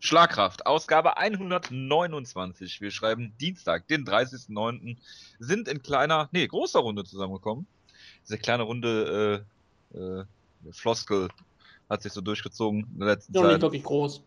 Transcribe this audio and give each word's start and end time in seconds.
Schlagkraft, 0.00 0.66
Ausgabe 0.66 1.16
129. 1.16 2.80
Wir 2.80 2.90
schreiben 2.90 3.32
Dienstag, 3.40 3.88
den 3.88 4.04
30.09. 4.04 4.96
Sind 5.38 5.68
in 5.68 5.82
kleiner, 5.82 6.28
nee, 6.32 6.46
großer 6.46 6.78
Runde 6.80 7.04
zusammengekommen. 7.04 7.66
Diese 8.24 8.38
kleine 8.38 8.62
Runde, 8.62 9.44
äh, 9.94 9.98
äh, 9.98 10.24
Floskel 10.72 11.28
hat 11.88 12.02
sich 12.02 12.12
so 12.12 12.20
durchgezogen 12.20 12.86
in 12.92 12.98
der 13.00 13.08
letzten 13.08 13.34
Ja, 13.34 13.42
Zeit. 13.42 13.52
nicht 13.52 13.62
wirklich 13.62 13.84
groß. 13.84 14.22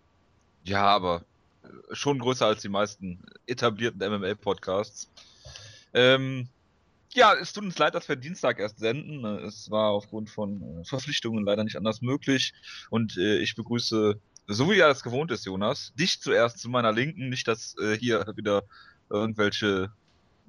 Ja, 0.64 0.84
aber 0.84 1.24
äh, 1.64 1.68
schon 1.96 2.20
größer 2.20 2.48
als 2.48 2.62
die 2.62 2.70
meisten 2.70 3.24
etablierten 3.48 4.00
MML-Podcasts. 4.02 5.10
Ähm, 5.94 6.48
ja, 7.14 7.34
es 7.34 7.52
tut 7.54 7.64
uns 7.64 7.78
leid, 7.78 7.94
dass 7.94 8.08
wir 8.08 8.16
Dienstag 8.16 8.60
erst 8.60 8.80
senden. 8.80 9.26
Es 9.26 9.70
war 9.70 9.92
aufgrund 9.92 10.30
von 10.30 10.82
äh, 10.82 10.86
Verpflichtungen 10.86 11.44
leider 11.44 11.64
nicht 11.64 11.76
anders 11.76 12.02
möglich. 12.02 12.54
Und 12.90 13.18
äh, 13.18 13.38
ich 13.40 13.56
begrüße, 13.56 14.20
so 14.48 14.70
wie 14.70 14.76
ja 14.76 14.88
das 14.88 15.04
gewohnt 15.04 15.32
ist, 15.32 15.46
Jonas, 15.46 15.94
dich 15.96 16.20
zuerst 16.22 16.60
zu 16.60 16.70
meiner 16.70 16.92
Linken. 16.92 17.30
Nicht, 17.30 17.48
dass 17.48 17.76
äh, 17.78 17.98
hier 17.98 18.26
wieder 18.36 18.64
irgendwelche 19.10 19.92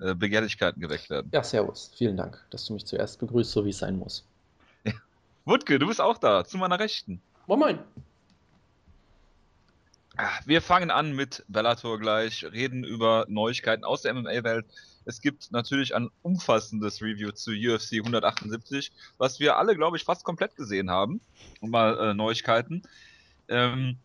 äh, 0.00 0.14
Begehrlichkeiten 0.14 0.80
geweckt 0.80 1.10
werden. 1.10 1.30
Ja, 1.32 1.42
servus. 1.42 1.92
Vielen 1.96 2.16
Dank, 2.16 2.44
dass 2.50 2.64
du 2.66 2.74
mich 2.74 2.86
zuerst 2.86 3.18
begrüßt, 3.20 3.50
so 3.50 3.64
wie 3.64 3.70
es 3.70 3.78
sein 3.78 3.96
muss. 3.96 4.24
Wutke, 5.44 5.78
du 5.78 5.88
bist 5.88 6.00
auch 6.00 6.18
da, 6.18 6.44
zu 6.44 6.56
meiner 6.58 6.78
Rechten. 6.78 7.20
Moin 7.46 7.58
Moin. 7.58 7.78
Ah, 10.16 10.38
Wir 10.44 10.60
fangen 10.60 10.90
an 10.90 11.12
mit 11.12 11.42
Bellator 11.48 11.98
gleich, 11.98 12.44
reden 12.44 12.84
über 12.84 13.24
Neuigkeiten 13.28 13.82
aus 13.82 14.02
der 14.02 14.14
MMA-Welt. 14.14 14.66
Es 15.04 15.20
gibt 15.20 15.50
natürlich 15.50 15.94
ein 15.94 16.10
umfassendes 16.22 17.02
Review 17.02 17.32
zu 17.32 17.50
UFC 17.50 17.94
178, 17.94 18.92
was 19.18 19.40
wir 19.40 19.56
alle, 19.56 19.74
glaube 19.74 19.96
ich, 19.96 20.04
fast 20.04 20.22
komplett 20.22 20.54
gesehen 20.54 20.90
haben. 20.90 21.20
Und 21.60 21.70
mal 21.70 21.98
äh, 21.98 22.14
Neuigkeiten. 22.14 22.82
Ähm, 23.52 23.98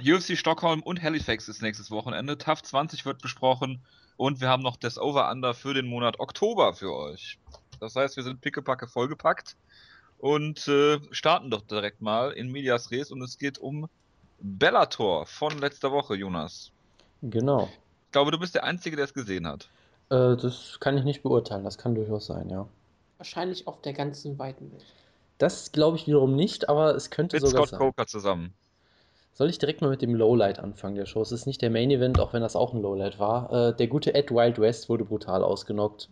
UFC 0.00 0.38
Stockholm 0.38 0.82
und 0.82 1.02
Halifax 1.02 1.48
ist 1.48 1.60
nächstes 1.60 1.90
Wochenende. 1.90 2.38
TAF 2.38 2.62
20 2.62 3.04
wird 3.04 3.20
besprochen 3.20 3.82
und 4.16 4.40
wir 4.40 4.48
haben 4.48 4.62
noch 4.62 4.76
das 4.76 4.98
Over-Under 4.98 5.54
für 5.54 5.74
den 5.74 5.86
Monat 5.86 6.20
Oktober 6.20 6.72
für 6.72 6.94
euch. 6.94 7.38
Das 7.80 7.96
heißt, 7.96 8.16
wir 8.16 8.22
sind 8.22 8.40
pickepacke 8.40 8.86
vollgepackt 8.86 9.56
und 10.18 10.68
äh, 10.68 11.00
starten 11.10 11.50
doch 11.50 11.62
direkt 11.62 12.00
mal 12.00 12.32
in 12.32 12.50
Medias 12.50 12.90
Res 12.90 13.10
und 13.10 13.22
es 13.22 13.38
geht 13.38 13.58
um 13.58 13.88
Bellator 14.40 15.26
von 15.26 15.58
letzter 15.58 15.92
Woche, 15.92 16.14
Jonas. 16.14 16.70
Genau. 17.22 17.68
Ich 18.06 18.12
glaube, 18.12 18.30
du 18.30 18.38
bist 18.38 18.54
der 18.54 18.64
Einzige, 18.64 18.96
der 18.96 19.04
es 19.04 19.14
gesehen 19.14 19.46
hat. 19.46 19.68
Äh, 20.10 20.36
das 20.36 20.78
kann 20.80 20.96
ich 20.96 21.04
nicht 21.04 21.22
beurteilen, 21.22 21.64
das 21.64 21.78
kann 21.78 21.94
durchaus 21.94 22.26
sein, 22.26 22.48
ja. 22.48 22.66
Wahrscheinlich 23.18 23.66
auf 23.66 23.82
der 23.82 23.92
ganzen 23.92 24.38
weiten 24.38 24.72
Welt. 24.72 24.84
Das 25.40 25.72
glaube 25.72 25.96
ich 25.96 26.06
wiederum 26.06 26.36
nicht, 26.36 26.68
aber 26.68 26.94
es 26.94 27.08
könnte 27.08 27.36
Mit 27.36 27.46
sogar 27.46 27.66
Scott 27.66 27.68
sein. 27.70 27.78
Coker 27.78 28.06
zusammen. 28.06 28.52
Soll 29.32 29.48
ich 29.48 29.56
direkt 29.56 29.80
mal 29.80 29.88
mit 29.88 30.02
dem 30.02 30.14
Lowlight 30.14 30.58
anfangen 30.58 30.96
der 30.96 31.06
Show? 31.06 31.22
Es 31.22 31.32
ist 31.32 31.46
nicht 31.46 31.62
der 31.62 31.70
Main 31.70 31.90
Event, 31.90 32.20
auch 32.20 32.34
wenn 32.34 32.42
das 32.42 32.56
auch 32.56 32.74
ein 32.74 32.82
Lowlight 32.82 33.18
war. 33.18 33.70
Äh, 33.70 33.74
der 33.74 33.86
gute 33.86 34.14
Ed 34.14 34.30
Wild 34.30 34.58
West 34.58 34.90
wurde 34.90 35.06
brutal 35.06 35.42
ausgenockt 35.42 36.10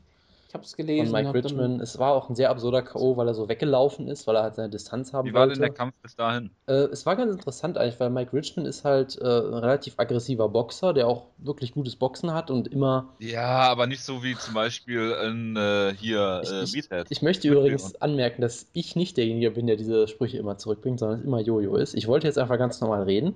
Ich 0.49 0.55
habe 0.55 0.65
es 0.65 0.71
von 0.75 0.87
gelesen. 0.87 1.13
Mike 1.13 1.29
hab 1.29 1.35
dann- 1.35 1.43
Richmond. 1.43 1.83
Es 1.83 1.99
war 1.99 2.15
auch 2.15 2.31
ein 2.31 2.35
sehr 2.35 2.49
absurder 2.49 2.81
K.O., 2.81 3.19
weil 3.19 3.29
er 3.29 3.35
so 3.35 3.51
weggelaufen 3.51 4.09
ist, 4.09 4.27
weil 4.27 4.35
er 4.37 4.45
halt 4.45 4.55
seine 4.55 4.71
Distanz 4.71 5.13
haben 5.13 5.29
Wie 5.29 5.35
war 5.35 5.43
denn 5.43 5.51
wollte. 5.51 5.61
der 5.61 5.71
Kampf 5.75 5.95
bis 6.03 6.17
dahin? 6.17 6.51
Äh, 6.67 6.73
es 6.91 7.05
war 7.05 7.17
ganz 7.17 7.31
interessant 7.33 7.77
eigentlich, 7.77 8.01
weil 8.01 8.09
Mike 8.09 8.33
Richmond 8.33 8.67
ist 8.67 8.83
halt 8.83 9.19
äh, 9.21 9.25
ein 9.25 9.53
relativ 9.55 9.95
aggressiver 9.99 10.49
Boxer, 10.49 10.95
der 10.95 11.07
auch 11.07 11.27
wirklich 11.37 11.73
gutes 11.75 11.97
Boxen 11.97 12.33
hat 12.33 12.51
und 12.51 12.67
immer. 12.69 13.11
Ja, 13.19 13.45
aber 13.71 13.87
nicht 13.87 14.03
so 14.03 14.23
wie 14.23 14.37
zum 14.37 14.55
Beispiel 14.55 15.15
in 15.27 15.55
äh, 15.57 15.93
hier 15.95 16.41
Ich- 16.43 16.51
äh, 16.51 16.63
ich- 16.63 16.73
Meathead. 16.75 17.07
Ich 17.11 17.21
möchte 17.21 17.47
übrigens 17.47 17.95
anmerken, 18.01 18.41
dass 18.41 18.67
ich 18.73 18.97
nicht 18.97 19.19
derjenige 19.19 19.51
bin, 19.51 19.67
der 19.67 19.77
diese 19.77 20.09
Sprüche 20.09 20.39
immer 20.39 20.57
zurückbringt, 20.57 20.99
sondern 20.99 21.19
es 21.21 21.25
immer 21.27 21.41
Jojo 21.41 21.77
ist. 21.77 21.93
Ich 21.95 22.09
wollte 22.09 22.27
jetzt 22.27 22.39
einfach 22.39 22.57
ganz 22.57 22.81
normal 22.81 23.03
reden. 23.03 23.35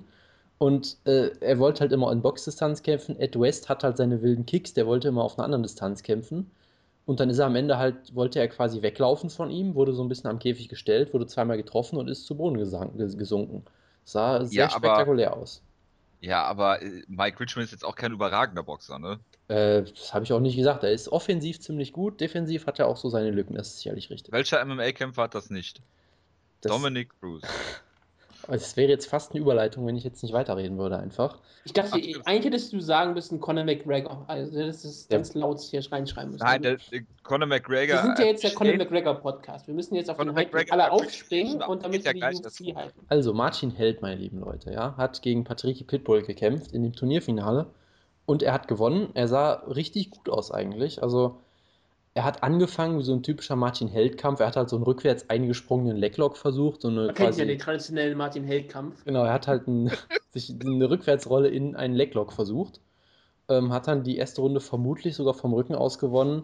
Und 0.57 0.97
äh, 1.05 1.29
er 1.41 1.59
wollte 1.59 1.81
halt 1.81 1.91
immer 1.91 2.11
in 2.11 2.23
Boxdistanz 2.23 2.81
kämpfen. 2.83 3.19
Ed 3.19 3.39
West 3.39 3.69
hat 3.69 3.83
halt 3.83 3.97
seine 3.97 4.21
wilden 4.23 4.45
Kicks, 4.47 4.73
der 4.73 4.87
wollte 4.87 5.09
immer 5.09 5.23
auf 5.23 5.37
einer 5.37 5.45
anderen 5.45 5.61
Distanz 5.63 6.01
kämpfen. 6.01 6.49
Und 7.05 7.19
dann 7.19 7.29
ist 7.29 7.39
er 7.39 7.47
am 7.47 7.55
Ende 7.55 7.77
halt, 7.77 8.15
wollte 8.15 8.39
er 8.39 8.47
quasi 8.47 8.81
weglaufen 8.81 9.29
von 9.29 9.49
ihm, 9.51 9.75
wurde 9.75 9.93
so 9.93 10.03
ein 10.03 10.09
bisschen 10.09 10.29
am 10.29 10.39
Käfig 10.39 10.69
gestellt, 10.69 11.13
wurde 11.13 11.27
zweimal 11.27 11.57
getroffen 11.57 11.97
und 11.97 12.07
ist 12.07 12.25
zu 12.25 12.35
Boden 12.37 12.57
gesunken. 12.57 13.63
Sah 14.05 14.43
sehr 14.45 14.65
Ja, 14.65 14.65
aber- 14.67 14.87
spektakulär 14.87 15.35
aus. 15.35 15.61
Ja, 16.21 16.43
aber 16.43 16.81
äh, 16.81 17.03
Mike 17.09 17.37
Richmond 17.41 17.65
ist 17.65 17.71
jetzt 17.71 17.83
auch 17.83 17.95
kein 17.95 18.13
überragender 18.13 18.63
Boxer, 18.63 18.97
ne? 18.97 19.19
Äh, 19.49 19.83
das 19.83 20.13
habe 20.13 20.23
ich 20.23 20.31
auch 20.31 20.39
nicht 20.39 20.55
gesagt. 20.55 20.83
Er 20.85 20.91
ist 20.93 21.09
offensiv 21.09 21.59
ziemlich 21.59 21.91
gut, 21.91 22.21
defensiv 22.21 22.65
hat 22.65 22.79
er 22.79 22.87
auch 22.87 22.95
so 22.95 23.09
seine 23.09 23.29
Lücken, 23.31 23.55
das 23.55 23.67
ist 23.67 23.77
sicherlich 23.79 24.09
richtig. 24.09 24.31
Welcher 24.31 24.61
MMA-Kämpfer 24.63 25.23
hat 25.23 25.35
das 25.35 25.49
nicht? 25.49 25.81
Das, 26.61 26.71
Dominic 26.71 27.09
Cruz. 27.19 27.41
das 28.47 28.75
wäre 28.77 28.89
jetzt 28.89 29.07
fast 29.07 29.31
eine 29.31 29.39
Überleitung, 29.41 29.85
wenn 29.87 29.95
ich 29.95 30.03
jetzt 30.03 30.21
nicht 30.23 30.33
weiterreden 30.33 30.77
würde, 30.77 30.97
einfach. 30.97 31.39
Ich 31.65 31.73
dachte, 31.73 31.93
Absolut. 31.95 32.27
eigentlich 32.27 32.45
hättest 32.45 32.73
du 32.73 32.79
sagen 32.81 33.13
müssen 33.13 33.39
Conor 33.39 33.63
McGregor. 33.63 34.25
Also 34.27 34.59
das 34.59 34.83
ist 34.83 35.11
Ja. 35.11 35.17
ganz 35.17 35.33
laut 35.33 35.61
hier 35.61 35.81
reinschreiben 35.91 36.31
müssen. 36.31 36.43
Nein, 36.43 36.61
der, 36.61 36.77
der 36.91 37.01
Conor 37.23 37.47
McGregor. 37.47 37.95
wir 37.95 38.01
sind 38.03 38.19
ja 38.19 38.25
jetzt 38.25 38.43
der 38.43 38.51
Conor 38.51 38.75
McGregor 38.75 39.13
Podcast. 39.15 39.67
Wir 39.67 39.73
müssen 39.73 39.95
jetzt 39.95 40.09
auf 40.09 40.17
Conor 40.17 40.33
den 40.33 40.39
Hype 40.39 40.53
McGregor 40.53 40.73
alle 40.73 40.91
aufspringen 40.91 41.61
und 41.61 41.83
damit 41.85 42.03
ja 42.05 42.13
wir 42.13 42.19
gleich 42.19 42.41
die. 42.41 42.45
UFC 42.73 42.75
halten. 42.75 42.99
Also, 43.07 43.33
Martin 43.33 43.71
Held, 43.71 44.01
meine 44.01 44.15
lieben 44.19 44.39
Leute, 44.39 44.71
ja, 44.73 44.95
hat 44.97 45.21
gegen 45.21 45.43
Patrick 45.45 45.87
Pitbull 45.87 46.23
gekämpft 46.23 46.73
in 46.73 46.83
dem 46.83 46.93
Turnierfinale 46.93 47.67
und 48.25 48.43
er 48.43 48.53
hat 48.53 48.67
gewonnen. 48.67 49.09
Er 49.13 49.27
sah 49.27 49.53
richtig 49.67 50.09
gut 50.11 50.27
aus 50.29 50.51
eigentlich. 50.51 51.01
Also, 51.01 51.37
er 52.15 52.23
hat 52.23 52.43
angefangen 52.43 52.99
wie 52.99 53.03
so 53.03 53.13
ein 53.13 53.23
typischer 53.23 53.55
Martin 53.55 53.87
Held-Kampf. 53.87 54.39
Er 54.39 54.47
hat 54.47 54.55
halt 54.55 54.69
so 54.69 54.75
einen 54.75 54.85
rückwärts 54.85 55.29
eingesprungenen 55.29 55.97
Leglock 55.97 56.37
versucht, 56.37 56.81
so 56.81 56.89
eine 56.89 57.07
Man 57.07 57.15
kennt 57.15 57.29
quasi. 57.29 57.39
ja 57.41 57.47
den 57.47 57.59
traditionellen 57.59 58.17
Martin 58.17 58.43
Held-Kampf. 58.43 59.03
Genau, 59.05 59.23
er 59.23 59.33
hat 59.33 59.47
halt 59.47 59.67
ein, 59.67 59.91
sich 60.31 60.53
eine 60.59 60.89
Rückwärtsrolle 60.89 61.49
in 61.49 61.75
einen 61.75 61.95
Leglock 61.95 62.31
versucht. 62.31 62.79
Ähm, 63.49 63.73
hat 63.73 63.87
dann 63.87 64.03
die 64.03 64.17
erste 64.17 64.41
Runde 64.41 64.61
vermutlich 64.61 65.15
sogar 65.15 65.33
vom 65.33 65.53
Rücken 65.53 65.75
aus 65.75 65.97
gewonnen. 65.97 66.43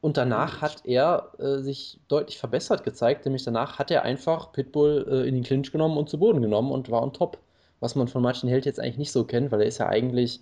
Und 0.00 0.16
danach 0.16 0.60
hat 0.60 0.84
er 0.84 1.32
äh, 1.38 1.58
sich 1.58 1.98
deutlich 2.08 2.38
verbessert 2.38 2.84
gezeigt, 2.84 3.24
nämlich 3.24 3.44
danach 3.44 3.78
hat 3.78 3.90
er 3.90 4.02
einfach 4.02 4.52
Pitbull 4.52 5.06
äh, 5.08 5.28
in 5.28 5.34
den 5.34 5.44
Clinch 5.44 5.70
genommen 5.70 5.96
und 5.96 6.08
zu 6.08 6.18
Boden 6.18 6.42
genommen 6.42 6.72
und 6.72 6.90
war 6.90 7.02
on 7.02 7.12
top. 7.12 7.38
Was 7.80 7.94
man 7.94 8.08
von 8.08 8.22
Martin 8.22 8.48
Held 8.48 8.64
jetzt 8.66 8.80
eigentlich 8.80 8.98
nicht 8.98 9.12
so 9.12 9.24
kennt, 9.24 9.52
weil 9.52 9.60
er 9.60 9.66
ist 9.66 9.78
ja 9.78 9.88
eigentlich 9.88 10.40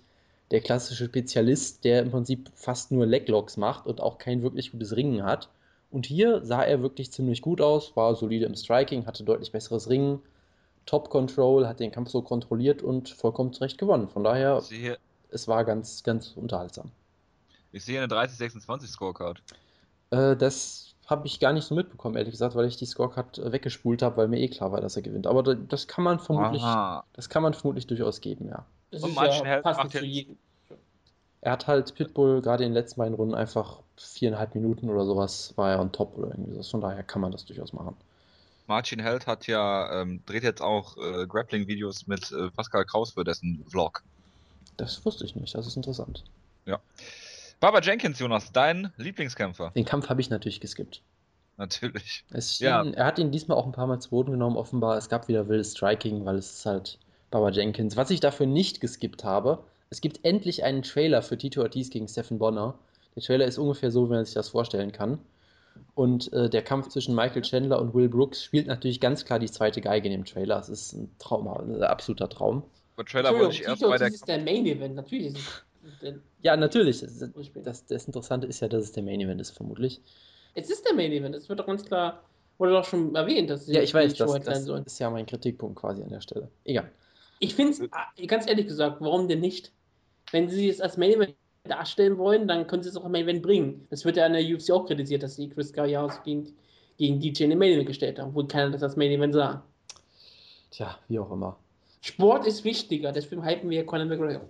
der 0.53 0.61
klassische 0.61 1.05
Spezialist, 1.05 1.83
der 1.83 2.03
im 2.03 2.11
Prinzip 2.11 2.51
fast 2.53 2.91
nur 2.91 3.07
Leglocks 3.07 3.57
macht 3.57 3.87
und 3.87 3.99
auch 3.99 4.19
kein 4.19 4.43
wirklich 4.43 4.71
gutes 4.71 4.95
Ringen 4.95 5.23
hat. 5.23 5.49
Und 5.89 6.05
hier 6.05 6.45
sah 6.45 6.61
er 6.61 6.83
wirklich 6.83 7.11
ziemlich 7.11 7.41
gut 7.41 7.59
aus, 7.59 7.95
war 7.95 8.13
solide 8.15 8.45
im 8.45 8.55
Striking, 8.55 9.07
hatte 9.07 9.23
deutlich 9.23 9.51
besseres 9.51 9.89
Ringen, 9.89 10.21
Top 10.85 11.09
Control, 11.09 11.67
hat 11.67 11.79
den 11.79 11.91
Kampf 11.91 12.11
so 12.11 12.21
kontrolliert 12.21 12.83
und 12.83 13.09
vollkommen 13.09 13.51
zurecht 13.51 13.79
gewonnen. 13.79 14.07
Von 14.09 14.23
daher, 14.23 14.61
sehe, 14.61 14.99
es 15.31 15.47
war 15.47 15.65
ganz, 15.65 16.03
ganz 16.03 16.33
unterhaltsam. 16.35 16.91
ich 17.71 17.83
sehe 17.83 17.99
eine 17.99 18.13
30-26 18.13 18.87
Scorecard. 18.89 19.41
Äh, 20.11 20.35
das 20.35 20.82
habe 21.07 21.27
ich 21.27 21.39
gar 21.39 21.53
nicht 21.53 21.65
so 21.65 21.75
mitbekommen, 21.75 22.15
ehrlich 22.15 22.31
gesagt, 22.31 22.55
weil 22.55 22.65
ich 22.65 22.77
die 22.77 22.85
Scorecard 22.85 23.37
äh, 23.37 23.51
weggespult 23.51 24.01
habe, 24.01 24.17
weil 24.17 24.27
mir 24.27 24.39
eh 24.39 24.47
klar 24.47 24.71
war, 24.71 24.81
dass 24.81 24.95
er 24.95 25.01
gewinnt. 25.01 25.27
Aber 25.27 25.43
da- 25.43 25.53
das 25.55 25.87
kann 25.87 26.03
man 26.03 26.19
vermutlich, 26.19 26.61
Aha. 26.61 27.03
das 27.13 27.29
kann 27.29 27.43
man 27.43 27.53
vermutlich 27.53 27.87
durchaus 27.87 28.21
geben, 28.21 28.47
ja. 28.49 28.65
Das 28.91 29.03
Und 29.03 29.09
ist 29.09 29.15
Martin 29.15 29.45
ja 29.45 29.51
Held 29.51 29.63
passend 29.63 29.91
zu 29.91 30.05
jedem. 30.05 30.37
Er 31.41 31.51
hat 31.51 31.67
halt 31.67 31.93
Pitbull 31.95 32.41
gerade 32.41 32.63
in 32.63 32.69
den 32.69 32.73
letzten 32.73 32.99
beiden 32.99 33.15
Runden 33.15 33.35
einfach 33.35 33.81
viereinhalb 33.97 34.55
Minuten 34.55 34.89
oder 34.89 35.05
sowas 35.05 35.53
war 35.57 35.71
er 35.71 35.81
on 35.81 35.91
top 35.91 36.17
oder 36.17 36.29
irgendwie 36.29 36.55
so. 36.55 36.63
Von 36.63 36.81
daher 36.81 37.03
kann 37.03 37.21
man 37.21 37.33
das 37.33 37.43
durchaus 37.43 37.73
machen. 37.73 37.97
Martin 38.67 38.99
Held 38.99 39.27
hat 39.27 39.47
ja, 39.47 40.01
ähm, 40.01 40.21
dreht 40.25 40.43
jetzt 40.43 40.61
auch 40.61 40.95
äh, 40.97 41.27
Grappling-Videos 41.27 42.07
mit 42.07 42.31
äh, 42.31 42.49
Pascal 42.51 42.85
Kraus 42.85 43.11
für 43.11 43.25
dessen 43.25 43.65
Vlog. 43.67 44.03
Das 44.77 45.03
wusste 45.05 45.25
ich 45.25 45.35
nicht, 45.35 45.53
das 45.53 45.67
ist 45.67 45.75
interessant. 45.75 46.23
Baba 47.63 47.79
Jenkins, 47.79 48.19
Jonas, 48.19 48.51
dein 48.51 48.91
Lieblingskämpfer? 48.97 49.71
Den 49.73 49.85
Kampf 49.85 50.09
habe 50.09 50.19
ich 50.19 50.29
natürlich 50.29 50.59
geskippt. 50.59 51.01
Natürlich. 51.55 52.25
Es 52.29 52.59
Ja. 52.59 52.83
schien, 52.83 52.93
Er 52.93 53.05
hat 53.05 53.19
ihn 53.19 53.31
diesmal 53.31 53.57
auch 53.57 53.65
ein 53.65 53.71
paar 53.71 53.87
Mal 53.87 54.01
zu 54.01 54.09
Boden 54.09 54.31
genommen, 54.31 54.57
offenbar. 54.57 54.97
Es 54.97 55.07
gab 55.07 55.29
wieder 55.29 55.47
wildes 55.47 55.71
Striking, 55.71 56.25
weil 56.25 56.35
es 56.35 56.51
ist 56.51 56.65
halt 56.65 56.99
Baba 57.31 57.51
Jenkins. 57.51 57.95
Was 57.95 58.09
ich 58.09 58.19
dafür 58.19 58.47
nicht 58.47 58.81
geskippt 58.81 59.23
habe, 59.23 59.63
es 59.89 60.01
gibt 60.01 60.25
endlich 60.25 60.65
einen 60.65 60.81
Trailer 60.81 61.21
für 61.21 61.37
Tito 61.37 61.61
Ortiz 61.61 61.89
gegen 61.89 62.09
Stephen 62.09 62.37
Bonner. 62.37 62.77
Der 63.15 63.23
Trailer 63.23 63.45
ist 63.45 63.57
ungefähr 63.57 63.91
so, 63.91 64.09
wie 64.09 64.15
man 64.15 64.25
sich 64.25 64.33
das 64.33 64.49
vorstellen 64.49 64.91
kann. 64.91 65.19
Und 65.95 66.33
äh, 66.33 66.49
der 66.49 66.63
Kampf 66.63 66.89
zwischen 66.89 67.15
Michael 67.15 67.43
Chandler 67.43 67.79
und 67.79 67.93
Will 67.93 68.09
Brooks 68.09 68.43
spielt 68.43 68.67
natürlich 68.67 68.99
ganz 68.99 69.23
klar 69.23 69.39
die 69.39 69.49
zweite 69.49 69.79
Geige 69.79 70.09
in 70.09 70.11
dem 70.11 70.25
Trailer. 70.25 70.59
Es 70.59 70.67
ist 70.67 70.91
ein 70.91 71.15
Traum, 71.17 71.47
ein 71.47 71.81
absoluter 71.81 72.27
Traum. 72.27 72.63
Bei 72.97 73.03
Trailer 73.03 73.33
wollte 73.33 73.53
ich 73.53 73.63
erst 73.63 73.77
Tito, 73.77 73.89
bei 73.89 73.97
der. 73.97 74.07
das 74.07 74.15
ist 74.15 74.27
der 74.27 74.39
Main 74.39 74.65
Event. 74.65 74.95
Natürlich 74.95 75.27
ist 75.27 75.63
Ja, 76.41 76.55
natürlich. 76.55 77.01
Das, 77.01 77.19
das, 77.63 77.85
das 77.85 78.05
Interessante 78.05 78.47
ist 78.47 78.59
ja, 78.59 78.67
dass 78.67 78.83
es 78.83 78.91
der 78.91 79.03
Main 79.03 79.21
Event 79.21 79.41
ist, 79.41 79.51
vermutlich. 79.51 80.01
Es 80.55 80.69
ist 80.69 80.85
der 80.85 80.93
Main 80.93 81.11
Event. 81.11 81.35
Es 81.35 81.49
wird 81.49 81.59
doch 81.59 81.67
ganz 81.67 81.83
klar, 81.85 82.23
wurde 82.57 82.73
doch 82.73 82.85
schon 82.85 83.15
erwähnt, 83.15 83.49
dass 83.49 83.67
Ja, 83.67 83.81
ich 83.81 83.93
weiß, 83.93 84.13
das, 84.15 84.31
sein 84.31 84.41
das 84.43 84.65
soll. 84.65 84.83
ist 84.85 84.99
ja 84.99 85.09
mein 85.09 85.25
Kritikpunkt 85.25 85.79
quasi 85.79 86.03
an 86.03 86.09
der 86.09 86.21
Stelle. 86.21 86.49
Egal. 86.63 86.91
Ich 87.39 87.55
finde 87.55 87.73
es, 87.73 88.27
ganz 88.27 88.47
ehrlich 88.47 88.67
gesagt, 88.67 89.01
warum 89.01 89.27
denn 89.27 89.39
nicht? 89.39 89.71
Wenn 90.31 90.49
sie 90.49 90.69
es 90.69 90.79
als 90.79 90.97
Main 90.97 91.11
Event 91.11 91.35
darstellen 91.65 92.17
wollen, 92.17 92.47
dann 92.47 92.67
können 92.67 92.83
sie 92.83 92.89
es 92.89 92.97
auch 92.97 93.05
im 93.05 93.11
Main 93.11 93.23
Event 93.23 93.41
bringen. 93.41 93.87
Das 93.89 94.05
wird 94.05 94.17
ja 94.17 94.25
an 94.25 94.33
der 94.33 94.43
UFC 94.43 94.71
auch 94.71 94.85
kritisiert, 94.85 95.23
dass 95.23 95.35
sie 95.35 95.49
Chris 95.49 95.73
Galliaus 95.73 96.23
gegen, 96.23 96.55
gegen 96.97 97.19
DJ 97.19 97.43
in 97.43 97.49
den 97.51 97.59
Main 97.59 97.71
Event 97.73 97.87
gestellt 97.87 98.19
haben, 98.19 98.29
obwohl 98.29 98.47
keiner 98.47 98.71
das 98.71 98.83
als 98.83 98.95
Main 98.95 99.11
Event 99.11 99.33
sah. 99.33 99.63
Tja, 100.71 100.97
wie 101.07 101.19
auch 101.19 101.31
immer. 101.31 101.57
Sport 102.01 102.45
ist 102.47 102.63
wichtiger, 102.63 103.11
deswegen 103.11 103.45
hypen 103.45 103.69
wir 103.69 103.85
Conor 103.85 104.05
McGregor. 104.05 104.49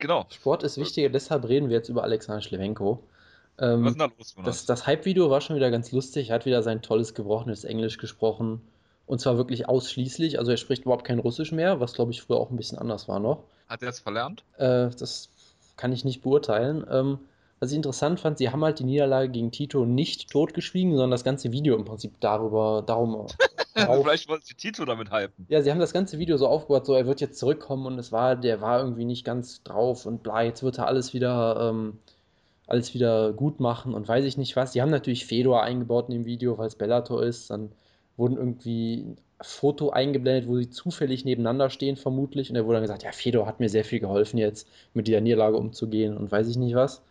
Genau. 0.00 0.26
Sport 0.30 0.62
ist 0.62 0.78
wichtiger, 0.78 1.08
deshalb 1.08 1.48
reden 1.48 1.68
wir 1.68 1.76
jetzt 1.76 1.88
über 1.88 2.02
Alexander 2.02 2.40
Schlewenko. 2.42 3.02
Ähm, 3.58 3.84
Was 3.84 3.92
ist 3.92 3.98
denn 4.00 4.08
da 4.08 4.14
los, 4.16 4.16
das, 4.18 4.34
Jonas? 4.36 4.66
das 4.66 4.86
Hype-Video 4.86 5.30
war 5.30 5.40
schon 5.40 5.56
wieder 5.56 5.70
ganz 5.70 5.92
lustig. 5.92 6.30
Er 6.30 6.36
hat 6.36 6.46
wieder 6.46 6.62
sein 6.62 6.82
tolles 6.82 7.14
gebrochenes 7.14 7.64
Englisch 7.64 7.98
gesprochen. 7.98 8.62
Und 9.06 9.20
zwar 9.20 9.36
wirklich 9.36 9.68
ausschließlich. 9.68 10.38
Also 10.38 10.52
er 10.52 10.56
spricht 10.56 10.84
überhaupt 10.84 11.04
kein 11.04 11.18
Russisch 11.18 11.52
mehr, 11.52 11.80
was 11.80 11.92
glaube 11.92 12.12
ich 12.12 12.22
früher 12.22 12.38
auch 12.38 12.50
ein 12.50 12.56
bisschen 12.56 12.78
anders 12.78 13.08
war 13.08 13.20
noch. 13.20 13.44
Hat 13.68 13.82
er 13.82 13.88
jetzt 13.88 14.00
verlernt? 14.00 14.44
Äh, 14.56 14.88
das 14.98 15.28
kann 15.76 15.92
ich 15.92 16.04
nicht 16.04 16.22
beurteilen. 16.22 16.86
Ähm, 16.90 17.18
was 17.60 17.70
ich 17.70 17.76
interessant 17.76 18.18
fand, 18.18 18.38
sie 18.38 18.48
haben 18.48 18.64
halt 18.64 18.78
die 18.78 18.84
Niederlage 18.84 19.28
gegen 19.28 19.52
Tito 19.52 19.84
nicht 19.84 20.30
totgeschwiegen, 20.30 20.92
sondern 20.92 21.10
das 21.10 21.24
ganze 21.24 21.52
Video 21.52 21.76
im 21.76 21.84
Prinzip 21.84 22.14
darüber, 22.20 22.82
darum 22.84 23.26
Vielleicht 23.74 24.28
wollte 24.28 24.46
sie 24.46 24.54
Tito 24.54 24.84
damit 24.84 25.12
hypen. 25.12 25.46
Ja, 25.48 25.62
sie 25.62 25.70
haben 25.70 25.78
das 25.78 25.92
ganze 25.92 26.18
Video 26.18 26.36
so 26.38 26.48
aufgebaut, 26.48 26.86
so 26.86 26.94
er 26.94 27.06
wird 27.06 27.20
jetzt 27.20 27.38
zurückkommen 27.38 27.86
und 27.86 27.98
es 27.98 28.12
war, 28.12 28.34
der 28.34 28.60
war 28.60 28.80
irgendwie 28.80 29.04
nicht 29.04 29.24
ganz 29.24 29.62
drauf 29.62 30.06
und 30.06 30.22
bla, 30.22 30.42
jetzt 30.42 30.62
wird 30.62 30.78
er 30.78 30.86
alles 30.86 31.12
wieder, 31.12 31.68
ähm, 31.70 31.98
alles 32.66 32.94
wieder 32.94 33.32
gut 33.32 33.60
machen 33.60 33.94
und 33.94 34.08
weiß 34.08 34.24
ich 34.24 34.38
nicht 34.38 34.56
was. 34.56 34.72
Die 34.72 34.80
haben 34.80 34.90
natürlich 34.90 35.26
Fedor 35.26 35.62
eingebaut 35.62 36.08
in 36.08 36.14
dem 36.14 36.24
Video, 36.24 36.56
weil 36.56 36.66
es 36.66 36.76
Bellator 36.76 37.22
ist. 37.22 37.50
Dann 37.50 37.72
wurden 38.16 38.36
irgendwie 38.36 39.02
ein 39.02 39.16
Foto 39.40 39.90
eingeblendet, 39.90 40.48
wo 40.48 40.56
sie 40.56 40.70
zufällig 40.70 41.24
nebeneinander 41.24 41.68
stehen, 41.70 41.96
vermutlich. 41.96 42.48
Und 42.48 42.54
da 42.54 42.64
wurde 42.64 42.74
dann 42.74 42.84
gesagt, 42.84 43.02
ja, 43.02 43.12
Fedor 43.12 43.46
hat 43.46 43.60
mir 43.60 43.68
sehr 43.68 43.84
viel 43.84 44.00
geholfen, 44.00 44.38
jetzt 44.38 44.68
mit 44.94 45.08
dieser 45.08 45.20
Niederlage 45.20 45.56
umzugehen 45.56 46.16
und 46.16 46.30
weiß 46.30 46.48
ich 46.48 46.56
nicht 46.56 46.74
was. 46.74 47.02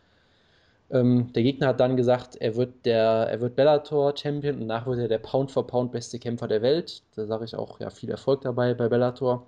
Ähm, 0.92 1.32
der 1.34 1.44
Gegner 1.44 1.68
hat 1.68 1.80
dann 1.80 1.98
gesagt, 1.98 2.36
er 2.38 2.56
wird 2.56 2.86
der, 2.86 3.02
er 3.02 3.42
wird 3.42 3.56
Bellator-Champion 3.56 4.56
und 4.56 4.62
danach 4.62 4.88
wird 4.88 5.00
er 5.00 5.08
der 5.08 5.20
Pound-for-Pound 5.20 5.92
beste 5.92 6.20
Kämpfer 6.20 6.48
der 6.48 6.62
Welt. 6.62 7.04
Da 7.16 7.26
sage 7.26 7.46
ich 7.46 7.56
auch, 7.56 7.80
ja, 7.80 7.90
viel 7.90 8.10
Erfolg 8.10 8.42
dabei 8.42 8.74
bei 8.74 8.90
Bellator. 8.90 9.46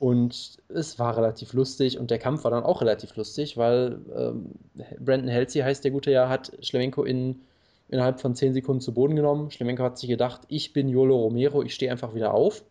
Und 0.00 0.58
es 0.68 0.98
war 0.98 1.16
relativ 1.16 1.52
lustig 1.52 1.98
und 1.98 2.10
der 2.10 2.18
Kampf 2.18 2.44
war 2.44 2.50
dann 2.52 2.62
auch 2.62 2.80
relativ 2.82 3.16
lustig, 3.16 3.56
weil 3.56 3.98
ähm, 4.16 4.52
Brandon 5.00 5.32
Halsey 5.32 5.62
heißt 5.62 5.82
der 5.82 5.90
gute 5.90 6.10
ja, 6.12 6.28
hat 6.28 6.52
Schlemenko 6.60 7.02
in, 7.02 7.40
innerhalb 7.88 8.20
von 8.20 8.34
10 8.34 8.54
Sekunden 8.54 8.80
zu 8.80 8.94
Boden 8.94 9.16
genommen. 9.16 9.50
Schlemenko 9.50 9.82
hat 9.82 9.98
sich 9.98 10.08
gedacht, 10.08 10.42
ich 10.48 10.72
bin 10.72 10.88
Yolo 10.88 11.16
Romero, 11.16 11.62
ich 11.62 11.74
stehe 11.74 11.90
einfach 11.90 12.14
wieder 12.14 12.32
auf. 12.34 12.64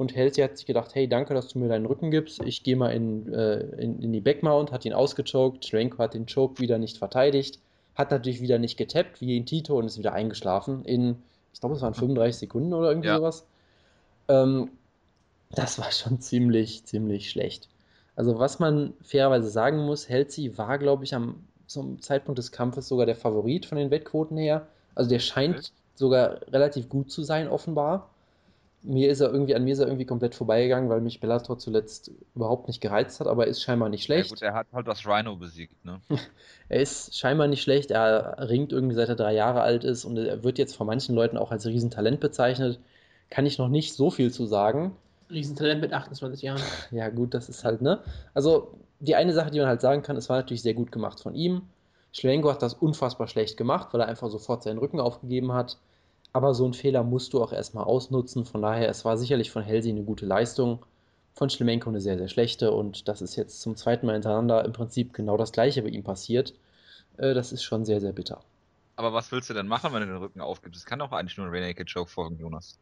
Und 0.00 0.16
Halsey 0.16 0.42
hat 0.42 0.56
sich 0.56 0.64
gedacht, 0.64 0.94
hey, 0.94 1.06
danke, 1.06 1.34
dass 1.34 1.48
du 1.48 1.58
mir 1.58 1.68
deinen 1.68 1.84
Rücken 1.84 2.10
gibst. 2.10 2.40
Ich 2.46 2.62
gehe 2.62 2.74
mal 2.74 2.88
in, 2.88 3.30
äh, 3.34 3.58
in, 3.76 4.00
in 4.00 4.14
die 4.14 4.22
Backmount, 4.22 4.72
hat 4.72 4.86
ihn 4.86 4.94
ausgechoked. 4.94 5.66
Schlemenko 5.66 5.98
hat 5.98 6.14
den 6.14 6.24
Choke 6.24 6.58
wieder 6.58 6.78
nicht 6.78 6.96
verteidigt. 6.96 7.58
Hat 7.94 8.10
natürlich 8.10 8.40
wieder 8.40 8.58
nicht 8.58 8.78
getappt, 8.78 9.20
wie 9.20 9.36
in 9.36 9.44
Tito, 9.44 9.76
und 9.76 9.84
ist 9.84 9.98
wieder 9.98 10.14
eingeschlafen 10.14 10.86
in, 10.86 11.16
ich 11.52 11.60
glaube, 11.60 11.74
es 11.74 11.82
waren 11.82 11.92
35 11.92 12.38
Sekunden 12.38 12.72
oder 12.72 12.88
irgendwie 12.88 13.08
Ja. 13.08 13.18
sowas. 13.18 13.44
Ähm, 14.28 14.70
das 15.50 15.78
war 15.78 15.92
schon 15.92 16.18
ziemlich, 16.18 16.82
ziemlich 16.86 17.28
schlecht. 17.28 17.68
Also, 18.16 18.38
was 18.38 18.58
man 18.58 18.94
fairerweise 19.02 19.50
sagen 19.50 19.84
muss, 19.84 20.08
Halsey 20.08 20.56
war, 20.56 20.78
glaube 20.78 21.04
ich, 21.04 21.14
am, 21.14 21.44
zum 21.66 22.00
Zeitpunkt 22.00 22.38
des 22.38 22.52
Kampfes 22.52 22.88
sogar 22.88 23.04
der 23.04 23.16
Favorit 23.16 23.66
von 23.66 23.76
den 23.76 23.90
Wettquoten 23.90 24.38
her. 24.38 24.66
Also, 24.94 25.10
der 25.10 25.18
scheint 25.18 25.72
sogar 25.94 26.40
relativ 26.50 26.88
gut 26.88 27.10
zu 27.10 27.22
sein, 27.22 27.48
offenbar. 27.48 28.08
Mir 28.82 29.10
ist 29.10 29.20
er 29.20 29.30
irgendwie, 29.32 29.54
an 29.54 29.64
mir 29.64 29.72
ist 29.74 29.78
er 29.80 29.86
irgendwie 29.86 30.06
komplett 30.06 30.34
vorbeigegangen, 30.34 30.88
weil 30.90 31.00
mich 31.00 31.20
Bellator 31.20 31.58
zuletzt 31.58 32.10
überhaupt 32.34 32.66
nicht 32.68 32.80
gereizt 32.80 33.20
hat, 33.20 33.26
aber 33.26 33.44
er 33.44 33.50
ist 33.50 33.62
scheinbar 33.62 33.88
nicht 33.90 34.04
Ja, 34.12 34.24
schlecht. 34.24 34.30
gut, 34.30 34.42
er 34.42 34.54
hat 34.54 34.66
halt 34.72 34.86
das 34.88 35.06
Rhino 35.06 35.36
besiegt, 35.36 35.84
ne? 35.84 36.00
Er 36.68 36.80
ist 36.80 37.16
scheinbar 37.16 37.48
nicht 37.48 37.62
schlecht, 37.62 37.90
er 37.90 38.48
ringt 38.48 38.72
irgendwie 38.72 38.94
seit 38.94 39.08
er 39.08 39.16
drei 39.16 39.34
Jahre 39.34 39.62
alt 39.62 39.84
ist 39.84 40.04
und 40.04 40.16
er 40.16 40.42
wird 40.44 40.58
jetzt 40.58 40.76
von 40.76 40.86
manchen 40.86 41.14
Leuten 41.14 41.36
auch 41.36 41.50
als 41.50 41.66
Riesentalent 41.66 42.20
bezeichnet. 42.20 42.78
Kann 43.28 43.46
ich 43.46 43.58
noch 43.58 43.68
nicht 43.68 43.94
so 43.94 44.10
viel 44.10 44.32
zu 44.32 44.46
sagen. 44.46 44.96
Riesentalent 45.30 45.80
mit 45.80 45.92
28 45.92 46.42
Jahren. 46.42 46.62
Ja, 46.90 47.08
gut, 47.08 47.34
das 47.34 47.48
ist 47.48 47.64
halt, 47.64 47.82
ne? 47.82 48.00
Also, 48.34 48.74
die 49.00 49.14
eine 49.14 49.32
Sache, 49.32 49.50
die 49.50 49.58
man 49.58 49.68
halt 49.68 49.80
sagen 49.80 50.02
kann, 50.02 50.16
es 50.16 50.28
war 50.28 50.36
natürlich 50.38 50.62
sehr 50.62 50.74
gut 50.74 50.92
gemacht 50.92 51.20
von 51.20 51.34
ihm. 51.34 51.62
Schlewenko 52.12 52.50
hat 52.50 52.62
das 52.62 52.74
unfassbar 52.74 53.28
schlecht 53.28 53.56
gemacht, 53.56 53.88
weil 53.92 54.00
er 54.00 54.08
einfach 54.08 54.28
sofort 54.30 54.62
seinen 54.64 54.78
Rücken 54.78 55.00
aufgegeben 55.00 55.52
hat. 55.52 55.78
Aber 56.32 56.54
so 56.54 56.64
einen 56.64 56.74
Fehler 56.74 57.02
musst 57.02 57.32
du 57.32 57.42
auch 57.42 57.52
erstmal 57.52 57.84
ausnutzen. 57.84 58.44
Von 58.44 58.62
daher, 58.62 58.88
es 58.88 59.04
war 59.04 59.16
sicherlich 59.16 59.50
von 59.50 59.64
Halsey 59.64 59.90
eine 59.90 60.04
gute 60.04 60.26
Leistung, 60.26 60.84
von 61.34 61.50
Schlemenko 61.50 61.90
eine 61.90 62.00
sehr, 62.00 62.18
sehr 62.18 62.28
schlechte. 62.28 62.72
Und 62.72 63.08
das 63.08 63.20
ist 63.20 63.36
jetzt 63.36 63.60
zum 63.60 63.76
zweiten 63.76 64.06
Mal 64.06 64.12
hintereinander 64.12 64.64
im 64.64 64.72
Prinzip 64.72 65.12
genau 65.12 65.36
das 65.36 65.52
Gleiche 65.52 65.82
bei 65.82 65.88
ihm 65.88 66.04
passiert. 66.04 66.54
Äh, 67.16 67.34
das 67.34 67.52
ist 67.52 67.62
schon 67.62 67.84
sehr, 67.84 68.00
sehr 68.00 68.12
bitter. 68.12 68.40
Aber 68.96 69.12
was 69.12 69.32
willst 69.32 69.48
du 69.48 69.54
denn 69.54 69.66
machen, 69.66 69.92
wenn 69.92 70.00
du 70.00 70.06
den 70.06 70.16
Rücken 70.18 70.40
aufgibst? 70.40 70.78
Es 70.78 70.86
kann 70.86 70.98
doch 70.98 71.10
eigentlich 71.12 71.36
nur 71.38 71.46
ein 71.46 71.52
Rear 71.52 71.66
Naked 71.66 71.92
Choke 71.92 72.10
folgen, 72.10 72.38
Jonas. 72.38 72.78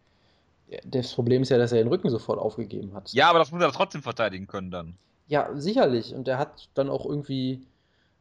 Das 0.84 1.14
Problem 1.14 1.42
ist 1.42 1.48
ja, 1.48 1.58
dass 1.58 1.72
er 1.72 1.78
den 1.78 1.88
Rücken 1.88 2.10
sofort 2.10 2.38
aufgegeben 2.38 2.92
hat. 2.92 3.12
Ja, 3.12 3.30
aber 3.30 3.38
das 3.38 3.52
muss 3.52 3.62
er 3.62 3.72
trotzdem 3.72 4.02
verteidigen 4.02 4.46
können 4.46 4.70
dann. 4.70 4.94
Ja, 5.28 5.50
sicherlich. 5.54 6.14
Und 6.14 6.28
er 6.28 6.38
hat 6.38 6.68
dann 6.74 6.90
auch 6.90 7.06
irgendwie, 7.06 7.62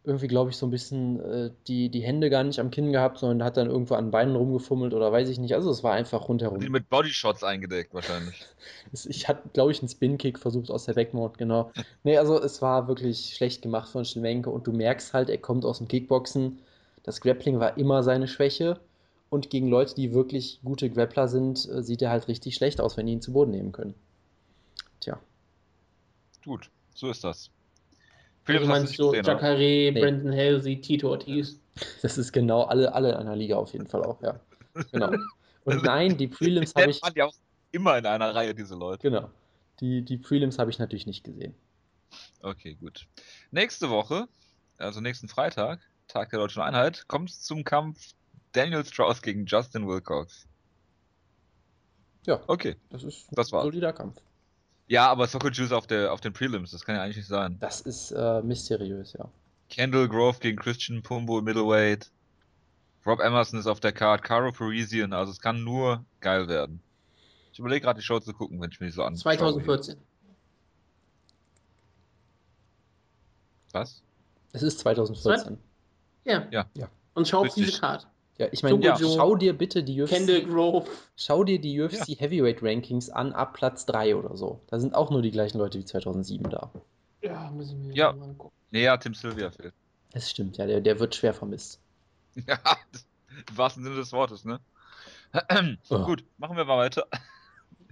irgendwie 0.08 0.28
glaube 0.28 0.50
ich, 0.50 0.58
so 0.58 0.66
ein 0.66 0.72
bisschen 0.72 1.20
äh, 1.20 1.52
die, 1.68 1.90
die 1.90 2.02
Hände 2.02 2.30
gar 2.30 2.44
nicht 2.44 2.60
am 2.60 2.72
Kinn 2.72 2.92
gehabt, 2.94 3.20
sondern 3.20 3.46
hat 3.46 3.58
dann 3.58 3.70
irgendwo 3.70 3.96
an 3.96 4.06
den 4.06 4.12
Beinen 4.12 4.36
rumgefummelt 4.36 4.94
oder 4.94 5.12
weiß 5.12 5.28
ich 5.30 5.38
nicht. 5.38 5.54
Also 5.54 5.70
es 5.70 5.84
war 5.84 5.94
einfach 5.94 6.22
Und 6.22 6.42
rundherum. 6.42 6.60
mit 6.72 6.90
Bodyshots 6.90 7.44
eingedeckt 7.44 7.94
wahrscheinlich. 7.94 8.46
Ich 8.92 9.28
hatte, 9.28 9.50
glaube 9.54 9.72
ich, 9.72 9.80
einen 9.80 9.90
Spin-Kick 9.90 10.40
versucht 10.40 10.72
aus 10.72 10.86
der 10.86 10.94
Backmount, 10.94 11.38
genau. 11.38 11.72
Nee, 12.04 12.18
also 12.18 12.42
es 12.42 12.62
war 12.62 12.88
wirklich 12.88 13.36
schlecht 13.36 13.62
gemacht 13.62 13.90
von 13.90 14.06
Schlemenko 14.06 14.50
und 14.50 14.66
du 14.66 14.72
merkst 14.72 15.14
halt, 15.14 15.30
er 15.30 15.38
kommt 15.38 15.66
aus 15.66 15.80
dem 15.80 15.90
Kickboxen. 15.90 16.60
Das 17.04 17.20
Grappling 17.22 17.60
war 17.60 17.78
immer 17.78 18.02
seine 18.04 18.28
Schwäche. 18.28 18.80
Und 19.30 19.50
gegen 19.50 19.68
Leute, 19.68 19.94
die 19.96 20.14
wirklich 20.14 20.62
gute 20.64 20.90
Grappler 20.90 21.28
sind, 21.28 21.68
äh, 21.70 21.84
sieht 21.84 22.02
er 22.02 22.12
halt 22.12 22.30
richtig 22.30 22.56
schlecht 22.56 22.80
aus, 22.80 22.96
wenn 22.96 23.08
die 23.08 23.14
ihn 23.14 23.22
zu 23.22 23.34
Boden 23.34 23.52
nehmen 23.52 23.74
können. 23.74 23.94
Tja. 25.02 25.20
Gut, 26.46 26.70
so 26.96 27.10
ist 27.10 27.26
das. 27.26 27.52
Du 28.48 28.54
Philipp, 28.54 28.62
hast 28.62 28.68
du 28.68 28.72
meinst 28.82 28.96
so? 28.96 29.14
Jacare, 29.14 29.58
Nee. 29.58 29.92
Brandon 29.92 30.32
Halsey, 30.34 30.80
Tito 30.82 31.10
Ortiz. 31.10 31.60
Das 32.02 32.18
ist 32.18 32.32
genau 32.32 32.64
alle, 32.64 32.94
alle 32.94 33.10
in 33.12 33.16
einer 33.18 33.36
Liga 33.36 33.56
auf 33.58 33.74
jeden 33.74 33.88
Fall 33.88 34.04
auch, 34.04 34.22
ja. 34.22 34.40
Genau. 34.92 35.12
Und 35.66 35.84
nein, 35.84 36.18
die 36.18 36.28
Prelims 36.28 36.74
habe 36.76 36.90
ich. 36.90 37.02
man 37.02 37.14
ja 37.16 37.26
auch 37.26 37.34
immer 37.72 37.98
in 37.98 38.06
einer 38.06 38.34
Reihe, 38.34 38.56
diese 38.56 38.76
Leute. 38.76 39.02
Genau. 39.10 39.30
Die, 39.80 40.02
die 40.04 40.18
Prelims 40.18 40.58
habe 40.60 40.72
ich 40.72 40.80
natürlich 40.80 41.06
nicht 41.06 41.24
gesehen. 41.24 41.54
Okay, 42.42 42.76
gut. 42.76 43.06
Nächste 43.52 43.90
Woche, 43.90 44.28
also 44.78 45.02
nächsten 45.02 45.28
Freitag, 45.28 45.82
Tag 46.08 46.30
der 46.30 46.40
Deutschen 46.40 46.62
Einheit, 46.62 47.08
kommt 47.08 47.30
es 47.30 47.42
zum 47.42 47.64
Kampf 47.64 48.14
Daniel 48.54 48.86
Strauss 48.86 49.22
gegen 49.22 49.46
Justin 49.46 49.88
Wilcox. 49.88 50.48
Ja. 52.26 52.42
Okay. 52.48 52.76
Das 52.90 53.04
ist 53.04 53.28
Das 53.32 53.52
war's. 53.52 53.64
ein 53.66 53.72
solider 53.72 53.94
Kampf. 53.94 54.22
Ja, 54.88 55.10
aber 55.10 55.28
Soccer 55.28 55.52
Juice 55.52 55.72
auf, 55.74 55.86
der, 55.86 56.14
auf 56.14 56.22
den 56.22 56.34
Prelims, 56.34 56.72
das 56.72 56.86
kann 56.86 56.96
ja 56.96 57.04
eigentlich 57.04 57.18
nicht 57.18 57.28
sein. 57.28 57.58
Das 57.60 57.82
ist 57.82 58.12
äh, 58.12 58.42
mysteriös, 58.42 59.14
ja. 59.14 59.30
Kendall 59.70 60.08
Grove 60.08 60.40
gegen 60.40 60.58
Christian 60.58 61.02
Pumbo 61.02 61.42
Middleweight. 61.42 62.10
Rob 63.06 63.20
Emerson 63.20 63.60
ist 63.60 63.68
auf 63.68 63.80
der 63.80 63.92
Card, 63.92 64.24
Caro 64.24 64.52
Parisian, 64.52 65.14
also 65.14 65.32
es 65.32 65.40
kann 65.40 65.64
nur 65.64 66.04
geil 66.20 66.48
werden. 66.48 66.82
Ich 67.52 67.60
überlege 67.60 67.82
gerade 67.82 68.00
die 68.00 68.06
Show 68.06 68.20
zu 68.20 68.34
gucken, 68.34 68.62
wenn 68.62 68.70
ich 68.72 68.80
mir 68.80 68.88
die 68.88 68.94
so 68.94 69.04
anschaue. 69.04 69.36
2014. 69.36 69.98
Was? 73.72 74.02
Es 74.54 74.64
ist 74.64 74.80
2014. 74.80 75.58
Ja. 76.26 76.48
Ja. 76.52 76.66
Ja. 76.74 76.90
Und 77.14 77.28
schau 77.28 77.40
auf 77.40 77.46
Richtig. 77.46 77.66
diese 77.66 77.80
Karte. 77.80 78.08
Ja, 78.38 78.48
ich 78.52 78.62
meine, 78.62 78.78
Joe, 78.80 78.98
schau 78.98 79.36
dir 79.36 79.58
bitte 79.58 79.84
die 79.84 80.00
UFC, 80.02 80.10
Kendall 80.10 80.42
Grove. 80.44 80.88
schau 81.16 81.44
dir 81.44 81.60
die 81.60 81.82
UFC 81.82 82.20
Heavyweight 82.20 82.62
Rankings 82.62 83.10
an 83.10 83.34
ab 83.34 83.54
Platz 83.54 83.86
3 83.88 84.16
oder 84.16 84.38
so. 84.38 84.62
Da 84.68 84.80
sind 84.80 84.94
auch 84.94 85.10
nur 85.10 85.22
die 85.24 85.32
gleichen 85.32 85.58
Leute 85.58 85.80
wie 85.80 85.86
2007 85.86 86.50
da. 86.50 86.72
Ja, 87.22 87.50
muss 87.52 87.70
ich 87.72 87.76
mir 87.76 87.94
Ja. 87.96 88.14
mal 88.14 88.26
angucken. 88.26 88.54
Nee, 88.70 88.84
ja, 88.84 88.98
Tim 88.98 89.16
Sylvia 89.16 89.50
fehlt. 89.50 89.74
Das 90.12 90.30
stimmt, 90.30 90.58
ja, 90.58 90.68
der, 90.68 90.82
der 90.82 91.00
wird 91.00 91.16
schwer 91.16 91.34
vermisst. 91.34 91.80
Ja, 92.48 92.60
im 93.50 93.58
wahrsten 93.58 93.84
Sinne 93.84 93.96
des 93.96 94.12
Wortes, 94.14 94.46
ne? 94.46 94.60
Oh. 95.90 96.04
Gut, 96.06 96.24
machen 96.38 96.56
wir 96.58 96.66
mal 96.66 96.78
weiter. 96.78 97.08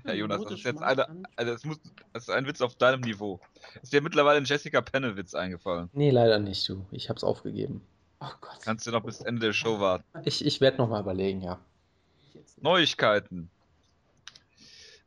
Ja, 0.07 0.13
Jonas, 0.13 0.43
das 0.43 0.51
ist 0.59 0.63
jetzt 0.65 0.83
eine, 0.83 1.23
also 1.35 1.51
es 1.53 1.63
muss, 1.65 1.79
das 2.13 2.23
ist 2.25 2.29
ein 2.29 2.45
Witz 2.45 2.61
auf 2.61 2.75
deinem 2.75 3.01
Niveau. 3.01 3.39
Ist 3.81 3.91
dir 3.91 4.01
mittlerweile 4.01 4.37
ein 4.37 4.45
Jessica 4.45 4.79
Penne-Witz 4.81 5.33
eingefallen? 5.33 5.89
Nee, 5.93 6.11
leider 6.11 6.37
nicht, 6.37 6.69
du. 6.69 6.85
Ich 6.91 7.09
hab's 7.09 7.23
aufgegeben. 7.23 7.81
Oh 8.19 8.27
Gott. 8.41 8.59
Kannst 8.63 8.87
du 8.87 8.91
noch 8.91 9.03
bis 9.03 9.21
Ende 9.21 9.47
der 9.47 9.53
Show 9.53 9.79
warten. 9.79 10.03
Ich, 10.23 10.43
ich 10.45 10.61
werde 10.61 10.77
nochmal 10.77 11.01
überlegen, 11.01 11.41
ja. 11.41 11.59
Neuigkeiten. 12.61 13.49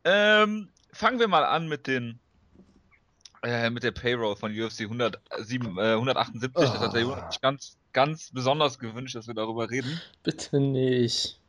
Ähm, 0.05 0.69
fangen 0.93 1.19
wir 1.19 1.29
mal 1.29 1.45
an 1.45 1.69
mit 1.69 1.87
den 1.87 2.19
äh, 3.43 3.71
mit 3.71 3.83
der 3.83 3.93
Payroll 3.93 4.37
von 4.37 4.53
UFC 4.53 4.83
107, 4.83 5.79
äh, 5.79 5.93
178. 5.93 6.53
Das 6.55 6.79
hat 6.81 6.95
der 6.95 7.07
Oh. 7.07 7.11
Jonas 7.11 7.33
sich 7.35 7.41
ganz, 7.41 7.77
ganz 7.93 8.31
besonders 8.33 8.79
gewünscht, 8.79 9.15
dass 9.15 9.27
wir 9.29 9.35
darüber 9.35 9.71
reden. 9.71 10.01
Bitte 10.23 10.61
nicht. 10.61 11.41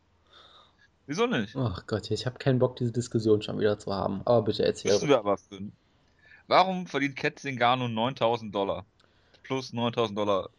Wieso 1.07 1.25
nicht? 1.25 1.55
Ach 1.55 1.87
Gott, 1.87 2.11
ich 2.11 2.25
habe 2.27 2.37
keinen 2.37 2.59
Bock, 2.59 2.75
diese 2.75 2.91
Diskussion 2.91 3.41
schon 3.41 3.59
wieder 3.59 3.79
zu 3.79 3.91
haben. 3.93 4.21
Aber 4.25 4.43
bitte 4.43 4.63
erzähl. 4.63 5.01
Wir 5.01 5.17
aber. 5.17 5.37
Warum 6.47 6.85
verdient 6.85 7.15
Cat 7.15 7.39
Zingano 7.39 7.87
9000 7.87 8.53
Dollar? 8.53 8.85
Plus 9.43 9.73
9000 9.73 10.17
Dollar 10.17 10.49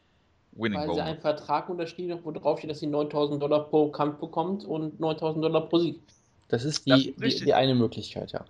Winning 0.52 0.78
Weil 0.78 0.86
sie 0.88 0.92
Bonus. 0.94 1.04
einen 1.04 1.20
Vertrag 1.20 1.68
unterschrieben 1.68 2.12
hat, 2.14 2.24
wo 2.24 2.30
drauf 2.32 2.58
steht, 2.58 2.70
dass 2.70 2.80
sie 2.80 2.86
9000 2.88 3.40
Dollar 3.42 3.64
pro 3.68 3.90
Kampf 3.90 4.18
bekommt 4.18 4.64
und 4.64 4.98
9000 4.98 5.44
Dollar 5.44 5.68
pro 5.68 5.78
Sieg. 5.78 6.00
Das 6.48 6.64
ist 6.64 6.88
Das 6.88 6.98
die, 7.00 7.10
ist 7.10 7.40
die, 7.40 7.44
die 7.46 7.54
eine 7.54 7.74
Möglichkeit, 7.74 8.32
ja. 8.32 8.44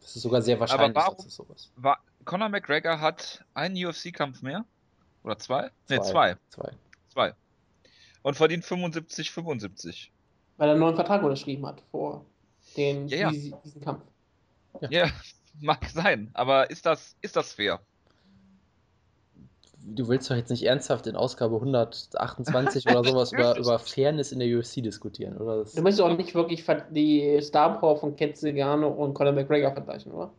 Das 0.00 0.14
ist 0.16 0.22
sogar 0.22 0.42
sehr 0.42 0.60
wahrscheinlich, 0.60 0.94
warum- 0.94 1.16
dass 1.16 1.26
es 1.26 1.36
sowas. 1.36 1.70
War, 1.76 1.98
Conor 2.24 2.48
McGregor 2.50 3.00
hat 3.00 3.44
einen 3.54 3.76
UFC-Kampf 3.82 4.42
mehr? 4.42 4.64
Oder 5.24 5.38
zwei? 5.38 5.70
Ne, 5.88 6.00
Zwei. 6.00 6.02
zwei. 6.02 6.36
Zwei. 6.50 6.72
Zwei. 7.08 7.34
Und 8.22 8.34
verdient 8.34 8.64
75, 8.64 9.30
75. 9.30 10.12
Weil 10.58 10.68
er 10.68 10.72
einen 10.72 10.80
neuen 10.80 10.94
Vertrag 10.96 11.22
unterschrieben 11.22 11.66
hat 11.66 11.82
vor 11.90 12.24
den, 12.76 13.08
Ja, 13.08 13.16
ja. 13.18 13.30
diesen, 13.30 13.54
diesen 13.64 13.80
Kampf. 13.80 14.02
Ja, 14.90 15.08
mag 15.60 15.84
sein. 15.88 16.30
Aber 16.34 16.70
ist 16.70 16.84
das, 16.84 17.16
ist 17.22 17.36
das 17.36 17.52
fair? 17.54 17.80
Du 19.94 20.08
willst 20.08 20.30
doch 20.30 20.36
jetzt 20.36 20.50
nicht 20.50 20.64
ernsthaft 20.64 21.06
in 21.06 21.16
Ausgabe 21.16 21.56
128 21.56 22.88
oder 22.88 23.04
sowas 23.04 23.32
über, 23.32 23.56
über 23.58 23.78
Fairness 23.78 24.32
in 24.32 24.38
der 24.38 24.58
UFC 24.58 24.82
diskutieren, 24.82 25.36
oder? 25.36 25.58
Das, 25.58 25.72
Du 25.72 25.82
möchtest 25.82 26.02
auch 26.02 26.16
nicht 26.16 26.34
wirklich 26.34 26.64
die 26.90 27.38
Star 27.42 27.78
Power 27.78 27.98
von 27.98 28.16
Ken 28.16 28.34
Zingano 28.34 28.88
und 28.88 29.14
Conor 29.14 29.32
McGregor 29.32 29.72
vergleichen, 29.72 30.12
oder? 30.12 30.32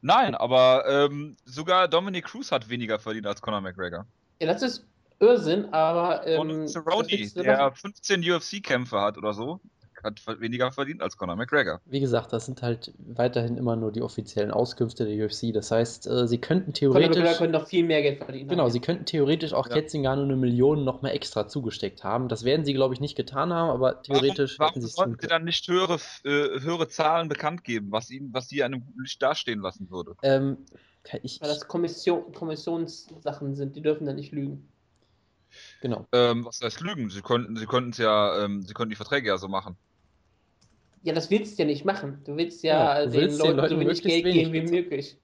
Nein, 0.00 0.34
aber 0.34 0.84
ähm, 0.88 1.36
sogar 1.44 1.88
Dominic 1.88 2.26
Cruz 2.26 2.52
hat 2.52 2.68
weniger 2.68 2.98
verdient 2.98 3.26
als 3.26 3.42
Conor 3.42 3.60
McGregor. 3.60 4.06
Ja, 4.40 4.46
das 4.46 4.62
ist 4.62 4.86
Irrsinn, 5.20 5.72
aber. 5.72 6.26
Ähm, 6.26 6.40
Und 6.40 6.68
Cerrone, 6.68 7.06
der 7.08 7.58
machen? 7.58 7.76
15 7.76 8.20
UFC-Kämpfe 8.20 9.00
hat 9.00 9.18
oder 9.18 9.34
so, 9.34 9.60
hat 10.04 10.20
weniger 10.40 10.70
verdient 10.72 11.02
als 11.02 11.16
Conor 11.16 11.36
McGregor. 11.36 11.80
wie 11.86 12.00
gesagt, 12.00 12.32
das 12.32 12.46
sind 12.46 12.62
halt 12.62 12.92
weiterhin 12.98 13.56
immer 13.56 13.76
nur 13.76 13.92
die 13.92 14.02
offiziellen 14.02 14.50
Auskünfte 14.50 15.04
der 15.04 15.26
UFC. 15.26 15.52
Das 15.52 15.70
heißt, 15.70 16.06
äh, 16.06 16.26
sie 16.28 16.38
könnten 16.38 16.72
Conor 16.72 16.94
McGregor 16.94 17.12
theoretisch. 17.14 17.38
könnte 17.38 17.58
noch 17.58 17.66
viel 17.66 17.84
mehr 17.84 18.02
Geld 18.02 18.22
verdienen. 18.24 18.48
Genau, 18.48 18.68
sie 18.68 18.80
könnten 18.80 19.04
theoretisch 19.04 19.52
auch 19.52 19.68
Ja. 19.68 19.74
Ketzingano 19.74 20.22
eine 20.22 20.36
Million 20.36 20.84
noch 20.84 21.02
mal 21.02 21.10
extra 21.10 21.48
zugesteckt 21.48 22.04
haben. 22.04 22.28
Das 22.28 22.44
werden 22.44 22.64
sie, 22.64 22.74
glaube 22.74 22.94
ich, 22.94 23.00
nicht 23.00 23.16
getan 23.16 23.52
haben, 23.52 23.70
aber 23.70 24.02
theoretisch 24.02 24.58
warum, 24.58 24.74
hätten 24.74 24.80
warum 24.80 24.80
sie 24.82 24.86
es 24.86 24.94
sollten 24.94 25.10
tun 25.12 25.18
sie 25.20 25.26
können. 25.26 25.30
dann 25.38 25.44
nicht 25.44 25.68
höhere, 25.68 25.94
äh, 26.24 26.60
höhere 26.60 26.88
Zahlen 26.88 27.28
bekannt 27.28 27.64
geben, 27.64 27.92
was 27.92 28.10
ihnen, 28.10 28.32
was 28.32 28.48
sie 28.48 28.62
einem 28.62 28.84
guten 28.84 29.02
Licht 29.02 29.22
dastehen 29.22 29.60
lassen 29.60 29.90
würde? 29.90 30.14
Ähm, 30.22 30.58
kann 31.04 31.20
ich, 31.22 31.40
Weil 31.40 31.48
das 31.48 31.66
Kommission, 31.68 32.32
Kommissionssachen 32.32 33.54
sind, 33.54 33.76
die 33.76 33.82
dürfen 33.82 34.06
da 34.06 34.12
nicht 34.12 34.32
lügen. 34.32 34.68
genau. 35.80 36.06
Ähm, 36.12 36.44
was 36.44 36.60
heißt 36.60 36.80
Lügen? 36.80 37.08
Sie 37.10 37.22
konnten, 37.22 37.56
sie 37.56 37.66
konnten 37.66 37.90
es 37.90 37.98
ja, 37.98 38.44
ähm, 38.44 38.62
sie 38.62 38.74
konnten 38.74 38.90
die 38.90 38.96
Verträge 38.96 39.28
ja 39.28 39.38
so 39.38 39.48
machen. 39.48 39.76
Ja, 41.08 41.14
das 41.14 41.30
willst 41.30 41.58
du 41.58 41.62
ja 41.62 41.66
nicht 41.66 41.84
machen. 41.84 42.18
Du 42.24 42.36
willst 42.36 42.62
ja, 42.62 43.00
Ja, 43.00 43.04
du 43.04 43.10
den, 43.10 43.20
willst 43.20 43.38
den 43.42 43.46
Leuten 43.46 43.56
Leuten 43.56 43.74
so 43.74 43.80
wenig 43.80 44.02
Geld 44.02 44.24
geben 44.24 44.52
wie 44.52 44.62
möglich. 44.62 45.16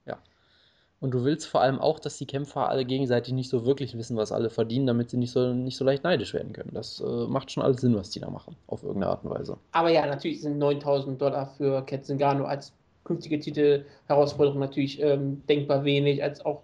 Und 1.05 1.11
du 1.11 1.23
willst 1.23 1.47
vor 1.47 1.61
allem 1.61 1.81
auch, 1.81 1.99
dass 1.99 2.17
die 2.17 2.25
Kämpfer 2.25 2.71
alle 2.71 2.87
gegenseitig 2.87 3.35
nicht 3.35 3.51
so 3.51 3.67
wirklich 3.67 3.95
wissen, 3.95 4.17
was 4.17 4.33
alle 4.33 4.49
verdienen, 4.49 4.87
damit 4.87 5.11
sie 5.11 5.19
nicht 5.19 5.33
so, 5.33 5.53
nicht 5.53 5.77
so 5.77 5.85
leicht 5.85 6.03
neidisch 6.03 6.33
werden 6.33 6.55
können. 6.55 6.71
Das 6.73 6.99
äh, 6.99 7.27
macht 7.27 7.51
schon 7.51 7.63
alles 7.63 7.83
Sinn, 7.83 7.95
was 7.95 8.09
die 8.09 8.21
da 8.21 8.31
machen, 8.31 8.57
auf 8.69 8.83
irgendeine 8.83 9.11
Art 9.13 9.23
und 9.23 9.29
Weise. 9.29 9.59
Aber 9.73 9.91
ja, 9.91 10.07
natürlich 10.07 10.41
sind 10.41 10.57
9000 10.57 11.21
Dollar 11.21 11.47
für 11.59 11.83
Ken 11.85 12.03
Zingano 12.03 12.47
als 12.47 12.73
künftige 13.05 13.39
Titelherausforderung 13.39 14.59
natürlich 14.59 14.99
ähm, 15.03 15.43
denkbar 15.47 15.85
wenig. 15.85 16.23
Als 16.23 16.43
auch 16.43 16.63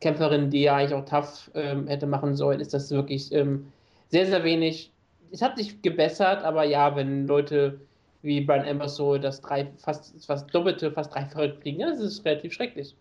Kämpferin, 0.00 0.48
die 0.48 0.62
ja 0.62 0.76
eigentlich 0.76 0.94
auch 0.94 1.04
tough 1.04 1.50
ähm, 1.54 1.86
hätte 1.86 2.06
machen 2.06 2.36
sollen, 2.36 2.60
ist 2.60 2.72
das 2.72 2.90
wirklich 2.90 3.32
ähm, 3.32 3.70
sehr, 4.08 4.24
sehr 4.24 4.44
wenig. 4.44 4.92
Es 5.30 5.42
hat 5.42 5.58
sich 5.58 5.82
gebessert, 5.82 6.42
aber 6.42 6.64
ja, 6.64 6.96
wenn 6.96 7.26
Leute 7.26 7.80
wie 8.24 8.40
Brian 8.40 8.64
Emerson 8.64 9.20
das 9.20 9.40
drei, 9.40 9.72
fast, 9.78 10.12
fast 10.24 10.52
doppelte, 10.54 10.90
fast 10.90 11.14
dreifache 11.14 11.58
kriegen, 11.60 11.80
ja, 11.80 11.90
das 11.90 12.00
ist 12.00 12.24
relativ 12.24 12.52
schrecklich. 12.52 12.96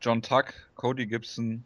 John 0.00 0.20
Tuck, 0.22 0.52
Cody 0.74 1.06
Gibson, 1.06 1.64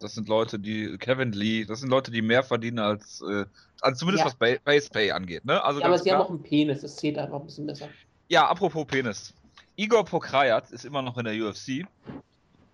das 0.00 0.14
sind 0.14 0.28
Leute, 0.28 0.58
die, 0.58 0.96
Kevin 0.98 1.32
Lee, 1.32 1.64
das 1.64 1.80
sind 1.80 1.90
Leute, 1.90 2.10
die 2.10 2.22
mehr 2.22 2.42
verdienen 2.42 2.78
als, 2.78 3.20
äh, 3.22 3.44
als 3.80 3.98
zumindest 3.98 4.24
Ja. 4.24 4.26
was 4.26 4.34
ba 4.36 4.56
Base 4.64 4.88
Pay 4.90 5.12
angeht, 5.12 5.44
ne? 5.44 5.62
Also 5.62 5.80
Ja, 5.80 5.86
aber 5.86 5.98
sie 5.98 6.10
haben 6.10 6.16
klar. 6.16 6.26
auch 6.26 6.30
einen 6.30 6.42
Penis, 6.42 6.80
das 6.80 6.96
zählt 6.96 7.18
einfach 7.18 7.38
ein 7.40 7.46
bisschen 7.46 7.66
besser. 7.66 7.88
Ja, 8.28 8.48
apropos 8.48 8.86
Penis. 8.86 9.34
Igor 9.76 10.04
Pokrajat 10.04 10.70
ist 10.72 10.84
immer 10.84 11.02
noch 11.02 11.16
in 11.18 11.24
der 11.24 11.34
UFC. 11.34 11.86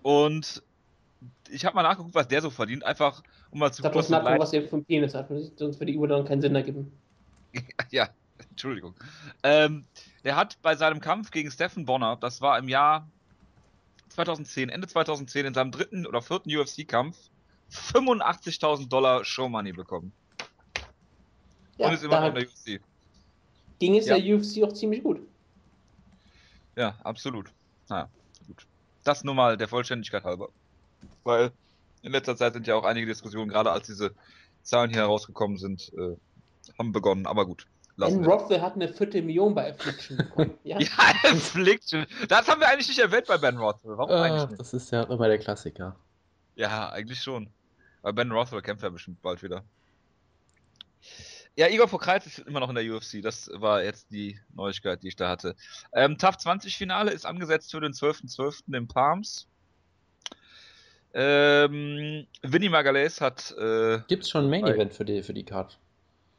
Und 0.03 0.62
ich 1.49 1.64
habe 1.64 1.75
mal 1.76 1.83
nachgeguckt, 1.83 2.14
was 2.14 2.29
der 2.29 2.41
so 2.43 2.50
verdient. 2.50 2.85
Einfach, 2.85 3.23
um 3.50 3.59
mal 3.59 3.73
zu 3.73 3.81
Ich 3.81 3.85
gucken, 3.85 3.99
was 3.99 4.09
so 4.09 4.12
nachgucken, 4.14 4.38
was 4.41 4.50
der 4.50 4.62
für 4.62 4.76
einen 4.76 4.85
Penis 4.85 5.14
hat, 5.14 5.29
sonst 5.29 5.81
würde 5.81 5.93
die 5.93 5.99
Uhr 5.99 6.09
dann 6.09 6.25
keinen 6.25 6.41
Sinn 6.41 6.55
ergeben. 6.55 6.93
Ja, 7.91 8.09
Entschuldigung. 8.54 8.94
Ähm, 9.42 9.84
der 10.23 10.37
hat 10.37 10.56
bei 10.62 10.76
seinem 10.76 11.00
Kampf 11.00 11.32
gegen 11.32 11.50
Stephen 11.50 11.84
Bonner, 11.84 12.16
das 12.16 12.40
war 12.40 12.56
im 12.56 12.68
Jahr 12.68 13.08
2010, 14.11 14.68
Ende 14.68 14.87
2010, 14.87 15.46
in 15.46 15.54
seinem 15.54 15.73
dritten 15.73 16.06
oder 16.06 16.23
vierten 16.23 16.54
UFC-Kampf, 16.54 17.16
85.000 17.73 18.88
Dollar 18.88 19.25
Showmoney 19.25 19.73
bekommen. 19.73 20.12
Ja, 21.78 21.88
und 21.88 21.94
ist 21.94 22.04
immer 22.04 22.20
noch 22.20 22.28
in 22.28 22.34
der 22.34 22.44
UFC. 22.44 22.80
ging 23.80 23.96
es 23.96 24.06
Ja. 24.06 24.16
der 24.16 24.37
UFC 24.37 24.62
auch 24.62 24.73
ziemlich 24.73 25.02
gut. 25.02 25.20
Ja, 26.76 26.96
absolut. 27.02 27.50
Naja, 27.88 28.08
gut. 28.46 28.66
Das 29.02 29.25
nur 29.25 29.34
mal 29.34 29.56
der 29.56 29.66
Vollständigkeit 29.66 30.23
halber. 30.23 30.49
Weil 31.25 31.50
in 32.02 32.12
letzter 32.12 32.37
Zeit 32.37 32.52
sind 32.52 32.68
ja 32.68 32.76
auch 32.76 32.84
einige 32.84 33.06
Diskussionen, 33.06 33.49
gerade 33.49 33.73
als 33.73 33.88
diese 33.88 34.14
Zahlen 34.62 34.90
hier 34.90 35.00
herausgekommen 35.00 35.58
sind, 35.58 35.92
äh, 35.99 36.16
haben 36.78 36.92
begonnen. 36.92 37.26
Aber 37.26 37.46
gut. 37.46 37.66
Lassen 37.97 38.25
Rothwell 38.25 38.61
hat 38.61 38.75
eine 38.75 38.89
Viertelmillion 38.89 39.55
bei 39.55 39.71
Affliction 39.71 40.17
bekommen. 40.17 40.59
Ja? 40.65 40.79
Ja, 40.81 40.89
Affliction. 41.31 42.07
Das 42.29 42.49
haben 42.49 42.61
wir 42.61 42.69
eigentlich 42.69 42.89
nicht 42.89 42.99
erwähnt 42.99 43.27
bei 43.29 43.39
Ben 43.39 43.57
Rothwell. 43.57 43.97
Warum 43.97 44.11
Ah, 44.11 44.23
eigentlich 44.23 44.49
nicht? 44.51 44.61
das 44.61 44.75
ist 44.75 44.91
ja 44.91 45.03
immer 45.05 45.29
der 45.29 45.39
Klassiker. 45.39 45.95
Ja, 46.57 46.91
eigentlich 46.91 47.21
schon. 47.23 47.49
Aber 48.03 48.13
Ben 48.15 48.33
Rothwell 48.33 48.63
kämpft 48.63 48.83
ja 48.83 48.91
bestimmt 48.91 49.23
bald 49.23 49.43
wieder. 49.43 49.63
Ja, 51.57 51.69
Igor 51.69 51.87
Pokrajc 51.87 52.27
ist 52.27 52.39
immer 52.41 52.59
noch 52.59 52.69
in 52.69 52.75
der 52.75 52.85
UFC. 52.85 53.23
Das 53.23 53.49
war 53.55 53.85
jetzt 53.85 54.11
die 54.11 54.41
Neuigkeit, 54.55 55.03
die 55.05 55.09
ich 55.09 55.17
da 55.17 55.29
hatte. 55.29 55.55
Ähm, 55.93 56.19
TAF 56.19 56.37
20 56.39 56.77
Finale 56.77 57.13
ist 57.13 57.25
angesetzt 57.25 57.71
für 57.71 57.81
den 57.81 57.93
12.12. 57.93 58.75
in 58.75 58.89
Palms. 58.89 59.47
Ähm, 61.13 62.27
Vinny 62.43 62.69
Magalhaes 62.69 63.21
hat, 63.21 63.53
äh, 63.57 64.01
Gibt 64.09 64.25
es 64.25 64.31
schon 64.31 64.47
ein 64.47 64.51
Main 64.51 64.63
Bei- 64.63 64.73
Event 64.75 64.95
für 64.95 65.05
die, 65.05 65.23
für 65.23 65.33
die 65.33 65.45
Card? 65.45 65.79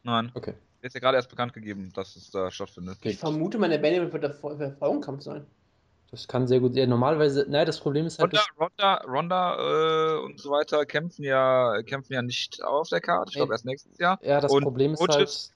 nein, 0.04 0.32
Okay. 0.34 0.56
Ist 0.86 0.94
ja 0.94 1.00
gerade 1.00 1.18
erst 1.18 1.30
bekannt 1.30 1.54
gegeben, 1.54 1.92
dass 1.94 2.16
es 2.16 2.32
da 2.32 2.52
stattfindet. 2.52 2.98
Ich 3.02 3.18
vermute, 3.18 3.58
meine 3.58 3.80
Benjamin 3.80 4.12
wird 4.14 4.24
der 4.24 4.30
der 4.56 4.72
Frauenkampf 4.74 5.24
sein. 5.24 5.46
Das 6.12 6.28
kann 6.28 6.48
sehr 6.48 6.60
gut. 6.60 6.76
Ja, 6.76 6.86
normalerweise, 6.86 7.46
naja, 7.50 7.66
das 7.66 7.80
Problem 7.80 8.06
ist 8.06 8.20
halt. 8.20 8.34
Ronda, 8.60 8.96
Ronda, 9.06 9.58
Ronda 9.58 10.16
äh, 10.16 10.24
und 10.24 10.40
so 10.40 10.52
weiter 10.52 10.86
kämpfen 10.86 11.24
ja, 11.24 11.82
kämpfen 11.84 12.14
ja 12.14 12.22
nicht 12.22 12.64
auf 12.64 12.88
der 12.90 13.02
Karte. 13.02 13.32
Ich 13.32 13.36
glaube 13.36 13.54
erst 13.54 13.66
nächstes 13.66 13.98
Jahr. 13.98 14.20
ja, 14.22 14.40
das 14.40 14.52
und 14.52 14.64
Problem 14.64 14.94
ist 14.94 15.00
Coaches- 15.00 15.54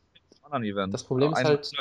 halt. 0.51 0.93
Das 0.93 1.03
Problem 1.03 1.31
ist 1.31 1.43
halt- 1.43 1.71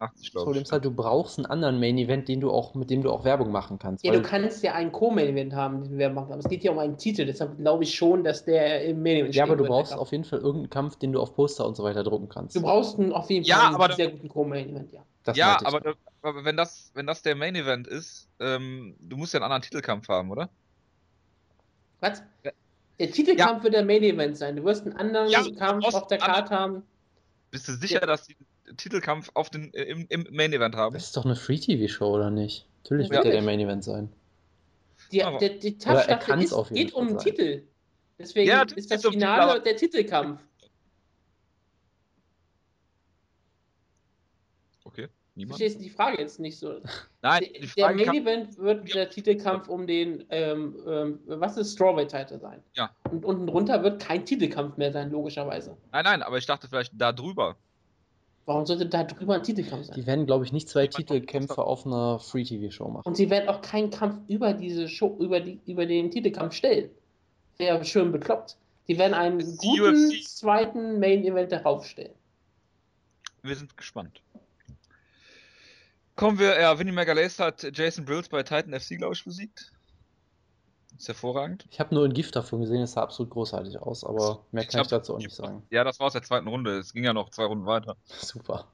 181, 0.00 0.24
Das 0.26 0.32
glaube 0.32 0.44
Problem 0.44 0.62
ich. 0.62 0.68
ist 0.68 0.72
halt, 0.72 0.84
du 0.84 0.90
brauchst 0.90 1.38
einen 1.38 1.46
anderen 1.46 1.78
Main 1.80 1.98
Event, 1.98 2.28
den 2.28 2.40
du 2.40 2.50
auch, 2.50 2.74
mit 2.74 2.90
dem 2.90 3.02
du 3.02 3.10
auch 3.10 3.24
Werbung 3.24 3.50
machen 3.50 3.78
kannst. 3.78 4.04
Ja, 4.04 4.12
du 4.12 4.22
kannst 4.22 4.62
ja 4.62 4.74
einen 4.74 4.92
Co-Main-Event 4.92 5.54
haben, 5.54 5.82
den 5.84 5.98
wir 5.98 6.10
machen. 6.10 6.32
Aber 6.32 6.40
es 6.40 6.48
geht 6.48 6.64
ja 6.64 6.72
um 6.72 6.78
einen 6.78 6.98
Titel, 6.98 7.24
deshalb 7.26 7.56
glaube 7.58 7.84
ich 7.84 7.94
schon, 7.94 8.24
dass 8.24 8.44
der 8.44 8.84
im 8.84 9.02
Main-Event 9.02 9.34
ja, 9.34 9.44
aber 9.44 9.56
du 9.56 9.64
brauchst 9.64 9.92
auf 9.94 10.10
jeden 10.12 10.24
Fall 10.24 10.40
irgendeinen 10.40 10.70
Kampf, 10.70 10.96
den 10.96 11.12
du 11.12 11.20
auf 11.20 11.34
Poster 11.34 11.66
und 11.66 11.76
so 11.76 11.84
weiter 11.84 12.02
drucken 12.02 12.28
kannst. 12.28 12.56
Du 12.56 12.62
brauchst 12.62 12.98
einen, 12.98 13.12
auf 13.12 13.30
jeden 13.30 13.44
Ja, 13.44 13.56
Fall 13.56 13.66
einen 13.66 13.74
aber 13.76 13.88
da- 13.88 13.94
sehr 13.96 14.10
guten 14.10 14.28
Co-Main-Event, 14.28 14.92
ja. 14.92 15.00
Das 15.24 15.36
ja, 15.36 15.58
aber, 15.64 15.80
da- 15.80 15.94
aber 16.22 16.44
wenn 16.44 16.56
das, 16.56 16.90
wenn 16.94 17.06
das 17.06 17.22
der 17.22 17.36
Main 17.36 17.54
Event 17.54 17.86
ist, 17.86 18.28
ähm, 18.40 18.96
du 19.00 19.16
musst 19.16 19.32
ja 19.34 19.38
einen 19.38 19.44
anderen 19.44 19.62
Titelkampf 19.62 20.08
haben, 20.08 20.30
oder? 20.30 20.48
Was? 22.00 22.22
Ja. 22.44 22.50
Der 22.98 23.10
Titelkampf 23.10 23.62
wird 23.64 23.74
der 23.74 23.84
Main-Event 23.84 24.36
sein. 24.36 24.56
Du 24.56 24.64
wirst 24.64 24.84
einen 24.86 24.96
anderen 24.96 25.28
Ja, 25.28 25.42
Kampf 25.58 25.84
auf 25.94 26.06
der 26.08 26.22
einen 26.22 26.32
Karte 26.32 26.54
haben. 26.54 26.82
Bist 27.50 27.68
du 27.68 27.72
sicher, 27.72 28.00
Ja. 28.00 28.06
dass 28.06 28.26
die 28.26 28.34
einen 28.36 28.46
Titelkampf 28.76 29.30
auf 29.34 29.50
den, 29.50 29.72
äh, 29.74 29.82
im, 29.84 30.06
im 30.08 30.26
Main 30.30 30.52
Event 30.52 30.74
haben? 30.76 30.94
Das 30.94 31.04
ist 31.04 31.16
doch 31.16 31.24
eine 31.24 31.36
Free-TV-Show, 31.36 32.06
oder 32.14 32.30
nicht? 32.30 32.66
Natürlich 32.84 33.08
Ja. 33.08 33.14
wird 33.14 33.24
der 33.24 33.32
der. 33.32 33.42
Main 33.42 33.60
Event 33.60 33.84
sein. 33.84 34.08
Die, 35.10 35.22
Aber- 35.22 35.38
der, 35.38 35.50
die 35.50 35.76
er 35.84 36.18
auf 36.52 36.70
jeden 36.70 36.86
geht 36.86 36.94
um 36.94 37.08
den. 37.08 37.18
Titel. 37.18 37.62
Deswegen 38.18 38.48
Ja, 38.48 38.62
ist 38.62 38.90
das 38.90 39.04
Finale 39.04 39.60
der 39.60 39.76
Titelkampf. 39.76 40.40
Okay, 44.84 45.08
niemand. 45.34 45.58
Verstehst 45.58 45.78
du 45.80 45.82
die 45.84 45.90
Frage 45.90 46.20
jetzt 46.20 46.38
nicht 46.40 46.58
so? 46.58 46.80
Nein, 47.22 47.44
Der- 47.76 47.94
die 47.94 48.04
Main 48.04 48.14
Event 48.14 48.58
wird 48.58 48.94
der 48.94 49.08
Titelkampf 49.10 49.68
um 49.68 49.86
den, 49.86 50.24
ähm, 50.30 50.76
ähm, 50.86 51.20
was 51.26 51.56
ist 51.56 51.72
Strawweight-Title 51.74 52.38
sein? 52.38 52.62
Ja. 52.74 52.90
Und 53.10 53.24
unten 53.24 53.46
drunter 53.46 53.82
wird 53.82 54.00
kein 54.02 54.24
Titelkampf 54.26 54.76
mehr 54.76 54.92
sein, 54.92 55.10
logischerweise. 55.10 55.76
Nein, 55.92 56.04
nein, 56.04 56.22
aber 56.22 56.38
ich 56.38 56.46
dachte 56.46 56.68
vielleicht 56.68 56.92
da 56.96 57.12
drüber. 57.12 57.56
Warum 58.44 58.66
sollte 58.66 58.86
da 58.86 59.04
drüber 59.04 59.36
ein 59.36 59.42
Titelkampf 59.42 59.86
sein? 59.86 59.94
Die 59.94 60.06
werden, 60.06 60.26
glaube 60.26 60.44
ich, 60.44 60.52
nicht 60.52 60.68
zwei 60.68 60.88
Titelkämpfe 60.88 61.58
auf 61.58 61.86
einer 61.86 62.18
Free-TV-Show 62.18 62.88
machen. 62.88 63.06
Und 63.06 63.16
sie 63.16 63.30
werden 63.30 63.48
auch 63.48 63.60
keinen 63.62 63.90
Kampf 63.90 64.18
über 64.28 64.52
diese 64.52 64.88
Show, 64.88 65.16
über, 65.20 65.40
die, 65.40 65.60
über 65.66 65.86
den 65.86 66.10
Titelkampf 66.10 66.54
stellen. 66.54 66.90
Wäre 67.58 67.84
schön 67.84 68.10
bekloppt. 68.10 68.56
Die 68.88 68.98
werden 68.98 69.14
einen 69.14 69.38
die 69.38 69.56
guten 69.56 70.08
UFC. 70.08 70.24
zweiten 70.24 70.98
Main-Event 70.98 71.52
darauf 71.52 71.86
stellen. 71.86 72.14
Wir 73.42 73.54
sind 73.54 73.76
gespannt. 73.76 74.20
Kommen 76.16 76.38
wir, 76.38 76.60
ja, 76.60 76.78
Vinny 76.78 76.92
Magalhaes 76.92 77.38
hat 77.38 77.66
Jason 77.76 78.04
Brills 78.04 78.28
bei 78.28 78.42
Titan 78.42 78.78
FC, 78.78 78.98
glaube 78.98 79.14
ich, 79.14 79.24
besiegt. 79.24 79.72
Ist 80.98 81.08
hervorragend. 81.08 81.66
Ich 81.70 81.80
habe 81.80 81.94
nur 81.94 82.04
ein 82.04 82.12
Gift 82.12 82.36
davon 82.36 82.60
gesehen, 82.60 82.82
es 82.82 82.92
sah 82.92 83.02
absolut 83.02 83.30
großartig 83.32 83.78
aus, 83.80 84.04
aber 84.04 84.44
mehr 84.52 84.62
Ich 84.62 84.68
kann 84.68 84.80
ich 84.80 84.84
hab- 84.84 84.90
dazu 84.90 85.14
auch 85.14 85.18
nicht 85.18 85.34
sagen. 85.34 85.66
Ja, 85.70 85.84
das 85.84 85.98
war 85.98 86.06
aus 86.06 86.12
der 86.12 86.22
zweiten 86.22 86.46
Runde. 86.48 86.78
Es 86.78 86.92
ging 86.92 87.04
ja 87.04 87.12
noch 87.12 87.30
zwei 87.30 87.44
Runden 87.44 87.66
weiter. 87.66 87.96
Super. 88.06 88.66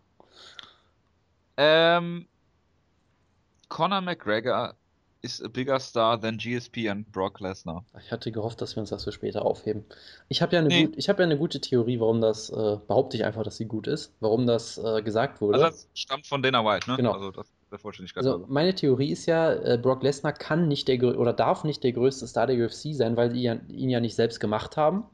Ähm, 1.56 2.28
Conor 3.68 4.00
McGregor 4.00 4.74
is 5.20 5.42
a 5.42 5.48
bigger 5.48 5.80
star 5.80 6.20
than 6.20 6.38
GSP 6.38 6.88
and 6.88 7.10
Brock 7.10 7.40
Lesnar. 7.40 7.84
Ich 8.00 8.12
hatte 8.12 8.30
gehofft, 8.30 8.60
dass 8.60 8.76
wir 8.76 8.80
uns 8.80 8.90
das 8.90 9.02
für 9.04 9.10
später 9.12 9.44
aufheben. 9.44 9.84
Ich 10.28 10.42
habe 10.42 10.52
ja, 10.54 10.60
eine 10.60 10.68
Nee. 10.68 10.84
gut, 10.86 10.96
ich 10.96 11.08
hab 11.08 11.18
ja 11.18 11.24
eine 11.24 11.36
gute 11.36 11.60
Theorie, 11.60 11.98
warum 11.98 12.20
das, 12.20 12.50
äh, 12.50 12.76
behaupte 12.86 13.16
ich 13.16 13.24
einfach, 13.24 13.42
dass 13.42 13.56
sie 13.56 13.64
gut 13.66 13.88
ist, 13.88 14.12
warum 14.20 14.46
das 14.46 14.78
äh, 14.78 15.02
gesagt 15.02 15.40
wurde. 15.40 15.54
Also 15.54 15.66
das 15.66 15.88
stammt 15.94 16.26
von 16.26 16.40
Dana 16.42 16.64
White, 16.64 16.88
ne? 16.88 16.96
Genau. 16.96 17.12
Also 17.12 17.32
das 17.32 17.48
der 17.70 17.78
Vollständigkeit. 17.78 18.24
Also 18.24 18.44
meine 18.48 18.74
Theorie 18.74 19.10
ist 19.10 19.26
ja, 19.26 19.52
äh, 19.52 19.78
Brock 19.80 20.02
Lesnar 20.02 20.32
kann 20.32 20.68
nicht 20.68 20.88
der 20.88 21.02
oder 21.18 21.32
darf 21.32 21.64
nicht 21.64 21.84
der 21.84 21.92
größte 21.92 22.26
Star 22.26 22.46
der 22.46 22.64
UFC 22.64 22.94
sein, 22.94 23.16
weil 23.16 23.30
sie 23.30 23.42
ja, 23.42 23.56
ihn 23.68 23.90
ja 23.90 24.00
nicht 24.00 24.14
selbst 24.14 24.40
gemacht 24.40 24.76
haben. 24.76 25.04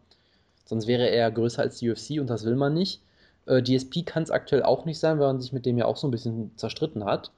Sonst 0.65 0.87
wäre 0.87 1.09
er 1.09 1.31
größer 1.31 1.63
als 1.63 1.79
die 1.79 1.91
UFC 1.91 2.21
und 2.21 2.29
das 2.29 2.45
will 2.45 2.57
man 2.57 2.75
nicht. 2.75 3.03
Äh, 3.47 3.63
GSP 3.63 4.05
kann 4.05 4.23
es 4.23 4.31
aktuell 4.31 4.63
auch 4.63 4.85
nicht 4.85 4.99
sein, 4.99 5.19
weil 5.19 5.27
man 5.27 5.41
sich 5.41 5.53
mit 5.53 5.67
dem 5.67 5.79
ja 5.79 5.85
auch 5.87 5.97
so 5.97 6.09
ein 6.09 6.11
bisschen 6.11 6.53
zerstritten 6.57 7.05
hat. 7.05 7.31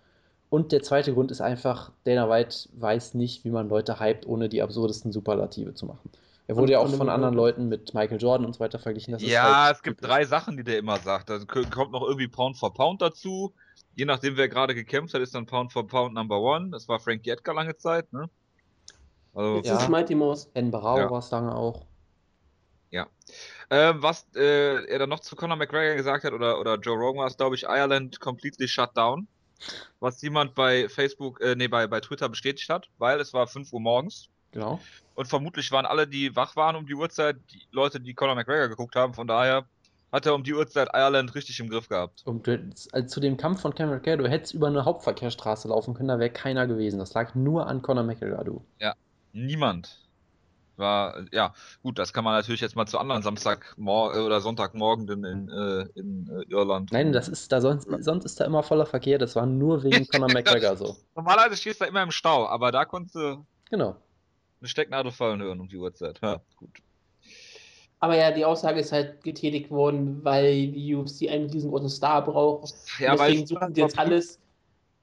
Und 0.49 0.71
der 0.71 0.83
zweite 0.83 1.13
Grund 1.13 1.31
ist 1.31 1.41
einfach, 1.41 1.91
Dana 2.05 2.31
White 2.31 2.69
weiß 2.75 3.15
nicht, 3.15 3.45
wie 3.45 3.51
man 3.51 3.69
Leute 3.69 3.99
hypt, 3.99 4.27
ohne 4.27 4.49
die 4.49 4.63
absurdesten 4.63 5.13
Superlative 5.13 5.75
zu 5.75 5.87
machen. 5.87 6.11
Er 6.49 6.55
wurde 6.57 6.65
Und 6.65 6.69
ja 6.71 6.79
auch 6.79 6.89
von 6.89 7.09
anderen. 7.09 7.35
Leuten 7.35 7.69
mit 7.69 7.93
Michael 7.95 8.21
Jordan 8.21 8.47
und 8.47 8.53
so 8.55 8.61
weiter 8.61 8.79
verglichen. 8.79 9.13
Das 9.13 9.23
ist 9.23 9.31
ja, 9.31 9.65
halt 9.65 9.77
es 9.77 9.83
gibt 9.83 9.99
typisch. 9.99 10.11
drei 10.11 10.25
Sachen, 10.25 10.57
die 10.57 10.65
der 10.65 10.79
immer 10.79 10.99
sagt. 10.99 11.29
Da 11.29 11.39
kommt 11.39 11.93
noch 11.93 12.03
irgendwie 12.03 12.29
Pound 12.29 12.57
for 12.57 12.73
Pound 12.73 13.03
dazu. 13.03 13.55
Je 13.95 14.05
nachdem, 14.05 14.37
wer 14.37 14.49
gerade 14.49 14.75
gekämpft 14.75 15.15
hat, 15.15 15.23
ist 15.23 15.35
dann 15.35 15.47
Pound 15.47 15.73
for 15.73 15.87
Pound 15.87 16.15
Number 16.15 16.39
One. 16.41 16.71
Das 16.71 16.87
war 16.89 17.01
Frankie 17.01 17.31
Edgar 17.31 17.55
lange 17.55 17.77
Zeit, 17.77 18.13
ne? 18.13 18.31
Also, 19.35 19.57
Jetzt 19.57 19.67
Ja. 19.69 19.77
ist 19.83 19.89
Mighty 19.89 20.15
Mouse. 20.15 20.49
En 20.55 20.71
Barao 20.71 20.99
Ja. 20.99 21.11
war 21.11 21.19
es 21.19 21.31
lange 21.31 21.55
auch. 21.55 21.87
Ähm, 23.71 24.03
was 24.03 24.27
äh, 24.37 24.85
er 24.87 24.99
dann 25.01 25.09
noch 25.09 25.21
zu 25.21 25.35
Conor 25.35 25.57
McGregor 25.57 25.97
gesagt 25.97 26.25
hat, 26.25 26.33
oder, 26.33 26.61
oder 26.61 26.77
Joe 26.77 26.97
Rogan 26.97 27.21
war 27.21 27.27
es, 27.27 27.37
glaube 27.37 27.57
ich, 27.57 27.65
Ireland 27.65 28.21
completely 28.21 28.69
shut 28.69 28.97
down. 28.97 29.29
Was 29.99 30.21
jemand 30.23 30.55
bei 30.55 30.89
Facebook, 30.89 31.41
äh, 31.41 31.57
nee, 31.57 31.69
bei, 31.69 31.87
bei 31.87 32.01
Twitter 32.01 32.29
bestätigt 32.29 32.69
hat, 32.69 32.89
weil 32.99 33.21
es 33.21 33.33
war 33.33 33.47
5 33.47 33.73
Uhr 33.73 33.81
morgens. 33.81 34.29
Genau. 34.57 34.81
Und 35.15 35.29
vermutlich 35.29 35.71
waren 35.71 35.85
alle, 35.85 36.07
die 36.07 36.35
wach 36.35 36.57
waren 36.57 36.77
um 36.77 36.87
die 36.87 36.95
Uhrzeit, 36.95 37.37
die 37.53 37.61
Leute, 37.73 38.01
die 38.01 38.15
Conor 38.15 38.35
McGregor 38.35 38.69
geguckt 38.69 38.97
haben. 38.97 39.13
Von 39.13 39.27
daher 39.27 39.67
hat 40.11 40.25
er 40.25 40.35
um 40.35 40.45
die 40.45 40.55
Uhrzeit 40.55 40.89
Ireland 40.95 41.35
richtig 41.35 41.61
im 41.61 41.69
Griff 41.69 41.89
gehabt. 41.89 42.23
Und 42.25 42.49
also 42.93 43.07
zu 43.07 43.21
dem 43.21 43.37
Kampf 43.37 43.61
von 43.61 43.75
Conor 43.75 43.97
McGregor, 43.97 44.25
du 44.25 44.31
hättest 44.31 44.55
über 44.55 44.69
eine 44.69 44.87
Hauptverkehrsstraße 44.87 45.69
laufen 45.69 45.93
können, 45.93 46.09
da 46.09 46.19
wäre 46.19 46.31
keiner 46.31 46.67
gewesen. 46.67 46.99
Das 46.99 47.13
lag 47.13 47.35
nur 47.35 47.67
an 47.67 47.83
Conor 47.83 48.05
McGregor, 48.05 48.45
du. 48.45 48.65
Niemand 49.35 50.09
war, 50.77 51.27
ja, 51.33 51.53
gut, 51.83 51.99
das 51.99 52.15
kann 52.15 52.25
man 52.25 52.33
natürlich 52.35 52.63
jetzt 52.63 52.77
mal 52.77 52.87
zu 52.87 52.99
anderen 52.99 53.23
Samstagmorgen 53.23 54.23
oder 54.23 54.41
Sonntagmorgen 54.41 55.07
in, 55.25 55.51
äh, 55.51 55.87
in 55.95 56.31
äh, 56.31 56.51
Irland. 56.51 56.91
Nein, 56.93 57.13
das 57.13 57.29
ist 57.29 57.53
da 57.53 57.61
sonst, 57.61 57.87
sonst 58.01 58.25
ist 58.25 58.41
da 58.41 58.47
immer 58.47 58.63
voller 58.63 58.87
Verkehr. 58.87 59.19
Das 59.19 59.37
war 59.37 59.45
nur 59.45 59.83
wegen 59.83 60.07
Conor 60.09 60.31
McGregor 60.31 60.77
so. 60.77 60.97
Normalerweise 61.15 61.57
stehst 61.57 61.81
du 61.81 61.85
da 61.85 61.91
immer 61.91 62.03
im 62.03 62.11
Stau, 62.11 62.47
aber 62.47 62.73
da 62.73 62.87
konntest 62.87 63.15
du 63.17 63.45
Genau. 63.71 63.97
Eine 64.61 64.69
Stecknadel 64.69 65.13
fallen 65.13 65.41
hören 65.43 65.61
um 65.61 65.69
die 65.69 65.77
Uhrzeit. 65.77 66.19
Ja, 66.23 66.41
gut. 66.57 66.71
Aber 67.99 68.17
ja, 68.17 68.31
die 68.31 68.45
Aussage 68.45 68.81
ist 68.81 68.93
halt 68.93 69.25
getätigt 69.25 69.71
worden, 69.71 70.23
weil 70.23 70.69
die 70.69 70.95
UFC 70.95 71.29
einen 71.29 71.49
riesengroßen 71.49 71.89
Star 71.89 72.23
braucht. 72.25 72.75
Ja, 72.99 73.13
Und 73.13 73.21
deswegen 73.21 73.47
suchen 73.47 73.73
die 73.73 73.81
jetzt 73.81 73.99
alles, 73.99 74.39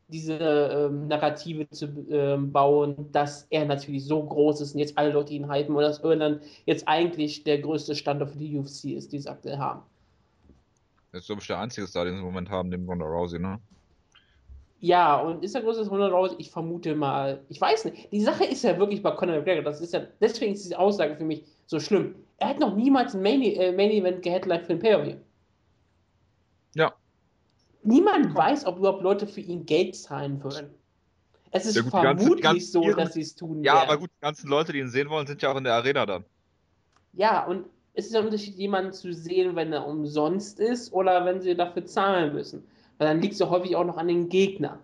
diese 0.09 0.33
ähm, 0.35 1.07
Narrative 1.07 1.67
zu 1.71 1.87
ähm, 2.09 2.51
bauen, 2.51 3.11
dass 3.11 3.47
er 3.49 3.65
natürlich 3.65 4.05
so 4.05 4.23
groß 4.23 4.61
ist 4.61 4.73
und 4.73 4.79
jetzt 4.79 4.97
alle 4.97 5.11
Leute 5.11 5.33
ihn 5.33 5.51
hypen 5.51 5.75
und 5.75 5.81
dass 5.81 6.03
Irland 6.03 6.43
jetzt 6.65 6.87
eigentlich 6.87 7.43
der 7.43 7.59
größte 7.59 7.95
Standort 7.95 8.31
für 8.31 8.37
die 8.37 8.57
UFC 8.57 8.85
ist, 8.85 9.11
die 9.11 9.19
sie 9.19 9.29
aktuell 9.29 9.57
haben. 9.57 9.81
Das 11.11 11.21
ist, 11.21 11.27
glaube 11.27 11.41
ich, 11.41 11.47
der 11.47 11.59
einzige 11.59 11.87
Star, 11.87 12.05
den 12.05 12.15
sie 12.15 12.19
im 12.19 12.25
Moment 12.25 12.49
haben, 12.49 12.69
neben 12.69 12.87
Ronda 12.87 13.05
Rousey, 13.05 13.39
ne? 13.39 13.59
Ja, 14.85 15.15
und 15.21 15.45
ist 15.45 15.55
er 15.55 15.61
größer 15.61 15.79
als 15.79 15.87
100 15.87 16.11
Rousey? 16.11 16.35
Ich 16.39 16.51
vermute 16.51 16.93
mal. 16.93 17.39
Ich 17.47 17.61
weiß 17.61 17.85
nicht. 17.85 18.11
Die 18.11 18.19
Sache 18.19 18.43
ist 18.43 18.65
ja 18.65 18.77
wirklich 18.77 19.01
bei 19.01 19.11
Conor 19.11 19.37
McGregor, 19.37 19.63
das 19.63 19.79
ist 19.79 19.93
ja, 19.93 20.01
deswegen 20.19 20.51
ist 20.51 20.65
diese 20.65 20.77
Aussage 20.77 21.15
für 21.15 21.23
mich 21.23 21.45
so 21.67 21.79
schlimm. 21.79 22.15
Er 22.37 22.49
hat 22.49 22.59
noch 22.59 22.75
niemals 22.75 23.15
ein 23.15 23.21
Main, 23.21 23.41
äh, 23.43 23.71
Main 23.71 23.91
Event 23.91 24.21
geheadlined 24.23 24.65
für 24.65 24.73
ein 24.73 24.79
Pay-Per-View. 24.79 25.15
Ja. 26.75 26.93
Niemand 27.83 28.35
weiß, 28.35 28.65
ob 28.65 28.77
überhaupt 28.77 29.03
Leute 29.03 29.25
für 29.25 29.39
ihn 29.39 29.65
Geld 29.65 29.95
zahlen 29.95 30.43
würden. 30.43 30.69
Es 31.51 31.65
ist 31.65 31.75
Ja 31.77 31.81
gut, 31.83 31.93
die 31.93 31.97
ganzen- 32.01 32.17
vermutlich 32.19 32.43
ganzen 32.43 32.71
so, 32.73 32.81
Iren- 32.81 32.97
dass 32.97 33.13
sie 33.13 33.21
es 33.21 33.35
tun 33.35 33.63
Ja, 33.63 33.75
werden. 33.75 33.89
aber 33.89 33.97
gut, 33.99 34.09
die 34.09 34.21
ganzen 34.21 34.49
Leute, 34.49 34.73
die 34.73 34.79
ihn 34.79 34.89
sehen 34.89 35.09
wollen, 35.09 35.27
sind 35.27 35.41
ja 35.41 35.51
auch 35.53 35.57
in 35.57 35.63
der 35.63 35.75
Arena 35.75 36.05
dann. 36.05 36.25
Ja, 37.13 37.45
und 37.45 37.67
es 37.93 38.07
ist 38.07 38.15
ein 38.17 38.25
Unterschied, 38.25 38.55
jemanden 38.55 38.91
zu 38.91 39.13
sehen, 39.13 39.55
wenn 39.55 39.71
er 39.71 39.87
umsonst 39.87 40.59
ist 40.59 40.91
oder 40.91 41.23
wenn 41.25 41.39
sie 41.39 41.55
dafür 41.55 41.85
zahlen 41.85 42.33
müssen. 42.33 42.67
Weil 42.97 43.07
dann 43.07 43.21
liegt 43.21 43.33
es 43.33 43.39
ja 43.39 43.49
häufig 43.49 43.75
auch 43.75 43.85
noch 43.85 43.97
an 43.97 44.07
den 44.07 44.29
Gegner. 44.29 44.79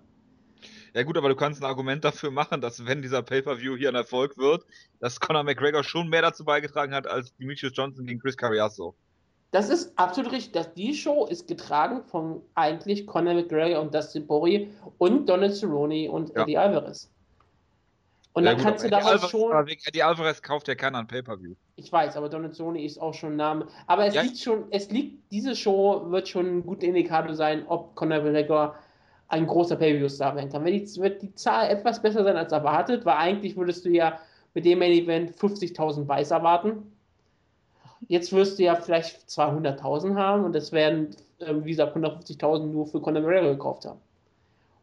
Ja 0.93 1.03
gut, 1.03 1.17
aber 1.17 1.29
du 1.29 1.35
kannst 1.35 1.61
ein 1.61 1.65
Argument 1.65 2.03
dafür 2.03 2.31
machen, 2.31 2.61
dass 2.61 2.85
wenn 2.85 3.01
dieser 3.01 3.21
Pay-Per-View 3.21 3.75
hier 3.77 3.89
ein 3.89 3.95
Erfolg 3.95 4.37
wird, 4.37 4.65
dass 4.99 5.19
Conor 5.19 5.43
McGregor 5.43 5.83
schon 5.83 6.09
mehr 6.09 6.23
dazu 6.23 6.43
beigetragen 6.43 6.93
hat 6.93 7.07
als 7.07 7.35
Demetrius 7.35 7.73
Johnson 7.75 8.05
gegen 8.05 8.19
Chris 8.19 8.35
Carriasso. 8.35 8.95
Das 9.51 9.69
ist 9.69 9.97
absolut 9.97 10.31
richtig. 10.31 10.53
Dass 10.53 10.73
die 10.73 10.93
Show 10.93 11.25
ist 11.25 11.47
getragen 11.47 12.03
von 12.03 12.41
eigentlich 12.55 13.05
Conor 13.07 13.35
McGregor 13.35 13.81
und 13.81 13.93
Dustin 13.93 14.25
Poirier 14.25 14.67
und 14.97 15.27
Donald 15.27 15.55
Cerrone 15.55 16.09
und 16.11 16.35
Ja. 16.35 16.43
Eddie 16.43 16.57
Alvarez. 16.57 17.09
Und 18.33 18.43
Ja 18.43 18.51
dann 18.51 18.57
gut, 18.57 18.65
kannst 18.67 18.85
du 18.85 18.89
daraus 18.89 19.07
Alvarez, 19.23 19.29
schon, 19.31 19.67
Eddie 19.85 20.03
Alvarez 20.03 20.41
kauft 20.41 20.67
ja 20.67 20.75
keiner 20.75 20.99
ein 20.99 21.07
Pay-Per-View. 21.07 21.55
ich 21.75 21.91
weiß, 21.91 22.15
aber 22.15 22.29
Donald 22.29 22.55
Cerrone 22.55 22.83
ist 22.83 22.99
auch 23.01 23.13
schon 23.13 23.33
ein 23.33 23.37
Name. 23.37 23.67
Aber 23.87 24.05
es 24.05 24.13
Ja. 24.13 24.21
liegt 24.21 24.37
schon, 24.39 24.65
es 24.69 24.91
liegt, 24.91 25.31
diese 25.31 25.55
Show 25.55 26.05
wird 26.11 26.27
schon 26.27 26.57
ein 26.59 26.65
guter 26.65 26.87
Indikator 26.87 27.33
sein, 27.33 27.65
ob 27.67 27.95
Conor 27.95 28.19
McGregor 28.21 28.75
ein 29.29 29.47
großer 29.47 29.75
Pay-Per-View-Star 29.77 30.35
werden 30.35 30.51
kann. 30.51 30.63
Wenn 30.63 30.73
die, 30.73 30.95
wird 31.01 31.21
die 31.21 31.33
Zahl 31.35 31.69
etwas 31.69 32.01
besser 32.01 32.23
sein 32.23 32.37
als 32.37 32.51
erwartet, 32.51 33.05
weil 33.05 33.17
eigentlich 33.17 33.55
würdest 33.57 33.85
du 33.85 33.89
ja 33.89 34.19
mit 34.53 34.65
dem 34.65 34.79
Main 34.79 34.91
Event 34.91 35.31
50.000 35.35 36.07
Weiß 36.07 36.31
erwarten. 36.31 36.91
Jetzt 38.07 38.31
wirst 38.31 38.57
du 38.59 38.63
ja 38.63 38.75
vielleicht 38.75 39.27
200.000 39.29 40.15
haben 40.15 40.45
und 40.45 40.53
das 40.53 40.71
werden, 40.71 41.15
ähm, 41.39 41.65
wie 41.65 41.71
gesagt, 41.71 41.95
150.000 41.95 42.67
nur 42.71 42.87
für 42.87 43.01
Conor 43.01 43.21
McGregor 43.21 43.51
gekauft 43.51 43.85
haben. 43.85 43.99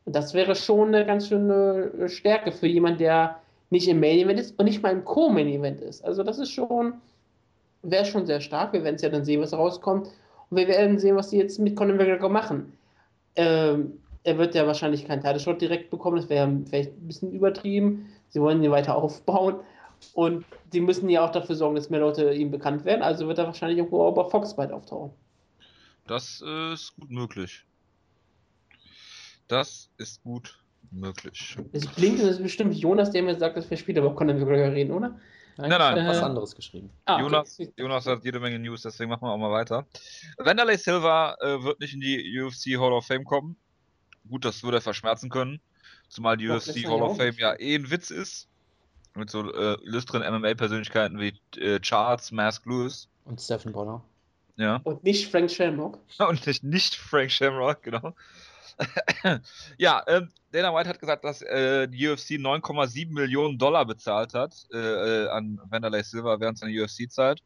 Das 0.07 0.35
wäre 0.35 0.55
schon 0.55 0.95
eine 0.95 1.05
ganz 1.05 1.29
schöne 1.29 1.91
äh, 1.99 2.09
Stärke 2.09 2.53
für 2.53 2.69
jemanden, 2.69 2.99
der 2.99 3.41
nicht 3.71 3.89
im 3.89 4.01
Main 4.01 4.19
Event 4.19 4.39
ist 4.39 4.59
und 4.59 4.67
nicht 4.67 4.83
mal 4.83 4.93
im 4.93 5.05
Co-Main 5.05 5.49
Event 5.49 5.81
ist. 5.81 6.05
Also 6.05 6.23
das 6.23 6.39
ist 6.39 6.53
schon, 6.53 6.95
wäre 7.83 8.05
schon 8.05 8.25
sehr 8.25 8.41
stark. 8.41 8.73
Wir 8.73 8.85
werden 8.85 8.95
es 8.95 9.03
ja 9.03 9.09
dann 9.09 9.25
sehen, 9.25 9.41
was 9.41 9.53
rauskommt. 9.53 10.09
Und 10.49 10.57
wir 10.57 10.69
werden 10.69 10.99
sehen, 10.99 11.17
was 11.17 11.31
sie 11.31 11.39
jetzt 11.39 11.59
mit 11.59 11.75
Conor 11.75 11.97
McGregor 11.97 12.29
machen. 12.29 12.73
Ähm, 13.35 13.99
er 14.23 14.39
wird 14.39 14.55
ja 14.55 14.67
wahrscheinlich 14.67 15.07
keinen 15.07 15.23
Title 15.23 15.41
Shot 15.41 15.61
direkt 15.61 15.91
bekommen. 15.91 16.17
Das 16.17 16.29
wäre 16.29 16.49
vielleicht 16.67 16.93
ein 16.93 17.07
bisschen 17.07 17.33
übertrieben. 17.33 18.07
Sie 18.29 18.41
wollen 18.41 18.63
ihn 18.63 18.71
weiter 18.71 18.97
aufbauen. 19.03 19.57
Und 20.15 20.45
sie 20.71 20.81
müssen 20.81 21.09
ja 21.09 21.25
auch 21.25 21.33
dafür 21.33 21.57
sorgen, 21.57 21.75
dass 21.75 21.91
mehr 21.91 22.01
Leute 22.01 22.33
ihm 22.33 22.53
bekannt 22.53 22.85
werden. 22.85 23.03
Also 23.03 23.27
wird 23.27 23.39
er 23.39 23.47
wahrscheinlich 23.47 23.79
irgendwo 23.79 24.03
auch 24.03 24.13
bei 24.13 24.25
Fox 24.25 24.55
bald 24.55 24.71
auftauchen. 24.71 25.11
Das 26.07 26.43
äh, 26.47 26.75
ist 26.75 26.95
gut 26.95 27.11
möglich. 27.11 27.66
Das 29.49 29.91
ist 29.99 30.23
gut 30.23 30.59
möglich. 30.91 31.57
Es 31.73 31.91
klingt, 31.93 32.21
das 32.21 32.29
ist 32.31 32.43
bestimmt 32.43 32.75
Jonas, 32.75 33.11
der 33.11 33.23
mir 33.23 33.39
sagt, 33.39 33.57
dass 33.57 33.69
wir 33.71 33.77
später 33.77 34.01
über 34.01 34.15
Conor 34.15 34.35
McGregor 34.35 34.73
reden, 34.73 34.93
oder? 34.93 35.19
Nein, 35.59 35.71
Nein, 35.71 35.79
nein. 35.79 36.05
hab 36.05 36.11
was 36.13 36.19
Äh, 36.19 36.25
anderes 36.25 36.55
geschrieben. 36.55 36.91
Ah, 37.07 37.19
Jonas, 37.21 37.59
okay. 37.59 37.73
Jonas 37.77 38.07
hat 38.07 38.25
jede 38.25 38.39
Menge 38.41 38.59
News, 38.59 38.83
deswegen 38.83 39.09
machen 39.09 39.23
wir 39.23 39.31
auch 39.33 39.39
mal 39.39 39.51
weiter. 39.51 39.87
Wanderlei 40.37 40.77
Silva 40.77 41.37
äh, 41.41 41.63
wird 41.63 41.81
nicht 41.81 41.95
in 41.95 42.01
die 42.01 42.41
UFC 42.41 42.79
Hall 42.79 42.93
of 42.93 43.07
Fame 43.07 43.25
kommen. 43.25 43.57
Gut, 44.29 44.45
das 44.45 44.63
würde 44.63 44.79
er 44.79 44.83
verschmerzen 44.83 45.31
können. 45.31 45.61
Zumal 46.09 46.37
die 46.37 46.49
UFC 46.49 46.85
Hall 46.87 47.01
of 47.03 47.17
Fame 47.17 47.31
nicht. 47.31 47.41
ja 47.41 47.59
eh 47.59 47.75
ein 47.75 47.91
Witz 47.91 48.11
ist. 48.11 48.49
Mit 49.15 49.31
so 49.31 49.51
äh, 49.51 49.79
illustren 49.83 50.21
MMA-Persönlichkeiten 50.23 51.19
wie 51.19 51.33
äh, 51.59 51.81
Charles 51.81 52.33
Mask 52.33 52.67
Lewis. 52.67 53.09
Und 53.25 53.41
Stephen 53.41 53.73
Bonner. 53.73 54.05
Ja. 54.57 54.81
Und 54.85 55.05
nicht 55.05 55.31
Frank 55.31 55.51
Shamrock. 55.51 55.99
Und 56.19 56.47
nicht, 56.47 56.63
nicht 56.65 56.95
Frank 56.97 57.31
Shamrock, 57.31 57.83
genau. 57.83 58.13
Ja, 59.79 60.03
ähm, 60.07 60.31
Dana 60.53 60.75
White 60.75 60.89
hat 60.89 61.01
gesagt, 61.01 61.25
dass 61.25 61.43
äh, 61.43 61.89
die 61.89 62.09
UFC 62.09 62.33
9,7 62.33 63.13
Millionen 63.13 63.59
Dollar 63.59 63.85
bezahlt 63.85 64.35
hat 64.35 64.55
äh, 64.73 64.77
äh, 64.79 65.29
an 65.29 65.61
Wanderlei 65.71 66.03
Silva 66.03 66.41
während 66.41 66.59
seiner 66.59 66.73
UFC-Zeit. 66.83 67.43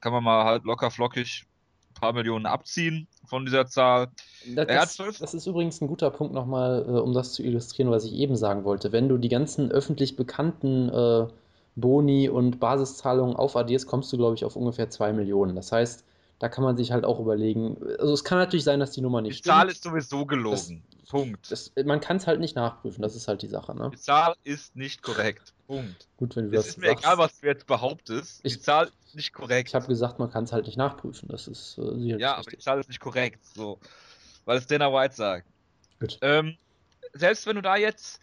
Kann 0.00 0.12
man 0.12 0.24
mal 0.24 0.44
halt 0.44 0.64
locker 0.64 0.90
flockig 0.90 1.46
ein 1.90 1.94
paar 1.94 2.12
Millionen 2.12 2.46
abziehen 2.46 3.08
von 3.24 3.44
dieser 3.44 3.66
Zahl. 3.66 4.08
Das, 4.54 4.96
das 4.96 5.34
ist 5.34 5.46
übrigens 5.46 5.80
ein 5.80 5.88
guter 5.88 6.10
Punkt 6.10 6.34
nochmal, 6.34 6.84
äh, 6.86 6.90
um 6.90 7.14
das 7.14 7.32
zu 7.32 7.42
illustrieren, 7.42 7.90
was 7.90 8.04
ich 8.04 8.12
eben 8.12 8.36
sagen 8.36 8.64
wollte. 8.64 8.92
Wenn 8.92 9.08
du 9.08 9.18
die 9.18 9.28
ganzen 9.28 9.70
öffentlich 9.70 10.16
bekannten 10.16 10.88
äh, 10.90 11.26
Boni 11.74 12.28
und 12.28 12.58
Basiszahlungen 12.60 13.36
aufaddierst, 13.36 13.86
kommst 13.86 14.12
du, 14.12 14.16
glaube 14.16 14.34
ich, 14.34 14.44
auf 14.44 14.56
ungefähr 14.56 14.90
2 14.90 15.12
Millionen. 15.12 15.56
Das 15.56 15.72
heißt, 15.72 16.04
da 16.38 16.48
kann 16.48 16.62
man 16.64 16.76
sich 16.76 16.92
halt 16.92 17.04
auch 17.04 17.18
überlegen. 17.20 17.76
Also 17.98 18.12
es 18.12 18.24
kann 18.24 18.38
natürlich 18.38 18.64
sein, 18.64 18.78
dass 18.80 18.90
die 18.92 19.00
Nummer 19.00 19.22
Die 19.22 19.28
nicht 19.30 19.44
Zahl 19.44 19.70
stimmt. 19.70 19.72
ist 19.72 19.82
sowieso 20.10 20.26
gelogen. 20.26 20.82
Punkt. 21.08 21.50
Das, 21.52 21.72
man 21.84 22.00
kann 22.00 22.16
es 22.16 22.26
halt 22.26 22.40
nicht 22.40 22.56
nachprüfen, 22.56 23.00
das 23.00 23.14
ist 23.14 23.28
halt 23.28 23.40
die 23.42 23.46
Sache. 23.48 23.74
Ne? 23.76 23.90
Die 23.92 23.98
Zahl 23.98 24.34
ist 24.44 24.74
nicht 24.76 25.02
korrekt. 25.02 25.54
Punkt. 25.66 26.08
Gut, 26.16 26.34
wenn 26.36 26.50
du 26.50 26.56
Es 26.56 26.64
das 26.64 26.68
ist 26.72 26.78
mir 26.78 26.88
sagst. 26.88 27.04
egal, 27.04 27.18
was 27.18 27.38
du 27.40 27.46
jetzt 27.46 27.66
behauptest. 27.66 28.42
Die 28.44 28.48
Ich- 28.48 28.62
Zahl 28.62 28.86
ist 29.06 29.14
nicht 29.14 29.32
korrekt. 29.32 29.68
Ich 29.68 29.74
habe 29.74 29.86
gesagt, 29.86 30.18
man 30.18 30.30
kann 30.30 30.44
es 30.44 30.52
halt 30.52 30.66
nicht 30.66 30.76
nachprüfen. 30.76 31.28
Das 31.28 31.46
ist 31.48 31.78
äh, 31.78 31.82
sicherlich 31.82 32.20
Ja, 32.20 32.32
aber 32.34 32.42
die 32.42 32.48
richtig. 32.48 32.64
Zahl 32.64 32.80
ist 32.80 32.88
nicht 32.88 33.00
korrekt, 33.00 33.44
so. 33.54 33.78
Weil 34.44 34.58
es 34.58 34.66
Dana 34.66 34.92
White 34.92 35.14
sagt. 35.14 35.46
Gut. 36.00 36.18
Ähm, 36.22 36.56
selbst 37.14 37.46
wenn 37.46 37.56
du 37.56 37.62
da 37.62 37.76
jetzt 37.76 38.20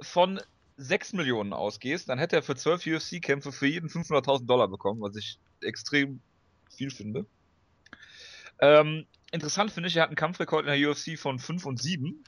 von 0.00 0.40
6 0.78 1.12
Millionen 1.12 1.52
ausgehst, 1.52 2.08
dann 2.08 2.18
hätte 2.18 2.36
er 2.36 2.42
für 2.42 2.56
12 2.56 2.84
UFC-Kämpfe 2.86 3.52
für 3.52 3.66
jeden 3.66 3.88
500.000 3.88 4.46
Dollar 4.46 4.66
bekommen, 4.66 5.00
was 5.02 5.14
ich 5.14 5.38
extrem 5.62 6.20
viel 6.70 6.90
finde. 6.90 7.26
Ähm, 8.64 9.06
interessant 9.30 9.72
finde 9.72 9.88
ich, 9.88 9.96
er 9.96 10.04
hat 10.04 10.08
einen 10.08 10.16
Kampfrekord 10.16 10.66
in 10.66 10.72
der 10.72 10.90
UFC 10.90 11.18
von 11.18 11.38
5 11.38 11.66
und 11.66 11.82
7. 11.82 12.24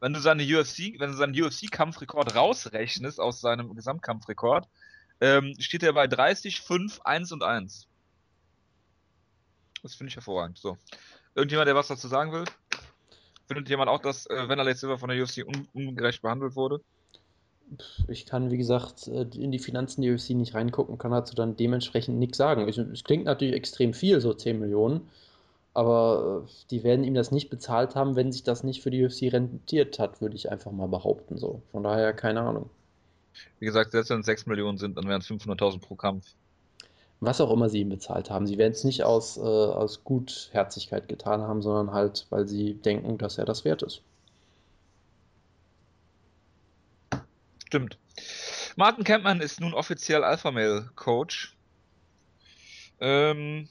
Wenn 0.00 0.12
du 0.12 0.18
seine 0.18 0.42
UFC, 0.42 0.98
wenn 0.98 1.12
du 1.12 1.16
seinen 1.16 1.40
UFC-Kampfrekord 1.40 2.34
rausrechnest 2.34 3.20
aus 3.20 3.40
seinem 3.40 3.76
Gesamtkampfrekord, 3.76 4.66
ähm, 5.20 5.54
steht 5.60 5.84
er 5.84 5.92
bei 5.92 6.08
30, 6.08 6.62
5, 6.62 7.00
1 7.02 7.30
und 7.30 7.44
1. 7.44 7.86
Das 9.84 9.94
finde 9.94 10.08
ich 10.08 10.16
hervorragend. 10.16 10.58
So. 10.58 10.76
Irgendjemand, 11.36 11.68
der 11.68 11.76
was 11.76 11.86
dazu 11.86 12.08
sagen 12.08 12.32
will? 12.32 12.44
Findet 13.46 13.68
jemand 13.68 13.88
auch, 13.88 14.00
dass 14.00 14.26
äh, 14.26 14.48
Wanderlei 14.48 14.74
Silver 14.74 14.98
von 14.98 15.10
der 15.10 15.22
UFC 15.22 15.44
un 15.46 15.68
ungerecht 15.72 16.22
behandelt 16.22 16.56
wurde? 16.56 16.80
Ich 18.08 18.26
kann, 18.26 18.50
wie 18.50 18.58
gesagt, 18.58 19.06
äh, 19.06 19.26
in 19.36 19.52
die 19.52 19.60
Finanzen 19.60 20.02
der 20.02 20.14
UFC 20.14 20.30
nicht 20.30 20.54
reingucken, 20.54 20.98
kann 20.98 21.12
dazu 21.12 21.36
dann 21.36 21.56
dementsprechend 21.56 22.18
nichts 22.18 22.36
sagen. 22.36 22.68
Es 22.68 23.04
klingt 23.04 23.26
natürlich 23.26 23.54
extrem 23.54 23.94
viel, 23.94 24.20
so 24.20 24.34
10 24.34 24.58
Millionen, 24.58 25.08
aber 25.74 26.44
äh, 26.46 26.50
die 26.70 26.82
werden 26.82 27.04
ihm 27.04 27.14
das 27.14 27.30
nicht 27.30 27.50
bezahlt 27.50 27.94
haben, 27.94 28.16
wenn 28.16 28.32
sich 28.32 28.42
das 28.42 28.64
nicht 28.64 28.82
für 28.82 28.90
die 28.90 29.04
UFC 29.04 29.32
rentiert 29.32 29.98
hat, 29.98 30.20
würde 30.20 30.36
ich 30.36 30.50
einfach 30.50 30.72
mal 30.72 30.88
behaupten. 30.88 31.38
So. 31.38 31.62
Von 31.70 31.82
daher 31.82 32.12
keine 32.12 32.40
Ahnung. 32.40 32.70
Wie 33.58 33.66
gesagt, 33.66 33.92
selbst 33.92 34.10
wenn 34.10 34.20
es 34.20 34.26
6 34.26 34.46
Millionen 34.46 34.78
sind, 34.78 34.96
dann 34.96 35.08
wären 35.08 35.20
es 35.20 35.28
500.000 35.28 35.80
pro 35.80 35.94
Kampf. 35.94 36.26
Was 37.20 37.40
auch 37.40 37.52
immer 37.52 37.68
sie 37.68 37.80
ihm 37.80 37.88
bezahlt 37.88 38.30
haben. 38.30 38.46
Sie 38.46 38.58
werden 38.58 38.72
es 38.72 38.84
nicht 38.84 39.02
aus, 39.02 39.36
äh, 39.36 39.40
aus 39.40 40.04
Gutherzigkeit 40.04 41.08
getan 41.08 41.42
haben, 41.42 41.62
sondern 41.62 41.92
halt, 41.92 42.26
weil 42.30 42.46
sie 42.46 42.74
denken, 42.74 43.18
dass 43.18 43.38
er 43.38 43.44
das 43.44 43.64
wert 43.64 43.82
ist. 43.82 44.02
Stimmt. 47.66 47.98
Martin 48.76 49.04
Kempmann 49.04 49.40
ist 49.40 49.60
nun 49.60 49.74
offiziell 49.74 50.22
Alpha 50.22 50.50
Male 50.52 50.90
Coach. 50.94 51.56
Ähm, 53.00 53.68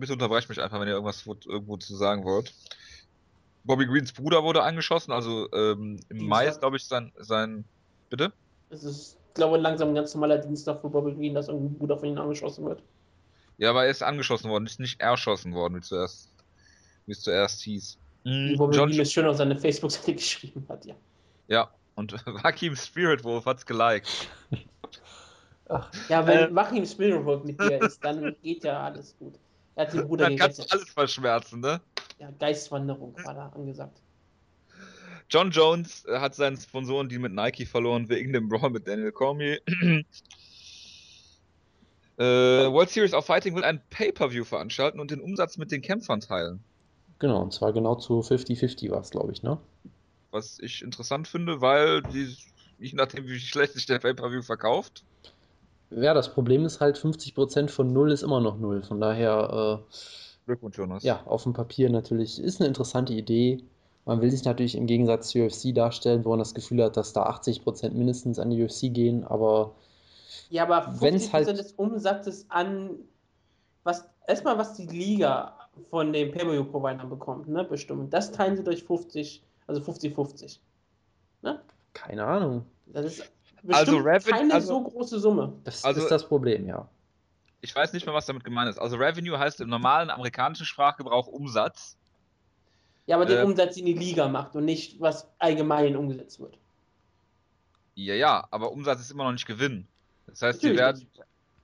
bitte 0.00 0.12
unterbrecht 0.12 0.48
mich 0.48 0.60
einfach, 0.60 0.80
wenn 0.80 0.88
ihr 0.88 0.94
irgendwas 0.94 1.26
irgendwo 1.26 1.76
zu 1.76 1.96
sagen 1.96 2.24
wollt. 2.24 2.54
Bobby 3.64 3.86
Greens 3.86 4.12
Bruder 4.12 4.42
wurde 4.42 4.62
angeschossen, 4.62 5.12
also 5.12 5.48
ähm, 5.52 6.00
im 6.08 6.18
Dienstag. 6.18 6.28
Mai 6.28 6.46
ist, 6.46 6.60
glaube 6.60 6.76
ich, 6.76 6.84
sein, 6.84 7.12
sein. 7.18 7.64
Bitte? 8.08 8.32
Es 8.70 8.84
ist, 8.84 9.18
glaube 9.34 9.58
ich, 9.58 9.62
langsam 9.62 9.88
ein 9.90 9.94
ganz 9.94 10.14
normaler 10.14 10.38
Dienstag 10.38 10.80
für 10.80 10.88
Bobby 10.88 11.14
Green, 11.14 11.34
dass 11.34 11.48
irgendein 11.48 11.78
Bruder 11.78 11.98
von 11.98 12.08
ihm 12.08 12.18
angeschossen 12.18 12.64
wird. 12.64 12.82
Ja, 13.58 13.70
aber 13.70 13.84
er 13.84 13.90
ist 13.90 14.02
angeschossen 14.02 14.50
worden, 14.50 14.66
ist 14.66 14.80
nicht 14.80 15.00
erschossen 15.00 15.52
worden, 15.52 15.76
wie, 15.76 15.82
zuerst, 15.82 16.32
wie 17.06 17.12
es 17.12 17.20
zuerst 17.20 17.60
hieß. 17.62 17.98
Wie 18.24 18.56
Bobby 18.56 18.76
John 18.76 18.88
Green 18.88 19.00
es 19.00 19.12
schön 19.12 19.26
auf 19.26 19.36
seine 19.36 19.56
Facebook-Seite 19.56 20.14
geschrieben 20.14 20.64
hat, 20.68 20.86
ja. 20.86 20.94
Ja, 21.48 21.70
und 21.94 22.12
Wakim 22.42 22.74
Spirit 22.74 23.22
Wolf 23.22 23.44
hat's 23.44 23.66
geliked. 23.66 24.28
Ach, 25.70 25.88
ja, 26.08 26.26
wenn 26.26 26.38
äh, 26.38 26.54
Wachim 26.54 26.84
Spirit 26.84 27.24
Wolf 27.24 27.44
mit 27.44 27.60
dir 27.60 27.80
ist, 27.80 28.04
dann 28.04 28.34
geht 28.42 28.64
ja 28.64 28.82
alles 28.84 29.16
gut. 29.18 29.34
Er 29.80 29.86
hat 29.86 29.94
den 29.94 30.06
Bruder 30.06 30.24
Dann 30.24 30.36
kannst 30.36 30.58
du 30.58 30.64
alles 30.68 30.90
verschmerzen, 30.90 31.60
ne? 31.60 31.80
Ja, 32.18 32.30
Geistwanderung 32.38 33.16
war 33.24 33.32
da 33.32 33.48
angesagt. 33.48 34.02
John 35.30 35.50
Jones 35.50 36.04
äh, 36.04 36.18
hat 36.18 36.34
seinen 36.34 36.58
Sponsoren 36.58 37.08
die 37.08 37.18
mit 37.18 37.32
Nike 37.32 37.64
verloren 37.64 38.10
wegen 38.10 38.34
dem 38.34 38.50
Brawl 38.50 38.68
mit 38.68 38.86
Daniel 38.86 39.10
Cormier. 39.10 39.58
äh, 42.18 42.22
World 42.22 42.90
Series 42.90 43.14
of 43.14 43.24
Fighting 43.24 43.56
will 43.56 43.64
ein 43.64 43.80
Pay-Per-View 43.88 44.44
veranstalten 44.44 45.00
und 45.00 45.10
den 45.10 45.22
Umsatz 45.22 45.56
mit 45.56 45.72
den 45.72 45.80
Kämpfern 45.80 46.20
teilen. 46.20 46.62
Genau, 47.18 47.40
und 47.40 47.54
zwar 47.54 47.72
genau 47.72 47.94
zu 47.94 48.20
50-50 48.20 48.90
war 48.90 49.00
es, 49.00 49.08
glaube 49.08 49.32
ich, 49.32 49.42
ne? 49.42 49.56
Was 50.30 50.58
ich 50.58 50.82
interessant 50.82 51.26
finde, 51.26 51.62
weil 51.62 52.02
die, 52.02 52.36
je 52.78 52.92
nachdem, 52.92 53.26
wie 53.26 53.40
schlecht 53.40 53.72
sich 53.72 53.86
der 53.86 53.98
Pay-Per-View 53.98 54.42
verkauft. 54.42 55.04
Ja, 55.90 56.14
das 56.14 56.32
Problem 56.32 56.64
ist 56.64 56.80
halt, 56.80 56.98
50% 56.98 57.68
von 57.68 57.92
0 57.92 58.12
ist 58.12 58.22
immer 58.22 58.40
noch 58.40 58.58
0. 58.58 58.82
Von 58.82 59.00
daher. 59.00 59.80
Äh, 59.88 59.94
Glückwunsch, 60.46 60.78
Jonas. 60.78 61.02
Ja, 61.02 61.22
auf 61.26 61.42
dem 61.42 61.52
Papier 61.52 61.90
natürlich 61.90 62.40
ist 62.40 62.60
eine 62.60 62.68
interessante 62.68 63.12
Idee. 63.12 63.62
Man 64.04 64.20
will 64.20 64.30
sich 64.30 64.44
natürlich 64.44 64.76
im 64.76 64.86
Gegensatz 64.86 65.28
zur 65.28 65.46
UFC 65.46 65.74
darstellen, 65.74 66.24
wo 66.24 66.30
man 66.30 66.38
das 66.38 66.54
Gefühl 66.54 66.82
hat, 66.82 66.96
dass 66.96 67.12
da 67.12 67.28
80% 67.28 67.90
mindestens 67.90 68.38
an 68.38 68.50
die 68.50 68.62
UFC 68.62 68.92
gehen, 68.92 69.24
aber. 69.24 69.74
Ja, 70.48 70.64
aber 70.64 70.92
50% 70.92 71.32
halt 71.32 71.48
des 71.48 71.72
Umsatzes 71.72 72.46
an. 72.48 72.90
Was, 73.84 74.08
erstmal, 74.26 74.58
was 74.58 74.74
die 74.74 74.86
Liga 74.86 75.56
von 75.90 76.12
den 76.12 76.32
Pay-Per-View-Providern 76.32 77.08
bekommt, 77.08 77.48
ne, 77.48 77.64
bestimmt. 77.64 78.12
Das 78.12 78.32
teilen 78.32 78.56
sie 78.56 78.64
durch 78.64 78.84
50 78.84 79.42
also 79.70 79.92
50-50. 79.92 80.58
Ne? 81.42 81.60
Keine 81.92 82.24
Ahnung. 82.24 82.66
Das 82.86 83.06
ist 83.06 83.30
also 83.68 83.98
Reven 83.98 84.32
keine 84.32 84.54
also, 84.54 84.68
so 84.68 84.82
große 84.84 85.20
Summe. 85.20 85.52
Das 85.64 85.84
also, 85.84 86.02
ist 86.02 86.10
das 86.10 86.26
Problem, 86.26 86.66
ja. 86.66 86.88
Ich 87.62 87.74
weiß 87.74 87.92
nicht 87.92 88.06
mehr, 88.06 88.14
was 88.14 88.26
damit 88.26 88.44
gemeint 88.44 88.70
ist. 88.70 88.78
Also 88.78 88.96
Revenue 88.96 89.38
heißt 89.38 89.60
im 89.60 89.68
normalen 89.68 90.10
amerikanischen 90.10 90.64
Sprachgebrauch 90.64 91.26
Umsatz. 91.26 91.96
Ja, 93.06 93.16
aber 93.16 93.24
äh, 93.24 93.36
den 93.36 93.44
Umsatz, 93.44 93.74
den 93.74 93.86
die 93.86 93.92
Liga 93.94 94.28
macht 94.28 94.54
und 94.54 94.64
nicht, 94.64 95.00
was 95.00 95.28
allgemein 95.38 95.96
umgesetzt 95.96 96.40
wird. 96.40 96.56
Ja, 97.94 98.14
ja, 98.14 98.46
aber 98.50 98.72
Umsatz 98.72 99.00
ist 99.00 99.10
immer 99.10 99.24
noch 99.24 99.32
nicht 99.32 99.46
Gewinn. 99.46 99.86
Das 100.26 100.42
heißt, 100.42 100.60
sie 100.60 100.76
werden, 100.76 101.06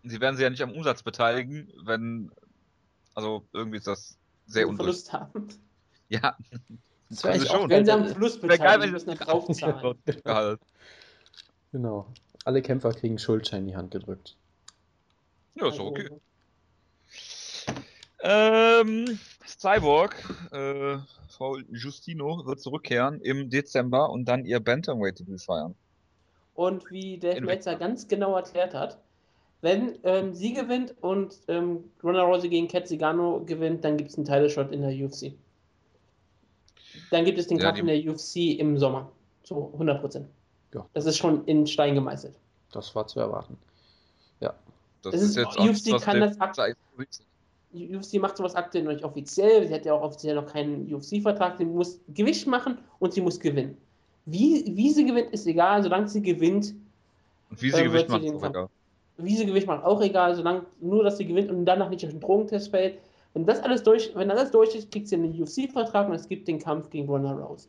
sie 0.02 0.20
werden 0.20 0.36
sich 0.36 0.42
ja 0.42 0.50
nicht 0.50 0.62
am 0.62 0.72
Umsatz 0.72 1.02
beteiligen, 1.02 1.72
wenn, 1.84 2.30
also 3.14 3.44
irgendwie 3.52 3.78
ist 3.78 3.86
das 3.86 4.18
sehr 4.46 4.68
unverlust 4.68 5.12
haben. 5.12 5.48
Ja, 6.08 6.36
das 7.08 7.24
wäre 7.24 7.34
also 7.34 7.54
auch, 7.54 7.68
wenn 7.68 7.84
sie 7.84 7.92
am 7.92 8.06
Fluss 8.06 8.38
bezahlen, 8.40 8.80
geil, 8.80 8.90
müssen 8.90 9.10
nicht 9.10 9.26
draufzahlen. 9.26 9.98
Genau. 11.76 12.06
Alle 12.46 12.62
Kämpfer 12.62 12.90
kriegen 12.94 13.18
Schuldschein 13.18 13.60
in 13.60 13.66
die 13.66 13.76
Hand 13.76 13.90
gedrückt. 13.90 14.34
Ja, 15.56 15.68
ist 15.68 15.78
okay. 15.78 16.08
Ähm, 18.22 19.18
Cyborg, 19.46 20.14
äh, 20.52 20.96
Frau 21.28 21.58
Justino, 21.70 22.46
wird 22.46 22.62
zurückkehren 22.62 23.20
im 23.20 23.50
Dezember 23.50 24.08
und 24.08 24.24
dann 24.24 24.46
ihr 24.46 24.58
Bantamweight-Debüt 24.58 25.42
feiern. 25.42 25.74
Und 26.54 26.90
wie 26.90 27.18
Dave 27.18 27.42
Meltzer 27.42 27.76
ganz 27.76 28.08
genau 28.08 28.34
erklärt 28.36 28.72
hat, 28.72 28.96
wenn 29.60 29.98
ähm, 30.04 30.32
sie 30.32 30.54
gewinnt 30.54 30.94
und 31.02 31.36
ähm, 31.48 31.84
Ronda 32.02 32.22
Rousey 32.22 32.48
gegen 32.48 32.68
Kat 32.68 32.88
Zigano 32.88 33.44
gewinnt, 33.44 33.84
dann 33.84 33.98
gibt 33.98 34.08
es 34.08 34.16
einen 34.16 34.24
Title-Shot 34.24 34.72
in 34.72 34.80
der 34.80 34.92
UFC. 34.92 35.34
Dann 37.10 37.26
gibt 37.26 37.38
es 37.38 37.48
den 37.48 37.58
ja, 37.58 37.64
Kampf 37.64 37.80
in 37.80 37.86
der 37.86 37.98
UFC 37.98 38.58
im 38.58 38.78
Sommer. 38.78 39.12
Zu 39.42 39.72
100 39.74 40.00
Prozent. 40.00 40.26
Ja. 40.74 40.86
Das 40.92 41.06
ist 41.06 41.16
schon 41.16 41.44
in 41.44 41.66
Stein 41.66 41.94
gemeißelt. 41.94 42.38
Das 42.72 42.94
war 42.94 43.06
zu 43.06 43.20
erwarten. 43.20 43.56
Ja. 44.40 44.54
Das, 45.02 45.12
das 45.12 45.22
ist, 45.22 45.36
jetzt 45.36 45.58
UFC 45.58 46.00
kann 46.02 46.20
das 46.20 46.36
UFC 47.72 48.14
macht 48.14 48.36
sowas 48.36 48.54
aktuell 48.54 48.84
noch 48.84 48.92
nicht 48.92 49.04
offiziell. 49.04 49.66
Sie 49.66 49.74
hat 49.74 49.84
ja 49.84 49.94
auch 49.94 50.02
offiziell 50.02 50.34
noch 50.34 50.46
keinen 50.46 50.92
UFC-Vertrag. 50.92 51.58
Sie 51.58 51.64
muss 51.64 52.00
Gewicht 52.08 52.46
machen 52.46 52.78
und 52.98 53.12
sie 53.12 53.20
muss 53.20 53.38
gewinnen. 53.38 53.76
Wie, 54.24 54.64
wie 54.74 54.90
sie 54.90 55.04
gewinnt, 55.04 55.30
ist 55.30 55.46
egal, 55.46 55.82
solange 55.82 56.08
sie 56.08 56.22
gewinnt. 56.22 56.74
Und 57.50 57.62
wie 57.62 57.70
sie 57.70 57.80
äh, 57.80 57.84
Gewicht 57.84 58.08
macht, 58.08 58.24
ist 58.24 58.34
auch 58.34 58.48
egal. 58.48 58.68
Wie 59.18 59.36
sie 59.36 59.46
Gewicht 59.46 59.66
macht, 59.66 59.84
auch 59.84 60.00
egal, 60.00 60.34
solange 60.34 60.66
nur, 60.80 61.04
dass 61.04 61.18
sie 61.18 61.26
gewinnt 61.26 61.50
und 61.50 61.64
danach 61.64 61.88
nicht 61.88 62.04
auf 62.04 62.10
den 62.10 62.20
Drogentest 62.20 62.70
fällt. 62.70 62.98
Wenn 63.34 63.46
das 63.46 63.60
alles 63.60 63.82
durch, 63.82 64.12
wenn 64.14 64.30
alles 64.30 64.50
durch 64.50 64.74
ist, 64.74 64.90
kriegt 64.90 65.08
sie 65.08 65.16
einen 65.16 65.40
UFC-Vertrag 65.40 66.08
und 66.08 66.14
es 66.14 66.28
gibt 66.28 66.48
den 66.48 66.58
Kampf 66.58 66.90
gegen 66.90 67.08
Ronda 67.08 67.32
Rousey. 67.32 67.68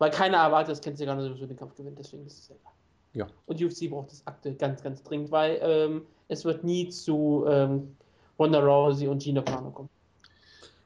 Weil 0.00 0.10
keiner 0.10 0.38
erwartet, 0.38 0.72
dass 0.72 0.80
Kenzie 0.80 1.04
Garner 1.04 1.22
sowieso 1.22 1.44
den 1.44 1.58
Kampf 1.58 1.76
gewinnt, 1.76 1.98
deswegen 1.98 2.24
ist 2.24 2.38
es 2.38 2.50
egal. 2.50 2.72
Ja. 3.12 3.26
Und 3.44 3.62
UFC 3.62 3.90
braucht 3.90 4.10
das 4.10 4.26
aktuell 4.26 4.54
ganz, 4.54 4.82
ganz 4.82 5.02
dringend, 5.02 5.30
weil 5.30 5.58
ähm, 5.60 6.06
es 6.28 6.46
wird 6.46 6.64
nie 6.64 6.88
zu 6.88 7.44
ähm, 7.46 7.96
Ronda 8.38 8.60
Rousey 8.60 9.08
und 9.08 9.22
Gina 9.22 9.42
Carano 9.42 9.70
kommen. 9.70 9.90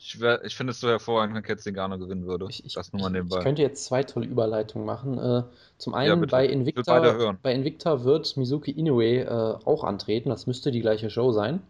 Ich, 0.00 0.20
ich 0.20 0.56
finde 0.56 0.72
es 0.72 0.80
so 0.80 0.88
hervorragend, 0.88 1.36
wenn 1.36 1.44
Kenzie 1.44 1.72
Garner 1.72 1.96
gewinnen 1.96 2.26
würde. 2.26 2.46
Ich, 2.50 2.64
ich, 2.66 2.74
das 2.74 2.92
nur 2.92 3.02
mal 3.02 3.10
nebenbei. 3.10 3.38
Ich 3.38 3.44
könnte 3.44 3.62
jetzt 3.62 3.84
zwei 3.84 4.02
tolle 4.02 4.26
Überleitungen 4.26 4.84
machen. 4.84 5.16
Äh, 5.16 5.44
zum 5.78 5.94
einen 5.94 6.20
ja, 6.20 6.26
bei, 6.26 6.46
Invicta, 6.46 7.34
bei 7.40 7.54
Invicta 7.54 8.02
wird 8.02 8.36
Mizuki 8.36 8.72
Inoue 8.72 9.20
äh, 9.20 9.28
auch 9.64 9.84
antreten. 9.84 10.28
Das 10.28 10.48
müsste 10.48 10.72
die 10.72 10.80
gleiche 10.80 11.08
Show 11.08 11.30
sein 11.30 11.62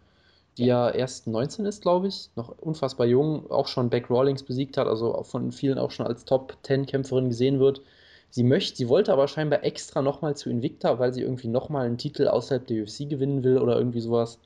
die 0.57 0.67
ja 0.67 0.91
erst 0.91 1.27
19 1.27 1.67
ist, 1.67 1.83
glaube 1.83 2.09
ich, 2.09 2.31
noch 2.37 2.55
unfassbar 2.59 3.07
jung, 3.07 3.51
auch 3.51 3.67
schon 3.67 3.91
Beck 3.91 4.11
Rawlings 4.11 4.43
besiegt 4.43 4.77
hat, 4.77 4.87
also 4.87 5.23
von 5.25 5.53
vielen 5.53 5.79
auch 5.79 5.91
schon 5.91 6.07
als 6.07 6.25
Top-10-Kämpferin 6.25 7.29
gesehen 7.29 7.59
wird. 7.61 7.83
Sie 8.31 8.43
möchte, 8.43 8.77
sie 8.77 8.89
wollte 8.89 9.13
aber 9.13 9.29
scheinbar 9.29 9.65
extra 9.65 10.03
nochmal 10.03 10.37
zu 10.37 10.51
Invicta, 10.51 10.99
weil 10.99 11.13
sie 11.13 11.23
irgendwie 11.23 11.49
nochmal 11.49 11.87
einen 11.87 11.99
Titel 11.99 12.29
außerhalb 12.29 12.67
der 12.67 12.83
UFC 12.83 13.09
gewinnen 13.09 13.45
will 13.45 13.59
oder 13.59 13.77
irgendwie 13.77 14.01
sowas. 14.01 14.39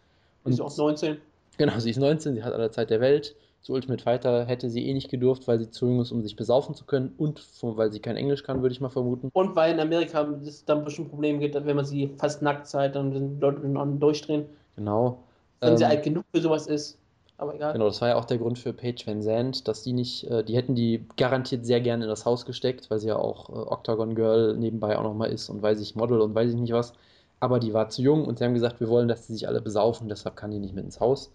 Und 0.44 0.53
sie 0.53 0.62
ist 0.62 0.73
auch 0.73 0.77
19. 0.77 1.18
Genau, 1.57 1.79
sie 1.79 1.90
ist 1.90 1.99
19, 1.99 2.35
sie 2.35 2.42
hat 2.42 2.53
alle 2.53 2.71
Zeit 2.71 2.90
der 2.90 3.01
Welt. 3.01 3.35
Zu 3.62 3.73
Ultimate 3.73 4.03
Fighter 4.03 4.44
hätte 4.47 4.71
sie 4.71 4.87
eh 4.87 4.94
nicht 4.94 5.11
gedurft, 5.11 5.49
weil 5.49 5.59
sie 5.59 5.71
zu 5.71 5.87
jung 5.87 6.01
ist, 6.01 6.12
um 6.12 6.23
sich 6.23 6.37
besaufen 6.37 6.75
zu 6.75 6.85
können 6.85 7.12
und 7.18 7.42
weil 7.62 7.90
sie 7.90 7.99
kein 7.99 8.16
Englisch 8.16 8.44
kann, 8.44 8.62
würde 8.62 8.73
ich 8.73 8.81
mal 8.81 8.88
vermuten. 8.88 9.31
Und 9.33 9.57
weil 9.57 9.73
in 9.73 9.81
Amerika 9.81 10.23
es 10.47 10.64
dann 10.64 10.85
bestimmt 10.85 11.11
Probleme 11.11 11.38
gibt, 11.38 11.55
wenn 11.55 11.77
man 11.77 11.85
sie 11.85 12.14
fast 12.18 12.40
nackt 12.40 12.66
zeigt, 12.66 12.94
dann 12.94 13.12
sind 13.12 13.40
Leute 13.40 13.61
durchdrehen. 13.99 14.47
Genau. 14.77 15.18
Wenn 15.61 15.71
ähm, 15.71 15.77
sie 15.77 15.85
alt 15.85 16.03
genug 16.03 16.25
für 16.33 16.40
sowas 16.40 16.66
ist. 16.66 16.99
aber 17.37 17.55
egal. 17.55 17.73
Genau, 17.73 17.87
das 17.87 18.01
war 18.01 18.09
ja 18.09 18.16
auch 18.16 18.25
der 18.25 18.38
Grund 18.38 18.59
für 18.59 18.73
Paige 18.73 19.07
Van 19.07 19.23
Zandt, 19.23 19.68
dass 19.68 19.83
die 19.83 19.92
nicht, 19.92 20.25
äh, 20.31 20.44
die 20.44 20.57
hätten 20.57 20.75
die 20.75 21.07
garantiert 21.16 21.64
sehr 21.66 21.81
gerne 21.81 22.05
in 22.05 22.11
das 22.11 22.25
Haus 22.25 22.47
gesteckt, 22.47 22.90
weil 22.90 22.99
sie 22.99 23.09
ja 23.09 23.16
auch 23.16 23.49
äh, 23.51 23.53
Octagon 23.53 24.14
Girl 24.14 24.57
nebenbei 24.57 24.99
auch 24.99 25.03
nochmal 25.05 25.31
ist 25.33 25.49
und 25.49 25.62
weiß 25.62 25.81
ich 25.81 25.94
Model 25.97 26.21
und 26.21 26.35
weiß 26.35 26.51
ich 26.51 26.57
nicht 26.57 26.73
was. 26.73 26.92
Aber 27.40 27.61
die 27.61 27.73
war 27.73 27.88
zu 27.88 28.03
jung 28.03 28.25
und 28.25 28.38
sie 28.38 28.44
haben 28.44 28.55
gesagt, 28.55 28.81
wir 28.81 28.88
wollen, 28.88 29.09
dass 29.09 29.27
sie 29.27 29.35
sich 29.35 29.47
alle 29.49 29.61
besaufen, 29.61 30.09
deshalb 30.09 30.37
kann 30.37 30.51
die 30.51 30.59
nicht 30.59 30.75
mit 30.75 30.85
ins 30.85 31.01
Haus. 31.01 31.31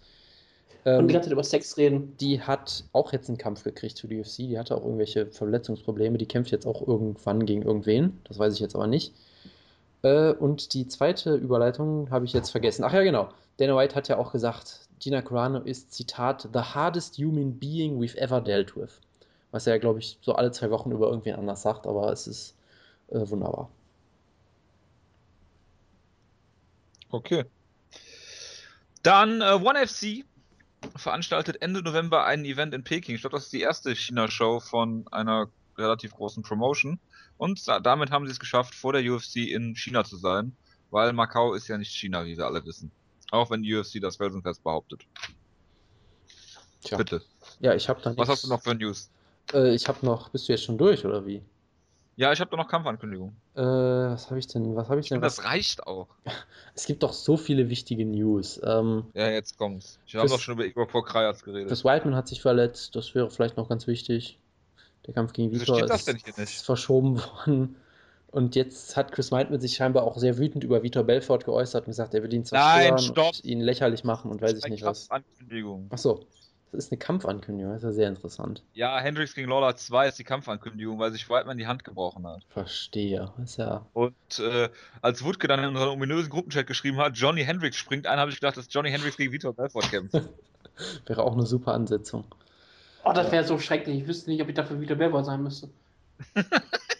Und 0.84 0.92
Ähm, 1.00 1.08
die 1.08 1.14
ganze 1.14 1.28
Zeit 1.28 1.32
über 1.32 1.44
Sex 1.44 1.76
reden. 1.78 2.14
die 2.20 2.42
hat 2.42 2.84
auch 2.92 3.12
jetzt 3.12 3.28
einen 3.28 3.38
Kampf 3.38 3.64
gekriegt 3.64 4.00
für 4.00 4.08
die 4.08 4.20
UFC. 4.20 4.36
Die 4.38 4.58
hatte 4.58 4.76
auch 4.76 4.84
irgendwelche 4.84 5.26
Verletzungsprobleme. 5.26 6.18
Die 6.18 6.26
kämpft 6.26 6.50
jetzt 6.50 6.66
auch 6.66 6.86
irgendwann 6.86 7.46
gegen 7.46 7.62
irgendwen. 7.62 8.20
Das 8.24 8.38
weiß 8.38 8.52
ich 8.54 8.60
jetzt 8.60 8.74
aber 8.74 8.86
nicht. 8.86 9.14
Äh, 10.02 10.32
und 10.32 10.74
die 10.74 10.86
zweite 10.88 11.34
Überleitung 11.36 12.10
habe 12.10 12.26
ich 12.26 12.32
jetzt 12.34 12.50
vergessen. 12.50 12.84
Ach 12.84 12.92
ja, 12.92 13.02
genau. 13.02 13.28
Dana 13.56 13.76
White 13.76 13.94
hat 13.94 14.08
ja 14.08 14.16
auch 14.16 14.32
gesagt, 14.32 14.88
Gina 14.98 15.22
Carano 15.22 15.60
ist, 15.60 15.92
Zitat, 15.92 16.48
the 16.52 16.60
hardest 16.60 17.18
human 17.18 17.58
being 17.58 17.98
we've 18.00 18.16
ever 18.16 18.40
dealt 18.40 18.76
with. 18.76 19.00
Was 19.50 19.66
er, 19.66 19.78
glaube 19.78 20.00
ich, 20.00 20.18
so 20.22 20.34
alle 20.34 20.50
zwei 20.50 20.70
Wochen 20.70 20.90
über 20.90 21.08
irgendwen 21.08 21.36
anders 21.36 21.62
sagt, 21.62 21.86
aber 21.86 22.10
es 22.10 22.26
ist 22.26 22.56
äh, 23.08 23.28
wunderbar. 23.28 23.70
Okay. 27.10 27.44
Dann 29.02 29.40
äh, 29.40 29.52
One 29.52 29.86
veranstaltet 30.96 31.62
Ende 31.62 31.82
November 31.82 32.24
ein 32.24 32.44
Event 32.44 32.74
in 32.74 32.82
Peking. 32.82 33.14
Ich 33.14 33.20
glaube, 33.20 33.36
das 33.36 33.44
ist 33.44 33.52
die 33.52 33.60
erste 33.60 33.94
China-Show 33.94 34.60
von 34.60 35.06
einer 35.12 35.48
relativ 35.78 36.14
großen 36.14 36.42
Promotion. 36.42 36.98
Und 37.36 37.66
da, 37.68 37.80
damit 37.80 38.10
haben 38.10 38.26
sie 38.26 38.32
es 38.32 38.40
geschafft, 38.40 38.74
vor 38.74 38.92
der 38.92 39.02
UFC 39.02 39.36
in 39.36 39.76
China 39.76 40.04
zu 40.04 40.16
sein, 40.16 40.56
weil 40.90 41.12
Macau 41.12 41.54
ist 41.54 41.68
ja 41.68 41.78
nicht 41.78 41.92
China, 41.92 42.24
wie 42.24 42.36
wir 42.36 42.46
alle 42.46 42.64
wissen. 42.64 42.90
Auch 43.34 43.50
wenn 43.50 43.62
die 43.62 43.74
UFC 43.74 44.00
das 44.00 44.16
felsenfest 44.16 44.62
behauptet. 44.62 45.02
Tja. 46.82 46.96
Bitte. 46.98 47.22
Ja, 47.60 47.74
ich 47.74 47.88
habe 47.88 48.00
da 48.02 48.16
Was 48.16 48.28
hast 48.28 48.44
du 48.44 48.48
noch 48.48 48.62
für 48.62 48.74
News? 48.74 49.10
Äh, 49.52 49.74
ich 49.74 49.88
habe 49.88 50.04
noch, 50.04 50.28
bist 50.28 50.48
du 50.48 50.52
jetzt 50.52 50.64
schon 50.64 50.78
durch 50.78 51.04
oder 51.04 51.24
wie? 51.26 51.42
Ja, 52.16 52.32
ich 52.32 52.40
habe 52.40 52.50
da 52.50 52.56
noch 52.56 52.68
Kampfankündigung. 52.68 53.34
Äh, 53.56 53.60
was 53.62 54.30
habe 54.30 54.38
ich 54.38 54.46
denn? 54.46 54.76
Was 54.76 54.88
habe 54.88 55.00
ich 55.00 55.06
Ich 55.06 55.08
denn? 55.08 55.16
finde, 55.16 55.26
Was? 55.26 55.36
das 55.36 55.44
reicht 55.44 55.86
auch. 55.86 56.08
Es 56.76 56.86
gibt 56.86 57.02
doch 57.02 57.12
so 57.12 57.36
viele 57.36 57.68
wichtige 57.68 58.04
News. 58.04 58.60
Ähm, 58.64 59.04
Ja, 59.14 59.30
jetzt 59.30 59.56
kommt's. 59.56 59.98
Haben 60.12 60.20
Fürs- 60.20 60.30
doch 60.32 60.40
schon 60.40 60.54
über 60.54 60.64
Igor 60.64 60.86
Pokrajats 60.88 61.42
geredet. 61.44 61.68
Chris 61.68 61.84
Whiteman 61.84 62.14
hat 62.16 62.28
sich 62.28 62.40
verletzt, 62.42 62.94
das 62.96 63.14
wäre 63.14 63.30
vielleicht 63.30 63.56
noch 63.56 63.68
ganz 63.68 63.86
wichtig. 63.86 64.38
Der 65.06 65.14
Kampf 65.14 65.32
gegen 65.32 65.52
Vitor 65.52 65.82
das 65.86 66.06
ist, 66.08 66.38
ist 66.38 66.64
verschoben 66.64 67.16
worden. 67.46 67.76
Und 68.34 68.56
jetzt 68.56 68.96
hat 68.96 69.12
Chris 69.12 69.30
Whiteman 69.30 69.60
sich 69.60 69.76
scheinbar 69.76 70.02
auch 70.02 70.18
sehr 70.18 70.38
wütend 70.38 70.64
über 70.64 70.82
Vitor 70.82 71.04
Belfort 71.04 71.44
geäußert 71.44 71.86
und 71.86 71.92
gesagt, 71.92 72.14
er 72.14 72.24
will 72.24 72.34
ihn 72.34 72.44
Nein, 72.50 72.96
zerstören 72.96 72.98
stopp! 72.98 73.26
und 73.36 73.44
ihn 73.44 73.60
lächerlich 73.60 74.02
machen 74.02 74.28
und 74.28 74.42
weiß 74.42 74.58
ich 74.58 74.66
nicht 74.66 74.82
was. 74.82 75.08
Kampfankündigung. 75.08 75.86
Achso, 75.90 76.26
das 76.72 76.86
ist 76.86 76.90
eine 76.90 76.98
Kampfankündigung, 76.98 77.70
das 77.70 77.84
ist 77.84 77.86
ja 77.86 77.92
sehr 77.92 78.08
interessant. 78.08 78.64
Ja, 78.72 78.98
Hendricks 78.98 79.36
gegen 79.36 79.48
Lawler 79.48 79.76
2 79.76 80.08
ist 80.08 80.18
die 80.18 80.24
Kampfankündigung, 80.24 80.98
weil 80.98 81.12
sich 81.12 81.30
Whiteman 81.30 81.58
die 81.58 81.68
Hand 81.68 81.84
gebrochen 81.84 82.26
hat. 82.26 82.42
Verstehe. 82.48 83.32
Ist 83.40 83.58
ja. 83.58 83.86
Und 83.92 84.16
äh, 84.40 84.68
als 85.00 85.22
Wutke 85.22 85.46
dann 85.46 85.60
in 85.60 85.66
unseren 85.66 85.90
ominösen 85.90 86.28
Gruppenchat 86.28 86.66
geschrieben 86.66 86.96
hat, 86.96 87.16
Johnny 87.16 87.44
Hendricks 87.44 87.76
springt 87.76 88.08
ein, 88.08 88.18
habe 88.18 88.32
ich 88.32 88.40
gedacht, 88.40 88.56
dass 88.56 88.66
Johnny 88.68 88.90
Hendricks 88.90 89.16
gegen 89.16 89.30
Vitor 89.30 89.52
Belfort 89.52 89.88
kämpft. 89.90 90.14
Wäre 91.06 91.22
auch 91.22 91.34
eine 91.34 91.46
super 91.46 91.72
Ansetzung. 91.72 92.24
Oh, 93.04 93.12
das 93.12 93.30
wäre 93.30 93.44
so 93.44 93.60
schrecklich. 93.60 94.00
Ich 94.00 94.08
wüsste 94.08 94.30
nicht, 94.30 94.42
ob 94.42 94.48
ich 94.48 94.56
dafür 94.56 94.80
wieder 94.80 94.96
Belbor 94.96 95.22
sein 95.22 95.40
müsste. 95.40 95.68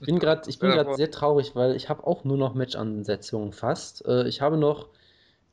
Ich 0.00 0.06
bin 0.06 0.18
gerade 0.18 0.48
ich 0.48 0.58
bin 0.58 0.70
Ja, 0.70 0.94
sehr 0.94 1.10
traurig, 1.10 1.54
weil 1.54 1.76
ich 1.76 1.88
habe 1.88 2.06
auch 2.06 2.24
nur 2.24 2.36
noch 2.36 2.54
Match-Ansetzungen 2.54 3.52
fast. 3.52 4.04
Äh, 4.06 4.26
ich 4.28 4.40
habe 4.40 4.56
noch 4.56 4.88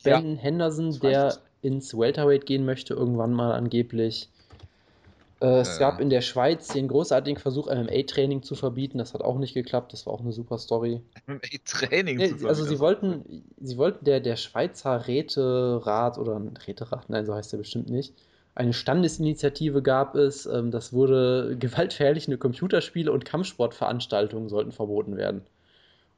Ben 0.04 0.38
Henderson, 0.38 0.92
das 0.92 1.02
weiß 1.02 1.02
der 1.02 1.38
ins 1.62 1.98
Welterweight 1.98 2.46
gehen 2.46 2.66
möchte, 2.66 2.94
irgendwann 2.94 3.34
mal 3.34 3.52
angeblich. 3.54 4.30
Äh, 5.42 5.60
es 5.60 5.80
Ja. 5.80 5.92
gab 5.92 6.00
in 6.00 6.10
der 6.10 6.22
Schweiz 6.22 6.68
den 6.70 6.88
großartigen 6.88 7.40
Versuch, 7.40 7.68
MMA-Training 7.68 8.42
zu 8.42 8.56
verbieten. 8.56 8.98
Das 8.98 9.14
hat 9.14 9.22
auch 9.22 9.38
nicht 9.38 9.54
geklappt. 9.54 9.94
Das 9.94 10.06
war 10.06 10.14
auch 10.14 10.22
eine 10.22 10.32
super 10.32 10.58
Story. 10.58 11.02
Ey, 11.28 11.60
Training 11.66 12.18
Nee, 12.18 12.34
also 12.48 12.64
sie 12.64 12.80
wollten, 12.80 13.44
sie 13.62 13.78
wollten 13.78 14.06
der, 14.06 14.20
der 14.20 14.36
Schweizer 14.38 15.08
Räterat 15.08 16.18
oder 16.18 16.42
Räterat, 16.66 17.10
nein, 17.10 17.26
so 17.26 17.36
heißt 17.36 17.54
er 17.54 17.60
bestimmt 17.60 17.90
nicht. 17.90 18.14
Eine 18.58 18.74
Standesinitiative 18.74 19.84
gab 19.84 20.16
es, 20.16 20.48
ähm, 20.48 20.72
das 20.72 20.92
wurde 20.92 21.56
gewaltverherrlichende 21.60 22.40
Computerspiele 22.40 23.12
und 23.12 23.24
Kampfsportveranstaltungen 23.24 24.50
sollten 24.50 24.72
verboten 24.72 25.16
werden. 25.16 25.44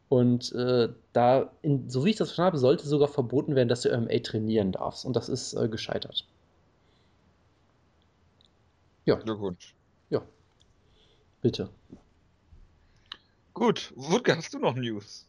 Und 0.07 0.53
äh, 0.53 0.87
da, 1.11 1.51
in, 1.61 1.89
so 1.89 2.05
wie 2.05 2.11
ich 2.11 2.15
das 2.15 2.29
verstanden 2.29 2.53
habe, 2.53 2.57
sollte 2.57 2.87
sogar 2.87 3.09
verboten 3.09 3.55
werden, 3.55 3.67
dass 3.67 3.81
du 3.81 3.89
MMA 3.89 4.19
trainieren 4.19 4.71
darfst. 4.71 5.03
Und 5.05 5.17
das 5.17 5.27
ist 5.27 5.53
äh, 5.53 5.67
gescheitert. 5.67 6.25
Ja, 9.03 9.15
Glückwunsch. 9.15 9.75
bitte. 11.41 11.69
Gut, 13.53 13.91
Wutke, 13.97 14.37
hast 14.37 14.53
du 14.53 14.59
noch 14.59 14.75
News? 14.75 15.27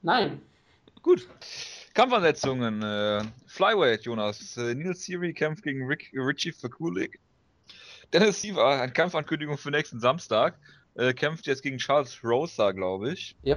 Nein. 0.00 0.40
Gut. 1.06 1.28
Kampfansetzungen. 1.94 2.82
Äh, 2.82 3.22
Flyweight, 3.46 4.02
Jonas. 4.02 4.56
Äh, 4.56 4.74
Neil 4.74 4.96
Siri 4.96 5.32
kämpft 5.32 5.62
gegen 5.62 5.86
Rick, 5.86 6.10
Richie 6.12 6.50
Fakulik. 6.50 7.20
Dennis 8.12 8.42
Siever, 8.42 8.66
eine 8.66 8.92
Kampfankündigung 8.92 9.56
für 9.56 9.70
nächsten 9.70 10.00
Samstag. 10.00 10.58
Äh, 10.96 11.14
kämpft 11.14 11.46
jetzt 11.46 11.62
gegen 11.62 11.78
Charles 11.78 12.18
Rosa, 12.24 12.72
glaube 12.72 13.12
ich. 13.12 13.36
Ja, 13.44 13.56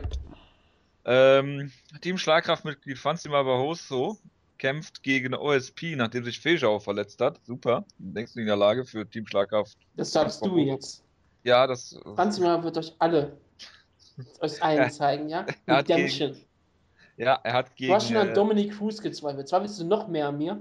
Ähm, 1.05 1.71
Team 2.01 2.19
Schlagkraftmitglied 2.19 2.99
Fansima 2.99 3.41
Barroso 3.41 4.19
kämpft 4.59 5.01
gegen 5.01 5.33
OSP, 5.33 5.95
nachdem 5.95 6.23
sich 6.23 6.39
Fejau 6.39 6.77
verletzt 6.79 7.19
hat. 7.19 7.39
Super. 7.47 7.83
Nächste 7.97 8.41
Niederlage 8.41 8.85
für 8.85 9.09
Team 9.09 9.25
Schlagkraft. 9.25 9.75
Das 9.95 10.11
darfst 10.11 10.45
du 10.45 10.55
jetzt. 10.59 11.03
Ja, 11.43 11.65
das. 11.65 11.99
Franzima 12.13 12.61
wird 12.63 12.77
euch 12.77 12.93
alle 12.99 13.39
euch 14.39 14.61
allen 14.61 14.91
zeigen, 14.91 15.29
ja? 15.29 15.47
Redemption. 15.67 16.37
Ja, 17.19 17.37
er 17.43 17.53
hat 17.53 17.75
gegen. 17.75 17.89
Du 17.89 17.95
hast 17.95 18.07
schon 18.07 18.15
an 18.17 18.29
äh, 18.29 18.33
Dominic 18.33 18.77
Cruz 18.77 19.01
gezweifelt. 19.01 19.47
Zweifelst 19.49 19.79
du 19.79 19.85
noch 19.85 20.07
mehr 20.07 20.29
an 20.29 20.37
mir? 20.37 20.59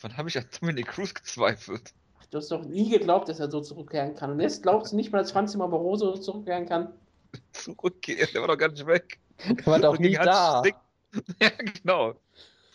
wann 0.00 0.16
habe 0.18 0.28
ich 0.28 0.36
an 0.36 0.44
Dominic 0.60 0.86
Cruz 0.88 1.14
gezweifelt? 1.14 1.94
Ach, 2.20 2.26
Du 2.26 2.36
hast 2.38 2.50
doch 2.50 2.62
nie 2.62 2.90
geglaubt, 2.90 3.28
dass 3.28 3.40
er 3.40 3.50
so 3.50 3.62
zurückkehren 3.62 4.14
kann. 4.14 4.30
Und 4.30 4.40
jetzt 4.40 4.62
glaubst 4.62 4.92
du 4.92 4.96
nicht 4.96 5.12
mal, 5.12 5.18
dass 5.18 5.32
Franzima 5.32 5.66
Barroso 5.66 6.14
zurückkehren 6.18 6.66
kann? 6.66 6.92
Zurückgehen, 7.52 8.28
der 8.34 8.42
war 8.42 8.48
doch 8.48 8.58
gar 8.58 8.68
nicht 8.68 8.86
weg. 8.86 9.18
er 9.38 9.66
war 9.66 9.78
doch 9.78 9.98
nie 9.98 10.12
da. 10.14 10.60
Stick. 10.60 10.76
Ja, 11.40 11.48
genau. 11.48 12.14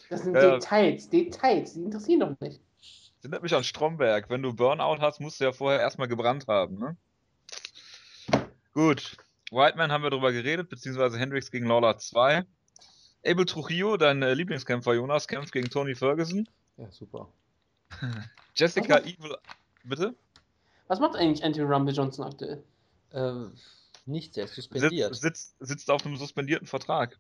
Das 0.10 0.22
sind 0.24 0.34
Ja. 0.34 0.52
Details, 0.58 1.10
Details, 1.10 1.74
die 1.74 1.82
interessieren 1.84 2.22
doch 2.22 2.40
nicht. 2.40 2.62
Das 2.80 3.26
erinnert 3.26 3.44
mich 3.44 3.54
an 3.54 3.66
Stromberg. 3.66 4.30
Wenn 4.30 4.42
du 4.42 4.54
Burnout 4.54 5.02
hast, 5.02 5.20
musst 5.20 5.40
du 5.40 5.44
ja 5.44 5.52
vorher 5.52 5.82
erstmal 5.82 6.08
gebrannt 6.08 6.48
haben, 6.48 6.80
ne? 6.80 6.96
Gut. 8.74 9.18
Whiteman 9.52 9.92
haben 9.92 10.04
wir 10.04 10.10
drüber 10.10 10.32
geredet, 10.32 10.70
beziehungsweise 10.70 11.20
Hendricks 11.20 11.52
gegen 11.52 11.68
Lawler 11.68 11.98
2. 11.98 12.46
Abel 13.26 13.46
Trujillo, 13.46 13.98
dein 13.98 14.22
äh, 14.22 14.34
Lieblingskämpfer 14.34 14.94
Jonas, 14.94 15.28
kämpft 15.28 15.52
gegen 15.52 15.70
Tony 15.70 15.96
Ferguson. 15.96 16.48
Ja, 16.78 16.90
super. 16.92 17.30
Jessica 18.56 18.96
Was 18.96 19.06
Evil. 19.06 19.36
Bitte? 19.84 20.16
Was 20.88 21.00
macht 21.00 21.16
eigentlich 21.16 21.44
Anthony 21.44 21.66
Rumble 21.66 21.94
Johnson 21.94 22.26
aktuell? 22.26 22.64
Äh, 23.12 23.34
nichts, 24.06 24.38
er 24.38 24.46
ist 24.46 24.56
Sitzt, 24.56 24.72
suspendiert. 24.72 25.16
sitzt, 25.16 25.56
sitzt 25.60 25.90
auf 25.92 26.06
einem 26.06 26.18
suspendierten 26.18 26.68
Vertrag. 26.68 27.20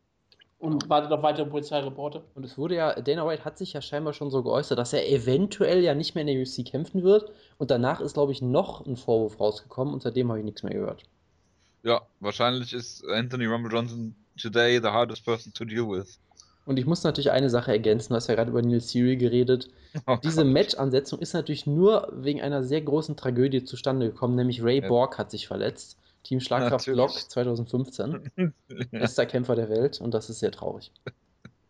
Und 0.57 0.89
wartet 0.89 1.11
auf 1.11 1.23
weitere 1.23 1.45
Polizeireporte. 1.45 2.23
Und 2.35 2.43
es 2.43 2.57
wurde 2.57 2.75
ja, 2.75 2.99
Dana 2.99 3.25
White 3.25 3.45
hat 3.45 3.57
sich 3.57 3.71
ja 3.73 3.81
scheinbar 3.81 4.11
schon 4.13 4.29
so 4.29 4.43
geäußert, 4.43 4.77
dass 4.77 4.91
er 4.91 5.07
eventuell 5.09 5.81
ja 5.81 5.95
nicht 5.95 6.15
mehr 6.15 6.23
in 6.23 6.27
der 6.27 6.41
UFC 6.41 6.65
kämpfen 6.69 7.03
wird. 7.03 7.31
Und 7.57 7.71
danach 7.71 8.01
ist, 8.01 8.13
glaube 8.13 8.33
ich, 8.33 8.41
noch 8.41 8.85
ein 8.85 8.97
Vorwurf 8.97 9.39
rausgekommen 9.39 9.93
und 9.93 10.01
seitdem 10.03 10.27
habe 10.29 10.39
ich 10.39 10.45
nichts 10.45 10.63
mehr 10.63 10.73
gehört. 10.73 11.03
Ja, 11.83 12.01
wahrscheinlich 12.19 12.73
ist 12.73 13.05
Anthony 13.05 13.45
Rumble 13.45 13.71
Johnson 13.71 14.15
today 14.39 14.79
the 14.81 14.87
hardest 14.87 15.25
person 15.25 15.53
to 15.53 15.65
deal 15.65 15.89
with. 15.89 16.19
Und 16.65 16.77
ich 16.77 16.85
muss 16.85 17.03
natürlich 17.03 17.31
eine 17.31 17.49
Sache 17.49 17.71
ergänzen, 17.71 18.09
du 18.09 18.15
hast 18.15 18.27
ja 18.27 18.35
gerade 18.35 18.51
über 18.51 18.61
Neil 18.61 18.79
Siri 18.79 19.17
geredet. 19.17 19.69
Oh 20.05 20.17
Diese. 20.23 20.43
Match-Ansetzung 20.43 21.17
ist 21.19 21.33
natürlich 21.33 21.65
nur 21.65 22.11
wegen 22.13 22.41
einer 22.41 22.63
sehr 22.63 22.81
großen 22.81 23.17
Tragödie 23.17 23.63
zustande 23.63 24.11
gekommen, 24.11 24.35
nämlich 24.35 24.61
Ray 24.61 24.81
Ja. 24.81 24.87
Borg 24.87 25.17
hat 25.17 25.31
sich 25.31 25.47
verletzt. 25.47 25.97
Team 26.23 26.39
Schlagkraft. 26.39 26.85
Block 26.85 27.11
2015. 27.11 28.31
Bester 28.91 29.25
Kämpfer 29.25 29.55
der 29.55 29.69
Welt 29.69 29.99
und 29.99 30.13
das 30.13 30.29
ist 30.29 30.39
sehr 30.39 30.51
traurig. 30.51 30.91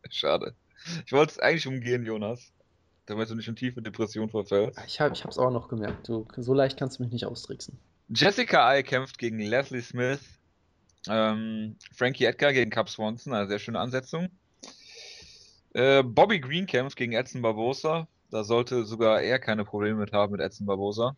Schade. 0.10 0.54
Ich 1.06 1.12
wollte 1.14 1.34
es 1.34 1.40
eigentlich 1.40 1.68
umgehen, 1.68 2.06
Jonas. 2.06 2.52
Damit 3.06 3.30
du 3.30 3.36
nicht 3.36 3.48
in 3.48 3.56
tiefe 3.56 3.82
Depression 3.82 4.30
verfällst. 4.30 4.80
Ich 4.86 5.00
habe 5.00 5.16
es 5.16 5.38
auch 5.38 5.52
noch 5.52 5.70
gemerkt. 5.70 6.10
Du, 6.10 6.28
so 6.38 6.54
leicht 6.54 6.78
kannst 6.78 7.00
du 7.00 7.04
mich 7.04 7.12
nicht 7.12 7.26
austricksen. 7.26 7.80
Jessica 8.10 8.74
Eye 8.74 8.84
kämpft 8.84 9.18
gegen 9.18 9.40
Leslie 9.40 9.82
Smith. 9.82 10.20
Ähm, 11.08 11.78
Frankie 11.96 12.26
Edgar 12.26 12.54
gegen 12.54 12.72
Cap 12.72 12.90
Swanson, 12.90 13.34
eine 13.34 13.48
sehr 13.48 13.60
schöne 13.60 13.80
Ansetzung. 13.80 14.30
Äh, 15.74 16.04
Bobby 16.04 16.40
Green 16.40 16.66
kämpft 16.66 16.98
gegen 16.98 17.14
Edson 17.14 17.42
Barbosa. 17.42 18.08
Da 18.32 18.44
sollte 18.44 18.86
sogar 18.86 19.22
er 19.22 19.40
keine 19.40 19.66
Probleme 19.66 20.00
mit 20.00 20.14
haben 20.14 20.32
mit 20.32 20.42
Edson 20.42 20.66
Barbosa. 20.66 21.16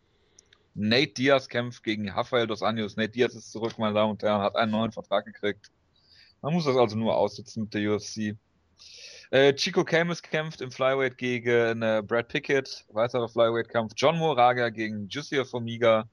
Nate 0.73 1.13
Diaz 1.13 1.49
kämpft 1.49 1.83
gegen 1.83 2.09
Rafael 2.09 2.47
dos 2.47 2.63
Anjos. 2.63 2.95
Nate 2.95 3.11
Diaz 3.11 3.35
ist 3.35 3.51
zurück, 3.51 3.77
meine 3.77 3.93
Damen 3.93 4.11
und 4.11 4.23
Herren, 4.23 4.41
hat 4.41 4.55
einen 4.55 4.71
neuen 4.71 4.91
Vertrag 4.91 5.25
gekriegt. 5.25 5.71
Man 6.41 6.53
muss 6.53 6.65
das 6.65 6.77
also 6.77 6.95
nur 6.97 7.17
aussitzen 7.17 7.63
mit 7.63 7.73
der 7.73 7.93
UFC. 7.93 8.35
Äh, 9.31 9.53
Chico 9.53 9.85
Camus 9.85 10.21
kämpft 10.21 10.61
im 10.61 10.71
Flyweight 10.71 11.17
gegen 11.17 11.81
äh, 11.81 12.01
Brad 12.05 12.27
Pickett, 12.27 12.85
weiterer 12.89 13.29
Flyweight-Kampf. 13.29 13.93
John 13.95 14.17
Moraga 14.17 14.69
gegen 14.69 15.07
Jussier 15.07 15.45
Formiga. 15.45 16.09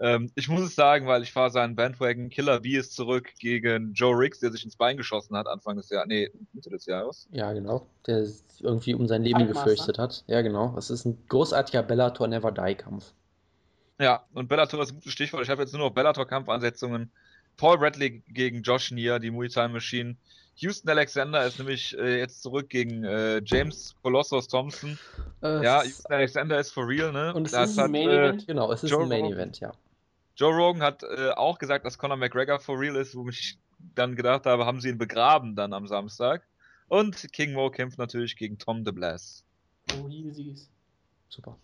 Ähm, 0.00 0.32
ich 0.34 0.48
muss 0.48 0.62
es 0.62 0.74
sagen, 0.74 1.06
weil 1.06 1.22
ich 1.22 1.32
fahre 1.32 1.50
seinen 1.50 1.76
Bandwagon. 1.76 2.30
Killer 2.30 2.60
B 2.60 2.76
ist 2.76 2.94
zurück 2.94 3.28
gegen 3.38 3.92
Joe 3.92 4.16
Riggs, 4.18 4.40
der 4.40 4.50
sich 4.50 4.64
ins 4.64 4.76
Bein 4.76 4.96
geschossen 4.96 5.36
hat 5.36 5.46
Anfang 5.46 5.76
des 5.76 5.90
Jahres. 5.90 6.08
Nee, 6.08 6.30
Mitte 6.54 6.70
des 6.70 6.86
Jahres. 6.86 7.28
Ja, 7.32 7.52
genau. 7.52 7.86
Der 8.06 8.26
irgendwie 8.60 8.94
um 8.94 9.06
sein 9.06 9.22
Leben 9.22 9.46
gefürchtet 9.46 9.98
hat. 9.98 10.24
Ja, 10.26 10.40
genau. 10.40 10.72
Das 10.74 10.90
ist 10.90 11.04
ein 11.04 11.18
großartiger 11.28 11.82
Bellator 11.82 12.28
Never 12.28 12.50
Die 12.50 12.74
Kampf. 12.74 13.12
Ja, 13.98 14.24
und 14.32 14.48
Bellator 14.48 14.82
ist 14.82 14.92
ein 14.92 14.94
gutes 14.94 15.12
Stichwort. 15.12 15.42
Ich 15.42 15.50
habe 15.50 15.60
jetzt 15.60 15.74
nur 15.74 15.82
noch 15.82 15.90
Bellator-Kampfansetzungen. 15.90 17.10
Paul 17.58 17.76
Bradley 17.76 18.22
gegen 18.28 18.62
Josh 18.62 18.90
Neer, 18.92 19.18
die 19.18 19.30
Muay 19.30 19.48
Thai 19.48 19.68
Machine. 19.68 20.16
Houston 20.56 20.88
Alexander 20.88 21.44
ist 21.44 21.58
nämlich 21.58 21.96
äh, 21.98 22.18
jetzt 22.18 22.42
zurück 22.42 22.70
gegen 22.70 23.04
äh, 23.04 23.42
James 23.44 23.94
Colossus 24.02 24.48
Thompson. 24.48 24.98
Äh, 25.42 25.62
ja, 25.62 25.82
Houston 25.82 26.12
Alexander 26.12 26.58
ist 26.58 26.72
for 26.72 26.88
real, 26.88 27.12
ne? 27.12 27.34
Und 27.34 27.46
es 27.46 27.52
das 27.52 27.70
ist 27.70 27.78
ein 27.78 27.84
hat, 27.84 27.90
Main 27.90 28.08
äh, 28.08 28.16
Event. 28.16 28.46
Genau, 28.46 28.72
es 28.72 28.82
ist 28.82 28.90
Joe 28.90 29.02
ein 29.02 29.08
Main 29.08 29.26
Event, 29.26 29.60
ja. 29.60 29.72
Joe 30.40 30.54
Rogan 30.54 30.82
hat 30.82 31.02
äh, 31.02 31.32
auch 31.32 31.58
gesagt, 31.58 31.84
dass 31.84 31.98
Conor 31.98 32.16
McGregor 32.16 32.58
for 32.58 32.80
real 32.80 32.96
ist, 32.96 33.14
wo 33.14 33.28
ich 33.28 33.58
dann 33.94 34.16
gedacht 34.16 34.46
habe, 34.46 34.64
haben 34.64 34.80
sie 34.80 34.88
ihn 34.88 34.96
begraben 34.96 35.54
dann 35.54 35.74
am 35.74 35.86
Samstag. 35.86 36.42
Und 36.88 37.30
King 37.34 37.52
Mo 37.52 37.70
kämpft 37.70 37.98
natürlich 37.98 38.36
gegen 38.36 38.58
Tom 38.58 38.82
DeBlass. 38.82 39.44
Oh, 39.92 40.08
easy. 40.08 40.56
Super. 41.28 41.58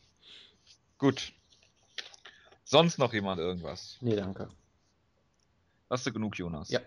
Gut. 0.98 1.32
Sonst 2.64 2.98
noch 2.98 3.14
jemand 3.14 3.40
irgendwas? 3.40 3.96
Nee, 4.02 4.14
danke. 4.14 4.50
Hast 5.88 6.06
du 6.06 6.12
genug, 6.12 6.36
Jonas? 6.36 6.68
Ja. 6.68 6.80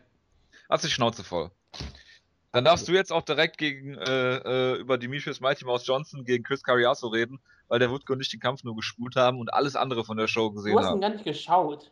Hast 0.70 0.84
die 0.84 0.90
Schnauze 0.90 1.24
voll. 1.24 1.50
Dann 2.52 2.66
darfst 2.66 2.88
du 2.88 2.92
jetzt 2.92 3.12
auch 3.12 3.24
direkt 3.24 3.58
gegen 3.58 3.96
äh, 3.96 4.36
äh, 4.36 4.76
über 4.76 5.00
Demetrius 5.00 5.40
Mighty 5.40 5.66
Mouse 5.66 5.88
Johnson 5.88 6.24
gegen 6.24 6.44
Chris 6.44 6.62
Carriasso 6.62 7.08
reden, 7.08 7.40
weil 7.70 7.80
der 7.80 7.90
Wutko 7.90 8.16
nicht 8.16 8.34
den 8.34 8.42
Kampf 8.42 8.64
nur 8.64 8.76
gespult 8.76 9.16
haben 9.16 9.40
und 9.40 9.54
alles 9.54 9.76
andere 9.78 10.04
von 10.04 10.18
der 10.18 10.28
Show 10.28 10.52
gesehen 10.52 10.76
haben. 10.76 10.82
Du 10.82 10.88
hast 10.88 10.96
ihn 10.96 11.02
gar 11.02 11.10
nicht 11.10 11.24
geschaut. 11.24 11.92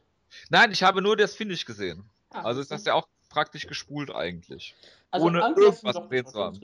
Nein, 0.49 0.71
ich 0.71 0.83
habe 0.83 1.01
nur 1.01 1.15
das 1.15 1.35
Finish 1.35 1.65
gesehen. 1.65 2.03
Ach, 2.31 2.43
also 2.43 2.59
ist 2.59 2.71
das 2.71 2.83
ja 2.83 2.93
auch 2.93 3.07
praktisch 3.29 3.67
gespult 3.67 4.13
eigentlich. 4.13 4.75
Also 5.11 5.27
ohne 5.27 5.39
irgendwas 5.39 5.81
gesehen 5.81 6.25
zu 6.25 6.39
haben. 6.39 6.59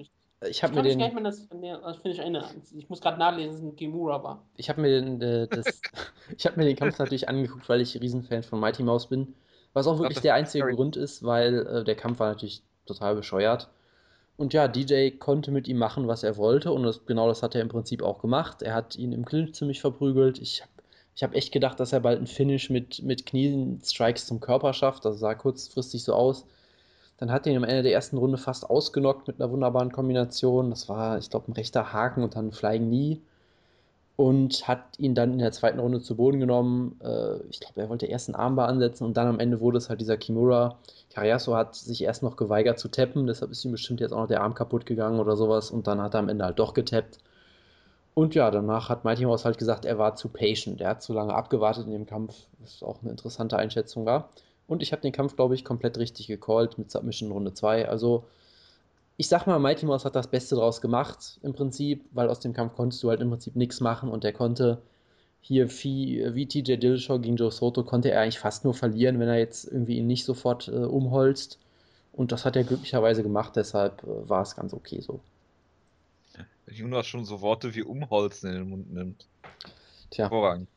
Ich 0.49 0.61
habe 0.61 0.75
mir 0.75 0.83
den. 0.83 0.99
Ich 0.99 1.13
das, 1.23 1.47
das 1.47 1.97
Finish 1.97 2.19
erinnern. 2.19 2.43
Ich 2.75 2.89
muss 2.89 2.99
gerade 2.99 3.17
nachlesen, 3.17 3.51
dass 3.51 3.59
es 3.59 3.63
ein 3.63 3.75
Kimura 3.77 4.21
war. 4.23 4.43
Ich 4.57 4.67
habe 4.69 4.81
mir 4.81 4.99
den, 4.99 5.21
äh, 5.21 5.47
das, 5.47 5.81
ich 6.37 6.45
habe 6.45 6.57
mir 6.57 6.65
den 6.65 6.75
Kampf 6.75 6.99
natürlich 6.99 7.29
angeguckt, 7.29 7.69
weil 7.69 7.79
ich 7.79 7.99
Riesenfan 7.99 8.43
von 8.43 8.59
Mighty 8.59 8.83
Mouse 8.83 9.07
bin. 9.07 9.35
Was 9.71 9.87
auch 9.87 9.99
wirklich 9.99 10.19
der 10.19 10.35
einzige 10.35 10.67
Grund 10.75 10.97
ist, 10.97 11.23
weil 11.23 11.65
äh, 11.65 11.83
der 11.83 11.95
Kampf 11.95 12.19
war 12.19 12.29
natürlich 12.29 12.61
total 12.85 13.15
bescheuert. 13.15 13.69
Und 14.35 14.53
ja, 14.53 14.67
DJ 14.67 15.11
konnte 15.11 15.51
mit 15.51 15.67
ihm 15.67 15.77
machen, 15.77 16.07
was 16.07 16.23
er 16.23 16.37
wollte. 16.37 16.71
Und 16.71 16.83
das, 16.83 17.05
genau 17.05 17.27
das 17.27 17.43
hat 17.43 17.55
er 17.55 17.61
im 17.61 17.69
Prinzip 17.69 18.01
auch 18.01 18.19
gemacht. 18.19 18.61
Er 18.61 18.73
hat 18.73 18.95
ihn 18.95 19.11
im 19.11 19.25
Clinch 19.25 19.53
ziemlich 19.53 19.81
verprügelt. 19.81 20.39
Ich 20.39 20.61
habe 20.61 20.71
ich 21.15 21.23
hab 21.23 21.35
echt 21.35 21.51
gedacht, 21.51 21.79
dass 21.79 21.93
er 21.93 21.99
bald 21.99 22.17
einen 22.17 22.27
Finish 22.27 22.71
mit, 22.71 23.03
mit 23.03 23.25
Knien-Strikes 23.27 24.25
zum 24.25 24.39
Körper 24.39 24.73
schafft. 24.73 25.05
Das 25.05 25.19
sah 25.19 25.35
kurzfristig 25.35 26.03
so 26.03 26.13
aus. 26.13 26.45
Dann 27.17 27.31
hat 27.31 27.45
er 27.45 27.51
ihn 27.53 27.57
am 27.57 27.63
Ende 27.63 27.83
der 27.83 27.93
ersten 27.93 28.17
Runde 28.17 28.39
fast 28.39 28.67
ausgenockt 28.67 29.27
mit 29.27 29.39
einer 29.39 29.51
wunderbaren 29.51 29.91
Kombination. 29.91 30.71
Das 30.71 30.89
war, 30.89 31.19
ich 31.19 31.29
glaube, 31.29 31.51
ein 31.51 31.53
rechter 31.53 31.93
Haken 31.93 32.23
und 32.23 32.35
dann 32.35 32.47
ein 32.47 32.51
Flying 32.51 32.87
Knee 32.87 33.21
und 34.15 34.67
hat 34.67 34.99
ihn 34.99 35.15
dann 35.15 35.33
in 35.33 35.39
der 35.39 35.51
zweiten 35.51 35.79
Runde 35.79 36.01
zu 36.01 36.15
Boden 36.15 36.39
genommen. 36.39 36.99
Äh, 37.03 37.37
ich 37.49 37.59
glaube, 37.59 37.81
er 37.81 37.89
wollte 37.89 38.05
erst 38.05 38.29
einen 38.29 38.35
Armbar 38.35 38.67
ansetzen 38.67 39.05
und 39.05 39.17
dann 39.17 39.27
am 39.27 39.39
Ende 39.39 39.59
wurde 39.59 39.77
es 39.77 39.89
halt 39.89 40.01
dieser 40.01 40.17
Kimura. 40.17 40.77
Cariaso 41.13 41.55
hat 41.55 41.75
sich 41.75 42.03
erst 42.03 42.23
noch 42.23 42.35
geweigert 42.35 42.79
zu 42.79 42.89
tappen, 42.89 43.27
deshalb 43.27 43.51
ist 43.51 43.65
ihm 43.65 43.71
bestimmt 43.71 44.01
jetzt 44.01 44.11
auch 44.11 44.21
noch 44.21 44.27
der 44.27 44.41
Arm 44.41 44.53
kaputt 44.53 44.85
gegangen 44.85 45.19
oder 45.19 45.35
sowas 45.35 45.71
und 45.71 45.87
dann 45.87 46.01
hat 46.01 46.13
er 46.13 46.19
am 46.19 46.29
Ende 46.29 46.45
halt 46.45 46.59
doch 46.59 46.73
getappt. 46.73 47.19
Und 48.15 48.35
ja, 48.35 48.51
danach 48.51 48.89
hat 48.89 49.05
Mighty 49.05 49.25
Mouse 49.25 49.45
halt 49.45 49.57
gesagt, 49.57 49.85
er 49.85 49.97
war 49.97 50.15
zu 50.15 50.29
patient. 50.29 50.81
Er 50.81 50.89
hat 50.89 51.01
zu 51.01 51.13
lange 51.13 51.33
abgewartet 51.33 51.87
in 51.87 51.93
dem 51.93 52.05
Kampf, 52.05 52.35
was 52.59 52.83
auch 52.83 53.01
eine 53.01 53.09
interessante 53.09 53.57
Einschätzung 53.57 54.05
war. 54.05 54.29
Und 54.67 54.83
ich 54.83 54.91
habe 54.91 55.01
den 55.01 55.11
Kampf, 55.11 55.35
glaube 55.35 55.55
ich, 55.55 55.65
komplett 55.65 55.97
richtig 55.97 56.27
gecallt 56.27 56.77
mit 56.77 56.91
Submission 56.91 57.31
Runde 57.31 57.53
2. 57.53 57.89
Also 57.89 58.25
ich 59.17 59.27
sag 59.27 59.45
mal, 59.45 59.59
Mighty 59.59 59.85
Mouse 59.85 60.05
hat 60.05 60.15
das 60.15 60.27
Beste 60.27 60.55
draus 60.55 60.81
gemacht, 60.81 61.39
im 61.43 61.53
Prinzip, 61.53 62.05
weil 62.11 62.29
aus 62.29 62.39
dem 62.39 62.53
Kampf 62.53 62.75
konntest 62.75 63.03
du 63.03 63.09
halt 63.09 63.21
im 63.21 63.29
Prinzip 63.29 63.55
nichts 63.55 63.79
machen 63.79 64.09
und 64.09 64.23
der 64.23 64.33
konnte 64.33 64.81
hier 65.41 65.69
wie, 65.69 66.23
wie 66.33 66.47
TJ 66.47 66.77
Dillashaw 66.77 67.19
gegen 67.19 67.35
Joe 67.35 67.51
Soto 67.51 67.83
konnte 67.83 68.09
er 68.11 68.21
eigentlich 68.21 68.39
fast 68.39 68.63
nur 68.63 68.73
verlieren, 68.73 69.19
wenn 69.19 69.27
er 69.27 69.37
jetzt 69.37 69.65
irgendwie 69.65 69.97
ihn 69.97 70.07
nicht 70.07 70.23
sofort 70.23 70.69
äh, 70.69 70.71
umholzt. 70.71 71.59
Und 72.13 72.31
das 72.31 72.45
hat 72.45 72.55
er 72.55 72.63
glücklicherweise 72.63 73.23
gemacht, 73.23 73.55
deshalb 73.55 74.03
äh, 74.03 74.29
war 74.29 74.41
es 74.41 74.55
ganz 74.55 74.73
okay 74.73 75.01
so. 75.01 75.19
Wenn 76.65 76.75
Jonas 76.75 77.07
schon 77.07 77.25
so 77.25 77.41
Worte 77.41 77.75
wie 77.75 77.83
umholzen 77.83 78.49
in 78.51 78.55
den 78.55 78.69
Mund 78.69 78.93
nimmt. 78.93 79.27
Tja. 80.11 80.25
Hervorragend. 80.25 80.69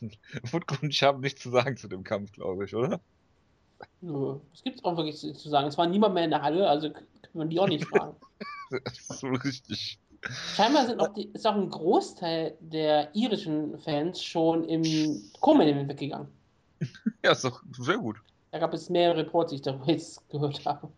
Und 0.80 0.88
ich 0.88 1.02
habe 1.02 1.20
nichts 1.20 1.42
zu 1.42 1.50
sagen 1.50 1.76
zu 1.76 1.88
dem 1.88 2.04
Kampf, 2.04 2.32
glaube 2.32 2.64
ich, 2.64 2.74
oder? 2.74 3.00
Das 4.00 4.62
gibt 4.62 4.78
es 4.78 4.84
auch 4.84 4.96
wirklich 4.96 5.16
zu 5.16 5.48
sagen. 5.48 5.68
Es 5.68 5.78
war 5.78 5.86
niemand 5.86 6.14
mehr 6.14 6.24
in 6.24 6.30
der 6.30 6.42
Halle, 6.42 6.68
also 6.68 6.90
kann 6.90 7.04
man 7.34 7.48
die 7.48 7.60
auch 7.60 7.68
nicht 7.68 7.84
fragen. 7.84 8.16
so 9.08 9.28
richtig. 9.28 9.98
Scheinbar 10.54 10.86
sind 10.86 11.00
auch 11.00 11.12
die, 11.14 11.30
ist 11.32 11.46
auch 11.46 11.54
ein 11.54 11.70
Großteil 11.70 12.56
der 12.60 13.14
irischen 13.14 13.78
Fans 13.78 14.22
schon 14.22 14.64
im 14.64 15.22
Co-Main 15.40 15.88
weggegangen. 15.88 16.28
Ja, 17.22 17.32
ist 17.32 17.44
doch 17.44 17.62
sehr 17.78 17.98
gut. 17.98 18.16
Da 18.50 18.58
gab 18.58 18.72
es 18.72 18.88
mehrere 18.88 19.18
Reports, 19.18 19.50
die 19.50 19.56
ich 19.56 19.62
darüber 19.62 19.86
jetzt 19.88 20.26
gehört 20.30 20.64
habe. 20.64 20.88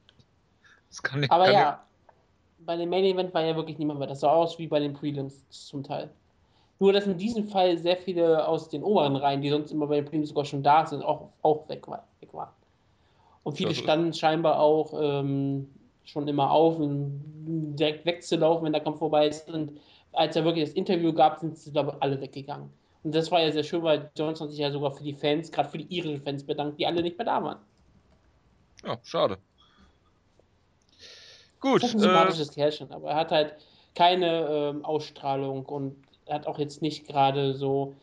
Das 0.88 1.02
kann 1.02 1.18
nicht, 1.18 1.32
Aber 1.32 1.46
kann 1.46 1.54
ja, 1.54 1.70
nicht. 2.06 2.66
bei 2.66 2.76
dem 2.76 2.88
Main 2.88 3.04
Event 3.04 3.34
war 3.34 3.42
ja 3.42 3.56
wirklich 3.56 3.78
niemand 3.78 3.98
mehr. 3.98 4.06
Das 4.06 4.20
sah 4.20 4.30
aus 4.30 4.56
wie 4.60 4.68
bei 4.68 4.78
den 4.78 4.92
Prelims 4.92 5.48
zum 5.48 5.82
Teil. 5.82 6.10
Nur, 6.78 6.92
dass 6.92 7.06
in 7.06 7.18
diesem 7.18 7.48
Fall 7.48 7.76
sehr 7.78 7.96
viele 7.96 8.46
aus 8.46 8.68
den 8.68 8.84
oberen 8.84 9.16
Reihen, 9.16 9.42
die 9.42 9.50
sonst 9.50 9.72
immer 9.72 9.88
bei 9.88 9.96
den 9.96 10.04
Prelims 10.04 10.28
sogar 10.28 10.44
schon 10.44 10.62
da 10.62 10.86
sind, 10.86 11.02
auch, 11.02 11.30
auch 11.42 11.68
weg, 11.68 11.88
war, 11.88 12.06
weg 12.20 12.32
waren. 12.32 12.50
Und 13.44 13.56
viele 13.56 13.74
standen 13.74 14.12
scheinbar 14.12 14.60
auch 14.60 14.94
ähm, 15.00 15.68
schon 16.04 16.28
immer 16.28 16.50
auf, 16.50 16.78
um 16.78 17.20
direkt 17.76 18.06
wegzulaufen, 18.06 18.64
wenn 18.64 18.72
der 18.72 18.82
Kampf 18.82 18.98
vorbei 18.98 19.28
ist. 19.28 19.48
Und 19.50 19.80
als 20.12 20.36
er 20.36 20.44
wirklich 20.44 20.64
das 20.64 20.74
Interview 20.74 21.12
gab, 21.12 21.40
sind 21.40 21.56
sie, 21.56 21.72
glaube 21.72 21.92
ich, 21.94 22.02
alle 22.02 22.20
weggegangen. 22.20 22.70
Und 23.02 23.14
das 23.14 23.30
war 23.30 23.40
ja 23.40 23.50
sehr 23.50 23.64
schön, 23.64 23.82
weil 23.82 24.10
Johnson 24.16 24.48
sich 24.48 24.58
ja 24.58 24.70
sogar 24.70 24.92
für 24.92 25.02
die 25.02 25.14
Fans, 25.14 25.50
gerade 25.50 25.68
für 25.68 25.78
die 25.78 25.92
irischen 25.94 26.22
Fans 26.22 26.44
bedankt, 26.44 26.78
die 26.78 26.86
alle 26.86 27.02
nicht 27.02 27.18
mehr 27.18 27.26
da 27.26 27.42
waren. 27.42 27.58
Ja, 28.84 28.98
schade. 29.02 29.38
Gut. 31.58 31.82
Das 31.82 31.90
ist 31.90 31.96
ein 31.96 32.00
sympathisches 32.00 32.50
äh, 32.50 32.54
Kerlchen, 32.54 32.92
aber 32.92 33.10
er 33.10 33.16
hat 33.16 33.30
halt 33.32 33.56
keine 33.94 34.46
ähm, 34.48 34.84
Ausstrahlung 34.84 35.64
und 35.66 35.96
hat 36.28 36.46
auch 36.46 36.58
jetzt 36.58 36.82
nicht 36.82 37.06
gerade 37.06 37.54
so 37.54 37.94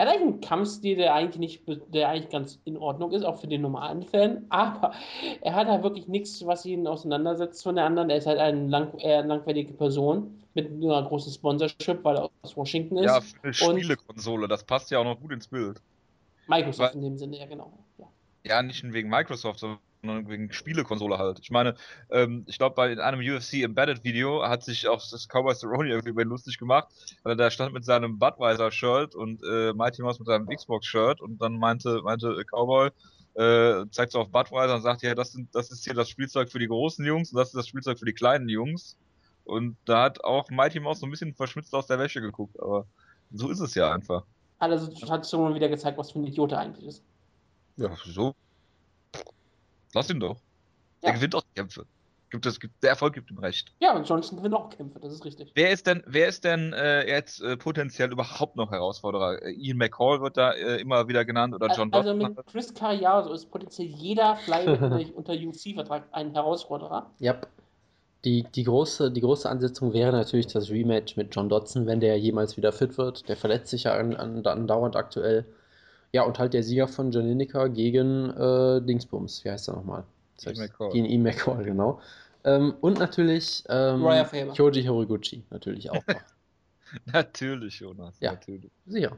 er 0.00 0.06
hat 0.06 0.14
eigentlich 0.14 0.32
einen 0.32 0.40
Kampfstil, 0.40 0.96
der 0.96 1.14
eigentlich 1.14 1.38
nicht, 1.66 1.92
der 1.92 2.08
eigentlich 2.08 2.30
ganz 2.30 2.58
in 2.64 2.78
Ordnung 2.78 3.12
ist, 3.12 3.22
auch 3.22 3.38
für 3.38 3.48
den 3.48 3.60
normalen 3.60 4.02
Fan, 4.02 4.46
aber 4.48 4.94
er 5.42 5.54
hat 5.54 5.68
halt 5.68 5.82
wirklich 5.82 6.08
nichts, 6.08 6.46
was 6.46 6.64
ihn 6.64 6.86
auseinandersetzt 6.86 7.62
von 7.62 7.74
der 7.74 7.84
anderen. 7.84 8.08
Er 8.08 8.16
ist 8.16 8.26
halt 8.26 8.38
eine 8.38 8.66
lang, 8.66 8.98
langweilige 8.98 9.74
Person 9.74 10.40
mit 10.54 10.70
einer 10.70 11.02
großen 11.02 11.30
Sponsorship, 11.30 12.02
weil 12.02 12.16
er 12.16 12.30
aus 12.40 12.56
Washington 12.56 12.96
ist. 12.96 13.04
Ja, 13.04 13.20
für 13.20 13.42
eine 13.42 13.52
Spielekonsole, 13.52 14.48
das 14.48 14.64
passt 14.64 14.90
ja 14.90 15.00
auch 15.00 15.04
noch 15.04 15.20
gut 15.20 15.32
ins 15.32 15.48
Bild. 15.48 15.82
Microsoft 16.46 16.94
weil, 16.94 16.96
in 16.96 17.02
dem 17.02 17.18
Sinne, 17.18 17.38
ja 17.38 17.44
genau. 17.44 17.70
Ja, 17.98 18.06
ja 18.46 18.62
nicht 18.62 18.82
wegen 18.94 19.10
Microsoft, 19.10 19.60
sondern 19.60 19.80
wegen 20.02 20.52
Spielekonsole 20.52 21.18
halt. 21.18 21.40
Ich 21.40 21.50
meine, 21.50 21.74
ähm, 22.10 22.44
ich 22.46 22.58
glaube, 22.58 22.74
bei 22.74 23.02
einem 23.02 23.20
UFC 23.20 23.62
Embedded 23.62 24.04
Video 24.04 24.42
hat 24.46 24.64
sich 24.64 24.88
auch 24.88 25.02
das 25.10 25.28
Cowboy 25.28 25.54
Cerrone 25.54 25.90
irgendwie 25.90 26.22
lustig 26.22 26.58
gemacht, 26.58 26.88
weil 27.22 27.32
er 27.32 27.36
da 27.36 27.50
stand 27.50 27.74
mit 27.74 27.84
seinem 27.84 28.18
Budweiser 28.18 28.70
Shirt 28.70 29.14
und 29.14 29.42
äh, 29.42 29.72
Mighty 29.74 30.02
Mouse 30.02 30.18
mit 30.18 30.26
seinem 30.26 30.46
Xbox 30.46 30.86
Shirt 30.86 31.20
und 31.20 31.40
dann 31.40 31.58
meinte, 31.58 32.00
meinte 32.02 32.44
Cowboy, 32.50 32.90
äh, 33.34 33.86
zeigt 33.90 34.12
so 34.12 34.20
auf 34.20 34.30
Budweiser 34.30 34.74
und 34.74 34.82
sagt, 34.82 35.02
ja, 35.02 35.14
das, 35.14 35.32
sind, 35.32 35.54
das 35.54 35.70
ist 35.70 35.84
hier 35.84 35.94
das 35.94 36.08
Spielzeug 36.08 36.50
für 36.50 36.58
die 36.58 36.68
großen 36.68 37.04
Jungs 37.04 37.32
und 37.32 37.38
das 37.38 37.48
ist 37.48 37.56
das 37.56 37.68
Spielzeug 37.68 37.98
für 37.98 38.06
die 38.06 38.14
kleinen 38.14 38.48
Jungs. 38.48 38.96
Und 39.44 39.76
da 39.84 40.04
hat 40.04 40.22
auch 40.24 40.48
Mighty 40.50 40.80
Mouse 40.80 41.00
so 41.00 41.06
ein 41.06 41.10
bisschen 41.10 41.34
verschmitzt 41.34 41.74
aus 41.74 41.86
der 41.86 41.98
Wäsche 41.98 42.20
geguckt, 42.20 42.60
aber 42.60 42.86
so 43.32 43.50
ist 43.50 43.60
es 43.60 43.74
ja 43.74 43.92
einfach. 43.92 44.24
Also 44.58 44.92
hat 45.10 45.28
schon 45.28 45.54
wieder 45.54 45.68
gezeigt, 45.68 45.98
was 45.98 46.10
für 46.10 46.18
ein 46.18 46.26
Idiot 46.26 46.52
er 46.52 46.58
eigentlich 46.58 46.86
ist. 46.86 47.02
Ja, 47.76 47.96
so 48.04 48.34
Lass 49.94 50.10
ihn 50.10 50.20
doch. 50.20 50.36
Ja. 51.02 51.08
Er 51.10 51.14
gewinnt 51.14 51.34
auch 51.34 51.42
Kämpfe. 51.54 51.86
Gibt 52.30 52.46
es, 52.46 52.60
gibt, 52.60 52.80
der 52.84 52.90
Erfolg 52.90 53.14
gibt 53.14 53.30
ihm 53.32 53.38
recht. 53.38 53.72
Ja, 53.80 53.96
und 53.96 54.08
Johnson 54.08 54.38
gewinnt 54.38 54.54
auch 54.54 54.70
Kämpfe, 54.70 55.00
das 55.00 55.12
ist 55.12 55.24
richtig. 55.24 55.50
Wer 55.56 55.70
ist 55.72 55.88
denn, 55.88 56.04
wer 56.06 56.28
ist 56.28 56.44
denn 56.44 56.72
äh, 56.72 57.08
jetzt 57.08 57.42
äh, 57.42 57.56
potenziell 57.56 58.12
überhaupt 58.12 58.54
noch 58.54 58.70
Herausforderer? 58.70 59.42
Äh, 59.42 59.50
Ian 59.52 59.78
McCall 59.78 60.20
wird 60.20 60.36
da 60.36 60.52
äh, 60.52 60.80
immer 60.80 61.08
wieder 61.08 61.24
genannt 61.24 61.54
oder 61.54 61.66
John 61.74 61.92
Also 61.92 62.12
Dotton? 62.12 62.36
mit 62.36 62.46
Chris 62.46 62.72
Carriazo 62.72 63.32
ist 63.32 63.50
potenziell 63.50 63.88
jeder 63.88 64.36
Flyweight 64.36 65.12
unter 65.14 65.32
UFC-Vertrag 65.32 66.04
ein 66.12 66.32
Herausforderer. 66.32 67.10
Ja. 67.18 67.40
Die, 68.24 68.44
die, 68.44 68.64
große, 68.64 69.10
die 69.10 69.22
große 69.22 69.48
Ansetzung 69.48 69.92
wäre 69.92 70.12
natürlich 70.12 70.46
das 70.46 70.70
Rematch 70.70 71.16
mit 71.16 71.34
John 71.34 71.48
Dodson, 71.48 71.86
wenn 71.86 71.98
der 71.98 72.16
jemals 72.18 72.56
wieder 72.56 72.70
fit 72.70 72.96
wird. 72.96 73.28
Der 73.28 73.36
verletzt 73.36 73.70
sich 73.70 73.84
ja 73.84 73.94
andauernd 73.94 74.94
aktuell. 74.94 75.46
Ja, 76.12 76.22
und 76.22 76.38
halt 76.38 76.54
der 76.54 76.62
Sieger 76.62 76.88
von 76.88 77.12
Lineker 77.12 77.68
gegen 77.68 78.30
äh, 78.30 78.80
Dingsbums, 78.82 79.44
wie 79.44 79.50
heißt 79.50 79.68
er 79.68 79.76
nochmal? 79.76 80.04
Gegen 80.92 81.04
E. 81.06 81.18
McCall, 81.18 81.64
genau. 81.64 82.00
Ähm, 82.44 82.74
und 82.80 82.98
natürlich 82.98 83.62
ähm. 83.68 84.00
Kyoji 84.54 84.84
Horiguchi, 84.84 85.44
natürlich 85.50 85.90
auch 85.90 85.96
noch. 86.06 86.20
Natürlich, 87.12 87.78
Jonas. 87.78 88.16
Ja. 88.18 88.32
Natürlich. 88.32 88.70
Sicher. 88.86 89.16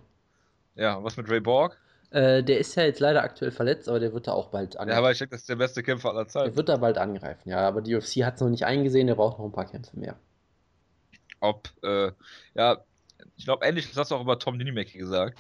Ja, 0.75 1.03
was 1.03 1.17
mit 1.17 1.31
Ray 1.31 1.41
Borg? 1.41 1.79
Äh, 2.11 2.43
der 2.43 2.59
ist 2.59 2.75
ja 2.75 2.83
jetzt 2.83 3.01
leider 3.01 3.23
aktuell 3.23 3.51
verletzt, 3.51 3.89
aber 3.89 3.99
der 4.01 4.13
wird 4.13 4.27
da 4.27 4.33
auch 4.33 4.49
bald 4.49 4.75
Ja, 4.75 4.81
angreifen. 4.81 4.99
aber 4.99 5.13
ich 5.13 5.19
denke, 5.19 5.31
das 5.31 5.43
ist 5.43 5.49
der 5.49 5.57
beste 5.57 5.83
Kämpfer 5.83 6.11
aller 6.11 6.25
der 6.25 6.29
Zeiten. 6.29 6.57
wird 6.57 6.69
da 6.69 6.77
bald 6.77 6.99
angreifen, 6.99 7.49
ja. 7.49 7.61
Aber 7.67 7.81
die 7.81 7.95
UFC 7.95 8.25
hat 8.25 8.35
es 8.35 8.41
noch 8.43 8.51
nicht 8.51 8.67
eingesehen, 8.67 9.07
der 9.07 9.15
braucht 9.15 9.39
noch 9.39 9.47
ein 9.47 9.53
paar 9.53 9.65
Kämpfe 9.65 9.99
mehr. 9.99 10.17
Ob, 11.41 11.71
äh, 11.83 12.11
ja, 12.55 12.85
ich 13.37 13.45
glaube, 13.45 13.65
ähnlich, 13.65 13.89
das 13.89 13.97
hast 13.97 14.11
du 14.11 14.17
auch 14.17 14.21
über 14.21 14.39
Tom 14.39 14.59
Ninimeki 14.59 14.99
gesagt. 14.99 15.39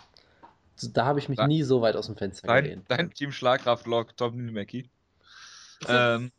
Da 0.94 1.04
habe 1.04 1.18
ich 1.18 1.28
mich 1.28 1.36
Dein- 1.38 1.48
nie 1.48 1.62
so 1.62 1.80
weit 1.82 1.96
aus 1.96 2.06
dem 2.06 2.16
Fenster 2.16 2.46
Dein, 2.48 2.64
gelehnt. 2.64 2.84
dein 2.88 3.10
Team 3.12 3.30
Schlagkraftlog 3.32 4.16
Tom 4.16 4.54
das- 4.54 5.88
Ähm, 5.88 6.32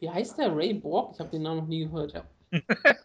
Wie 0.00 0.10
heißt 0.10 0.38
der? 0.38 0.54
Ray 0.54 0.74
Borg? 0.74 1.12
Ich 1.14 1.20
habe 1.20 1.30
den 1.30 1.42
Namen 1.42 1.60
noch 1.60 1.66
nie 1.68 1.84
gehört, 1.86 2.12
ja. 2.12 2.24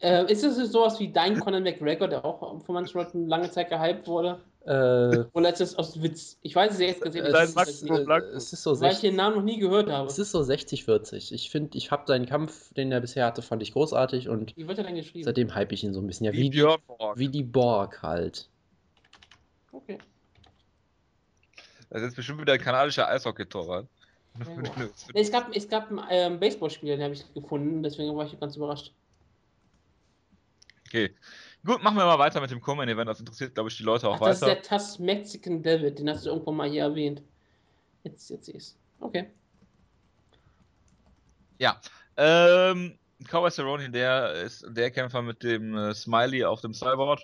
äh, 0.00 0.30
ist 0.32 0.44
das 0.44 0.56
sowas 0.70 0.98
wie 1.00 1.12
dein 1.12 1.38
Conor 1.40 1.60
McGregor, 1.60 2.08
der 2.08 2.24
auch 2.24 2.62
von 2.64 2.74
manchen 2.74 2.98
Leuten 2.98 3.26
lange 3.28 3.50
Zeit 3.50 3.68
gehypt 3.70 4.06
wurde? 4.06 4.40
Äh, 4.64 5.24
Oder 5.32 5.50
ist 5.52 5.60
das 5.60 5.76
aus 5.76 6.02
Witz? 6.02 6.38
Ich 6.42 6.54
weiß 6.54 6.74
es 6.74 6.80
jetzt 6.80 7.00
gesehen, 7.00 7.24
es, 7.24 7.32
Dein 7.32 7.44
ist, 7.48 7.54
Max 7.56 7.70
ist, 7.70 7.86
Blanco. 7.86 8.12
äh, 8.26 8.30
es 8.36 8.52
ist 8.52 8.62
so 8.62 8.72
weil 8.80 8.88
ich 8.88 8.98
60, 8.98 9.10
den 9.10 9.16
Namen 9.16 9.36
noch 9.36 9.42
nie 9.42 9.58
gehört 9.58 9.88
habe. 9.90 10.08
es 10.08 10.18
ist 10.18 10.30
so 10.30 10.40
60-40. 10.40 11.32
Ich 11.32 11.50
finde, 11.50 11.78
ich 11.78 11.90
habe 11.90 12.04
seinen 12.06 12.26
Kampf, 12.26 12.72
den 12.74 12.92
er 12.92 13.00
bisher 13.00 13.24
hatte, 13.24 13.40
fand 13.42 13.62
ich 13.62 13.72
großartig 13.72 14.28
und 14.28 14.54
Wie 14.56 14.68
wird 14.68 14.78
er 14.78 14.84
denn 14.84 14.94
geschrieben? 14.96 15.24
seitdem 15.24 15.54
hype 15.54 15.72
ich 15.72 15.84
ihn 15.84 15.94
so 15.94 16.00
ein 16.00 16.06
bisschen. 16.06 16.26
Ja, 16.26 16.32
wie 16.32 16.38
wie, 16.42 16.50
die, 16.50 16.66
wie 17.16 17.28
die 17.28 17.42
Borg 17.44 18.02
halt. 18.02 18.48
Okay. 19.72 19.98
Das 21.90 22.02
ist 22.02 22.16
bestimmt 22.16 22.40
wieder 22.40 22.52
ein 22.52 22.60
kanadischer 22.60 23.08
Eishockey-Torwart. 23.08 23.86
Borg. 24.44 24.76
Nee, 24.76 24.88
Es 25.14 25.32
gab, 25.32 25.54
es 25.54 25.68
gab 25.68 25.90
ein 25.90 26.00
ähm, 26.10 26.40
Baseballspiel, 26.40 26.90
den 26.90 27.02
habe 27.02 27.14
ich 27.14 27.24
gefunden, 27.34 27.82
deswegen 27.82 28.14
war 28.16 28.26
ich 28.26 28.38
ganz 28.38 28.56
überrascht. 28.56 28.92
Okay. 30.86 31.14
Gut, 31.64 31.82
machen 31.82 31.96
wir 31.96 32.06
mal 32.06 32.18
weiter 32.18 32.40
mit 32.40 32.50
dem 32.50 32.60
Common-Event. 32.60 33.08
Das 33.08 33.20
interessiert, 33.20 33.54
glaube 33.54 33.68
ich, 33.68 33.76
die 33.76 33.82
Leute 33.82 34.08
auch 34.08 34.14
Ach, 34.14 34.20
das 34.20 34.36
ist 34.36 34.42
weiter. 34.42 34.54
der 34.54 34.62
Tass 34.62 34.98
Mexican 34.98 35.62
David, 35.62 35.98
den 35.98 36.08
hast 36.08 36.24
du 36.24 36.30
irgendwann 36.30 36.56
mal 36.56 36.68
hier 36.70 36.82
erwähnt. 36.82 37.20
Jetzt, 38.04 38.30
jetzt 38.30 38.46
sehe 38.46 38.54
ich's. 38.54 38.76
Okay. 39.00 39.28
Ja. 41.58 41.80
Ähm, 42.16 42.96
Cowboy 43.28 43.50
Cerrone, 43.50 43.90
der 43.90 44.32
ist 44.34 44.64
der 44.68 44.90
Kämpfer 44.90 45.20
mit 45.20 45.42
dem 45.42 45.76
äh, 45.76 45.94
Smiley 45.94 46.44
auf 46.44 46.60
dem 46.60 46.72
Cyborg. 46.72 47.20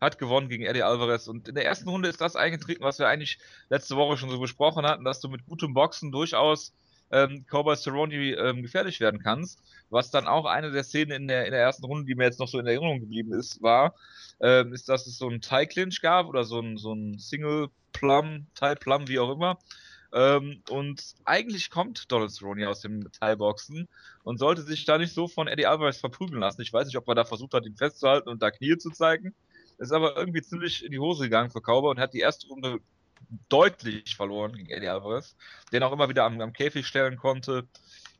Hat 0.00 0.18
gewonnen 0.18 0.48
gegen 0.48 0.64
Eddie 0.64 0.82
Alvarez. 0.82 1.28
Und 1.28 1.48
in 1.48 1.54
der 1.54 1.66
ersten 1.66 1.88
Runde 1.88 2.08
ist 2.08 2.20
das 2.20 2.36
eingetreten, 2.36 2.82
was 2.82 2.98
wir 2.98 3.08
eigentlich 3.08 3.38
letzte 3.68 3.96
Woche 3.96 4.16
schon 4.16 4.30
so 4.30 4.40
besprochen 4.40 4.86
hatten, 4.86 5.04
dass 5.04 5.20
du 5.20 5.28
mit 5.28 5.46
gutem 5.46 5.74
Boxen 5.74 6.10
durchaus 6.10 6.72
ähm, 7.10 7.44
Cowboy 7.50 7.76
Cerrone 7.76 8.14
ähm, 8.14 8.62
gefährlich 8.62 9.00
werden 9.00 9.20
kannst. 9.22 9.62
Was 9.90 10.10
dann 10.10 10.26
auch 10.26 10.46
eine 10.46 10.70
der 10.70 10.84
Szenen 10.84 11.12
in 11.12 11.28
der, 11.28 11.46
in 11.46 11.52
der 11.52 11.60
ersten 11.60 11.84
Runde, 11.84 12.06
die 12.06 12.14
mir 12.14 12.24
jetzt 12.24 12.40
noch 12.40 12.48
so 12.48 12.58
in 12.58 12.66
Erinnerung 12.66 13.00
geblieben 13.00 13.32
ist, 13.32 13.62
war, 13.62 13.94
ähm, 14.40 14.72
ist, 14.72 14.88
dass 14.88 15.06
es 15.06 15.18
so 15.18 15.28
einen 15.28 15.40
Tie 15.40 15.66
Clinch 15.66 16.00
gab 16.00 16.26
oder 16.26 16.44
so 16.44 16.60
ein, 16.60 16.78
so 16.78 16.92
ein 16.94 17.18
Single 17.18 17.68
Plum, 17.92 18.46
Tie 18.54 18.74
Plum, 18.76 19.08
wie 19.08 19.18
auch 19.18 19.32
immer. 19.32 19.58
Ähm, 20.12 20.62
und 20.68 21.14
eigentlich 21.24 21.70
kommt 21.70 22.10
Donald 22.10 22.32
Cerrone 22.32 22.68
aus 22.68 22.80
dem 22.80 23.10
Thai-Boxen 23.12 23.88
und 24.24 24.38
sollte 24.38 24.62
sich 24.62 24.84
da 24.84 24.98
nicht 24.98 25.14
so 25.14 25.28
von 25.28 25.46
Eddie 25.46 25.66
Alvarez 25.66 25.98
verprügeln 25.98 26.40
lassen. 26.40 26.62
Ich 26.62 26.72
weiß 26.72 26.86
nicht, 26.86 26.96
ob 26.96 27.06
er 27.08 27.14
da 27.14 27.24
versucht 27.24 27.54
hat, 27.54 27.64
ihn 27.64 27.76
festzuhalten 27.76 28.28
und 28.28 28.42
da 28.42 28.50
Knie 28.50 28.76
zu 28.76 28.90
zeigen. 28.90 29.34
Ist 29.80 29.92
aber 29.92 30.14
irgendwie 30.16 30.42
ziemlich 30.42 30.84
in 30.84 30.92
die 30.92 30.98
Hose 30.98 31.24
gegangen 31.24 31.50
für 31.50 31.62
Cowboy 31.62 31.90
und 31.90 31.98
hat 31.98 32.12
die 32.12 32.20
erste 32.20 32.46
Runde 32.48 32.80
deutlich 33.48 34.14
verloren 34.14 34.52
gegen 34.52 34.68
Eddie 34.68 34.88
Alvarez, 34.88 35.36
den 35.72 35.82
auch 35.82 35.92
immer 35.92 36.10
wieder 36.10 36.24
am, 36.24 36.38
am 36.40 36.52
Käfig 36.52 36.86
stellen 36.86 37.16
konnte, 37.16 37.66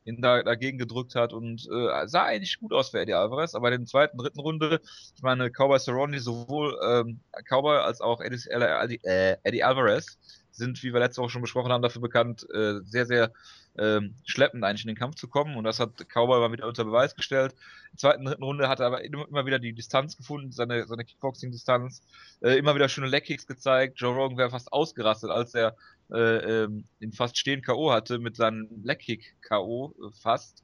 ihn 0.03 0.21
da 0.21 0.41
dagegen 0.41 0.79
gedrückt 0.79 1.13
hat 1.13 1.33
und 1.33 1.67
äh, 1.71 2.07
sah 2.07 2.23
eigentlich 2.23 2.59
gut 2.59 2.73
aus 2.73 2.89
für 2.89 2.99
Eddie 2.99 3.13
Alvarez, 3.13 3.53
aber 3.53 3.71
in 3.71 3.81
der 3.81 3.87
zweiten, 3.87 4.17
dritten 4.17 4.39
Runde, 4.39 4.81
ich 5.15 5.21
meine, 5.21 5.51
Cowboy 5.51 5.79
Cerrone, 5.79 6.19
sowohl 6.19 6.79
ähm, 6.83 7.19
Cowboy 7.47 7.77
als 7.77 8.01
auch 8.01 8.21
Eddie, 8.21 8.99
äh, 9.03 9.37
Eddie 9.43 9.63
Alvarez 9.63 10.17
sind, 10.51 10.81
wie 10.81 10.93
wir 10.93 10.99
letzte 10.99 11.21
Woche 11.21 11.29
schon 11.29 11.43
besprochen 11.43 11.71
haben, 11.71 11.83
dafür 11.83 12.01
bekannt, 12.01 12.47
äh, 12.53 12.79
sehr, 12.85 13.05
sehr 13.05 13.31
ähm, 13.77 14.15
schleppend 14.25 14.63
eigentlich 14.63 14.83
in 14.83 14.89
den 14.89 14.97
Kampf 14.97 15.15
zu 15.15 15.27
kommen. 15.27 15.55
Und 15.55 15.63
das 15.63 15.79
hat 15.79 15.97
Cowboy 16.09 16.39
mal 16.39 16.51
wieder 16.51 16.67
unter 16.67 16.83
Beweis 16.83 17.15
gestellt. 17.15 17.53
In 17.53 17.57
der 17.93 17.97
zweiten, 17.97 18.25
dritten 18.25 18.43
Runde 18.43 18.67
hat 18.67 18.79
er 18.79 18.87
aber 18.87 19.03
immer, 19.03 19.45
wieder 19.45 19.59
die 19.59 19.73
Distanz 19.73 20.17
gefunden, 20.17 20.51
seine, 20.51 20.85
seine 20.87 21.05
Kickboxing-Distanz. 21.05 22.01
Äh, 22.41 22.57
immer 22.57 22.75
wieder 22.75 22.89
schöne 22.89 23.07
Leg-Kicks 23.07 23.47
gezeigt. 23.47 23.99
Joe 23.99 24.13
Rogan 24.13 24.37
wäre 24.37 24.49
fast 24.49 24.73
ausgerastet, 24.73 25.29
als 25.29 25.53
er 25.53 25.75
äh, 26.11 26.63
ähm, 26.63 26.85
ihn 26.99 27.13
fast 27.13 27.37
stehen 27.37 27.61
K.O. 27.61 27.91
hatte 27.91 28.19
mit 28.19 28.35
seinem 28.35 28.67
Leg-Kick 28.83 29.35
K.O. 29.41 29.93
Äh, 29.97 30.11
fast. 30.21 30.63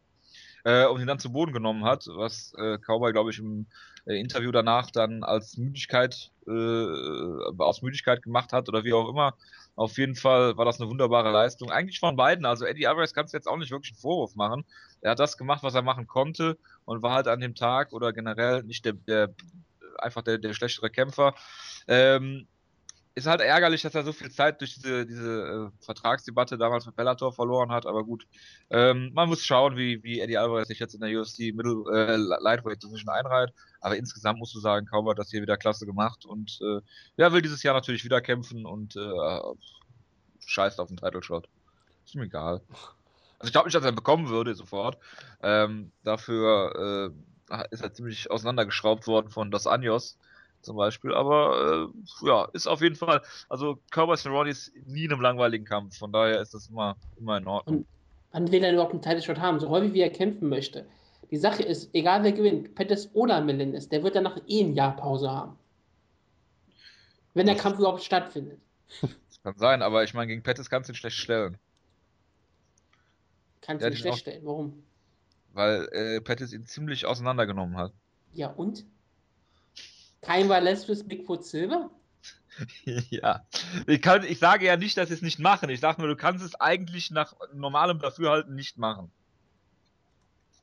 Äh, 0.65 0.85
und 0.87 0.99
ihn 0.99 1.07
dann 1.07 1.19
zu 1.19 1.31
Boden 1.31 1.53
genommen 1.53 1.85
hat, 1.85 2.05
was 2.07 2.53
äh, 2.57 2.77
Cowboy, 2.79 3.13
glaube 3.13 3.31
ich, 3.31 3.39
im 3.39 3.67
äh, 4.07 4.19
Interview 4.19 4.51
danach 4.51 4.89
dann 4.91 5.23
als 5.23 5.57
Müdigkeit, 5.57 6.31
äh, 6.47 6.51
aus 7.57 7.81
Müdigkeit 7.81 8.23
gemacht 8.23 8.53
hat 8.53 8.69
oder 8.69 8.83
wie 8.83 8.93
auch 8.93 9.09
immer. 9.09 9.35
Auf 9.75 9.97
jeden 9.97 10.15
Fall 10.15 10.57
war 10.57 10.65
das 10.65 10.81
eine 10.81 10.89
wunderbare 10.89 11.31
Leistung. 11.31 11.69
Eigentlich 11.69 11.99
von 11.99 12.15
beiden. 12.15 12.45
Also 12.45 12.65
Eddie 12.65 12.87
Alvarez 12.87 13.13
kannst 13.13 13.33
du 13.33 13.37
jetzt 13.37 13.47
auch 13.47 13.57
nicht 13.57 13.71
wirklich 13.71 13.91
einen 13.91 13.99
Vorwurf 13.99 14.35
machen. 14.35 14.65
Er 15.01 15.11
hat 15.11 15.19
das 15.19 15.37
gemacht, 15.37 15.61
was 15.61 15.75
er 15.75 15.83
machen 15.83 16.07
konnte 16.07 16.57
und 16.85 17.03
war 17.03 17.13
halt 17.13 17.27
an 17.27 17.39
dem 17.39 17.53
Tag 17.53 17.93
oder 17.93 18.11
generell 18.13 18.63
nicht 18.63 18.85
der, 18.85 18.93
der 18.93 19.33
einfach 19.99 20.23
der, 20.23 20.37
der 20.37 20.53
schlechtere 20.53 20.89
Kämpfer. 20.89 21.35
Ähm, 21.87 22.47
ist 23.17 23.25
halt 23.25 23.41
ärgerlich, 23.41 23.81
dass 23.81 23.95
er 23.95 24.03
so 24.03 24.13
viel 24.13 24.29
Zeit 24.29 24.61
durch 24.61 24.75
diese, 24.75 25.07
diese 25.07 25.71
äh, 25.73 25.83
Vertragsdebatte 25.83 26.55
damals 26.59 26.85
mit 26.85 26.95
Bellator 26.95 27.33
verloren 27.33 27.71
hat, 27.71 27.87
aber 27.87 28.03
gut. 28.03 28.27
Ähm, 28.69 29.11
man 29.15 29.27
muss 29.27 29.43
schauen, 29.43 29.75
wie, 29.75 30.03
wie 30.03 30.19
Eddie 30.19 30.37
Alvarez 30.37 30.67
sich 30.67 30.77
jetzt 30.77 30.93
in 30.93 31.01
der 31.01 31.19
UFC 31.19 31.51
Middle 31.51 31.83
äh, 31.91 32.15
Lightweight 32.15 32.83
Division 32.83 33.09
einreiht. 33.09 33.53
Aber 33.81 33.97
insgesamt 33.97 34.37
musst 34.37 34.53
du 34.53 34.59
sagen, 34.59 34.85
Cowboy 34.85 35.13
hat 35.13 35.17
das 35.17 35.31
hier 35.31 35.41
wieder 35.41 35.57
klasse 35.57 35.87
gemacht 35.87 36.25
und 36.25 36.59
äh, 36.61 36.79
ja, 37.15 37.33
will 37.33 37.41
dieses 37.41 37.63
Jahr 37.63 37.73
natürlich 37.73 38.03
wieder 38.03 38.21
kämpfen 38.21 38.67
und 38.67 38.95
äh, 38.95 39.39
scheißt 40.45 40.79
auf 40.79 40.89
den 40.89 40.97
Title 40.97 41.23
Shot. 41.23 41.49
Ist 42.05 42.13
mir 42.13 42.25
egal. 42.25 42.61
Also 43.39 43.47
ich 43.47 43.51
glaube 43.51 43.67
nicht, 43.67 43.75
dass 43.75 43.83
er 43.83 43.93
bekommen 43.93 44.29
würde 44.29 44.53
sofort. 44.53 44.99
Ähm, 45.41 45.91
dafür 46.03 47.11
äh, 47.49 47.65
ist 47.71 47.81
er 47.81 47.93
ziemlich 47.93 48.29
auseinandergeschraubt 48.29 49.07
worden 49.07 49.31
von 49.31 49.49
Dos 49.49 49.65
Anjos 49.65 50.19
zum 50.67 50.77
Beispiel. 50.77 51.13
Aber 51.13 51.89
äh, 52.23 52.27
ja, 52.27 52.47
ist 52.53 52.67
auf 52.67 52.81
jeden 52.81 52.95
Fall. 52.95 53.21
Also 53.49 53.79
Cowboy 53.89 54.17
Cerrone 54.17 54.49
ist 54.49 54.71
nie 54.85 55.05
in 55.05 55.11
einem 55.11 55.21
langweiligen 55.21 55.65
Kampf. 55.65 55.97
Von 55.97 56.11
daher 56.11 56.39
ist 56.41 56.53
das 56.53 56.67
immer, 56.67 56.95
immer 57.17 57.37
in 57.37 57.47
Ordnung. 57.47 57.85
Wann 58.31 58.51
will 58.51 58.63
er 58.63 58.73
überhaupt 58.73 58.91
einen 58.91 59.01
Title 59.01 59.21
Shot 59.21 59.39
haben? 59.39 59.59
So 59.59 59.69
häufig 59.69 59.93
wie 59.93 60.01
er 60.01 60.11
kämpfen 60.11 60.49
möchte. 60.49 60.85
Die 61.31 61.37
Sache 61.37 61.63
ist, 61.63 61.89
egal 61.93 62.23
wer 62.23 62.31
gewinnt, 62.31 62.75
Pettis 62.75 63.09
oder 63.13 63.41
Melendez, 63.41 63.89
der 63.89 64.03
wird 64.03 64.15
danach 64.15 64.37
eh 64.47 64.61
ein 64.63 64.73
Jahr 64.73 64.95
Pause 64.95 65.31
haben. 65.31 65.57
Wenn 67.33 67.47
der 67.47 67.55
Kampf 67.55 67.79
überhaupt 67.79 68.03
stattfindet. 68.03 68.59
Das 69.01 69.41
kann 69.43 69.57
sein, 69.57 69.81
aber 69.81 70.03
ich 70.03 70.13
meine, 70.13 70.27
gegen 70.27 70.43
Pettis 70.43 70.69
kannst 70.69 70.89
du 70.89 70.93
ihn 70.93 70.95
schlecht 70.95 71.17
stellen. 71.17 71.57
Kannst 73.61 73.83
du 73.83 73.89
nicht 73.89 73.99
den 73.99 74.01
schlecht 74.01 74.19
stellen. 74.19 74.45
Warum? 74.45 74.83
Weil 75.53 75.87
äh, 75.91 76.21
Pettis 76.21 76.53
ihn 76.53 76.65
ziemlich 76.65 77.05
auseinandergenommen 77.05 77.77
hat. 77.77 77.91
Ja, 78.33 78.49
und? 78.49 78.85
Kein 80.21 80.49
Velasquez 80.49 81.03
Bigfoot 81.03 81.45
Silver? 81.45 81.89
ja. 83.09 83.45
Ich, 83.85 84.01
kann, 84.01 84.23
ich 84.23 84.39
sage 84.39 84.65
ja 84.65 84.77
nicht, 84.77 84.97
dass 84.97 85.09
sie 85.09 85.15
es 85.15 85.21
nicht 85.21 85.39
machen. 85.39 85.69
Ich 85.69 85.79
sage 85.79 86.01
nur, 86.01 86.09
du 86.09 86.15
kannst 86.15 86.43
es 86.43 86.59
eigentlich 86.59 87.11
nach 87.11 87.35
normalem 87.53 87.99
Dafürhalten 87.99 88.55
nicht 88.55 88.77
machen. 88.77 89.11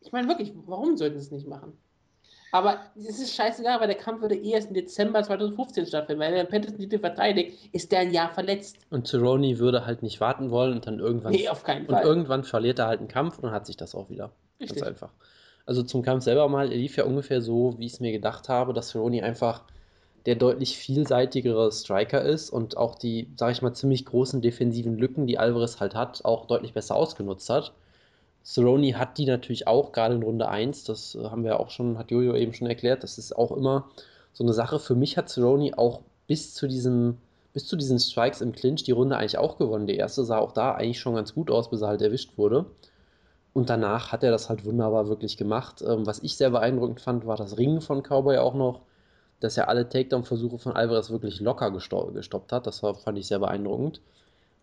Ich 0.00 0.12
meine 0.12 0.28
wirklich, 0.28 0.52
warum 0.66 0.96
sollten 0.96 1.18
sie 1.18 1.26
es 1.26 1.30
nicht 1.30 1.46
machen? 1.46 1.78
Aber 2.52 2.78
es 2.96 3.18
ist 3.18 3.34
scheißegal, 3.34 3.80
weil 3.80 3.88
der 3.88 3.96
Kampf 3.96 4.20
würde 4.20 4.36
eh 4.36 4.52
erst 4.52 4.68
im 4.68 4.74
Dezember 4.74 5.20
2015 5.24 5.86
stattfinden. 5.86 6.20
Weil 6.20 6.34
wenn 6.34 6.46
Pettis 6.46 6.70
den 6.70 6.82
Titel 6.82 7.00
verteidigt, 7.00 7.68
ist 7.72 7.90
der 7.90 8.00
ein 8.00 8.12
Jahr 8.12 8.32
verletzt. 8.32 8.76
Und 8.90 9.08
Cerrone 9.08 9.58
würde 9.58 9.86
halt 9.86 10.04
nicht 10.04 10.20
warten 10.20 10.52
wollen 10.52 10.74
und 10.74 10.86
dann 10.86 11.00
irgendwann. 11.00 11.32
Nee, 11.32 11.48
auf 11.48 11.64
keinen 11.64 11.86
und 11.86 11.94
Fall. 11.94 12.04
irgendwann 12.04 12.44
verliert 12.44 12.78
er 12.78 12.86
halt 12.86 13.00
einen 13.00 13.08
Kampf 13.08 13.38
und 13.38 13.44
dann 13.44 13.52
hat 13.52 13.66
sich 13.66 13.76
das 13.76 13.96
auch 13.96 14.08
wieder. 14.08 14.30
Richtig. 14.60 14.78
Ganz 14.78 14.88
einfach. 14.88 15.10
Also 15.66 15.82
zum 15.82 16.02
Kampf 16.02 16.24
selber 16.24 16.48
mal, 16.48 16.70
er 16.70 16.76
lief 16.76 16.96
ja 16.96 17.04
ungefähr 17.04 17.40
so, 17.40 17.74
wie 17.78 17.86
ich 17.86 17.94
es 17.94 18.00
mir 18.00 18.12
gedacht 18.12 18.48
habe, 18.48 18.72
dass 18.74 18.90
Cerrone 18.90 19.22
einfach 19.22 19.64
der 20.26 20.36
deutlich 20.36 20.78
vielseitigere 20.78 21.70
Striker 21.70 22.22
ist 22.22 22.50
und 22.50 22.76
auch 22.76 22.94
die, 22.94 23.28
sag 23.36 23.52
ich 23.52 23.62
mal, 23.62 23.74
ziemlich 23.74 24.04
großen 24.06 24.40
defensiven 24.40 24.96
Lücken, 24.98 25.26
die 25.26 25.38
Alvarez 25.38 25.80
halt 25.80 25.94
hat, 25.94 26.24
auch 26.24 26.46
deutlich 26.46 26.72
besser 26.72 26.96
ausgenutzt 26.96 27.50
hat. 27.50 27.72
Cerrone 28.44 28.98
hat 28.98 29.18
die 29.18 29.26
natürlich 29.26 29.66
auch, 29.66 29.92
gerade 29.92 30.14
in 30.14 30.22
Runde 30.22 30.48
1, 30.48 30.84
das 30.84 31.14
äh, 31.14 31.24
haben 31.24 31.44
wir 31.44 31.60
auch 31.60 31.70
schon, 31.70 31.98
hat 31.98 32.10
Jojo 32.10 32.34
eben 32.34 32.52
schon 32.52 32.66
erklärt, 32.66 33.02
das 33.02 33.18
ist 33.18 33.36
auch 33.36 33.52
immer 33.52 33.88
so 34.32 34.44
eine 34.44 34.52
Sache. 34.52 34.78
Für 34.78 34.94
mich 34.94 35.16
hat 35.16 35.30
Cerrone 35.30 35.76
auch 35.78 36.00
bis 36.26 36.54
zu 36.54 36.66
diesem, 36.68 37.18
bis 37.54 37.66
zu 37.66 37.76
diesen 37.76 37.98
Strikes 37.98 38.40
im 38.40 38.52
Clinch 38.52 38.82
die 38.84 38.92
Runde 38.92 39.16
eigentlich 39.16 39.38
auch 39.38 39.58
gewonnen. 39.58 39.86
Die 39.86 39.96
erste 39.96 40.24
sah 40.24 40.38
auch 40.38 40.52
da 40.52 40.72
eigentlich 40.72 41.00
schon 41.00 41.14
ganz 41.14 41.34
gut 41.34 41.50
aus, 41.50 41.70
bis 41.70 41.82
er 41.82 41.88
halt 41.88 42.02
erwischt 42.02 42.36
wurde. 42.36 42.66
Und 43.54 43.70
danach 43.70 44.12
hat 44.12 44.24
er 44.24 44.32
das 44.32 44.50
halt 44.50 44.64
wunderbar 44.64 45.08
wirklich 45.08 45.36
gemacht. 45.36 45.82
Ähm, 45.86 46.06
was 46.06 46.18
ich 46.22 46.36
sehr 46.36 46.50
beeindruckend 46.50 47.00
fand, 47.00 47.26
war 47.26 47.36
das 47.36 47.56
Ringen 47.56 47.80
von 47.80 48.02
Cowboy 48.02 48.38
auch 48.38 48.54
noch, 48.54 48.82
dass 49.40 49.56
er 49.56 49.68
alle 49.68 49.88
Takedown-Versuche 49.88 50.58
von 50.58 50.72
Alvarez 50.72 51.10
wirklich 51.10 51.40
locker 51.40 51.70
gesto 51.70 52.10
gestoppt 52.12 52.52
hat. 52.52 52.66
Das 52.66 52.82
war, 52.82 52.94
fand 52.96 53.16
ich 53.18 53.28
sehr 53.28 53.38
beeindruckend. 53.38 54.00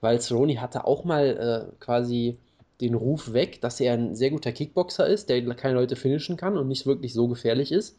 Weil 0.02 0.20
Cerrone 0.20 0.60
hatte 0.62 0.86
auch 0.86 1.06
mal 1.06 1.70
äh, 1.72 1.76
quasi 1.80 2.38
den 2.82 2.96
Ruf 2.96 3.34
weg, 3.34 3.62
dass 3.62 3.80
er 3.80 3.94
ein 3.94 4.16
sehr 4.16 4.32
guter 4.32 4.52
Kickboxer 4.52 5.08
ist, 5.08 5.30
der 5.30 5.42
keine 5.56 5.76
Leute 5.76 5.96
finishen 5.96 6.36
kann 6.36 6.58
und 6.58 6.68
nicht 6.68 6.86
wirklich 6.86 7.14
so 7.14 7.28
gefährlich 7.28 7.72
ist. 7.72 7.98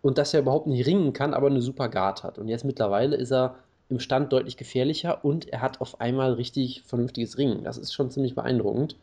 Und 0.00 0.18
dass 0.18 0.34
er 0.34 0.40
überhaupt 0.40 0.66
nicht 0.66 0.86
ringen 0.86 1.12
kann, 1.12 1.34
aber 1.34 1.46
eine 1.46 1.62
super 1.62 1.88
Guard 1.88 2.24
hat. 2.24 2.38
Und 2.38 2.48
jetzt 2.48 2.64
mittlerweile 2.64 3.14
ist 3.14 3.30
er 3.30 3.56
im 3.88 4.00
Stand 4.00 4.32
deutlich 4.32 4.56
gefährlicher 4.56 5.24
und 5.24 5.48
er 5.50 5.60
hat 5.60 5.80
auf 5.80 6.00
einmal 6.00 6.32
richtig 6.32 6.82
vernünftiges 6.82 7.38
Ringen. 7.38 7.62
Das 7.62 7.78
ist 7.78 7.92
schon 7.92 8.10
ziemlich 8.10 8.34
beeindruckend. 8.34 8.96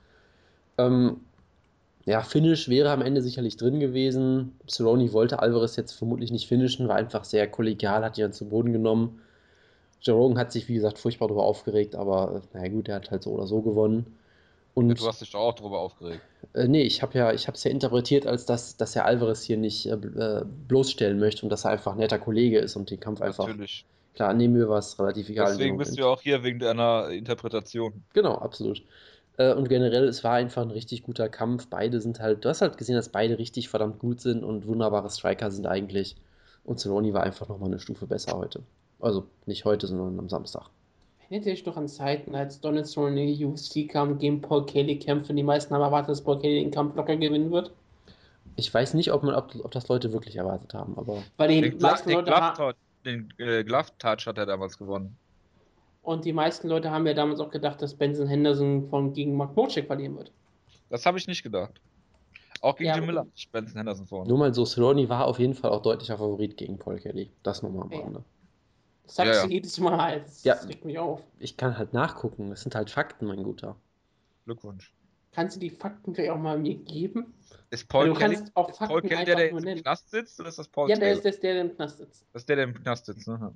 Ähm, 0.78 1.22
ja, 2.10 2.22
Finish 2.22 2.70
wäre 2.70 2.90
am 2.90 3.02
Ende 3.02 3.22
sicherlich 3.22 3.56
drin 3.56 3.80
gewesen. 3.80 4.60
Cerrone 4.68 5.14
wollte 5.14 5.40
Alvarez 5.40 5.76
jetzt 5.76 5.94
vermutlich 5.94 6.32
nicht 6.32 6.48
finishen, 6.48 6.88
war 6.88 6.96
einfach 6.96 7.24
sehr 7.24 7.48
kollegial, 7.48 8.04
hat 8.04 8.18
ihn 8.18 8.24
dann 8.24 8.34
zu 8.34 8.50
Boden 8.50 8.74
genommen. 8.74 9.22
Joe 10.02 10.36
hat 10.38 10.52
sich, 10.52 10.68
wie 10.68 10.74
gesagt, 10.74 10.98
furchtbar 10.98 11.28
darüber 11.28 11.44
aufgeregt, 11.44 11.96
aber 11.96 12.42
naja 12.54 12.70
gut, 12.70 12.88
er 12.88 12.96
hat 12.96 13.12
halt 13.12 13.24
so 13.24 13.32
oder 13.32 13.46
so 13.46 13.62
gewonnen. 13.62 14.18
Und, 14.74 15.00
du 15.00 15.08
hast 15.08 15.22
dich 15.22 15.32
doch 15.32 15.40
auch 15.40 15.56
darüber 15.56 15.80
aufgeregt. 15.80 16.22
Äh, 16.54 16.68
nee, 16.68 16.84
ich 16.84 17.02
habe 17.02 17.18
ja, 17.18 17.32
es 17.32 17.46
ja 17.46 17.72
interpretiert, 17.72 18.26
als 18.26 18.46
dass, 18.46 18.78
dass 18.78 18.96
er 18.96 19.06
Alvarez 19.06 19.44
hier 19.44 19.58
nicht 19.58 19.86
äh, 19.88 19.94
äh, 19.94 20.46
bloßstellen 20.68 21.20
möchte 21.20 21.44
und 21.46 21.50
dass 21.50 21.66
er 21.66 21.72
einfach 21.72 21.92
ein 21.92 21.98
netter 21.98 22.18
Kollege 22.18 22.60
ist 22.60 22.76
und 22.76 22.90
den 22.90 23.00
Kampf 23.00 23.22
einfach. 23.22 23.48
Natürlich. 23.48 23.86
Klar, 24.16 24.34
nehmen 24.34 24.56
wir 24.56 24.70
was 24.70 24.98
relativ 25.00 25.30
egal. 25.30 25.48
Deswegen 25.52 25.78
bist 25.78 25.98
du 25.98 26.02
ja 26.02 26.08
auch 26.08 26.22
hier 26.22 26.44
wegen 26.44 26.60
deiner 26.60 27.10
Interpretation. 27.10 28.04
Genau, 28.14 28.36
absolut. 28.36 28.82
Äh, 29.40 29.54
und 29.54 29.70
generell, 29.70 30.04
es 30.04 30.24
war 30.24 30.34
einfach 30.34 30.62
ein 30.62 30.72
richtig 30.72 31.04
guter 31.04 31.30
Kampf. 31.30 31.68
Beide 31.68 32.02
sind 32.02 32.20
halt, 32.20 32.44
du 32.44 32.50
hast 32.50 32.62
halt 32.62 32.78
gesehen, 32.78 32.96
dass 32.96 33.10
beide 33.10 33.40
richtig 33.40 33.70
verdammt 33.70 34.00
gut 34.00 34.22
sind 34.22 34.44
und 34.44 34.68
wunderbare 34.68 35.10
Striker 35.10 35.50
sind 35.50 35.66
eigentlich. 35.66 36.18
Und 36.66 36.80
Cerrone 36.80 37.14
war 37.14 37.24
einfach 37.24 37.48
nochmal 37.48 37.70
eine 37.70 37.80
Stufe 37.80 38.06
besser 38.06 38.38
heute. 38.38 38.62
Also 39.00 39.26
nicht 39.46 39.64
heute, 39.64 39.88
sondern 39.88 40.20
am 40.20 40.30
Samstag. 40.30 40.70
Erinnert 41.22 41.48
ihr 41.48 41.54
euch 41.54 41.66
noch 41.66 41.78
an 41.78 41.88
Zeiten, 41.88 42.36
als 42.36 42.60
Donald 42.60 42.86
Cerrone 42.86 43.24
in 43.24 43.38
die 43.38 43.46
UFC 43.46 43.90
kam, 43.90 44.20
gegen 44.20 44.42
Paul 44.42 44.66
Kelly 44.66 45.00
kämpfen? 45.00 45.38
Die 45.38 45.44
meisten 45.44 45.74
haben 45.74 45.82
erwartet, 45.82 46.10
dass 46.10 46.22
Paul 46.22 46.40
Kelly 46.40 46.62
den 46.62 46.72
Kampf 46.72 46.96
locker 46.96 47.16
gewinnen 47.16 47.50
wird. 47.50 47.72
Ich 48.58 48.74
weiß 48.74 48.94
nicht, 48.96 49.14
ob, 49.14 49.24
man, 49.24 49.36
ob, 49.36 49.56
ob 49.64 49.72
das 49.72 49.88
Leute 49.88 50.12
wirklich 50.12 50.36
erwartet 50.36 50.74
haben, 50.74 50.98
aber. 50.98 51.24
Weil 51.38 51.48
die 51.48 51.62
den 51.62 51.78
meisten 51.78 52.12
Leute 52.12 52.34
den 53.06 53.34
äh, 53.38 53.64
Glove 53.64 53.88
Touch 54.00 54.26
hat 54.26 54.38
er 54.38 54.46
damals 54.46 54.78
gewonnen. 54.78 55.16
Und 56.02 56.26
die 56.26 56.34
meisten 56.34 56.68
Leute 56.68 56.92
haben 56.92 57.06
ja 57.06 57.14
damals 57.14 57.40
auch 57.40 57.52
gedacht, 57.52 57.82
dass 57.82 57.94
Benson 57.94 58.28
Henderson 58.28 58.90
von 58.90 59.14
gegen 59.14 59.36
Mark 59.36 59.56
Mocek 59.56 59.88
verlieren 59.88 60.18
wird. 60.18 60.32
Das 60.90 61.06
habe 61.06 61.18
ich 61.18 61.28
nicht 61.28 61.44
gedacht. 61.44 61.82
Auch 62.62 62.76
gegen 62.76 62.90
ja, 62.90 62.96
Jim 62.96 63.06
Miller 63.06 63.28
Benson 63.52 63.78
Henderson 63.78 64.08
vorne. 64.08 64.28
Nur 64.28 64.38
mal 64.38 64.54
so, 64.54 64.66
Cerrone 64.66 65.08
war 65.08 65.26
auf 65.28 65.40
jeden 65.40 65.54
Fall 65.54 65.72
auch 65.72 65.82
deutlicher 65.82 66.18
Favorit 66.18 66.58
gegen 66.58 66.78
Paul 66.78 67.00
Kelly. 67.00 67.32
Das 67.44 67.62
nochmal 67.62 67.84
am 67.84 67.94
Rande. 67.94 68.24
Das 69.04 69.16
sagst 69.16 69.34
ja, 69.34 69.42
ja. 69.42 69.48
du 69.48 69.54
jedes 69.54 69.80
Mal. 69.80 70.22
Das 70.22 70.44
ja, 70.44 70.54
regt 70.54 70.86
mich 70.86 71.00
auf. 71.00 71.22
Ich 71.40 71.58
kann 71.58 71.78
halt 71.78 71.94
nachgucken. 71.94 72.50
Das 72.50 72.62
sind 72.62 72.76
halt 72.76 72.90
Fakten, 72.90 73.28
mein 73.28 73.44
Guter. 73.44 73.76
Glückwunsch. 74.46 74.94
Kannst 75.32 75.56
du 75.56 75.60
die 75.60 75.70
Fakten 75.70 76.16
vielleicht 76.16 76.32
auch 76.32 76.40
mal 76.40 76.58
mir 76.58 76.76
geben? 76.76 77.34
Ist 77.70 77.88
Paul 77.88 78.14
Kelly, 78.16 78.36
ist 78.36 78.54
Paul 78.54 79.02
Kelly 79.02 79.26
der, 79.26 79.36
der 79.36 79.50
im 79.50 79.82
Knast 79.82 80.10
sitzt? 80.10 80.40
Oder 80.40 80.50
ist 80.50 80.58
das 80.58 80.68
Paul 80.68 80.90
Ja, 80.90 80.98
der 80.98 81.14
ist, 81.14 81.24
der, 81.24 81.32
der 81.32 81.62
im 81.62 81.76
Knast 81.76 81.98
sitzt. 82.00 82.26
Das 82.34 82.42
ist 82.42 82.50
der, 82.50 82.56
der 82.56 82.66
im 82.66 82.74
Knast 82.74 83.06
sitzt, 83.06 83.28
ne? 83.28 83.56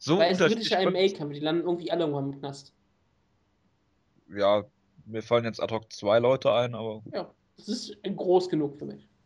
So 0.00 0.18
Weil 0.18 0.32
es 0.32 0.38
britische 0.38 0.76
MMA-Kämpfe, 0.76 1.34
die 1.34 1.40
landen 1.40 1.62
irgendwie 1.62 1.90
alle 1.90 2.04
irgendwann 2.04 2.32
im 2.32 2.38
Knast. 2.38 2.72
Ja, 4.34 4.64
mir 5.04 5.22
fallen 5.22 5.44
jetzt 5.44 5.62
ad 5.62 5.74
hoc 5.74 5.92
zwei 5.92 6.18
Leute 6.18 6.52
ein, 6.52 6.74
aber. 6.74 7.02
Ja, 7.12 7.30
das 7.58 7.68
ist 7.68 7.96
groß 8.02 8.48
genug 8.48 8.78
für 8.78 8.86
mich. 8.86 9.06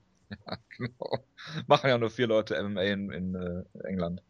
Ja, 0.47 0.57
genau. 0.77 1.19
Machen 1.69 1.91
ja 1.91 1.99
nur 1.99 2.11
vier 2.11 2.27
Leute 2.27 2.61
MMA 2.61 2.83
in, 2.83 3.13
in 3.13 3.35
äh, 3.37 3.63
England. 3.87 4.21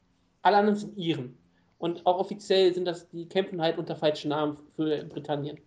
Alle 0.42 0.58
anderen 0.58 0.76
sind 0.76 0.98
Iren. 0.98 1.38
Und 1.78 2.04
auch 2.04 2.18
offiziell 2.18 2.74
sind 2.74 2.84
das, 2.84 3.08
die 3.08 3.26
kämpfen 3.26 3.62
halt 3.62 3.78
unter 3.78 3.96
falschen 3.96 4.28
Namen 4.28 4.58
für 4.76 5.04
Britannien. 5.04 5.58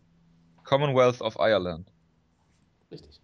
Commonwealth 0.63 1.21
of 1.21 1.37
Ireland. 1.39 1.89
Richtig. 2.91 3.19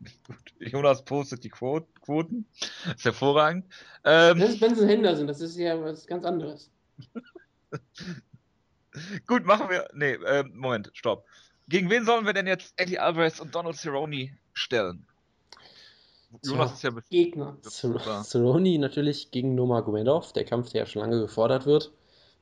Gut. 0.26 0.47
Jonas 0.60 1.04
postet 1.04 1.44
die 1.44 1.48
Quoten. 1.48 2.46
Das 2.84 2.94
ist 2.96 3.04
hervorragend. 3.04 3.66
Ähm, 4.04 4.38
das 4.38 4.50
ist 4.50 4.60
Benson 4.60 4.88
Henderson, 4.88 5.26
das 5.26 5.40
ist 5.40 5.56
ja 5.56 5.80
was 5.80 6.06
ganz 6.06 6.24
anderes. 6.24 6.70
Gut, 9.26 9.44
machen 9.44 9.70
wir. 9.70 9.88
Nee, 9.94 10.14
äh, 10.14 10.44
Moment, 10.52 10.90
stopp. 10.94 11.24
Gegen 11.68 11.90
wen 11.90 12.04
sollen 12.04 12.24
wir 12.24 12.32
denn 12.32 12.46
jetzt 12.46 12.72
Eddie 12.76 12.98
Alvarez 12.98 13.40
und 13.40 13.54
Donald 13.54 13.76
Cerrone 13.76 14.30
stellen? 14.54 15.06
Jonas 16.42 16.74
ist 16.74 16.82
ja 16.82 16.90
Gegner. 17.10 17.56
Cerrone 17.62 18.78
natürlich 18.78 19.30
gegen 19.30 19.54
Nomagomedov, 19.54 20.32
der 20.32 20.44
Kampf, 20.44 20.70
der 20.70 20.82
ja 20.82 20.86
schon 20.86 21.00
lange 21.00 21.20
gefordert 21.20 21.66
wird. 21.66 21.92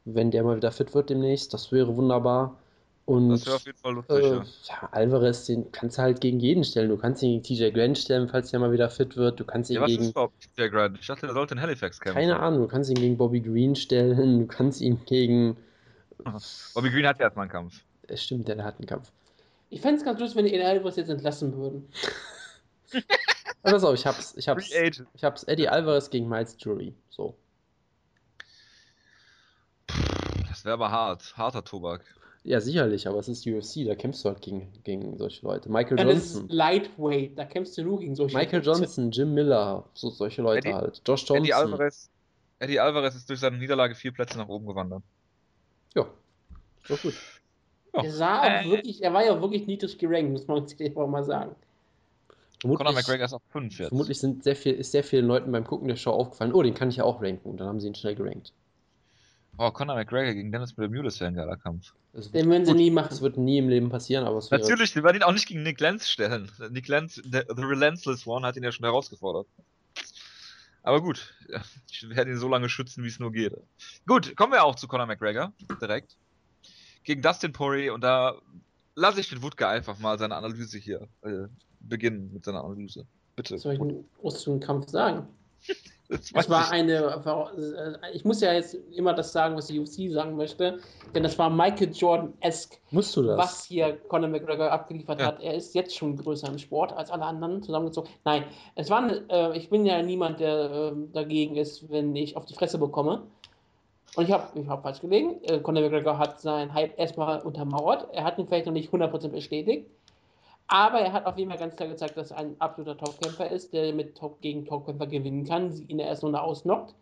Wenn 0.04 0.30
der 0.30 0.44
mal 0.44 0.56
wieder 0.56 0.72
fit 0.72 0.94
wird 0.94 1.10
demnächst, 1.10 1.54
das 1.54 1.72
wäre 1.72 1.96
wunderbar. 1.96 2.58
Und 3.06 3.28
das 3.28 3.46
wäre 3.46 3.54
auf 3.54 3.64
jeden 3.64 3.78
Fall 3.78 3.94
lustig, 3.94 4.16
äh, 4.16 4.28
ja. 4.30 4.44
ja. 4.64 4.88
Alvarez, 4.90 5.46
den 5.46 5.70
kannst 5.70 5.96
du 5.96 6.02
halt 6.02 6.20
gegen 6.20 6.40
jeden 6.40 6.64
stellen. 6.64 6.88
Du 6.88 6.96
kannst 6.96 7.22
ihn 7.22 7.40
gegen 7.40 7.44
TJ 7.44 7.70
Grant 7.70 7.98
stellen, 7.98 8.28
falls 8.28 8.50
der 8.50 8.58
mal 8.58 8.72
wieder 8.72 8.90
fit 8.90 9.16
wird. 9.16 9.38
Du 9.38 9.44
kannst 9.44 9.70
ihn 9.70 9.76
ja, 9.76 9.82
was 9.82 9.90
gegen. 9.90 10.02
Ist 10.02 10.10
überhaupt 10.10 10.34
TJ 10.56 10.68
Grant? 10.70 10.98
Ich 11.00 11.06
dachte, 11.06 11.26
der 11.26 11.34
sollte 11.34 11.54
in 11.54 11.60
Halifax 11.60 12.00
kämpfen. 12.00 12.18
Keine 12.18 12.40
Ahnung, 12.40 12.62
du 12.62 12.66
kannst 12.66 12.90
ihn 12.90 12.96
gegen 12.96 13.16
Bobby 13.16 13.40
Green 13.40 13.76
stellen, 13.76 14.40
du 14.40 14.46
kannst 14.48 14.80
ihn 14.80 15.00
gegen. 15.06 15.56
Bobby 16.74 16.90
Green 16.90 17.06
hat 17.06 17.20
ja 17.20 17.26
erstmal 17.26 17.44
einen 17.44 17.52
Kampf. 17.52 17.80
Es 18.08 18.24
stimmt, 18.24 18.48
der 18.48 18.62
hat 18.64 18.78
einen 18.78 18.86
Kampf. 18.86 19.12
Ich 19.70 19.80
fände 19.80 19.98
es 19.98 20.04
ganz 20.04 20.18
lustig, 20.18 20.36
wenn 20.36 20.46
die 20.46 20.60
Alvarez 20.60 20.96
jetzt 20.96 21.08
entlassen 21.08 21.56
würden. 21.56 21.88
Pass 23.62 23.84
auf, 23.84 23.94
ich 23.94 24.06
hab's. 24.06 24.34
Ich 24.36 24.48
hab's, 24.48 24.68
ich 24.68 25.24
hab's 25.24 25.44
Eddie 25.44 25.68
Alvarez 25.68 26.10
gegen 26.10 26.28
Miles 26.28 26.56
Jury. 26.58 26.92
So. 27.10 27.36
Das 30.48 30.64
wäre 30.64 30.74
aber 30.74 30.90
hart. 30.90 31.36
Harter 31.36 31.62
Tobak. 31.62 32.04
Ja, 32.46 32.60
sicherlich, 32.60 33.08
aber 33.08 33.18
es 33.18 33.26
ist 33.26 33.44
UFC, 33.44 33.84
da 33.84 33.96
kämpfst 33.96 34.24
du 34.24 34.28
halt 34.28 34.40
gegen, 34.40 34.72
gegen 34.84 35.18
solche 35.18 35.44
Leute. 35.44 35.68
Michael 35.68 35.98
ja, 35.98 36.04
Johnson. 36.04 36.42
Das 36.42 36.42
ist 36.44 36.52
Lightweight, 36.52 37.36
da 37.36 37.44
kämpfst 37.44 37.76
du 37.76 37.82
nur 37.82 37.98
gegen 37.98 38.14
solche 38.14 38.36
Michael 38.36 38.64
Leute. 38.64 38.82
Johnson, 38.82 39.10
Jim 39.10 39.34
Miller, 39.34 39.84
so, 39.94 40.10
solche 40.10 40.42
Leute 40.42 40.68
Eddie, 40.68 40.74
halt. 40.74 41.02
Josh 41.04 41.22
Johnson. 41.22 41.38
Eddie 41.38 41.54
Alvarez, 41.54 42.08
Eddie 42.60 42.78
Alvarez 42.78 43.16
ist 43.16 43.28
durch 43.28 43.40
seine 43.40 43.58
Niederlage 43.58 43.96
vier 43.96 44.12
Plätze 44.12 44.38
nach 44.38 44.46
oben 44.46 44.64
gewandert. 44.64 45.02
Ja, 45.96 46.06
so 46.84 46.94
gut. 46.94 47.14
Ja. 47.92 48.04
Er 48.04 48.12
sah 48.12 48.42
auch 48.42 48.70
wirklich, 48.70 49.02
er 49.02 49.12
war 49.12 49.24
ja 49.24 49.40
wirklich 49.42 49.66
niedrig 49.66 49.98
gerankt, 49.98 50.30
muss 50.30 50.46
man 50.46 50.68
sich 50.68 50.80
einfach 50.80 51.08
mal 51.08 51.24
sagen. 51.24 51.56
Vermutlich, 52.60 52.86
Conor 52.86 52.92
McGregor 52.92 53.24
ist 53.24 53.32
auf 53.32 53.42
5 53.50 53.76
jetzt. 53.76 53.88
Vermutlich 53.88 54.20
sind 54.20 54.44
sehr 54.44 54.54
viel, 54.54 54.74
ist 54.74 54.92
sehr 54.92 55.02
vielen 55.02 55.26
Leuten 55.26 55.50
beim 55.50 55.64
Gucken 55.64 55.88
der 55.88 55.96
Show 55.96 56.12
aufgefallen, 56.12 56.52
oh, 56.52 56.62
den 56.62 56.74
kann 56.74 56.90
ich 56.90 56.96
ja 56.96 57.04
auch 57.04 57.20
ranken. 57.20 57.50
Und 57.50 57.56
dann 57.58 57.66
haben 57.66 57.80
sie 57.80 57.88
ihn 57.88 57.96
schnell 57.96 58.14
gerankt. 58.14 58.52
Oh, 59.58 59.68
Conor 59.72 59.96
McGregor 59.96 60.32
gegen 60.32 60.52
Dennis 60.52 60.74
Bermudez 60.74 61.18
wäre 61.18 61.28
ein 61.28 61.34
geiler 61.34 61.56
Kampf. 61.56 61.92
Den 62.16 62.48
würden 62.48 62.64
sie 62.64 62.74
nie 62.74 62.90
machen. 62.90 63.08
Das 63.10 63.20
wird 63.20 63.36
nie 63.36 63.58
im 63.58 63.68
Leben 63.68 63.90
passieren, 63.90 64.26
aber 64.26 64.38
es. 64.38 64.50
Natürlich, 64.50 64.94
wir 64.94 65.02
werden 65.02 65.16
ihn 65.16 65.22
auch 65.22 65.32
nicht 65.32 65.46
gegen 65.46 65.62
Nick 65.62 65.80
Lenz 65.80 66.08
stellen. 66.08 66.50
Nick 66.70 66.88
Lenz, 66.88 67.16
the, 67.16 67.42
the 67.54 67.62
Relentless 67.62 68.26
One, 68.26 68.46
hat 68.46 68.56
ihn 68.56 68.62
ja 68.62 68.72
schon 68.72 68.84
herausgefordert. 68.84 69.46
Aber 70.82 71.02
gut, 71.02 71.34
ich 71.90 72.08
werde 72.08 72.30
ihn 72.30 72.38
so 72.38 72.48
lange 72.48 72.68
schützen, 72.68 73.02
wie 73.02 73.08
es 73.08 73.18
nur 73.18 73.32
geht. 73.32 73.54
Gut, 74.06 74.36
kommen 74.36 74.52
wir 74.52 74.64
auch 74.64 74.76
zu 74.76 74.86
Conor 74.86 75.06
McGregor, 75.06 75.52
direkt. 75.80 76.16
Gegen 77.02 77.22
Dustin 77.22 77.52
Poirier 77.52 77.92
und 77.92 78.02
da 78.02 78.36
lasse 78.94 79.20
ich 79.20 79.28
den 79.28 79.42
Wutke 79.42 79.66
einfach 79.66 79.98
mal 79.98 80.18
seine 80.18 80.36
Analyse 80.36 80.78
hier 80.78 81.08
äh, 81.22 81.48
beginnen 81.80 82.32
mit 82.32 82.44
seiner 82.44 82.64
Analyse. 82.64 83.04
Bitte. 83.34 83.58
Soll 83.58 83.74
ich 83.74 83.80
einen 83.80 84.08
großen 84.18 84.60
Kampf 84.60 84.88
sagen? 84.88 85.26
Das 86.08 86.48
war 86.48 86.70
eine, 86.70 87.22
ich 88.12 88.24
muss 88.24 88.40
ja 88.40 88.52
jetzt 88.52 88.74
immer 88.92 89.12
das 89.12 89.32
sagen, 89.32 89.56
was 89.56 89.66
die 89.66 89.80
UFC 89.80 90.12
sagen 90.12 90.36
möchte, 90.36 90.78
denn 91.14 91.22
das 91.22 91.38
war 91.38 91.50
Michael 91.50 91.92
Jordan-esque, 91.92 92.78
Musst 92.90 93.16
du 93.16 93.22
das? 93.22 93.38
was 93.38 93.64
hier 93.64 93.96
Conor 94.08 94.28
McGregor 94.28 94.70
abgeliefert 94.70 95.20
ja. 95.20 95.26
hat. 95.26 95.42
Er 95.42 95.54
ist 95.54 95.74
jetzt 95.74 95.96
schon 95.96 96.16
größer 96.16 96.48
im 96.48 96.58
Sport 96.58 96.92
als 96.92 97.10
alle 97.10 97.24
anderen 97.24 97.62
zusammengezogen. 97.62 98.08
Nein, 98.24 98.44
es 98.76 98.88
war, 98.90 99.10
äh, 99.30 99.56
ich 99.56 99.68
bin 99.68 99.84
ja 99.84 100.00
niemand, 100.02 100.40
der 100.40 100.70
äh, 100.70 100.92
dagegen 101.12 101.56
ist, 101.56 101.90
wenn 101.90 102.14
ich 102.14 102.36
auf 102.36 102.46
die 102.46 102.54
Fresse 102.54 102.78
bekomme. 102.78 103.22
Und 104.14 104.24
ich 104.28 104.32
habe 104.32 104.58
ich 104.58 104.66
hab 104.68 104.82
falsch 104.82 105.00
gelegen. 105.00 105.42
Äh, 105.42 105.58
Conor 105.58 105.82
McGregor 105.82 106.18
hat 106.18 106.40
seinen 106.40 106.72
Hype 106.72 106.98
erstmal 106.98 107.40
untermauert. 107.40 108.08
Er 108.12 108.24
hat 108.24 108.38
ihn 108.38 108.46
vielleicht 108.46 108.66
noch 108.66 108.72
nicht 108.72 108.92
100% 108.92 109.28
bestätigt. 109.28 109.90
Aber 110.68 110.98
er 111.00 111.12
hat 111.12 111.26
auf 111.26 111.38
jeden 111.38 111.50
Fall 111.50 111.60
ganz 111.60 111.76
klar 111.76 111.88
gezeigt, 111.88 112.16
dass 112.16 112.32
er 112.32 112.38
ein 112.38 112.56
absoluter 112.60 112.96
Topkämpfer 112.96 113.50
ist, 113.50 113.72
der 113.72 113.92
mit 113.94 114.16
Top 114.16 114.40
gegen 114.40 114.64
Topkämpfer 114.64 115.06
gewinnen 115.06 115.44
kann, 115.44 115.72
sie 115.72 115.84
in 115.84 115.98
der 115.98 116.08
ersten 116.08 116.26
Runde 116.26 116.40
ausnockt. 116.40 116.94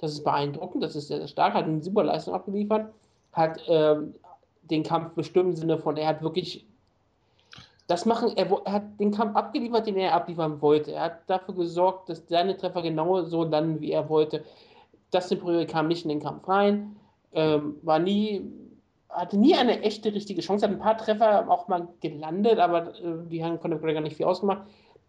Das 0.00 0.12
ist 0.12 0.22
beeindruckend, 0.22 0.82
das 0.84 0.94
ist 0.94 1.08
sehr, 1.08 1.18
sehr 1.18 1.26
stark, 1.26 1.54
hat 1.54 1.64
eine 1.64 1.82
super 1.82 2.04
Leistung 2.04 2.34
abgeliefert, 2.34 2.92
hat 3.32 3.60
ähm, 3.66 4.14
den 4.62 4.84
Kampf 4.84 5.14
bestimmt 5.14 5.50
im 5.50 5.56
Sinne 5.56 5.78
von, 5.78 5.96
er 5.96 6.06
hat 6.06 6.22
wirklich 6.22 6.64
das 7.88 8.04
machen, 8.04 8.36
er, 8.36 8.46
er, 8.64 8.72
hat 8.72 9.00
den 9.00 9.10
Kampf 9.10 9.34
abgeliefert, 9.34 9.86
den 9.86 9.96
er 9.96 10.14
abliefern 10.14 10.60
wollte. 10.60 10.92
Er 10.92 11.04
hat 11.04 11.20
dafür 11.26 11.54
gesorgt, 11.54 12.10
dass 12.10 12.28
seine 12.28 12.56
Treffer 12.56 12.82
genau 12.82 13.22
so 13.22 13.44
landen, 13.44 13.80
wie 13.80 13.92
er 13.92 14.08
wollte. 14.10 14.44
Dustin 15.10 15.40
Poirier 15.40 15.66
kam 15.66 15.88
nicht 15.88 16.04
in 16.04 16.10
den 16.10 16.20
Kampf 16.20 16.46
rein, 16.46 16.96
ähm, 17.32 17.76
war 17.82 17.98
nie 17.98 18.44
hatte 19.10 19.38
nie 19.38 19.54
eine 19.54 19.82
echte, 19.82 20.14
richtige 20.14 20.40
Chance, 20.40 20.66
hat 20.66 20.72
ein 20.72 20.78
paar 20.78 20.98
Treffer 20.98 21.50
auch 21.50 21.68
mal 21.68 21.88
gelandet, 22.00 22.58
aber 22.58 22.88
äh, 22.98 23.28
die 23.30 23.44
haben 23.44 23.58
von 23.58 23.70
McGregor 23.70 24.00
nicht 24.00 24.16
viel 24.16 24.26
ausgemacht. 24.26 24.62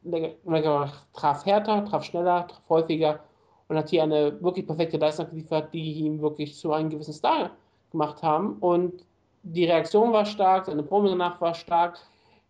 McGregor 0.04 0.92
traf 1.14 1.46
härter, 1.46 1.84
traf 1.86 2.04
schneller, 2.04 2.48
traf 2.48 2.62
häufiger 2.70 3.20
und 3.68 3.78
hat 3.78 3.90
hier 3.90 4.04
eine 4.04 4.42
wirklich 4.42 4.66
perfekte 4.66 4.98
Leistung 4.98 5.30
geliefert, 5.30 5.74
die 5.74 5.94
ihm 5.94 6.22
wirklich 6.22 6.56
zu 6.56 6.72
einem 6.72 6.90
gewissen 6.90 7.14
Star 7.14 7.52
gemacht 7.92 8.24
haben. 8.24 8.58
Und 8.60 9.06
die 9.44 9.66
Reaktion 9.66 10.12
war 10.12 10.26
stark, 10.26 10.66
seine 10.66 10.84
Promo 10.84 11.10
danach 11.10 11.40
war 11.42 11.54
stark. 11.54 12.00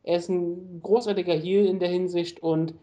Er 0.03 0.17
ist 0.17 0.29
ein 0.29 0.79
großartiger 0.81 1.33
Heel 1.33 1.65
in 1.65 1.79
der 1.79 1.89
Hinsicht 1.89 2.41
und 2.41 2.73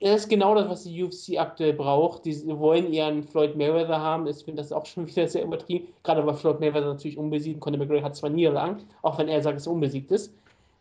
er 0.00 0.14
ist 0.14 0.30
genau 0.30 0.54
das, 0.54 0.68
was 0.68 0.84
die 0.84 1.02
UFC 1.04 1.38
aktuell 1.38 1.74
braucht. 1.74 2.24
Die 2.24 2.34
wollen 2.46 2.90
ihren 2.90 3.22
Floyd 3.22 3.54
Mayweather 3.54 4.00
haben. 4.00 4.26
Ich 4.26 4.44
finde 4.44 4.62
das 4.62 4.72
auch 4.72 4.86
schon 4.86 5.06
wieder 5.14 5.28
sehr 5.28 5.44
übertrieben. 5.44 5.88
Gerade 6.02 6.26
weil 6.26 6.34
Floyd 6.34 6.58
Mayweather 6.58 6.86
natürlich 6.86 7.18
unbesiegt. 7.18 7.60
Conor 7.60 7.78
McGregor 7.78 8.04
hat 8.04 8.16
zwar 8.16 8.30
Niederlagen, 8.30 8.82
auch 9.02 9.18
wenn 9.18 9.28
er 9.28 9.42
sagt, 9.42 9.56
dass 9.56 9.66
er 9.66 9.72
unbesiegt 9.72 10.10
ist. 10.10 10.32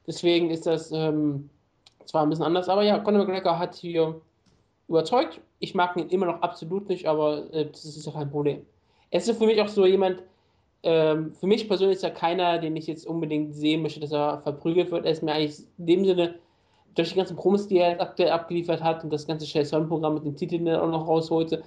Deswegen 0.08 0.50
ist 0.50 0.66
das 0.66 0.92
ähm, 0.92 1.50
zwar 2.06 2.24
ein 2.24 2.30
bisschen 2.30 2.46
anders, 2.46 2.70
aber 2.70 2.84
ja, 2.84 2.98
Conor 2.98 3.26
McGregor 3.26 3.60
hat 3.60 3.76
hier 3.76 4.20
überzeugt. 4.88 5.42
Ich 5.60 5.76
mag 5.76 5.98
ihn 5.98 6.10
immer 6.10 6.26
noch 6.26 6.42
absolut 6.42 6.88
nicht, 6.88 7.06
aber 7.06 7.54
äh, 7.54 7.66
das 7.66 7.84
ist 7.84 8.06
ja 8.06 8.12
kein 8.14 8.32
Problem. 8.32 8.66
Er 9.12 9.20
ist 9.20 9.30
für 9.30 9.46
mich 9.46 9.62
auch 9.62 9.68
so 9.68 9.86
jemand, 9.86 10.24
ähm, 10.84 11.34
für 11.34 11.46
mich 11.46 11.68
persönlich 11.68 11.98
ist 11.98 12.04
er 12.04 12.12
keiner, 12.12 12.58
den 12.58 12.76
ich 12.78 12.88
jetzt 12.88 13.06
unbedingt 13.06 13.54
sehen 13.54 13.82
möchte, 13.82 14.00
dass 14.00 14.14
er 14.14 14.40
verprügelt 14.42 14.92
wird. 14.92 15.06
Er 15.06 15.12
ist 15.12 15.22
mir 15.22 15.34
eigentlich 15.34 15.60
in 15.78 15.86
dem 15.86 16.06
Sinne 16.06 16.36
durch 16.96 17.10
die 17.10 17.16
ganzen 17.16 17.36
Promos, 17.36 17.68
die 17.68 17.78
er 17.78 18.00
aktuell 18.02 18.32
abgeliefert 18.32 18.84
hat 18.84 19.04
und 19.04 19.12
das 19.12 19.28
ganze 19.28 19.46
Chase-On-Programm 19.46 20.16
mit 20.16 20.26
den 20.26 20.36
Titeln, 20.36 20.66
die 20.66 20.72
er 20.72 20.84
auch 20.84 20.90
noch 20.90 21.08
rausholte, 21.08 21.64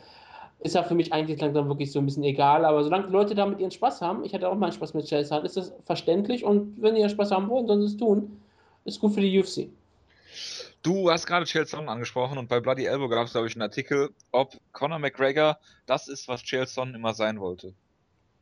ist 0.61 0.77
er 0.77 0.85
für 0.85 0.95
mich 0.95 1.12
eigentlich 1.12 1.41
langsam 1.41 1.68
wirklich 1.68 1.91
so 1.91 1.99
ein 1.99 2.07
bisschen 2.07 2.25
egal. 2.25 2.64
Aber 2.64 2.85
solange 2.85 3.07
die 3.07 3.12
Leute 3.12 3.35
damit 3.35 3.61
ihren 3.61 3.70
Spaß 3.70 4.01
haben, 4.01 4.25
ich 4.25 4.35
hatte 4.35 4.49
auch 4.49 4.55
mal 4.55 4.73
Spaß 4.73 4.95
mit 4.95 5.09
Chase 5.09 5.35
ist 5.45 5.57
das 5.57 5.73
verständlich 5.85 6.45
und 6.45 6.81
wenn 6.81 6.95
die 6.95 7.09
Spaß 7.09 7.33
haben 7.33 7.49
wollen, 7.49 7.66
sollen 7.66 7.81
sie 7.81 7.87
es 7.87 7.97
tun. 7.97 8.41
Ist 8.85 9.01
gut 9.01 9.14
für 9.14 9.20
die 9.20 9.39
UFC. 9.39 9.68
Du 10.83 11.11
hast 11.11 11.27
gerade 11.27 11.47
Chael 11.47 11.66
Sonnen 11.66 11.89
angesprochen 11.89 12.39
und 12.39 12.49
bei 12.49 12.59
Bloody 12.59 12.87
Elbow 12.87 13.09
gab 13.09 13.27
es, 13.27 13.33
glaube 13.33 13.47
ich, 13.47 13.55
einen 13.55 13.62
Artikel, 13.62 14.11
ob 14.33 14.57
Conor 14.73 14.99
McGregor 14.99 15.59
das 15.87 16.09
ist, 16.09 16.27
was 16.27 16.43
Chael 16.43 16.66
Sonnen 16.66 16.95
immer 16.95 17.14
sein 17.14 17.39
wollte. 17.39 17.75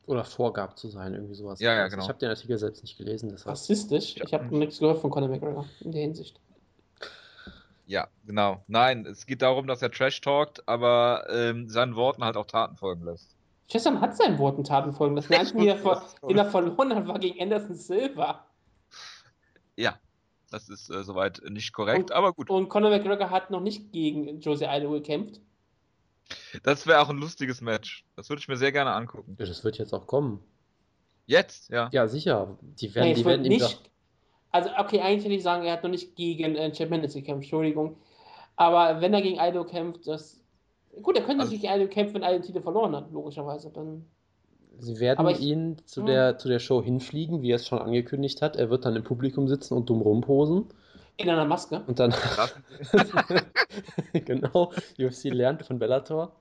Oder 0.06 0.24
vorgab 0.24 0.78
zu 0.78 0.88
sein, 0.88 1.14
irgendwie 1.14 1.34
sowas. 1.34 1.60
Ja, 1.60 1.74
ja, 1.74 1.88
genau. 1.88 2.02
Ich 2.02 2.08
habe 2.08 2.18
den 2.18 2.30
Artikel 2.30 2.58
selbst 2.58 2.82
nicht 2.82 2.96
gelesen. 2.96 3.28
Deshalb. 3.28 3.52
Rassistisch? 3.52 4.16
Ich 4.16 4.32
habe 4.32 4.56
nichts 4.56 4.78
gehört 4.78 4.98
von 4.98 5.10
Conor 5.10 5.28
McGregor 5.28 5.66
in 5.80 5.92
der 5.92 6.00
Hinsicht. 6.00 6.40
Ja, 7.90 8.06
genau. 8.24 8.62
Nein, 8.68 9.04
es 9.04 9.26
geht 9.26 9.42
darum, 9.42 9.66
dass 9.66 9.82
er 9.82 9.90
Trash 9.90 10.20
talkt, 10.20 10.68
aber 10.68 11.26
ähm, 11.28 11.68
seinen 11.68 11.96
Worten 11.96 12.22
halt 12.22 12.36
auch 12.36 12.46
Taten 12.46 12.76
folgen 12.76 13.04
lässt. 13.04 13.34
Chesam 13.66 14.00
hat 14.00 14.16
seinen 14.16 14.38
Worten 14.38 14.62
Taten 14.62 14.92
folgen 14.92 15.16
lassen. 15.16 15.30
Der 15.30 15.40
einzige, 15.40 15.58
den 15.58 16.38
er 16.38 16.44
verloren 16.50 16.94
hat, 16.94 17.08
war 17.08 17.18
gegen 17.18 17.42
Anderson 17.42 17.74
Silva. 17.74 18.46
Ja, 19.74 19.98
das 20.52 20.68
ist 20.68 20.88
äh, 20.88 21.02
soweit 21.02 21.42
nicht 21.50 21.72
korrekt, 21.72 22.10
und, 22.10 22.12
aber 22.12 22.32
gut. 22.32 22.48
Und 22.48 22.68
Conor 22.68 22.90
McGregor 22.90 23.28
hat 23.30 23.50
noch 23.50 23.60
nicht 23.60 23.90
gegen 23.90 24.40
Jose 24.40 24.70
Aldo 24.70 24.92
gekämpft. 24.92 25.40
Das 26.62 26.86
wäre 26.86 27.00
auch 27.00 27.08
ein 27.08 27.18
lustiges 27.18 27.60
Match. 27.60 28.04
Das 28.14 28.28
würde 28.28 28.38
ich 28.38 28.46
mir 28.46 28.56
sehr 28.56 28.70
gerne 28.70 28.92
angucken. 28.92 29.34
Ja, 29.36 29.46
das 29.46 29.64
wird 29.64 29.78
jetzt 29.78 29.92
auch 29.92 30.06
kommen. 30.06 30.44
Jetzt, 31.26 31.70
ja. 31.70 31.88
Ja, 31.90 32.06
sicher. 32.06 32.56
Die 32.60 32.94
werden, 32.94 33.08
nee, 33.08 33.14
die 33.14 33.24
werden 33.24 33.42
nicht, 33.42 33.90
also, 34.52 34.70
okay, 34.78 35.00
eigentlich 35.00 35.24
würde 35.24 35.36
ich 35.36 35.42
sagen, 35.42 35.64
er 35.64 35.74
hat 35.74 35.82
noch 35.82 35.90
nicht 35.90 36.16
gegen 36.16 36.56
äh, 36.56 36.72
Chad 36.72 36.90
Mendes 36.90 37.14
gekämpft, 37.14 37.44
Entschuldigung. 37.44 37.96
Aber 38.56 39.00
wenn 39.00 39.14
er 39.14 39.22
gegen 39.22 39.38
Aldo 39.38 39.64
kämpft, 39.64 40.06
das. 40.06 40.42
Gut, 41.02 41.16
er 41.16 41.22
könnte 41.22 41.42
also, 41.42 41.44
natürlich 41.44 41.62
gegen 41.62 41.72
Aldo 41.72 41.88
kämpfen, 41.88 42.14
wenn 42.14 42.24
Aldo 42.24 42.40
den 42.40 42.46
Titel 42.46 42.62
verloren 42.62 42.94
hat, 42.96 43.10
logischerweise. 43.12 43.70
Dann. 43.70 44.04
Sie 44.78 44.98
werden 44.98 45.28
ich, 45.28 45.40
ihn 45.40 45.76
zu, 45.84 46.00
hm. 46.00 46.06
der, 46.06 46.38
zu 46.38 46.48
der 46.48 46.58
Show 46.58 46.82
hinfliegen, 46.82 47.42
wie 47.42 47.52
er 47.52 47.56
es 47.56 47.66
schon 47.66 47.78
angekündigt 47.78 48.42
hat. 48.42 48.56
Er 48.56 48.70
wird 48.70 48.84
dann 48.84 48.96
im 48.96 49.04
Publikum 49.04 49.46
sitzen 49.46 49.74
und 49.74 49.88
dumm 49.88 50.00
rumposen. 50.00 50.66
In 51.16 51.28
einer 51.28 51.44
Maske. 51.44 51.82
Und 51.86 51.98
dann. 51.98 52.14
genau, 54.12 54.72
UFC 54.98 55.24
lernt 55.24 55.62
von 55.62 55.78
Bellator. 55.78 56.32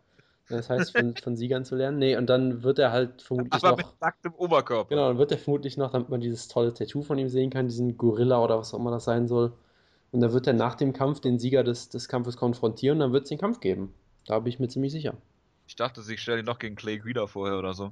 Das 0.50 0.70
heißt, 0.70 0.98
von, 0.98 1.16
von 1.16 1.36
Siegern 1.36 1.64
zu 1.64 1.76
lernen. 1.76 2.00
Nee, 2.00 2.18
und 2.18 2.28
dann 2.28 2.64
wird 2.64 2.80
er 2.80 2.92
halt 2.92 3.22
vermutlich 3.22 3.54
Aber 3.54 3.72
noch. 3.72 3.78
mit 3.78 4.02
nacktem 4.02 4.34
Oberkörper. 4.34 4.90
Genau, 4.90 5.08
dann 5.08 5.18
wird 5.18 5.32
er 5.32 5.38
vermutlich 5.38 5.78
noch, 5.78 5.92
damit 5.92 6.10
man 6.10 6.22
dieses 6.22 6.48
tolle 6.48 6.74
Tattoo 6.74 7.04
von 7.04 7.18
ihm 7.20 7.30
sehen 7.30 7.52
kann, 7.52 7.68
diesen 7.68 7.98
Gorilla 7.98 8.44
oder 8.44 8.58
was 8.58 8.74
auch 8.74 8.80
immer 8.80 8.92
das 8.92 9.04
sein 9.04 9.28
soll. 9.28 9.54
Und 10.12 10.22
dann 10.22 10.34
wird 10.34 10.48
er 10.48 10.54
nach 10.54 10.76
dem 10.76 10.92
Kampf 10.92 11.20
den 11.20 11.38
Sieger 11.38 11.64
des, 11.64 11.90
des 11.90 12.08
Kampfes 12.08 12.36
konfrontieren 12.36 12.98
und 12.98 13.02
dann 13.02 13.14
wird 13.14 13.24
es 13.24 13.30
den 13.30 13.38
Kampf 13.38 13.60
geben. 13.60 13.94
Da 14.26 14.40
bin 14.40 14.52
ich 14.52 14.60
mir 14.60 14.68
ziemlich 14.68 14.92
sicher. 14.92 15.14
Ich 15.68 15.76
dachte, 15.76 16.02
sie 16.02 16.18
stellen 16.18 16.40
ihn 16.40 16.46
noch 16.46 16.58
gegen 16.58 16.76
Clay 16.76 16.98
Guida 16.98 17.28
vorher 17.28 17.60
oder 17.60 17.76
so. 17.76 17.92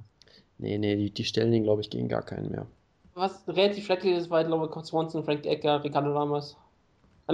Nee, 0.58 0.78
nee, 0.78 0.96
die, 0.96 1.10
die 1.12 1.24
stellen 1.24 1.52
ihn, 1.52 1.62
glaube 1.62 1.80
ich, 1.80 1.90
gegen 1.90 2.08
gar 2.08 2.22
keinen 2.22 2.50
mehr. 2.50 2.66
Was 3.14 3.46
relativ 3.46 3.86
schrecklich 3.86 4.16
ist, 4.16 4.30
war, 4.30 4.42
glaube 4.42 4.68
ich, 4.68 4.84
Swanson, 4.84 5.22
Frank 5.22 5.46
Ecker, 5.46 5.82
Ricardo 5.84 6.12
Lamas. 6.12 6.56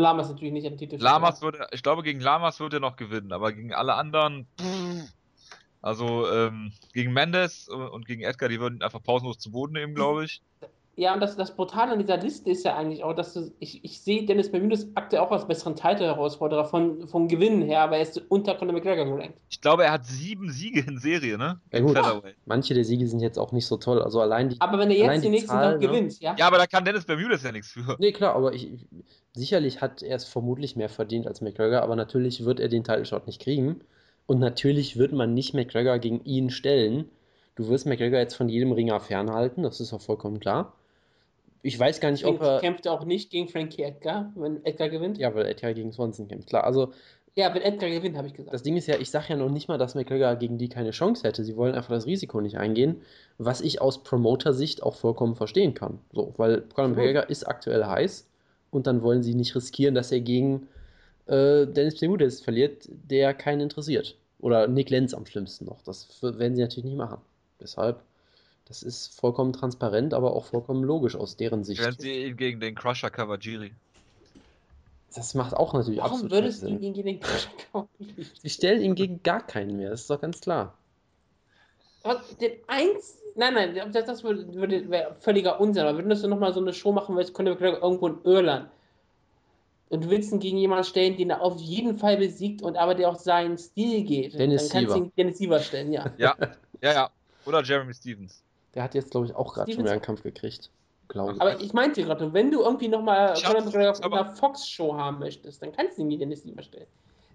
Lamas 0.01 0.29
natürlich 0.29 0.53
nicht 0.53 0.67
an 0.67 0.77
Titel. 0.77 0.97
Lamas 0.97 1.41
würde, 1.41 1.67
ich 1.73 1.83
glaube, 1.83 2.03
gegen 2.03 2.21
Lamas 2.21 2.59
würde 2.61 2.79
er 2.79 2.81
noch 2.81 2.97
gewinnen, 2.97 3.33
aber 3.33 3.53
gegen 3.53 3.73
alle 3.73 3.95
anderen. 3.95 4.47
Also 5.81 6.31
ähm, 6.31 6.73
gegen 6.93 7.13
Mendes 7.13 7.69
und 7.69 8.07
gegen 8.07 8.23
Edgar, 8.23 8.49
die 8.49 8.59
würden 8.59 8.83
einfach 8.83 9.03
pausenlos 9.03 9.39
zu 9.39 9.51
Boden 9.51 9.75
nehmen, 9.75 9.95
glaube 9.95 10.25
ich. 10.25 10.43
Ja, 10.97 11.13
und 11.13 11.21
das, 11.21 11.37
das 11.37 11.57
Brutale 11.57 11.93
an 11.93 11.99
dieser 11.99 12.19
Liste 12.19 12.51
ist 12.51 12.65
ja 12.65 12.77
eigentlich 12.77 13.03
auch, 13.03 13.15
dass 13.15 13.35
du, 13.35 13.53
ich, 13.59 13.85
ich 13.85 14.01
sehe 14.01 14.27
Dennis 14.27 14.53
Bermudes 14.53 14.89
aktuell 14.95 15.23
auch 15.23 15.33
als 15.33 15.47
besseren 15.47 15.75
Title-Herausforderer 15.75 16.65
von, 16.65 17.09
vom 17.09 17.27
Gewinnen 17.27 17.63
her, 17.63 17.81
aber 17.81 17.97
er 17.97 18.03
ist 18.03 18.23
unter 18.29 18.55
Conor 18.55 18.75
McGregor 18.75 19.05
gerankt. 19.05 19.37
Ich 19.51 19.61
glaube, 19.61 19.85
er 19.85 19.93
hat 19.93 20.07
sieben 20.07 20.51
Siege 20.51 20.85
in 20.87 20.99
Serie, 20.99 21.37
ne? 21.37 21.61
Ja, 21.73 21.81
gut. 21.81 21.99
Manche 22.47 22.75
der 22.75 22.85
Siege 22.85 23.09
sind 23.09 23.19
jetzt 23.19 23.39
auch 23.39 23.51
nicht 23.51 23.67
so 23.67 23.77
toll, 23.77 24.01
also 24.03 24.21
allein 24.21 24.51
die. 24.51 24.61
Aber 24.61 24.79
wenn 24.79 24.91
er 24.91 24.97
jetzt 24.97 25.17
die, 25.17 25.21
die 25.23 25.31
nächsten 25.31 25.49
Zahl, 25.49 25.73
Tag 25.73 25.81
ne? 25.81 25.89
gewinnt, 25.89 26.21
ja? 26.21 26.37
Ja, 26.39 26.47
aber 26.47 26.59
da 26.59 26.67
kann 26.67 26.85
Dennis 26.85 27.05
Bermudes 27.05 27.43
ja 27.43 27.51
nichts 27.51 27.73
für. 27.73 27.97
Nee, 27.99 28.13
klar, 28.13 28.37
aber 28.37 28.53
ich, 28.53 28.71
sicherlich 29.33 29.81
hat 29.81 30.01
er 30.03 30.15
es 30.15 30.25
vermutlich 30.25 30.77
mehr 30.77 30.89
verdient 30.89 31.27
als 31.27 31.41
McGregor, 31.41 31.83
aber 31.83 31.97
natürlich 31.97 32.45
wird 32.45 32.61
er 32.61 32.69
den 32.69 32.85
Title-Shot 32.85 33.27
nicht 33.27 33.41
kriegen. 33.41 33.81
Und 34.27 34.39
natürlich 34.39 34.97
wird 34.97 35.13
man 35.13 35.35
nicht 35.35 35.55
McGregor 35.55 35.99
gegen 35.99 36.25
ihn 36.25 36.51
stellen. 36.51 37.11
Du 37.57 37.69
wirst 37.69 37.85
McGregor 37.85 38.19
jetzt 38.19 38.35
von 38.35 38.49
jedem 38.49 38.73
Ringer 38.73 39.01
fernhalten, 39.01 39.65
das 39.65 39.81
ist 39.81 39.93
auch 39.93 40.01
vollkommen 40.01 40.39
klar. 40.41 40.73
Ich 41.65 41.79
weiß 41.79 42.01
gar 42.01 42.11
nicht, 42.11 42.27
ob 42.27 42.43
er. 42.43 42.61
kämpft 42.61 42.87
auch 42.87 43.07
nicht 43.07 43.31
gegen 43.31 43.49
Frankie 43.49 43.83
Edgar, 43.83 44.31
wenn 44.37 44.63
Edgar 44.65 44.91
gewinnt? 44.91 45.17
Ja, 45.17 45.35
weil 45.35 45.47
Edgar 45.47 45.73
gegen 45.73 45.93
Swanson 45.93 46.29
kämpft, 46.29 46.49
klar. 46.51 46.65
Also. 46.65 46.93
Ja, 47.37 47.53
wenn 47.53 47.63
Edgar 47.63 47.91
gewinnt, 47.91 48.17
habe 48.17 48.29
ich 48.29 48.35
gesagt. 48.35 48.55
Das 48.55 48.63
Ding 48.63 48.77
ist 48.77 48.87
ja, 48.87 48.97
ich 49.01 49.11
sage 49.11 49.27
ja 49.31 49.37
noch 49.37 49.51
nicht 49.51 49.67
mal, 49.67 49.79
dass 49.79 49.95
McGregor 49.97 50.37
gegen 50.37 50.59
die 50.59 50.69
keine 50.69 50.91
Chance 50.91 51.27
hätte. 51.27 51.43
Sie 51.43 51.57
wollen 51.57 51.75
einfach 51.75 51.91
das 51.91 52.07
Risiko 52.07 52.41
nicht 52.41 52.59
eingehen, 52.59 53.01
was 53.39 53.61
ich 53.61 53.81
aus 53.81 54.05
Promoter-Sicht 54.05 54.83
auch 54.83 54.95
vollkommen 54.95 55.35
verstehen 55.35 55.75
kann. 55.75 55.99
So, 56.13 56.35
weil 56.37 56.61
Conor 56.61 56.91
McGregor 56.91 57.29
ist 57.31 57.49
aktuell 57.49 57.85
heiß 57.85 58.29
und 58.71 58.87
dann 58.87 59.03
wollen 59.03 59.23
sie 59.23 59.35
nicht 59.35 59.57
riskieren, 59.57 59.95
dass 59.95 60.13
er 60.13 60.21
gegen 60.21 60.69
äh, 61.27 61.67
Dennis 61.67 61.99
Bermudez 61.99 62.41
verliert, 62.41 62.89
der 62.89 63.35
keinen 63.35 63.63
interessiert. 63.63 64.17
Oder 64.39 64.69
Nick 64.69 64.91
Lenz 64.91 65.15
am 65.15 65.25
schlimmsten 65.25 65.65
noch. 65.65 65.83
Das 65.83 66.23
werden 66.23 66.55
sie 66.55 66.63
natürlich 66.63 66.85
nicht 66.85 66.99
machen. 66.99 67.23
Deshalb, 67.61 68.03
das 68.67 68.83
ist 68.83 69.09
vollkommen 69.19 69.53
transparent, 69.53 70.15
aber 70.15 70.35
auch 70.35 70.47
vollkommen 70.47 70.85
logisch 70.85 71.17
aus 71.17 71.37
deren 71.37 71.65
Sicht. 71.65 71.83
Werden 71.83 71.97
sie 71.99 72.25
ihn 72.27 72.37
gegen 72.37 72.61
den 72.61 72.75
Crusher 72.75 73.11
Kawajiri? 73.11 73.73
Das 75.15 75.35
macht 75.35 75.55
auch 75.55 75.75
natürlich 75.75 76.01
Warum 76.01 76.13
absolut 76.13 76.33
würdest 76.33 76.63
du 76.63 76.69
ihn 76.69 76.81
gegen 76.81 76.95
den 76.95 77.21
Crusher 77.21 77.51
Kawajiri? 77.73 78.27
Sie 78.43 78.51
stellen 78.51 78.83
ihn 78.83 78.95
gegen 78.95 79.23
gar 79.23 79.47
keinen 79.47 79.77
mehr, 79.77 79.91
das 79.91 80.03
ist 80.03 80.11
doch 80.11 80.21
ganz 80.21 80.41
klar. 80.41 80.77
Aber 82.03 82.23
den 82.41 82.53
eins. 82.67 83.19
Nein, 83.37 83.55
nein, 83.55 83.93
das, 83.93 84.05
das 84.05 84.23
würde, 84.23 84.55
würde 84.55 84.89
wäre 84.91 85.17
völliger 85.19 85.61
Unsinn. 85.61 85.85
Aber 85.85 85.99
würdest 85.99 86.23
du 86.23 86.29
nochmal 86.29 86.53
so 86.53 86.61
eine 86.61 86.73
Show 86.73 86.93
machen, 86.93 87.17
weil 87.17 87.25
es 87.25 87.35
könnte 87.35 87.53
irgendwo 87.53 88.07
in 88.07 88.23
Irland 88.23 88.69
und 89.89 90.05
du 90.05 90.11
willst 90.11 90.33
ihn 90.33 90.41
gegen 90.41 90.59
jemanden 90.59 90.85
stellen, 90.85 91.17
den 91.17 91.31
er 91.31 91.41
auf 91.41 91.61
jeden 91.61 91.99
Fall 91.99 92.17
besiegt 92.17 92.63
und 92.63 92.77
aber 92.77 92.95
der 92.95 93.09
auch 93.09 93.19
seinen 93.19 93.59
Stil 93.59 94.05
geht, 94.05 94.39
Dennis 94.39 94.69
dann 94.69 94.83
kannst 94.83 94.97
du 94.97 95.05
ihn 95.05 95.13
Dennis 95.17 95.39
Siever 95.39 95.61
stellen, 95.61 95.93
ja. 95.93 96.13
Ja, 96.19 96.37
ja, 96.81 96.93
ja. 96.93 97.11
Oder 97.45 97.63
Jeremy 97.63 97.93
Stevens. 97.95 98.44
Der 98.75 98.83
hat 98.83 98.95
jetzt, 98.95 99.11
glaube 99.11 99.27
ich, 99.27 99.35
auch 99.35 99.55
gerade 99.55 99.73
schon 99.73 99.83
wieder 99.83 99.93
einen 99.93 100.03
Kampf 100.03 100.23
gekriegt. 100.23 100.71
Glaube 101.09 101.37
aber 101.39 101.61
ich 101.61 101.73
meinte 101.73 102.03
gerade, 102.03 102.33
wenn 102.33 102.51
du 102.51 102.63
irgendwie 102.63 102.89
nochmal 102.89 103.35
Conor 103.35 103.63
McGregor 103.63 103.91
auf 103.91 104.03
einer 104.03 104.35
Fox-Show 104.35 104.95
haben 104.95 105.19
möchtest, 105.19 105.63
dann 105.63 105.73
kannst 105.73 105.99
du 105.99 106.03
ihn 106.03 106.09
gegen 106.09 106.21
Dennis 106.21 106.43
Siever 106.43 106.63
stellen. 106.63 106.87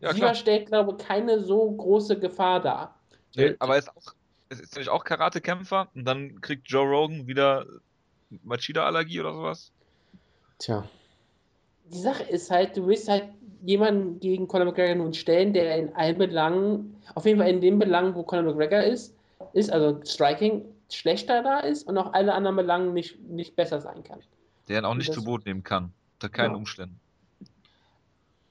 Ja, 0.01 0.13
Siever 0.13 0.33
stellt, 0.33 0.67
glaube 0.67 0.95
ich, 0.97 1.05
keine 1.05 1.43
so 1.43 1.71
große 1.71 2.19
Gefahr 2.19 2.61
dar. 2.61 2.95
Nee, 3.35 3.55
aber 3.59 3.73
er 3.73 3.79
ist, 3.79 3.89
auch, 3.89 4.13
ist 4.49 4.73
nämlich 4.73 4.89
auch 4.89 5.03
Karatekämpfer 5.03 5.89
und 5.93 6.05
dann 6.05 6.41
kriegt 6.41 6.67
Joe 6.67 6.87
Rogan 6.87 7.27
wieder 7.27 7.65
Machida-Allergie 8.43 9.19
oder 9.19 9.33
sowas. 9.33 9.71
Tja 10.57 10.83
die 11.91 11.97
Sache 11.97 12.23
ist 12.23 12.51
halt, 12.51 12.77
du 12.77 12.87
willst 12.87 13.07
halt 13.09 13.25
jemanden 13.63 14.19
gegen 14.19 14.47
Conor 14.47 14.65
McGregor 14.67 14.95
nun 14.95 15.13
stellen, 15.13 15.53
der 15.53 15.77
in 15.77 15.95
allen 15.95 16.17
Belangen, 16.17 16.95
auf 17.15 17.25
jeden 17.25 17.39
Fall 17.39 17.49
in 17.49 17.61
dem 17.61 17.79
Belang, 17.79 18.15
wo 18.15 18.23
Conor 18.23 18.53
McGregor 18.53 18.83
ist, 18.83 19.15
ist, 19.53 19.71
also 19.71 19.99
Striking, 20.05 20.63
schlechter 20.95 21.43
da 21.43 21.59
ist 21.59 21.83
und 21.87 21.97
auch 21.97 22.13
alle 22.13 22.33
anderen 22.33 22.55
Belangen 22.55 22.93
nicht, 22.93 23.19
nicht 23.21 23.55
besser 23.55 23.79
sein 23.81 24.03
kann. 24.03 24.19
Der 24.67 24.79
ihn 24.79 24.85
auch 24.85 24.95
nicht 24.95 25.13
zu 25.13 25.23
Boot 25.23 25.45
nehmen 25.45 25.63
kann, 25.63 25.93
unter 26.15 26.29
keinen 26.29 26.51
ja. 26.51 26.57
Umständen. 26.57 26.99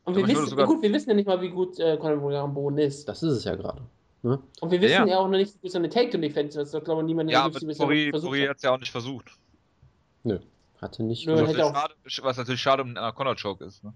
Und 0.05 0.17
wir 0.17 0.27
wissen, 0.27 0.47
sogar... 0.47 0.67
gut, 0.67 0.83
wir 0.83 0.93
wissen 0.93 1.11
ja 1.11 1.17
nicht 1.17 1.27
mal, 1.27 1.41
wie 1.43 1.51
gut 1.51 1.79
äh, 1.79 1.97
Conor 1.99 2.17
McGregor 2.17 2.41
am 2.41 2.55
Boden 2.55 2.79
ist. 2.79 3.09
Das 3.09 3.23
ist 3.23 3.33
es 3.33 3.45
ja 3.45 3.55
gerade. 3.57 3.83
Ne? 4.23 4.41
Und 4.61 4.71
wir 4.71 4.81
wissen 4.81 4.93
ja, 4.93 5.07
ja 5.07 5.19
auch 5.19 5.29
noch 5.29 5.37
nicht, 5.37 5.63
wie 5.63 5.69
so 5.69 5.79
eine 5.79 5.89
Take-to-Defense 5.89 6.61
ist. 6.61 6.73
Das 6.73 6.83
glaube 6.83 7.03
ich 7.03 7.07
niemand 7.07 7.31
ja, 7.31 7.45
aber 7.45 7.61
Puri, 7.61 8.11
Puri 8.11 8.47
hat 8.47 8.57
es 8.57 8.63
ja 8.63 8.73
auch 8.73 8.79
nicht 8.79 8.91
versucht. 8.91 9.31
Nö. 10.25 10.39
Hatte 10.81 11.03
nicht. 11.03 11.27
Nö, 11.27 11.35
was, 11.35 11.41
natürlich 11.43 11.67
schade, 11.67 11.95
was, 12.23 12.37
natürlich 12.37 12.61
schade 12.61 12.83
um 12.83 12.89
einen 12.89 12.97
Anaconda-Choke 12.97 13.65
ist. 13.65 13.85
Ne? 13.85 13.93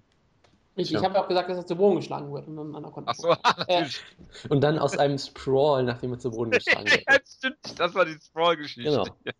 Ich, 0.75 0.91
ja. 0.91 1.01
ich 1.01 1.05
habe 1.05 1.21
auch 1.21 1.29
gesagt, 1.29 1.51
dass 1.51 1.59
er 1.59 1.67
zu 1.67 1.77
Boden 1.77 1.97
geschlagen 1.97 2.33
wird. 2.33 2.49
Und 2.49 2.57
dann 2.57 3.05
Ach 3.07 3.15
so, 3.15 3.29
natürlich. 3.59 4.01
und 4.49 4.63
dann 4.63 4.79
aus 4.79 4.97
einem 4.97 5.19
Sprawl, 5.19 5.83
nachdem 5.83 6.13
er 6.13 6.19
zu 6.19 6.31
Boden 6.31 6.51
geschlagen 6.53 6.87
wird. 6.91 7.05
ja, 7.09 7.19
stimmt. 7.27 7.79
Das 7.79 7.95
war 7.95 8.05
die 8.05 8.17
Sprawl-Geschichte. 8.21 8.91
Genau. 8.91 9.05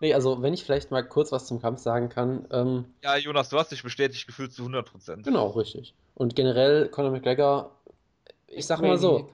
Nee, 0.00 0.14
also 0.14 0.42
wenn 0.42 0.54
ich 0.54 0.62
vielleicht 0.62 0.92
mal 0.92 1.02
kurz 1.02 1.32
was 1.32 1.46
zum 1.48 1.60
Kampf 1.60 1.80
sagen 1.80 2.08
kann. 2.08 2.46
Ähm, 2.52 2.84
Ja, 3.02 3.16
Jonas, 3.16 3.48
du 3.48 3.58
hast 3.58 3.72
dich 3.72 3.82
bestätigt 3.82 4.28
gefühlt 4.28 4.52
zu 4.52 4.62
100%. 4.62 5.24
genau, 5.24 5.48
richtig. 5.48 5.92
Und 6.14 6.36
generell 6.36 6.88
Conor 6.88 7.10
McGregor, 7.10 7.72
ich 8.46 8.64
sag 8.64 8.80
mal 8.80 8.96
so, 8.96 9.30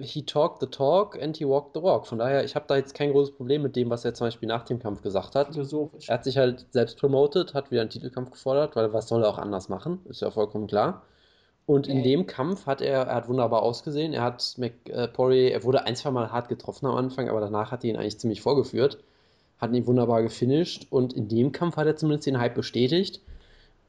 he 0.00 0.22
talked 0.22 0.60
the 0.60 0.66
talk 0.66 1.16
and 1.20 1.36
he 1.36 1.44
walked 1.44 1.74
the 1.74 1.82
walk. 1.82 2.06
Von 2.06 2.18
daher, 2.18 2.44
ich 2.44 2.54
habe 2.54 2.64
da 2.66 2.76
jetzt 2.76 2.94
kein 2.94 3.12
großes 3.12 3.34
Problem 3.36 3.62
mit 3.62 3.76
dem, 3.76 3.90
was 3.90 4.04
er 4.04 4.14
zum 4.14 4.26
Beispiel 4.26 4.48
nach 4.48 4.64
dem 4.64 4.78
Kampf 4.78 5.02
gesagt 5.02 5.34
hat. 5.34 5.52
Philosophisch. 5.52 6.08
Er 6.08 6.14
hat 6.14 6.24
sich 6.24 6.38
halt 6.38 6.66
selbst 6.70 6.98
promotet, 6.98 7.54
hat 7.54 7.70
wieder 7.70 7.82
einen 7.82 7.90
Titelkampf 7.90 8.30
gefordert, 8.30 8.76
weil 8.76 8.92
was 8.92 9.08
soll 9.08 9.22
er 9.22 9.28
auch 9.28 9.38
anders 9.38 9.68
machen? 9.68 10.00
Ist 10.08 10.22
ja 10.22 10.30
vollkommen 10.30 10.66
klar. 10.66 11.02
Und 11.66 11.86
in 11.86 12.02
dem 12.02 12.26
Kampf 12.26 12.66
hat 12.66 12.82
er, 12.82 13.04
er 13.04 13.14
hat 13.14 13.28
wunderbar 13.28 13.62
ausgesehen. 13.62 14.12
Er 14.12 14.22
hat 14.22 14.54
Mc, 14.58 14.88
äh, 14.88 15.50
er 15.50 15.64
wurde 15.64 15.84
ein, 15.84 15.96
zwei 15.96 16.10
Mal 16.10 16.30
hart 16.30 16.48
getroffen 16.48 16.86
am 16.86 16.96
Anfang, 16.96 17.28
aber 17.28 17.40
danach 17.40 17.70
hat 17.70 17.84
er 17.84 17.90
ihn 17.90 17.96
eigentlich 17.96 18.18
ziemlich 18.18 18.42
vorgeführt. 18.42 18.98
Hat 19.58 19.72
ihn 19.72 19.86
wunderbar 19.86 20.22
gefinisht 20.22 20.86
und 20.90 21.12
in 21.14 21.28
dem 21.28 21.52
Kampf 21.52 21.76
hat 21.76 21.86
er 21.86 21.96
zumindest 21.96 22.26
den 22.26 22.38
Hype 22.38 22.54
bestätigt. 22.54 23.20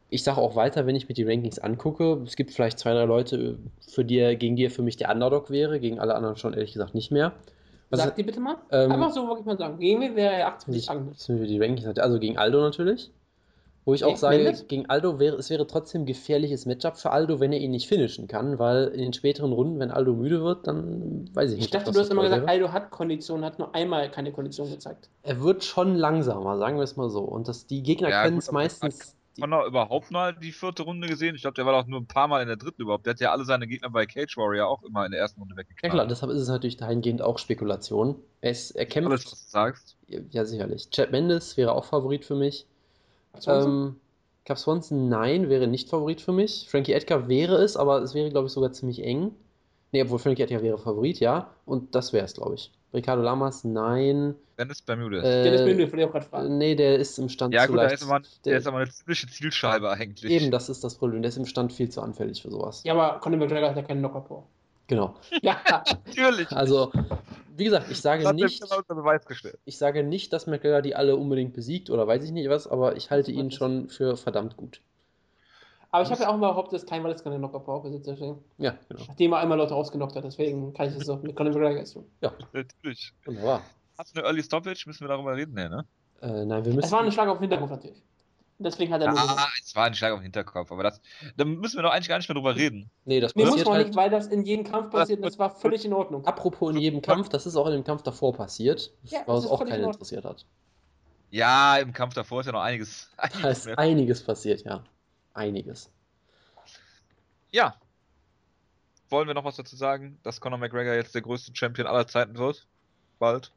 Ich 0.10 0.24
sage 0.24 0.40
auch 0.40 0.56
weiter, 0.56 0.86
wenn 0.86 0.96
ich 0.96 1.10
mir 1.10 1.16
die 1.16 1.24
Rankings 1.24 1.60
angucke, 1.60 2.22
es 2.26 2.36
gibt 2.36 2.52
vielleicht 2.52 2.80
zwei, 2.80 2.94
drei 2.94 3.06
Leute, 3.06 3.58
für 3.88 4.06
die 4.06 4.36
gegen 4.38 4.56
die 4.56 4.66
er 4.66 4.72
für 4.72 4.84
mich 4.84 4.98
der 4.98 5.12
Underdog 5.12 5.50
wäre, 5.50 5.80
gegen 5.80 6.00
alle 6.00 6.16
anderen 6.16 6.38
schon 6.38 6.54
ehrlich 6.54 6.74
gesagt 6.74 6.94
nicht 6.94 7.12
mehr. 7.12 7.34
Was 7.90 8.02
Sag 8.02 8.16
dir 8.16 8.26
bitte 8.26 8.40
mal. 8.40 8.58
ähm, 8.72 8.92
Einfach 8.92 9.12
so 9.12 9.28
wollte 9.28 9.42
ich 9.42 9.46
mal 9.46 9.58
sagen. 9.58 9.80
Gegen 9.80 10.02
wen 10.02 10.16
wäre 10.16 10.34
er 10.34 10.40
ich, 10.40 10.46
78 10.46 10.90
Angriff? 10.90 11.48
die 11.48 11.60
Rankings 11.60 12.00
also 12.00 12.20
gegen 12.20 12.38
Aldo 12.38 12.62
natürlich. 12.62 13.12
Wo 13.86 13.94
ich 13.94 14.04
auch 14.04 14.18
sage, 14.18 14.38
Mendes? 14.38 14.68
gegen 14.68 14.90
Aldo 14.90 15.20
wäre 15.20 15.36
es 15.36 15.52
wäre 15.52 15.68
trotzdem 15.68 16.02
ein 16.02 16.06
gefährliches 16.08 16.66
Matchup 16.66 16.98
für 16.98 17.12
Aldo, 17.12 17.40
wenn 17.40 17.54
er 17.54 17.60
ihn 17.60 17.70
nicht 17.70 17.88
finishen 17.88 18.28
kann, 18.28 18.58
weil 18.58 18.88
in 18.88 19.00
den 19.00 19.14
späteren 19.14 19.52
Runden, 19.52 19.80
wenn 19.80 19.92
Aldo 19.92 20.14
müde 20.14 20.42
wird, 20.44 20.66
dann 20.66 21.30
weiß 21.36 21.52
ich 21.52 21.60
Ich 21.60 21.66
nicht. 21.66 21.76
ob 21.76 21.84
dachte, 21.84 21.86
das 21.86 21.94
du 21.96 22.02
hast 22.02 22.10
immer 22.12 22.24
gesagt, 22.24 22.42
wäre. 22.42 22.52
Aldo 22.52 22.72
hat 22.72 22.90
Kondition, 22.90 23.46
hat 23.46 23.60
nur 23.60 23.76
einmal 23.76 24.10
keine 24.10 24.32
Kondition 24.32 24.72
gezeigt. 24.72 25.10
Er 25.22 25.40
wird 25.44 25.64
schon 25.64 25.96
langsamer, 25.96 26.58
sagen 26.58 26.78
wir 26.78 26.84
es 26.84 26.96
mal 26.96 27.12
so. 27.12 27.22
Und 27.22 27.48
das, 27.48 27.68
die 27.68 27.84
Gegner 27.84 28.10
Ja, 28.10 28.24
können 28.24 28.40
es 28.40 28.52
meistens. 28.52 29.16
Connor 29.40 29.66
überhaupt 29.66 30.12
mal 30.12 30.34
die 30.34 30.52
vierte 30.52 30.84
Runde 30.84 31.08
gesehen? 31.08 31.36
Ich 31.36 31.42
glaube, 31.42 31.56
der 31.56 31.66
war 31.66 31.74
doch 31.74 31.88
nur 31.88 32.00
ein 32.00 32.08
paar 32.08 32.28
Mal 32.28 32.42
in 32.42 32.48
der 32.48 32.58
dritten 32.58 32.82
überhaupt. 32.82 33.06
Der 33.06 33.14
hat 33.14 33.20
ja 33.20 33.32
alle 33.32 33.46
seine 33.46 33.68
Gegner 33.68 33.90
bei 33.90 34.06
Cage 34.06 34.38
Warrior 34.38 34.68
auch 34.68 34.84
immer 34.84 35.06
in 35.06 35.12
der 35.12 35.20
ersten 35.20 35.42
Runde 35.42 35.56
Ja 35.56 35.60
weggeknallt. 35.60 35.94
klar, 35.94 36.08
deshalb 36.08 36.32
ist 36.32 36.42
es 36.42 36.48
natürlich 36.48 36.78
dahingehend 36.78 37.22
auch 37.22 37.38
Spekulation. 37.38 38.16
Er, 38.42 38.52
ist, 38.52 38.72
er 38.72 38.86
kämpft. 38.86 39.12
Alles, 39.12 39.26
was 39.26 39.46
du 39.46 39.50
sagst. 39.50 39.98
Ja, 40.08 40.46
sicherlich. 40.46 40.90
Chad 40.90 41.12
Mendes 41.12 41.58
wäre 41.58 41.74
auch 41.74 41.86
Favorit 41.86 42.26
für 42.26 42.36
mich. 42.36 42.66
Ähm, 43.48 43.98
Cap 44.46 44.58
Swanson, 44.58 45.10
nein, 45.10 45.50
wäre 45.50 45.68
nicht 45.68 45.90
Favorit 45.90 46.22
für 46.22 46.32
mich. 46.32 46.68
Frankie 46.70 46.94
Edgar 46.94 47.28
wäre 47.28 47.56
es, 47.56 47.76
aber 47.76 48.02
es 48.02 48.14
wäre, 48.14 48.30
glaube 48.30 48.48
ich, 48.48 48.54
sogar 48.54 48.72
ziemlich 48.72 49.04
eng. 49.04 49.32
Nee, 49.92 50.04
obwohl 50.04 50.20
Frankie 50.20 50.44
Edgar 50.44 50.62
wäre 50.62 50.78
Favorit, 50.78 51.20
ja. 51.20 51.54
Und 51.66 51.96
das 51.96 52.14
wäre 52.14 52.26
es, 52.26 52.34
glaube 52.34 52.56
ich. 52.56 52.72
Ricardo 52.96 53.22
Lamas, 53.22 53.64
nein. 53.64 54.36
Dennis 54.58 54.82
Bermudez. 54.82 55.22
Dennis 55.22 55.62
Äh, 55.62 55.66
Milne, 55.66 55.88
von 55.88 56.00
dir 56.00 56.08
auch 56.08 56.12
gerade 56.14 56.26
fragen. 56.26 56.58
nee, 56.58 56.76
der 56.76 56.98
ist 56.98 57.18
im 57.20 57.30
Stand 57.30 57.54
ja, 57.54 57.64
zu 57.64 57.68
gut, 57.68 57.78
der 57.78 57.84
leicht. 57.90 58.02
ist, 58.02 58.10
aber, 58.10 58.22
der 58.46 58.58
ist 58.58 58.68
aber 58.68 58.78
eine 58.78 58.90
ziemliche 58.90 59.28
Zielscheibe 59.28 59.90
eigentlich. 59.92 60.32
Eben, 60.32 60.50
das 60.50 60.70
ist 60.70 60.84
das 60.84 60.96
Problem. 60.96 61.22
Der 61.22 61.30
ist 61.30 61.38
im 61.38 61.46
Stand 61.46 61.74
viel 61.74 61.90
zu 61.90 62.02
anfällig 62.02 62.42
für 62.42 62.50
sowas. 62.50 62.82
Ja, 62.86 62.94
aber 62.94 63.20
Conor 63.20 63.40
McGregor 63.40 63.70
hat 63.70 63.76
ja 63.76 63.84
keinen 63.84 64.00
Knockout-Power. 64.00 64.44
Genau. 64.88 65.16
Ja, 65.42 65.58
Natürlich. 66.06 66.52
Also, 66.52 66.92
wie 67.58 67.64
gesagt, 67.66 67.88
ich 67.92 68.00
sage 68.00 68.32
nicht, 68.34 68.64
unter 68.64 68.96
Beweis 68.96 69.26
gestellt. 69.26 69.58
ich 69.66 69.78
sage 69.78 70.04
nicht, 70.04 70.32
dass 70.32 70.48
McGregor 70.48 70.82
die 70.82 70.96
alle 70.96 71.16
unbedingt 71.16 71.54
besiegt 71.54 71.90
oder 71.90 72.08
weiß 72.08 72.24
ich 72.24 72.32
nicht 72.32 72.50
was, 72.50 72.68
aber 72.68 72.96
ich 72.96 73.10
halte 73.12 73.32
ihn 73.32 73.52
schon 73.52 73.90
für 73.90 74.16
verdammt 74.16 74.58
gut. 74.58 74.82
Aber 75.96 76.04
ich 76.04 76.12
habe 76.12 76.22
ja 76.22 76.30
auch 76.30 76.36
immer 76.36 76.50
behauptet, 76.50 76.74
dass 76.82 76.86
kein 76.86 77.04
Wallace 77.04 77.24
keine 77.24 77.38
Knockout-Power 77.38 77.84
besitzt. 77.84 78.08
Deswegen. 78.08 78.44
Ja, 78.58 78.76
genau. 78.90 79.04
Nachdem 79.08 79.34
er 79.34 79.40
einmal 79.40 79.58
Leute 79.58 79.76
ausgenockt 79.76 80.16
hat, 80.16 80.24
deswegen 80.24 80.74
kann 80.74 80.88
ich 80.90 80.96
das 80.96 81.06
so 81.06 81.18
mit 81.18 81.36
Conor 81.36 81.54
McGregor 81.54 81.78
jetzt 81.80 81.94
tun. 81.94 82.06
Natürlich. 82.54 83.14
Wunderbar. 83.26 83.62
Hast 83.98 84.16
du 84.16 84.20
eine 84.20 84.28
Early 84.28 84.44
Stoppage? 84.44 84.84
Müssen 84.88 85.02
wir 85.02 85.08
darüber 85.08 85.36
reden? 85.36 85.54
Nee, 85.54 85.70
ne? 85.70 85.86
Äh, 86.22 86.46
nein, 86.46 86.64
wir 86.64 86.72
Es 86.72 86.76
müssen. 86.76 86.92
war 86.92 87.02
ein 87.02 87.12
Schlag 87.12 87.28
auf 87.30 87.38
den 87.38 87.44
Hinterkopf 87.44 87.70
natürlich. 87.72 88.02
Deswegen 88.58 88.94
hat 88.94 89.02
er 89.02 89.10
nur. 89.12 89.20
Ah, 89.20 89.48
es 89.62 89.76
war 89.76 89.86
ein 89.86 89.94
Schlag 89.94 90.14
auf 90.14 90.20
den 90.20 90.24
Hinterkopf, 90.24 90.72
aber 90.72 90.84
das, 90.84 91.02
da 91.36 91.44
müssen 91.44 91.76
wir 91.78 91.84
doch 91.84 91.92
eigentlich 91.92 92.08
gar 92.08 92.18
nicht 92.18 92.30
mehr 92.30 92.36
drüber 92.36 92.56
reden. 92.56 92.90
Nee, 93.04 93.20
das 93.20 93.36
Nee, 93.36 93.42
muss 93.44 93.52
passiert 93.52 93.68
man 93.68 93.76
halt. 93.78 93.88
nicht, 93.88 93.98
weil 93.98 94.10
das 94.10 94.28
in 94.28 94.44
jedem 94.44 94.64
Kampf 94.66 94.92
passiert 94.92 95.20
und 95.20 95.26
das 95.26 95.38
war 95.38 95.50
völlig 95.50 95.84
in 95.84 95.92
Ordnung. 95.94 96.26
Apropos 96.26 96.72
in 96.74 96.78
jedem 96.78 97.02
Kampf, 97.02 97.28
das 97.28 97.46
ist 97.46 97.58
auch 97.58 97.66
in 97.68 97.74
dem 97.74 97.84
Kampf 97.84 98.04
davor 98.04 98.34
passiert, 98.34 98.94
Ja, 99.04 99.20
was 99.26 99.36
das 99.38 99.46
ist 99.46 99.52
auch 99.52 99.60
in 99.62 99.68
keinen 99.68 99.80
Ordnung. 99.80 99.94
interessiert 99.94 100.24
hat. 100.24 100.46
Ja, 101.32 101.76
im 101.78 101.92
Kampf 101.92 102.14
davor 102.14 102.40
ist 102.42 102.46
ja 102.46 102.54
noch 102.54 102.62
einiges. 102.62 103.10
Da 103.18 103.24
einiges 103.24 103.58
ist 103.60 103.66
mehr. 103.66 103.80
einiges 103.80 104.24
passiert, 104.24 104.64
ja. 104.64 104.84
Einiges. 105.36 105.92
Ja. 107.52 107.80
Wollen 109.10 109.28
wir 109.28 109.36
noch 109.36 109.44
was 109.46 109.56
dazu 109.58 109.76
sagen, 109.76 110.18
dass 110.24 110.42
Conor 110.42 110.58
McGregor 110.58 110.96
jetzt 110.96 111.14
der 111.14 111.22
größte 111.22 111.56
Champion 111.56 111.86
aller 111.88 112.08
Zeiten 112.08 112.38
wird? 112.38 112.68
Bald. 113.20 113.52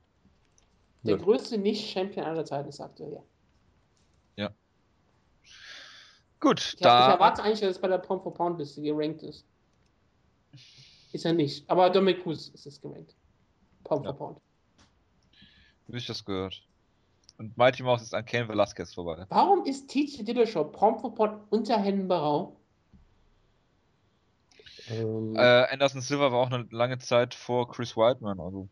Der 1.05 1.17
Nö. 1.17 1.23
größte 1.25 1.57
Nicht-Champion 1.57 2.27
aller 2.27 2.45
Zeiten 2.45 2.69
ist 2.69 2.81
aktuell, 2.81 3.13
ja. 3.15 3.23
Gut, 6.41 6.61
Ich, 6.61 6.67
hab, 6.67 6.75
ich 6.75 6.81
da. 6.83 7.13
erwarte 7.15 7.43
eigentlich, 7.43 7.59
dass 7.61 7.71
es 7.73 7.81
bei 7.81 7.89
der 7.89 7.99
Pound-for-Pound-Liste 7.99 8.81
gerankt 8.81 9.25
ist. 9.25 9.45
Ist 11.13 11.25
er 11.25 11.33
nicht. 11.33 11.69
Aber 11.69 11.91
Dominic 11.91 12.23
Cruz 12.23 12.47
ist 12.51 12.65
es 12.65 12.81
gerankt. 12.81 13.17
Pound 13.83 14.05
Ja. 14.05 14.13
for 14.13 14.19
Pound. 14.35 14.41
Wie 15.89 15.97
ich 15.97 16.07
das 16.07 16.25
gehört. 16.25 16.63
Und 17.39 17.57
Mighty 17.57 17.83
Mouse 17.85 18.03
ist 18.03 18.15
an 18.15 18.25
Cain 18.25 18.49
Velasquez 18.49 18.93
vorbei. 18.95 19.25
Warum 19.29 19.65
ist 19.65 19.89
TJ 19.89 20.25
Dillashaw 20.25 20.65
Pound 20.65 21.01
for 21.01 21.15
Pound 21.15 21.41
unter 21.51 21.79
Hennen 21.79 22.09
Barau? 22.09 22.57
Ähm, 24.91 25.37
Äh, 25.37 25.67
Anderson 25.71 26.01
Silva 26.01 26.33
war 26.33 26.41
auch 26.41 26.51
eine 26.51 26.67
lange 26.71 26.99
Zeit 26.99 27.35
vor 27.35 27.71
Chris 27.71 27.97
Whiteman. 27.97 28.41
Also. 28.41 28.69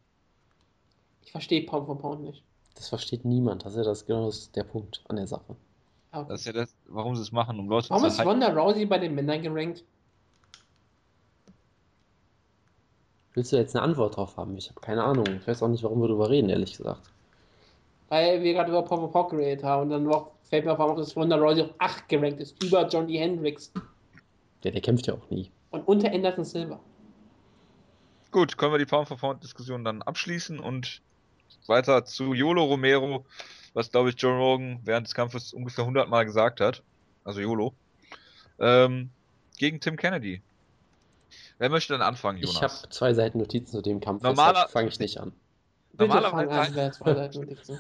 Ich 1.22 1.30
verstehe 1.30 1.64
Pound 1.64 1.86
for 1.86 1.98
Pound 1.98 2.22
nicht. 2.22 2.42
das 2.74 2.88
versteht 2.88 3.24
niemand. 3.24 3.64
Das 3.64 3.72
ist 3.72 3.78
ja 3.78 3.84
das, 3.84 4.04
genau 4.04 4.26
das, 4.26 4.50
der 4.52 4.64
Punkt 4.64 5.04
an 5.08 5.16
der 5.16 5.26
Sache. 5.28 5.56
Aber 6.10 6.28
Das 6.28 6.40
ist 6.40 6.46
ja 6.46 6.52
das, 6.52 6.74
warum 6.86 7.14
sie 7.14 7.22
es 7.22 7.30
machen, 7.32 7.58
um 7.60 7.68
Leute 7.68 7.90
Warum 7.90 8.02
zu 8.02 8.08
ist 8.08 8.18
hypen. 8.18 8.42
Ronda 8.42 8.48
Rousey 8.48 8.84
bei 8.86 8.98
den 8.98 9.14
Männern 9.14 9.42
gerankt? 9.42 9.84
Willst 13.34 13.52
du 13.52 13.56
jetzt 13.56 13.76
eine 13.76 13.84
Antwort 13.84 14.16
drauf 14.16 14.36
haben? 14.38 14.56
Ich 14.56 14.70
habe 14.70 14.80
keine 14.80 15.04
Ahnung. 15.04 15.26
Ich 15.40 15.46
weiß 15.46 15.62
auch 15.62 15.68
nicht, 15.68 15.84
warum 15.84 16.00
wir 16.00 16.08
darüber 16.08 16.30
reden, 16.30 16.48
ehrlich 16.48 16.76
gesagt. 16.76 17.12
Weil 18.08 18.42
wir 18.42 18.52
gerade 18.54 18.70
über 18.70 18.86
for 18.86 19.10
Pound 19.12 19.30
geredet 19.30 19.64
haben 19.64 19.82
und 19.82 19.90
dann 19.90 20.04
noch 20.04 20.30
fällt 20.48 20.64
mir 20.64 20.72
auf 20.72 20.80
einmal 20.80 20.92
auf, 20.94 20.98
dass 21.00 21.16
Ronda 21.16 21.36
Rousey 21.36 21.62
auf 21.62 21.70
8 21.78 22.08
gerankt 22.08 22.40
ist. 22.40 22.62
Über 22.62 22.86
Johnny 22.86 23.16
Hendricks 23.18 23.72
Ja, 24.62 24.70
der 24.70 24.80
kämpft 24.80 25.06
ja 25.08 25.14
auch 25.14 25.30
nie. 25.30 25.50
und 25.70 25.86
unter 25.88 26.12
Anderson 26.12 26.44
Silva. 26.44 26.78
Gut, 28.30 28.56
können 28.58 28.72
wir 28.72 28.78
die 28.78 28.86
Pound 28.86 29.08
for 29.08 29.16
Pound 29.16 29.42
Diskussion 29.42 29.84
dann 29.84 30.02
abschließen 30.02 30.58
und 30.60 31.00
weiter 31.66 32.04
zu 32.04 32.34
YOLO 32.34 32.64
Romero, 32.64 33.24
was 33.74 33.90
glaube 33.90 34.10
ich 34.10 34.16
Joe 34.20 34.36
Rogan 34.36 34.80
während 34.84 35.06
des 35.06 35.14
Kampfes 35.14 35.52
ungefähr 35.52 35.82
100 35.84 36.08
Mal 36.08 36.24
gesagt 36.24 36.60
hat. 36.60 36.82
Also 37.24 37.40
YOLO. 37.40 37.72
Ähm, 38.58 39.10
gegen 39.58 39.80
Tim 39.80 39.96
Kennedy. 39.96 40.42
Wer 41.58 41.70
möchte 41.70 41.94
denn 41.94 42.02
anfangen, 42.02 42.38
Jonas? 42.38 42.56
Ich 42.56 42.62
habe 42.62 42.90
zwei 42.90 43.14
Seiten 43.14 43.38
Notizen 43.38 43.72
zu 43.72 43.82
dem 43.82 44.00
Kampf, 44.00 44.22
Normaler- 44.22 44.68
fange 44.68 44.88
ich 44.88 44.98
nicht 45.00 45.18
an. 45.18 45.32
Normalerweise 45.98 46.82
an. 46.82 46.92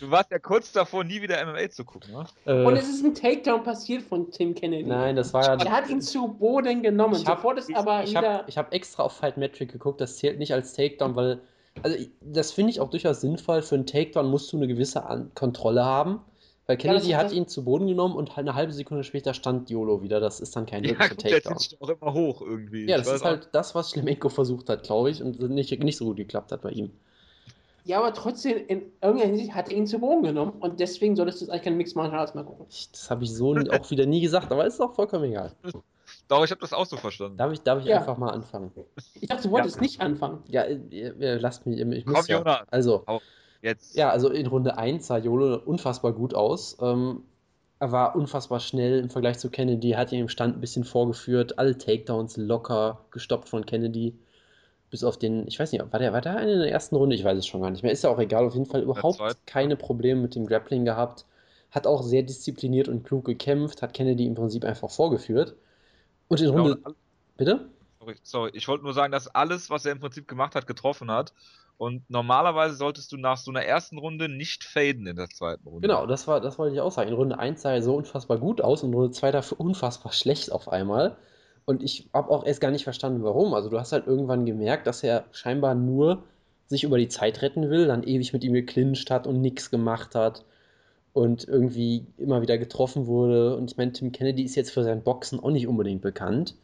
Du 0.00 0.10
warst 0.10 0.30
ja 0.30 0.38
kurz 0.38 0.70
davor, 0.72 1.02
nie 1.02 1.22
wieder 1.22 1.44
MMA 1.46 1.70
zu 1.70 1.84
gucken, 1.84 2.12
ne? 2.12 2.26
Äh, 2.44 2.64
Und 2.66 2.76
es 2.76 2.88
ist 2.90 3.02
ein 3.04 3.14
Takedown 3.14 3.62
passiert 3.62 4.02
von 4.02 4.30
Tim 4.30 4.54
Kennedy. 4.54 4.88
nein, 4.88 5.16
das 5.16 5.32
war 5.32 5.44
ja. 5.58 5.64
Er 5.64 5.72
hat 5.72 5.88
ihn 5.88 6.02
zu 6.02 6.28
Boden 6.28 6.82
genommen. 6.82 7.14
Ich 7.14 7.20
wieder. 7.22 7.36
habe 7.38 8.44
ich 8.46 8.58
hab 8.58 8.74
extra 8.74 9.04
auf 9.04 9.12
Fight 9.14 9.38
Metric 9.38 9.72
geguckt, 9.72 10.00
das 10.02 10.18
zählt 10.18 10.38
nicht 10.38 10.52
als 10.52 10.74
Takedown, 10.74 11.16
weil. 11.16 11.40
Also, 11.82 11.96
ich- 11.96 12.10
das 12.20 12.52
finde 12.52 12.70
ich 12.70 12.80
auch 12.80 12.90
durchaus 12.90 13.22
sinnvoll. 13.22 13.62
Für 13.62 13.76
einen 13.76 13.86
Takedown 13.86 14.26
musst 14.30 14.52
du 14.52 14.58
eine 14.58 14.66
gewisse 14.68 15.06
An 15.06 15.30
Kontrolle 15.34 15.82
haben. 15.84 16.20
Weil 16.66 16.76
Ja, 16.76 16.82
Kennedy 16.82 17.08
das- 17.12 17.18
hat 17.18 17.32
ihn 17.32 17.48
zu 17.48 17.64
Boden 17.64 17.86
genommen 17.86 18.14
und 18.14 18.36
halt 18.36 18.46
eine 18.46 18.54
halbe 18.54 18.72
Sekunde 18.72 19.04
später 19.04 19.32
stand 19.32 19.70
YOLO 19.70 20.02
wieder. 20.02 20.20
Das 20.20 20.38
ist 20.40 20.54
dann 20.54 20.66
kein 20.66 20.84
Ja, 20.84 20.90
wirklicher 20.90 21.14
der 21.14 21.30
Takedown. 21.40 21.58
zieht 21.58 21.70
sich 21.70 21.80
auch 21.80 21.88
immer 21.88 22.12
hoch 22.12 22.42
irgendwie. 22.42 22.86
Ja, 22.86 22.98
das 22.98 23.10
ist 23.10 23.24
halt 23.24 23.48
das, 23.52 23.74
was 23.74 23.90
Schlemenko 23.90 24.28
versucht 24.28 24.68
hat, 24.68 24.82
glaube 24.82 25.10
ich, 25.10 25.22
und 25.22 25.40
nicht, 25.40 25.82
nicht 25.82 25.96
so 25.96 26.04
gut 26.04 26.18
geklappt 26.18 26.52
hat 26.52 26.60
bei 26.60 26.70
ihm. 26.70 26.90
Ja, 27.84 27.98
aber 27.98 28.14
trotzdem, 28.14 28.58
in 28.68 28.82
irgendeiner 29.00 29.30
Hinsicht 29.32 29.54
hat 29.54 29.70
er 29.70 29.76
ihn 29.76 29.86
zu 29.86 29.98
Boden 29.98 30.22
genommen 30.22 30.52
und 30.60 30.78
deswegen 30.80 31.16
solltest 31.16 31.40
du 31.40 31.44
jetzt 31.44 31.50
eigentlich 31.52 31.62
kein 31.64 31.76
Mixed 31.76 31.96
Martial 31.96 32.20
Arts 32.20 32.34
mehr 32.34 32.44
gucken. 32.44 32.66
Das 32.92 33.10
habe 33.10 33.24
ich 33.24 33.32
so 33.34 33.56
auch 33.56 33.90
wieder 33.90 34.06
nie 34.06 34.20
gesagt, 34.20 34.52
aber 34.52 34.66
ist 34.66 34.80
auch 34.80 34.94
vollkommen 34.94 35.24
egal. 35.24 35.52
Doch, 36.28 36.44
ich 36.44 36.50
habe 36.50 36.60
das 36.60 36.72
auch 36.72 36.86
so 36.86 36.96
verstanden. 36.96 37.36
Darf 37.36 37.52
ich, 37.52 37.60
darf 37.60 37.80
ich 37.80 37.86
Ja. 37.86 37.98
einfach 37.98 38.16
mal 38.16 38.30
anfangen? 38.30 38.70
Ich 39.20 39.28
dachte, 39.28 39.44
du 39.48 39.50
wolltest 39.50 39.80
nicht 39.80 40.00
anfangen. 40.00 40.42
Ja, 40.48 40.64
ihr, 40.66 41.16
ihr 41.18 41.40
lasst 41.40 41.66
mich, 41.66 41.80
ich 41.80 42.06
muss 42.06 42.14
Komm, 42.14 42.24
ja. 42.28 42.38
Jonas. 42.38 42.62
Also, 42.70 43.04
Jetzt. 43.62 43.94
Ja, 43.94 44.10
also 44.10 44.28
in 44.28 44.46
Runde 44.48 44.76
1 44.76 45.06
sah 45.06 45.18
Jolo 45.18 45.56
unfassbar 45.56 46.12
gut 46.12 46.34
aus. 46.34 46.76
Ähm, 46.80 47.22
er 47.78 47.92
war 47.92 48.16
unfassbar 48.16 48.58
schnell 48.60 48.98
im 48.98 49.08
Vergleich 49.08 49.38
zu 49.38 49.50
Kennedy, 49.50 49.90
hat 49.92 50.10
ihn 50.12 50.20
im 50.20 50.28
Stand 50.28 50.56
ein 50.56 50.60
bisschen 50.60 50.84
vorgeführt, 50.84 51.58
alle 51.58 51.78
Takedowns 51.78 52.36
locker 52.36 53.04
gestoppt 53.12 53.48
von 53.48 53.64
Kennedy. 53.66 54.16
Bis 54.92 55.04
auf 55.04 55.18
den, 55.18 55.48
ich 55.48 55.58
weiß 55.58 55.72
nicht, 55.72 55.82
war 55.90 55.98
der, 55.98 56.12
war 56.12 56.20
der 56.20 56.36
eine 56.36 56.52
in 56.52 56.58
der 56.58 56.70
ersten 56.70 56.96
Runde? 56.96 57.16
Ich 57.16 57.24
weiß 57.24 57.38
es 57.38 57.46
schon 57.46 57.62
gar 57.62 57.70
nicht 57.70 57.82
mehr. 57.82 57.92
Ist 57.92 58.04
ja 58.04 58.10
auch 58.10 58.18
egal, 58.18 58.44
auf 58.44 58.52
jeden 58.52 58.66
Fall 58.66 58.82
überhaupt 58.82 59.46
keine 59.46 59.74
Probleme 59.74 60.20
mit 60.20 60.34
dem 60.34 60.46
Grappling 60.46 60.84
gehabt. 60.84 61.24
Hat 61.70 61.86
auch 61.86 62.02
sehr 62.02 62.22
diszipliniert 62.22 62.88
und 62.88 63.02
klug 63.02 63.24
gekämpft, 63.24 63.80
hat 63.80 63.94
Kennedy 63.94 64.26
im 64.26 64.34
Prinzip 64.34 64.66
einfach 64.66 64.90
vorgeführt. 64.90 65.56
Und 66.28 66.42
in 66.42 66.52
Ja, 66.52 66.52
Runde. 66.52 66.78
Bitte? 67.38 67.70
Sorry, 68.00 68.16
sorry. 68.22 68.50
Ich 68.52 68.68
wollte 68.68 68.84
nur 68.84 68.92
sagen, 68.92 69.12
dass 69.12 69.28
alles, 69.28 69.70
was 69.70 69.86
er 69.86 69.92
im 69.92 70.00
Prinzip 70.00 70.28
gemacht 70.28 70.54
hat, 70.54 70.66
getroffen 70.66 71.10
hat. 71.10 71.32
Und 71.78 72.10
normalerweise 72.10 72.74
solltest 72.76 73.12
du 73.12 73.16
nach 73.16 73.38
so 73.38 73.50
einer 73.50 73.64
ersten 73.64 73.96
Runde 73.96 74.28
nicht 74.28 74.62
faden 74.62 75.06
in 75.06 75.16
der 75.16 75.30
zweiten 75.30 75.66
Runde. 75.66 75.88
Genau, 75.88 76.04
das, 76.04 76.28
war, 76.28 76.42
das 76.42 76.58
wollte 76.58 76.74
ich 76.74 76.82
auch 76.82 76.92
sagen. 76.92 77.08
In 77.08 77.14
Runde 77.14 77.38
1 77.38 77.62
sah 77.62 77.72
er 77.72 77.82
so 77.82 77.96
unfassbar 77.96 78.36
gut 78.36 78.60
aus 78.60 78.82
und 78.82 78.90
in 78.90 78.94
Runde 78.94 79.12
2 79.12 79.30
dafür 79.30 79.58
unfassbar 79.58 80.12
schlecht 80.12 80.52
auf 80.52 80.68
einmal. 80.68 81.16
Und 81.64 81.82
ich 81.82 82.08
habe 82.12 82.30
auch 82.30 82.44
erst 82.44 82.60
gar 82.60 82.70
nicht 82.70 82.84
verstanden, 82.84 83.22
warum. 83.22 83.54
Also 83.54 83.68
du 83.68 83.78
hast 83.78 83.92
halt 83.92 84.06
irgendwann 84.06 84.46
gemerkt, 84.46 84.86
dass 84.86 85.02
er 85.02 85.24
scheinbar 85.32 85.74
nur 85.74 86.24
sich 86.66 86.84
über 86.84 86.98
die 86.98 87.08
Zeit 87.08 87.42
retten 87.42 87.70
will, 87.70 87.86
dann 87.86 88.02
ewig 88.02 88.32
mit 88.32 88.44
ihm 88.44 88.54
geklincht 88.54 89.10
hat 89.10 89.26
und 89.26 89.40
nichts 89.40 89.70
gemacht 89.70 90.14
hat 90.14 90.44
und 91.12 91.46
irgendwie 91.46 92.06
immer 92.18 92.42
wieder 92.42 92.58
getroffen 92.58 93.06
wurde. 93.06 93.56
Und 93.56 93.70
ich 93.70 93.76
meine, 93.76 93.92
Tim 93.92 94.12
Kennedy 94.12 94.42
ist 94.42 94.54
jetzt 94.56 94.72
für 94.72 94.82
sein 94.82 95.02
Boxen 95.02 95.40
auch 95.40 95.50
nicht 95.50 95.68
unbedingt 95.68 96.02
bekannt. 96.02 96.54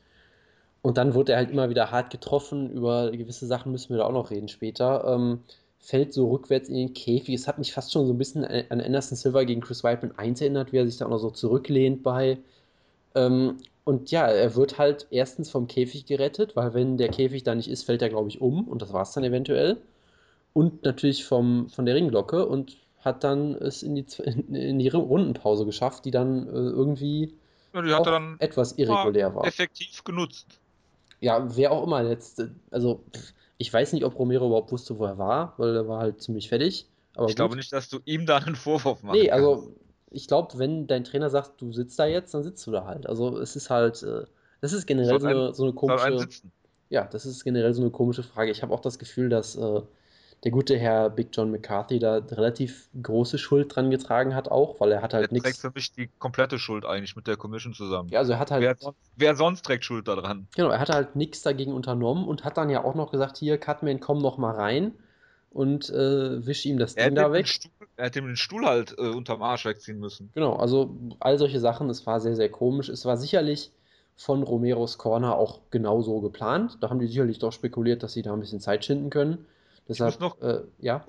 Und 0.81 0.97
dann 0.97 1.15
wurde 1.15 1.33
er 1.33 1.39
halt 1.39 1.51
immer 1.51 1.71
wieder 1.71 1.91
hart 1.91 2.11
getroffen. 2.11 2.71
Über 2.71 3.11
gewisse 3.11 3.47
Sachen 3.47 3.73
müssen 3.73 3.91
wir 3.91 3.99
da 3.99 4.05
auch 4.05 4.13
noch 4.13 4.31
reden 4.31 4.49
später. 4.49 5.05
Ähm, 5.07 5.41
fällt 5.81 6.13
so 6.13 6.31
rückwärts 6.31 6.69
in 6.69 6.77
den 6.77 6.95
Käfig. 6.95 7.35
Es 7.35 7.47
hat 7.49 7.59
mich 7.59 7.73
fast 7.73 7.93
schon 7.93 8.07
so 8.07 8.13
ein 8.13 8.19
bisschen 8.19 8.45
an 8.45 8.81
Anderson 8.81 9.17
Silver 9.17 9.45
gegen 9.45 9.61
Chris 9.61 9.85
Weidman 9.85 10.17
1 10.17 10.41
erinnert, 10.41 10.73
wie 10.73 10.79
er 10.79 10.87
sich 10.87 10.97
da 10.97 11.07
auch 11.07 11.11
noch 11.11 11.19
so 11.19 11.31
zurücklehnt 11.31 12.03
bei. 12.03 12.39
Ähm, 13.15 13.59
und 13.89 14.11
ja, 14.11 14.27
er 14.27 14.55
wird 14.55 14.79
halt 14.79 15.07
erstens 15.11 15.51
vom 15.51 15.67
Käfig 15.67 16.07
gerettet, 16.07 16.57
weil 16.57 16.75
wenn 16.75 16.97
der 16.97 17.09
Käfig 17.09 17.43
da 17.43 17.55
nicht 17.55 17.69
ist, 17.69 17.85
fällt 17.85 18.03
er, 18.03 18.09
glaube 18.09 18.29
ich, 18.29 18.41
um. 18.41 18.69
Und 18.69 18.83
das 18.83 18.93
war 18.93 19.03
es 19.03 19.13
dann 19.13 19.25
eventuell. 19.25 19.79
Und 20.53 20.85
natürlich 20.85 21.25
vom, 21.25 21.69
von 21.69 21.87
der 21.87 21.95
Ringglocke 21.95 22.47
und 22.47 22.77
hat 23.01 23.25
dann 23.25 23.55
es 23.55 23.83
in 23.83 23.95
die, 23.95 24.05
in 24.27 24.79
die 24.79 24.89
Rundenpause 24.89 25.65
geschafft, 25.65 26.05
die 26.05 26.11
dann 26.11 26.47
äh, 26.49 26.51
irgendwie 26.51 27.35
ja, 27.73 27.83
die 27.83 27.93
hat 27.93 28.07
er 28.07 28.13
dann 28.13 28.37
etwas 28.39 28.73
irregulär 28.73 29.35
war. 29.35 29.45
Effektiv 29.45 30.03
genutzt 30.05 30.59
ja, 31.21 31.57
wer 31.57 31.73
auch 31.73 31.85
immer 31.85 32.03
jetzt, 32.03 32.43
also 32.71 33.05
ich 33.57 33.73
weiß 33.73 33.93
nicht, 33.93 34.05
ob 34.05 34.19
Romero 34.19 34.47
überhaupt 34.47 34.73
wusste, 34.73 34.99
wo 34.99 35.05
er 35.05 35.19
war, 35.19 35.55
weil 35.57 35.75
er 35.75 35.89
war 35.89 36.01
halt 36.01 36.23
ziemlich 36.23 36.49
fertig. 36.49 36.87
Aber 37.15 37.27
ich 37.27 37.31
gut. 37.31 37.37
glaube 37.37 37.57
nicht, 37.57 37.73
dass 37.73 37.89
du 37.89 37.99
ihm 38.05 38.27
da 38.27 38.39
einen 38.39 38.55
Vorwurf 38.55 39.03
machst. 39.03 39.21
Nee, 39.21 39.31
also 39.31 39.73
ich 40.11 40.29
glaube, 40.29 40.59
wenn 40.59 40.87
dein 40.87 41.05
Trainer 41.05 41.31
sagt, 41.31 41.61
du 41.61 41.73
sitzt 41.73 41.99
da 41.99 42.07
jetzt, 42.07 42.35
dann 42.35 42.43
sitzt 42.43 42.67
du 42.67 42.71
da 42.71 42.85
halt. 42.85 43.07
Also 43.07 43.39
es 43.39 43.57
ist 43.57 43.71
halt, 43.71 44.03
äh, 44.03 44.25
das 44.61 44.73
ist 44.73 44.87
generell 44.87 45.21
so 45.21 45.27
eine, 45.27 45.55
so 45.55 45.65
eine 45.65 45.73
komische. 45.73 46.29
Ja, 46.91 47.05
das 47.05 47.27
ist 47.27 47.45
generell 47.45 47.75
so 47.75 47.83
eine 47.83 47.91
komische 47.91 48.23
Frage. 48.23 48.51
Ich 48.51 48.63
habe 48.63 48.73
auch 48.73 48.81
das 48.81 48.99
Gefühl, 48.99 49.29
dass 49.29 49.57
äh, 49.57 49.83
der 50.45 50.53
gute 50.53 50.79
Herr 50.79 51.11
Big 51.11 51.29
John 51.33 51.51
McCarthy 51.51 51.99
da 51.99 52.17
relativ 52.17 52.89
große 53.03 53.37
Schuld 53.37 53.75
dran 53.75 53.91
getragen 53.91 54.35
hat 54.35 54.51
auch, 54.51 54.81
weil 54.81 54.93
er 54.93 55.03
hat 55.03 55.13
halt 55.13 55.31
nichts. 55.33 55.47
Er 55.47 55.53
trägt 55.53 55.61
für 55.61 55.71
mich 55.75 55.93
die 55.93 56.09
komplette 56.19 56.59
Schuld 56.59 56.87
eigentlich 56.87 57.15
mit 57.15 57.27
der 57.27 57.37
Commission 57.37 57.75
zusammen. 57.75 58.09
Ja, 58.09 58.21
also 58.21 58.33
er 58.33 58.39
hat 58.39 58.51
halt. 58.51 58.63
Wer 58.63 58.77
sonst, 58.77 58.99
wer 59.17 59.37
sonst 59.37 59.65
trägt 59.67 59.85
Schuld 59.85 60.09
daran? 60.09 60.47
Genau, 60.57 60.71
er 60.71 60.81
hat 60.81 60.89
halt 60.89 61.17
nichts 61.17 61.43
dagegen 61.43 61.73
unternommen 61.73 62.27
und 62.27 62.45
hat 62.45 62.57
dann 62.57 62.71
ja 62.71 62.85
auch 62.85 62.95
noch 62.95 63.11
gesagt, 63.11 63.37
hier, 63.37 63.59
Cutman, 63.59 64.01
komm 64.01 64.19
noch 64.19 64.39
mal 64.39 64.55
rein 64.55 64.93
und 65.51 65.91
äh, 65.91 66.47
wisch 66.47 66.67
ihm 66.67 66.79
das 66.79 66.95
Ding 66.95 67.15
da 67.15 67.33
weg. 67.33 67.49
Stuhl, 67.49 67.71
er 67.97 68.07
hätte 68.07 68.19
ihm 68.19 68.27
den 68.27 68.37
Stuhl 68.37 68.67
halt 68.67 68.95
äh, 68.99 69.09
unterm 69.09 69.43
Arsch 69.43 69.65
wegziehen 69.65 69.99
müssen. 69.99 70.31
Genau, 70.35 70.57
also 70.57 70.95
all 71.21 71.39
solche 71.39 71.61
Sachen, 71.61 71.89
es 71.91 72.07
war 72.07 72.21
sehr, 72.21 72.37
sehr 72.37 72.51
komisch. 72.51 72.89
Es 72.89 73.05
war 73.05 73.17
sicherlich 73.17 73.73
von 74.17 74.43
Romeros 74.43 74.99
Corner 74.99 75.37
auch 75.37 75.61
genauso 75.71 76.21
geplant. 76.21 76.79
Da 76.81 76.91
haben 76.91 76.99
die 76.99 77.07
sicherlich 77.07 77.39
doch 77.39 77.53
spekuliert, 77.53 78.03
dass 78.03 78.13
sie 78.13 78.23
da 78.23 78.33
ein 78.33 78.41
bisschen 78.41 78.61
Zeit 78.61 78.85
schinden 78.85 79.11
können. 79.11 79.47
Deshalb, 79.89 80.15
ich 80.15 80.21
muss 80.21 80.31
noch 80.31 80.43
äh, 80.43 80.65
ja? 80.81 81.05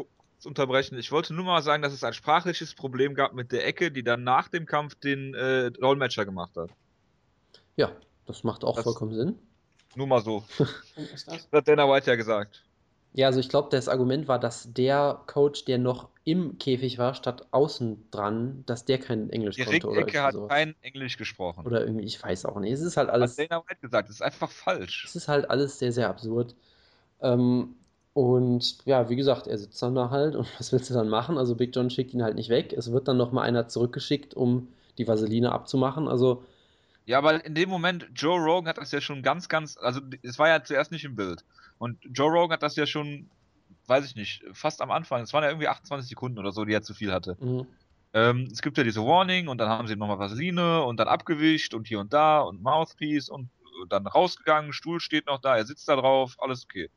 unterbrechen. 0.45 0.97
Ich 0.97 1.11
wollte 1.11 1.33
nur 1.33 1.43
mal 1.43 1.61
sagen, 1.61 1.81
dass 1.81 1.91
es 1.91 2.03
ein 2.03 2.13
sprachliches 2.13 2.75
Problem 2.75 3.15
gab 3.15 3.33
mit 3.33 3.51
der 3.51 3.65
Ecke, 3.65 3.91
die 3.91 4.03
dann 4.03 4.23
nach 4.23 4.47
dem 4.47 4.65
Kampf 4.65 4.95
den 4.95 5.33
äh, 5.33 5.71
Dolmetscher 5.71 6.23
gemacht 6.23 6.55
hat. 6.55 6.69
Ja, 7.75 7.91
das 8.25 8.43
macht 8.43 8.63
auch 8.63 8.75
das 8.75 8.83
vollkommen 8.83 9.13
Sinn. 9.13 9.39
Nur 9.95 10.07
mal 10.07 10.21
so. 10.21 10.43
das? 10.57 11.25
das 11.25 11.47
hat 11.51 11.67
Dana 11.67 11.89
White 11.89 12.09
ja 12.09 12.15
gesagt. 12.15 12.63
Ja, 13.13 13.27
also 13.27 13.39
ich 13.39 13.49
glaube, 13.49 13.69
das 13.71 13.89
Argument 13.89 14.27
war, 14.27 14.39
dass 14.39 14.71
der 14.71 15.21
Coach, 15.25 15.65
der 15.65 15.77
noch 15.79 16.09
im 16.23 16.59
Käfig 16.59 16.99
war, 16.99 17.15
statt 17.15 17.47
außen 17.51 18.09
dran, 18.11 18.63
dass 18.67 18.85
der 18.85 18.99
kein 18.99 19.31
Englisch 19.31 19.55
die 19.55 19.63
konnte. 19.63 19.89
Die 19.91 19.97
Ecke 19.97 20.21
hat 20.21 20.33
sowas. 20.33 20.49
kein 20.49 20.75
Englisch 20.81 21.17
gesprochen. 21.17 21.65
Oder 21.65 21.81
irgendwie, 21.81 22.05
ich 22.05 22.21
weiß 22.21 22.45
auch 22.45 22.59
nicht. 22.59 22.71
Es 22.71 22.81
ist 22.81 22.97
halt 22.97 23.09
alles. 23.09 23.37
Hat 23.37 23.49
Dana 23.49 23.63
White 23.67 23.81
gesagt, 23.81 24.09
das 24.09 24.17
ist 24.17 24.21
einfach 24.21 24.51
falsch. 24.51 25.05
Es 25.05 25.15
ist 25.15 25.27
halt 25.27 25.49
alles 25.49 25.79
sehr, 25.79 25.91
sehr 25.91 26.07
absurd. 26.07 26.55
Ähm, 27.21 27.75
und 28.13 28.85
ja, 28.85 29.09
wie 29.09 29.15
gesagt, 29.15 29.47
er 29.47 29.57
sitzt 29.57 29.81
dann 29.81 29.95
da 29.95 30.11
halt 30.11 30.35
und 30.35 30.47
was 30.59 30.71
willst 30.71 30.89
du 30.89 30.93
dann 30.93 31.09
machen? 31.09 31.37
Also 31.39 31.55
Big 31.55 31.75
John 31.75 31.89
schickt 31.89 32.13
ihn 32.13 32.23
halt 32.23 32.35
nicht 32.35 32.49
weg. 32.49 32.73
Es 32.73 32.91
wird 32.91 33.07
dann 33.07 33.17
nochmal 33.17 33.47
einer 33.47 33.67
zurückgeschickt, 33.67 34.35
um 34.35 34.67
die 34.97 35.07
Vaseline 35.07 35.51
abzumachen. 35.51 36.07
Also. 36.07 36.43
Ja, 37.09 37.17
aber 37.17 37.43
in 37.43 37.55
dem 37.55 37.69
Moment, 37.69 38.07
Joe 38.13 38.39
Rogan 38.39 38.67
hat 38.69 38.77
das 38.77 38.91
ja 38.91 39.01
schon 39.01 39.23
ganz, 39.23 39.49
ganz, 39.49 39.77
also 39.77 39.99
es 40.21 40.37
war 40.37 40.47
ja 40.47 40.63
zuerst 40.63 40.91
nicht 40.91 41.05
im 41.05 41.15
Bild. 41.15 41.43
Und 41.79 41.97
Joe 42.13 42.29
Rogan 42.29 42.51
hat 42.51 42.61
das 42.61 42.75
ja 42.75 42.85
schon, 42.85 43.31
weiß 43.87 44.05
ich 44.05 44.15
nicht, 44.15 44.43
fast 44.53 44.79
am 44.79 44.91
Anfang, 44.91 45.23
es 45.23 45.33
waren 45.33 45.41
ja 45.41 45.49
irgendwie 45.49 45.69
28 45.69 46.07
Sekunden 46.07 46.37
oder 46.37 46.51
so, 46.51 46.65
die 46.65 46.73
er 46.73 46.83
zu 46.83 46.93
viel 46.93 47.11
hatte. 47.11 47.35
Mhm. 47.39 47.65
Ähm, 48.13 48.47
es 48.51 48.61
gibt 48.61 48.77
ja 48.77 48.83
diese 48.83 49.01
Warning 49.01 49.47
und 49.47 49.57
dann 49.57 49.69
haben 49.69 49.87
sie 49.87 49.95
nochmal 49.95 50.19
Vaseline 50.19 50.83
und 50.83 50.97
dann 50.97 51.07
abgewischt 51.07 51.73
und 51.73 51.87
hier 51.87 51.99
und 51.99 52.13
da 52.13 52.41
und 52.41 52.61
Mouthpiece 52.61 53.29
und 53.29 53.49
dann 53.89 54.05
rausgegangen, 54.05 54.71
Stuhl 54.71 54.99
steht 54.99 55.25
noch 55.25 55.41
da, 55.41 55.57
er 55.57 55.65
sitzt 55.65 55.89
da 55.89 55.95
drauf, 55.95 56.35
alles 56.37 56.63
okay. 56.63 56.91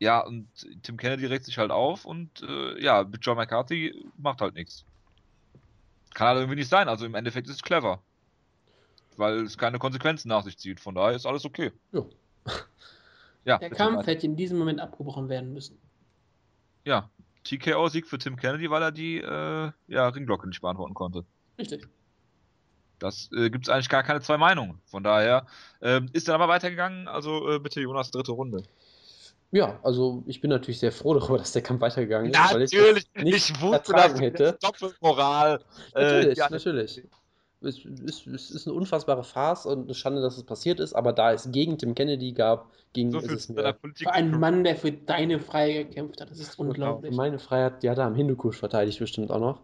Ja, 0.00 0.20
und 0.20 0.48
Tim 0.82 0.98
Kennedy 0.98 1.24
regt 1.24 1.46
sich 1.46 1.56
halt 1.56 1.70
auf 1.70 2.04
und 2.04 2.42
äh, 2.42 2.78
ja, 2.78 3.02
mit 3.04 3.24
John 3.24 3.38
McCarthy 3.38 4.04
macht 4.18 4.42
halt 4.42 4.54
nichts. 4.54 4.84
Kann 6.12 6.26
halt 6.26 6.40
irgendwie 6.40 6.58
nicht 6.58 6.68
sein, 6.68 6.90
also 6.90 7.06
im 7.06 7.14
Endeffekt 7.14 7.48
ist 7.48 7.54
es 7.54 7.62
clever. 7.62 8.02
Weil 9.16 9.42
es 9.42 9.58
keine 9.58 9.78
Konsequenzen 9.78 10.28
nach 10.28 10.44
sich 10.44 10.58
zieht, 10.58 10.80
von 10.80 10.94
daher 10.94 11.14
ist 11.14 11.26
alles 11.26 11.44
okay. 11.44 11.72
Jo. 11.92 12.10
ja. 13.44 13.58
Der 13.58 13.70
Kampf 13.70 14.06
hätte 14.06 14.26
in 14.26 14.36
diesem 14.36 14.58
Moment 14.58 14.80
abgebrochen 14.80 15.28
werden 15.28 15.52
müssen. 15.52 15.78
Ja, 16.84 17.10
TKO-Sieg 17.44 18.06
für 18.06 18.18
Tim 18.18 18.36
Kennedy, 18.36 18.70
weil 18.70 18.82
er 18.82 18.92
die 18.92 19.18
äh, 19.18 19.70
ja, 19.88 20.08
Ringglocke 20.08 20.48
nicht 20.48 20.60
beantworten 20.60 20.94
konnte. 20.94 21.24
Richtig. 21.58 21.86
Das 22.98 23.30
äh, 23.32 23.50
gibt 23.50 23.66
es 23.66 23.68
eigentlich 23.68 23.88
gar 23.88 24.02
keine 24.02 24.20
zwei 24.20 24.38
Meinungen. 24.38 24.80
Von 24.86 25.02
daher 25.02 25.46
äh, 25.80 26.00
ist 26.12 26.28
dann 26.28 26.36
aber 26.36 26.48
weitergegangen. 26.48 27.08
Also 27.08 27.50
äh, 27.50 27.58
bitte 27.58 27.80
Jonas, 27.80 28.10
dritte 28.10 28.32
Runde. 28.32 28.62
Ja, 29.50 29.78
also 29.82 30.24
ich 30.26 30.40
bin 30.40 30.50
natürlich 30.50 30.80
sehr 30.80 30.90
froh 30.90 31.14
darüber, 31.14 31.38
dass 31.38 31.52
der 31.52 31.62
Kampf 31.62 31.80
weitergegangen 31.80 32.30
ist. 32.32 32.36
Natürlich, 32.36 33.08
weil 33.14 33.28
ich, 33.28 33.50
ich 33.50 33.60
wusste, 33.60 33.92
dass 33.92 34.20
hätte. 34.20 34.58
Doppelmoral. 34.60 35.60
Natürlich, 35.94 36.38
äh, 36.38 36.40
ja, 36.40 36.50
natürlich. 36.50 37.02
Es, 37.64 37.84
es, 37.84 38.26
es, 38.26 38.50
ist 38.50 38.66
eine 38.66 38.76
unfassbare 38.76 39.24
Farce 39.24 39.66
und 39.66 39.84
eine 39.84 39.94
Schande, 39.94 40.22
dass 40.22 40.36
es 40.36 40.44
passiert 40.44 40.80
ist, 40.80 40.94
aber 40.94 41.12
da 41.12 41.32
es 41.32 41.50
gegen 41.50 41.78
Tim 41.78 41.94
Kennedy 41.94 42.32
gab, 42.32 42.70
ging 42.92 43.10
so 43.10 43.18
es 43.18 43.48
mir. 43.48 43.76
Für 43.94 44.12
einen 44.12 44.38
Mann, 44.38 44.64
der 44.64 44.76
für 44.76 44.92
deine 44.92 45.38
Freiheit 45.38 45.88
gekämpft 45.88 46.20
hat, 46.20 46.30
das 46.30 46.38
ist 46.38 46.56
genau, 46.56 46.70
unglaublich. 46.70 47.10
Für 47.10 47.16
meine 47.16 47.38
Freiheit, 47.38 47.82
ja, 47.82 47.94
da 47.94 48.06
am 48.06 48.14
Hindukusch 48.14 48.58
verteidigt 48.58 48.98
bestimmt 48.98 49.30
auch 49.30 49.40
noch. 49.40 49.60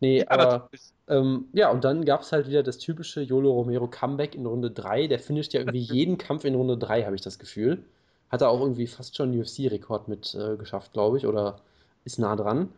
Nee, 0.00 0.20
ja, 0.20 0.30
aber 0.30 0.70
ähm, 1.08 1.46
ja, 1.52 1.70
und 1.70 1.84
dann 1.84 2.04
gab 2.04 2.22
es 2.22 2.32
halt 2.32 2.48
wieder 2.48 2.62
das 2.62 2.78
typische 2.78 3.20
Yolo 3.20 3.50
Romero 3.52 3.88
Comeback 3.88 4.34
in 4.34 4.46
Runde 4.46 4.70
3. 4.70 5.08
Der 5.08 5.18
finisht 5.18 5.54
ja 5.54 5.60
irgendwie 5.60 5.80
jeden 5.94 6.18
Kampf 6.18 6.44
in 6.44 6.54
Runde 6.54 6.78
3, 6.78 7.04
habe 7.04 7.16
ich 7.16 7.22
das 7.22 7.38
Gefühl. 7.38 7.84
Hat 8.30 8.42
er 8.42 8.50
auch 8.50 8.60
irgendwie 8.60 8.86
fast 8.86 9.16
schon 9.16 9.30
einen 9.30 9.40
UFC-Rekord 9.40 10.06
mit 10.06 10.34
äh, 10.34 10.56
geschafft, 10.56 10.92
glaube 10.92 11.16
ich, 11.18 11.26
oder 11.26 11.60
ist 12.04 12.18
nah 12.18 12.36
dran. 12.36 12.68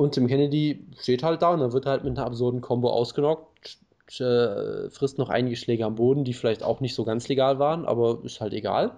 Und 0.00 0.12
Tim 0.12 0.28
Kennedy 0.28 0.82
steht 0.98 1.22
halt 1.22 1.42
da 1.42 1.50
und 1.50 1.60
dann 1.60 1.74
wird 1.74 1.84
halt 1.84 2.04
mit 2.04 2.16
einer 2.16 2.26
absurden 2.26 2.62
Combo 2.62 2.88
ausgenockt, 2.88 3.76
äh, 4.18 4.88
frisst 4.88 5.18
noch 5.18 5.28
einige 5.28 5.56
Schläge 5.56 5.84
am 5.84 5.96
Boden, 5.96 6.24
die 6.24 6.32
vielleicht 6.32 6.62
auch 6.62 6.80
nicht 6.80 6.94
so 6.94 7.04
ganz 7.04 7.28
legal 7.28 7.58
waren, 7.58 7.84
aber 7.84 8.18
ist 8.24 8.40
halt 8.40 8.54
egal. 8.54 8.96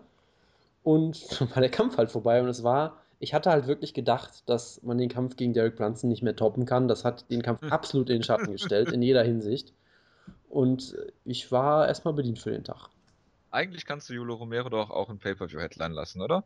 Und 0.85 1.41
dann 1.41 1.51
war 1.57 1.61
der 1.61 1.73
Kampf 1.73 1.97
halt 1.97 2.13
vorbei 2.13 2.41
und 2.41 2.49
es 2.49 2.63
war, 2.63 2.99
ich 3.19 3.35
hatte 3.35 3.51
halt 3.51 3.67
wirklich 3.67 3.95
gedacht, 3.95 4.49
dass 4.49 4.81
man 4.85 4.97
den 4.97 5.09
Kampf 5.09 5.35
gegen 5.35 5.55
Derek 5.55 5.75
Brunson 5.75 6.09
nicht 6.09 6.23
mehr 6.23 6.37
toppen 6.37 6.67
kann. 6.67 6.87
Das 6.87 7.05
hat 7.05 7.29
den 7.33 7.43
Kampf 7.43 7.65
absolut 7.65 8.09
in 8.09 8.19
den 8.19 8.23
Schatten 8.23 8.53
gestellt, 8.53 8.93
in 8.93 9.03
jeder 9.03 9.25
Hinsicht. 9.25 9.73
Und 10.49 10.95
ich 11.25 11.51
war 11.51 11.89
erstmal 11.89 12.15
bedient 12.15 12.39
für 12.39 12.53
den 12.53 12.63
Tag. 12.63 12.91
Eigentlich 13.51 13.87
kannst 13.87 14.09
du 14.09 14.15
Julio 14.15 14.37
Romero 14.37 14.69
doch 14.69 14.91
auch 14.91 15.11
ein 15.11 15.19
Pay-Per-View-Headline 15.19 15.95
lassen, 15.95 16.23
oder? 16.23 16.45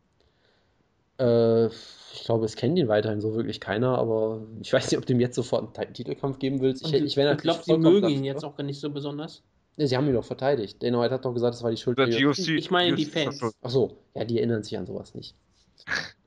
Äh, 1.19 1.67
ich 1.67 2.25
glaube, 2.25 2.45
es 2.45 2.57
kennt 2.57 2.79
ihn 2.79 2.89
weiterhin 2.89 3.21
so 3.21 3.35
wirklich 3.35 3.61
keiner, 3.61 3.99
aber 3.99 4.43
ich 4.61 4.73
weiß 4.73 4.91
nicht, 4.91 4.99
ob 4.99 5.07
du 5.07 5.13
ihm 5.13 5.21
jetzt 5.21 5.37
sofort 5.37 5.79
einen 5.79 5.95
Titelkampf 5.95 6.39
geben 6.39 6.61
willst. 6.61 6.87
Ich, 6.87 6.95
ich, 6.95 7.17
ich 7.17 7.39
glaube, 7.39 7.61
sie 7.63 7.77
mögen 7.77 8.09
ihn 8.09 8.25
jetzt 8.25 8.45
auch 8.45 8.57
gar 8.57 8.65
nicht 8.65 8.81
so 8.81 8.91
besonders. 8.91 9.43
Ja, 9.77 9.87
sie 9.87 9.97
haben 9.97 10.07
ihn 10.07 10.15
doch 10.15 10.25
verteidigt. 10.25 10.83
Dana 10.83 11.01
White 11.01 11.15
hat 11.15 11.25
doch 11.25 11.35
gesagt, 11.35 11.55
das 11.55 11.63
war 11.63 11.71
die 11.71 11.77
Schuld 11.77 11.99
der 11.99 12.09
UFC. 12.09 12.49
Ich 12.49 12.71
meine 12.71 12.97
die 12.97 13.05
Fans. 13.05 13.41
Achso, 13.63 13.99
ja, 14.15 14.25
die 14.25 14.39
erinnern 14.39 14.63
sich 14.63 14.77
an 14.77 14.87
sowas 14.87 15.15
nicht. 15.15 15.35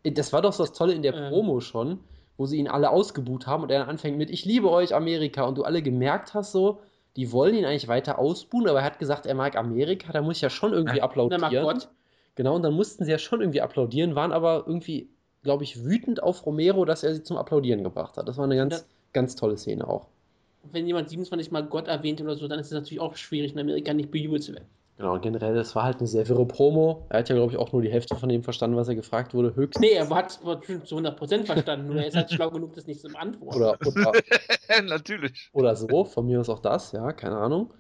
Das 0.04 0.32
war 0.32 0.42
doch 0.42 0.56
das 0.56 0.72
Tolle 0.74 0.94
in 0.94 1.02
der 1.02 1.16
ähm. 1.16 1.30
Promo 1.30 1.60
schon, 1.60 2.00
wo 2.38 2.46
sie 2.46 2.58
ihn 2.58 2.68
alle 2.68 2.92
ausgebuht 2.92 3.48
haben 3.48 3.64
und 3.64 3.72
er 3.72 3.80
dann 3.80 3.90
anfängt 3.90 4.18
mit 4.18 4.30
Ich 4.30 4.46
liebe 4.46 4.70
euch, 4.70 4.94
Amerika. 4.94 5.44
Und 5.44 5.58
du 5.58 5.64
alle 5.64 5.82
gemerkt 5.82 6.36
hast 6.36 6.52
so, 6.52 6.80
die 7.16 7.32
wollen 7.32 7.56
ihn 7.56 7.66
eigentlich 7.66 7.88
weiter 7.88 8.20
ausbuhen, 8.20 8.70
aber 8.70 8.80
er 8.80 8.86
hat 8.86 9.00
gesagt, 9.00 9.26
er 9.26 9.36
mag 9.36 9.58
Amerika, 9.58 10.14
da 10.14 10.22
muss 10.22 10.38
ich 10.38 10.42
ja 10.42 10.50
schon 10.50 10.72
irgendwie 10.72 11.02
applaudieren. 11.02 11.42
Er 11.42 11.64
mag 11.64 11.76
Gott. 11.76 11.90
Genau, 12.40 12.56
und 12.56 12.64
dann 12.64 12.74
mussten 12.74 13.04
sie 13.04 13.12
ja 13.12 13.18
schon 13.18 13.42
irgendwie 13.42 13.60
applaudieren, 13.60 14.16
waren 14.16 14.32
aber 14.32 14.64
irgendwie, 14.66 15.10
glaube 15.44 15.66
ich, 15.66 15.84
wütend 15.84 16.24
auf 16.24 16.46
Romero, 16.46 16.86
dass 16.86 17.04
er 17.04 17.14
sie 17.14 17.22
zum 17.22 17.36
Applaudieren 17.36 17.84
gebracht 17.84 18.16
hat. 18.16 18.30
Das 18.30 18.38
war 18.38 18.46
eine 18.46 18.56
ganz, 18.56 18.78
ja. 18.78 18.84
ganz 19.12 19.36
tolle 19.36 19.58
Szene 19.58 19.86
auch. 19.86 20.08
Wenn 20.72 20.88
jemand 20.88 21.10
27 21.10 21.52
Mal 21.52 21.66
Gott 21.66 21.90
erwähnt 21.90 22.22
oder 22.22 22.38
so, 22.38 22.48
dann 22.48 22.58
ist 22.58 22.68
es 22.68 22.72
natürlich 22.72 23.02
auch 23.02 23.18
schwierig, 23.18 23.52
in 23.52 23.60
Amerika 23.60 23.94
nicht 23.94 24.10
bejubelt 24.10 24.42
zu 24.42 24.54
werden. 24.54 24.70
Genau, 24.96 25.16
und 25.16 25.22
generell, 25.22 25.54
das 25.54 25.76
war 25.76 25.84
halt 25.84 25.98
eine 25.98 26.08
sehr 26.08 26.30
wirre 26.30 26.46
Promo. 26.46 27.06
Er 27.10 27.20
hat 27.20 27.28
ja, 27.28 27.36
glaube 27.36 27.52
ich, 27.52 27.58
auch 27.58 27.74
nur 27.74 27.82
die 27.82 27.92
Hälfte 27.92 28.16
von 28.16 28.30
dem 28.30 28.42
verstanden, 28.42 28.78
was 28.78 28.88
er 28.88 28.96
gefragt 28.96 29.34
wurde. 29.34 29.54
Höchstens. 29.58 29.82
Nee, 29.82 29.96
er 29.96 30.10
hat 30.10 30.30
es 30.30 30.40
zu 30.86 30.96
100% 30.96 31.44
verstanden, 31.44 31.88
nur 31.88 31.98
er 31.98 32.08
ist 32.08 32.16
halt 32.16 32.32
schlau 32.32 32.52
genug, 32.52 32.74
das 32.74 32.88
nicht 32.88 33.02
zu 33.02 33.10
beantworten. 33.10 33.58
Oder, 33.58 33.78
oder, 33.86 34.14
Natürlich. 34.86 35.50
oder 35.52 35.76
so, 35.76 36.06
von 36.06 36.26
mir 36.26 36.40
aus 36.40 36.48
auch 36.48 36.60
das, 36.60 36.94
ja, 36.94 37.12
keine 37.12 37.36
Ahnung. 37.36 37.74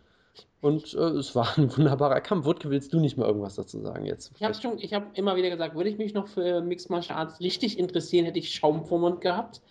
Und 0.61 0.93
äh, 0.93 0.97
es 0.97 1.35
war 1.35 1.57
ein 1.57 1.69
wunderbarer 1.77 2.21
Kampf. 2.21 2.45
Wutke, 2.45 2.69
willst 2.69 2.93
du 2.93 2.99
nicht 2.99 3.17
mal 3.17 3.27
irgendwas 3.27 3.55
dazu 3.55 3.79
sagen 3.79 4.05
jetzt? 4.05 4.31
Ich 4.35 4.43
habe 4.43 4.53
schon, 4.53 4.77
ich 4.79 4.93
habe 4.93 5.07
immer 5.13 5.35
wieder 5.35 5.49
gesagt, 5.49 5.75
würde 5.75 5.89
ich 5.89 5.97
mich 5.97 6.13
noch 6.13 6.27
für 6.27 6.61
Mixed 6.61 6.89
Martial 6.89 7.17
Arts 7.17 7.39
richtig 7.39 7.79
interessieren, 7.79 8.25
hätte 8.25 8.39
ich 8.39 8.53
Schaum 8.53 8.85
vor 8.85 8.99
Mund 8.99 9.21
gehabt. 9.21 9.61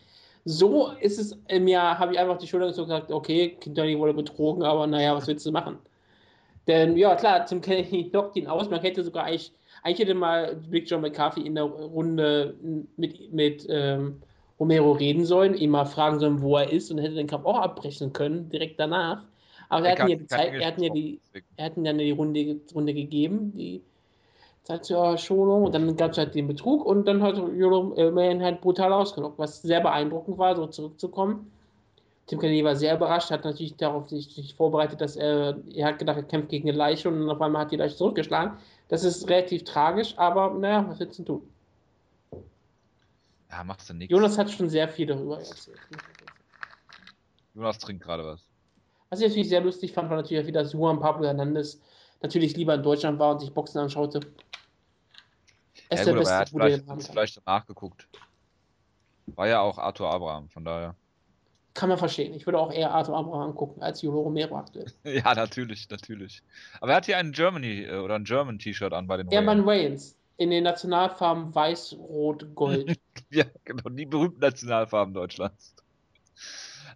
So 0.45 0.93
ist 1.01 1.19
es 1.19 1.37
im 1.49 1.69
Jahr, 1.69 1.99
habe 1.99 2.13
ich 2.13 2.19
einfach 2.19 2.39
die 2.39 2.47
Schulter 2.47 2.69
gezogen 2.69 2.91
und 2.91 2.97
gesagt, 2.97 3.13
okay, 3.13 3.57
Kintani 3.61 3.99
wurde 3.99 4.15
betrogen, 4.15 4.63
aber 4.63 4.87
naja, 4.87 5.15
was 5.15 5.27
willst 5.27 5.45
du 5.45 5.53
machen? 5.53 5.79
Denn 6.67 6.97
ja, 6.97 7.17
klar, 7.17 7.45
Tim 7.45 7.61
Kennedy 7.61 8.11
knockt 8.11 8.37
ihn 8.37 8.47
aus. 8.47 8.71
Man 8.71 8.81
hätte 8.81 9.03
sogar 9.03 9.25
eigentlich, 9.25 9.53
eigentlich 9.83 9.99
hätte 9.99 10.15
mal 10.15 10.57
Big 10.71 10.89
John 10.89 11.01
McCarthy 11.01 11.43
in 11.43 11.55
der 11.55 11.65
Runde 11.65 12.55
mit, 12.97 13.33
mit 13.33 13.67
ähm, 13.69 14.23
Romero 14.61 14.93
reden 14.93 15.25
sollen, 15.25 15.55
ihn 15.55 15.71
mal 15.71 15.87
fragen 15.87 16.19
sollen, 16.19 16.43
wo 16.43 16.57
er 16.57 16.73
ist 16.73 16.91
und 16.91 16.99
hätte 16.99 17.15
den 17.15 17.27
Kampf 17.27 17.47
auch 17.47 17.59
abbrechen 17.59 18.13
können, 18.13 18.49
direkt 18.51 18.79
danach. 18.81 19.25
Aber 19.69 19.87
er, 19.87 19.99
hat, 19.99 20.09
die 20.09 20.27
Zeit, 20.27 20.55
er 20.55 20.67
hat 20.69 20.81
ja 20.81 20.89
die, 20.89 21.21
er 21.57 21.67
hat 21.67 21.77
ja 21.77 21.93
die 21.93 22.11
Runde, 22.11 22.61
Runde 22.75 22.95
gegeben, 22.95 23.53
die 23.55 23.83
Zeit 24.65 24.85
zur 24.85 25.17
Schonung 25.19 25.65
und 25.65 25.75
dann 25.75 25.97
gab 25.97 26.13
es 26.13 26.19
halt 26.19 26.35
den 26.35 26.47
Betrug 26.47 26.85
und 26.85 27.07
dann 27.07 27.23
hat 27.23 27.37
Jolo 27.37 27.95
äh, 27.97 28.41
halt 28.41 28.61
brutal 28.61 28.93
ausgelockt, 28.93 29.39
was 29.39 29.63
sehr 29.63 29.81
beeindruckend 29.81 30.39
war, 30.39 30.57
so 30.57 30.67
zurückzukommen. 30.67 31.51
Tim 32.27 32.39
Kennedy 32.41 32.63
war 32.63 32.77
sehr 32.77 32.95
überrascht, 32.95 33.31
hat 33.31 33.45
natürlich 33.45 33.77
darauf 33.77 34.11
sich, 34.11 34.35
sich 34.35 34.55
vorbereitet, 34.55 35.01
dass 35.01 35.17
er, 35.17 35.59
er 35.75 35.87
hat 35.87 35.99
gedacht, 35.99 36.19
er 36.19 36.23
kämpft 36.25 36.51
gegen 36.51 36.69
eine 36.69 36.77
Leiche 36.77 37.09
und 37.09 37.29
auf 37.31 37.41
einmal 37.41 37.63
hat 37.63 37.73
die 37.73 37.77
Leiche 37.77 37.97
zurückgeschlagen. 37.97 38.59
Das 38.89 39.03
ist 39.05 39.29
relativ 39.31 39.65
tragisch, 39.65 40.13
aber 40.19 40.53
naja, 40.53 40.87
was 40.87 41.01
willst 41.01 41.19
du 41.21 41.23
tun? 41.25 41.43
Ja, 43.51 43.65
machst 43.65 43.89
du 43.89 43.95
nichts. 43.95 44.13
Jonas 44.13 44.37
hat 44.37 44.51
schon 44.51 44.69
sehr 44.69 44.89
viel 44.89 45.07
darüber 45.07 45.39
erzählt. 45.39 45.79
Jonas 47.55 47.79
trinkt 47.79 48.05
gerade 48.05 48.27
was. 48.27 48.48
Was 49.11 49.21
ich 49.21 49.29
natürlich 49.29 49.49
sehr 49.49 49.61
lustig 49.61 49.93
fand, 49.93 50.11
war 50.11 50.17
natürlich 50.17 50.43
auch 50.43 50.47
wieder, 50.47 50.63
dass 50.63 50.73
Juan 50.73 51.01
Pablo 51.01 51.27
Hernandez 51.27 51.81
natürlich 52.21 52.57
lieber 52.57 52.75
in 52.75 52.83
Deutschland 52.83 53.19
war 53.19 53.33
und 53.33 53.41
sich 53.41 53.53
Boxen 53.53 53.79
anschaute. 53.79 54.21
Er 55.89 55.99
ist 55.99 56.01
ja, 56.01 56.05
der 56.05 56.15
gut, 56.15 56.21
beste 56.21 56.33
er 56.33 56.41
hat 56.41 56.51
vielleicht, 56.51 57.11
vielleicht 57.11 57.47
nachgeguckt. 57.47 58.09
War 59.27 59.49
ja 59.49 59.61
auch 59.61 59.79
Arthur 59.79 60.11
Abraham, 60.11 60.49
von 60.49 60.65
daher. 60.65 60.95
Kann 61.75 61.89
man 61.89 61.99
verstehen. 61.99 62.35
Ich 62.35 62.45
würde 62.45 62.59
auch 62.59 62.73
eher 62.73 62.91
Arthur 62.91 63.17
Abraham 63.17 63.55
gucken 63.55 63.83
als 63.83 64.03
Jolo 64.03 64.23
Romero 64.23 64.57
aktuell. 64.57 64.93
ja, 65.05 65.35
natürlich, 65.35 65.89
natürlich. 65.89 66.43
Aber 66.81 66.93
er 66.93 66.97
hat 66.97 67.07
hier 67.07 67.19
ein 67.19 67.33
Germany 67.33 67.85
äh, 67.85 67.99
oder 67.99 68.17
ein 68.17 68.25
German 68.25 68.59
T-Shirt 68.59 68.93
an 68.93 69.07
bei 69.07 69.17
den 69.17 69.29
Hermann 69.29 69.65
Wayans. 69.65 70.17
In 70.39 70.51
den 70.51 70.65
Nationalfarben 70.65 71.55
Weiß, 71.55 71.95
Rot, 71.95 72.55
Gold. 72.55 72.99
ja, 73.31 73.45
genau, 73.65 73.89
die 73.91 74.07
berühmten 74.07 74.41
Nationalfarben 74.41 75.15
Deutschlands. 75.15 75.75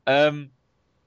Ähm, 0.06 0.50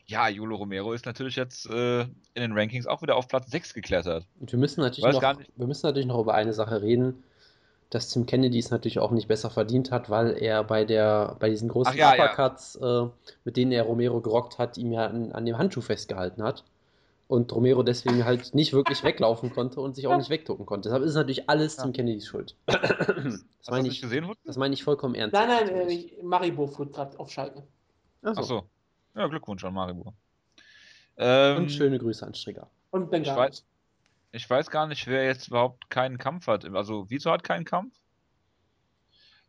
ja, 0.06 0.30
Jolo 0.30 0.56
Romero 0.56 0.94
ist 0.94 1.06
natürlich 1.06 1.36
jetzt 1.36 1.70
äh, 1.70 2.02
in 2.02 2.10
den 2.36 2.52
Rankings 2.54 2.88
auch 2.88 3.02
wieder 3.02 3.16
auf 3.16 3.28
Platz 3.28 3.50
6 3.50 3.74
geklettert. 3.74 4.26
Und 4.40 4.52
wir 4.52 4.60
müssen 4.60 4.82
natürlich, 4.82 5.14
noch, 5.14 5.38
wir 5.56 5.68
müssen 5.68 5.86
natürlich 5.86 6.08
noch 6.08 6.20
über 6.20 6.34
eine 6.34 6.54
Sache 6.54 6.82
reden 6.82 7.24
dass 7.90 8.10
Tim 8.10 8.26
Kennedy 8.26 8.60
es 8.60 8.72
natürlich 8.72 9.00
auch 9.00 9.12
nicht 9.12 9.28
besser 9.28 9.50
verdient 9.50 9.92
hat, 9.92 10.10
weil 10.10 10.38
er 10.38 10.64
bei 10.64 10.86
der 10.86 11.38
bei 11.40 11.50
diesen 11.50 11.70
großen 11.70 11.96
ja, 11.96 12.14
Uppercuts, 12.14 12.78
ja. 12.82 13.06
äh, 13.06 13.10
mit 13.44 13.58
denen 13.58 13.72
er 13.72 13.84
Romero 13.84 14.22
gerockt 14.22 14.58
hat, 14.58 14.78
ihm 14.78 14.92
ja 14.92 15.06
an, 15.06 15.32
an, 15.32 15.46
dem 15.46 15.58
Handschuh 15.58 15.82
festgehalten 15.82 16.44
hat. 16.44 16.64
Und 17.28 17.52
Romero 17.54 17.82
deswegen 17.82 18.24
halt 18.24 18.54
nicht 18.54 18.74
wirklich 18.74 19.04
weglaufen 19.04 19.52
konnte 19.52 19.82
und 19.82 19.96
sich 19.96 20.06
auch 20.06 20.18
nicht 20.18 20.30
wegducken 20.30 20.66
konnte. 20.66 20.90
Deshalb 20.90 21.04
ist 21.04 21.12
es 21.12 21.16
natürlich 21.16 21.50
alles 21.50 21.78
ja. 21.78 21.84
Tim 21.84 21.94
Kennedys 21.94 22.28
Schuld. 22.28 22.56
das 22.68 23.44
meine 23.68 23.88
ich, 23.88 24.02
gesehen, 24.02 24.32
das 24.44 24.58
meine 24.58 24.76
ich 24.76 24.84
vollkommen 24.84 25.16
ernst. 25.16 25.34
Nein, 25.34 25.48
nein, 25.48 25.70
äh, 25.70 26.68
führt 26.68 26.94
gerade 26.94 27.20
auf 27.20 27.32
Schalke. 27.32 27.64
Achso. 28.22 28.42
Ach 28.42 28.44
so. 28.44 28.64
Ja, 29.16 29.28
Glückwunsch 29.28 29.64
an 29.64 29.74
Maribor. 29.74 30.14
Ähm, 31.18 31.58
und 31.58 31.72
schöne 31.72 31.98
Grüße 31.98 32.26
an 32.26 32.34
Strigger. 32.34 32.70
Und 32.92 33.10
Bengalis. 33.10 33.66
Ich 34.32 34.50
weiß 34.50 34.70
gar 34.70 34.88
nicht, 34.88 35.08
wer 35.08 35.26
jetzt 35.26 35.48
überhaupt 35.48 35.90
keinen 35.90 36.18
Kampf 36.18 36.48
hat. 36.48 36.66
Also, 36.66 37.06
wieso 37.10 37.32
hat 37.32 37.44
keinen 37.44 37.64
Kampf? 37.64 37.96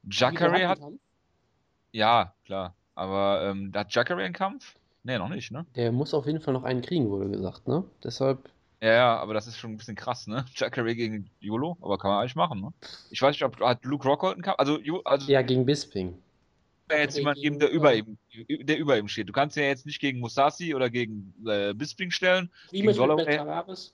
Jacare 0.05 0.69
hat. 0.69 0.79
Ja, 1.91 2.35
klar. 2.45 2.75
Aber 2.95 3.43
ähm, 3.43 3.73
hat 3.75 3.93
Jacare 3.93 4.23
einen 4.23 4.33
Kampf? 4.35 4.77
Nee, 5.03 5.19
noch 5.19 5.29
nicht, 5.29 5.51
ne? 5.51 5.67
Der 5.75 5.91
muss 5.93 6.15
auf 6.15 6.27
jeden 6.27 6.41
Fall 6.41 6.55
noch 6.55 6.65
einen 6.65 6.83
kriegen, 6.83 7.11
wurde 7.11 7.29
gesagt, 7.31 7.67
ne? 7.67 7.85
Deshalb. 8.05 8.49
Ja, 8.81 8.93
ja, 8.93 9.17
aber 9.19 9.35
das 9.35 9.47
ist 9.47 9.59
schon 9.59 9.73
ein 9.73 9.77
bisschen 9.77 9.97
krass, 9.97 10.27
ne? 10.27 10.45
Jacare 10.55 10.95
gegen 10.95 11.31
YOLO, 11.41 11.77
aber 11.81 11.99
kann 11.99 12.11
man 12.11 12.21
eigentlich 12.21 12.37
machen, 12.37 12.61
ne? 12.61 12.73
Ich 13.11 13.21
weiß 13.21 13.35
nicht, 13.35 13.45
ob 13.45 13.61
hat 13.61 13.85
Luke 13.85 14.07
Rockhold 14.07 14.35
einen 14.35 14.43
Kampf? 14.43 14.59
Also, 14.59 14.79
also 15.05 15.31
ja, 15.31 15.43
gegen 15.43 15.67
Bisping. 15.67 16.19
Jetzt 16.91 17.19
jemand 17.19 17.41
geben, 17.41 17.59
der 17.59 17.71
über 17.71 17.95
ihm, 17.95 18.17
der 18.49 18.79
über 18.79 18.97
ihm 18.97 19.09
steht. 19.09 19.29
Du 19.29 19.33
kannst 19.33 19.57
ja 19.57 19.65
jetzt 19.65 19.87
nicht 19.87 20.01
gegen 20.01 20.21
Musashi 20.21 20.75
oder 20.75 20.89
gegen 20.89 21.35
äh, 21.47 21.75
Bisping 21.75 22.11
stellen. 22.11 22.51
Wie 22.71 22.83
mit 22.83 22.97
Tavares 22.97 23.93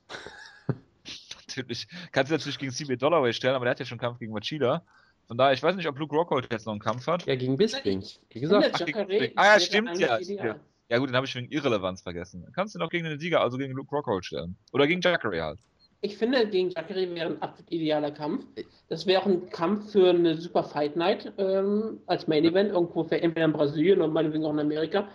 natürlich, 1.57 1.87
kannst 2.13 2.31
du 2.31 2.35
natürlich 2.35 2.59
gegen 2.59 2.73
CB 2.73 2.97
Dollaway 2.97 3.33
stellen, 3.33 3.55
aber 3.55 3.65
der 3.65 3.73
hat 3.73 3.81
ja 3.81 3.87
schon 3.87 3.99
Kampf 3.99 4.19
gegen 4.19 4.33
Machida. 4.33 4.83
Von 5.29 5.39
daher, 5.39 5.53
ich 5.53 5.63
weiß 5.63 5.77
nicht, 5.77 5.89
ob 5.89 5.99
Luke 5.99 6.15
Rockhold 6.15 6.49
jetzt 6.51 6.67
noch 6.67 6.73
einen 6.73 6.81
Kampf 6.81 7.07
hat. 7.07 7.27
Ja, 7.27 7.37
gegen 7.37 7.57
Bisping. 7.57 8.05
Wie 8.31 8.41
gesagt. 8.41 8.71
Ach, 8.75 8.85
gegen 8.85 9.33
ah 9.37 9.45
ja, 9.55 9.61
stimmt 9.61 9.99
ja. 9.99 10.19
Ja 10.89 10.99
gut, 10.99 11.09
den 11.09 11.17
habe 11.17 11.27
ich 11.27 11.35
wegen 11.35 11.51
Irrelevanz 11.51 12.03
vergessen. 12.03 12.47
Kannst 12.55 12.75
du 12.75 12.79
noch 12.79 12.91
gegen 12.91 13.05
den 13.05 13.19
Sieger, 13.19 13.41
also 13.41 13.57
gegen 13.57 13.73
Luke 13.73 13.95
Rockhold 13.95 14.27
stellen. 14.27 14.57
Oder 14.73 14.87
gegen 14.87 15.01
Jacare 15.01 15.43
halt. 15.43 15.59
Ich 16.05 16.17
finde, 16.17 16.49
gegen 16.49 16.71
Jacare 16.71 17.15
wäre 17.15 17.29
ein 17.29 17.41
absolut 17.43 17.71
idealer 17.71 18.11
Kampf. 18.11 18.45
Das 18.89 19.07
wäre 19.07 19.23
auch 19.23 19.27
ein 19.27 19.49
Kampf 19.51 19.93
für 19.93 20.11
eine 20.11 20.37
Super 20.37 20.65
Fight 20.65 20.97
Night 20.97 21.33
ähm, 21.39 22.01
als 22.07 22.27
Main 22.27 22.45
Event, 22.45 22.73
irgendwo 22.73 23.05
für 23.05 23.23
entweder 23.23 23.47
in 23.47 23.53
Brasilien 23.53 24.01
oder 24.01 24.11
meinetwegen 24.11 24.45
auch 24.45 24.53
in 24.53 24.59
Amerika. 24.59 25.09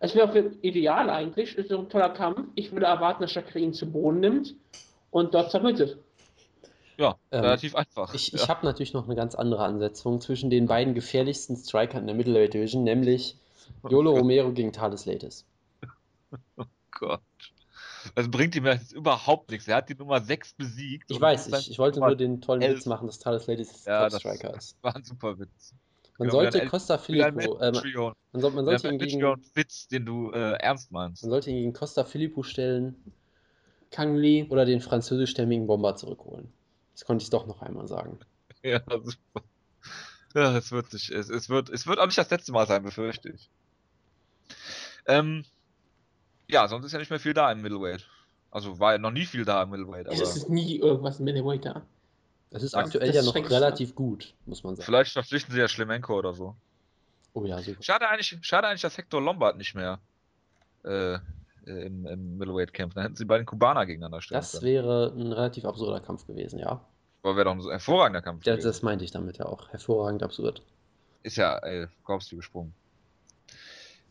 Es 0.00 0.14
wäre 0.14 0.28
auch 0.28 0.34
ideal 0.60 1.08
eigentlich. 1.08 1.56
Ist 1.56 1.72
ein 1.72 1.88
toller 1.88 2.10
Kampf. 2.10 2.40
Ich 2.56 2.72
würde 2.72 2.84
erwarten, 2.84 3.22
dass 3.22 3.34
Jacare 3.34 3.58
ihn 3.58 3.72
zu 3.72 3.90
Boden 3.90 4.20
nimmt 4.20 4.54
und 5.10 5.32
dort 5.32 5.50
zerrüttet. 5.50 5.96
Ja, 6.98 7.16
ähm, 7.30 7.40
relativ 7.40 7.74
einfach. 7.74 8.12
Ich, 8.12 8.32
ja. 8.32 8.38
ich 8.38 8.48
habe 8.48 8.66
natürlich 8.66 8.92
noch 8.92 9.06
eine 9.06 9.16
ganz 9.16 9.34
andere 9.34 9.64
Ansetzung 9.64 10.20
zwischen 10.20 10.50
den 10.50 10.66
beiden 10.66 10.92
gefährlichsten 10.92 11.56
Strikern 11.56 12.02
in 12.02 12.06
der 12.08 12.16
Middleweight 12.16 12.52
Division, 12.52 12.84
nämlich 12.84 13.38
Yolo 13.88 14.12
oh 14.12 14.18
Romero 14.18 14.52
gegen 14.52 14.72
Thales 14.72 15.06
Latis. 15.06 15.46
Oh 16.56 16.64
Gott. 16.90 17.20
Das 18.14 18.30
bringt 18.30 18.54
ihm 18.54 18.66
jetzt 18.66 18.92
überhaupt 18.92 19.50
nichts. 19.50 19.66
Er 19.66 19.76
hat 19.76 19.88
die 19.88 19.94
Nummer 19.94 20.20
6 20.20 20.54
besiegt. 20.54 21.10
Ich 21.10 21.20
weiß, 21.20 21.48
ich, 21.48 21.72
ich 21.72 21.78
wollte 21.78 22.00
nur 22.00 22.14
den 22.14 22.40
tollen 22.40 22.62
Witz 22.62 22.86
machen, 22.86 23.06
dass 23.06 23.18
Thales 23.18 23.46
Latis 23.46 23.84
ja, 23.84 24.08
Top-Striker 24.08 24.56
ist. 24.56 24.76
War 24.82 24.94
ein 24.94 25.04
super 25.04 25.38
Witz. 25.38 25.74
Man 26.18 26.28
genau, 26.28 26.42
sollte 26.42 26.66
Costa 26.66 26.96
Filippo. 26.96 27.58
Äh, 27.58 27.72
man, 27.72 28.40
soll, 28.40 28.52
man 28.52 28.64
sollte 28.64 28.88
ihn 28.88 28.98
gegen. 28.98 29.20
Witz, 29.54 29.88
den 29.88 30.06
du 30.06 30.30
äh, 30.30 30.52
ernst 30.60 30.92
meinst. 30.92 31.24
Man 31.24 31.30
sollte 31.30 31.50
ihn 31.50 31.56
gegen 31.56 31.72
Costa 31.72 32.04
Filippo 32.04 32.44
stellen 32.44 32.94
Kang 33.90 34.16
Lee 34.16 34.46
oder 34.48 34.64
den 34.64 34.80
französischstämmigen 34.80 35.66
Bomber 35.66 35.94
zurückholen. 35.94 36.52
Das 36.94 37.04
konnte 37.04 37.22
ich 37.22 37.30
doch 37.30 37.46
noch 37.46 37.62
einmal 37.62 37.88
sagen. 37.88 38.18
Ja, 38.62 38.80
super. 38.88 39.44
Ja, 40.34 40.56
es 40.56 40.72
wird 40.72 40.90
sich, 40.90 41.10
es, 41.10 41.28
es, 41.28 41.50
wird, 41.50 41.68
es 41.68 41.86
wird 41.86 41.98
auch 41.98 42.06
nicht 42.06 42.16
das 42.16 42.30
letzte 42.30 42.50
Mal 42.52 42.66
sein, 42.66 42.82
befürchte 42.82 43.28
ich. 43.28 43.50
Ähm, 45.06 45.44
ja, 46.48 46.68
sonst 46.68 46.86
ist 46.86 46.92
ja 46.92 46.98
nicht 46.98 47.10
mehr 47.10 47.20
viel 47.20 47.34
da 47.34 47.50
im 47.50 47.62
Middleweight. 47.62 48.06
Also 48.50 48.78
war 48.78 48.92
ja 48.92 48.98
noch 48.98 49.10
nie 49.10 49.24
viel 49.24 49.44
da 49.44 49.62
im 49.62 49.70
Middleweight. 49.70 50.06
Aber 50.06 50.14
es 50.14 50.36
ist 50.36 50.48
nie 50.48 50.78
irgendwas 50.78 51.18
im 51.18 51.24
Middleweight 51.24 51.64
da. 51.64 51.82
Es 52.50 52.62
ist 52.62 52.74
das, 52.74 52.84
aktuell 52.84 53.08
das 53.08 53.16
ja 53.16 53.22
noch 53.22 53.50
relativ 53.50 53.94
gut, 53.96 54.32
muss 54.46 54.62
man 54.62 54.76
sagen. 54.76 54.86
Vielleicht 54.86 55.12
verpflichten 55.12 55.52
sie 55.52 55.58
ja 55.60 55.66
Schlemenko 55.66 56.16
oder 56.16 56.34
so. 56.34 56.54
Oh 57.32 57.44
ja, 57.44 57.60
super. 57.60 57.82
Schade 57.82 58.08
eigentlich, 58.08 58.38
schade 58.42 58.68
eigentlich, 58.68 58.82
dass 58.82 58.96
Hector 58.96 59.20
Lombard 59.20 59.56
nicht 59.56 59.74
mehr 59.74 59.98
äh, 60.84 61.14
äh, 61.14 61.18
im, 61.66 62.06
im 62.06 62.38
Middleweight 62.38 62.72
kämpfen. 62.72 62.94
Dann 62.96 63.04
hätten 63.04 63.16
sie 63.16 63.24
beiden 63.24 63.44
Kubaner 63.44 63.86
gegeneinander 63.86 64.20
stellen 64.20 64.38
Das 64.40 64.52
können. 64.52 64.64
wäre 64.66 65.12
ein 65.16 65.32
relativ 65.32 65.64
absurder 65.64 65.98
Kampf 66.00 66.26
gewesen, 66.26 66.60
ja. 66.60 66.80
Aber 67.24 67.36
wäre 67.36 67.46
doch 67.46 67.52
ein 67.52 67.60
hervorragender 67.70 68.22
Kampf. 68.22 68.44
Ja, 68.46 68.56
das 68.56 68.82
meinte 68.82 69.04
ich 69.04 69.10
damit 69.10 69.38
ja 69.38 69.46
auch. 69.46 69.68
Hervorragend 69.70 70.22
absurd. 70.22 70.62
Ist 71.22 71.36
ja, 71.36 71.56
ey, 71.58 71.88
kommst 72.04 72.30
du 72.30 72.36
gesprungen. 72.36 72.74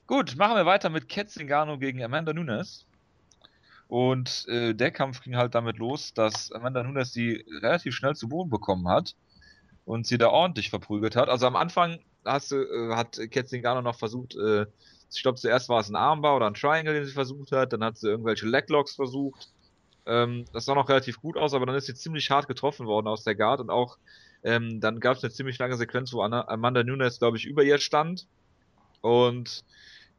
Gut, 0.05 0.35
machen 0.35 0.57
wir 0.57 0.65
weiter 0.65 0.89
mit 0.89 1.07
Ketzingano 1.07 1.77
gegen 1.77 2.03
Amanda 2.03 2.33
Nunes. 2.33 2.85
Und 3.87 4.45
äh, 4.49 4.73
der 4.73 4.91
Kampf 4.91 5.21
ging 5.21 5.37
halt 5.37 5.55
damit 5.55 5.77
los, 5.77 6.13
dass 6.13 6.51
Amanda 6.51 6.83
Nunes 6.83 7.13
sie 7.13 7.45
relativ 7.61 7.95
schnell 7.95 8.13
zu 8.15 8.27
Boden 8.27 8.49
bekommen 8.49 8.89
hat 8.89 9.15
und 9.85 10.05
sie 10.05 10.17
da 10.17 10.27
ordentlich 10.27 10.69
verprügelt 10.69 11.15
hat. 11.15 11.29
Also 11.29 11.47
am 11.47 11.55
Anfang 11.55 11.99
hast 12.25 12.51
du, 12.51 12.63
äh, 12.63 12.95
hat 12.95 13.17
Ketzingano 13.31 13.81
noch 13.81 13.97
versucht, 13.97 14.35
äh, 14.35 14.65
ich 15.13 15.21
glaube, 15.21 15.39
zuerst 15.39 15.69
war 15.69 15.79
es 15.79 15.89
ein 15.89 15.95
Armbar 15.95 16.35
oder 16.35 16.47
ein 16.47 16.55
Triangle, 16.55 16.93
den 16.93 17.05
sie 17.05 17.13
versucht 17.13 17.51
hat. 17.51 17.71
Dann 17.71 17.83
hat 17.83 17.97
sie 17.97 18.09
irgendwelche 18.09 18.47
Leglocks 18.47 18.95
versucht. 18.95 19.51
Ähm, 20.05 20.43
das 20.51 20.65
sah 20.65 20.75
noch 20.75 20.89
relativ 20.89 21.21
gut 21.21 21.37
aus, 21.37 21.53
aber 21.53 21.65
dann 21.65 21.75
ist 21.75 21.85
sie 21.85 21.95
ziemlich 21.95 22.29
hart 22.29 22.47
getroffen 22.49 22.87
worden 22.87 23.07
aus 23.07 23.23
der 23.23 23.35
Guard 23.35 23.61
und 23.61 23.69
auch 23.69 23.97
ähm, 24.43 24.81
dann 24.81 24.99
gab 24.99 25.15
es 25.15 25.23
eine 25.23 25.31
ziemlich 25.31 25.57
lange 25.59 25.77
Sequenz, 25.77 26.11
wo 26.11 26.21
Amanda 26.23 26.83
Nunes, 26.83 27.19
glaube 27.19 27.37
ich, 27.37 27.45
über 27.45 27.63
ihr 27.63 27.77
stand 27.77 28.27
und 28.99 29.63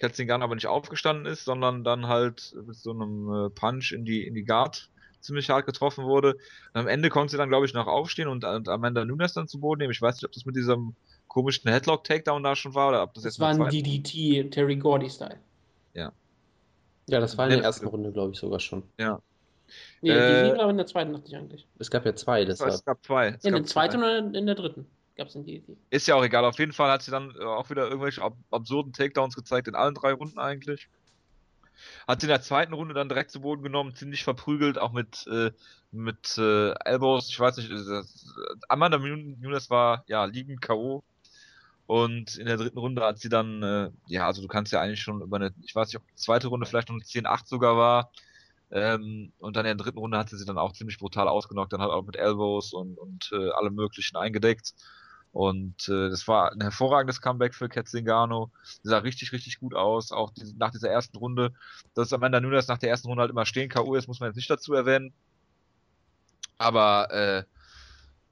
Ketzingano 0.07 0.45
aber 0.45 0.55
nicht 0.55 0.67
aufgestanden 0.67 1.27
ist, 1.27 1.45
sondern 1.45 1.85
dann 1.85 2.09
halt 2.09 2.55
mit 2.67 2.77
so 2.77 2.91
einem 2.91 3.47
äh, 3.47 3.51
Punch 3.51 3.93
in 3.93 4.05
die, 4.05 4.27
in 4.27 4.35
die 4.35 4.45
Guard 4.45 4.91
ziemlich 5.21 5.49
hart 5.51 5.67
getroffen 5.67 6.05
wurde. 6.05 6.35
Und 6.75 6.81
am 6.81 6.89
Ende 6.89 7.09
konnte 7.09 7.31
sie 7.31 7.37
dann, 7.39 7.49
glaube 7.49 7.67
ich, 7.67 7.73
noch 7.75 7.87
aufstehen 7.87 8.29
und, 8.29 8.45
und 8.45 8.69
Amanda 8.69 9.05
Nunes 9.05 9.33
dann 9.33 9.49
zu 9.49 9.59
Boden 9.61 9.81
nehmen. 9.81 9.93
Ich 9.93 10.03
weiß 10.03 10.17
nicht, 10.17 10.25
ob 10.25 10.33
das 10.33 10.45
mit 10.45 10.57
diesem 10.57 10.95
komischen 11.29 11.71
Headlock-Takedown 11.71 12.43
da 12.43 12.55
schon 12.55 12.75
war 12.75 12.89
oder 12.89 13.03
ob 13.03 13.15
das, 13.15 13.25
Das 13.25 13.35
jetzt 13.35 13.41
war 13.41 13.55
mit 13.55 13.67
ein 13.67 13.71
DDT, 13.71 14.51
Terry 14.51 14.77
Gordy-Style. 14.77 15.39
Ja, 17.09 17.21
das 17.21 17.37
war 17.37 17.47
in 17.47 17.51
der 17.51 17.59
Nee, 17.59 17.65
ersten 17.65 17.87
Runde, 17.87 18.13
glaube 18.13 18.33
ich, 18.33 18.39
sogar 18.39 18.61
schon. 18.61 18.83
Ja. 18.99 19.21
Nee, 20.01 20.11
Äh, 20.11 20.45
die 20.45 20.53
war 20.53 20.61
aber 20.61 20.71
in 20.71 20.77
der 20.77 20.87
zweiten, 20.87 21.13
dachte 21.13 21.29
ich 21.29 21.37
eigentlich. 21.37 21.67
Es 21.79 21.91
gab 21.91 22.07
ja 22.07 22.15
zwei, 22.15 22.45
deshalb. 22.45 22.73
Es 22.73 22.85
gab 22.85 23.05
zwei. 23.05 23.29
Es 23.29 23.45
In 23.45 23.53
der 23.55 23.65
zweiten 23.65 23.99
zwei. 23.99 24.21
oder 24.21 24.39
in 24.39 24.47
der 24.47 24.55
dritten 24.55 24.87
gab 25.17 25.29
es 25.29 25.35
ein 25.37 25.45
DDT. 25.45 25.77
Ist 25.91 26.07
ja 26.09 26.15
auch 26.15 26.25
egal. 26.25 26.45
Auf 26.45 26.59
jeden 26.59 26.73
Fall 26.73 26.91
hat 26.91 27.03
sie 27.03 27.11
dann 27.11 27.35
äh, 27.39 27.45
auch 27.45 27.71
wieder 27.71 27.85
irgendwelche 27.89 28.23
ab 28.23 28.37
absurden 28.51 28.93
Takedowns 28.93 29.35
gezeigt 29.35 29.69
in 29.69 29.75
allen 29.75 29.95
drei 29.95 30.12
Runden 30.12 30.39
eigentlich. 30.39 30.89
Hat 32.07 32.21
sie 32.21 32.27
in 32.27 32.31
der 32.31 32.43
zweiten 32.43 32.73
Runde 32.73 32.95
dann 32.95 33.09
direkt 33.09 33.31
zu 33.31 33.41
Boden 33.41 33.62
genommen, 33.62 33.95
ziemlich 33.95 34.25
verprügelt, 34.25 34.79
auch 34.79 34.93
mit, 34.93 35.27
äh, 35.27 35.51
mit 35.91 36.37
äh, 36.39 36.73
Elbows. 36.85 37.29
Ich 37.29 37.39
weiß 37.39 37.57
nicht, 37.57 37.71
äh, 37.71 37.75
das- 37.75 38.35
Amanda 38.69 38.99
Nunes 38.99 39.71
war 39.71 40.05
ja 40.07 40.25
liegend 40.25 40.61
K.O. 40.61 41.05
Und 41.87 42.37
in 42.37 42.47
der 42.47 42.57
dritten 42.57 42.79
Runde 42.79 43.03
hat 43.05 43.19
sie 43.19 43.29
dann, 43.29 43.62
äh, 43.62 43.91
ja, 44.07 44.27
also 44.27 44.41
du 44.41 44.49
kannst 44.49 44.73
ja 44.73 44.81
eigentlich 44.81 45.03
schon 45.03 45.21
über 45.21 45.37
eine, 45.37 45.53
ich 45.62 45.75
weiß 45.75 45.89
nicht, 45.89 45.97
ob 45.97 46.07
die 46.09 46.15
zweite 46.17 46.49
Runde 46.49 46.67
vielleicht 46.67 46.89
noch 46.89 46.95
eine 46.97 47.05
10-8 47.05 47.47
sogar 47.47 47.77
war. 47.77 48.11
Ähm, 48.71 49.33
und 49.39 49.57
dann 49.57 49.67
in 49.67 49.77
der 49.77 49.85
dritten 49.85 49.99
Runde 49.99 50.19
hat 50.19 50.31
sie 50.31 50.39
sie 50.39 50.47
dann 50.47 50.59
auch 50.59 50.73
ziemlich 50.73 50.99
brutal 50.99 51.29
ausgenockt, 51.29 51.73
dann 51.73 51.83
halt 51.83 51.93
auch 51.93 52.05
mit 52.05 52.17
Elbows 52.17 52.73
und, 52.73 52.99
und 52.99 53.31
äh, 53.33 53.51
allem 53.51 53.75
möglichen 53.75 54.17
eingedeckt. 54.17 54.75
Und 55.35 55.89
äh, 55.89 56.11
das 56.11 56.28
war 56.28 56.53
ein 56.53 56.61
hervorragendes 56.61 57.20
Comeback 57.20 57.57
für 57.57 57.68
Kat 57.68 57.89
Zingano. 57.89 58.53
Sie 58.62 58.89
sah 58.89 58.99
richtig, 58.99 59.32
richtig 59.32 59.59
gut 59.59 59.74
aus, 59.74 60.12
auch 60.12 60.30
die, 60.30 60.55
nach 60.57 60.70
dieser 60.70 60.91
ersten 60.91 61.16
Runde. 61.16 61.53
Dass 61.95 62.12
Amanda 62.12 62.41
Nunes 62.41 62.68
nach 62.68 62.78
der 62.78 62.91
ersten 62.91 63.09
Runde 63.09 63.22
halt 63.22 63.32
immer 63.32 63.45
stehen 63.45 63.68
K.O. 63.68 63.97
ist, 63.97 64.07
muss 64.07 64.20
man 64.20 64.28
jetzt 64.28 64.37
nicht 64.37 64.49
dazu 64.49 64.74
erwähnen. 64.74 65.12
Aber 66.57 67.11
äh, 67.11 67.43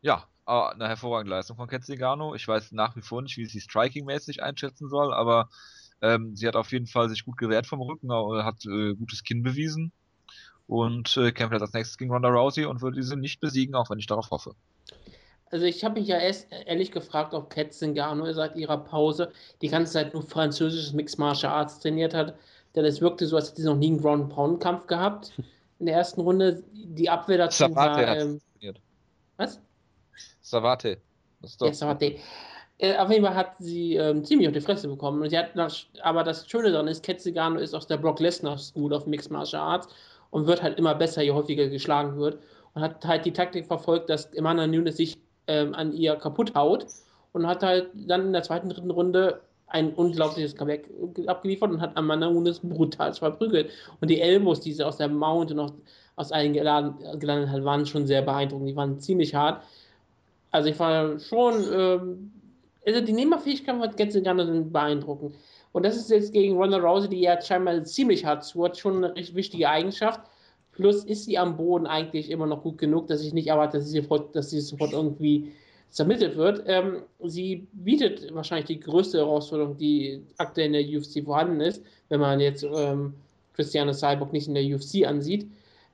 ja, 0.00 0.28
aber 0.44 0.74
eine 0.74 0.86
hervorragende 0.86 1.34
Leistung 1.34 1.56
von 1.56 1.66
Kat 1.66 1.82
Zingano. 1.82 2.36
Ich 2.36 2.46
weiß 2.46 2.70
nach 2.70 2.94
wie 2.94 3.02
vor 3.02 3.20
nicht, 3.20 3.36
wie 3.36 3.46
sie 3.46 3.60
striking-mäßig 3.60 4.40
einschätzen 4.40 4.88
soll, 4.88 5.12
aber 5.12 5.48
ähm, 6.02 6.36
sie 6.36 6.46
hat 6.46 6.54
auf 6.54 6.70
jeden 6.70 6.86
Fall 6.86 7.08
sich 7.08 7.24
gut 7.24 7.36
gewehrt 7.36 7.66
vom 7.66 7.80
Rücken, 7.80 8.10
äh, 8.10 8.44
hat 8.44 8.64
äh, 8.64 8.94
gutes 8.94 9.24
Kinn 9.24 9.42
bewiesen 9.42 9.90
und 10.68 11.16
äh, 11.16 11.32
kämpft 11.32 11.52
jetzt 11.52 11.62
als 11.62 11.72
nächstes 11.72 11.98
gegen 11.98 12.12
Ronda 12.12 12.28
Rousey 12.28 12.64
und 12.64 12.80
würde 12.80 13.00
diese 13.00 13.16
nicht 13.16 13.40
besiegen, 13.40 13.74
auch 13.74 13.90
wenn 13.90 13.98
ich 13.98 14.06
darauf 14.06 14.30
hoffe. 14.30 14.54
Also 15.52 15.66
ich 15.66 15.84
habe 15.84 16.00
mich 16.00 16.08
ja 16.08 16.18
erst 16.18 16.48
ehrlich 16.64 16.90
gefragt, 16.92 17.34
ob 17.34 17.50
Kat 17.50 17.74
Zingano 17.74 18.32
seit 18.32 18.56
ihrer 18.56 18.78
Pause 18.78 19.30
die 19.60 19.68
ganze 19.68 19.92
Zeit 19.92 20.14
nur 20.14 20.22
französisches 20.22 20.94
Mixed 20.94 21.18
Martial 21.18 21.52
Arts 21.52 21.78
trainiert 21.78 22.14
hat. 22.14 22.34
Denn 22.74 22.86
es 22.86 23.02
wirkte 23.02 23.26
so, 23.26 23.36
als 23.36 23.50
hätte 23.50 23.60
sie 23.60 23.68
noch 23.68 23.76
nie 23.76 23.88
einen 23.88 24.00
Ground-Pound-Kampf 24.00 24.86
gehabt. 24.86 25.32
In 25.78 25.86
der 25.86 25.96
ersten 25.96 26.22
Runde 26.22 26.62
die 26.72 27.10
Abwehr 27.10 27.36
dazu 27.36 27.64
war... 27.74 27.94
Savate 27.94 28.10
hat 28.10 28.18
Ähm, 28.18 28.40
was? 29.36 29.60
Savate. 30.40 30.98
Das 31.42 31.56
doch 31.58 31.66
Ja, 31.66 31.74
Savate. 31.74 32.16
Äh, 32.78 32.96
auf 32.96 33.10
jeden 33.10 33.24
Fall 33.24 33.34
hat 33.34 33.54
sie 33.58 33.96
ähm, 33.96 34.24
ziemlich 34.24 34.48
auf 34.48 34.54
die 34.54 34.60
Fresse 34.60 34.88
bekommen. 34.88 35.20
Und 35.20 35.28
sie 35.28 35.36
hat 35.36 35.50
das, 35.54 35.86
aber 36.02 36.24
das 36.24 36.48
Schöne 36.48 36.72
daran 36.72 36.88
ist, 36.88 37.04
Kat 37.04 37.20
Zingano 37.20 37.58
ist 37.58 37.74
aus 37.74 37.86
der 37.86 37.98
Brock 37.98 38.20
Lesnar 38.20 38.56
School 38.56 38.94
of 38.94 39.06
Mixed 39.06 39.30
Martial 39.30 39.60
Arts 39.60 39.88
und 40.30 40.46
wird 40.46 40.62
halt 40.62 40.78
immer 40.78 40.94
besser, 40.94 41.20
je 41.20 41.32
häufiger 41.32 41.68
geschlagen 41.68 42.16
wird. 42.16 42.38
Und 42.72 42.80
hat 42.80 43.04
halt 43.04 43.26
die 43.26 43.34
Taktik 43.34 43.66
verfolgt, 43.66 44.08
dass 44.08 44.34
Amanda 44.38 44.66
Nunes 44.66 44.96
sich 44.96 45.18
ähm, 45.52 45.74
an 45.74 45.92
ihr 45.92 46.16
kaputt 46.16 46.54
haut 46.54 46.86
und 47.32 47.46
hat 47.46 47.62
halt 47.62 47.90
dann 47.94 48.26
in 48.26 48.32
der 48.32 48.42
zweiten, 48.42 48.68
dritten 48.68 48.90
Runde 48.90 49.40
ein 49.66 49.94
unglaubliches 49.94 50.54
Comeback 50.54 50.90
abgeliefert 51.26 51.70
und 51.70 51.80
hat 51.80 51.96
Amanda 51.96 52.30
Nunes 52.30 52.60
brutal 52.60 53.14
verprügelt. 53.14 53.70
Und 54.00 54.08
die 54.08 54.20
Elbows, 54.20 54.60
die 54.60 54.72
sie 54.72 54.84
aus 54.84 54.98
der 54.98 55.08
Mount 55.08 55.50
und 55.50 55.72
aus 56.16 56.30
allen 56.30 56.52
geladen, 56.52 56.94
gelandet 57.18 57.50
hat, 57.50 57.64
waren 57.64 57.86
schon 57.86 58.06
sehr 58.06 58.22
beeindruckend. 58.22 58.68
Die 58.68 58.76
waren 58.76 59.00
ziemlich 59.00 59.34
hart. 59.34 59.62
Also 60.50 60.68
ich 60.68 60.78
war 60.78 61.18
schon, 61.18 61.54
ähm, 61.72 62.32
also 62.86 63.00
die 63.00 63.14
Nehmerfähigkeit 63.14 63.78
von 63.78 63.96
Getzingano 63.96 64.44
sind 64.44 64.72
beeindruckend. 64.72 65.34
Und 65.72 65.86
das 65.86 65.96
ist 65.96 66.10
jetzt 66.10 66.34
gegen 66.34 66.56
Ronda 66.56 66.76
Rousey, 66.76 67.08
die 67.08 67.20
ja 67.20 67.40
scheinbar 67.40 67.82
ziemlich 67.84 68.26
hart 68.26 68.44
swat, 68.44 68.76
schon 68.76 68.98
eine 68.98 69.16
recht 69.16 69.34
wichtige 69.34 69.70
Eigenschaft. 69.70 70.20
Plus 70.72 71.04
ist 71.04 71.24
sie 71.26 71.38
am 71.38 71.56
Boden 71.56 71.86
eigentlich 71.86 72.30
immer 72.30 72.46
noch 72.46 72.62
gut 72.62 72.78
genug, 72.78 73.06
dass 73.06 73.22
ich 73.22 73.34
nicht 73.34 73.48
erwarte, 73.48 73.78
dass 73.78 73.90
sie 73.90 74.00
sofort, 74.00 74.34
dass 74.34 74.50
sie 74.50 74.60
sofort 74.60 74.92
irgendwie 74.92 75.52
zermittelt 75.90 76.36
wird. 76.36 76.64
Ähm, 76.66 77.02
sie 77.22 77.66
bietet 77.72 78.34
wahrscheinlich 78.34 78.66
die 78.66 78.80
größte 78.80 79.18
Herausforderung, 79.18 79.76
die 79.76 80.22
aktuell 80.38 80.68
in 80.68 80.72
der 80.72 80.98
UFC 80.98 81.22
vorhanden 81.24 81.60
ist, 81.60 81.82
wenn 82.08 82.20
man 82.20 82.40
jetzt 82.40 82.64
ähm, 82.64 83.12
Christiane 83.54 83.92
Cyborg 83.92 84.32
nicht 84.32 84.48
in 84.48 84.54
der 84.54 84.64
UFC 84.64 85.06
ansieht. 85.06 85.46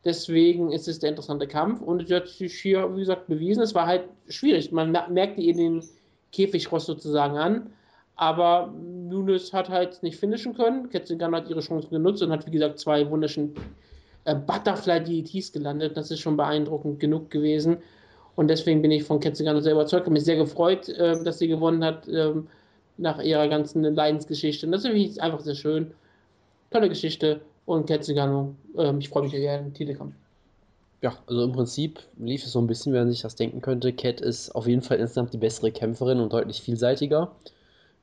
Deswegen 0.04 0.70
ist 0.70 0.86
es 0.86 1.00
der 1.00 1.10
interessante 1.10 1.48
Kampf 1.48 1.80
und 1.82 2.06
sie 2.06 2.14
hat 2.14 2.28
sich 2.28 2.54
hier, 2.54 2.94
wie 2.94 3.00
gesagt, 3.00 3.26
bewiesen. 3.26 3.62
Es 3.64 3.74
war 3.74 3.86
halt 3.86 4.04
schwierig. 4.28 4.70
Man 4.70 4.92
mer- 4.92 5.08
merkte 5.10 5.40
ihr 5.40 5.54
den 5.54 5.82
Käfigrost 6.30 6.86
sozusagen 6.86 7.36
an. 7.36 7.70
Aber 8.14 8.72
Nunes 8.80 9.52
hat 9.52 9.68
halt 9.68 10.02
nicht 10.02 10.18
finishen 10.18 10.54
können. 10.54 10.88
Ketzingan 10.90 11.34
hat 11.34 11.48
ihre 11.50 11.60
Chancen 11.60 11.90
genutzt 11.90 12.22
und 12.22 12.30
hat, 12.30 12.46
wie 12.46 12.50
gesagt, 12.50 12.78
zwei 12.78 13.08
wunderschönen 13.10 13.54
äh, 14.28 14.34
Butterfly-DETs 14.34 15.52
gelandet. 15.52 15.96
Das 15.96 16.10
ist 16.10 16.20
schon 16.20 16.36
beeindruckend 16.36 17.00
genug 17.00 17.30
gewesen. 17.30 17.78
Und 18.36 18.48
deswegen 18.48 18.82
bin 18.82 18.90
ich 18.90 19.04
von 19.04 19.20
Ketzigano 19.20 19.60
sehr 19.60 19.72
überzeugt. 19.72 20.04
Habe 20.04 20.12
mich 20.12 20.24
sehr 20.24 20.36
gefreut, 20.36 20.88
äh, 20.90 21.22
dass 21.24 21.38
sie 21.38 21.48
gewonnen 21.48 21.82
hat 21.82 22.06
ähm, 22.08 22.46
nach 22.98 23.20
ihrer 23.20 23.48
ganzen 23.48 23.82
Leidensgeschichte. 23.82 24.66
Und 24.66 24.72
das 24.72 24.84
ist 24.84 24.90
wirklich 24.90 25.22
einfach 25.22 25.40
sehr 25.40 25.54
schön. 25.54 25.92
Tolle 26.70 26.88
Geschichte. 26.88 27.40
Und 27.64 27.86
Ketzigano, 27.86 28.54
ähm, 28.76 28.98
ich 28.98 29.08
freue 29.08 29.22
mich 29.24 29.32
auf 29.32 29.40
ihren 29.40 29.72
Titelkampf. 29.72 30.14
Ja, 31.00 31.16
also 31.26 31.44
im 31.44 31.52
Prinzip 31.52 32.00
lief 32.18 32.44
es 32.44 32.52
so 32.52 32.60
ein 32.60 32.66
bisschen, 32.66 32.92
wie 32.92 32.98
man 32.98 33.10
sich 33.10 33.22
das 33.22 33.34
denken 33.34 33.60
könnte. 33.60 33.92
Cat 33.92 34.20
ist 34.20 34.50
auf 34.54 34.66
jeden 34.66 34.82
Fall 34.82 34.98
insgesamt 34.98 35.32
die 35.32 35.38
bessere 35.38 35.70
Kämpferin 35.70 36.20
und 36.20 36.32
deutlich 36.32 36.60
vielseitiger. 36.60 37.32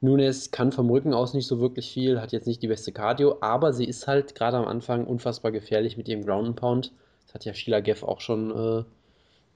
Nunes 0.01 0.51
kann 0.51 0.71
vom 0.71 0.89
Rücken 0.89 1.13
aus 1.13 1.33
nicht 1.33 1.47
so 1.47 1.59
wirklich 1.59 1.91
viel, 1.91 2.21
hat 2.21 2.31
jetzt 2.31 2.47
nicht 2.47 2.61
die 2.61 2.67
beste 2.67 2.91
Cardio, 2.91 3.37
aber 3.41 3.73
sie 3.73 3.85
ist 3.85 4.07
halt 4.07 4.35
gerade 4.35 4.57
am 4.57 4.65
Anfang 4.65 5.05
unfassbar 5.05 5.51
gefährlich 5.51 5.97
mit 5.97 6.07
ihrem 6.07 6.25
Ground 6.25 6.47
and 6.47 6.55
Pound. 6.55 6.91
Das 7.25 7.35
hat 7.35 7.45
ja 7.45 7.53
Sheila 7.53 7.79
Geff 7.79 8.03
auch 8.03 8.21
schon 8.21 8.85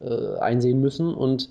äh, 0.02 0.06
äh, 0.06 0.38
einsehen 0.38 0.80
müssen. 0.80 1.14
Und 1.14 1.50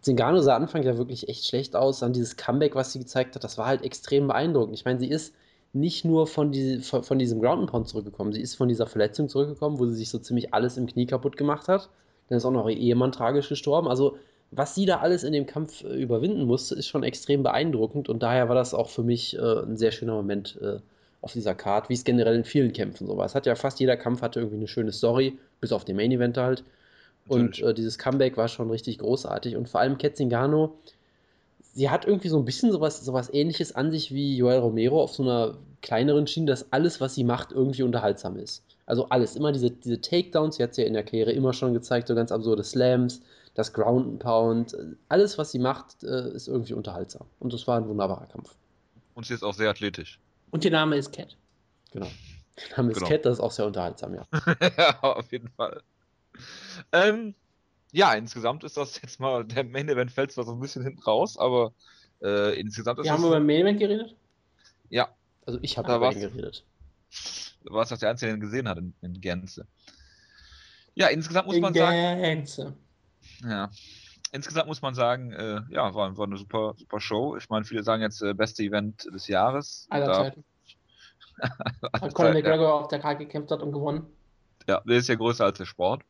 Zingano 0.00 0.40
sah 0.40 0.56
Anfang 0.56 0.82
ja 0.82 0.98
wirklich 0.98 1.28
echt 1.28 1.46
schlecht 1.46 1.76
aus. 1.76 2.00
Dann 2.00 2.12
dieses 2.12 2.36
Comeback, 2.36 2.74
was 2.74 2.92
sie 2.92 2.98
gezeigt 2.98 3.34
hat, 3.34 3.44
das 3.44 3.58
war 3.58 3.66
halt 3.66 3.82
extrem 3.82 4.26
beeindruckend. 4.26 4.74
Ich 4.74 4.84
meine, 4.84 4.98
sie 4.98 5.08
ist 5.08 5.34
nicht 5.72 6.04
nur 6.04 6.26
von, 6.26 6.52
die, 6.52 6.78
von, 6.80 7.02
von 7.02 7.18
diesem 7.18 7.40
Ground 7.40 7.60
and 7.60 7.70
Pound 7.70 7.88
zurückgekommen, 7.88 8.32
sie 8.32 8.42
ist 8.42 8.56
von 8.56 8.68
dieser 8.68 8.86
Verletzung 8.86 9.28
zurückgekommen, 9.28 9.78
wo 9.78 9.86
sie 9.86 9.94
sich 9.94 10.10
so 10.10 10.18
ziemlich 10.18 10.52
alles 10.52 10.76
im 10.76 10.86
Knie 10.86 11.06
kaputt 11.06 11.36
gemacht 11.36 11.68
hat. 11.68 11.88
Dann 12.28 12.36
ist 12.36 12.44
auch 12.44 12.50
noch 12.50 12.68
ihr 12.68 12.76
Ehemann 12.76 13.12
tragisch 13.12 13.48
gestorben. 13.48 13.88
Also, 13.88 14.16
was 14.52 14.74
sie 14.74 14.84
da 14.84 14.98
alles 14.98 15.24
in 15.24 15.32
dem 15.32 15.46
Kampf 15.46 15.82
äh, 15.82 16.00
überwinden 16.00 16.44
musste, 16.44 16.74
ist 16.74 16.86
schon 16.86 17.02
extrem 17.02 17.42
beeindruckend 17.42 18.08
und 18.08 18.22
daher 18.22 18.48
war 18.48 18.54
das 18.54 18.74
auch 18.74 18.90
für 18.90 19.02
mich 19.02 19.36
äh, 19.36 19.40
ein 19.40 19.76
sehr 19.76 19.92
schöner 19.92 20.14
Moment 20.14 20.58
äh, 20.60 20.78
auf 21.22 21.32
dieser 21.32 21.54
Card, 21.54 21.88
wie 21.88 21.94
es 21.94 22.04
generell 22.04 22.36
in 22.36 22.44
vielen 22.44 22.72
Kämpfen 22.72 23.06
so 23.06 23.16
war. 23.16 23.24
Es 23.24 23.34
hat 23.34 23.46
ja 23.46 23.54
fast 23.54 23.80
jeder 23.80 23.96
Kampf 23.96 24.20
hatte 24.20 24.40
irgendwie 24.40 24.58
eine 24.58 24.68
schöne 24.68 24.92
Story, 24.92 25.38
bis 25.60 25.72
auf 25.72 25.84
den 25.84 25.96
Main 25.96 26.12
Event 26.12 26.36
halt. 26.36 26.64
Und 27.28 27.44
Natürlich. 27.44 27.70
äh, 27.70 27.74
dieses 27.74 27.98
Comeback 27.98 28.36
war 28.36 28.48
schon 28.48 28.70
richtig 28.70 28.98
großartig. 28.98 29.56
Und 29.56 29.68
vor 29.68 29.80
allem 29.80 29.96
Ketzingano, 29.96 30.74
sie 31.72 31.88
hat 31.88 32.04
irgendwie 32.04 32.28
so 32.28 32.36
ein 32.36 32.44
bisschen 32.44 32.72
sowas, 32.72 33.04
sowas 33.04 33.32
ähnliches 33.32 33.74
an 33.74 33.92
sich 33.92 34.12
wie 34.12 34.36
Joel 34.36 34.58
Romero 34.58 35.00
auf 35.00 35.14
so 35.14 35.22
einer 35.22 35.56
kleineren 35.80 36.26
Schiene, 36.26 36.46
dass 36.46 36.72
alles, 36.72 37.00
was 37.00 37.14
sie 37.14 37.24
macht, 37.24 37.52
irgendwie 37.52 37.84
unterhaltsam 37.84 38.36
ist. 38.36 38.64
Also 38.92 39.08
alles, 39.08 39.36
immer 39.36 39.52
diese, 39.52 39.70
diese 39.70 40.02
Takedowns, 40.02 40.56
sie 40.56 40.62
hat 40.62 40.76
ja 40.76 40.84
in 40.84 40.92
der 40.92 41.02
Karriere 41.02 41.32
immer 41.32 41.54
schon 41.54 41.72
gezeigt, 41.72 42.08
so 42.08 42.14
ganz 42.14 42.30
absurde 42.30 42.62
Slams, 42.62 43.22
das 43.54 43.72
Ground 43.72 44.06
and 44.06 44.18
Pound, 44.18 44.76
alles, 45.08 45.38
was 45.38 45.50
sie 45.50 45.58
macht, 45.58 46.04
äh, 46.04 46.28
ist 46.34 46.46
irgendwie 46.46 46.74
unterhaltsam. 46.74 47.26
Und 47.38 47.54
das 47.54 47.66
war 47.66 47.78
ein 47.78 47.88
wunderbarer 47.88 48.26
Kampf. 48.26 48.54
Und 49.14 49.24
sie 49.24 49.32
ist 49.32 49.44
auch 49.44 49.54
sehr 49.54 49.70
athletisch. 49.70 50.20
Und 50.50 50.66
ihr 50.66 50.72
Name 50.72 50.98
ist 50.98 51.10
Cat. 51.10 51.38
Genau. 51.92 52.06
Der 52.58 52.76
Name 52.76 52.90
ist 52.92 52.98
Genau. 52.98 53.08
Cat, 53.08 53.24
das 53.24 53.38
ist 53.38 53.40
auch 53.40 53.50
sehr 53.50 53.64
unterhaltsam, 53.64 54.14
ja. 54.14 54.26
ja, 54.76 55.00
auf 55.00 55.32
jeden 55.32 55.48
Fall. 55.48 55.80
Ähm, 56.92 57.34
ja, 57.92 58.12
insgesamt 58.12 58.62
ist 58.62 58.76
das 58.76 59.00
jetzt 59.00 59.20
mal, 59.20 59.42
der 59.46 59.64
Main 59.64 59.88
Event 59.88 60.10
fällt 60.10 60.32
zwar 60.32 60.44
so 60.44 60.52
ein 60.52 60.60
bisschen 60.60 60.82
hinten 60.82 61.00
raus, 61.00 61.38
aber 61.38 61.72
äh, 62.20 62.60
insgesamt 62.60 62.98
ist 62.98 63.04
Wir 63.04 63.12
haben 63.12 63.22
das, 63.22 63.30
über 63.30 63.40
Main 63.40 63.62
Event 63.62 63.80
geredet. 63.80 64.14
ja, 64.90 65.08
Also 65.46 65.58
ich 65.62 65.78
habe 65.78 65.88
Da 65.88 65.96
über 65.96 66.12
ihn 66.12 66.20
geredet. 66.20 66.62
Du 67.64 67.72
warst 67.72 67.92
doch 67.92 67.98
der 67.98 68.10
Einzige, 68.10 68.28
der 68.28 68.36
ihn 68.36 68.40
gesehen 68.40 68.68
hat 68.68 68.78
in, 68.78 68.94
in 69.02 69.20
Gänze. 69.20 69.66
Ja, 70.94 71.08
insgesamt 71.08 71.46
muss 71.46 71.56
In 71.56 71.62
man 71.62 71.74
sagen, 71.74 72.20
Gänze. 72.20 72.76
ja, 73.42 73.70
insgesamt 74.32 74.66
muss 74.66 74.82
man 74.82 74.94
sagen, 74.94 75.32
äh, 75.32 75.60
ja, 75.70 75.94
war, 75.94 76.16
war 76.16 76.26
eine 76.26 76.36
super, 76.36 76.74
super 76.76 77.00
Show. 77.00 77.36
Ich 77.36 77.48
meine, 77.48 77.64
viele 77.64 77.82
sagen 77.82 78.02
jetzt 78.02 78.22
äh, 78.22 78.34
beste 78.34 78.62
Event 78.62 79.06
des 79.06 79.28
Jahres. 79.28 79.86
Aller 79.90 80.12
Zeiten. 80.12 80.44
Weil 81.38 82.12
Conor 82.12 82.12
Zeit, 82.12 82.26
ja. 82.26 82.32
McGregor 82.34 82.74
auf 82.74 82.88
der 82.88 82.98
Karte 83.00 83.24
gekämpft 83.24 83.50
hat 83.50 83.62
und 83.62 83.72
gewonnen. 83.72 84.06
Ja, 84.68 84.80
der 84.80 84.98
ist 84.98 85.08
ja 85.08 85.14
größer 85.14 85.44
als 85.44 85.58
der 85.58 85.66
Sport. 85.66 86.02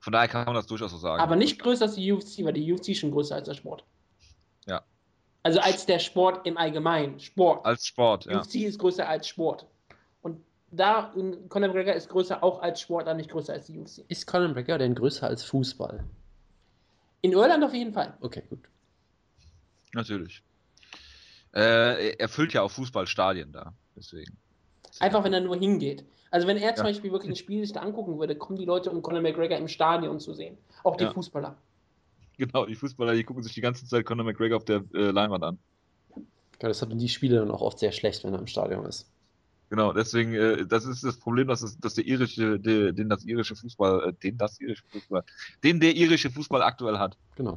Von 0.00 0.12
daher 0.12 0.28
kann 0.28 0.46
man 0.46 0.54
das 0.54 0.66
durchaus 0.66 0.90
so 0.90 0.96
sagen. 0.96 1.22
Aber 1.22 1.36
nicht 1.36 1.58
größer 1.58 1.84
als 1.84 1.94
die 1.94 2.12
UFC, 2.12 2.44
weil 2.44 2.54
die 2.54 2.72
UFC 2.72 2.96
schon 2.96 3.10
größer 3.10 3.34
als 3.34 3.46
der 3.46 3.54
Sport. 3.54 3.84
Ja. 4.66 4.82
Also 5.42 5.60
als 5.60 5.86
der 5.86 5.98
Sport 5.98 6.46
im 6.46 6.56
Allgemeinen. 6.56 7.18
Sport. 7.20 7.64
als 7.66 7.86
Sport, 7.86 8.26
ja. 8.26 8.40
UFC 8.40 8.56
ist 8.56 8.78
größer 8.78 9.06
als 9.08 9.28
Sport. 9.28 9.66
Und 10.70 10.78
da, 10.78 11.12
Conor 11.48 11.68
McGregor 11.68 11.94
ist 11.94 12.08
größer 12.08 12.42
auch 12.42 12.62
als 12.62 12.80
Sportler, 12.80 13.14
nicht 13.14 13.30
größer 13.30 13.52
als 13.52 13.66
die 13.66 13.78
UFC. 13.78 14.04
Ist 14.08 14.26
Conor 14.26 14.48
McGregor 14.48 14.78
denn 14.78 14.94
größer 14.94 15.26
als 15.26 15.42
Fußball? 15.44 16.04
In 17.22 17.32
Irland 17.32 17.64
auf 17.64 17.74
jeden 17.74 17.92
Fall. 17.92 18.16
Okay, 18.20 18.42
gut. 18.48 18.60
Natürlich. 19.92 20.42
Äh, 21.54 22.14
er 22.16 22.28
füllt 22.28 22.52
ja 22.52 22.62
auch 22.62 22.70
Fußballstadien 22.70 23.52
da, 23.52 23.72
deswegen. 23.96 24.36
Einfach, 25.00 25.24
wenn 25.24 25.32
er 25.32 25.40
nur 25.40 25.56
hingeht. 25.56 26.04
Also 26.30 26.46
wenn 26.46 26.56
er 26.56 26.74
zum 26.76 26.86
ja. 26.86 26.92
Beispiel 26.92 27.10
wirklich 27.10 27.32
ein 27.32 27.36
Spiel 27.36 27.62
sich 27.64 27.72
da 27.72 27.80
angucken 27.80 28.18
würde, 28.18 28.36
kommen 28.36 28.56
die 28.56 28.64
Leute, 28.64 28.90
um 28.90 29.02
Conor 29.02 29.20
McGregor 29.20 29.58
im 29.58 29.66
Stadion 29.66 30.20
zu 30.20 30.32
sehen. 30.34 30.56
Auch 30.84 30.96
die 30.96 31.04
ja. 31.04 31.12
Fußballer. 31.12 31.56
Genau, 32.38 32.64
die 32.66 32.76
Fußballer, 32.76 33.14
die 33.14 33.24
gucken 33.24 33.42
sich 33.42 33.52
die 33.52 33.60
ganze 33.60 33.84
Zeit 33.86 34.06
Conor 34.06 34.24
McGregor 34.24 34.56
auf 34.56 34.64
der 34.64 34.84
äh, 34.94 35.10
Leinwand 35.10 35.42
an. 35.42 35.58
Ja, 36.62 36.68
das 36.68 36.80
haben 36.80 36.96
die 36.96 37.08
Spiele 37.08 37.38
dann 37.38 37.50
auch 37.50 37.62
oft 37.62 37.80
sehr 37.80 37.90
schlecht, 37.90 38.22
wenn 38.22 38.32
er 38.32 38.38
im 38.38 38.46
Stadion 38.46 38.86
ist. 38.86 39.10
Genau, 39.70 39.92
deswegen, 39.92 40.34
äh, 40.34 40.66
das 40.66 40.84
ist 40.84 41.04
das 41.04 41.16
Problem, 41.16 41.46
dass, 41.46 41.62
es, 41.62 41.78
dass 41.78 41.94
der 41.94 42.04
irische, 42.04 42.58
der, 42.58 42.92
den 42.92 43.08
das 43.08 43.24
irische 43.24 43.54
Fußball, 43.54 44.08
äh, 44.08 44.12
den 44.14 44.36
das 44.36 44.60
irische 44.60 44.82
Fußball, 44.90 45.22
den 45.62 45.78
der 45.78 45.94
irische 45.94 46.28
Fußball 46.28 46.60
aktuell 46.60 46.98
hat. 46.98 47.16
Genau. 47.36 47.56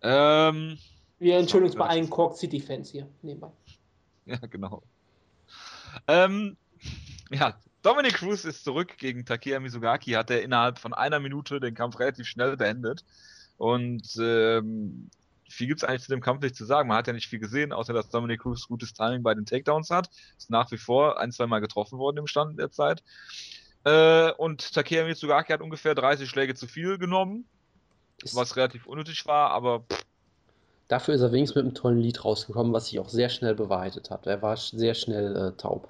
Ähm, 0.00 0.78
Wir 1.18 1.36
entschuldigen 1.36 1.70
uns 1.70 1.78
bei 1.78 1.86
allen 1.86 2.08
Cork 2.08 2.36
City-Fans 2.36 2.90
hier 2.90 3.06
nebenbei. 3.20 3.52
Ja, 4.24 4.38
genau. 4.38 4.84
Ähm, 6.06 6.56
ja, 7.30 7.58
Dominic 7.82 8.14
Cruz 8.14 8.44
ist 8.44 8.62
zurück 8.62 8.96
gegen 8.96 9.24
Takeya 9.26 9.58
Mizugaki, 9.58 10.12
hat 10.12 10.30
er 10.30 10.42
innerhalb 10.42 10.78
von 10.78 10.94
einer 10.94 11.18
Minute 11.18 11.58
den 11.58 11.74
Kampf 11.74 11.98
relativ 11.98 12.28
schnell 12.28 12.56
beendet. 12.56 13.04
Und 13.58 14.16
ähm, 14.20 15.10
viel 15.52 15.68
gibt 15.68 15.82
es 15.82 15.88
eigentlich 15.88 16.02
zu 16.02 16.10
dem 16.10 16.20
Kampf 16.20 16.42
nicht 16.42 16.56
zu 16.56 16.64
sagen. 16.64 16.88
Man 16.88 16.98
hat 16.98 17.06
ja 17.06 17.12
nicht 17.12 17.28
viel 17.28 17.38
gesehen, 17.38 17.72
außer 17.72 17.92
dass 17.92 18.10
Dominic 18.10 18.40
Cruz 18.40 18.66
gutes 18.66 18.92
Timing 18.92 19.22
bei 19.22 19.34
den 19.34 19.46
Takedowns 19.46 19.90
hat. 19.90 20.10
Ist 20.36 20.50
nach 20.50 20.70
wie 20.70 20.78
vor 20.78 21.20
ein, 21.20 21.32
zwei 21.32 21.46
Mal 21.46 21.60
getroffen 21.60 21.98
worden 21.98 22.18
im 22.18 22.26
Stand 22.26 22.58
der 22.58 22.70
Zeit. 22.70 23.02
Äh, 23.84 24.32
und 24.32 24.72
Takeya 24.72 25.04
Mitsugaki 25.04 25.52
hat 25.52 25.60
ungefähr 25.60 25.94
30 25.94 26.28
Schläge 26.28 26.54
zu 26.54 26.66
viel 26.66 26.98
genommen, 26.98 27.46
was 28.32 28.56
relativ 28.56 28.86
unnötig 28.86 29.26
war, 29.26 29.50
aber 29.50 29.80
pff, 29.80 30.04
Dafür 30.92 31.14
ist 31.14 31.22
er 31.22 31.32
wenigstens 31.32 31.56
mit 31.56 31.64
einem 31.64 31.74
tollen 31.74 31.98
Lied 32.00 32.22
rausgekommen, 32.22 32.74
was 32.74 32.88
sich 32.88 33.00
auch 33.00 33.08
sehr 33.08 33.30
schnell 33.30 33.54
bewahrheitet 33.54 34.10
hat. 34.10 34.26
Er 34.26 34.42
war 34.42 34.58
sehr 34.58 34.92
schnell 34.92 35.34
äh, 35.34 35.52
taub. 35.56 35.88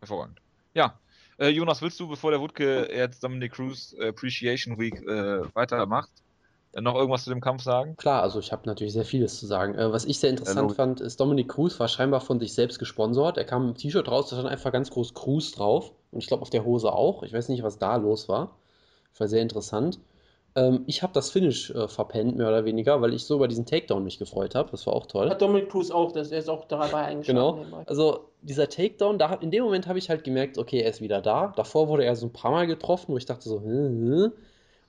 Hervorragend. 0.00 0.40
Ja, 0.74 0.98
äh, 1.38 1.46
Jonas, 1.46 1.80
willst 1.80 2.00
du, 2.00 2.08
bevor 2.08 2.32
der 2.32 2.40
Wutke 2.40 2.92
jetzt 2.92 3.22
Dominic 3.22 3.52
Cruz 3.52 3.94
Appreciation 4.00 4.76
Week 4.76 5.00
äh, 5.02 5.42
weitermacht, 5.54 6.10
äh, 6.72 6.80
noch 6.80 6.94
irgendwas 6.94 7.24
zu 7.24 7.30
dem 7.30 7.40
Kampf 7.40 7.62
sagen? 7.62 7.96
Klar, 7.96 8.22
also 8.22 8.38
ich 8.38 8.52
habe 8.52 8.62
natürlich 8.66 8.92
sehr 8.92 9.04
vieles 9.04 9.38
zu 9.38 9.46
sagen. 9.46 9.74
Äh, 9.74 9.92
was 9.92 10.04
ich 10.04 10.18
sehr 10.18 10.30
interessant 10.30 10.72
fand, 10.72 11.00
ist, 11.00 11.20
Dominic 11.20 11.48
Cruz 11.48 11.78
war 11.80 11.88
scheinbar 11.88 12.20
von 12.20 12.38
sich 12.38 12.54
selbst 12.54 12.78
gesponsert. 12.78 13.38
Er 13.38 13.44
kam 13.44 13.68
im 13.68 13.74
T-Shirt 13.74 14.08
raus, 14.08 14.30
da 14.30 14.36
stand 14.36 14.48
einfach 14.48 14.72
ganz 14.72 14.90
groß 14.90 15.14
Cruz 15.14 15.52
drauf. 15.52 15.92
Und 16.10 16.20
ich 16.20 16.26
glaube 16.26 16.42
auf 16.42 16.50
der 16.50 16.64
Hose 16.64 16.92
auch. 16.92 17.22
Ich 17.22 17.32
weiß 17.32 17.48
nicht, 17.48 17.62
was 17.62 17.78
da 17.78 17.96
los 17.96 18.28
war. 18.28 18.56
Das 19.12 19.20
war 19.20 19.28
sehr 19.28 19.42
interessant. 19.42 19.98
Ähm, 20.54 20.84
ich 20.86 21.02
habe 21.02 21.12
das 21.12 21.30
Finish 21.30 21.70
äh, 21.70 21.88
verpennt, 21.88 22.36
mehr 22.36 22.48
oder 22.48 22.64
weniger, 22.64 23.00
weil 23.00 23.14
ich 23.14 23.24
so 23.24 23.36
über 23.36 23.48
diesen 23.48 23.66
Takedown 23.66 24.04
mich 24.04 24.18
gefreut 24.18 24.54
habe. 24.54 24.70
Das 24.70 24.86
war 24.86 24.94
auch 24.94 25.06
toll. 25.06 25.28
Hat 25.30 25.40
Dominic 25.40 25.70
Cruz 25.70 25.90
auch, 25.90 26.12
das, 26.12 26.30
er 26.30 26.38
ist 26.38 26.48
auch 26.48 26.64
dabei 26.66 27.04
eingeschlagen. 27.04 27.64
Genau. 27.64 27.82
Also 27.86 28.30
dieser 28.42 28.68
Takedown, 28.68 29.18
da, 29.18 29.34
in 29.34 29.50
dem 29.50 29.64
Moment 29.64 29.86
habe 29.86 29.98
ich 29.98 30.10
halt 30.10 30.24
gemerkt, 30.24 30.58
okay, 30.58 30.80
er 30.80 30.90
ist 30.90 31.00
wieder 31.00 31.20
da. 31.20 31.52
Davor 31.56 31.88
wurde 31.88 32.04
er 32.04 32.16
so 32.16 32.26
ein 32.26 32.32
paar 32.32 32.50
Mal 32.50 32.66
getroffen, 32.66 33.12
wo 33.12 33.16
ich 33.16 33.26
dachte 33.26 33.48
so, 33.48 33.60
hm, 33.60 33.66
hm. 33.66 34.32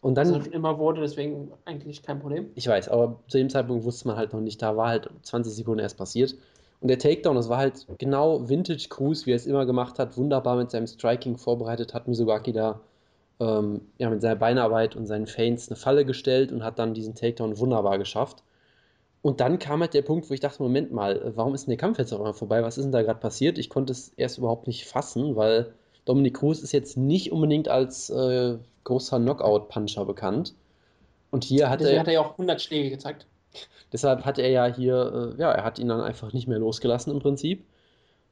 Und 0.01 0.15
dann. 0.15 0.33
Also 0.33 0.49
immer 0.51 0.77
wurde, 0.79 1.01
deswegen 1.01 1.51
eigentlich 1.65 2.03
kein 2.03 2.19
Problem. 2.19 2.51
Ich 2.55 2.67
weiß, 2.67 2.89
aber 2.89 3.19
zu 3.27 3.37
dem 3.37 3.49
Zeitpunkt 3.49 3.83
wusste 3.83 4.07
man 4.07 4.17
halt 4.17 4.33
noch 4.33 4.41
nicht, 4.41 4.61
da 4.61 4.77
war 4.77 4.89
halt 4.89 5.09
20 5.23 5.53
Sekunden 5.53 5.79
erst 5.79 5.97
passiert. 5.97 6.35
Und 6.81 6.87
der 6.87 6.97
Takedown, 6.97 7.35
das 7.35 7.49
war 7.49 7.57
halt 7.57 7.85
genau 7.97 8.47
Vintage 8.47 8.87
Cruz, 8.89 9.25
wie 9.25 9.31
er 9.31 9.35
es 9.35 9.45
immer 9.45 9.65
gemacht 9.65 9.99
hat, 9.99 10.15
wunderbar 10.17 10.55
mit 10.55 10.71
seinem 10.71 10.87
Striking 10.87 11.37
vorbereitet, 11.37 11.93
hat 11.93 12.07
Misogaki 12.07 12.53
da 12.53 12.79
ähm, 13.41 13.81
ja, 13.97 14.09
mit 14.09 14.21
seiner 14.21 14.37
Beinarbeit 14.37 14.95
und 14.95 15.05
seinen 15.05 15.27
Feints 15.27 15.69
eine 15.69 15.75
Falle 15.75 16.05
gestellt 16.05 16.51
und 16.51 16.63
hat 16.63 16.79
dann 16.79 16.93
diesen 16.93 17.15
Takedown 17.15 17.57
wunderbar 17.57 17.97
geschafft. 17.97 18.43
Und 19.21 19.41
dann 19.41 19.59
kam 19.59 19.81
halt 19.81 19.93
der 19.93 20.01
Punkt, 20.01 20.29
wo 20.29 20.33
ich 20.33 20.39
dachte, 20.39 20.63
Moment 20.63 20.93
mal, 20.93 21.33
warum 21.35 21.53
ist 21.53 21.65
denn 21.65 21.71
der 21.71 21.77
Kampf 21.77 21.97
jetzt 21.97 22.13
auf 22.13 22.19
einmal 22.19 22.33
vorbei? 22.33 22.63
Was 22.63 22.77
ist 22.77 22.85
denn 22.85 22.93
da 22.93 23.01
gerade 23.01 23.19
passiert? 23.19 23.57
Ich 23.57 23.69
konnte 23.69 23.91
es 23.91 24.13
erst 24.15 24.37
überhaupt 24.37 24.67
nicht 24.67 24.85
fassen, 24.85 25.35
weil 25.35 25.73
Dominic 26.09 26.37
Cruz 26.37 26.59
ist 26.59 26.71
jetzt 26.71 26.97
nicht 26.97 27.31
unbedingt 27.31 27.67
als 27.67 28.09
äh, 28.09 28.57
großer 28.83 29.19
Knockout-Puncher 29.19 30.05
bekannt. 30.05 30.55
Und 31.31 31.43
hier 31.43 31.69
hat 31.69 31.79
Deswegen 31.79 31.97
er. 31.97 31.99
hat 32.01 32.07
er 32.07 32.13
ja 32.13 32.21
auch 32.21 32.31
100 32.31 32.61
Schläge 32.61 32.89
gezeigt. 32.89 33.27
Deshalb 33.93 34.25
hat 34.25 34.39
er 34.39 34.49
ja 34.49 34.65
hier, 34.65 35.35
äh, 35.37 35.41
ja, 35.41 35.51
er 35.51 35.63
hat 35.63 35.79
ihn 35.79 35.87
dann 35.87 36.01
einfach 36.01 36.33
nicht 36.33 36.47
mehr 36.47 36.59
losgelassen 36.59 37.13
im 37.13 37.19
Prinzip 37.19 37.63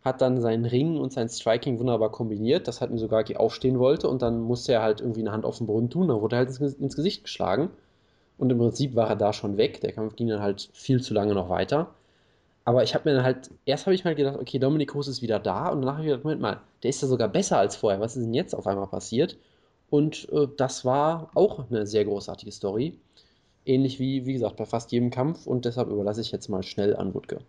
hat 0.07 0.21
dann 0.21 0.41
seinen 0.41 0.65
Ring 0.65 0.97
und 0.97 1.13
sein 1.13 1.29
Striking 1.29 1.79
wunderbar 1.79 2.11
kombiniert, 2.11 2.67
das 2.67 2.81
hat 2.81 2.91
Misogaki 2.91 3.35
aufstehen 3.35 3.77
wollte 3.77 4.07
und 4.07 4.21
dann 4.21 4.39
musste 4.39 4.73
er 4.73 4.81
halt 4.81 5.01
irgendwie 5.01 5.21
eine 5.21 5.31
Hand 5.31 5.45
auf 5.45 5.57
den 5.57 5.67
Boden 5.67 5.89
tun, 5.89 6.07
dann 6.07 6.21
wurde 6.21 6.37
er 6.37 6.45
halt 6.45 6.59
ins 6.79 6.95
Gesicht 6.95 7.23
geschlagen 7.23 7.69
und 8.37 8.51
im 8.51 8.57
Prinzip 8.57 8.95
war 8.95 9.09
er 9.09 9.15
da 9.15 9.33
schon 9.33 9.57
weg, 9.57 9.81
der 9.81 9.91
Kampf 9.91 10.15
ging 10.15 10.29
dann 10.29 10.41
halt 10.41 10.69
viel 10.73 11.01
zu 11.01 11.13
lange 11.13 11.33
noch 11.33 11.49
weiter. 11.49 11.93
Aber 12.67 12.83
ich 12.83 12.93
habe 12.93 13.07
mir 13.07 13.15
dann 13.15 13.23
halt, 13.23 13.49
erst 13.63 13.85
habe 13.85 13.95
ich 13.95 14.03
mal 14.03 14.13
gedacht, 14.13 14.37
okay, 14.37 14.59
Dominik 14.59 14.89
Cruz 14.89 15.07
ist 15.07 15.21
wieder 15.21 15.39
da 15.39 15.69
und 15.69 15.79
danach 15.79 15.93
habe 15.93 16.03
ich 16.03 16.09
gedacht, 16.09 16.25
Moment 16.25 16.41
mal, 16.41 16.59
der 16.83 16.89
ist 16.89 17.01
ja 17.01 17.07
sogar 17.07 17.29
besser 17.29 17.57
als 17.57 17.77
vorher, 17.77 18.01
was 18.01 18.17
ist 18.17 18.25
denn 18.25 18.33
jetzt 18.33 18.53
auf 18.53 18.67
einmal 18.67 18.87
passiert? 18.87 19.37
Und 19.89 20.27
äh, 20.33 20.49
das 20.57 20.83
war 20.83 21.31
auch 21.33 21.63
eine 21.69 21.87
sehr 21.87 22.03
großartige 22.03 22.51
Story. 22.51 22.99
Ähnlich 23.65 23.99
wie, 23.99 24.25
wie 24.25 24.33
gesagt, 24.33 24.57
bei 24.57 24.65
fast 24.65 24.91
jedem 24.91 25.11
Kampf 25.11 25.47
und 25.47 25.63
deshalb 25.63 25.87
überlasse 25.87 26.19
ich 26.19 26.33
jetzt 26.33 26.49
mal 26.49 26.61
schnell 26.61 26.93
an 26.97 27.13
Wutke. 27.13 27.39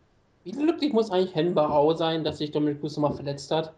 Wie 0.45 0.53
glücklich 0.53 0.93
muss 0.93 1.11
eigentlich 1.11 1.35
Hen 1.35 1.53
Barau 1.53 1.95
sein, 1.95 2.23
dass 2.23 2.39
sich 2.39 2.53
Dominic 2.53 2.79
Cruz 2.79 2.97
nochmal 2.97 3.15
verletzt 3.15 3.51
hat? 3.51 3.73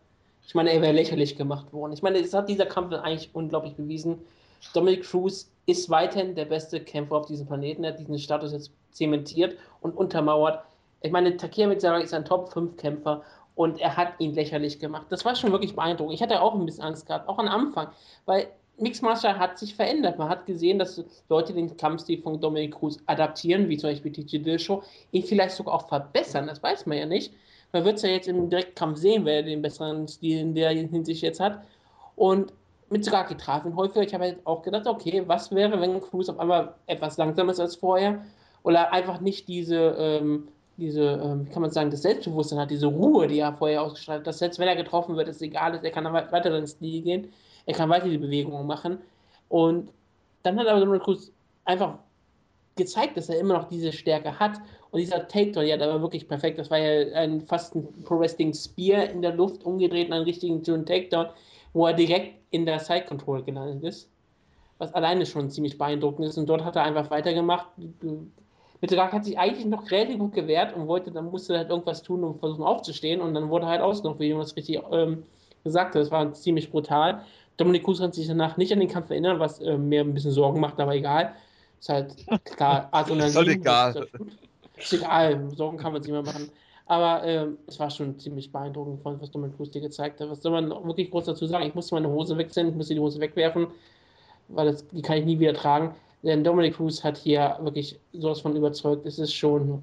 Ich 0.47 0.55
meine, 0.55 0.71
er 0.71 0.83
wäre 0.83 0.93
lächerlich 0.93 1.37
gemacht 1.37 1.73
worden. 1.73 1.95
Ich 1.95 2.03
meine, 2.03 2.19
es 2.19 2.35
hat 2.35 2.51
dieser 2.51 2.67
Kampf 2.67 2.93
eigentlich 2.93 3.31
unglaublich 3.33 3.77
bewiesen. 3.77 4.19
Dominic 4.75 5.05
Cruz 5.05 5.51
ist 5.65 5.89
weiterhin 5.89 6.35
der 6.35 6.45
beste 6.45 6.81
Kämpfer 6.81 7.17
auf 7.17 7.25
diesem 7.25 7.47
Planeten. 7.47 7.83
Er 7.83 7.93
hat 7.93 7.99
diesen 7.99 8.19
Status 8.19 8.53
jetzt 8.53 8.73
zementiert 8.91 9.57
und 9.81 9.97
untermauert. 9.97 10.65
Ich 11.01 11.13
meine, 11.13 11.37
Takir 11.37 11.67
Mizarra 11.67 11.99
ist 11.99 12.15
ein 12.15 12.25
Top-5-Kämpfer 12.25 13.23
und 13.55 13.81
er 13.81 13.97
hat 13.97 14.15
ihn 14.19 14.35
lächerlich 14.35 14.79
gemacht. 14.79 15.07
Das 15.11 15.25
war 15.25 15.35
schon 15.35 15.53
wirklich 15.53 15.75
beeindruckend. 15.75 16.15
Ich 16.15 16.23
hatte 16.23 16.41
auch 16.41 16.55
ein 16.55 16.65
bisschen 16.67 16.85
Angst 16.85 17.07
gehabt, 17.07 17.29
auch 17.29 17.39
am 17.39 17.49
Anfang, 17.49 17.89
weil 18.27 18.49
Mixed 18.79 19.03
Martial 19.03 19.39
hat 19.39 19.59
sich 19.59 19.75
verändert. 19.75 20.19
Man 20.19 20.29
hat 20.29 20.47
gesehen, 20.47 20.79
dass 20.79 21.03
Leute 21.29 21.53
den 21.53 21.77
Kampfstil 21.77 22.23
von 22.23 22.41
Dominic 22.41 22.75
Cruz 22.75 22.99
adaptieren, 23.07 23.69
wie 23.69 23.77
zum 23.77 23.91
Beispiel 23.91 24.13
TJ 24.13 24.39
Dillashaw, 24.39 24.83
ihn 25.13 25.23
vielleicht 25.23 25.55
sogar 25.55 25.75
auch 25.75 25.89
verbessern. 25.89 26.47
Das 26.47 26.63
weiß 26.63 26.87
man 26.87 26.97
ja 26.97 27.07
nicht. 27.07 27.35
Man 27.73 27.85
wird 27.85 27.97
es 27.97 28.03
ja 28.03 28.09
jetzt 28.09 28.29
im 28.29 28.49
Direktkampf 28.49 28.99
sehen, 28.99 29.25
wer 29.25 29.43
den 29.43 29.63
besseren 29.63 30.09
Stil 30.09 30.41
in 30.41 30.55
der 30.55 30.71
Hinsicht 30.71 31.23
jetzt 31.23 31.41
hat. 31.41 31.63
Und 32.17 32.53
mit 32.89 33.05
Tsugaki 33.05 33.37
traf 33.37 33.65
ihn 33.65 33.77
häufiger. 33.77 34.03
Ich 34.03 34.15
habe 34.15 34.25
halt 34.25 34.39
auch 34.45 34.63
gedacht, 34.63 34.87
okay, 34.87 35.23
was 35.27 35.55
wäre, 35.55 35.81
wenn 35.81 36.01
Cruz 36.01 36.29
auf 36.29 36.41
einmal 36.41 36.75
etwas 36.87 37.19
langsamer 37.19 37.53
ist 37.53 37.61
als 37.61 37.77
vorher 37.77 38.25
oder 38.63 38.93
einfach 38.93 39.21
nicht 39.21 39.47
diese, 39.47 39.95
ähm, 39.99 40.49
diese, 40.81 41.21
ähm, 41.23 41.47
wie 41.47 41.51
kann 41.51 41.63
man 41.63 41.71
sagen, 41.71 41.91
das 41.91 42.03
Selbstbewusstsein 42.03 42.59
hat, 42.59 42.71
diese 42.71 42.87
Ruhe, 42.87 43.29
die 43.29 43.39
er 43.39 43.53
vorher 43.53 43.83
ausgestrahlt 43.83 44.21
hat, 44.21 44.27
dass 44.27 44.39
selbst 44.39 44.59
wenn 44.59 44.69
er 44.69 44.77
getroffen 44.77 45.17
wird, 45.17 45.29
es 45.29 45.41
egal 45.43 45.75
ist, 45.75 45.85
er 45.85 45.91
kann 45.91 46.05
weiter 46.13 46.57
ins 46.57 46.73
Stil 46.73 47.03
gehen. 47.03 47.33
Er 47.67 47.75
kann 47.75 47.91
weiter 47.91 48.09
die 48.09 48.19
Bewegungen 48.19 48.67
machen. 48.67 48.99
Und 49.49 49.93
dann 50.43 50.59
hat 50.59 50.67
aber 50.67 50.81
Dominic 50.81 51.03
Cruz 51.03 51.31
einfach 51.65 51.99
gezeigt, 52.77 53.17
dass 53.17 53.29
er 53.29 53.39
immer 53.39 53.55
noch 53.55 53.69
diese 53.69 53.93
Stärke 53.93 54.39
hat. 54.41 54.59
Und 54.91 55.01
dieser 55.01 55.29
Takedown, 55.29 55.67
ja, 55.67 55.77
der 55.77 55.89
war 55.89 56.01
wirklich 56.01 56.27
perfekt. 56.27 56.59
Das 56.59 56.71
war 56.71 56.79
ja 56.79 57.13
ein, 57.15 57.43
fast 57.43 57.75
ein 57.75 57.87
Pro 58.03 58.19
Wrestling 58.19 58.55
Spear 58.55 59.11
in 59.11 59.23
der 59.23 59.35
Luft, 59.35 59.65
umgedreht 59.65 60.09
in 60.09 60.13
einen 60.13 60.25
richtigen 60.25 60.65
schönen 60.65 60.87
Takedown, 60.87 61.27
wo 61.75 61.87
er 61.87 61.93
direkt 61.93 62.35
in 62.51 62.67
der 62.67 62.81
Side 62.81 63.05
Control 63.07 63.43
gelandet 63.43 63.85
ist. 63.85 64.11
Was 64.79 64.95
alleine 64.95 65.27
schon 65.27 65.51
ziemlich 65.51 65.77
beeindruckend 65.77 66.27
ist. 66.27 66.39
Und 66.39 66.47
dort 66.47 66.65
hat 66.65 66.77
er 66.77 66.85
einfach 66.85 67.11
weitergemacht. 67.11 67.67
Mittelrag 68.81 69.13
hat 69.13 69.25
sich 69.25 69.39
eigentlich 69.39 69.67
noch 69.67 69.91
relativ 69.91 70.19
gut 70.19 70.33
gewehrt 70.33 70.75
und 70.75 70.89
wollte, 70.89 71.11
dann 71.11 71.31
musste 71.31 71.57
halt 71.57 71.69
irgendwas 71.69 72.03
tun, 72.03 72.25
um 72.25 72.39
versuchen 72.39 72.65
aufzustehen. 72.65 73.21
Und 73.21 73.35
dann 73.35 73.51
wurde 73.51 73.67
halt 73.67 73.83
ausgenommen, 73.83 74.19
wie 74.21 74.29
Jonas 74.29 74.57
richtig 74.57 74.81
ähm, 74.91 75.25
gesagt 75.65 75.95
hat. 75.95 76.03
Das 76.03 76.11
war 76.11 76.33
ziemlich 76.33 76.71
brutal. 76.71 77.23
Dominik 77.57 77.85
Cruz 77.85 77.99
kann 77.99 78.13
sich 78.13 78.27
danach 78.27 78.57
nicht 78.57 78.73
an 78.73 78.81
den 78.81 78.89
Kampf 78.89 79.11
erinnern, 79.11 79.39
was 79.39 79.61
äh, 79.61 79.77
mir 79.77 80.01
ein 80.01 80.15
bisschen 80.15 80.31
Sorgen 80.31 80.61
macht, 80.61 80.81
aber 80.81 80.95
egal. 80.95 81.35
Ist 81.79 81.91
halt 81.91 82.15
klar, 82.57 82.89
Adrenalin. 82.93 83.29
ist 83.29 83.49
egal. 83.49 84.07
Ist, 84.77 84.93
egal, 84.95 85.51
Sorgen 85.51 85.77
kann 85.77 85.93
man 85.93 86.03
sich 86.03 86.11
mehr 86.11 86.23
machen. 86.23 86.51
Aber 86.87 87.23
äh, 87.23 87.47
es 87.67 87.79
war 87.79 87.91
schon 87.91 88.19
ziemlich 88.19 88.51
beeindruckend, 88.51 89.01
was 89.05 89.31
Dominik 89.31 89.57
Cruz 89.57 89.71
dir 89.71 89.83
gezeigt 89.83 90.21
hat. 90.21 90.31
Was 90.31 90.41
soll 90.41 90.53
man 90.53 90.71
wirklich 90.87 91.11
groß 91.11 91.27
dazu 91.27 91.47
sagen? 91.47 91.67
Ich 91.67 91.75
musste 91.75 91.95
meine 91.95 92.09
Hose 92.09 92.37
wechseln, 92.39 92.71
ich 92.71 92.75
musste 92.75 92.95
die 92.95 93.01
Hose 93.01 93.21
wegwerfen, 93.21 93.67
weil 94.49 94.73
das, 94.73 94.89
die 94.89 95.03
kann 95.03 95.19
ich 95.19 95.27
nie 95.27 95.39
wieder 95.39 95.55
tragen. 95.55 95.95
Denn 96.23 96.45
Dominic 96.45 96.77
Cruz 96.77 97.03
hat 97.03 97.17
hier 97.17 97.59
wirklich 97.61 97.99
sowas 98.13 98.41
von 98.41 98.55
überzeugt. 98.55 99.07
Es 99.07 99.19
ist 99.19 99.33
schon 99.33 99.83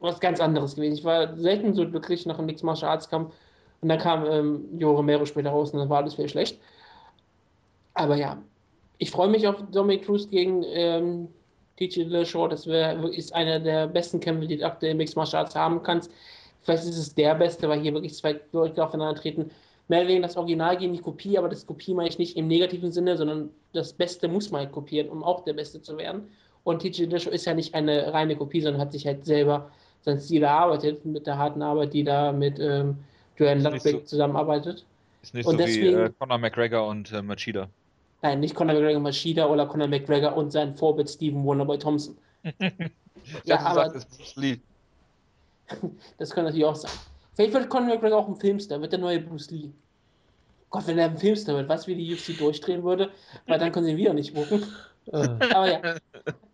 was 0.00 0.20
ganz 0.20 0.40
anderes 0.40 0.74
gewesen. 0.74 0.94
Ich 0.94 1.04
war 1.04 1.36
selten 1.36 1.74
so 1.74 1.88
glücklich 1.88 2.26
nach 2.26 2.38
einem 2.38 2.46
Mixed 2.46 2.64
Martial 2.64 2.90
Arts 2.90 3.08
Kampf 3.08 3.34
und 3.80 3.88
dann 3.88 3.98
kam 3.98 4.26
ähm, 4.26 4.78
Jo 4.78 4.94
Romero 4.94 5.24
später 5.24 5.50
raus 5.50 5.70
und 5.72 5.78
dann 5.78 5.88
war 5.88 5.98
alles 5.98 6.14
viel 6.14 6.28
schlecht. 6.28 6.58
Aber 7.94 8.16
ja, 8.16 8.42
ich 8.98 9.10
freue 9.10 9.28
mich 9.28 9.46
auf 9.46 9.56
Dominic 9.72 10.04
Cruz 10.04 10.28
gegen 10.28 10.62
ähm, 10.68 11.28
TJ 11.76 12.04
Dillashaw. 12.04 12.48
Das 12.48 12.66
wär, 12.66 13.02
ist 13.12 13.34
einer 13.34 13.58
der 13.60 13.86
besten 13.86 14.20
Kämpfe, 14.20 14.46
die 14.46 14.58
du 14.58 14.66
aktuell 14.66 14.94
Mixed 14.94 15.16
Martial 15.16 15.42
Arts 15.42 15.54
haben 15.54 15.82
kannst. 15.82 16.10
Vielleicht 16.62 16.84
ist 16.84 16.98
es 16.98 17.14
der 17.14 17.34
Beste, 17.34 17.68
weil 17.68 17.80
hier 17.80 17.94
wirklich 17.94 18.14
zwei 18.14 18.38
Leute 18.52 18.84
aufeinander 18.84 19.18
treten. 19.18 19.50
Mehr 19.90 20.06
wegen 20.06 20.22
das 20.22 20.36
Original 20.36 20.76
gegen 20.76 20.92
die 20.92 21.00
Kopie, 21.00 21.36
aber 21.36 21.48
das 21.48 21.66
Kopie 21.66 21.94
meine 21.94 22.08
ich 22.08 22.16
nicht 22.16 22.36
im 22.36 22.46
negativen 22.46 22.92
Sinne, 22.92 23.16
sondern 23.16 23.50
das 23.72 23.92
Beste 23.92 24.28
muss 24.28 24.52
man 24.52 24.60
halt 24.60 24.70
kopieren, 24.70 25.08
um 25.08 25.24
auch 25.24 25.42
der 25.42 25.52
Beste 25.52 25.82
zu 25.82 25.98
werden. 25.98 26.28
Und 26.62 26.80
TJ 26.80 27.06
Dillashaw 27.06 27.32
ist 27.32 27.44
ja 27.44 27.54
nicht 27.54 27.74
eine 27.74 28.12
reine 28.12 28.36
Kopie, 28.36 28.60
sondern 28.60 28.80
hat 28.80 28.92
sich 28.92 29.04
halt 29.04 29.24
selber 29.24 29.68
sein 30.02 30.20
Stil 30.20 30.44
erarbeitet 30.44 31.04
mit 31.04 31.26
der 31.26 31.38
harten 31.38 31.60
Arbeit, 31.60 31.92
die 31.92 32.04
da 32.04 32.30
mit 32.30 32.60
ähm, 32.60 32.98
Joanne 33.36 33.64
Ludwig 33.64 33.82
so, 33.82 33.98
zusammenarbeitet. 34.02 34.86
Ist 35.24 35.34
nicht 35.34 35.46
und 35.46 35.58
so 35.58 35.58
deswegen, 35.58 35.98
wie 35.98 36.02
äh, 36.02 36.10
Conor 36.20 36.38
McGregor 36.38 36.86
und 36.86 37.10
äh, 37.10 37.20
Machida. 37.20 37.68
Nein, 38.22 38.38
nicht 38.38 38.54
Conor 38.54 38.74
McGregor 38.74 38.98
und 38.98 39.02
Machida 39.02 39.48
oder 39.48 39.66
Conor 39.66 39.88
McGregor 39.88 40.36
und 40.36 40.52
sein 40.52 40.76
Vorbild 40.76 41.10
Stephen 41.10 41.44
Wonderboy 41.44 41.80
Thompson. 41.80 42.16
ja, 43.42 43.58
aber 43.58 43.90
gesagt, 43.90 44.08
das, 45.68 45.78
das 46.16 46.30
kann 46.30 46.44
natürlich 46.44 46.64
auch 46.64 46.76
sein. 46.76 46.92
Vielleicht 47.34 47.54
wird 47.54 47.70
Conor 47.70 47.94
McGregor 47.94 48.18
auch 48.18 48.28
ein 48.28 48.36
Filmstar, 48.36 48.80
wird 48.80 48.92
der 48.92 48.98
neue 48.98 49.20
Bruce 49.20 49.50
Lee. 49.50 49.70
Gott, 50.70 50.86
wenn 50.86 50.98
er 50.98 51.06
ein 51.06 51.18
Filmstar 51.18 51.56
wird, 51.56 51.68
was 51.68 51.86
wie 51.86 51.94
die 51.94 52.12
UFC 52.12 52.38
durchdrehen 52.38 52.84
würde, 52.84 53.10
weil 53.46 53.58
dann 53.58 53.72
können 53.72 53.86
sie 53.86 53.92
ihn 53.92 53.98
wieder 53.98 54.14
nicht 54.14 54.34
buchen. 54.34 54.64
Ah. 55.12 55.36
aber 55.54 55.70
ja. 55.70 55.80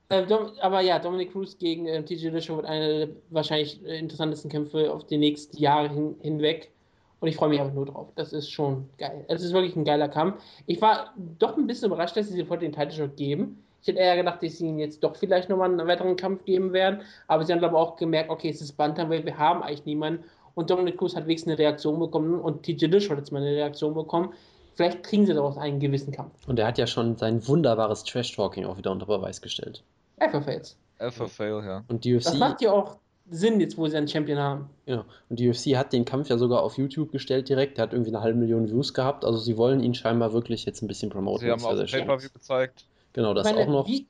Äh, 0.08 0.24
aber 0.60 0.80
ja, 0.80 0.98
Dominic 0.98 1.32
Cruz 1.32 1.58
gegen 1.58 1.86
äh, 1.86 2.02
TJ 2.02 2.28
Dillashaw 2.28 2.56
wird 2.56 2.66
einer 2.66 2.88
der 2.88 3.08
wahrscheinlich 3.30 3.84
interessantesten 3.84 4.50
Kämpfe 4.50 4.92
auf 4.92 5.04
die 5.06 5.18
nächsten 5.18 5.56
Jahre 5.58 5.88
hin, 5.88 6.14
hinweg. 6.20 6.70
Und 7.18 7.28
ich 7.28 7.36
freue 7.36 7.48
mich 7.48 7.60
einfach 7.60 7.74
nur 7.74 7.86
drauf. 7.86 8.08
Das 8.14 8.32
ist 8.32 8.50
schon 8.50 8.88
geil. 8.98 9.24
Es 9.28 9.42
ist 9.42 9.52
wirklich 9.52 9.74
ein 9.74 9.84
geiler 9.84 10.08
Kampf. 10.08 10.40
Ich 10.66 10.80
war 10.80 11.14
doch 11.38 11.56
ein 11.56 11.66
bisschen 11.66 11.86
überrascht, 11.86 12.16
dass 12.16 12.28
sie 12.28 12.38
sofort 12.38 12.62
den 12.62 12.72
Title 12.72 12.92
Shot 12.92 13.16
geben. 13.16 13.62
Ich 13.82 13.88
hätte 13.88 13.98
eher 13.98 14.16
gedacht, 14.16 14.42
dass 14.42 14.58
sie 14.58 14.66
ihnen 14.66 14.78
jetzt 14.78 15.02
doch 15.02 15.16
vielleicht 15.16 15.48
nochmal 15.48 15.70
einen 15.70 15.86
weiteren 15.86 16.16
Kampf 16.16 16.44
geben 16.44 16.72
werden. 16.72 17.00
Aber 17.26 17.44
sie 17.44 17.52
haben 17.52 17.64
aber 17.64 17.78
auch 17.78 17.96
gemerkt, 17.96 18.30
okay, 18.30 18.50
es 18.50 18.60
ist 18.60 18.76
Bantamweight, 18.76 19.24
wir 19.24 19.38
haben 19.38 19.62
eigentlich 19.62 19.86
niemanden. 19.86 20.24
Und 20.56 20.70
Dominic 20.70 20.96
Cruz 20.96 21.14
hat 21.14 21.26
wenigstens 21.26 21.52
eine 21.52 21.58
Reaktion 21.58 22.00
bekommen 22.00 22.40
und 22.40 22.62
TJ 22.62 22.86
Dillashaw 22.86 23.10
hat 23.10 23.18
jetzt 23.18 23.30
mal 23.30 23.42
eine 23.42 23.50
Reaktion 23.50 23.92
bekommen. 23.92 24.32
Vielleicht 24.74 25.02
kriegen 25.02 25.26
sie 25.26 25.34
daraus 25.34 25.58
einen 25.58 25.80
gewissen 25.80 26.12
Kampf. 26.12 26.32
Und 26.48 26.58
er 26.58 26.66
hat 26.66 26.78
ja 26.78 26.86
schon 26.86 27.16
sein 27.18 27.46
wunderbares 27.46 28.04
Trash-Talking 28.04 28.64
auch 28.64 28.78
wieder 28.78 28.90
unter 28.90 29.04
Beweis 29.04 29.42
gestellt. 29.42 29.84
Alpha 30.18 30.40
Fails. 30.40 30.78
Alpha 30.98 31.26
Fail, 31.26 31.62
ja. 31.62 31.84
Und 31.88 32.04
die 32.04 32.16
UFC. 32.16 32.24
Das 32.24 32.38
macht 32.38 32.62
ja 32.62 32.72
auch 32.72 32.96
Sinn, 33.28 33.60
jetzt 33.60 33.76
wo 33.76 33.86
sie 33.86 33.98
einen 33.98 34.08
Champion 34.08 34.38
haben. 34.38 34.70
Ja, 34.86 35.04
und 35.28 35.38
die 35.38 35.46
UFC 35.50 35.76
hat 35.76 35.92
den 35.92 36.06
Kampf 36.06 36.30
ja 36.30 36.38
sogar 36.38 36.62
auf 36.62 36.78
YouTube 36.78 37.12
gestellt 37.12 37.50
direkt. 37.50 37.76
Der 37.76 37.82
hat 37.82 37.92
irgendwie 37.92 38.14
eine 38.14 38.22
halbe 38.22 38.38
Million 38.38 38.66
Views 38.66 38.94
gehabt. 38.94 39.26
Also 39.26 39.38
sie 39.38 39.58
wollen 39.58 39.80
ihn 39.80 39.94
scheinbar 39.94 40.32
wirklich 40.32 40.64
jetzt 40.64 40.82
ein 40.82 40.86
bisschen 40.86 41.10
promoten. 41.10 41.40
Sie 41.40 41.50
haben 41.50 41.62
auch 41.62 41.78
ein 41.78 41.86
Pay-Per-View 41.86 42.30
gezeigt. 42.32 42.86
Genau, 43.12 43.34
das 43.34 43.44
meine, 43.44 43.58
auch 43.58 43.68
noch. 43.68 43.86
Wie, 43.88 44.06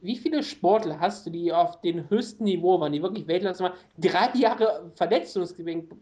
wie 0.00 0.16
viele 0.16 0.42
Sportler 0.42 1.00
hast 1.00 1.26
du, 1.26 1.30
die 1.30 1.52
auf 1.52 1.80
dem 1.80 2.08
höchsten 2.10 2.44
Niveau 2.44 2.80
waren, 2.80 2.92
die 2.92 3.02
wirklich 3.02 3.26
Weltklasse 3.26 3.64
waren, 3.64 3.72
drei 3.98 4.30
Jahre 4.38 4.90
verletzungsbedingt 4.94 5.92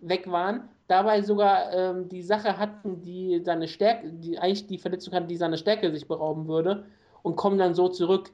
weg 0.00 0.30
waren, 0.30 0.68
dabei 0.88 1.22
sogar 1.22 1.72
ähm, 1.72 2.08
die 2.08 2.22
Sache 2.22 2.58
hatten, 2.58 3.02
die 3.02 3.40
seine 3.44 3.68
Stärke, 3.68 4.10
die 4.10 4.38
eigentlich 4.38 4.66
die 4.66 4.78
Verletzung 4.78 5.14
hatten, 5.14 5.28
die 5.28 5.36
seine 5.36 5.58
Stärke 5.58 5.90
sich 5.90 6.06
berauben 6.06 6.48
würde 6.48 6.84
und 7.22 7.36
kommen 7.36 7.58
dann 7.58 7.74
so 7.74 7.88
zurück. 7.88 8.30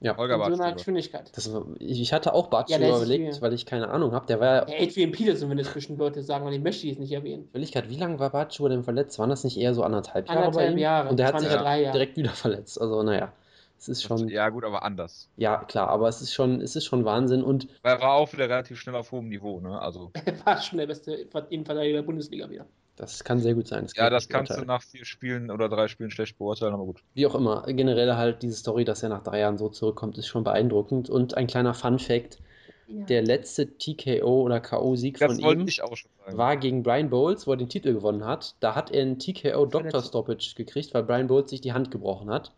Ja, 0.00 0.16
Holger 0.16 0.34
in 0.34 0.56
so 0.56 0.62
einer 0.62 0.72
Geschwindigkeit. 0.72 1.30
Das, 1.36 1.48
ich 1.78 2.12
hatte 2.12 2.34
auch 2.34 2.48
Bartstuber 2.48 2.84
ja, 2.84 2.96
überlegt, 2.96 3.40
weil 3.40 3.52
ich 3.52 3.66
keine 3.66 3.88
Ahnung 3.88 4.10
habe. 4.10 4.26
Der 4.26 4.40
war 4.40 4.68
ja. 4.68 4.76
ja 4.76 4.84
Adrian 4.84 5.12
Peterson, 5.12 5.48
wenn 5.48 5.58
das 5.58 5.68
bestimmt 5.72 6.00
Leute 6.00 6.24
sagen, 6.24 6.44
und 6.44 6.52
ich 6.52 6.60
möchte 6.60 6.88
es 6.88 6.98
nicht 6.98 7.12
erwähnen. 7.12 7.48
Willigkeit, 7.52 7.88
wie 7.88 7.96
lange 7.96 8.18
war 8.18 8.30
Bartstuber 8.30 8.68
denn 8.68 8.82
verletzt? 8.82 9.20
Waren 9.20 9.30
das 9.30 9.44
nicht 9.44 9.56
eher 9.56 9.74
so 9.74 9.84
anderthalb 9.84 10.26
Jahre 10.28 10.46
anderthalb? 10.46 10.76
Jahre. 10.76 11.08
Und 11.08 11.20
der 11.20 11.28
hat 11.28 11.38
sich 11.38 11.52
ja 11.52 11.92
direkt 11.92 12.16
wieder 12.16 12.30
verletzt. 12.30 12.80
Also, 12.80 13.04
naja. 13.04 13.32
Es 13.82 13.88
ist 13.88 14.04
schon. 14.04 14.28
Ja, 14.28 14.48
gut, 14.50 14.64
aber 14.64 14.84
anders. 14.84 15.28
Ja, 15.36 15.64
klar, 15.64 15.88
aber 15.88 16.08
es 16.08 16.22
ist 16.22 16.32
schon, 16.32 16.60
es 16.60 16.76
ist 16.76 16.84
schon 16.84 17.04
Wahnsinn 17.04 17.42
und. 17.42 17.66
Er 17.82 18.00
war 18.00 18.12
auch 18.12 18.32
wieder 18.32 18.48
relativ 18.48 18.78
schnell 18.78 18.94
auf 18.94 19.10
hohem 19.10 19.28
Niveau, 19.28 19.58
ne? 19.58 19.76
Also. 19.80 20.12
er 20.24 20.46
war 20.46 20.62
schon 20.62 20.78
der 20.78 20.86
beste 20.86 21.26
Innenverteidiger 21.50 21.96
der 21.96 22.02
Bundesliga 22.02 22.48
wieder. 22.48 22.66
Das 22.94 23.24
kann 23.24 23.40
sehr 23.40 23.54
gut 23.54 23.66
sein. 23.66 23.82
Das 23.82 23.96
ja, 23.96 24.08
das 24.08 24.28
kannst 24.28 24.50
beurteilen. 24.50 24.68
du 24.68 24.72
nach 24.72 24.82
vier 24.82 25.04
Spielen 25.04 25.50
oder 25.50 25.68
drei 25.68 25.88
Spielen 25.88 26.12
schlecht 26.12 26.38
beurteilen, 26.38 26.74
aber 26.74 26.84
gut. 26.84 27.02
Wie 27.14 27.26
auch 27.26 27.34
immer, 27.34 27.64
generell 27.66 28.14
halt 28.14 28.44
diese 28.44 28.54
Story, 28.54 28.84
dass 28.84 29.02
er 29.02 29.08
nach 29.08 29.24
drei 29.24 29.40
Jahren 29.40 29.58
so 29.58 29.68
zurückkommt, 29.68 30.16
ist 30.16 30.28
schon 30.28 30.44
beeindruckend. 30.44 31.10
Und 31.10 31.36
ein 31.36 31.48
kleiner 31.48 31.74
Fun-Fact: 31.74 32.38
ja. 32.86 33.04
Der 33.06 33.22
letzte 33.22 33.66
TKO 33.66 34.42
oder 34.42 34.60
KO-Sieg 34.60 35.18
von 35.18 35.36
ihm 35.40 35.66
war 36.30 36.56
gegen 36.56 36.84
Brian 36.84 37.10
Bowles, 37.10 37.48
wo 37.48 37.50
er 37.50 37.56
den 37.56 37.68
Titel 37.68 37.94
gewonnen 37.94 38.24
hat. 38.24 38.54
Da 38.60 38.76
hat 38.76 38.92
er 38.92 39.02
einen 39.02 39.18
TKO 39.18 39.66
Doctor 39.66 40.02
Stoppage 40.02 40.54
gekriegt, 40.54 40.94
weil 40.94 41.02
Brian 41.02 41.26
Bowles 41.26 41.50
sich 41.50 41.62
die 41.62 41.72
Hand 41.72 41.90
gebrochen 41.90 42.30
hat. 42.30 42.52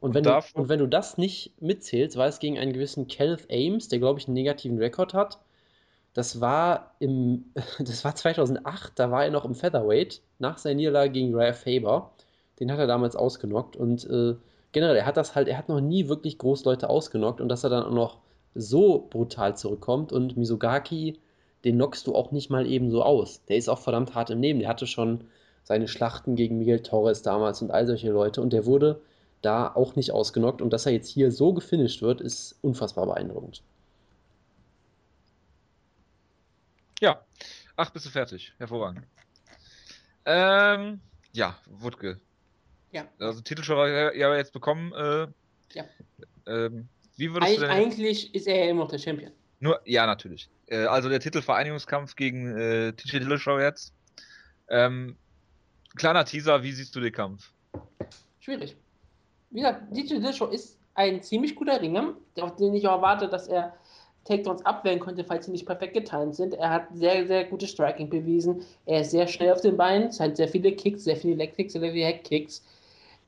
Und 0.00 0.14
wenn, 0.14 0.26
und, 0.26 0.44
du, 0.54 0.60
und 0.60 0.68
wenn 0.68 0.78
du 0.78 0.86
das 0.86 1.18
nicht 1.18 1.52
mitzählst, 1.60 2.16
war 2.16 2.26
es 2.26 2.38
gegen 2.38 2.58
einen 2.58 2.72
gewissen 2.72 3.06
Kenneth 3.06 3.46
Ames, 3.50 3.88
der 3.88 3.98
glaube 3.98 4.18
ich 4.18 4.26
einen 4.26 4.34
negativen 4.34 4.78
Rekord 4.78 5.12
hat. 5.12 5.38
Das 6.14 6.40
war 6.40 6.94
im, 6.98 7.52
das 7.78 8.04
war 8.04 8.14
2008, 8.14 8.92
da 8.98 9.10
war 9.10 9.24
er 9.24 9.30
noch 9.30 9.44
im 9.44 9.54
Featherweight 9.54 10.22
nach 10.38 10.58
seiner 10.58 10.76
Niederlage 10.76 11.12
gegen 11.12 11.34
Raya 11.34 11.52
Faber. 11.52 12.12
Den 12.58 12.72
hat 12.72 12.78
er 12.78 12.86
damals 12.86 13.14
ausgenockt 13.14 13.76
und 13.76 14.08
äh, 14.08 14.36
generell, 14.72 14.96
er 14.96 15.06
hat 15.06 15.16
das 15.16 15.34
halt, 15.34 15.48
er 15.48 15.58
hat 15.58 15.68
noch 15.68 15.80
nie 15.80 16.08
wirklich 16.08 16.38
groß 16.38 16.64
Leute 16.64 16.88
ausgenockt 16.88 17.40
und 17.40 17.48
dass 17.48 17.64
er 17.64 17.70
dann 17.70 17.84
auch 17.84 17.92
noch 17.92 18.18
so 18.54 19.06
brutal 19.10 19.56
zurückkommt 19.56 20.12
und 20.12 20.36
Misogaki, 20.36 21.18
den 21.64 21.76
knockst 21.76 22.06
du 22.06 22.14
auch 22.14 22.32
nicht 22.32 22.50
mal 22.50 22.66
eben 22.66 22.90
so 22.90 23.02
aus. 23.02 23.44
Der 23.46 23.56
ist 23.56 23.68
auch 23.68 23.78
verdammt 23.78 24.14
hart 24.14 24.30
im 24.30 24.40
Leben. 24.40 24.60
Der 24.60 24.68
hatte 24.68 24.86
schon 24.86 25.24
seine 25.62 25.88
Schlachten 25.88 26.36
gegen 26.36 26.58
Miguel 26.58 26.80
Torres 26.80 27.22
damals 27.22 27.62
und 27.62 27.70
all 27.70 27.86
solche 27.86 28.10
Leute 28.10 28.40
und 28.40 28.52
der 28.52 28.66
wurde 28.66 29.00
da 29.42 29.68
auch 29.74 29.96
nicht 29.96 30.12
ausgenockt. 30.12 30.62
Und 30.62 30.70
dass 30.70 30.86
er 30.86 30.92
jetzt 30.92 31.08
hier 31.08 31.30
so 31.30 31.52
gefinisht 31.52 32.02
wird, 32.02 32.20
ist 32.20 32.58
unfassbar 32.62 33.06
beeindruckend. 33.06 33.62
Ja, 37.00 37.24
ach, 37.76 37.90
bist 37.90 38.06
du 38.06 38.10
fertig. 38.10 38.52
Hervorragend. 38.58 39.06
Ähm, 40.26 41.00
ja, 41.32 41.58
Wutke. 41.66 42.20
Ja. 42.92 43.06
Also 43.18 43.40
Titelschau 43.40 43.86
ja 43.86 44.36
jetzt 44.36 44.52
bekommen. 44.52 44.92
Äh, 44.92 45.28
ja. 45.72 45.84
Ähm, 46.46 46.88
wie 47.16 47.32
würdest 47.32 47.52
Eig 47.52 47.58
du 47.58 47.62
denn... 47.62 47.70
Eigentlich 47.70 48.34
ist 48.34 48.46
er 48.46 48.64
ja 48.64 48.70
immer 48.70 48.84
noch 48.84 48.90
der 48.90 48.98
Champion. 48.98 49.32
Nur, 49.60 49.80
ja, 49.84 50.06
natürlich. 50.06 50.50
Äh, 50.66 50.84
also 50.84 51.08
der 51.08 51.20
Titelvereinigungskampf 51.20 52.16
gegen 52.16 52.56
äh, 52.56 52.92
TJ 52.92 53.20
Dillashaw 53.20 53.60
jetzt. 53.60 53.94
Ähm, 54.68 55.16
kleiner 55.96 56.24
Teaser, 56.24 56.62
wie 56.62 56.72
siehst 56.72 56.94
du 56.94 57.00
den 57.00 57.12
Kampf? 57.12 57.52
Schwierig 58.40 58.76
wie 59.50 59.60
gesagt, 59.60 59.82
DJ 59.90 60.14
Dillashaw 60.14 60.50
ist 60.52 60.78
ein 60.94 61.22
ziemlich 61.22 61.54
guter 61.54 61.80
Ringer, 61.80 62.14
auf 62.40 62.56
den 62.56 62.74
ich 62.74 62.86
auch 62.86 62.96
erwarte, 62.96 63.28
dass 63.28 63.48
er 63.48 63.74
Takedowns 64.24 64.64
abwehren 64.64 65.00
konnte, 65.00 65.24
falls 65.24 65.46
sie 65.46 65.52
nicht 65.52 65.66
perfekt 65.66 65.94
getimt 65.94 66.36
sind. 66.36 66.54
Er 66.54 66.70
hat 66.70 66.86
sehr, 66.92 67.26
sehr 67.26 67.44
gute 67.44 67.66
Striking 67.66 68.10
bewiesen. 68.10 68.62
Er 68.86 69.00
ist 69.00 69.10
sehr 69.10 69.26
schnell 69.26 69.52
auf 69.52 69.60
den 69.60 69.76
Beinen, 69.76 70.10
hat 70.18 70.36
sehr 70.36 70.48
viele 70.48 70.72
Kicks, 70.72 71.04
sehr 71.04 71.16
viele 71.16 71.36
Leg-Kicks, 71.36 71.72
sehr 71.72 71.80
viele 71.80 72.06
Head-Kicks. 72.06 72.62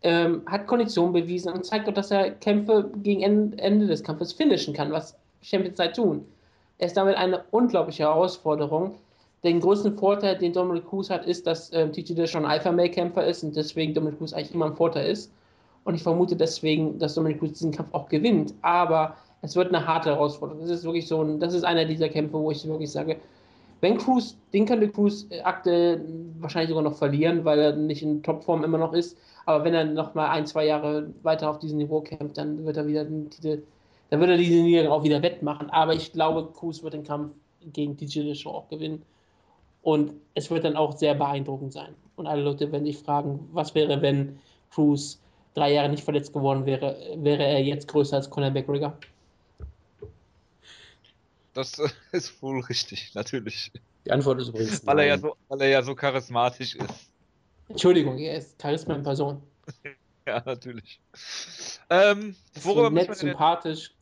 Ähm, 0.02 0.42
hat 0.46 0.66
Kondition 0.66 1.12
bewiesen 1.12 1.52
und 1.52 1.64
zeigt 1.64 1.88
auch, 1.88 1.94
dass 1.94 2.10
er 2.10 2.32
Kämpfe 2.32 2.90
gegen 3.02 3.52
Ende 3.58 3.86
des 3.86 4.02
Kampfes 4.02 4.32
finishen 4.32 4.74
kann, 4.74 4.90
was 4.90 5.16
Champions 5.42 5.78
halt 5.78 5.96
tun. 5.96 6.26
Er 6.78 6.86
ist 6.86 6.96
damit 6.96 7.16
eine 7.16 7.44
unglaubliche 7.52 8.02
Herausforderung. 8.02 8.96
Den 9.44 9.60
größten 9.60 9.96
Vorteil, 9.96 10.36
den 10.36 10.52
Dominic 10.52 10.88
Cruz 10.88 11.10
hat, 11.10 11.24
ist, 11.26 11.46
dass 11.46 11.72
ähm, 11.72 11.92
TJ 11.92 12.26
schon 12.26 12.44
ein 12.44 12.50
Alpha-Male-Kämpfer 12.50 13.24
ist 13.24 13.42
und 13.44 13.56
deswegen 13.56 13.94
Dominic 13.94 14.18
Cruz 14.18 14.32
eigentlich 14.32 14.54
immer 14.54 14.66
ein 14.66 14.76
Vorteil 14.76 15.08
ist. 15.08 15.32
Und 15.84 15.94
ich 15.94 16.02
vermute 16.02 16.36
deswegen, 16.36 16.98
dass 16.98 17.14
Dominic 17.14 17.40
Cruz 17.40 17.52
diesen 17.52 17.72
Kampf 17.72 17.88
auch 17.92 18.08
gewinnt. 18.08 18.54
Aber 18.62 19.16
es 19.42 19.56
wird 19.56 19.68
eine 19.68 19.86
harte 19.86 20.10
Herausforderung. 20.10 20.62
Das 20.62 20.70
ist 20.70 20.84
wirklich 20.84 21.08
so 21.08 21.22
ein, 21.22 21.40
das 21.40 21.54
ist 21.54 21.64
einer 21.64 21.84
dieser 21.84 22.08
Kämpfe, 22.08 22.38
wo 22.38 22.50
ich 22.50 22.66
wirklich 22.66 22.90
sage, 22.90 23.16
wenn 23.80 23.98
Cruz, 23.98 24.36
den 24.52 24.64
könnte 24.64 24.88
Cruz 24.88 25.26
aktuell 25.42 26.04
wahrscheinlich 26.38 26.68
sogar 26.68 26.84
noch 26.84 26.94
verlieren, 26.94 27.44
weil 27.44 27.58
er 27.58 27.72
nicht 27.74 28.02
in 28.02 28.22
Topform 28.22 28.62
immer 28.62 28.78
noch 28.78 28.92
ist. 28.92 29.18
Aber 29.44 29.64
wenn 29.64 29.74
er 29.74 29.84
noch 29.84 30.14
mal 30.14 30.30
ein, 30.30 30.46
zwei 30.46 30.66
Jahre 30.66 31.12
weiter 31.24 31.50
auf 31.50 31.58
diesem 31.58 31.78
Niveau 31.78 32.00
kämpft, 32.00 32.38
dann 32.38 32.64
wird 32.64 32.76
er 32.76 32.86
wieder 32.86 33.04
den 33.04 33.28
Titel, 33.28 33.64
dann 34.10 34.20
wird 34.20 34.30
er 34.30 34.36
diese 34.36 34.62
Niederlage 34.62 34.94
auch 34.94 35.02
wieder 35.02 35.20
wettmachen. 35.22 35.68
Aber 35.70 35.94
ich 35.94 36.12
glaube, 36.12 36.48
Cruz 36.54 36.84
wird 36.84 36.94
den 36.94 37.02
Kampf 37.02 37.32
gegen 37.72 37.96
TJ 37.96 38.20
Dillashaw 38.20 38.50
auch 38.50 38.68
gewinnen. 38.68 39.02
Und 39.82 40.12
es 40.34 40.48
wird 40.48 40.64
dann 40.64 40.76
auch 40.76 40.96
sehr 40.96 41.14
beeindruckend 41.14 41.72
sein. 41.72 41.94
Und 42.14 42.28
alle 42.28 42.42
Leute 42.42 42.70
werden 42.70 42.84
sich 42.84 42.98
fragen, 42.98 43.48
was 43.52 43.74
wäre, 43.74 44.00
wenn 44.00 44.38
Cruz 44.70 45.18
drei 45.54 45.72
Jahre 45.72 45.88
nicht 45.88 46.04
verletzt 46.04 46.32
geworden 46.32 46.66
wäre, 46.66 46.96
wäre 47.16 47.44
er 47.44 47.62
jetzt 47.62 47.88
größer 47.88 48.16
als 48.16 48.30
Conor 48.30 48.50
McGregor? 48.50 48.96
Das 51.54 51.78
ist 52.12 52.42
wohl 52.42 52.60
richtig, 52.60 53.14
natürlich. 53.14 53.72
Die 54.04 54.10
Antwort 54.10 54.40
ist 54.40 54.48
übrigens 54.48 54.84
weil 54.86 54.98
er, 55.00 55.06
ja 55.06 55.18
so, 55.18 55.36
weil 55.48 55.60
er 55.62 55.68
ja 55.68 55.82
so 55.82 55.94
charismatisch 55.94 56.74
ist. 56.74 57.10
Entschuldigung, 57.68 58.18
er 58.18 58.36
ist 58.36 58.60
Charisma 58.60 58.94
in 58.94 59.02
Person. 59.02 59.42
ja, 60.26 60.42
natürlich. 60.44 61.00
Ähm, 61.88 62.34
worüber 62.62 62.88
so 62.88 62.90
nett, 62.90 63.16
sympathisch. 63.16 63.94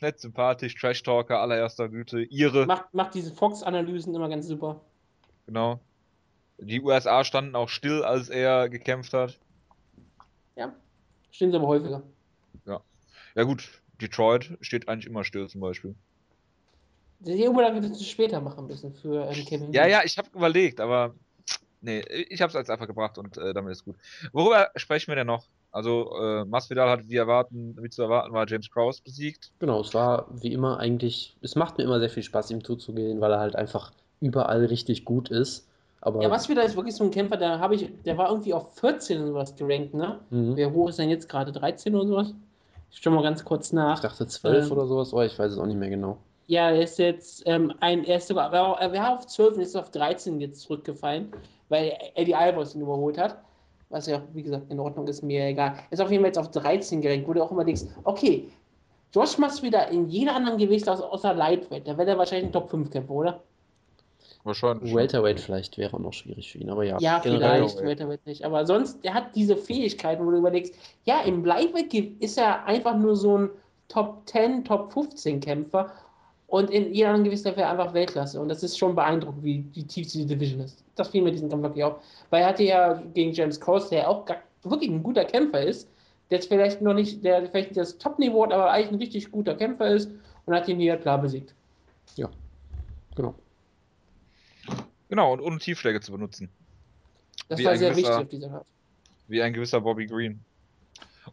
Nett, 0.00 0.20
sympathisch, 0.20 0.74
Trash-Talker 0.74 1.40
allererster 1.40 1.88
Güte. 1.88 2.22
Ihre. 2.22 2.66
Macht, 2.66 2.92
macht 2.92 3.14
diese 3.14 3.32
Fox-Analysen 3.32 4.14
immer 4.14 4.28
ganz 4.28 4.46
super. 4.46 4.80
Genau. 5.46 5.80
Die 6.58 6.80
USA 6.80 7.24
standen 7.24 7.54
auch 7.54 7.68
still, 7.68 8.02
als 8.02 8.28
er 8.28 8.68
gekämpft 8.68 9.12
hat. 9.14 9.38
Ja, 10.56 10.74
stehen 11.30 11.50
sie 11.50 11.56
aber 11.56 11.68
häufiger. 11.68 12.02
Ja. 12.64 12.82
Ja 13.34 13.42
gut, 13.44 13.82
Detroit 14.00 14.56
steht 14.60 14.88
eigentlich 14.88 15.06
immer 15.06 15.24
still 15.24 15.48
zum 15.48 15.60
Beispiel. 15.60 15.94
Die 17.20 17.44
Überlage 17.44 17.76
hättest 17.76 18.00
du 18.00 18.04
später 18.04 18.40
machen 18.40 18.66
müssen 18.66 18.94
für 18.94 19.26
ähm, 19.26 19.44
Kevin 19.44 19.72
Ja, 19.72 19.86
ja, 19.86 20.02
ich 20.04 20.18
habe 20.18 20.28
überlegt, 20.34 20.80
aber 20.80 21.14
nee, 21.80 22.00
ich 22.00 22.42
habe 22.42 22.50
es 22.50 22.56
als 22.56 22.68
einfach 22.68 22.86
gebracht 22.86 23.18
und 23.18 23.36
äh, 23.38 23.54
damit 23.54 23.72
ist 23.72 23.84
gut. 23.84 23.96
Worüber 24.32 24.70
sprechen 24.76 25.08
wir 25.08 25.16
denn 25.16 25.26
noch? 25.26 25.46
Also 25.70 26.10
äh, 26.18 26.44
Masvidal 26.44 26.88
hat 26.88 27.08
wie 27.08 27.16
erwarten, 27.16 27.76
wie 27.80 27.90
zu 27.90 28.02
erwarten 28.02 28.32
war 28.32 28.46
James 28.48 28.70
Krause 28.70 29.02
besiegt. 29.02 29.50
Genau, 29.58 29.80
es 29.80 29.92
war 29.94 30.26
wie 30.42 30.52
immer 30.52 30.78
eigentlich, 30.78 31.36
es 31.42 31.54
macht 31.54 31.78
mir 31.78 31.84
immer 31.84 32.00
sehr 32.00 32.10
viel 32.10 32.22
Spaß, 32.22 32.50
ihm 32.50 32.64
zuzugehen, 32.64 33.20
weil 33.20 33.32
er 33.32 33.40
halt 33.40 33.56
einfach 33.56 33.92
überall 34.20 34.64
richtig 34.64 35.04
gut 35.04 35.28
ist. 35.30 35.68
Aber 36.06 36.22
Ja, 36.22 36.30
was 36.30 36.48
wieder 36.48 36.62
ist 36.62 36.76
wirklich 36.76 36.94
so 36.94 37.02
ein 37.02 37.10
Kämpfer, 37.10 37.36
der 37.36 37.58
habe 37.58 37.74
ich, 37.74 37.90
der 38.04 38.16
war 38.16 38.28
irgendwie 38.30 38.54
auf 38.54 38.72
14 38.74 39.18
oder 39.18 39.26
sowas 39.28 39.56
gerankt, 39.56 39.92
ne? 39.92 40.20
Mhm. 40.30 40.54
Wer 40.54 40.72
hoch 40.72 40.88
ist 40.88 41.00
denn 41.00 41.10
jetzt 41.10 41.28
gerade? 41.28 41.50
13 41.50 41.96
oder 41.96 42.06
sowas? 42.06 42.32
Ich 42.92 43.00
schau 43.02 43.10
mal 43.10 43.24
ganz 43.24 43.44
kurz 43.44 43.66
Ich 43.68 43.72
nach. 43.72 43.98
dachte 43.98 44.24
12 44.28 44.66
Ähm, 44.66 44.72
oder 44.72 44.86
sowas, 44.86 45.12
oh, 45.12 45.20
ich 45.22 45.36
weiß 45.36 45.50
es 45.50 45.58
auch 45.58 45.66
nicht 45.66 45.78
mehr 45.78 45.90
genau. 45.90 46.18
Ja, 46.46 46.70
er 46.70 46.80
ist 46.82 47.00
jetzt 47.00 47.42
ähm, 47.46 47.72
ein, 47.80 48.04
er 48.04 48.18
ist 48.18 48.28
sogar, 48.28 48.52
er 48.52 48.62
war- 48.62 48.80
er 48.80 49.14
auf 49.18 49.26
12 49.26 49.56
und 49.56 49.62
ist 49.62 49.74
auf 49.76 49.90
13 49.90 50.40
jetzt 50.40 50.60
zurückgefallen, 50.60 51.32
weil 51.68 51.92
Eddie 52.14 52.36
Alvarez 52.36 52.76
ihn 52.76 52.82
überholt 52.82 53.18
hat. 53.18 53.38
Was 53.88 54.06
ja 54.06 54.22
wie 54.32 54.44
gesagt, 54.44 54.70
in 54.70 54.78
Ordnung 54.78 55.08
ist, 55.08 55.22
mir 55.22 55.44
egal. 55.46 55.74
Ist 55.90 56.00
auf 56.00 56.10
jeden 56.12 56.22
Fall 56.22 56.28
jetzt 56.28 56.38
auf 56.38 56.52
13 56.52 57.00
gerankt, 57.00 57.26
wo 57.26 57.32
du 57.32 57.42
auch 57.42 57.50
immer 57.50 57.64
denkst, 57.64 57.82
okay, 58.04 58.48
Josh 59.12 59.38
Masvidal 59.38 59.92
in 59.92 60.08
jeder 60.08 60.36
anderen 60.36 60.58
Gewicht 60.58 60.88
außer, 60.88 61.12
außer 61.12 61.34
Lightweight, 61.34 61.88
da 61.88 61.98
wäre 61.98 62.10
er 62.10 62.18
wahrscheinlich 62.18 62.46
ein 62.48 62.52
Top 62.52 62.70
5 62.70 62.90
Kämpfer, 62.90 63.12
oder? 63.14 63.42
Wahrscheinlich. 64.46 64.90
schon. 64.90 64.98
Welterweight 64.98 65.40
vielleicht 65.40 65.76
wäre 65.76 65.92
auch 65.94 65.98
noch 65.98 66.12
schwierig 66.12 66.52
für 66.52 66.58
ihn, 66.58 66.70
aber 66.70 66.84
ja. 66.84 66.98
Ja, 67.00 67.20
vielleicht, 67.20 67.82
Welterweight 67.82 68.24
nicht. 68.26 68.44
Aber 68.44 68.64
sonst, 68.64 69.02
der 69.04 69.14
hat 69.14 69.34
diese 69.34 69.56
Fähigkeiten, 69.56 70.24
wo 70.24 70.30
du 70.30 70.38
überlegst, 70.38 70.74
ja, 71.04 71.20
im 71.22 71.44
Lightweight 71.44 71.92
ist 72.20 72.38
er 72.38 72.64
einfach 72.64 72.96
nur 72.96 73.16
so 73.16 73.38
ein 73.38 73.50
Top 73.88 74.22
10, 74.26 74.64
Top 74.64 74.92
15 74.92 75.40
Kämpfer 75.40 75.92
und 76.48 76.70
in 76.70 76.94
jeder 76.94 77.08
anderen 77.08 77.24
Gewicht 77.24 77.44
wäre 77.44 77.60
er 77.60 77.70
einfach 77.70 77.92
Weltklasse. 77.92 78.40
Und 78.40 78.48
das 78.48 78.62
ist 78.62 78.78
schon 78.78 78.94
beeindruckend, 78.94 79.42
wie, 79.42 79.64
wie 79.72 79.84
tief 79.84 80.10
diese 80.12 80.26
Division 80.26 80.60
ist. 80.60 80.84
Das 80.94 81.08
fiel 81.08 81.22
mir 81.22 81.32
diesen 81.32 81.48
Kampf 81.48 81.64
wirklich 81.64 81.84
auf. 81.84 81.96
Weil 82.30 82.42
er 82.42 82.48
hatte 82.48 82.62
ja 82.62 83.02
gegen 83.14 83.32
James 83.32 83.60
Cross, 83.60 83.88
der 83.88 84.08
auch 84.08 84.24
gar, 84.24 84.38
wirklich 84.62 84.90
ein 84.90 85.02
guter 85.02 85.24
Kämpfer 85.24 85.62
ist, 85.62 85.88
der 86.30 86.38
jetzt 86.38 86.48
vielleicht 86.48 86.82
noch 86.82 86.94
nicht, 86.94 87.24
der 87.24 87.46
vielleicht 87.48 87.70
nicht 87.70 87.76
das 87.76 87.98
Top-Niveau 87.98 88.44
hat, 88.44 88.52
aber 88.52 88.70
eigentlich 88.70 88.92
ein 88.92 88.98
richtig 88.98 89.30
guter 89.30 89.54
Kämpfer 89.54 89.88
ist 89.88 90.10
und 90.44 90.54
hat 90.54 90.68
ihn 90.68 90.78
hier 90.78 90.96
klar 90.96 91.18
besiegt. 91.18 91.52
Genau. 93.16 93.34
Genau, 95.08 95.32
und 95.32 95.40
ohne 95.40 95.58
Tiefschläge 95.58 96.00
zu 96.00 96.12
benutzen. 96.12 96.48
Das 97.48 97.58
Wie 97.58 97.64
war 97.64 97.76
sehr 97.76 97.90
gewisser- 97.90 98.08
wichtig 98.08 98.24
auf 98.24 98.28
dieser 98.28 98.48
Karte. 98.48 98.66
Wie 99.28 99.42
ein 99.42 99.52
gewisser 99.52 99.80
Bobby 99.80 100.06
Green. 100.06 100.40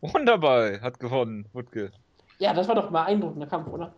Wunderbar, 0.02 0.82
hat 0.82 1.00
gewonnen, 1.00 1.46
Wutke. 1.54 1.92
Ja, 2.40 2.54
das 2.54 2.68
war 2.68 2.76
doch 2.76 2.88
ein 2.88 2.92
beeindruckender 2.94 3.48
Kampf, 3.48 3.68
oder? 3.68 3.94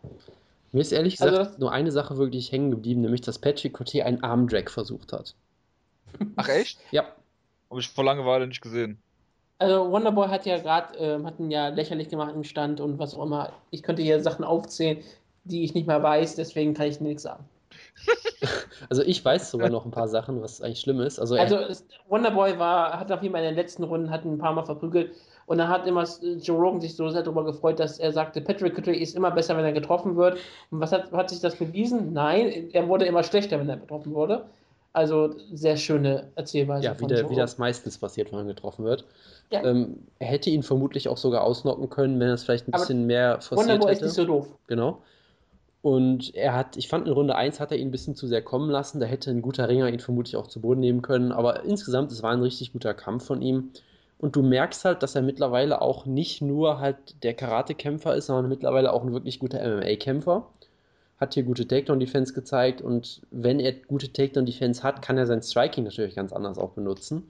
Mir 0.71 0.81
ist 0.81 0.91
ehrlich 0.91 1.19
Also 1.21 1.31
gesagt 1.31 1.51
das- 1.53 1.57
nur 1.59 1.71
eine 1.71 1.91
Sache 1.91 2.17
wirklich 2.17 2.51
hängen 2.51 2.71
geblieben, 2.71 3.01
nämlich 3.01 3.21
dass 3.21 3.39
Patrick 3.39 3.73
Cote 3.73 4.05
einen 4.05 4.23
Armdrag 4.23 4.69
versucht 4.69 5.13
hat. 5.13 5.35
Ach 6.35 6.47
echt? 6.49 6.79
Ja, 6.91 7.05
Habe 7.69 7.79
ich 7.79 7.89
vor 7.89 8.03
Langeweile 8.03 8.47
nicht 8.47 8.61
gesehen. 8.61 8.99
Also 9.57 9.89
Wonderboy 9.89 10.27
hat 10.27 10.45
ja 10.45 10.57
gerade, 10.59 10.97
ähm, 10.97 11.25
hat 11.25 11.39
ihn 11.39 11.49
ja 11.49 11.69
lächerlich 11.69 12.09
gemacht 12.09 12.33
im 12.35 12.43
Stand 12.43 12.81
und 12.81 12.99
was 12.99 13.15
auch 13.15 13.23
immer. 13.23 13.53
Ich 13.71 13.83
könnte 13.83 14.01
hier 14.01 14.19
Sachen 14.21 14.43
aufzählen, 14.43 15.01
die 15.45 15.63
ich 15.63 15.73
nicht 15.73 15.87
mehr 15.87 16.03
weiß, 16.03 16.35
deswegen 16.35 16.73
kann 16.73 16.87
ich 16.87 16.99
nichts 16.99 17.23
sagen. 17.23 17.45
also 18.89 19.01
ich 19.01 19.23
weiß 19.23 19.51
sogar 19.51 19.69
noch 19.69 19.85
ein 19.85 19.91
paar 19.91 20.07
Sachen, 20.07 20.41
was 20.41 20.61
eigentlich 20.61 20.81
schlimm 20.81 20.99
ist. 21.01 21.19
Also, 21.19 21.35
Also 21.35 21.57
Wonderboy 22.09 22.59
war, 22.59 22.99
hat 22.99 23.11
auf 23.11 23.21
jeden 23.21 23.33
Fall 23.33 23.43
in 23.43 23.49
den 23.49 23.55
letzten 23.55 23.83
Runden 23.83 24.09
hat 24.09 24.25
ein 24.25 24.37
paar 24.37 24.53
Mal 24.53 24.65
verprügelt 24.65 25.11
und 25.47 25.59
dann 25.59 25.69
hat 25.69 25.85
immer 25.85 26.05
Joe 26.39 26.57
Rogan 26.57 26.81
sich 26.81 26.95
so 26.95 27.09
sehr 27.09 27.23
darüber 27.23 27.45
gefreut, 27.45 27.79
dass 27.79 27.99
er 27.99 28.11
sagte, 28.11 28.41
Patrick 28.41 28.75
Couture 28.75 28.95
ist 28.95 29.15
immer 29.15 29.31
besser, 29.31 29.55
wenn 29.55 29.65
er 29.65 29.73
getroffen 29.73 30.15
wird. 30.15 30.37
Und 30.71 30.79
was 30.79 30.91
hat, 30.91 31.11
hat 31.11 31.29
sich 31.29 31.39
das 31.39 31.55
bewiesen? 31.55 32.13
Nein, 32.13 32.69
er 32.71 32.87
wurde 32.87 33.05
immer 33.05 33.23
schlechter, 33.23 33.59
wenn 33.59 33.69
er 33.69 33.77
getroffen 33.77 34.13
wurde. 34.13 34.45
Also 34.91 35.35
sehr 35.53 35.75
schöne 35.77 36.31
Erzählweise 36.35 36.85
ja, 36.85 36.95
wie, 36.95 36.99
von 36.99 37.09
der, 37.09 37.29
wie 37.29 37.35
das 37.35 37.57
meistens 37.57 37.97
passiert, 37.97 38.31
wenn 38.31 38.39
man 38.39 38.47
getroffen 38.47 38.85
wird. 38.85 39.05
Ja. 39.51 39.63
Ähm, 39.63 40.07
er 40.19 40.27
hätte 40.27 40.49
ihn 40.49 40.63
vermutlich 40.63 41.09
auch 41.09 41.17
sogar 41.17 41.43
ausnocken 41.43 41.89
können, 41.89 42.19
wenn 42.19 42.29
er 42.29 42.35
es 42.35 42.43
vielleicht 42.43 42.67
ein 42.67 42.73
Aber 42.73 42.81
bisschen 42.81 43.05
mehr 43.05 43.41
forciert 43.41 43.69
Wonderboy 43.69 43.91
ist 43.91 43.97
hätte. 43.97 44.05
nicht 44.05 44.15
so 44.15 44.25
doof. 44.25 44.47
Genau. 44.67 45.01
Und 45.85 46.33
er 46.33 46.55
hat, 46.55 46.77
ich 46.77 46.87
fand 46.87 47.05
in 47.05 47.13
Runde 47.13 47.35
1 47.35 47.59
hat 47.59 47.71
er 47.71 47.77
ihn 47.77 47.89
ein 47.89 47.91
bisschen 47.91 48.15
zu 48.15 48.25
sehr 48.25 48.41
kommen 48.41 48.71
lassen. 48.71 48.99
Da 48.99 49.05
hätte 49.05 49.29
ein 49.29 49.43
guter 49.43 49.69
Ringer 49.69 49.87
ihn 49.87 49.99
vermutlich 49.99 50.35
auch 50.35 50.47
zu 50.47 50.59
Boden 50.59 50.79
nehmen 50.79 51.03
können. 51.03 51.31
Aber 51.31 51.63
insgesamt, 51.63 52.11
es 52.11 52.23
war 52.23 52.31
ein 52.31 52.41
richtig 52.41 52.73
guter 52.73 52.95
Kampf 52.95 53.27
von 53.27 53.43
ihm. 53.43 53.69
Und 54.17 54.35
du 54.35 54.41
merkst 54.41 54.83
halt, 54.83 55.03
dass 55.03 55.13
er 55.13 55.21
mittlerweile 55.21 55.83
auch 55.83 56.07
nicht 56.07 56.41
nur 56.41 56.79
halt 56.79 57.21
der 57.21 57.35
Karate-Kämpfer 57.35 58.15
ist, 58.15 58.25
sondern 58.25 58.49
mittlerweile 58.49 58.93
auch 58.93 59.03
ein 59.03 59.13
wirklich 59.13 59.37
guter 59.37 59.59
MMA-Kämpfer. 59.59 60.47
Hat 61.19 61.35
hier 61.35 61.43
gute 61.43 61.67
Takedown-Defense 61.67 62.33
gezeigt 62.33 62.81
und 62.81 63.21
wenn 63.29 63.59
er 63.59 63.73
gute 63.73 64.11
Takedown-Defense 64.11 64.81
hat, 64.81 65.03
kann 65.03 65.19
er 65.19 65.27
sein 65.27 65.43
Striking 65.43 65.83
natürlich 65.83 66.15
ganz 66.15 66.33
anders 66.33 66.57
auch 66.57 66.71
benutzen. 66.71 67.29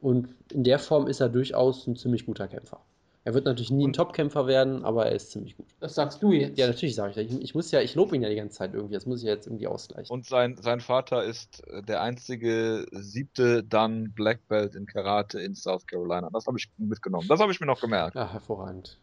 Und 0.00 0.28
in 0.52 0.64
der 0.64 0.80
Form 0.80 1.06
ist 1.06 1.20
er 1.20 1.28
durchaus 1.28 1.86
ein 1.86 1.94
ziemlich 1.94 2.26
guter 2.26 2.48
Kämpfer. 2.48 2.80
Er 3.24 3.34
wird 3.34 3.44
natürlich 3.44 3.70
nie 3.70 3.86
ein 3.86 3.92
Top-Kämpfer 3.92 4.48
werden, 4.48 4.84
aber 4.84 5.06
er 5.06 5.12
ist 5.12 5.30
ziemlich 5.30 5.56
gut. 5.56 5.66
Das 5.78 5.94
sagst 5.94 6.22
du 6.22 6.32
jetzt. 6.32 6.58
Ja, 6.58 6.66
natürlich 6.66 6.96
sage 6.96 7.10
ich 7.10 7.14
das. 7.16 7.24
Ich, 7.24 7.42
ich 7.42 7.54
muss 7.54 7.70
ja, 7.70 7.80
ich 7.80 7.94
lobe 7.94 8.16
ihn 8.16 8.22
ja 8.22 8.28
die 8.28 8.34
ganze 8.34 8.58
Zeit 8.58 8.74
irgendwie. 8.74 8.94
Das 8.94 9.06
muss 9.06 9.20
ich 9.20 9.26
ja 9.28 9.34
jetzt 9.34 9.46
irgendwie 9.46 9.68
ausgleichen. 9.68 10.12
Und 10.12 10.26
sein, 10.26 10.56
sein 10.56 10.80
Vater 10.80 11.22
ist 11.22 11.66
äh, 11.68 11.82
der 11.82 12.02
einzige 12.02 12.86
siebte 12.90 13.62
dann 13.62 14.12
Black 14.12 14.48
Belt 14.48 14.74
in 14.74 14.86
Karate 14.86 15.40
in 15.40 15.54
South 15.54 15.86
Carolina. 15.86 16.30
Das 16.32 16.46
habe 16.46 16.58
ich 16.58 16.68
mitgenommen. 16.78 17.28
Das 17.28 17.38
habe 17.38 17.52
ich 17.52 17.60
mir 17.60 17.66
noch 17.66 17.80
gemerkt. 17.80 18.16
ja, 18.16 18.32
hervorragend. 18.32 18.98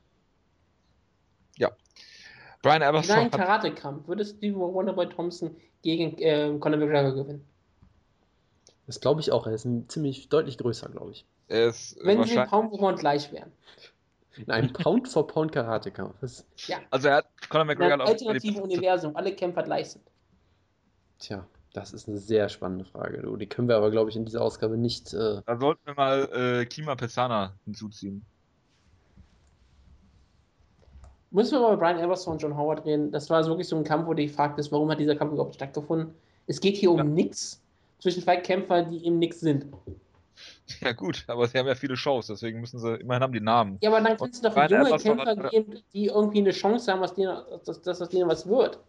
Brian 2.61 2.81
Nein, 2.81 2.89
Everson 2.93 3.15
hat, 3.17 3.31
Karate-Kampf. 3.31 4.07
Würdest 4.07 4.43
du 4.43 4.55
Wonderboy 4.55 5.07
Thompson 5.07 5.55
gegen 5.81 6.17
äh, 6.17 6.57
Conor 6.59 6.77
McGregor 6.77 7.13
gewinnen? 7.13 7.45
Das 8.85 8.99
glaube 8.99 9.21
ich 9.21 9.31
auch. 9.31 9.47
Er 9.47 9.53
ist 9.53 9.65
ein 9.65 9.87
ziemlich 9.87 10.29
deutlich 10.29 10.57
größer, 10.57 10.89
glaube 10.89 11.11
ich. 11.11 11.25
er 11.47 11.67
ist 11.67 11.97
Wenn 12.01 12.23
sie 12.23 12.35
for 12.35 12.45
Pound 12.45 12.99
gleich 12.99 13.31
wären. 13.31 13.51
In 14.45 14.51
einem 14.51 14.73
Pound-for-Pound-Karate-Kampf. 14.73 16.15
Das- 16.21 16.45
also 16.91 17.07
er 17.09 17.15
hat 17.17 17.25
Conor 17.49 17.61
In 17.63 17.67
McGregor 17.67 17.93
einem 17.93 18.01
hat 18.01 18.07
auch 18.07 18.11
alternativen 18.13 18.61
Universum, 18.61 19.15
alle 19.15 19.33
Kämpfer 19.35 19.63
gleich 19.63 19.91
sind. 19.91 20.03
Tja, 21.19 21.45
das 21.73 21.93
ist 21.93 22.07
eine 22.07 22.17
sehr 22.17 22.47
spannende 22.49 22.85
Frage. 22.85 23.21
Du. 23.21 23.35
Die 23.35 23.47
können 23.47 23.67
wir 23.67 23.75
aber, 23.75 23.91
glaube 23.91 24.09
ich, 24.09 24.15
in 24.15 24.25
dieser 24.25 24.41
Ausgabe 24.41 24.77
nicht. 24.77 25.13
Äh, 25.13 25.41
Da 25.45 25.57
sollten 25.59 25.81
wir 25.85 25.93
mal 25.93 26.29
äh, 26.61 26.65
Kima 26.65 26.95
Pesana 26.95 27.53
hinzuziehen. 27.65 28.23
Müssen 31.31 31.51
wir 31.53 31.59
mal 31.61 31.73
über 31.73 31.77
Brian 31.85 31.99
Everson 31.99 32.33
und 32.33 32.41
John 32.41 32.57
Howard 32.57 32.85
reden. 32.85 33.11
Das 33.11 33.29
war 33.29 33.43
so 33.43 33.51
wirklich 33.51 33.67
so 33.67 33.75
ein 33.75 33.83
Kampf, 33.83 34.07
wo 34.07 34.11
du 34.13 34.23
dich 34.23 34.31
fragtest, 34.31 34.71
warum 34.71 34.89
hat 34.89 34.99
dieser 34.99 35.15
Kampf 35.15 35.33
überhaupt 35.33 35.55
stattgefunden? 35.55 36.15
Es 36.47 36.59
geht 36.59 36.75
hier 36.75 36.89
um 36.91 36.97
Ja. 36.97 37.03
nichts 37.03 37.61
zwischen 37.99 38.23
zwei 38.23 38.37
Kämpfern, 38.37 38.89
die 38.89 39.05
eben 39.05 39.19
nichts 39.19 39.39
sind. 39.41 39.67
Ja 40.81 40.91
gut, 40.91 41.23
aber 41.27 41.47
sie 41.47 41.57
haben 41.57 41.67
ja 41.67 41.75
viele 41.75 41.97
Shows, 41.97 42.27
deswegen 42.27 42.61
müssen 42.61 42.79
sie, 42.79 42.95
immerhin 42.95 43.23
haben 43.23 43.33
die 43.33 43.41
Namen. 43.41 43.77
Ja, 43.81 43.89
aber 43.89 44.01
dann 44.01 44.17
kannst 44.17 44.43
du 44.43 44.49
doch 44.49 44.69
junge 44.69 44.97
Kämpfer 44.97 45.35
geben, 45.49 45.79
die 45.93 46.05
irgendwie 46.05 46.39
eine 46.39 46.51
Chance 46.51 46.91
haben, 46.91 47.01
dass, 47.01 47.13
denen, 47.15 47.35
dass, 47.65 47.81
dass 47.81 48.01
aus 48.01 48.09
denen 48.09 48.29
was 48.29 48.47
wird. 48.47 48.79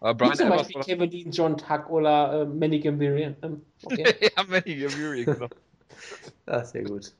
Aber 0.00 0.12
Wie 0.12 0.28
Brian 0.28 0.36
zum 0.36 0.48
Beispiel. 0.50 0.82
Kevin 0.82 1.10
Dean, 1.10 1.30
John 1.30 1.56
Tuck 1.56 1.88
oder 1.88 2.42
äh, 2.42 2.44
Manny 2.44 2.80
Gambirian. 2.80 3.36
Ähm, 3.42 3.62
okay. 3.84 4.04
ja, 4.36 4.42
Manny 4.46 4.76
Gamuri, 4.76 5.24
genau. 5.24 5.48
ja, 6.46 6.64
sehr 6.64 6.84
gut. 6.84 7.14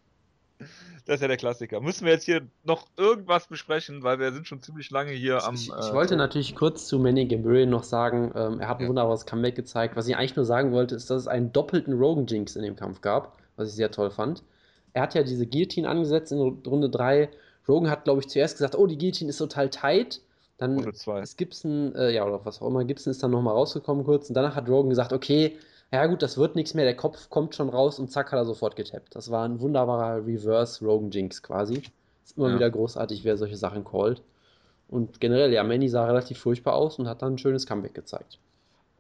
Das 1.07 1.16
ist 1.16 1.20
ja 1.20 1.28
der 1.28 1.36
Klassiker. 1.36 1.82
Müssen 1.82 2.07
wir 2.07 2.15
jetzt 2.15 2.24
hier 2.24 2.41
noch 2.62 2.86
irgendwas 2.97 3.47
besprechen, 3.47 4.03
weil 4.03 4.19
wir 4.19 4.32
sind 4.32 4.49
schon 4.49 4.62
ziemlich 4.62 4.91
lange 4.91 5.11
hier 5.12 5.45
am. 5.45 5.55
Ich, 5.55 5.70
äh, 5.70 5.74
ich 5.78 5.93
wollte 5.93 6.16
natürlich 6.16 6.55
kurz 6.57 6.86
zu 6.86 6.99
Manny 6.99 7.27
Gambarian 7.27 7.69
noch 7.69 7.82
sagen, 7.85 8.32
ähm, 8.35 8.59
er 8.59 8.69
hat 8.69 8.78
ein 8.78 8.85
Ja. 8.85 8.89
wunderbares 8.89 9.27
Comeback 9.27 9.55
gezeigt. 9.55 9.97
Was 9.97 10.09
ich 10.09 10.16
eigentlich 10.16 10.35
nur 10.36 10.47
sagen 10.47 10.73
wollte, 10.73 10.95
ist, 10.95 11.11
dass 11.11 11.20
es 11.20 11.28
einen 11.28 11.53
doppelten 11.53 11.93
Rogan-Jinx 11.93 12.57
in 12.57 12.62
dem 12.62 12.74
Kampf 12.77 13.03
gab, 13.03 13.36
was 13.57 13.69
ich 13.69 13.74
sehr 13.74 13.91
toll 13.91 14.11
fand. 14.11 14.43
Er 14.95 15.03
hat 15.03 15.15
ja 15.15 15.23
diese 15.24 15.47
Guillotine 15.47 15.89
angesetzt 15.91 16.32
in 16.32 16.39
Runde 16.39 16.89
3. 16.89 17.28
Rogan 17.69 17.91
hat, 17.91 18.05
glaube 18.05 18.20
ich, 18.20 18.28
zuerst 18.28 18.57
gesagt, 18.57 18.74
oh, 18.74 18.86
die 18.86 18.97
Guillotine 18.97 19.28
ist 19.28 19.36
total 19.39 19.69
tight. 19.69 20.23
Dann 20.57 20.74
Runde 20.77 20.95
zwei. 20.95 21.20
ist 21.20 21.36
Gibson, 21.36 21.95
äh, 21.97 22.12
ja, 22.15 22.24
oder 22.24 22.47
was 22.47 22.62
auch 22.62 22.69
immer, 22.69 22.82
Gibson 22.85 23.11
ist 23.11 23.23
dann 23.23 23.32
nochmal 23.32 23.53
rausgekommen 23.55 24.05
kurz. 24.05 24.28
Und 24.31 24.35
danach 24.36 24.55
hat 24.57 24.69
Rogan 24.70 24.89
gesagt, 24.89 25.12
okay, 25.12 25.59
ja 25.94 26.06
gut, 26.06 26.22
das 26.22 26.38
wird 26.38 26.56
nichts 26.56 26.74
mehr, 26.74 26.84
der 26.84 26.96
Kopf 26.96 27.28
kommt 27.30 27.54
schon 27.54 27.68
raus 27.68 27.98
und 27.98 28.10
zack 28.10 28.32
hat 28.32 28.38
er 28.38 28.44
sofort 28.44 28.76
getappt. 28.76 29.14
Das 29.14 29.30
war 29.30 29.44
ein 29.44 29.60
wunderbarer 29.60 30.24
Reverse-Rogan-Jinx 30.26 31.42
quasi. 31.42 31.82
Ist 32.24 32.36
immer 32.36 32.48
Ja. 32.50 32.54
wieder 32.56 32.70
großartig, 32.70 33.24
wer 33.24 33.36
solche 33.36 33.56
Sachen 33.56 33.84
callt. 33.84 34.22
Und 34.88 35.20
generell, 35.20 35.52
ja, 35.52 35.64
Manny 35.64 35.88
sah 35.88 36.06
relativ 36.06 36.38
furchtbar 36.38 36.74
aus 36.74 36.98
und 36.98 37.08
hat 37.08 37.22
dann 37.22 37.34
ein 37.34 37.38
schönes 37.38 37.66
Comeback 37.66 37.94
gezeigt. 37.94 38.38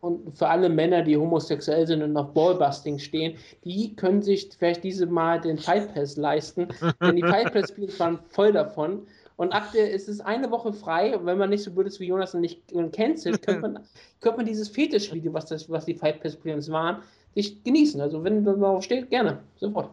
Und 0.00 0.36
für 0.36 0.48
alle 0.48 0.68
Männer, 0.68 1.02
die 1.02 1.16
homosexuell 1.16 1.86
sind 1.86 2.02
und 2.02 2.14
auf 2.16 2.34
Ballbusting 2.34 2.98
stehen, 2.98 3.38
die 3.64 3.96
können 3.96 4.20
sich 4.20 4.50
vielleicht 4.58 4.84
diese 4.84 5.06
Mal 5.06 5.40
den 5.40 5.56
Fight 5.56 5.94
Pass 5.94 6.16
leisten. 6.18 6.68
denn 7.00 7.16
die 7.16 7.22
Fight 7.22 7.52
Pass 7.54 7.68
Spiele 7.70 7.98
waren 7.98 8.18
voll 8.28 8.52
davon. 8.52 9.06
Und 9.36 9.52
aktuell 9.52 9.88
ist 9.88 10.08
es 10.08 10.20
eine 10.20 10.50
Woche 10.50 10.72
frei. 10.72 11.18
Wenn 11.22 11.38
man 11.38 11.50
nicht 11.50 11.64
so 11.64 11.72
blöd 11.72 11.88
ist 11.88 11.98
wie 11.98 12.06
Jonas 12.06 12.34
und 12.34 12.40
nicht 12.40 12.62
cancelt, 12.92 13.42
könnte 13.42 13.60
man, 13.60 13.84
könnte 14.20 14.36
man 14.38 14.46
dieses 14.46 14.68
Fetisch-Video, 14.68 15.32
was, 15.32 15.46
das, 15.46 15.68
was 15.68 15.84
die 15.86 15.94
Fight 15.94 16.22
Pass 16.22 16.36
Prelims 16.36 16.70
waren, 16.70 17.02
sich 17.34 17.62
genießen. 17.64 18.00
Also 18.00 18.22
wenn 18.22 18.44
man 18.44 18.60
darauf 18.60 18.84
steht, 18.84 19.10
gerne. 19.10 19.42
Sofort. 19.56 19.90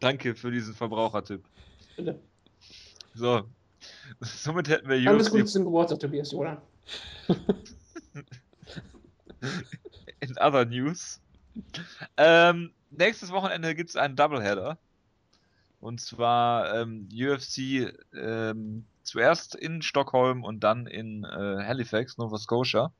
Danke 0.00 0.34
für 0.34 0.50
diesen 0.50 0.74
Verbrauchertipp. 0.74 1.44
Bitte. 1.96 2.18
So. 3.14 3.42
Somit 4.20 4.68
hätten 4.68 4.88
wir 4.88 4.96
Alles 5.08 5.28
UFC 5.28 5.32
Gute 5.32 5.44
zum 5.44 5.64
Geburtstag, 5.64 6.00
Tobias, 6.00 6.34
oder? 6.34 6.60
In 10.20 10.36
other 10.38 10.64
news. 10.64 11.20
Ähm, 12.16 12.72
nächstes 12.90 13.30
Wochenende 13.30 13.74
gibt 13.74 13.90
es 13.90 13.96
einen 13.96 14.16
Doubleheader. 14.16 14.78
Und 15.80 16.00
zwar 16.00 16.74
ähm, 16.74 17.08
UFC 17.12 17.92
ähm, 18.14 18.84
zuerst 19.04 19.54
in 19.54 19.82
Stockholm 19.82 20.44
und 20.44 20.60
dann 20.60 20.86
in 20.86 21.24
äh, 21.24 21.28
Halifax, 21.64 22.18
Nova 22.18 22.38
Scotia. 22.38 22.92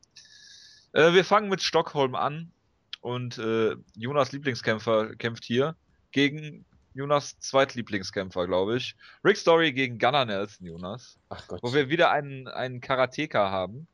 Äh, 0.93 1.13
wir 1.13 1.25
fangen 1.25 1.49
mit 1.49 1.63
Stockholm 1.63 2.15
an 2.15 2.53
und 3.01 3.39
äh, 3.39 3.77
Jonas 3.97 4.33
Lieblingskämpfer 4.33 5.17
kämpft 5.17 5.45
hier 5.45 5.77
gegen 6.13 6.65
Jonas 6.95 7.39
Zweitlieblingskämpfer, 7.39 8.47
glaube 8.47 8.77
ich. 8.77 8.97
Rick 9.25 9.37
Story 9.37 9.73
gegen 9.73 9.99
Gunnar 9.99 10.25
Nelson, 10.25 10.67
Jonas. 10.67 11.19
Ach 11.29 11.47
Gott. 11.47 11.61
Wo 11.63 11.73
wir 11.73 11.89
wieder 11.89 12.11
einen, 12.11 12.49
einen 12.49 12.81
Karateka 12.81 13.51
haben. 13.51 13.87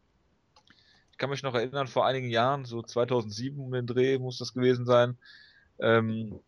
Ich 1.11 1.19
kann 1.19 1.31
mich 1.31 1.43
noch 1.43 1.55
erinnern, 1.55 1.87
vor 1.87 2.07
einigen 2.07 2.29
Jahren, 2.29 2.65
so 2.65 2.83
2007 2.83 3.59
um 3.61 3.73
den 3.73 3.87
Dreh 3.87 4.19
muss 4.19 4.39
das 4.39 4.53
gewesen 4.53 4.85
sein, 4.85 5.17
ähm, 5.81 6.41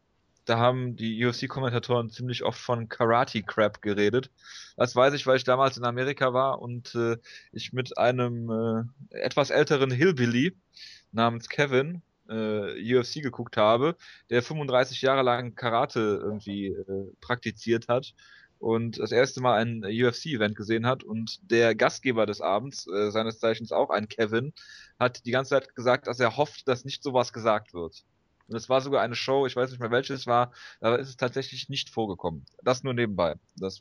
da 0.47 0.59
haben 0.59 0.97
die 0.97 1.25
UFC-Kommentatoren 1.25 2.11
ziemlich 2.11 2.45
oft 2.45 2.59
von 2.59 2.89
Karate 2.89 3.43
Crap 3.43 3.83
geredet. 3.83 4.31
Das 4.77 4.97
weiß 4.97 5.15
ich, 5.15 5.27
weil 5.27 5.37
ich 5.37 5.45
damals 5.45 5.77
in 5.77 5.85
Amerika 5.85 6.33
war 6.33 6.61
und 6.61 6.95
äh, 6.95 7.17
ich 7.53 7.73
mit 7.73 7.99
einem 7.99 8.51
äh, 9.11 9.19
etwas 9.19 9.51
älteren 9.51 9.91
Hillbilly 9.91 10.57
namens 11.13 11.49
Kevin 11.49 12.03
äh, 12.29 12.97
UFC 12.97 13.23
geguckt 13.23 13.57
habe, 13.57 13.97
der 14.31 14.43
35 14.43 15.03
Jahre 15.03 15.23
lang 15.23 15.55
Karate 15.55 16.21
irgendwie 16.23 16.69
äh, 16.69 17.13
praktiziert 17.21 17.89
hat 17.89 18.15
und 18.59 18.99
das 18.99 19.13
erste 19.13 19.41
Mal 19.41 19.61
ein 19.61 19.85
UFC-Event 19.85 20.57
gesehen 20.57 20.87
hat 20.87 21.05
und 21.05 21.39
der 21.51 21.75
Gastgeber 21.75 22.27
des 22.27 22.41
Abends, 22.41 22.87
äh, 22.87 23.11
seines 23.11 23.39
Zeichens 23.39 23.73
auch 23.73 23.91
ein 23.91 24.09
Kevin, 24.09 24.53
hat 24.99 25.25
die 25.27 25.31
ganze 25.31 25.51
Zeit 25.51 25.75
gesagt, 25.75 26.07
dass 26.07 26.21
er 26.21 26.37
hofft, 26.37 26.69
dass 26.69 26.85
nicht 26.85 27.03
sowas 27.03 27.33
gesagt 27.33 27.75
wird. 27.75 28.05
Und 28.49 28.57
es 28.57 28.69
war 28.69 28.81
sogar 28.81 29.03
eine 29.03 29.15
Show, 29.15 29.47
ich 29.47 29.57
weiß 29.57 29.71
nicht 29.71 29.81
mehr 29.81 29.91
welche 29.91 30.15
es 30.15 30.27
war, 30.27 30.53
aber 30.81 30.99
ist 30.99 31.09
es 31.09 31.17
tatsächlich 31.17 31.69
nicht 31.69 31.91
vorgekommen. 31.91 32.47
Das 32.63 32.83
nur 32.83 32.95
nebenbei. 32.95 33.37
Das 33.57 33.81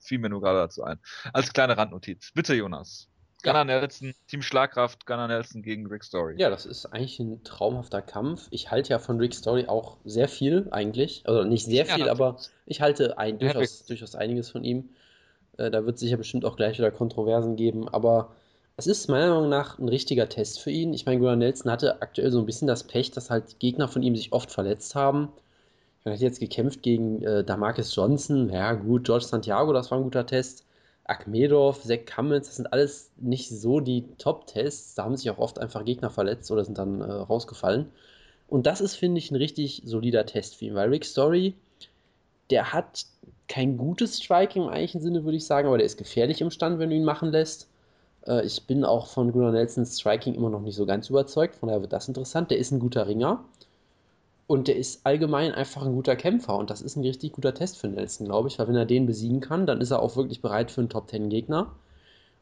fiel 0.00 0.18
mir 0.18 0.28
nur 0.28 0.40
gerade 0.40 0.58
dazu 0.58 0.82
ein. 0.82 0.98
Als 1.32 1.52
kleine 1.52 1.76
Randnotiz. 1.76 2.32
Bitte, 2.34 2.54
Jonas. 2.54 3.08
Gunnar 3.42 3.64
Nelson, 3.64 4.14
Team 4.28 4.42
Schlagkraft, 4.42 5.06
Gunnar 5.06 5.28
Nelson 5.28 5.62
gegen 5.62 5.86
Rick 5.86 6.04
Story. 6.04 6.34
Ja, 6.38 6.50
das 6.50 6.66
ist 6.66 6.86
eigentlich 6.86 7.18
ein 7.20 7.42
traumhafter 7.42 8.02
Kampf. 8.02 8.48
Ich 8.50 8.70
halte 8.70 8.90
ja 8.90 8.98
von 8.98 9.18
Rick 9.18 9.34
Story 9.34 9.66
auch 9.66 9.96
sehr 10.04 10.28
viel 10.28 10.68
eigentlich. 10.70 11.22
Also 11.24 11.44
nicht 11.44 11.64
sehr 11.64 11.86
Ja, 11.86 11.94
viel, 11.94 12.08
aber 12.08 12.36
ich 12.66 12.80
halte 12.80 13.16
ein, 13.18 13.38
Ja, 13.38 13.52
durchaus, 13.52 13.86
durchaus 13.86 14.14
einiges 14.14 14.50
von 14.50 14.64
ihm. 14.64 14.90
Äh, 15.56 15.70
da 15.70 15.84
wird 15.86 15.94
es 15.94 16.00
sicher 16.00 16.16
bestimmt 16.16 16.44
auch 16.44 16.56
gleich 16.56 16.76
wieder 16.78 16.90
Kontroversen 16.90 17.56
geben, 17.56 17.88
aber 17.88 18.34
es 18.80 18.86
ist 18.86 19.08
meiner 19.08 19.34
Meinung 19.34 19.50
nach 19.50 19.78
ein 19.78 19.90
richtiger 19.90 20.26
Test 20.26 20.58
für 20.58 20.70
ihn. 20.70 20.94
Ich 20.94 21.04
meine, 21.04 21.18
Gunnar 21.18 21.36
Nelson 21.36 21.70
hatte 21.70 22.00
aktuell 22.00 22.30
so 22.32 22.38
ein 22.38 22.46
bisschen 22.46 22.66
das 22.66 22.84
Pech, 22.84 23.10
dass 23.10 23.28
halt 23.28 23.58
Gegner 23.58 23.88
von 23.88 24.02
ihm 24.02 24.16
sich 24.16 24.32
oft 24.32 24.50
verletzt 24.50 24.94
haben. 24.94 25.28
Er 26.04 26.14
hat 26.14 26.20
jetzt 26.20 26.40
gekämpft 26.40 26.82
gegen 26.82 27.22
äh, 27.22 27.44
Damarcus 27.44 27.94
Johnson. 27.94 28.48
Ja, 28.48 28.72
gut, 28.72 29.04
George 29.04 29.26
Santiago, 29.26 29.74
das 29.74 29.90
war 29.90 29.98
ein 29.98 30.04
guter 30.04 30.24
Test. 30.24 30.64
Akmedov, 31.04 31.82
Zach 31.82 32.06
Cummins, 32.06 32.46
das 32.46 32.56
sind 32.56 32.72
alles 32.72 33.10
nicht 33.18 33.50
so 33.50 33.80
die 33.80 34.06
Top-Tests. 34.16 34.94
Da 34.94 35.04
haben 35.04 35.16
sich 35.16 35.28
auch 35.28 35.38
oft 35.38 35.58
einfach 35.58 35.84
Gegner 35.84 36.08
verletzt 36.08 36.50
oder 36.50 36.64
sind 36.64 36.78
dann 36.78 37.02
äh, 37.02 37.04
rausgefallen. 37.04 37.90
Und 38.48 38.64
das 38.64 38.80
ist, 38.80 38.96
finde 38.96 39.18
ich, 39.18 39.30
ein 39.30 39.36
richtig 39.36 39.82
solider 39.84 40.24
Test 40.24 40.56
für 40.56 40.64
ihn, 40.64 40.74
weil 40.74 40.88
Rick 40.88 41.04
Story, 41.04 41.52
der 42.48 42.72
hat 42.72 43.04
kein 43.46 43.76
gutes 43.76 44.22
Striking 44.22 44.62
im 44.62 44.68
eigentlichen 44.70 45.02
Sinne, 45.02 45.24
würde 45.24 45.36
ich 45.36 45.44
sagen, 45.44 45.68
aber 45.68 45.76
der 45.76 45.86
ist 45.86 45.98
gefährlich 45.98 46.40
im 46.40 46.50
Stand, 46.50 46.78
wenn 46.78 46.88
du 46.88 46.96
ihn 46.96 47.04
machen 47.04 47.30
lässt. 47.30 47.68
Äh, 48.26 48.44
ich 48.46 48.64
bin 48.66 48.84
auch 48.84 49.06
von 49.06 49.32
Gunnar 49.32 49.52
Nelsons 49.52 49.98
Striking 49.98 50.34
immer 50.34 50.50
noch 50.50 50.60
nicht 50.60 50.76
so 50.76 50.86
ganz 50.86 51.10
überzeugt, 51.10 51.56
von 51.56 51.68
daher 51.68 51.82
wird 51.82 51.92
das 51.92 52.08
interessant. 52.08 52.50
Der 52.50 52.58
ist 52.58 52.70
ein 52.70 52.80
guter 52.80 53.06
Ringer 53.06 53.44
und 54.46 54.68
der 54.68 54.76
ist 54.76 55.06
allgemein 55.06 55.52
einfach 55.52 55.82
ein 55.82 55.94
guter 55.94 56.16
Kämpfer 56.16 56.56
und 56.56 56.70
das 56.70 56.82
ist 56.82 56.96
ein 56.96 57.04
richtig 57.04 57.32
guter 57.32 57.54
Test 57.54 57.78
für 57.78 57.88
Nelson, 57.88 58.26
glaube 58.26 58.48
ich, 58.48 58.58
weil 58.58 58.68
wenn 58.68 58.76
er 58.76 58.86
den 58.86 59.06
besiegen 59.06 59.40
kann, 59.40 59.66
dann 59.66 59.80
ist 59.80 59.92
er 59.92 60.02
auch 60.02 60.16
wirklich 60.16 60.42
bereit 60.42 60.70
für 60.70 60.80
einen 60.80 60.90
Top-10-Gegner. 60.90 61.70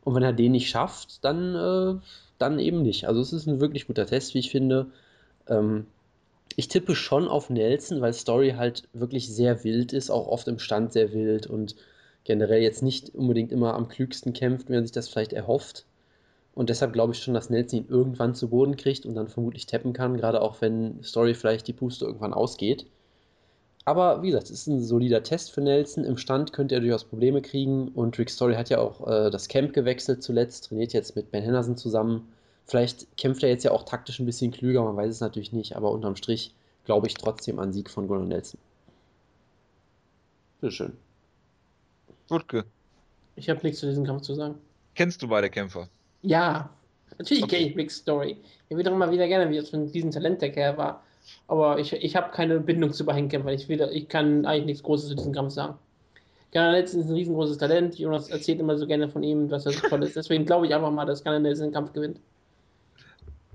Und 0.05 0.14
wenn 0.14 0.22
er 0.22 0.32
den 0.32 0.52
nicht 0.52 0.70
schafft, 0.70 1.22
dann, 1.24 1.55
äh, 1.55 2.00
dann 2.38 2.59
eben 2.59 2.82
nicht. 2.82 3.06
Also 3.09 3.20
es 3.20 3.32
ist 3.34 3.46
ein 3.46 3.60
wirklich 3.60 3.86
guter 3.86 4.06
Test, 4.06 4.32
wie 4.32 4.38
ich 4.38 4.50
finde. 4.50 4.86
Ähm, 5.48 5.86
ich 6.56 6.68
tippe 6.68 6.94
schon 6.94 7.28
auf 7.28 7.50
Nelson, 7.50 8.00
weil 8.00 8.14
Story 8.14 8.55
halt 8.56 8.88
wirklich 8.94 9.28
sehr 9.28 9.62
wild 9.64 9.92
ist, 9.92 10.10
auch 10.10 10.28
oft 10.28 10.48
im 10.48 10.59
Stand 10.59 10.92
sehr 10.92 11.12
wild 11.12 11.46
und 11.46 11.76
generell 12.28 12.62
jetzt 12.62 12.82
nicht 12.82 13.14
unbedingt 13.14 13.50
immer 13.50 13.74
am 13.74 13.88
klügsten 13.88 14.34
kämpft, 14.34 14.68
wie 14.68 14.74
man 14.74 14.84
sich 14.84 14.92
das 14.92 15.09
vielleicht 15.09 15.32
erhofft. 15.32 15.86
Und 16.55 16.68
deshalb 16.68 16.92
glaube 16.92 17.14
ich 17.14 17.22
schon, 17.22 17.34
dass 17.34 17.50
Nelson 17.50 17.80
ihn 17.80 17.86
irgendwann 17.88 18.34
zu 18.34 18.48
Boden 18.48 18.76
kriegt 18.76 19.06
und 19.06 19.14
dann 19.14 19.28
vermutlich 19.28 19.66
tappen 19.66 19.94
kann, 19.94 20.16
gerade 20.16 20.42
auch 20.42 20.60
wenn 20.60 21.02
Story 21.02 21.34
vielleicht 21.34 21.66
die 21.68 21.72
Puste 21.72 22.05
irgendwann 22.05 22.34
ausgeht. 22.34 22.86
Aber 23.86 24.22
wie 24.22 24.26
gesagt, 24.26 24.50
es 24.50 24.50
ist 24.50 24.66
ein 24.66 24.82
solider 24.82 25.22
Test 25.22 25.52
für 25.52 25.62
Nelson. 25.62 26.05
Im 26.05 26.18
Stand 26.18 26.52
könnte 26.52 26.74
er 26.74 26.82
durchaus 26.82 27.05
Probleme 27.05 27.40
kriegen 27.40 27.88
und 27.88 28.18
Rick 28.18 28.28
Story 28.28 28.55
hat 28.55 28.68
ja 28.68 28.78
auch 28.78 29.06
äh, 29.06 29.30
das 29.30 29.48
Camp 29.48 29.72
gewechselt 29.72 30.22
zuletzt, 30.22 30.66
trainiert 30.66 30.92
jetzt 30.92 31.16
mit 31.16 31.30
Ben 31.30 31.42
Henderson 31.42 31.78
zusammen. 31.78 32.28
Vielleicht 32.66 33.16
kämpft 33.16 33.42
er 33.42 33.48
jetzt 33.48 33.64
ja 33.64 33.70
auch 33.70 33.84
taktisch 33.84 34.18
ein 34.18 34.26
bisschen 34.26 34.50
klüger, 34.50 34.84
man 34.84 34.96
weiß 34.96 35.10
es 35.10 35.20
natürlich 35.20 35.55
nicht, 35.55 35.76
aber 35.76 35.90
unterm 35.90 36.16
Strich 36.16 36.52
glaube 36.84 37.06
ich 37.06 37.14
trotzdem 37.14 37.59
an 37.59 37.72
Sieg 37.72 37.88
von 37.88 38.06
Gunnar 38.06 38.26
Nelson. 38.26 38.60
Bitteschön. 40.60 40.92
Wutke, 42.28 42.64
Ich 43.36 43.48
habe 43.48 43.60
nichts 43.62 43.80
zu 43.80 43.86
diesem 43.86 44.05
Kampf 44.05 44.22
zu 44.22 44.34
sagen. 44.34 44.56
kennst 44.94 45.22
du 45.22 45.28
beide 45.28 45.48
Kämpfer? 45.50 45.88
Ja, 46.22 46.70
natürlich 47.18 47.42
Okay. 47.44 47.56
kenne 47.59 47.70
ich 47.70 47.76
Rick 47.76 47.90
Story. 47.90 48.36
Ich 48.68 48.76
will 48.76 48.84
doch 48.84 48.92
immer 48.92 49.10
wieder 49.10 49.26
gerne, 49.28 49.50
wie 49.50 49.56
das 49.56 49.70
von 49.70 49.90
diesem 49.90 50.10
Talent 50.10 50.42
der 50.42 50.52
Kerl 50.52 50.76
war. 50.76 51.02
Aber 51.46 51.78
ich, 51.78 51.92
ich 51.92 52.16
habe 52.16 52.30
keine 52.32 52.59
Bindung 52.60 52.92
zu 52.92 53.05
beiden 53.05 53.28
Kämpfern. 53.28 53.52
Ich, 53.55 53.68
will, 53.68 53.80
ich 53.92 54.09
kann 54.09 54.44
eigentlich 54.46 54.64
nichts 54.66 54.82
Großes 54.82 55.09
zu 55.10 55.14
diesem 55.14 55.32
Kampf 55.32 55.52
sagen. 55.52 55.78
Nelson 56.55 57.00
ist 57.00 57.09
ein 57.09 57.12
riesengroßes 57.14 57.59
Talent. 57.59 57.98
Jonas 57.98 58.30
erzählt 58.30 58.59
immer 58.60 58.76
so 58.78 58.86
gerne 58.86 59.09
von 59.09 59.22
ihm, 59.22 59.48
dass 59.48 59.66
er 59.66 59.72
so 59.72 59.86
toll 59.88 60.02
ist. 60.05 60.16
Deswegen 60.16 60.46
glaube 60.46 60.66
ich 60.66 60.74
einfach 60.74 60.90
mal, 60.90 61.05
dass 61.05 61.22
Nelson 61.24 61.66
den 61.68 61.72
Kampf 61.72 61.92
gewinnt. 61.92 62.18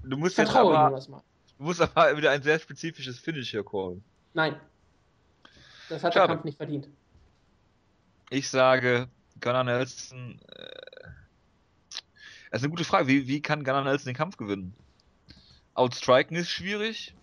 Du 0.03 0.17
musst 0.17 0.37
jetzt 0.37 0.51
Vertraue 0.51 0.77
aber, 0.77 0.89
Jonas 0.89 1.09
mal. 1.09 1.21
du 1.57 1.63
musst 1.63 1.81
aber 1.81 2.15
wieder 2.17 2.29
ein 2.31 2.43
sehr 2.43 2.59
spezifisches 2.59 3.17
Finish 3.19 3.49
hier 3.51 3.63
callen. 3.65 4.03
Nein. 4.33 4.55
Das 5.89 6.03
hat 6.03 6.13
Schade. 6.13 6.27
der 6.27 6.35
Kampf 6.35 6.45
nicht 6.45 6.57
verdient. 6.57 6.87
Ich 8.33 8.49
sage, 8.49 9.09
Gunnar 9.41 9.63
Nelson. 9.63 10.39
Äh, 10.55 10.65
das 12.49 12.61
ist 12.61 12.63
eine 12.63 12.69
gute 12.71 12.83
Frage. 12.83 13.07
Wie, 13.07 13.27
wie 13.27 13.41
kann 13.43 13.63
Gunnar 13.63 13.83
Nelson 13.83 14.07
den 14.07 14.15
Kampf 14.15 14.37
gewinnen? 14.37 14.73
Outstriken 15.75 16.35
ist 16.35 16.49
schwierig. 16.49 17.13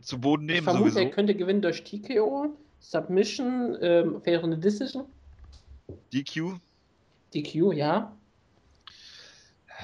Zu 0.00 0.18
Boden 0.18 0.48
Ich 0.48 0.54
nehmen 0.54 0.64
vermute, 0.64 0.92
sowieso. 0.92 1.06
er 1.06 1.10
könnte 1.10 1.34
gewinnen 1.34 1.60
durch 1.60 1.84
TKO, 1.84 2.56
Submission, 2.80 3.76
ähm, 3.82 4.22
eine 4.24 4.56
Decision. 4.56 5.04
DQ. 6.14 6.58
DQ, 7.34 7.74
ja. 7.74 8.16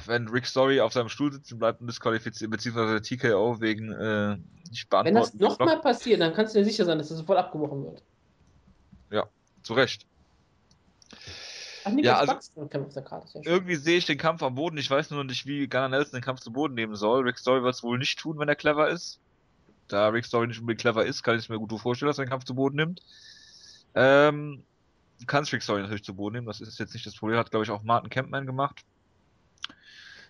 Wenn 0.06 0.28
Rick 0.28 0.46
Story 0.46 0.80
auf 0.80 0.94
seinem 0.94 1.10
Stuhl 1.10 1.30
sitzen 1.30 1.58
bleibt 1.58 1.82
und 1.82 1.88
disqualifiziert, 1.88 2.50
beziehungsweise 2.50 3.02
TKO 3.02 3.60
wegen 3.60 3.92
äh, 3.92 4.38
nicht 4.70 4.90
Wenn 4.90 5.14
das 5.14 5.34
nochmal 5.34 5.80
passiert, 5.80 6.22
dann 6.22 6.32
kannst 6.32 6.54
du 6.54 6.60
dir 6.60 6.64
sicher 6.64 6.86
sein, 6.86 6.96
dass 6.96 7.08
das 7.08 7.18
sofort 7.18 7.38
abgebrochen 7.38 7.84
wird. 7.84 8.02
Zu 9.62 9.74
Recht. 9.74 10.06
Ach, 11.84 11.92
Ja, 11.98 12.18
also- 12.18 12.34
Karte. 13.02 13.40
Irgendwie 13.44 13.76
sehe 13.76 13.98
ich 13.98 14.06
den 14.06 14.18
Kampf 14.18 14.42
am 14.42 14.54
Boden. 14.54 14.76
Ich 14.78 14.90
weiß 14.90 15.10
nur 15.10 15.24
nicht, 15.24 15.46
wie 15.46 15.66
Gunnar 15.68 15.88
Nelson 15.88 16.12
den 16.20 16.24
Kampf 16.24 16.40
zu 16.40 16.52
Boden 16.52 16.74
nehmen 16.74 16.94
soll. 16.96 17.22
Rick 17.22 17.38
Story 17.38 17.62
wird 17.62 17.74
es 17.74 17.82
wohl 17.82 17.98
nicht 17.98 18.18
tun, 18.18 18.38
wenn 18.38 18.48
er 18.48 18.56
clever 18.56 18.88
ist. 18.88 19.18
Da 19.88 20.08
Rick 20.08 20.24
Story 20.24 20.46
nicht 20.46 20.60
unbedingt 20.60 20.80
clever 20.80 21.04
ist, 21.04 21.22
kann 21.22 21.36
ich 21.36 21.42
es 21.44 21.48
mir 21.48 21.58
gut 21.58 21.72
vorstellen, 21.80 22.08
dass 22.08 22.18
er 22.18 22.24
den 22.24 22.30
Kampf 22.30 22.44
zu 22.44 22.54
Boden 22.54 22.76
nimmt. 22.76 23.00
Ähm, 23.94 24.62
du 25.18 25.26
kannst 25.26 25.52
Rick 25.52 25.62
Story 25.62 25.80
natürlich 25.82 26.04
zu 26.04 26.14
Boden 26.14 26.34
nehmen, 26.36 26.46
das 26.46 26.60
ist 26.60 26.78
jetzt 26.78 26.94
nicht 26.94 27.06
das 27.06 27.16
Problem. 27.16 27.38
Hat, 27.38 27.50
glaube 27.50 27.64
ich, 27.64 27.70
auch 27.70 27.82
Martin 27.82 28.08
Campman 28.10 28.46
gemacht. 28.46 28.84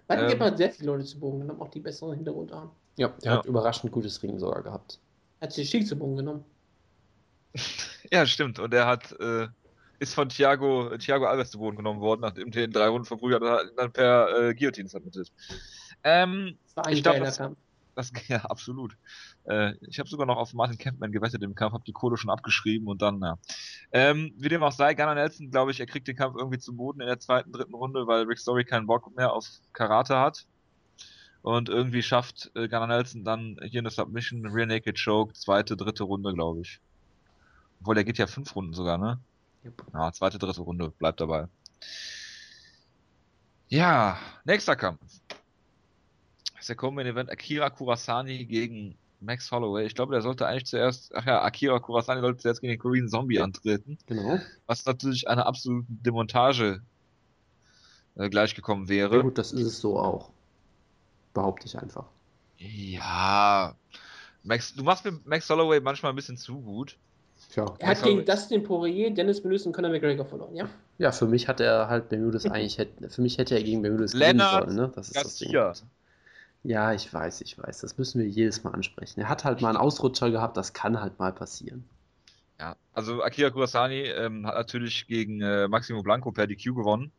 Martin 0.09 0.25
ähm, 0.25 0.31
Kemper 0.31 0.45
hat 0.47 0.57
sehr 0.57 0.71
viele 0.71 0.87
Leute 0.93 1.05
zu 1.05 1.19
Bogen 1.21 1.41
genommen, 1.41 1.61
auch 1.61 1.69
die 1.71 1.81
besseren 1.81 2.15
Hintergrund 2.17 2.53
haben. 2.53 2.71
Ja, 2.97 3.09
der 3.09 3.33
Ja. 3.33 3.39
hat 3.39 3.47
überraschend 3.47 3.93
gutes 3.93 4.23
Ringen 4.23 4.39
sogar 4.39 4.63
gehabt. 4.63 4.99
Hat 5.41 5.53
sich 5.53 5.69
Schick 5.69 5.87
zu 5.87 5.97
Bogen 5.97 6.17
genommen. 6.17 6.45
Ja, 8.13 8.27
stimmt. 8.27 8.59
Und 8.59 8.75
er 8.75 8.87
hat, 8.87 9.13
äh, 9.21 9.47
ist 10.01 10.15
von 10.15 10.29
Thiago, 10.29 10.97
Thiago 10.99 11.27
Alves 11.27 11.51
zu 11.53 11.59
Boden 11.59 11.77
genommen 11.77 12.01
worden, 12.01 12.23
nachdem 12.23 12.51
der 12.51 12.65
in 12.65 12.73
drei 12.73 12.89
Runden 12.89 13.07
verprügelt 13.07 13.43
hat, 13.43 13.71
und 13.71 13.77
dann 13.79 13.93
per 13.93 14.49
äh, 14.49 14.55
Guillotine 14.55 14.89
submitted. 14.89 15.31
Ähm, 16.03 16.57
Das 16.67 16.77
war 16.77 16.87
ein 16.87 16.95
Ich 16.95 17.03
glaub, 17.03 17.17
das- 17.19 17.37
Kampf. 17.39 17.57
Das, 17.97 18.13
ja, 18.29 18.39
absolut. 18.45 18.97
Äh, 19.45 19.75
ich 19.89 19.99
habe 19.99 20.09
sogar 20.09 20.25
noch 20.27 20.37
auf 20.37 20.55
Martin 20.55 20.79
Campman 20.79 21.13
gewettet 21.13 21.43
im 21.43 21.55
Kampf, 21.55 21.75
habe 21.75 21.85
die 21.87 21.93
Kohle 21.93 22.17
schon 22.17 22.31
abgeschrieben 22.31 22.87
und 22.89 23.03
dann, 23.03 23.21
ja. 23.21 23.37
Ähm, 23.93 24.33
wie 24.39 24.49
dem 24.49 24.63
auch 24.63 24.73
sei, 24.73 24.95
Gunnar 24.95 25.17
Nelson, 25.17 25.51
glaube 25.51 25.73
ich, 25.73 25.81
er 25.81 25.87
kriegt 25.87 26.07
den 26.09 26.17
Kampf 26.17 26.37
irgendwie 26.39 26.59
zu 26.59 26.75
Boden 26.75 27.01
in 27.01 27.09
der 27.09 27.19
zweiten, 27.21 27.53
dritten 27.53 27.75
Runde, 27.75 28.07
weil 28.07 28.25
Rick 28.25 28.39
Story 28.39 28.65
keinen 28.65 28.87
Bock 28.87 29.15
mehr 29.17 29.33
auf 29.33 29.47
Karate 29.73 30.19
hat. 30.19 30.47
Und 31.43 31.69
irgendwie 31.69 32.03
schafft 32.03 32.51
äh, 32.55 32.69
Gunnar 32.69 32.87
Nelson 32.87 33.25
dann 33.25 33.59
hier 33.65 33.81
eine 33.81 33.91
Submission, 33.91 34.47
Rear 34.47 34.67
Naked 34.67 34.97
Choke, 35.03 35.33
zweite, 35.35 35.77
dritte 35.77 36.05
Runde, 36.05 36.33
glaube 36.33 36.61
ich. 36.61 36.81
Obwohl, 37.81 37.97
der 37.97 38.05
geht 38.05 38.19
ja 38.19 38.27
fünf 38.29 38.55
Runden 38.55 38.73
sogar, 38.73 38.99
ne? 38.99 39.19
Ja, 39.93 40.13
zweite, 40.13 40.39
dritte 40.39 40.63
Runde, 40.63 40.91
bleibt 40.99 41.21
dabei. 41.21 41.49
Ja, 43.69 44.19
nächster 44.45 44.77
Kampf. 44.77 45.01
Das 46.53 46.61
ist 46.61 46.69
der 46.69 46.77
Common 46.77 47.07
Event 47.07 47.31
Akira 47.31 47.71
Kurasani 47.71 48.45
gegen 48.45 48.97
Max 49.21 49.51
Holloway. 49.51 49.87
Ich 49.87 49.95
glaube, 49.95 50.13
der 50.13 50.23
sollte 50.23 50.47
eigentlich 50.47 50.67
zuerst, 50.67 51.15
ach 51.15 51.27
ja, 51.27 51.43
Akira 51.43 51.79
Kurasani 51.79 52.21
sollte 52.21 52.41
zuerst 52.41 52.61
gegen 52.61 52.73
den 52.73 52.81
Korean 52.81 53.09
Zombie 53.09 53.41
antreten. 53.41 53.99
Genau. 54.07 54.41
Was 54.67 54.85
natürlich 54.87 55.29
einer 55.29 55.47
absoluten 55.47 55.87
Demontage 56.03 56.83
äh, 58.17 58.29
gleichgekommen 58.29 58.89
wäre. 58.89 59.17
Ja, 59.17 59.23
gut, 59.23 59.39
das 59.39 59.53
ist 59.53 59.67
es 59.67 59.81
so 59.81 59.99
auch. 59.99 60.31
Behaupte 61.33 61.67
ich 61.67 61.79
einfach. 61.79 62.07
Ja, 62.59 63.75
Max, 64.43 64.75
du 64.75 64.83
machst 64.83 65.05
mit 65.05 65.27
Max 65.27 65.49
Holloway 65.49 65.81
manchmal 65.81 66.13
ein 66.13 66.17
bisschen 66.17 66.37
zu 66.37 66.61
gut. 66.61 66.99
Tja. 67.51 67.75
Er 67.79 67.89
hat 67.89 68.03
gegen 68.03 68.25
Dustin 68.25 68.63
Poirier, 68.63 69.11
Dennis 69.11 69.43
Menüs 69.43 69.67
und 69.67 69.73
Conor 69.73 69.91
McGregor 69.91 70.25
verloren, 70.25 70.55
ja? 70.55 70.69
Ja, 70.99 71.11
für 71.11 71.27
mich 71.27 71.49
hat 71.49 71.61
er 71.61 71.89
halt 71.89 72.09
Bermudes 72.09 72.47
eigentlich, 72.47 72.77
für 73.09 73.23
mich 73.23 73.39
hätte 73.39 73.57
er 73.57 73.63
gegen 73.63 73.83
Bermudes 73.83 74.13
gewinnen 74.13 74.41
sollen, 74.41 74.77
ne? 74.77 74.93
Das 74.95 75.09
ist 75.09 75.15
Garcia. 75.15 75.69
das 75.69 75.81
Ding. 75.81 75.91
Ja, 76.63 76.93
ich 76.93 77.13
weiß, 77.13 77.41
ich 77.41 77.59
weiß. 77.59 77.81
Das 77.81 77.97
müssen 77.97 78.21
wir 78.21 78.29
jedes 78.29 78.63
Mal 78.63 78.73
ansprechen. 78.73 79.21
Er 79.21 79.29
hat 79.29 79.45
halt 79.45 79.63
mal 79.63 79.71
einen 79.71 79.79
Ausrutscher 79.79 80.31
gehabt, 80.31 80.57
das 80.57 80.75
kann 80.75 81.01
halt 81.01 81.19
mal 81.19 81.33
passieren. 81.33 81.89
Ja, 82.61 82.77
also 82.93 83.23
Akira 83.23 83.51
Kurasani 83.51 84.03
ähm, 84.03 84.47
hat 84.47 84.55
natürlich 84.55 85.07
gegen 85.07 85.41
äh, 85.41 85.67
Maximo 85.67 86.03
Blanco 86.03 86.31
per 86.31 86.47
DQ 86.47 86.75
gewonnen. 86.75 87.11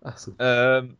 Ach 0.00 0.16
so. 0.16 0.32
Ähm, 0.38 0.96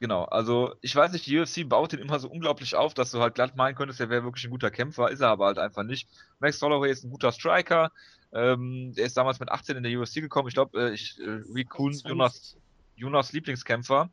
genau, 0.00 0.24
also 0.24 0.74
ich 0.80 0.96
weiß 0.96 1.12
nicht, 1.12 1.26
die 1.26 1.38
UFC 1.38 1.68
baut 1.68 1.92
den 1.92 2.00
immer 2.00 2.18
so 2.18 2.28
unglaublich 2.28 2.74
auf, 2.74 2.94
dass 2.94 3.12
du 3.12 3.20
halt 3.20 3.34
glatt 3.34 3.56
meinen 3.56 3.76
könntest, 3.76 4.00
er 4.00 4.10
wäre 4.10 4.24
wirklich 4.24 4.44
ein 4.44 4.50
guter 4.50 4.70
Kämpfer, 4.70 5.10
ist 5.10 5.20
er 5.20 5.28
aber 5.28 5.46
halt 5.46 5.58
einfach 5.58 5.84
nicht. 5.84 6.08
Max 6.40 6.60
Holloway 6.60 6.90
ist 6.90 7.04
ein 7.04 7.10
guter 7.10 7.30
Striker, 7.30 7.92
ähm, 8.32 8.92
der 8.96 9.06
ist 9.06 9.16
damals 9.16 9.38
mit 9.38 9.50
18 9.50 9.76
in 9.76 9.82
der 9.84 10.00
UFC 10.00 10.14
gekommen, 10.14 10.48
ich 10.48 10.54
glaube, 10.54 10.80
äh, 10.80 10.94
ich, 10.94 11.20
äh, 11.20 11.42
Rick 11.54 11.70
Kuhn, 11.70 11.92
Jonas, 11.92 12.56
Jonas 12.96 13.32
Lieblingskämpfer, 13.32 14.10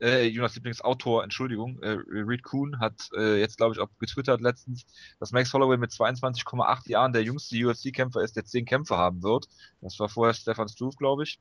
äh, 0.00 0.26
Jonas 0.26 0.54
Lieblingsautor, 0.54 1.22
Entschuldigung, 1.22 1.80
äh, 1.82 1.96
Reed 2.08 2.42
Kuhn 2.42 2.78
hat 2.80 3.08
äh, 3.16 3.38
jetzt, 3.40 3.56
glaube 3.56 3.74
ich, 3.74 3.80
auch 3.80 3.88
getwittert 3.98 4.40
letztens, 4.40 4.84
dass 5.20 5.32
Max 5.32 5.52
Holloway 5.52 5.76
mit 5.76 5.90
22,8 5.90 6.88
Jahren 6.88 7.12
der 7.12 7.22
jüngste 7.22 7.56
UFC-Kämpfer 7.56 8.22
ist, 8.22 8.36
der 8.36 8.44
10 8.44 8.64
Kämpfe 8.64 8.96
haben 8.96 9.22
wird. 9.22 9.46
Das 9.80 9.98
war 9.98 10.08
vorher 10.08 10.34
Stefan 10.34 10.68
Struve, 10.68 10.96
glaube 10.96 11.22
ich. 11.22 11.40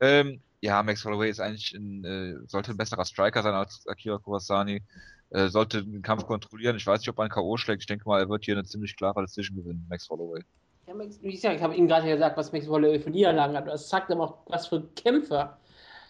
Ähm, 0.00 0.40
ja, 0.60 0.82
Max 0.82 1.04
Holloway 1.04 1.30
ist 1.30 1.40
eigentlich 1.40 1.72
ein, 1.74 2.04
äh, 2.04 2.36
sollte 2.46 2.70
ein 2.70 2.76
besserer 2.76 3.04
Striker 3.04 3.42
sein 3.42 3.54
als 3.54 3.86
Akira 3.86 4.18
Kurasani. 4.18 4.82
Äh, 5.30 5.48
sollte 5.48 5.82
den 5.82 6.02
Kampf 6.02 6.26
kontrollieren. 6.26 6.76
Ich 6.76 6.86
weiß 6.86 7.00
nicht, 7.00 7.08
ob 7.08 7.18
er 7.18 7.24
ein 7.24 7.30
K.O. 7.30 7.56
schlägt. 7.56 7.82
Ich 7.82 7.86
denke 7.86 8.06
mal, 8.06 8.20
er 8.20 8.28
wird 8.28 8.44
hier 8.44 8.54
eine 8.54 8.64
ziemlich 8.64 8.96
klare 8.96 9.22
Decision 9.22 9.56
gewinnen, 9.56 9.86
Max 9.88 10.08
Holloway. 10.10 10.42
Ja, 10.86 10.94
Max, 10.94 11.22
wie 11.22 11.32
gesagt, 11.32 11.56
ich 11.56 11.62
habe 11.62 11.74
Ihnen 11.74 11.88
gerade 11.88 12.06
gesagt, 12.06 12.36
was 12.36 12.52
Max 12.52 12.68
Holloway 12.68 13.00
für 13.00 13.10
Niederlagen 13.10 13.56
hat. 13.56 13.66
Das 13.66 13.88
sagt 13.88 14.10
aber 14.10 14.24
auch, 14.24 14.38
was 14.46 14.66
für 14.66 14.82
Kämpfer 14.94 15.58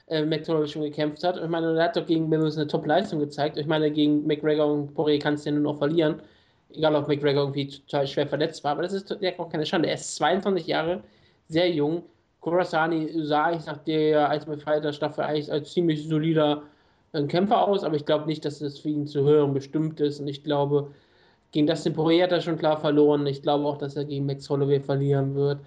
äh, 0.06 0.24
Holloway 0.24 0.68
schon 0.68 0.82
gekämpft 0.82 1.24
hat. 1.24 1.36
Ich 1.36 1.48
meine, 1.48 1.76
er 1.78 1.84
hat 1.84 1.96
doch 1.96 2.06
gegen 2.06 2.28
Memphis 2.28 2.56
eine 2.56 2.66
Top-Leistung 2.66 3.18
gezeigt. 3.20 3.56
Ich 3.56 3.66
meine, 3.66 3.90
gegen 3.90 4.26
McGregor 4.26 4.72
und 4.72 4.94
Poirier 4.94 5.18
kannst 5.18 5.46
du 5.46 5.50
ja 5.50 5.54
nur 5.56 5.72
noch 5.72 5.78
verlieren. 5.78 6.22
Egal, 6.74 6.94
ob 6.96 7.08
McGregor 7.08 7.42
irgendwie 7.42 7.68
total 7.68 8.06
schwer 8.06 8.26
verletzt 8.26 8.64
war. 8.64 8.72
Aber 8.72 8.82
das 8.82 8.92
ist 8.92 9.14
ja 9.20 9.32
auch 9.38 9.50
keine 9.50 9.66
Schande. 9.66 9.88
Er 9.88 9.94
ist 9.94 10.16
22 10.16 10.66
Jahre, 10.66 11.02
sehr 11.48 11.70
jung 11.70 12.02
Kurasani 12.42 13.08
sah 13.24 13.52
ich 13.52 13.64
nach 13.66 13.78
der 13.84 14.28
Ultimate 14.30 14.60
Fighter 14.60 14.92
Staffel 14.92 15.24
eigentlich 15.24 15.50
als 15.50 15.72
ziemlich 15.72 16.08
solider 16.08 16.64
äh, 17.12 17.22
Kämpfer 17.24 17.66
aus, 17.66 17.84
aber 17.84 17.94
ich 17.94 18.04
glaube 18.04 18.26
nicht, 18.26 18.44
dass 18.44 18.60
es 18.60 18.80
für 18.80 18.88
ihn 18.88 19.06
zu 19.06 19.22
hören 19.22 19.54
bestimmt 19.54 20.00
ist. 20.00 20.18
Und 20.20 20.26
ich 20.26 20.42
glaube, 20.42 20.90
gegen 21.52 21.68
Dustin 21.68 21.92
Poirier 21.92 22.24
hat 22.24 22.32
er 22.32 22.40
schon 22.40 22.58
klar 22.58 22.80
verloren. 22.80 23.26
Ich 23.26 23.42
glaube 23.42 23.64
auch, 23.64 23.78
dass 23.78 23.94
er 23.94 24.04
gegen 24.04 24.26
Max 24.26 24.50
Holloway 24.50 24.80
verlieren 24.80 25.36
wird. 25.36 25.60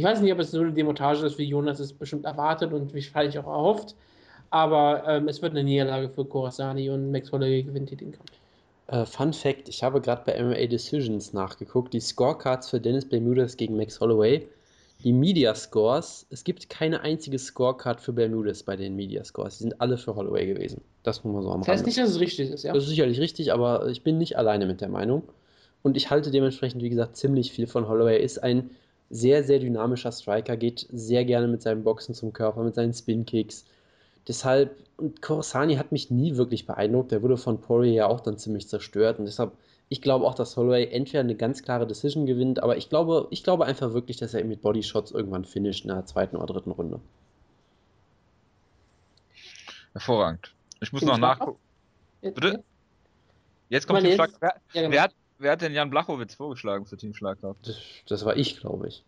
Ich 0.00 0.06
weiß 0.06 0.20
nicht, 0.22 0.32
ob 0.32 0.38
es 0.38 0.50
so 0.50 0.60
eine 0.60 0.72
Demontage 0.72 1.26
ist, 1.26 1.38
wie 1.38 1.44
Jonas 1.44 1.78
es 1.78 1.92
bestimmt 1.92 2.24
erwartet 2.24 2.72
und 2.72 2.94
wie 2.94 3.02
vielleicht 3.02 3.36
auch 3.36 3.46
erhofft. 3.46 3.94
Aber 4.48 5.04
ähm, 5.06 5.28
es 5.28 5.42
wird 5.42 5.52
eine 5.52 5.62
Niederlage 5.62 6.08
für 6.08 6.24
Kurasani 6.24 6.88
und 6.90 7.12
Max 7.12 7.30
Holloway 7.30 7.62
gewinnt 7.62 7.90
den 7.90 8.12
Kampf. 8.12 8.30
Uh, 8.90 9.04
Fun 9.04 9.32
Fact: 9.32 9.68
Ich 9.68 9.84
habe 9.84 10.00
gerade 10.00 10.22
bei 10.24 10.42
MMA 10.42 10.66
Decisions 10.66 11.32
nachgeguckt. 11.32 11.92
Die 11.92 12.00
Scorecards 12.00 12.70
für 12.70 12.80
Dennis 12.80 13.08
Bermudez 13.08 13.56
gegen 13.56 13.76
Max 13.76 14.00
Holloway 14.00 14.48
die 15.04 15.12
Media 15.12 15.54
Scores, 15.54 16.26
es 16.30 16.44
gibt 16.44 16.68
keine 16.68 17.00
einzige 17.00 17.38
Scorecard 17.38 18.00
für 18.00 18.12
Bermudez 18.12 18.62
bei 18.62 18.76
den 18.76 18.96
Media 18.96 19.24
Scores. 19.24 19.58
Die 19.58 19.64
sind 19.64 19.80
alle 19.80 19.96
für 19.96 20.14
Holloway 20.14 20.46
gewesen. 20.46 20.82
Das 21.02 21.24
muss 21.24 21.32
man 21.32 21.42
so 21.42 21.50
am 21.50 21.60
Das 21.60 21.68
heißt 21.68 21.86
nicht, 21.86 21.98
dass 21.98 22.10
es 22.10 22.20
richtig 22.20 22.50
ist, 22.50 22.64
ja? 22.64 22.72
Das 22.72 22.84
ist 22.84 22.90
sicherlich 22.90 23.18
richtig, 23.18 23.52
aber 23.52 23.88
ich 23.88 24.02
bin 24.02 24.18
nicht 24.18 24.36
alleine 24.36 24.66
mit 24.66 24.80
der 24.80 24.88
Meinung. 24.88 25.22
Und 25.82 25.96
ich 25.96 26.10
halte 26.10 26.30
dementsprechend, 26.30 26.82
wie 26.82 26.90
gesagt, 26.90 27.16
ziemlich 27.16 27.52
viel 27.52 27.66
von 27.66 27.88
Holloway. 27.88 28.22
Ist 28.22 28.42
ein 28.42 28.70
sehr, 29.10 29.44
sehr 29.44 29.58
dynamischer 29.58 30.12
Striker, 30.12 30.56
geht 30.56 30.86
sehr 30.90 31.24
gerne 31.24 31.48
mit 31.48 31.62
seinen 31.62 31.84
Boxen 31.84 32.14
zum 32.14 32.32
Körper, 32.32 32.62
mit 32.62 32.74
seinen 32.74 32.94
Spin-Kicks. 32.94 33.64
Deshalb, 34.28 34.76
und 34.96 35.20
Coruscani 35.20 35.76
hat 35.76 35.92
mich 35.92 36.10
nie 36.10 36.36
wirklich 36.36 36.66
beeindruckt. 36.66 37.10
Der 37.10 37.22
wurde 37.22 37.36
von 37.36 37.60
Poirier 37.60 37.92
ja 37.92 38.06
auch 38.06 38.20
dann 38.20 38.38
ziemlich 38.38 38.68
zerstört. 38.68 39.18
Und 39.18 39.24
deshalb 39.24 39.52
ich 39.92 40.00
glaube 40.00 40.24
auch, 40.24 40.36
dass 40.36 40.56
Holloway 40.56 40.86
entweder 40.86 41.18
eine 41.18 41.34
ganz 41.34 41.64
klare 41.64 41.84
Decision 41.84 42.24
gewinnt, 42.24 42.62
aber 42.62 42.76
ich 42.76 42.88
glaube, 42.88 43.26
ich 43.30 43.42
glaube 43.42 43.66
einfach 43.66 43.92
wirklich, 43.92 44.16
dass 44.16 44.32
er 44.34 44.44
mit 44.44 44.62
Bodyshots 44.62 45.10
irgendwann 45.10 45.44
finisht 45.44 45.84
in 45.84 45.88
der 45.88 46.06
zweiten 46.06 46.36
oder 46.36 46.46
dritten 46.46 46.70
Runde. 46.70 47.00
Hervorragend. 49.92 50.54
Ich 50.80 50.92
muss 50.92 51.02
noch 51.02 51.18
nachgucken. 51.18 51.58
Bitte? 52.20 52.62
Jetzt 53.68 53.88
kommt 53.88 54.02
Team 54.02 54.14
Schlag. 54.14 54.30
Wer, 54.38 54.54
ja, 54.74 54.82
genau. 54.82 54.92
wer, 54.92 55.02
hat, 55.02 55.14
wer, 55.40 55.52
hat, 55.52 55.62
denn 55.62 55.72
Jan 55.72 55.90
Blachowitz 55.90 56.34
vorgeschlagen 56.34 56.86
für 56.86 56.96
Team 56.96 57.14
Schlagkraft? 57.14 57.66
Das, 57.66 57.76
das 58.06 58.24
war 58.24 58.36
ich, 58.36 58.60
glaube 58.60 58.88
ich. 58.88 59.04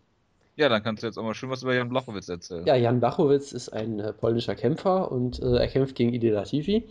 Ja, 0.57 0.69
dann 0.69 0.83
kannst 0.83 1.03
du 1.03 1.07
jetzt 1.07 1.19
auch 1.19 1.23
mal 1.23 1.35
schön 1.35 1.51
was 1.51 1.63
über 1.63 1.75
Jan 1.75 1.89
Blachowitz 1.89 2.29
erzählen. 2.29 2.67
Ja, 2.67 2.77
Jan 2.77 3.01
Blachowitz 3.01 3.53
ist 3.53 3.71
ein 3.71 4.01
äh, 4.01 4.13
polnischer 4.13 4.55
Kämpfer 4.55 5.11
und 5.11 5.41
äh, 5.41 5.57
er 5.57 5.69
kämpft 5.69 5.95
gegen 5.95 6.13
Ide 6.13 6.31
Latifi. 6.31 6.87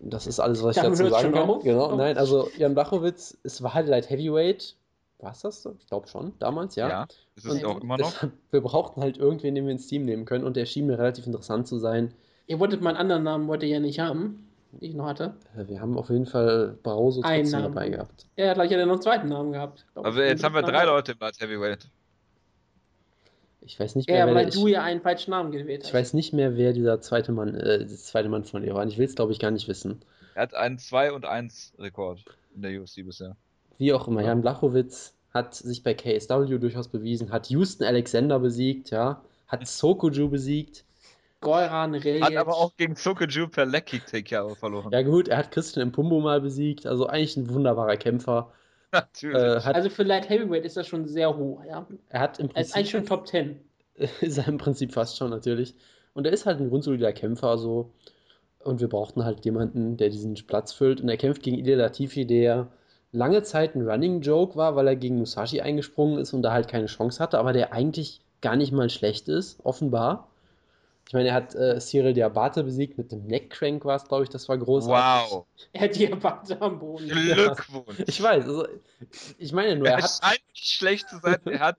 Das 0.00 0.26
ist 0.26 0.40
alles, 0.40 0.62
was 0.62 0.76
ich 0.76 0.82
ja, 0.82 0.88
dazu 0.88 1.08
sagen 1.08 1.32
kann. 1.32 1.60
Genau, 1.60 1.96
nein, 1.96 2.16
also 2.16 2.48
Jan 2.56 2.74
Blachowitz 2.74 3.36
ist 3.42 3.62
war 3.62 3.74
halt 3.74 3.88
Light 3.88 4.08
Heavyweight. 4.08 4.76
War 5.18 5.32
es 5.32 5.40
das? 5.40 5.68
Ich 5.80 5.86
glaube 5.88 6.06
schon, 6.06 6.32
damals, 6.38 6.76
ja. 6.76 6.88
Ja, 6.88 7.06
ist 7.34 7.44
es 7.44 7.64
auch 7.64 7.80
immer 7.80 7.98
noch. 7.98 8.06
Deshalb, 8.06 8.32
wir 8.52 8.60
brauchten 8.60 9.00
halt 9.00 9.18
irgendwen, 9.18 9.54
den 9.54 9.66
wir 9.66 9.72
ins 9.72 9.88
Team 9.88 10.04
nehmen 10.04 10.24
können 10.24 10.44
und 10.44 10.56
der 10.56 10.64
schien 10.64 10.86
mir 10.86 10.98
relativ 10.98 11.26
interessant 11.26 11.66
zu 11.66 11.78
sein. 11.78 12.14
Ihr 12.46 12.60
wolltet 12.60 12.80
meinen 12.80 12.96
anderen 12.96 13.24
Namen, 13.24 13.48
wollt 13.48 13.62
ihr 13.62 13.68
ja 13.68 13.80
nicht 13.80 13.98
haben, 13.98 14.47
den 14.72 14.82
ich 14.82 14.94
noch 14.94 15.06
hatte. 15.06 15.34
Wir 15.54 15.80
haben 15.80 15.96
auf 15.96 16.10
jeden 16.10 16.26
Fall 16.26 16.78
Brause 16.82 17.20
trotzdem 17.22 17.62
dabei 17.62 17.88
gehabt. 17.88 18.26
Ja, 18.36 18.54
gleich 18.54 18.70
hat 18.70 18.78
er 18.78 18.86
noch 18.86 18.94
einen 18.94 19.02
zweiten 19.02 19.28
Namen 19.28 19.52
gehabt. 19.52 19.86
Also 19.94 20.20
jetzt 20.20 20.44
haben 20.44 20.54
wir 20.54 20.62
drei 20.62 20.84
Leute 20.84 21.12
im 21.12 21.18
Light 21.18 21.40
Heavyweight. 21.40 21.88
Ich 23.60 23.78
weiß 23.78 23.96
nicht 23.96 24.08
mehr, 24.08 24.18
ja, 24.18 24.26
wer 24.26 24.34
weil 24.34 24.48
ich, 24.48 24.54
du 24.54 24.66
ja 24.66 24.82
einen 24.82 25.02
falschen 25.02 25.30
Namen 25.30 25.52
gewählt 25.52 25.82
hast. 25.82 25.88
Ich 25.88 25.94
weiß 25.94 26.14
nicht 26.14 26.32
mehr, 26.32 26.56
wer 26.56 26.72
dieser 26.72 27.00
zweite 27.00 27.32
Mann, 27.32 27.54
äh, 27.54 27.80
das 27.80 28.06
zweite 28.06 28.28
Mann 28.28 28.44
von 28.44 28.62
dir 28.62 28.74
war. 28.74 28.86
Ich 28.86 28.96
will 28.96 29.04
es, 29.04 29.14
glaube 29.14 29.32
ich, 29.32 29.38
gar 29.38 29.50
nicht 29.50 29.68
wissen. 29.68 30.00
Er 30.34 30.42
hat 30.42 30.54
einen 30.54 30.78
2 30.78 31.12
und 31.12 31.26
1 31.26 31.74
Rekord 31.78 32.24
in 32.54 32.62
der 32.62 32.80
UFC 32.80 33.04
bisher. 33.04 33.36
Wie 33.76 33.92
auch 33.92 34.08
immer, 34.08 34.22
Jan 34.22 34.40
Blachowitz 34.40 35.14
hat 35.34 35.54
sich 35.54 35.82
bei 35.82 35.94
KSW 35.94 36.58
durchaus 36.58 36.88
bewiesen, 36.88 37.30
hat 37.30 37.48
Houston 37.48 37.84
Alexander 37.84 38.38
besiegt, 38.38 38.90
ja, 38.90 39.22
hat 39.46 39.66
Sokoju 39.66 40.28
besiegt. 40.28 40.84
Goran 41.40 41.94
Rejic. 41.94 42.24
Hat 42.24 42.36
aber 42.36 42.56
auch 42.56 42.76
gegen 42.76 42.96
Sokoju 42.96 43.48
per 43.48 43.66
Leg 43.66 43.86
Kick 43.86 44.06
Take 44.06 44.54
verloren. 44.56 44.90
Ja 44.92 45.02
gut, 45.02 45.28
er 45.28 45.38
hat 45.38 45.50
Christian 45.50 45.86
Impumbo 45.86 46.20
mal 46.20 46.40
besiegt, 46.40 46.86
also 46.86 47.06
eigentlich 47.06 47.36
ein 47.36 47.48
wunderbarer 47.50 47.96
Kämpfer. 47.96 48.52
Natürlich. 48.92 49.36
Äh, 49.36 49.60
hat, 49.60 49.74
also 49.74 49.90
für 49.90 50.02
Light 50.02 50.28
Heavyweight 50.28 50.64
ist 50.64 50.76
das 50.76 50.86
schon 50.86 51.06
sehr 51.06 51.36
hoch, 51.36 51.62
ja. 51.64 51.86
Er 52.08 52.20
hat 52.20 52.38
im 52.38 52.48
Prinzip. 52.48 52.56
Er 52.56 52.62
ist 52.62 52.76
eigentlich 52.76 52.90
schon 52.90 53.06
Top 53.06 53.26
10. 53.26 53.60
ist 54.20 54.38
er 54.38 54.48
im 54.48 54.58
Prinzip 54.58 54.92
fast 54.92 55.16
schon 55.16 55.30
natürlich. 55.30 55.74
Und 56.14 56.26
er 56.26 56.32
ist 56.32 56.46
halt 56.46 56.60
ein 56.60 56.68
grundsolider 56.68 57.12
Kämpfer, 57.12 57.58
so. 57.58 57.92
Und 58.64 58.80
wir 58.80 58.88
brauchten 58.88 59.24
halt 59.24 59.44
jemanden, 59.44 59.96
der 59.96 60.08
diesen 60.08 60.34
Platz 60.34 60.72
füllt. 60.72 61.00
Und 61.00 61.08
er 61.08 61.16
kämpft 61.16 61.42
gegen 61.42 61.58
Ilya 61.58 61.76
Latifi, 61.76 62.26
der 62.26 62.68
lange 63.12 63.42
Zeit 63.42 63.74
ein 63.74 63.88
Running 63.88 64.20
Joke 64.20 64.56
war, 64.56 64.76
weil 64.76 64.88
er 64.88 64.96
gegen 64.96 65.18
Musashi 65.18 65.60
eingesprungen 65.60 66.18
ist 66.18 66.32
und 66.32 66.42
da 66.42 66.52
halt 66.52 66.68
keine 66.68 66.86
Chance 66.86 67.22
hatte, 67.22 67.38
aber 67.38 67.52
der 67.52 67.72
eigentlich 67.72 68.20
gar 68.40 68.56
nicht 68.56 68.72
mal 68.72 68.90
schlecht 68.90 69.28
ist, 69.28 69.64
offenbar. 69.64 70.27
Ich 71.08 71.14
meine, 71.14 71.30
er 71.30 71.34
hat 71.34 71.54
äh, 71.54 71.80
Cyril 71.80 72.12
Diabate 72.12 72.62
besiegt 72.62 72.98
mit 72.98 73.12
dem 73.12 73.26
Neckcrank, 73.26 73.82
war 73.86 73.96
es, 73.96 74.04
glaube 74.04 74.24
ich, 74.24 74.28
das 74.28 74.46
war 74.46 74.58
großartig. 74.58 75.32
Wow. 75.32 75.46
Er 75.72 75.80
hat 75.80 75.96
Diabate 75.96 76.60
am 76.60 76.78
Boden. 76.78 77.08
Glückwunsch. 77.08 78.04
Ich 78.06 78.22
weiß, 78.22 78.44
also, 78.44 78.68
ich 79.38 79.52
meine 79.52 79.76
nur, 79.76 79.88
er, 79.88 79.96
er 79.96 80.02
hat. 80.02 80.20
scheint 80.22 80.42
nicht 80.50 80.68
schlecht 80.68 81.08
zu 81.08 81.18
sein, 81.18 81.38
er 81.46 81.60
hat 81.60 81.78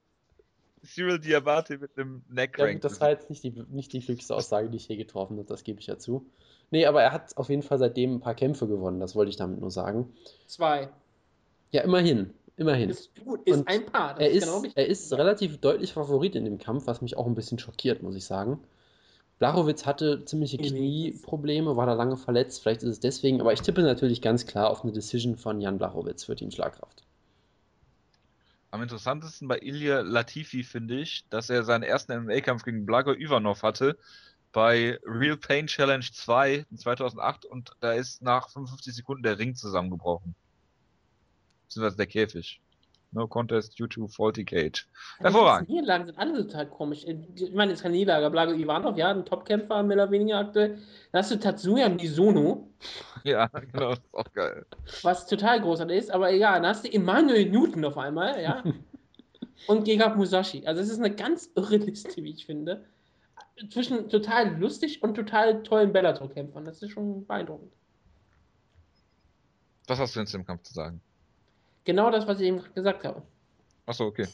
Cyril 0.84 1.20
Diabate 1.20 1.78
mit 1.78 1.92
einem 1.96 2.24
Neckcrank. 2.28 2.74
Ja, 2.74 2.80
das 2.80 3.00
war 3.02 3.12
jetzt 3.12 3.30
nicht 3.30 3.44
die, 3.44 3.52
nicht 3.70 3.94
die 3.94 4.00
glücklichste 4.00 4.36
Aussage, 4.36 4.68
die 4.70 4.78
ich 4.78 4.88
je 4.88 4.96
getroffen 4.96 5.38
habe, 5.38 5.48
das 5.48 5.64
gebe 5.64 5.80
ich 5.80 5.86
ja 5.86 6.00
zu. 6.00 6.26
Nee, 6.72 6.88
aber 6.88 7.04
er 7.04 7.12
hat 7.12 7.38
auf 7.38 7.50
jeden 7.50 7.62
Fall 7.62 7.78
seitdem 7.78 8.16
ein 8.16 8.20
paar 8.22 8.36
Kämpfe 8.36 8.68
gewonnen, 8.68 9.00
das 9.00 9.16
wollte 9.16 9.30
ich 9.30 9.38
damit 9.38 9.60
nur 9.60 9.70
sagen. 9.70 10.12
Zwei. 10.48 10.90
Ja, 11.70 11.84
immerhin. 11.84 12.34
Immerhin. 12.58 12.90
Ist 12.90 13.12
gut, 13.24 13.42
ist 13.46 13.60
Und 13.60 13.68
ein 13.68 13.86
Paar. 13.86 14.20
Er 14.20 14.32
ist, 14.32 14.44
genau 14.44 14.64
er 14.74 14.88
ist 14.88 15.14
relativ 15.14 15.60
deutlich 15.60 15.94
Favorit 15.94 16.36
in 16.36 16.46
dem 16.46 16.58
Kampf, 16.58 16.88
was 16.88 17.02
mich 17.02 17.16
auch 17.16 17.28
ein 17.28 17.36
bisschen 17.36 17.60
schockiert, 17.60 18.02
muss 18.02 18.16
ich 18.16 18.26
sagen. 18.26 18.60
Blachowitz 19.40 19.86
hatte 19.86 20.26
ziemliche 20.26 20.58
Knieprobleme, 20.58 21.78
war 21.78 21.86
da 21.86 21.94
lange 21.94 22.18
verletzt, 22.18 22.62
vielleicht 22.62 22.84
ist 22.84 22.90
es 22.90 23.00
deswegen, 23.00 23.40
aber 23.40 23.54
ich 23.54 23.62
tippe 23.62 23.82
natürlich 23.82 24.22
ganz 24.22 24.46
klar 24.46 24.70
auf 24.70 24.84
eine 24.84 24.92
Decision 24.92 25.38
von 25.38 25.62
Jan 25.62 25.78
Blachowitz 25.78 26.26
für 26.26 26.36
Team 26.36 26.52
Schlagkraft. 26.52 27.04
Am 28.72 28.84
interessantesten 28.84 29.48
bei 29.48 29.60
Ilya 29.60 30.02
Latifi 30.02 30.64
finde 30.64 31.00
ich, 31.00 31.26
dass 31.30 31.50
er 31.50 31.64
seinen 31.64 31.84
ersten 31.84 32.26
MMA-Kampf 32.26 32.64
gegen 32.64 32.86
Blago 32.86 33.14
Ivanov 33.14 33.64
hatte 33.64 33.98
bei 34.52 35.00
Real 35.06 35.38
Pain 35.38 35.68
Challenge 35.68 36.06
2 36.12 36.66
in 36.70 36.78
2008 36.78 37.46
und 37.46 37.72
da 37.80 37.94
ist 37.94 38.22
nach 38.22 38.50
55 38.50 38.94
Sekunden 38.94 39.24
der 39.24 39.40
Ring 39.40 39.56
zusammengebrochen. 39.56 40.36
Beziehungsweise 41.64 41.98
der 41.98 42.08
Käfig. 42.08 42.60
No 43.12 43.28
contest 43.28 43.80
due 43.80 43.90
to 43.90 44.08
faulty 44.08 44.46
cage. 44.46 44.88
Hervorragend. 45.18 45.68
Die 45.68 45.74
Niederlagen 45.74 46.06
sind 46.06 46.20
alle 46.20 46.46
total 46.46 46.68
komisch. 46.70 47.06
Ich 47.06 47.54
meine, 47.54 47.72
es 47.72 47.80
ist 47.80 47.84
keine 47.84 47.96
Niederlage. 47.96 48.30
Blago 48.30 48.54
Ivanov, 48.54 48.98
ja, 48.98 49.10
ein 49.10 49.26
Topkämpfer, 49.26 49.82
mehr 49.82 49.98
oder 49.98 50.12
weniger 50.12 50.38
aktuell. 50.38 50.78
Dann 51.12 51.20
hast 51.20 51.32
du 51.32 51.40
Tatsuya 51.40 51.90
Misono. 51.90 52.68
Ja, 53.26 53.48
genau, 53.48 53.90
das 53.90 54.00
ist 54.00 54.14
auch 54.14 54.32
geil. 54.32 54.66
Was 55.02 55.28
total 55.28 55.60
großartig 55.60 55.98
ist, 55.98 56.12
aber 56.12 56.32
egal. 56.32 56.62
Dann 56.62 56.70
hast 56.70 56.86
du 56.86 56.94
Emmanuel 56.94 57.50
Newton 57.50 57.84
auf 57.84 57.98
einmal, 57.98 58.42
ja. 58.42 58.64
und 59.68 59.84
Gegard 59.84 60.16
Musashi. 60.16 60.66
Also, 60.66 60.82
es 60.82 60.90
ist 60.90 61.00
eine 61.00 61.14
ganz 61.14 61.50
irre 61.54 61.76
Liste, 61.76 62.24
wie 62.24 62.30
ich 62.30 62.46
finde. 62.46 62.86
Zwischen 63.72 64.08
total 64.08 64.58
lustig 64.58 65.04
und 65.04 65.16
total 65.16 65.64
tollen 65.64 65.92
Bellator-Kämpfern. 65.92 66.64
Das 66.64 66.82
ist 66.82 66.92
schon 66.92 67.26
beeindruckend. 67.26 67.74
Was 69.88 70.00
hast 70.00 70.16
du 70.16 70.22
denn 70.22 70.28
zu 70.28 70.38
dem 70.38 70.46
Kampf 70.46 70.64
zu 70.64 70.74
sagen? 70.74 71.02
Genau 71.86 72.12
das, 72.12 72.28
was 72.28 72.40
ich 72.40 72.48
eben 72.48 72.62
gesagt 72.76 73.04
habe. 73.04 73.22
Achso, 73.86 74.06
okay. 74.06 74.28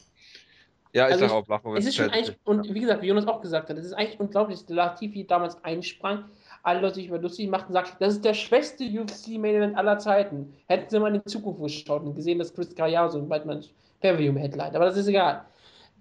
Ja, 0.92 1.08
ich 1.08 1.14
also 1.14 1.26
sage 1.26 1.38
auch 1.38 1.44
Blachowitz. 1.44 1.80
Es 1.80 1.88
ist 1.88 1.96
schon 1.96 2.10
eigentlich, 2.10 2.36
und 2.44 2.72
wie 2.72 2.80
gesagt, 2.80 3.02
wie 3.02 3.08
Jonas 3.08 3.26
auch 3.26 3.42
gesagt 3.42 3.68
hat, 3.68 3.76
es 3.76 3.84
ist 3.84 3.92
eigentlich 3.92 4.18
unglaublich, 4.18 4.60
dass 4.60 4.68
Latifi 4.68 5.26
damals 5.26 5.62
einsprang, 5.62 6.24
alle 6.62 6.80
Leute 6.80 6.96
sich 6.96 7.08
über 7.08 7.18
lustig 7.18 7.48
machten 7.48 7.68
und 7.68 7.74
sagten, 7.74 7.96
das 8.00 8.14
ist 8.14 8.24
der 8.24 8.34
schwächste 8.34 8.84
UFC-Main-Event 8.84 9.76
aller 9.76 9.98
Zeiten. 9.98 10.54
Hätten 10.66 10.88
sie 10.88 10.98
mal 10.98 11.14
in 11.14 11.20
die 11.20 11.30
Zukunft 11.30 11.62
geschaut 11.62 12.02
und 12.02 12.14
gesehen, 12.14 12.38
dass 12.38 12.54
Chris 12.54 12.74
Gallardo 12.74 13.10
so 13.10 13.22
bald 13.22 13.44
man 13.46 13.62
Pay-View-Headline. 14.00 14.74
Aber 14.74 14.86
das 14.86 14.96
ist 14.96 15.06
egal. 15.06 15.44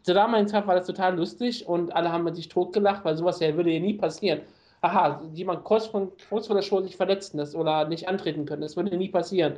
Zu 0.04 0.14
damaligen 0.14 0.48
Zeit 0.48 0.66
war 0.66 0.76
das 0.76 0.88
total 0.88 1.18
lustig 1.18 1.68
und 1.68 1.94
alle 1.96 2.12
haben 2.12 2.34
sich 2.34 2.48
totgelacht, 2.48 3.04
weil 3.04 3.18
sowas 3.18 3.40
ja 3.40 3.56
würde 3.56 3.72
ja 3.72 3.80
nie 3.80 3.96
passieren. 3.96 4.42
Aha, 4.82 5.22
jemand 5.34 5.64
kurz, 5.64 5.88
von, 5.88 6.12
kurz 6.30 6.48
vor 6.48 6.56
der 6.56 6.64
Show 6.64 6.80
sich 6.82 6.96
verletzen 6.96 7.40
ist 7.40 7.56
oder 7.56 7.88
nicht 7.88 8.08
antreten 8.08 8.46
können, 8.46 8.62
das 8.62 8.76
würde 8.78 8.96
nie 8.96 9.10
passieren. 9.10 9.58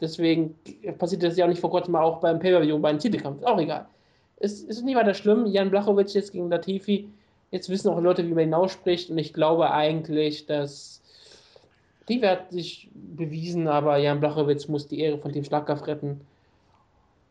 Deswegen 0.00 0.54
passiert 0.98 1.22
das 1.22 1.36
ja 1.36 1.44
auch 1.44 1.48
nicht 1.48 1.60
vor 1.60 1.70
kurzem 1.70 1.94
auch 1.94 2.20
beim 2.20 2.38
Pay-Per-View, 2.38 2.78
beim 2.78 2.98
Titelkampf. 2.98 3.42
Auch 3.42 3.58
egal. 3.60 3.86
Es 4.38 4.62
ist 4.62 4.82
nicht 4.82 4.96
weiter 4.96 5.14
schlimm. 5.14 5.46
Jan 5.46 5.70
Blachowicz 5.70 6.14
jetzt 6.14 6.32
gegen 6.32 6.48
Latifi. 6.48 7.08
Jetzt 7.50 7.68
wissen 7.68 7.90
auch 7.90 8.00
Leute, 8.00 8.26
wie 8.26 8.32
man 8.32 8.44
ihn 8.44 8.54
ausspricht. 8.54 9.10
Und 9.10 9.18
ich 9.18 9.32
glaube 9.32 9.70
eigentlich, 9.70 10.46
dass 10.46 11.02
die 12.08 12.26
hat 12.26 12.50
sich 12.50 12.90
bewiesen, 12.92 13.68
aber 13.68 13.98
Jan 13.98 14.20
Blachowicz 14.20 14.66
muss 14.68 14.88
die 14.88 15.00
Ehre 15.00 15.18
von 15.18 15.32
dem 15.32 15.44
Schlagkraft 15.44 15.86
retten. 15.86 16.20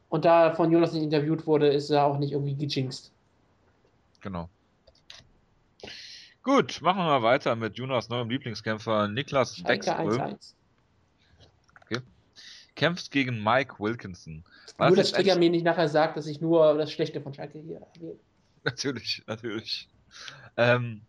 Und 0.09 0.25
da 0.25 0.53
von 0.55 0.71
Jonas 0.71 0.93
nicht 0.93 1.03
interviewt 1.03 1.45
wurde, 1.47 1.67
ist 1.67 1.89
er 1.89 2.05
auch 2.05 2.17
nicht 2.17 2.31
irgendwie 2.31 2.55
gejinxt. 2.55 3.11
Genau. 4.21 4.49
Gut, 6.43 6.81
machen 6.81 6.99
wir 6.99 7.05
mal 7.05 7.23
weiter 7.23 7.55
mit 7.55 7.77
Jonas 7.77 8.09
neuem 8.09 8.29
Lieblingskämpfer 8.29 9.07
Niklas 9.07 9.61
Beckström 9.63 10.37
kämpft 12.79 13.11
gegen 13.11 13.43
Mike 13.43 13.75
Wilkinson. 13.77 14.45
War 14.77 14.87
nur, 14.87 14.95
dass 14.95 15.11
Trigger 15.11 15.35
mir 15.35 15.49
nicht 15.49 15.65
nachher 15.65 15.89
sagt, 15.89 16.15
dass 16.15 16.27
ich 16.27 16.39
nur 16.39 16.77
das 16.77 16.91
Schlechte 16.91 17.19
von 17.19 17.33
Schalke 17.33 17.59
hier 17.59 17.81
erwähne. 17.81 18.15
Natürlich, 18.63 19.23
natürlich. 19.25 19.87
Ähm, 20.57 21.01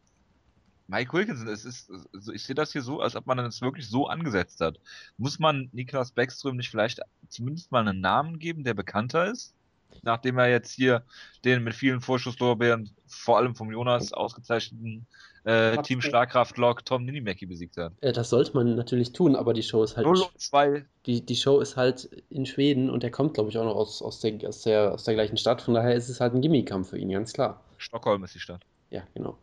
Mike 0.87 1.13
Wilkinson, 1.13 1.49
es 1.49 1.65
ist, 1.65 1.91
also 2.15 2.33
ich 2.33 2.45
sehe 2.45 2.55
das 2.55 2.73
hier 2.73 2.83
so, 2.83 3.01
als 3.01 3.17
ob 3.17 3.27
man 3.27 3.41
es 3.41 3.61
wirklich 3.61 3.89
so 3.89 4.07
angesetzt 4.07 4.61
hat. 4.61 4.79
Muss 5.19 5.41
man 5.41 5.69
Niklas 5.73 6.13
Beckström 6.13 6.57
nicht 6.57 6.71
vielleicht 6.71 7.01
zumindest 7.29 7.73
mal 7.73 7.87
einen 7.87 8.01
Namen 8.01 8.39
geben, 8.39 8.63
der 8.63 8.75
bekannter 8.75 9.27
ist? 9.27 9.55
Nachdem 10.03 10.39
er 10.39 10.49
jetzt 10.49 10.73
hier 10.73 11.05
den 11.45 11.65
mit 11.65 11.75
vielen 11.75 12.01
Vorschusslorbeeren, 12.01 12.91
vor 13.07 13.39
allem 13.39 13.57
vom 13.57 13.73
Jonas 13.73 14.13
ausgezeichneten 14.13 15.07
äh, 15.45 15.81
Team 15.83 16.01
Schlagkraft-Log 16.01 16.85
Tom 16.85 17.05
Ninimaki 17.05 17.47
besiegt 17.47 17.77
hat. 17.77 17.93
Ja, 18.03 18.13
das 18.13 18.31
sollte 18.31 18.55
man 18.55 18.77
natürlich 18.77 19.13
tun, 19.13 19.37
aber 19.37 19.55
die 19.55 19.63
Show 19.63 19.83
ist 19.83 19.97
halt. 19.97 20.07
0 20.07 20.85
Die, 21.07 21.25
die 21.25 21.37
Show 21.37 21.61
ist 21.61 21.77
halt 21.77 22.11
in 22.29 22.47
Schweden 22.47 22.91
und 22.91 23.03
der 23.03 23.11
kommt, 23.11 23.35
glaube 23.35 23.51
ich, 23.51 23.59
auch 23.59 23.65
noch 23.65 23.77
aus, 23.77 24.03
aus, 24.03 24.21
der, 24.21 24.47
aus, 24.47 24.63
der, 24.63 24.93
aus 24.93 25.05
der 25.05 25.15
gleichen 25.15 25.37
Stadt. 25.37 25.63
Von 25.63 25.75
daher 25.75 25.95
ist 25.95 26.09
es 26.09 26.21
halt 26.21 26.35
ein 26.35 26.41
Gimmikampf 26.41 26.91
für 26.91 26.99
ihn, 26.99 27.11
ganz 27.11 27.33
klar. 27.33 27.63
Stockholm 27.79 28.23
ist 28.25 28.35
die 28.35 28.41
Stadt. 28.41 28.63
Ja, 28.91 29.03
genau. 29.15 29.39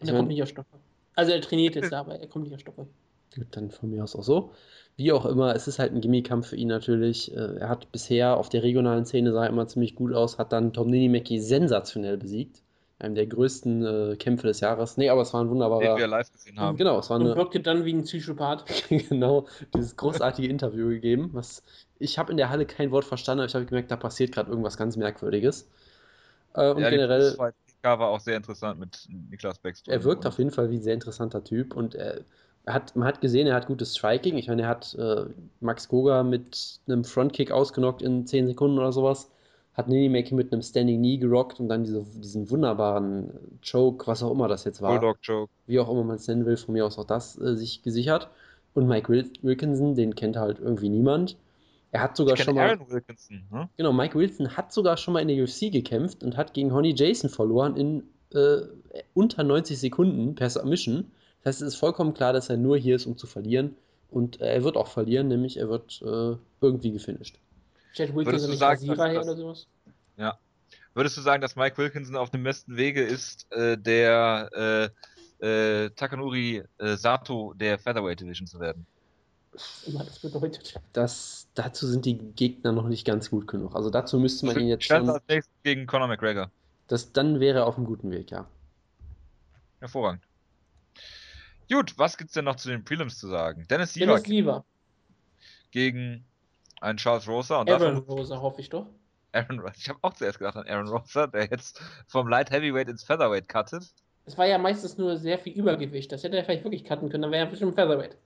Und 0.00 0.08
er 0.08 0.16
kommt 0.16 0.28
nicht 0.28 0.42
aus 0.42 0.48
Stockholm. 0.48 0.82
Also 1.14 1.32
er 1.32 1.40
trainiert 1.40 1.74
jetzt 1.74 1.92
da, 1.92 2.00
aber 2.00 2.18
er 2.18 2.26
kommt 2.26 2.44
nicht 2.44 2.54
aus 2.54 2.60
Stockholm. 2.60 2.88
Gut, 3.34 3.46
dann 3.50 3.70
von 3.70 3.90
mir 3.90 4.02
aus 4.02 4.16
auch 4.16 4.22
so. 4.22 4.52
Wie 4.96 5.12
auch 5.12 5.26
immer, 5.26 5.54
es 5.54 5.66
ist 5.66 5.78
halt 5.78 5.92
ein 5.92 6.00
Gimmikampf 6.00 6.48
für 6.48 6.56
ihn 6.56 6.68
natürlich. 6.68 7.34
Äh, 7.34 7.56
er 7.58 7.68
hat 7.68 7.90
bisher 7.90 8.36
auf 8.36 8.48
der 8.48 8.62
regionalen 8.62 9.04
Szene 9.04 9.32
sah 9.32 9.44
er 9.44 9.48
immer 9.48 9.66
ziemlich 9.66 9.96
gut 9.96 10.12
aus, 10.12 10.38
hat 10.38 10.52
dann 10.52 10.72
Tom 10.72 10.88
Ninimaki 10.88 11.40
sensationell 11.40 12.16
besiegt 12.16 12.63
einem 13.04 13.14
der 13.14 13.26
größten 13.26 14.12
äh, 14.12 14.16
Kämpfe 14.16 14.46
des 14.46 14.60
Jahres. 14.60 14.96
Nee, 14.96 15.08
aber 15.10 15.22
es 15.22 15.32
war 15.32 15.42
ein 15.42 15.50
wunderbarer. 15.50 15.80
Den 15.80 15.96
wir 15.96 16.06
live 16.06 16.32
gesehen 16.32 16.58
haben. 16.58 16.76
Genau, 16.76 16.98
es 16.98 17.10
war 17.10 17.20
eine. 17.20 17.30
Und 17.30 17.36
wirkte 17.36 17.60
dann 17.60 17.84
wie 17.84 17.92
ein 17.92 18.02
Psychopath. 18.02 18.64
genau, 18.88 19.46
dieses 19.74 19.96
großartige 19.96 20.48
Interview 20.48 20.88
gegeben. 20.88 21.30
Was 21.32 21.62
ich 21.98 22.18
habe 22.18 22.30
in 22.30 22.36
der 22.36 22.50
Halle 22.50 22.66
kein 22.66 22.90
Wort 22.90 23.04
verstanden, 23.04 23.40
aber 23.40 23.48
ich 23.48 23.54
habe 23.54 23.66
gemerkt, 23.66 23.90
da 23.90 23.96
passiert 23.96 24.32
gerade 24.32 24.50
irgendwas 24.50 24.76
ganz 24.76 24.96
Merkwürdiges. 24.96 25.68
Äh, 26.54 26.70
und 26.70 26.80
ja, 26.80 26.90
generell. 26.90 27.36
war 27.82 28.00
auch 28.08 28.20
sehr 28.20 28.36
interessant 28.36 28.80
mit 28.80 29.06
Niklas 29.30 29.58
Beckström. 29.58 29.92
Er 29.92 30.04
wirkt 30.04 30.26
auf 30.26 30.38
jeden 30.38 30.50
Fall 30.50 30.70
wie 30.70 30.76
ein 30.76 30.82
sehr 30.82 30.94
interessanter 30.94 31.44
Typ 31.44 31.76
und 31.76 31.94
er, 31.94 32.20
er 32.64 32.74
hat, 32.74 32.96
man 32.96 33.06
hat 33.06 33.20
gesehen, 33.20 33.46
er 33.46 33.54
hat 33.54 33.66
gutes 33.66 33.96
Striking. 33.96 34.38
Ich 34.38 34.48
meine, 34.48 34.62
er 34.62 34.68
hat 34.68 34.94
äh, 34.94 35.26
Max 35.60 35.88
Goga 35.88 36.22
mit 36.22 36.80
einem 36.86 37.04
Frontkick 37.04 37.50
ausgenockt 37.50 38.02
in 38.02 38.26
10 38.26 38.48
Sekunden 38.48 38.78
oder 38.78 38.92
sowas 38.92 39.30
hat 39.74 39.88
Ninimaki 39.88 40.34
mit 40.34 40.52
einem 40.52 40.62
Standing 40.62 40.98
Knee 40.98 41.16
gerockt 41.16 41.58
und 41.60 41.68
dann 41.68 41.84
diese, 41.84 42.04
diesen 42.04 42.48
wunderbaren 42.50 43.58
Choke, 43.68 44.06
was 44.06 44.22
auch 44.22 44.30
immer 44.30 44.48
das 44.48 44.64
jetzt 44.64 44.80
war. 44.80 44.98
Bulldog 44.98 45.18
Choke. 45.24 45.52
Wie 45.66 45.78
auch 45.80 45.90
immer 45.90 46.04
man 46.04 46.16
es 46.16 46.28
nennen 46.28 46.46
will, 46.46 46.56
von 46.56 46.74
mir 46.74 46.86
aus 46.86 46.98
auch 46.98 47.04
das 47.04 47.38
äh, 47.40 47.56
sich 47.56 47.82
gesichert. 47.82 48.30
Und 48.72 48.88
Mike 48.88 49.08
Wilkinson, 49.42 49.94
den 49.94 50.14
kennt 50.14 50.36
halt 50.36 50.58
irgendwie 50.58 50.88
niemand. 50.88 51.36
Er 51.90 52.02
hat 52.02 52.16
sogar 52.16 52.36
schon 52.36 52.56
mal. 52.56 52.70
Aaron 52.70 52.90
Wilkinson, 52.90 53.44
ne? 53.52 53.68
Genau, 53.76 53.92
Mike 53.92 54.18
Wilson 54.18 54.56
hat 54.56 54.72
sogar 54.72 54.96
schon 54.96 55.14
mal 55.14 55.20
in 55.20 55.28
der 55.28 55.42
UFC 55.42 55.72
gekämpft 55.72 56.24
und 56.24 56.36
hat 56.36 56.52
gegen 56.54 56.72
Honey 56.72 56.92
Jason 56.96 57.30
verloren 57.30 57.76
in 57.76 58.02
äh, 58.32 58.62
unter 59.14 59.44
90 59.44 59.78
Sekunden 59.78 60.34
per 60.34 60.50
Submission. 60.50 61.12
Das 61.42 61.54
heißt, 61.54 61.62
es 61.62 61.68
ist 61.74 61.76
vollkommen 61.76 62.14
klar, 62.14 62.32
dass 62.32 62.48
er 62.50 62.56
nur 62.56 62.76
hier 62.76 62.96
ist, 62.96 63.06
um 63.06 63.16
zu 63.16 63.26
verlieren. 63.26 63.76
Und 64.10 64.40
äh, 64.40 64.54
er 64.54 64.64
wird 64.64 64.76
auch 64.76 64.88
verlieren, 64.88 65.28
nämlich 65.28 65.56
er 65.56 65.68
wird 65.68 66.02
äh, 66.02 66.36
irgendwie 66.60 66.92
gefinisht. 66.92 67.38
Chad 67.94 68.14
Wilkinson 68.14 68.50
nicht 68.50 68.58
sagen, 68.58 68.90
Rasierer 68.90 69.08
her 69.08 69.22
oder 69.22 69.36
sowas? 69.36 69.66
Ja. 70.16 70.38
Würdest 70.94 71.16
du 71.16 71.22
sagen, 71.22 71.40
dass 71.40 71.56
Mike 71.56 71.78
Wilkinson 71.78 72.16
auf 72.16 72.30
dem 72.30 72.44
besten 72.44 72.76
Wege 72.76 73.02
ist, 73.02 73.50
äh, 73.52 73.78
der 73.78 74.90
äh, 75.40 75.84
äh, 75.84 75.90
Takanuri 75.90 76.62
äh, 76.78 76.96
Sato 76.96 77.54
der 77.54 77.78
Featherweight 77.78 78.20
Division 78.20 78.46
zu 78.46 78.60
werden? 78.60 78.86
Was 79.52 79.84
immer 79.86 80.04
das 80.04 80.18
bedeutet. 80.18 80.80
Das, 80.92 81.48
dazu 81.54 81.86
sind 81.86 82.04
die 82.04 82.18
Gegner 82.18 82.72
noch 82.72 82.88
nicht 82.88 83.06
ganz 83.06 83.30
gut 83.30 83.46
genug. 83.46 83.74
Also 83.74 83.90
dazu 83.90 84.18
müsste 84.18 84.46
man 84.46 84.58
ihn 84.58 84.68
jetzt 84.68 84.84
schon... 84.84 85.08
als 85.08 85.22
nächstes 85.28 85.54
gegen 85.62 85.86
Conor 85.86 86.08
McGregor. 86.08 86.50
Das, 86.88 87.12
dann 87.12 87.40
wäre 87.40 87.60
er 87.60 87.66
auf 87.66 87.76
einem 87.76 87.86
guten 87.86 88.10
Weg, 88.10 88.30
ja. 88.30 88.46
Hervorragend. 89.80 90.22
Gut, 91.70 91.94
was 91.96 92.16
gibt's 92.16 92.34
denn 92.34 92.44
noch 92.44 92.56
zu 92.56 92.68
den 92.68 92.84
Prelims 92.84 93.18
zu 93.18 93.28
sagen? 93.28 93.66
Dennis 93.68 93.94
Siever. 93.94 94.06
Dennis 94.06 94.26
Lieber. 94.26 94.64
Gegen 95.70 96.24
ein 96.84 96.96
Charles 96.96 97.26
Rosa. 97.26 97.60
Und 97.60 97.70
Aaron 97.70 97.98
Rosa, 97.98 98.40
hoffe 98.40 98.60
ich 98.60 98.68
doch. 98.68 98.86
Aaron 99.32 99.58
Rosa. 99.58 99.74
Ich 99.76 99.88
habe 99.88 99.98
auch 100.02 100.14
zuerst 100.14 100.38
gedacht 100.38 100.56
an 100.56 100.66
Aaron 100.68 100.88
Rosa, 100.88 101.26
der 101.26 101.48
jetzt 101.50 101.82
vom 102.06 102.28
Light 102.28 102.50
Heavyweight 102.50 102.88
ins 102.88 103.02
Featherweight 103.02 103.48
cuttet. 103.48 103.92
Es 104.26 104.38
war 104.38 104.46
ja 104.46 104.58
meistens 104.58 104.96
nur 104.96 105.16
sehr 105.16 105.38
viel 105.38 105.54
Übergewicht. 105.54 106.12
Das 106.12 106.22
hätte 106.22 106.36
er 106.36 106.44
vielleicht 106.44 106.64
wirklich 106.64 106.84
cutten 106.84 107.10
können, 107.10 107.22
dann 107.22 107.32
wäre 107.32 107.44
er 107.44 107.50
bestimmt 107.50 107.74
Featherweight. 107.74 108.16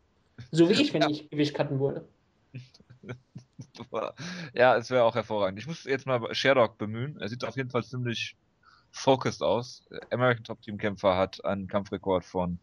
So 0.51 0.69
wie 0.69 0.75
ich, 0.75 0.93
wenn 0.93 1.03
ja. 1.03 1.09
ich 1.09 1.31
Gewicht 1.31 1.55
cutten 1.55 1.81
würde. 1.81 2.07
ja, 4.55 4.77
es 4.77 4.91
wäre 4.91 5.05
auch 5.05 5.15
hervorragend. 5.15 5.59
Ich 5.59 5.67
muss 5.67 5.85
jetzt 5.85 6.07
mal 6.07 6.35
Sherdog 6.35 6.79
bemühen. 6.79 7.21
Er 7.21 7.29
sieht 7.29 7.45
auf 7.45 7.57
jeden 7.57 7.71
Fall 7.71 7.85
ziemlich 7.85 8.37
focused 8.91 9.43
aus. 9.43 9.85
American 10.11 10.45
Top 10.45 10.63
Team 10.63 10.79
Kämpfer 10.79 11.17
hat 11.17 11.45
einen 11.45 11.69
Kampfrekord 11.69 12.25
von 12.25 12.59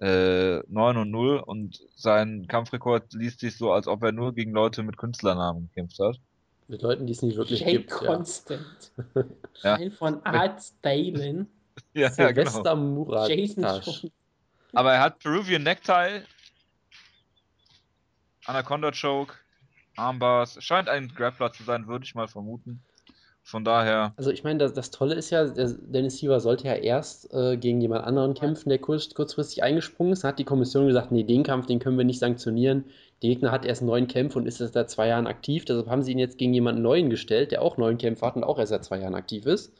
äh, 0.00 0.60
9 0.68 0.96
und 0.96 1.10
0 1.10 1.42
und 1.44 1.80
sein 1.94 2.46
Kampfrekord 2.48 3.12
liest 3.12 3.40
sich 3.40 3.56
so, 3.56 3.72
als 3.72 3.86
ob 3.86 4.02
er 4.02 4.12
nur 4.12 4.34
gegen 4.34 4.52
Leute 4.52 4.82
mit 4.82 4.96
Künstlernamen 4.96 5.68
gekämpft 5.68 5.98
hat. 5.98 6.18
Mit 6.68 6.82
Leuten, 6.82 7.06
die 7.06 7.12
es 7.12 7.22
nicht 7.22 7.36
wirklich 7.36 7.60
Jay 7.60 7.78
gibt. 7.78 7.90
Constant. 7.90 8.92
Ja. 9.62 9.76
Teil 9.76 9.90
von 9.90 10.24
Art 10.24 10.62
Stalin. 10.62 11.46
ja, 11.92 12.10
Sylvester 12.10 12.64
ja, 12.64 12.74
genau. 12.74 12.76
Murat. 12.76 13.28
Jason 13.28 13.64
Aber 14.72 14.94
er 14.94 15.00
hat 15.02 15.18
Peruvian 15.18 15.62
Necktie, 15.62 16.22
Anaconda 18.46 18.90
Choke, 18.90 19.34
Armbars. 19.96 20.56
Scheint 20.64 20.88
ein 20.88 21.08
Grappler 21.14 21.52
zu 21.52 21.62
sein, 21.62 21.86
würde 21.88 22.06
ich 22.06 22.14
mal 22.14 22.26
vermuten. 22.26 22.82
Von 23.50 23.64
daher. 23.64 24.12
Also 24.16 24.30
ich 24.30 24.44
meine, 24.44 24.60
das, 24.60 24.74
das 24.74 24.92
Tolle 24.92 25.16
ist 25.16 25.30
ja, 25.30 25.44
Dennis 25.44 26.18
Siever 26.18 26.38
sollte 26.38 26.68
ja 26.68 26.74
erst 26.74 27.34
äh, 27.34 27.56
gegen 27.56 27.80
jemand 27.80 28.04
anderen 28.04 28.34
kämpfen, 28.34 28.68
der 28.68 28.78
kurz, 28.78 29.12
kurzfristig 29.12 29.64
eingesprungen 29.64 30.12
ist. 30.12 30.22
Da 30.22 30.28
hat 30.28 30.38
die 30.38 30.44
Kommission 30.44 30.86
gesagt, 30.86 31.10
nee, 31.10 31.24
den 31.24 31.42
Kampf, 31.42 31.66
den 31.66 31.80
können 31.80 31.98
wir 31.98 32.04
nicht 32.04 32.20
sanktionieren. 32.20 32.84
Der 33.22 33.30
Gegner 33.30 33.50
hat 33.50 33.66
erst 33.66 33.82
neun 33.82 34.06
Kämpfe 34.06 34.38
und 34.38 34.46
ist 34.46 34.58
seit 34.58 34.88
zwei 34.88 35.08
Jahren 35.08 35.26
aktiv. 35.26 35.64
Deshalb 35.64 35.88
haben 35.88 36.04
sie 36.04 36.12
ihn 36.12 36.20
jetzt 36.20 36.38
gegen 36.38 36.54
jemanden 36.54 36.82
neuen 36.82 37.10
gestellt, 37.10 37.50
der 37.50 37.60
auch 37.62 37.76
neun 37.76 37.98
Kämpfe 37.98 38.24
hat 38.24 38.36
und 38.36 38.44
auch 38.44 38.60
erst 38.60 38.70
seit 38.70 38.84
zwei 38.84 39.00
Jahren 39.00 39.16
aktiv 39.16 39.44
ist. 39.46 39.74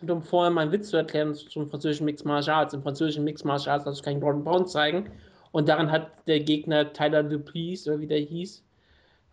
Und 0.00 0.10
um 0.10 0.20
vorher 0.20 0.50
mal 0.50 0.62
einen 0.62 0.72
Witz 0.72 0.88
zu 0.88 0.96
erklären 0.96 1.32
zum 1.36 1.70
französischen 1.70 2.06
Mixed 2.06 2.26
Martial 2.26 2.56
Arts. 2.56 2.74
Im 2.74 2.82
französischen 2.82 3.22
Mixed 3.22 3.46
Martial 3.46 3.74
Arts 3.74 3.84
darf 3.84 3.94
ich 3.94 4.02
keinen 4.02 4.20
Ground 4.20 4.44
Pound 4.44 4.68
zeigen. 4.68 5.08
Und 5.52 5.68
daran 5.68 5.92
hat 5.92 6.10
der 6.26 6.40
Gegner 6.40 6.92
Tyler 6.92 7.22
Dupuis, 7.22 7.86
oder 7.86 8.00
wie 8.00 8.08
der 8.08 8.18
hieß, 8.18 8.64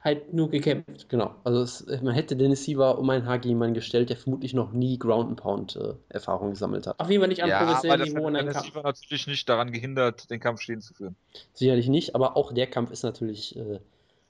halt 0.01 0.33
nur 0.33 0.49
gekämpft. 0.49 1.09
Genau, 1.09 1.35
also 1.43 1.61
es, 1.61 1.85
man 2.01 2.13
hätte 2.13 2.35
Dennis 2.35 2.63
Siever 2.63 2.97
um 2.99 3.09
einen 3.09 3.25
Haar 3.25 3.39
gegen 3.39 3.73
gestellt, 3.73 4.09
der 4.09 4.17
vermutlich 4.17 4.53
noch 4.53 4.71
nie 4.71 4.97
Ground 4.97 5.29
and 5.29 5.41
Pound 5.41 5.75
äh, 5.75 5.93
Erfahrung 6.07 6.51
gesammelt 6.51 6.87
hat. 6.87 6.99
Auf 6.99 7.09
jeden 7.09 7.21
Fall 7.21 7.27
nicht 7.27 7.43
am 7.43 7.49
Ja, 7.49 7.65
das 7.65 7.83
Niveau 7.83 7.91
hat 7.91 7.99
in 8.07 8.17
einem 8.17 8.35
Dennis 8.35 8.53
Kampf. 8.53 8.65
Siever 8.65 8.83
natürlich 8.83 9.27
nicht 9.27 9.49
daran 9.49 9.71
gehindert, 9.71 10.29
den 10.29 10.39
Kampf 10.39 10.61
stehen 10.61 10.81
zu 10.81 10.93
führen. 10.93 11.15
Sicherlich 11.53 11.89
nicht, 11.89 12.15
aber 12.15 12.37
auch 12.37 12.53
der 12.53 12.67
Kampf 12.67 12.91
ist 12.91 13.03
natürlich, 13.03 13.57
äh, 13.57 13.79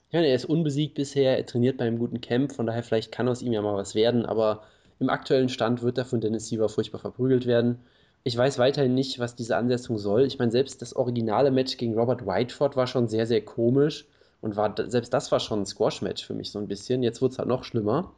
ich 0.08 0.12
meine, 0.12 0.26
er 0.26 0.34
ist 0.34 0.44
unbesiegt 0.44 0.94
bisher, 0.94 1.36
er 1.38 1.46
trainiert 1.46 1.76
bei 1.76 1.86
einem 1.86 1.98
guten 1.98 2.20
Camp, 2.20 2.52
von 2.52 2.66
daher 2.66 2.82
vielleicht 2.82 3.12
kann 3.12 3.28
aus 3.28 3.42
ihm 3.42 3.52
ja 3.52 3.62
mal 3.62 3.76
was 3.76 3.94
werden, 3.94 4.26
aber 4.26 4.62
im 4.98 5.08
aktuellen 5.08 5.48
Stand 5.48 5.82
wird 5.82 5.98
er 5.98 6.04
von 6.04 6.20
Dennis 6.20 6.48
Siever 6.48 6.68
furchtbar 6.68 6.98
verprügelt 6.98 7.46
werden. 7.46 7.78
Ich 8.24 8.36
weiß 8.36 8.58
weiterhin 8.58 8.94
nicht, 8.94 9.18
was 9.18 9.34
diese 9.36 9.56
Ansetzung 9.56 9.96
soll. 9.96 10.26
Ich 10.26 10.38
meine, 10.38 10.50
selbst 10.50 10.82
das 10.82 10.94
originale 10.94 11.50
Match 11.50 11.78
gegen 11.78 11.94
Robert 11.94 12.26
Whiteford 12.26 12.76
war 12.76 12.86
schon 12.86 13.08
sehr, 13.08 13.26
sehr 13.26 13.42
komisch 13.42 14.06
und 14.40 14.56
war, 14.56 14.74
selbst 14.88 15.12
das 15.12 15.30
war 15.32 15.40
schon 15.40 15.62
ein 15.62 15.66
Squash-Match 15.66 16.26
für 16.26 16.34
mich 16.34 16.50
so 16.50 16.58
ein 16.58 16.68
bisschen. 16.68 17.02
Jetzt 17.02 17.20
wird 17.22 17.32
es 17.32 17.38
halt 17.38 17.48
noch 17.48 17.64
schlimmer. 17.64 18.12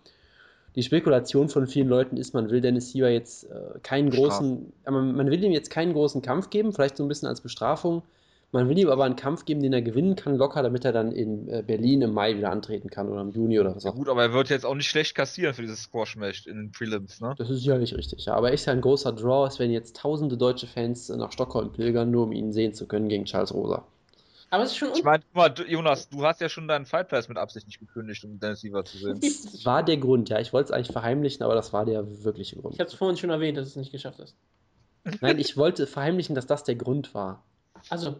Die 0.74 0.82
Spekulation 0.82 1.48
von 1.48 1.66
vielen 1.66 1.88
Leuten 1.88 2.16
ist, 2.16 2.32
man 2.32 2.48
will 2.48 2.60
Dennis 2.60 2.92
Siever 2.92 3.10
jetzt 3.10 3.44
äh, 3.50 3.78
keinen 3.82 4.10
großen, 4.10 4.72
aber 4.84 5.02
man 5.02 5.30
will 5.30 5.44
ihm 5.44 5.52
jetzt 5.52 5.70
keinen 5.70 5.92
großen 5.92 6.22
Kampf 6.22 6.48
geben, 6.48 6.72
vielleicht 6.72 6.96
so 6.96 7.04
ein 7.04 7.08
bisschen 7.08 7.28
als 7.28 7.42
Bestrafung. 7.42 8.02
Man 8.54 8.68
will 8.68 8.78
ihm 8.78 8.90
aber 8.90 9.04
einen 9.04 9.16
Kampf 9.16 9.46
geben, 9.46 9.62
den 9.62 9.72
er 9.72 9.80
gewinnen 9.80 10.14
kann, 10.14 10.36
locker, 10.36 10.62
damit 10.62 10.84
er 10.84 10.92
dann 10.92 11.10
in 11.10 11.48
äh, 11.48 11.62
Berlin 11.66 12.02
im 12.02 12.12
Mai 12.12 12.36
wieder 12.36 12.50
antreten 12.50 12.90
kann 12.90 13.08
oder 13.08 13.22
im 13.22 13.30
Juni 13.30 13.58
oder 13.58 13.74
was 13.74 13.84
Ja 13.84 13.90
auch 13.90 13.94
gut, 13.94 14.10
aber 14.10 14.22
er 14.22 14.32
wird 14.34 14.50
jetzt 14.50 14.66
auch 14.66 14.74
nicht 14.74 14.88
schlecht 14.88 15.14
kassieren 15.14 15.54
für 15.54 15.62
dieses 15.62 15.84
Squash-Match 15.84 16.46
in 16.46 16.56
den 16.56 16.72
Prelims, 16.72 17.22
ne? 17.22 17.34
Das 17.38 17.48
ist 17.48 17.60
sicherlich 17.60 17.94
richtig, 17.96 18.26
ja. 18.26 18.34
Aber 18.34 18.48
er 18.48 18.54
ist 18.54 18.66
ja 18.66 18.74
ein 18.74 18.82
großer 18.82 19.12
Draw. 19.12 19.46
Es 19.46 19.58
werden 19.58 19.72
jetzt 19.72 19.96
tausende 19.96 20.36
deutsche 20.36 20.66
Fans 20.66 21.08
äh, 21.08 21.16
nach 21.16 21.32
Stockholm 21.32 21.72
pilgern, 21.72 22.10
nur 22.10 22.24
um 22.24 22.32
ihn 22.32 22.52
sehen 22.52 22.74
zu 22.74 22.86
können 22.86 23.08
gegen 23.08 23.24
Charles 23.24 23.54
Rosa. 23.54 23.86
Aber 24.52 24.64
es 24.64 24.72
ist 24.72 24.76
schon 24.76 24.92
Ich 24.94 25.02
meine, 25.02 25.22
guck 25.22 25.34
mal, 25.34 25.54
Jonas, 25.66 26.10
du 26.10 26.26
hast 26.26 26.42
ja 26.42 26.50
schon 26.50 26.68
deinen 26.68 26.84
Fight 26.84 27.08
Pass 27.08 27.26
mit 27.26 27.38
Absicht 27.38 27.66
nicht 27.66 27.78
gekündigt, 27.78 28.22
um 28.22 28.38
Dennis 28.38 28.60
Siever 28.60 28.84
zu 28.84 28.98
sehen. 28.98 29.18
Das 29.22 29.64
war 29.64 29.82
der 29.82 29.96
Grund, 29.96 30.28
ja. 30.28 30.40
Ich 30.40 30.52
wollte 30.52 30.66
es 30.66 30.70
eigentlich 30.72 30.92
verheimlichen, 30.92 31.42
aber 31.42 31.54
das 31.54 31.72
war 31.72 31.86
der 31.86 32.22
wirkliche 32.22 32.56
Grund. 32.56 32.74
Ich 32.74 32.80
habe 32.80 32.88
es 32.88 32.94
vorhin 32.94 33.16
schon 33.16 33.30
erwähnt, 33.30 33.56
dass 33.56 33.64
du 33.64 33.70
es 33.70 33.76
nicht 33.76 33.92
geschafft 33.92 34.18
hast. 34.20 34.36
Nein, 35.22 35.38
ich 35.38 35.56
wollte 35.56 35.86
verheimlichen, 35.86 36.34
dass 36.34 36.46
das 36.46 36.64
der 36.64 36.74
Grund 36.74 37.14
war. 37.14 37.42
Also, 37.88 38.16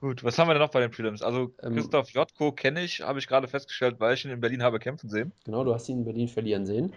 Gut, 0.00 0.22
was 0.22 0.38
haben 0.38 0.46
wir 0.48 0.54
denn 0.54 0.62
noch 0.62 0.70
bei 0.70 0.80
den 0.80 0.92
Prelims? 0.92 1.22
Also 1.22 1.52
Ähm, 1.60 1.74
Christoph 1.74 2.10
Jotko 2.10 2.52
kenne 2.52 2.84
ich, 2.84 3.00
habe 3.00 3.18
ich 3.18 3.26
gerade 3.26 3.48
festgestellt, 3.48 3.96
weil 3.98 4.14
ich 4.14 4.24
ihn 4.24 4.30
in 4.30 4.40
Berlin 4.40 4.62
habe 4.62 4.78
kämpfen 4.78 5.10
sehen. 5.10 5.32
Genau, 5.44 5.64
du 5.64 5.74
hast 5.74 5.88
ihn 5.88 5.98
in 5.98 6.04
Berlin 6.04 6.28
verlieren 6.28 6.66
sehen. 6.66 6.92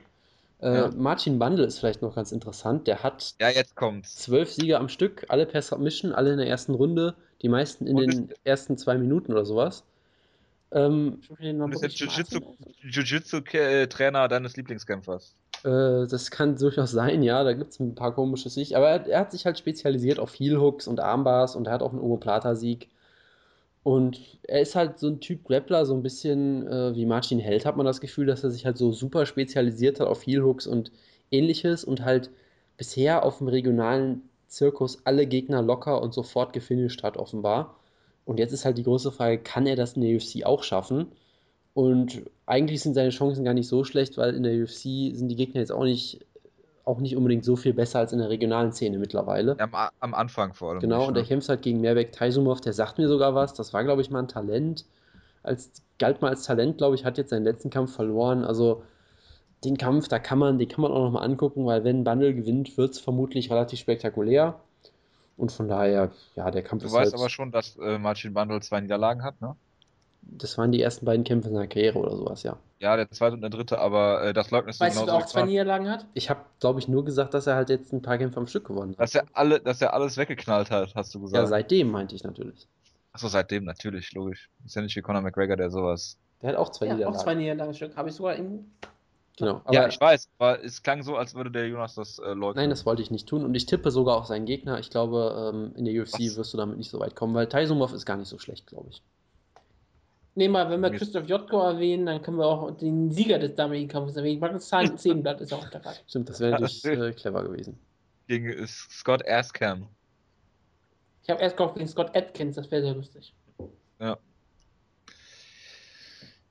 Äh, 0.59 0.75
Ja. 0.75 0.91
Martin 0.95 1.39
Bandel 1.39 1.65
ist 1.65 1.79
vielleicht 1.79 2.01
noch 2.01 2.15
ganz 2.15 2.31
interessant. 2.31 2.87
Der 2.87 3.03
hat 3.03 3.35
Ja, 3.39 3.49
jetzt 3.49 3.75
kommt's. 3.75 4.15
zwölf 4.15 4.51
Siege 4.51 4.79
am 4.79 4.89
Stück, 4.89 5.25
alle 5.29 5.45
per 5.45 5.61
Submission, 5.61 6.11
alle 6.13 6.31
in 6.31 6.37
der 6.37 6.47
ersten 6.47 6.73
Runde, 6.73 7.15
die 7.41 7.49
meisten 7.49 7.85
in 7.85 7.97
Und 7.97 8.07
den 8.07 8.33
ersten 8.43 8.77
zwei 8.77 8.97
Minuten 8.97 9.31
oder 9.31 9.45
sowas. 9.45 9.83
Ähm, 10.71 11.21
Und 11.39 11.73
ist 11.73 11.99
jetzt. 11.99 11.99
Jiu-Jitsu-Trainer 12.81 14.27
deines 14.27 14.57
Lieblingskämpfers. 14.57 15.35
Äh, 15.63 16.07
das 16.07 16.29
kann 16.31 16.57
durchaus 16.57 16.91
sein, 16.91 17.23
ja, 17.23 17.43
da 17.43 17.53
gibt 17.53 17.71
es 17.71 17.79
ein 17.79 17.95
paar 17.95 18.13
komische 18.13 18.49
Sicht, 18.49 18.75
aber 18.75 18.89
er, 18.89 19.07
er 19.07 19.19
hat 19.21 19.31
sich 19.31 19.45
halt 19.45 19.57
spezialisiert 19.57 20.19
auf 20.19 20.33
Heel-Hooks 20.33 20.87
und 20.87 20.99
Armbars 20.99 21.55
und 21.55 21.67
er 21.67 21.73
hat 21.73 21.81
auch 21.81 21.91
einen 21.91 22.01
Omoplata-Sieg. 22.01 22.89
Und 23.83 24.39
er 24.43 24.61
ist 24.61 24.75
halt 24.75 24.99
so 24.99 25.07
ein 25.07 25.19
Typ 25.21 25.45
Grappler, 25.45 25.85
so 25.85 25.93
ein 25.93 26.03
bisschen 26.03 26.67
äh, 26.67 26.95
wie 26.95 27.05
Martin 27.05 27.39
Held, 27.39 27.65
hat 27.65 27.77
man 27.77 27.85
das 27.85 28.01
Gefühl, 28.01 28.25
dass 28.25 28.43
er 28.43 28.51
sich 28.51 28.65
halt 28.65 28.77
so 28.77 28.91
super 28.91 29.25
spezialisiert 29.25 29.99
hat 29.99 30.07
auf 30.07 30.25
Heel-Hooks 30.25 30.67
und 30.67 30.91
ähnliches 31.31 31.83
und 31.83 32.03
halt 32.03 32.29
bisher 32.77 33.23
auf 33.23 33.37
dem 33.39 33.47
regionalen 33.47 34.23
Zirkus 34.47 34.99
alle 35.05 35.25
Gegner 35.25 35.61
locker 35.61 36.01
und 36.01 36.13
sofort 36.13 36.53
gefinisht 36.53 37.03
hat, 37.03 37.17
offenbar. 37.17 37.79
Und 38.25 38.39
jetzt 38.39 38.51
ist 38.51 38.65
halt 38.65 38.77
die 38.77 38.83
große 38.83 39.11
Frage, 39.11 39.39
kann 39.39 39.65
er 39.65 39.75
das 39.75 39.93
in 39.93 40.01
der 40.01 40.15
UFC 40.15 40.45
auch 40.45 40.63
schaffen? 40.63 41.07
Und 41.73 42.23
eigentlich 42.45 42.81
sind 42.81 42.93
seine 42.93 43.11
Chancen 43.11 43.45
gar 43.45 43.53
nicht 43.53 43.67
so 43.67 43.83
schlecht, 43.83 44.17
weil 44.17 44.33
in 44.35 44.43
der 44.43 44.63
UFC 44.63 45.15
sind 45.15 45.29
die 45.29 45.35
Gegner 45.35 45.61
jetzt 45.61 45.71
auch 45.71 45.83
nicht, 45.83 46.25
auch 46.87 46.99
nicht 46.99 47.15
unbedingt 47.15 47.43
so 47.43 47.55
viel 47.55 47.73
besser 47.73 47.99
als 47.99 48.13
in 48.13 48.19
der 48.19 48.29
regionalen 48.29 48.71
Szene 48.71 48.97
mittlerweile. 48.97 49.59
Am, 49.59 49.73
am 49.99 50.13
Anfang 50.13 50.53
vor 50.53 50.71
allem. 50.71 50.79
Genau, 50.79 50.99
nicht, 50.99 51.07
und 51.07 51.13
ne? 51.13 51.19
der 51.19 51.27
kämpft 51.27 51.49
halt 51.49 51.61
gegen 51.61 51.81
Merbek 51.81 52.11
Taisumov, 52.11 52.61
der 52.61 52.73
sagt 52.73 52.97
mir 52.97 53.07
sogar 53.07 53.35
was. 53.35 53.53
Das 53.53 53.73
war, 53.73 53.83
glaube 53.83 54.01
ich, 54.01 54.09
mal 54.09 54.19
ein 54.19 54.27
Talent. 54.27 54.85
Als, 55.43 55.71
galt 55.99 56.21
mal 56.21 56.29
als 56.29 56.43
Talent, 56.43 56.77
glaube 56.77 56.95
ich, 56.95 57.05
hat 57.05 57.17
jetzt 57.17 57.29
seinen 57.29 57.43
letzten 57.43 57.69
Kampf 57.69 57.93
verloren. 57.93 58.43
Also 58.43 58.83
den 59.63 59.77
Kampf, 59.77 60.07
da 60.07 60.19
kann 60.19 60.39
man, 60.39 60.59
den 60.59 60.67
kann 60.67 60.81
man 60.81 60.91
auch 60.91 61.03
nochmal 61.03 61.23
angucken, 61.23 61.65
weil 61.65 61.83
wenn 61.83 62.03
Bundle 62.03 62.33
gewinnt, 62.33 62.77
wird 62.77 62.91
es 62.91 62.99
vermutlich 62.99 63.51
relativ 63.51 63.79
spektakulär. 63.79 64.59
Und 65.35 65.51
von 65.51 65.67
daher, 65.67 66.11
ja, 66.35 66.49
der 66.49 66.63
Kampf 66.63 66.81
Du 66.83 66.87
ist 66.87 66.93
weißt 66.93 67.13
halt, 67.13 67.21
aber 67.21 67.29
schon, 67.29 67.51
dass 67.51 67.77
äh, 67.77 67.99
Martin 67.99 68.33
Bandel 68.33 68.61
zwei 68.61 68.81
Niederlagen 68.81 69.23
hat, 69.23 69.39
ne? 69.41 69.55
Das 70.21 70.57
waren 70.57 70.71
die 70.71 70.81
ersten 70.81 71.05
beiden 71.05 71.23
Kämpfe 71.23 71.49
seiner 71.49 71.67
Karriere 71.67 71.99
oder 71.99 72.15
sowas, 72.15 72.43
ja. 72.43 72.57
Ja, 72.79 72.95
der 72.95 73.09
zweite 73.09 73.33
und 73.35 73.41
der 73.41 73.49
dritte, 73.49 73.79
aber 73.79 74.23
äh, 74.23 74.33
das 74.33 74.51
leugnest 74.51 74.79
du 74.79 74.85
Weißt 74.85 74.97
du, 75.07 75.11
auch 75.11 75.25
zwei. 75.25 75.45
Niederlagen 75.45 75.89
hat? 75.89 76.05
Ich 76.13 76.29
habe, 76.29 76.41
glaube 76.59 76.79
ich, 76.79 76.87
nur 76.87 77.03
gesagt, 77.05 77.33
dass 77.33 77.47
er 77.47 77.55
halt 77.55 77.69
jetzt 77.69 77.91
ein 77.91 78.03
paar 78.03 78.17
Kämpfe 78.19 78.39
am 78.39 78.45
Stück 78.47 78.65
gewonnen 78.65 78.91
hat. 78.91 78.99
Dass 78.99 79.15
er, 79.15 79.25
alle, 79.33 79.59
dass 79.59 79.81
er 79.81 79.93
alles 79.93 80.15
weggeknallt 80.17 80.69
hat, 80.69 80.93
hast 80.93 81.15
du 81.15 81.19
Ja, 81.19 81.23
gesagt. 81.25 81.47
seitdem 81.49 81.89
meinte 81.89 82.15
ich 82.15 82.23
natürlich. 82.23 82.67
Achso, 83.13 83.29
seitdem, 83.29 83.63
natürlich, 83.63 84.13
logisch. 84.13 84.49
Ist 84.63 84.75
ja 84.75 84.83
nicht 84.83 84.95
wie 84.95 85.01
Conor 85.01 85.21
McGregor, 85.21 85.55
der 85.55 85.71
sowas. 85.71 86.17
Der 86.43 86.49
hat 86.49 86.55
auch 86.57 86.69
zwei 86.69 86.85
Ja, 86.85 86.91
auch 86.91 86.97
Niederlagen. 86.97 87.19
zwei 87.23 87.33
Niederlagen 87.35 87.73
Stück. 87.73 87.95
Habe 87.97 88.09
ich 88.09 88.15
sogar 88.15 88.35
im. 88.35 88.71
Genau. 89.37 89.61
Aber 89.65 89.73
ja, 89.73 89.87
ich 89.87 89.99
weiß, 89.99 90.29
aber 90.37 90.63
es 90.63 90.81
klang 90.83 91.01
so, 91.03 91.15
als 91.15 91.33
würde 91.33 91.49
der 91.51 91.67
Jonas 91.67 91.95
das 91.95 92.19
äh, 92.19 92.33
leugnen. 92.33 92.61
nein, 92.63 92.69
das 92.69 92.85
wollte 92.85 93.01
ich 93.01 93.09
nicht 93.11 93.27
tun. 93.27 93.43
Und 93.43 93.55
ich 93.55 93.65
tippe 93.65 93.89
sogar 93.89 94.17
auf 94.17 94.25
seinen 94.27 94.45
Gegner. 94.45 94.79
Ich 94.79 94.89
glaube, 94.91 95.51
ähm, 95.53 95.73
in 95.75 95.85
der 95.85 95.99
UFC 95.99 96.19
Was? 96.19 96.37
wirst 96.37 96.53
du 96.53 96.57
damit 96.57 96.77
nicht 96.77 96.89
so 96.91 96.99
weit 96.99 97.15
kommen, 97.15 97.33
weil 97.33 97.47
Taisumov 97.47 97.91
ist 97.93 98.05
gar 98.05 98.17
nicht 98.17 98.27
so 98.29 98.37
schlecht, 98.37 98.67
glaube 98.67 98.89
ich. 98.89 99.01
Nee, 100.37 100.49
mal, 100.49 100.69
wenn 100.69 100.81
wir 100.81 100.91
Christoph 100.91 101.27
Jotko 101.27 101.63
erwähnen, 101.63 102.05
dann 102.05 102.21
können 102.21 102.37
wir 102.37 102.45
auch 102.45 102.69
den 102.77 103.09
Sieger 103.11 103.39
des 103.39 103.55
damaligen 103.55 103.87
Kampfes 103.87 104.17
erwähnen. 104.17 104.39
Magnus 104.39 104.69
Zahn- 104.69 104.95
Zehnblatt 104.95 105.41
ist 105.41 105.51
auch 105.51 105.67
Karte. 105.71 105.89
Stimmt, 106.07 106.29
das 106.29 106.39
wäre 106.39 106.51
natürlich 106.61 106.85
äh, 106.85 107.11
clever 107.13 107.43
gewesen. 107.43 107.79
Gegen 108.27 108.45
äh, 108.47 108.67
Scott 108.67 109.27
Askham. 109.27 109.87
Ich 111.23 111.29
habe 111.31 111.41
erst 111.41 111.57
gehofft 111.57 111.73
gegen 111.73 111.87
Scott 111.87 112.15
Atkins, 112.15 112.55
das 112.55 112.69
wäre 112.69 112.83
sehr 112.83 112.93
lustig. 112.93 113.33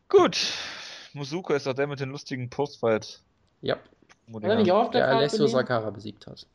Gut. 0.08 0.36
Musuko 1.12 1.54
ist 1.54 1.66
doch 1.66 1.74
der 1.74 1.86
mit 1.86 2.00
den 2.00 2.10
lustigen 2.10 2.50
Postfight. 2.50 3.20
Ja, 3.60 3.78
er 4.42 4.56
nicht 4.56 4.72
auch 4.72 4.86
auf 4.86 4.90
der 4.90 5.08
Alessio? 5.08 5.46
Sakara 5.46 5.90
besiegt 5.90 6.26
hat. 6.26 6.46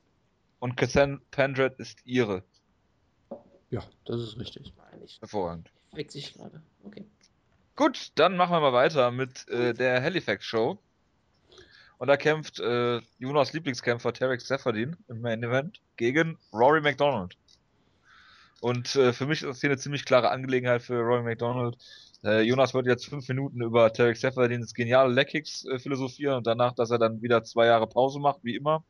Und 0.60 0.76
Kassan 0.76 1.22
Pandred 1.32 1.80
ist 1.80 2.00
ihre. 2.06 2.44
Ja, 3.70 3.84
das 4.06 4.20
ist 4.20 4.38
richtig. 4.38 4.74
Hervorragend. 5.20 5.72
wechselt 5.94 6.12
sich 6.26 6.34
gerade. 6.34 6.62
Okay. 6.84 7.06
Gut, 7.82 8.12
dann 8.14 8.38
machen 8.38 8.52
wir 8.52 8.60
mal 8.60 8.74
weiter 8.74 9.10
mit 9.10 9.48
äh, 9.50 9.74
der 9.74 10.04
Halifax 10.04 10.46
Show. 10.46 10.78
Und 11.98 12.08
da 12.10 12.16
kämpft 12.16 12.60
äh, 12.60 13.02
Jonas 13.18 13.54
Lieblingskämpfer 13.54 14.14
Tarek 14.14 14.40
Seferdin 14.40 14.98
im 15.08 15.22
Main 15.22 15.42
Event 15.42 15.82
gegen 15.98 16.38
Rory 16.54 16.80
McDonald. 16.82 17.36
Und 18.60 18.96
äh, 18.96 19.14
für 19.14 19.26
mich 19.26 19.42
ist 19.42 19.48
das 19.50 19.62
hier 19.62 19.72
eine 19.72 19.80
ziemlich 19.80 20.06
klare 20.06 20.30
Angelegenheit 20.30 20.84
für 20.84 21.00
Rory 21.00 21.24
McDonald. 21.24 21.76
Äh, 22.24 22.42
Jonas 22.42 22.76
wird 22.76 22.86
jetzt 22.86 23.08
fünf 23.08 23.28
Minuten 23.28 23.64
über 23.64 23.92
Tarek 23.92 24.16
Seferdins 24.18 24.76
geniale 24.76 25.12
Leg-Kicks 25.12 25.66
äh, 25.66 25.80
philosophieren 25.80 26.36
und 26.38 26.46
danach, 26.46 26.74
dass 26.76 26.92
er 26.92 27.00
dann 27.00 27.24
wieder 27.24 27.44
zwei 27.44 27.66
Jahre 27.66 27.88
Pause 27.88 28.20
macht, 28.20 28.44
wie 28.44 28.56
immer. 28.58 28.84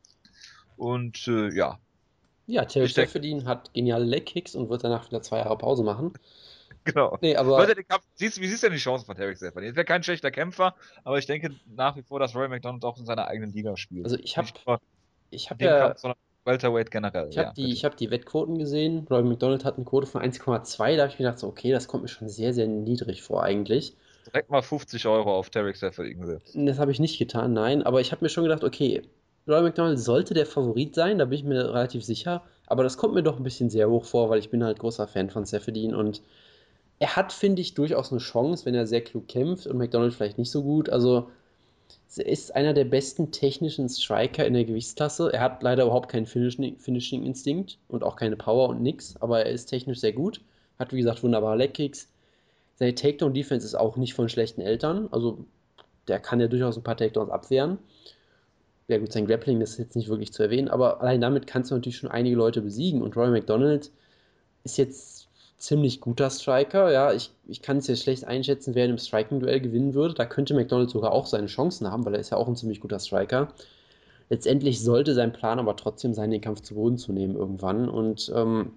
Und 0.76 1.30
äh, 1.30 1.48
ja, 1.56 1.80
Ja, 2.46 2.66
denk- 2.66 2.90
Shefferdin 2.90 3.46
hat 3.46 3.74
geniale 3.74 4.04
Leg-Kicks 4.04 4.54
und 4.54 4.70
wird 4.70 4.84
danach 4.84 5.08
wieder 5.08 5.22
zwei 5.22 5.38
Jahre 5.38 5.58
Pause 5.58 5.84
machen. 5.84 6.12
genau. 6.86 7.18
Nee, 7.22 7.36
aber 7.36 7.66
Kampf, 7.88 8.04
siehst, 8.16 8.40
wie 8.42 8.48
siehst 8.48 8.64
du 8.64 8.68
denn 8.68 8.76
die 8.76 8.82
Chancen 8.82 9.06
von 9.06 9.16
Tarek 9.16 9.38
Seferdin? 9.38 9.70
Er 9.72 9.76
wäre 9.76 9.86
kein 9.86 10.04
schlechter 10.04 10.32
Kämpfer, 10.32 10.76
aber 11.04 11.18
ich 11.18 11.26
denke 11.26 11.52
nach 11.76 11.96
wie 11.96 12.04
vor, 12.04 12.20
dass 12.20 12.36
Rory 12.36 12.50
McDonald 12.50 12.84
auch 12.84 12.98
in 12.98 13.06
seiner 13.06 13.28
eigenen 13.28 13.52
Liga 13.54 13.78
spielt. 13.78 14.06
Also 14.06 14.18
ich 14.18 14.38
hab- 14.38 14.46
Nicht 14.46 14.66
nur 14.66 14.80
ich 15.30 15.50
habe 15.50 15.64
ja, 15.64 15.80
Kampf, 15.88 16.00
sondern 16.00 16.18
Welterweight 16.46 16.92
generell. 16.92 17.30
ich 17.30 17.38
habe 17.38 17.48
ja, 17.48 17.54
die, 17.54 17.72
ich 17.72 17.86
hab 17.86 17.96
die 17.98 18.10
Wettquoten 18.12 18.58
gesehen. 18.58 19.06
Roy 19.10 19.24
McDonald 19.24 19.64
hat 19.64 19.76
eine 19.76 19.86
Quote 19.86 20.08
von 20.08 20.22
1,2. 20.22 20.96
Da 20.96 21.04
habe 21.04 21.12
ich 21.14 21.20
mir 21.20 21.26
gedacht, 21.26 21.40
so, 21.40 21.48
okay, 21.48 21.72
das 21.72 21.88
kommt 21.88 22.04
mir 22.04 22.10
schon 22.10 22.30
sehr, 22.30 22.54
sehr 22.54 22.68
niedrig 22.68 23.22
vor 23.22 23.44
eigentlich. 23.44 23.96
direkt 24.28 24.50
mal 24.50 24.62
50 24.62 25.06
Euro 25.08 25.34
auf 25.38 25.50
Tarek 25.50 25.78
Seferdin 25.78 26.20
gesetzt. 26.22 26.56
Das 26.56 26.80
habe 26.80 26.92
ich 26.92 27.00
nicht 27.00 27.18
getan, 27.20 27.54
nein. 27.54 27.84
Aber 27.84 28.02
ich 28.02 28.12
habe 28.12 28.24
mir 28.26 28.30
schon 28.30 28.44
gedacht, 28.44 28.64
okay, 28.64 29.04
Roy 29.48 29.62
McDonald 29.62 30.00
sollte 30.00 30.34
der 30.34 30.46
Favorit 30.46 30.96
sein, 30.96 31.18
da 31.18 31.26
bin 31.26 31.38
ich 31.38 31.44
mir 31.44 31.74
relativ 31.74 32.04
sicher. 32.04 32.44
Aber 32.68 32.84
das 32.84 32.98
kommt 32.98 33.14
mir 33.14 33.24
doch 33.24 33.38
ein 33.38 33.44
bisschen 33.44 33.70
sehr 33.70 33.90
hoch 33.90 34.06
vor, 34.06 34.30
weil 34.30 34.40
ich 34.40 34.50
bin 34.50 34.64
halt 34.64 34.80
großer 34.80 35.08
Fan 35.08 35.30
von 35.30 35.46
Seferdin 35.46 35.94
und 35.96 36.22
er 37.02 37.16
hat, 37.16 37.34
finde 37.34 37.64
ich, 37.64 37.74
durchaus 37.74 38.12
eine 38.12 38.22
Chance, 38.22 38.64
wenn 38.66 38.76
er 38.76 38.86
sehr 38.86 39.02
klug 39.02 39.28
kämpft 39.28 39.66
und 39.66 39.76
McDonald 39.80 40.14
vielleicht 40.14 40.38
nicht 40.38 40.52
so 40.52 40.62
gut. 40.62 40.88
Also 40.88 41.32
er 42.16 42.28
ist 42.28 42.56
einer 42.56 42.76
der 42.76 42.86
besten 42.86 43.32
technischen 43.32 43.90
Striker 43.90 44.46
in 44.46 44.54
der 44.54 44.66
Gewichtsklasse. 44.66 45.34
Er 45.34 45.42
hat 45.42 45.64
leider 45.64 45.86
überhaupt 45.86 46.12
keinen 46.12 46.28
Finishing- 46.28 46.78
Finishing-Instinkt 46.78 47.80
und 47.88 48.04
auch 48.04 48.16
keine 48.16 48.36
Power 48.36 48.70
und 48.70 48.84
nix, 48.84 49.16
aber 49.20 49.44
er 49.44 49.52
ist 49.52 49.66
technisch 49.66 50.00
sehr 50.00 50.14
gut. 50.14 50.42
Hat, 50.78 50.94
wie 50.94 51.00
gesagt, 51.00 51.24
wunderbare 51.24 51.58
Leg-Kicks. 51.58 52.08
Seine 52.76 52.94
Takedown-Defense 52.94 53.66
ist 53.66 53.74
auch 53.76 53.98
nicht 53.98 54.14
von 54.14 54.30
schlechten 54.30 54.62
Eltern. 54.62 55.08
Also 55.10 55.44
der 56.08 56.20
kann 56.20 56.40
ja 56.40 56.48
durchaus 56.48 56.78
ein 56.78 56.84
paar 56.84 56.98
Takedowns 56.98 57.32
abwehren. 57.32 57.80
Ja 58.90 59.00
gut, 59.00 59.12
sein 59.12 59.26
Grappling 59.26 59.60
ist 59.62 59.80
jetzt 59.80 59.96
nicht 59.96 60.10
wirklich 60.10 60.34
zu 60.34 60.44
erwähnen, 60.44 60.68
aber 60.68 61.02
allein 61.02 61.20
damit 61.20 61.48
kannst 61.48 61.72
du 61.72 61.76
natürlich 61.76 61.98
schon 61.98 62.12
einige 62.12 62.36
Leute 62.36 62.62
besiegen 62.62 63.02
und 63.02 63.18
Roy 63.18 63.32
McDonald 63.32 63.90
ist 64.64 64.78
jetzt 64.78 65.21
ziemlich 65.62 66.02
guter 66.02 66.30
Striker. 66.30 66.92
Ja, 66.92 67.14
ich, 67.14 67.32
ich 67.48 67.62
kann 67.62 67.78
es 67.78 67.88
jetzt 67.88 68.04
schlecht 68.04 68.26
einschätzen, 68.26 68.76
wer 68.76 68.86
in 68.86 68.92
einem 68.92 68.98
Striking-Duell 68.98 69.62
gewinnen 69.62 69.94
würde. 69.94 70.14
Da 70.16 70.26
könnte 70.26 70.54
McDonald 70.54 70.90
sogar 70.90 71.12
auch 71.12 71.28
seine 71.28 71.48
Chancen 71.48 71.90
haben, 71.92 72.06
weil 72.06 72.16
er 72.16 72.20
ist 72.20 72.32
ja 72.32 72.38
auch 72.38 72.48
ein 72.48 72.56
ziemlich 72.56 72.82
guter 72.82 73.00
Striker. 73.00 73.50
Letztendlich 74.30 74.82
sollte 74.82 75.14
sein 75.14 75.34
Plan 75.34 75.60
aber 75.60 75.76
trotzdem 75.76 76.14
sein, 76.14 76.32
den 76.32 76.42
Kampf 76.42 76.62
zu 76.62 76.76
Boden 76.76 76.98
zu 76.98 77.14
nehmen 77.14 77.36
irgendwann. 77.36 77.90
Und 77.90 78.32
ähm, 78.36 78.72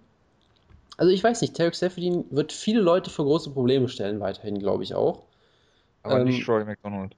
also 0.96 1.10
ich 1.10 1.24
weiß 1.24 1.40
nicht, 1.40 1.56
Tarek 1.56 1.74
Seferdin 1.74 2.24
wird 2.30 2.52
viele 2.52 2.80
Leute 2.80 3.10
vor 3.10 3.24
große 3.24 3.50
Probleme 3.50 3.88
stellen, 3.88 4.20
weiterhin, 4.20 4.58
glaube 4.58 4.82
ich 4.82 4.94
auch. 4.94 5.22
Aber 6.02 6.20
Ähm, 6.20 6.26
nicht 6.26 6.46
Roy 6.48 6.64
McDonald. 6.64 7.16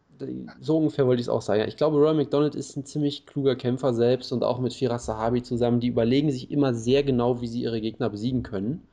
So 0.60 0.78
ungefähr 0.78 1.06
wollte 1.06 1.20
ich 1.20 1.26
es 1.26 1.30
auch 1.30 1.42
sagen. 1.42 1.64
Ich 1.68 1.76
glaube, 1.76 1.98
Roy 1.98 2.14
McDonald 2.14 2.54
ist 2.54 2.76
ein 2.76 2.86
ziemlich 2.86 3.26
kluger 3.26 3.56
Kämpfer 3.56 3.92
selbst 3.92 4.32
und 4.32 4.44
auch 4.44 4.58
mit 4.60 4.72
Firas 4.72 5.06
Sahabi 5.06 5.42
zusammen. 5.42 5.80
Die 5.80 5.88
überlegen 5.88 6.30
sich 6.30 6.50
immer 6.50 6.72
sehr 6.72 7.02
genau, 7.02 7.40
wie 7.42 7.48
sie 7.48 7.62
ihre 7.62 7.80
Gegner 7.80 8.08
besiegen 8.08 8.42
können. 8.42 8.86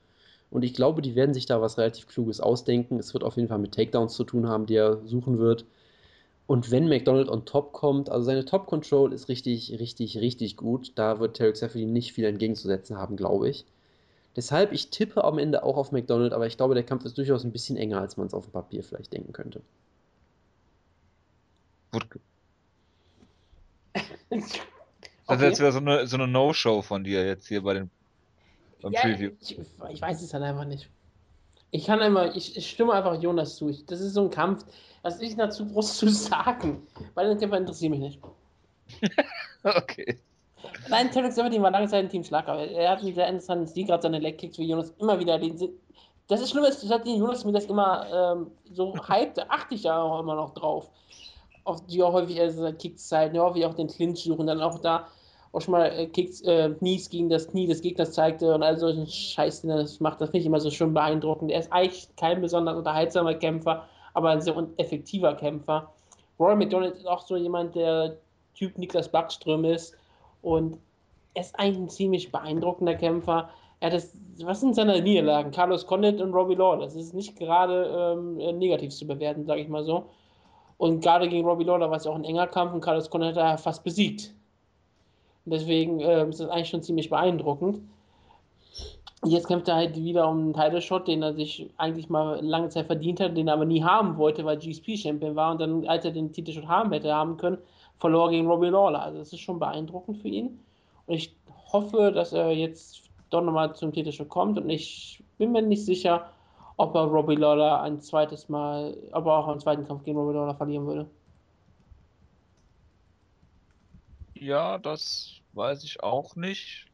Und 0.53 0.61
ich 0.61 0.75
glaube, 0.75 1.01
die 1.01 1.15
werden 1.15 1.33
sich 1.33 1.47
da 1.47 1.61
was 1.61 1.79
relativ 1.79 2.05
Kluges 2.05 2.39
ausdenken. 2.39 2.99
Es 2.99 3.15
wird 3.15 3.23
auf 3.23 3.37
jeden 3.37 3.47
Fall 3.47 3.57
mit 3.57 3.73
Takedowns 3.73 4.13
zu 4.13 4.23
tun 4.23 4.47
haben, 4.47 4.67
die 4.67 4.75
er 4.75 5.03
suchen 5.03 5.39
wird. 5.39 5.65
Und 6.45 6.69
wenn 6.69 6.87
McDonald 6.87 7.27
on 7.27 7.43
top 7.43 7.73
kommt, 7.73 8.11
also 8.11 8.23
seine 8.23 8.45
Top 8.45 8.67
Control 8.67 9.13
ist 9.13 9.29
richtig, 9.29 9.79
richtig, 9.79 10.19
richtig 10.19 10.55
gut. 10.55 10.91
Da 10.93 11.19
wird 11.19 11.37
Tarek 11.37 11.57
Seferdin 11.57 11.91
nicht 11.91 12.13
viel 12.13 12.25
entgegenzusetzen 12.25 12.99
haben, 12.99 13.15
glaube 13.15 13.49
ich. 13.49 13.65
Deshalb, 14.35 14.73
ich 14.73 14.91
tippe 14.91 15.23
am 15.23 15.39
Ende 15.39 15.63
auch 15.63 15.75
auf 15.75 15.91
McDonald, 15.91 16.33
aber 16.33 16.45
ich 16.45 16.55
glaube, 16.55 16.75
der 16.75 16.83
Kampf 16.83 17.03
ist 17.05 17.17
durchaus 17.17 17.43
ein 17.43 17.51
bisschen 17.51 17.75
enger, 17.75 17.99
als 17.99 18.17
man 18.17 18.27
es 18.27 18.35
auf 18.35 18.45
dem 18.45 18.51
Papier 18.51 18.83
vielleicht 18.83 19.11
denken 19.11 19.33
könnte. 19.33 19.61
Wutke. 21.91 22.19
Okay. 25.25 25.37
Also 25.37 25.45
jetzt 25.45 25.59
wäre 25.61 25.71
so 25.71 25.79
eine, 25.79 26.05
so 26.05 26.17
eine 26.17 26.27
No-Show 26.27 26.81
von 26.81 27.05
dir 27.05 27.25
jetzt 27.25 27.47
hier 27.47 27.63
bei 27.63 27.73
den 27.75 27.89
Ja, 28.89 29.01
Preview. 29.01 29.31
ich, 29.39 29.59
ich 29.89 30.01
weiß 30.01 30.21
es 30.21 30.33
halt 30.33 30.43
einfach 30.43 30.65
nicht. 30.65 30.89
Ich 31.71 31.85
kann 31.85 31.99
immer, 32.01 32.35
ich, 32.35 32.55
ich 32.55 32.69
stimme 32.69 32.93
einfach 32.93 33.19
Jonas 33.21 33.55
zu. 33.55 33.69
Ich, 33.69 33.85
das 33.85 33.99
ist 33.99 34.13
so 34.13 34.21
ein 34.21 34.29
Kampf, 34.29 34.65
was 35.01 35.19
ist 35.19 35.39
dazu 35.39 35.65
groß 35.65 35.97
zu 35.97 36.07
sagen? 36.09 36.85
Weil 37.13 37.29
den 37.29 37.39
Kämpfer 37.39 37.57
interessiert 37.57 37.91
mich 37.91 37.99
nicht. 37.99 38.19
Okay. 39.65 40.19
Nein, 40.89 41.09
Tarek 41.09 41.31
Severin 41.31 41.61
war 41.61 41.71
lange 41.71 41.87
Zeit 41.87 42.03
ein 42.03 42.09
Team 42.09 42.23
Schlag, 42.25 42.49
aber 42.49 42.67
er 42.67 42.91
hat 42.91 42.99
einen 42.99 43.15
sehr 43.15 43.27
interessanten 43.27 43.67
Stil, 43.67 43.85
gerade 43.87 44.03
seine 44.03 44.19
Leg-Kicks, 44.19 44.57
wie 44.57 44.67
Jonas 44.67 44.93
immer 44.99 45.19
wieder 45.19 45.39
den. 45.39 45.57
Das 46.27 46.41
ist 46.41 46.51
schlimm, 46.51 46.65
ist, 46.65 46.81
seitdem 46.81 47.17
Jonas 47.17 47.45
mir 47.45 47.53
das 47.53 47.65
immer 47.65 48.35
ähm, 48.35 48.51
so 48.71 48.93
hypt, 49.07 49.37
da 49.37 49.45
achte 49.47 49.75
ich 49.75 49.83
ja 49.83 50.01
auch 50.01 50.19
immer 50.19 50.35
noch 50.35 50.53
drauf. 50.53 50.89
Auf 51.63 51.85
die 51.85 52.03
auch 52.03 52.11
häufig 52.11 52.39
also 52.41 52.69
Kicks 52.73 53.07
zeigen, 53.07 53.35
ja, 53.35 53.43
häufig 53.43 53.65
auch 53.65 53.73
den 53.73 53.87
Clinch 53.87 54.23
suchen, 54.23 54.47
dann 54.47 54.61
auch 54.61 54.79
da 54.79 55.07
auch 55.53 55.61
schon 55.61 55.71
mal 55.71 55.85
äh, 55.85 56.07
Kicks, 56.07 56.41
äh, 56.41 56.71
Knies 56.71 57.09
gegen 57.09 57.29
das 57.29 57.47
Knie 57.47 57.67
des 57.67 57.81
Gegners 57.81 58.11
zeigte 58.11 58.53
und 58.53 58.63
all 58.63 58.77
solchen 58.77 59.07
Scheiß, 59.07 59.61
das 59.61 59.99
macht, 59.99 60.19
das 60.19 60.31
ich 60.33 60.45
immer 60.45 60.59
so 60.59 60.71
schön 60.71 60.93
beeindruckend. 60.93 61.51
Er 61.51 61.59
ist 61.59 61.71
eigentlich 61.71 62.09
kein 62.17 62.41
besonders 62.41 62.75
unterhaltsamer 62.75 63.35
Kämpfer, 63.35 63.87
aber 64.15 64.31
ein 64.31 64.41
sehr 64.41 64.55
effektiver 64.77 65.35
Kämpfer. 65.35 65.91
Roy 66.39 66.55
McDonald 66.55 66.95
ist 66.95 67.07
auch 67.07 67.25
so 67.25 67.37
jemand, 67.37 67.75
der 67.75 68.17
Typ 68.55 68.77
Niklas 68.77 69.09
Backström 69.09 69.63
ist 69.65 69.95
und 70.41 70.79
er 71.35 71.41
ist 71.41 71.57
eigentlich 71.57 71.77
ein 71.77 71.89
ziemlich 71.89 72.31
beeindruckender 72.31 72.95
Kämpfer. 72.95 73.49
Er 73.79 73.87
hat 73.87 73.93
das, 73.93 74.15
was 74.43 74.59
sind 74.59 74.75
seine 74.75 75.01
Niederlagen? 75.01 75.51
Carlos 75.51 75.85
Condit 75.85 76.19
und 76.19 76.33
Robbie 76.33 76.55
Law. 76.55 76.77
Das 76.77 76.95
ist 76.95 77.13
nicht 77.13 77.37
gerade 77.37 78.15
ähm, 78.17 78.39
äh, 78.39 78.53
negativ 78.53 78.91
zu 78.91 79.05
bewerten, 79.05 79.45
sage 79.45 79.61
ich 79.61 79.67
mal 79.67 79.83
so. 79.83 80.05
Und 80.77 81.01
gerade 81.01 81.29
gegen 81.29 81.47
Robbie 81.47 81.63
Lawler 81.63 81.89
war 81.89 81.97
es 81.97 82.07
auch 82.07 82.15
ein 82.15 82.23
enger 82.23 82.47
Kampf 82.47 82.73
und 82.73 82.81
Carlos 82.81 83.09
Condit 83.09 83.35
hat 83.35 83.37
er 83.37 83.57
fast 83.57 83.83
besiegt. 83.83 84.33
Deswegen 85.45 85.99
ähm, 85.99 86.29
ist 86.29 86.39
das 86.39 86.49
eigentlich 86.49 86.69
schon 86.69 86.83
ziemlich 86.83 87.09
beeindruckend. 87.09 87.81
Jetzt 89.25 89.47
kämpft 89.47 89.69
er 89.69 89.75
halt 89.75 89.95
wieder 89.95 90.27
um 90.29 90.39
einen 90.39 90.53
Title 90.53 90.81
Shot, 90.81 91.07
den 91.07 91.21
er 91.21 91.33
sich 91.33 91.69
eigentlich 91.77 92.09
mal 92.09 92.43
lange 92.43 92.69
Zeit 92.69 92.87
verdient 92.87 93.21
hat, 93.21 93.37
den 93.37 93.47
er 93.47 93.53
aber 93.53 93.65
nie 93.65 93.83
haben 93.83 94.17
wollte, 94.17 94.43
weil 94.43 94.57
GSP 94.57 94.97
Champion 94.97 95.35
war 95.35 95.51
und 95.51 95.61
dann, 95.61 95.87
als 95.87 96.03
er 96.03 96.11
den 96.11 96.33
Titel 96.33 96.51
Shot 96.51 96.67
haben 96.67 96.91
hätte 96.91 97.13
haben 97.13 97.37
können, 97.37 97.57
verlor 97.99 98.29
gegen 98.29 98.47
Robbie 98.47 98.67
Lawler. 98.67 99.01
Also 99.01 99.19
das 99.19 99.31
ist 99.31 99.39
schon 99.39 99.59
beeindruckend 99.59 100.17
für 100.17 100.27
ihn. 100.27 100.59
Und 101.05 101.13
ich 101.13 101.35
hoffe, 101.71 102.11
dass 102.11 102.33
er 102.33 102.51
jetzt 102.51 103.03
doch 103.29 103.41
nochmal 103.41 103.75
zum 103.75 103.91
Titelshot 103.91 104.29
kommt 104.29 104.59
und 104.59 104.69
ich 104.69 105.23
bin 105.37 105.51
mir 105.51 105.61
nicht 105.61 105.85
sicher, 105.85 106.29
ob 106.77 106.95
er 106.95 107.03
Robbie 107.03 107.35
Lawler 107.35 107.81
ein 107.81 108.01
zweites 108.01 108.49
Mal, 108.49 108.95
ob 109.11 109.25
er 109.25 109.33
auch 109.33 109.47
einen 109.47 109.59
zweiten 109.59 109.85
Kampf 109.85 110.03
gegen 110.03 110.17
Robbie 110.17 110.33
Lawler 110.33 110.55
verlieren 110.55 110.85
würde. 110.85 111.07
Ja, 114.43 114.77
das 114.77 115.39
weiß 115.53 115.85
ich 115.85 116.03
auch 116.03 116.35
nicht. 116.35 116.87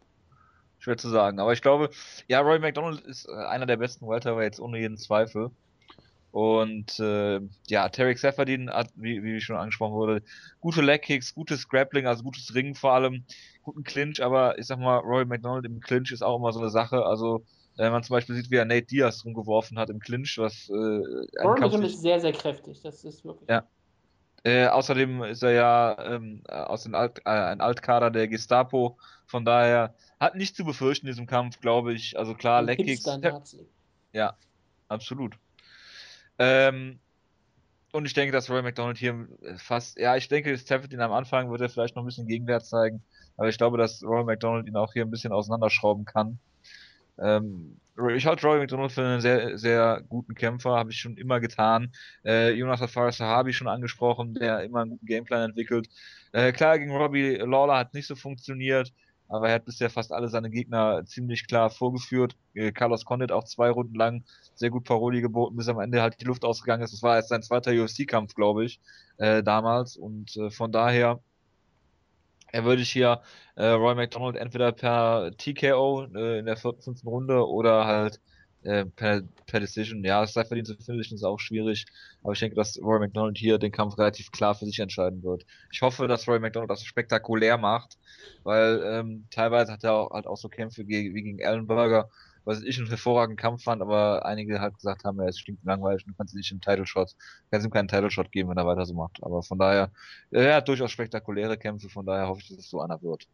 Schwer 0.77 0.97
zu 0.97 1.09
sagen. 1.09 1.39
Aber 1.39 1.51
ich 1.51 1.63
glaube, 1.63 1.89
ja, 2.27 2.41
Roy 2.41 2.59
McDonald 2.59 3.01
ist 3.01 3.27
äh, 3.27 3.34
einer 3.34 3.65
der 3.65 3.77
besten 3.77 4.07
Welterweights 4.07 4.59
ohne 4.59 4.80
jeden 4.80 4.97
Zweifel. 4.97 5.49
Und 6.31 6.99
äh, 6.99 7.39
ja, 7.67 7.89
Tarek 7.89 8.19
Seferdin 8.19 8.69
hat, 8.69 8.91
wie, 8.93 9.23
wie 9.23 9.41
schon 9.41 9.55
angesprochen 9.55 9.95
wurde, 9.95 10.21
gute 10.59 10.84
Leg-Kicks, 10.84 11.34
gutes 11.34 11.67
Grappling, 11.67 12.05
also 12.05 12.23
gutes 12.23 12.53
Ringen 12.53 12.76
vor 12.76 12.93
allem, 12.93 13.26
guten 13.63 13.84
Clinch, 13.84 14.21
aber 14.21 14.59
ich 14.59 14.67
sag 14.67 14.77
mal, 14.77 14.99
Roy 14.99 15.26
McDonald 15.26 15.65
im 15.65 15.80
Clinch 15.80 16.11
ist 16.11 16.21
auch 16.21 16.38
immer 16.38 16.53
so 16.53 16.59
eine 16.59 16.69
Sache. 16.69 17.03
Also, 17.03 17.43
wenn 17.77 17.91
man 17.91 18.03
zum 18.03 18.13
Beispiel 18.13 18.35
sieht, 18.35 18.51
wie 18.51 18.57
er 18.57 18.65
Nate 18.65 18.85
Diaz 18.85 19.26
rumgeworfen 19.26 19.80
hat 19.80 19.89
im 19.89 19.99
Clinch, 19.99 20.38
was 20.38 20.69
äh, 20.69 21.01
Kampf 21.35 21.61
McDonald 21.61 21.91
ist 21.91 22.01
sehr, 22.01 22.19
sehr 22.19 22.34
kräftig. 22.34 22.80
Das 22.84 23.03
ist 23.03 23.26
wirklich. 23.26 23.49
Ja. 23.49 23.67
Äh, 24.44 24.68
außerdem 24.68 25.24
ist 25.24 25.44
er 25.44 25.52
ja 25.52 25.98
ähm, 25.99 26.44
äh, 26.48 26.53
aus 26.53 26.84
dem 26.84 26.95
Alt, 26.95 27.20
äh, 27.26 27.30
ein 27.30 27.61
Altkader 27.61 28.10
der 28.10 28.28
Gestapo, 28.28 28.98
von 29.26 29.44
daher 29.44 29.94
hat 30.20 30.36
nicht 30.36 30.56
zu 30.56 30.64
befürchten 30.64 31.07
in 31.07 31.11
diesem 31.11 31.28
Kampf, 31.28 31.60
glaube 31.60 31.94
ich. 31.94 32.18
Also 32.18 32.36
klar, 32.36 32.61
Leckkicks, 32.61 33.03
ja, 34.14 34.38
absolut. 34.88 35.36
Ähm, 36.38 36.99
und 37.91 38.06
ich 38.06 38.14
denke, 38.14 38.32
dass 38.32 38.49
Roy 38.49 38.61
McDonald 38.61 38.98
hier 38.98 39.28
äh, 39.41 39.57
fast, 39.57 39.98
ja, 39.98 40.16
ich 40.16 40.28
denke, 40.28 40.57
Stafford 40.57 40.94
am 40.94 41.11
Anfang 41.11 41.52
wird 41.52 41.61
er 41.61 41.70
vielleicht 41.70 41.95
noch 41.95 42.03
ein 42.03 42.06
bisschen 42.06 42.28
Gegenwert 42.28 42.66
zeigen, 42.66 43.03
aber 43.36 43.49
ich 43.49 43.57
glaube, 43.57 43.78
dass 43.78 44.03
Roy 44.03 44.24
McDonald 44.24 44.68
ihn 44.68 44.76
auch 44.76 44.94
hier 44.94 45.03
ein 45.03 45.11
bisschen 45.11 45.34
auseinanderschrauben 45.34 46.06
kann. 46.06 46.40
Ähm, 47.21 47.79
ich 48.15 48.25
halte 48.25 48.47
Roy 48.47 48.59
McDonald 48.59 48.91
für 48.91 49.01
einen 49.01 49.21
sehr, 49.21 49.57
sehr 49.57 50.01
guten 50.07 50.33
Kämpfer, 50.33 50.71
habe 50.71 50.91
ich 50.91 50.97
schon 50.97 51.17
immer 51.17 51.39
getan. 51.39 51.91
Äh, 52.23 52.51
Jonas 52.51 52.79
Fares 52.91 53.17
Sahabi 53.17 53.51
schon 53.51 53.67
angesprochen, 53.67 54.35
der 54.35 54.63
immer 54.63 54.81
einen 54.81 54.91
guten 54.91 55.05
Gameplan 55.05 55.49
entwickelt. 55.49 55.89
Äh, 56.31 56.51
klar, 56.53 56.79
gegen 56.79 56.95
Robbie 56.95 57.35
Lawler 57.35 57.77
hat 57.77 57.93
nicht 57.93 58.07
so 58.07 58.15
funktioniert, 58.15 58.93
aber 59.27 59.49
er 59.49 59.55
hat 59.55 59.65
bisher 59.65 59.89
fast 59.89 60.11
alle 60.13 60.29
seine 60.29 60.49
Gegner 60.49 61.03
ziemlich 61.05 61.47
klar 61.47 61.69
vorgeführt. 61.69 62.35
Äh, 62.53 62.71
Carlos 62.71 63.05
Condit 63.05 63.31
auch 63.31 63.43
zwei 63.43 63.69
Runden 63.69 63.95
lang 63.95 64.23
sehr 64.55 64.69
gut 64.69 64.85
Paroli 64.85 65.21
geboten, 65.21 65.57
bis 65.57 65.67
am 65.67 65.79
Ende 65.79 66.01
halt 66.01 66.21
die 66.21 66.25
Luft 66.25 66.45
ausgegangen 66.45 66.83
ist. 66.83 66.93
Das 66.93 67.03
war 67.03 67.15
erst 67.17 67.29
sein 67.29 67.43
zweiter 67.43 67.71
UFC-Kampf, 67.71 68.33
glaube 68.33 68.65
ich, 68.65 68.79
äh, 69.17 69.43
damals. 69.43 69.97
Und 69.97 70.35
äh, 70.37 70.49
von 70.51 70.71
daher 70.71 71.19
er 72.51 72.65
würde 72.65 72.81
ich 72.81 72.91
hier 72.91 73.21
äh, 73.55 73.67
Roy 73.67 73.95
McDonald 73.95 74.35
entweder 74.35 74.71
per 74.71 75.31
TKO 75.38 76.05
äh, 76.15 76.39
in 76.39 76.45
der 76.45 76.57
vierten, 76.57 76.81
fünften 76.81 77.07
Runde 77.07 77.47
oder 77.47 77.85
halt 77.85 78.19
äh, 78.63 78.85
per, 78.85 79.21
per 79.45 79.59
Decision. 79.59 80.03
Ja, 80.03 80.23
es 80.23 80.34
sei 80.34 80.43
verdient 80.45 80.67
zu 80.67 80.76
finishen, 80.77 81.15
ist 81.15 81.23
auch 81.23 81.39
schwierig. 81.39 81.85
Aber 82.23 82.34
ich 82.34 82.39
denke, 82.39 82.55
dass 82.55 82.77
Roy 82.81 82.99
McDonald 82.99 83.38
hier 83.38 83.57
den 83.57 83.71
Kampf 83.71 83.97
relativ 83.97 84.31
klar 84.31 84.55
für 84.55 84.65
sich 84.65 84.80
entscheiden 84.80 85.23
wird. 85.23 85.45
Ich 85.71 85.81
hoffe, 85.81 86.07
dass 86.07 86.27
Roy 86.27 86.39
McDonald 86.39 86.69
das 86.69 86.84
spektakulär 86.84 87.57
macht, 87.57 87.97
weil 88.43 88.81
ähm, 88.85 89.27
teilweise 89.31 89.71
hat 89.73 89.84
er 89.84 89.93
auch, 89.93 90.11
halt 90.11 90.27
auch 90.27 90.38
so 90.38 90.49
Kämpfe 90.49 90.84
gegen, 90.85 91.15
wie 91.15 91.23
gegen 91.23 91.45
Allen 91.45 91.67
Burger, 91.67 92.09
was 92.49 92.63
ich 92.63 92.77
einen 92.80 92.88
hervorragenden 92.88 93.38
Kampf 93.38 93.63
fand, 93.63 93.81
aber 93.81 94.26
einige 94.26 94.59
halt 94.59 94.76
gesagt 94.76 95.03
haben, 95.03 95.19
er 95.19 95.30
ist 95.30 95.39
stinkt 95.39 95.63
langweilig 95.63 96.03
und 96.05 96.13
du 96.13 96.17
kannst 96.17 96.35
nicht 96.35 96.51
im 96.51 96.59
Title 96.59 96.85
Shot, 96.85 97.15
kannst 97.51 97.65
ihm 97.65 97.71
keinen 97.71 97.88
Title 97.88 98.09
Shot 98.11 98.31
geben, 98.31 98.49
wenn 98.49 98.57
er 98.57 98.65
weiter 98.65 98.85
so 98.85 98.93
macht. 98.93 99.23
Aber 99.23 99.43
von 99.43 99.57
daher, 99.59 99.91
er 100.31 100.55
hat 100.55 100.67
durchaus 100.67 100.91
spektakuläre 100.91 101.57
Kämpfe, 101.57 101.89
von 101.89 102.05
daher 102.05 102.27
hoffe 102.27 102.41
ich, 102.41 102.49
dass 102.49 102.57
es 102.57 102.69
so 102.69 102.81
einer 102.81 103.01
wird. 103.01 103.27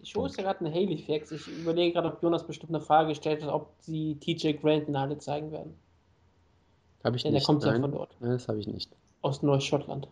Die 0.00 0.06
Show 0.06 0.26
ist 0.26 0.36
ja 0.36 0.44
gerade 0.44 0.64
ein 0.64 0.72
Haley-Fax. 0.72 1.32
Ich 1.32 1.48
überlege 1.48 1.94
gerade, 1.94 2.08
ob 2.08 2.22
Jonas 2.22 2.46
bestimmt 2.46 2.74
eine 2.74 2.82
Frage 2.84 3.10
gestellt 3.10 3.42
hat, 3.42 3.50
ob 3.50 3.72
sie 3.80 4.16
TJ 4.16 4.52
Grant 4.52 4.88
in 4.88 4.98
Halle 4.98 5.18
zeigen 5.18 5.52
werden. 5.52 5.74
Habe 7.04 7.16
ich 7.16 7.22
Denn 7.22 7.32
der 7.32 7.40
nicht. 7.40 7.46
kommt 7.46 7.64
ja 7.64 7.72
nein. 7.72 7.80
von 7.82 7.92
dort. 7.92 8.14
Nein, 8.20 8.32
das 8.32 8.48
habe 8.48 8.58
ich 8.58 8.66
nicht. 8.66 8.90
Aus 9.22 9.42
Neuschottland. 9.42 10.08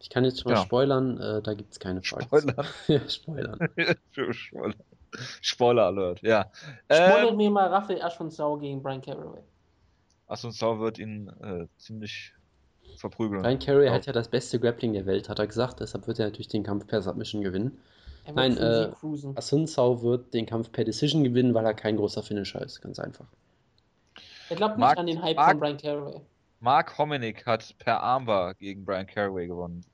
Ich 0.00 0.10
kann 0.10 0.24
jetzt 0.24 0.40
schon 0.42 0.52
mal 0.52 0.58
Ja. 0.58 0.64
spoilern, 0.64 1.18
äh, 1.20 1.40
da 1.42 1.54
gibt 1.54 1.72
es 1.72 1.78
keine 1.80 2.02
Frage. 2.02 2.24
Spoiler. 2.24 2.64
ja, 2.88 3.08
spoilern. 3.08 3.58
Spoiler. 4.32 4.74
Spoiler 5.40 5.84
Alert, 5.86 6.22
ja. 6.22 6.50
Spoilert 6.90 7.30
Ähm, 7.32 7.36
mir 7.36 7.50
mal 7.50 7.68
Raphael 7.68 8.02
Aschonsau 8.02 8.56
gegen 8.58 8.82
Brian 8.82 9.00
Caraway. 9.02 9.42
Assunção 10.28 10.80
wird 10.80 10.98
ihn 10.98 11.28
äh, 11.42 11.66
ziemlich 11.76 12.32
verprügeln. 12.96 13.44
Ryan 13.44 13.58
Carey 13.58 13.86
Ja. 13.86 13.92
hat 13.92 14.06
ja 14.06 14.12
das 14.12 14.28
beste 14.28 14.58
Grappling 14.58 14.92
der 14.94 15.04
Welt, 15.06 15.28
hat 15.28 15.38
er 15.38 15.46
gesagt. 15.46 15.80
Deshalb 15.80 16.06
wird 16.06 16.18
er 16.18 16.26
natürlich 16.26 16.48
den 16.48 16.62
Kampf 16.62 16.86
per 16.86 17.02
Submission 17.02 17.42
gewinnen. 17.42 17.78
Er 18.24 18.34
Nein, 18.34 18.56
äh. 18.56 18.90
Asunsao 19.34 20.02
wird 20.02 20.32
den 20.32 20.46
Kampf 20.46 20.70
per 20.72 20.84
Decision 20.84 21.24
gewinnen, 21.24 21.52
weil 21.54 21.66
er 21.66 21.74
kein 21.74 21.96
großer 21.96 22.22
Finisher 22.22 22.62
ist. 22.62 22.80
Ganz 22.80 22.98
einfach. 22.98 23.26
Er 24.48 24.56
glaubt 24.56 24.76
nicht 24.76 24.80
Mark- 24.86 24.98
an 24.98 25.06
den 25.06 25.22
Hype 25.22 25.36
Mark- 25.36 25.50
von 25.50 25.60
Brian 25.60 25.76
Caraway. 25.76 26.20
Mark 26.60 26.96
Hominick 26.98 27.44
hat 27.46 27.76
per 27.78 28.00
Armbar 28.02 28.54
gegen 28.54 28.84
Brian 28.84 29.06
Caraway 29.06 29.48
gewonnen. 29.48 29.84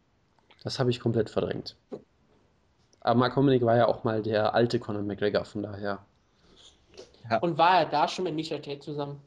Das 0.62 0.78
habe 0.78 0.90
ich 0.90 1.00
komplett 1.00 1.30
verdrängt. 1.30 1.76
Aber 3.00 3.18
Mark 3.18 3.36
Hominick 3.36 3.64
war 3.64 3.76
ja 3.76 3.86
auch 3.86 4.04
mal 4.04 4.22
der 4.22 4.54
alte 4.54 4.78
Conor 4.78 5.02
McGregor, 5.02 5.44
von 5.44 5.62
daher. 5.62 6.04
Ja. 7.30 7.38
Und 7.38 7.58
war 7.58 7.80
er 7.80 7.86
da 7.86 8.08
schon 8.08 8.24
mit 8.24 8.34
Michael 8.34 8.60
Tate 8.60 8.80
zusammen? 8.80 9.20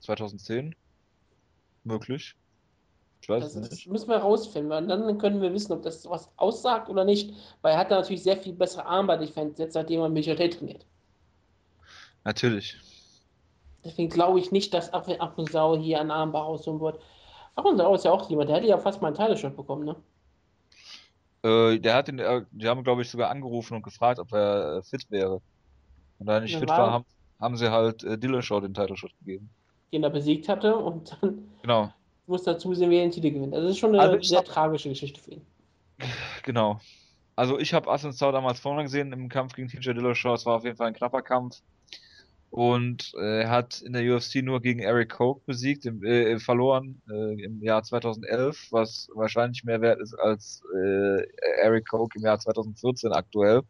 2010? 0.00 0.74
Möglich. 1.84 2.34
Ich 3.20 3.28
weiß 3.28 3.54
das 3.54 3.70
nicht. 3.70 3.86
müssen 3.88 4.08
wir 4.08 4.16
rausfinden, 4.16 4.68
weil 4.70 4.86
dann 4.86 5.18
können 5.18 5.40
wir 5.40 5.52
wissen, 5.52 5.72
ob 5.72 5.82
das 5.82 6.08
was 6.10 6.28
aussagt 6.36 6.88
oder 6.88 7.04
nicht. 7.04 7.32
Weil 7.62 7.74
er 7.74 7.78
hat 7.78 7.90
da 7.90 7.96
natürlich 8.00 8.24
sehr 8.24 8.36
viel 8.36 8.52
bessere 8.52 8.84
Armband-Defense, 8.84 9.62
jetzt 9.62 9.74
seitdem 9.74 10.00
er 10.00 10.08
Michael 10.08 10.36
Tate 10.36 10.58
trainiert. 10.58 10.84
Natürlich. 12.24 12.76
Deswegen 13.84 14.08
glaube 14.08 14.40
ich 14.40 14.50
nicht, 14.50 14.74
dass 14.74 14.90
Sau 15.50 15.76
hier 15.76 16.00
ein 16.00 16.10
Armbar 16.10 16.44
rausholen 16.44 16.80
wird. 16.80 17.00
Sau 17.56 17.94
ist 17.94 18.04
ja 18.04 18.10
auch 18.10 18.28
jemand, 18.28 18.48
der 18.48 18.56
hätte 18.56 18.68
ja 18.68 18.78
fast 18.78 19.00
mal 19.00 19.08
einen 19.08 19.16
Teileshot 19.16 19.56
bekommen, 19.56 19.84
ne? 19.84 19.96
Äh, 21.42 21.78
der 21.78 21.94
hat 21.94 22.08
den, 22.08 22.18
äh, 22.18 22.42
die 22.52 22.68
haben, 22.68 22.84
glaube 22.84 23.02
ich, 23.02 23.10
sogar 23.10 23.30
angerufen 23.30 23.74
und 23.74 23.82
gefragt, 23.82 24.18
ob 24.18 24.32
er 24.32 24.78
äh, 24.78 24.82
fit 24.82 25.10
wäre. 25.10 25.40
Und 26.18 26.26
da 26.26 26.34
er 26.34 26.40
nicht 26.40 26.52
ja, 26.52 26.60
fit 26.60 26.68
war, 26.68 26.92
haben, 26.92 27.04
haben 27.40 27.56
sie 27.56 27.70
halt 27.70 28.04
äh, 28.04 28.16
Dillashaw 28.16 28.60
den 28.60 28.74
Title 28.74 28.96
Shot 28.96 29.12
gegeben. 29.18 29.50
Den 29.92 30.04
er 30.04 30.10
besiegt 30.10 30.48
hatte 30.48 30.76
und 30.76 31.18
dann 31.20 31.48
genau. 31.62 31.92
muss 32.26 32.44
dazu 32.44 32.72
sehen, 32.74 32.90
wer 32.90 33.02
den 33.02 33.10
Titel 33.10 33.30
gewinnt. 33.30 33.54
Also 33.54 33.66
das 33.66 33.74
ist 33.74 33.80
schon 33.80 33.94
eine 33.94 34.00
also 34.00 34.22
sehr 34.22 34.38
hab... 34.38 34.46
tragische 34.46 34.88
Geschichte 34.88 35.20
für 35.20 35.32
ihn. 35.32 35.42
Genau. 36.44 36.80
Also 37.34 37.58
ich 37.58 37.72
habe 37.72 37.90
Asensau 37.90 38.30
damals 38.30 38.60
vorne 38.60 38.82
gesehen 38.82 39.12
im 39.12 39.28
Kampf 39.28 39.54
gegen 39.54 39.68
TJ 39.68 39.92
Dillashaw. 39.92 40.34
Es 40.34 40.46
war 40.46 40.56
auf 40.56 40.64
jeden 40.64 40.76
Fall 40.76 40.88
ein 40.88 40.94
knapper 40.94 41.22
Kampf. 41.22 41.62
Und 42.52 43.14
äh, 43.18 43.46
hat 43.46 43.80
in 43.80 43.94
der 43.94 44.14
UFC 44.14 44.42
nur 44.42 44.60
gegen 44.60 44.80
Eric 44.80 45.12
Koch 45.12 45.40
besiegt, 45.46 45.86
im, 45.86 46.04
äh, 46.04 46.38
verloren 46.38 47.00
äh, 47.10 47.42
im 47.42 47.62
Jahr 47.62 47.82
2011, 47.82 48.68
was 48.70 49.08
wahrscheinlich 49.14 49.64
mehr 49.64 49.80
wert 49.80 50.02
ist 50.02 50.12
als 50.12 50.62
äh, 50.76 51.22
Eric 51.62 51.88
Koch 51.88 52.10
im 52.14 52.20
Jahr 52.20 52.38
2014 52.38 53.10
aktuell. 53.10 53.62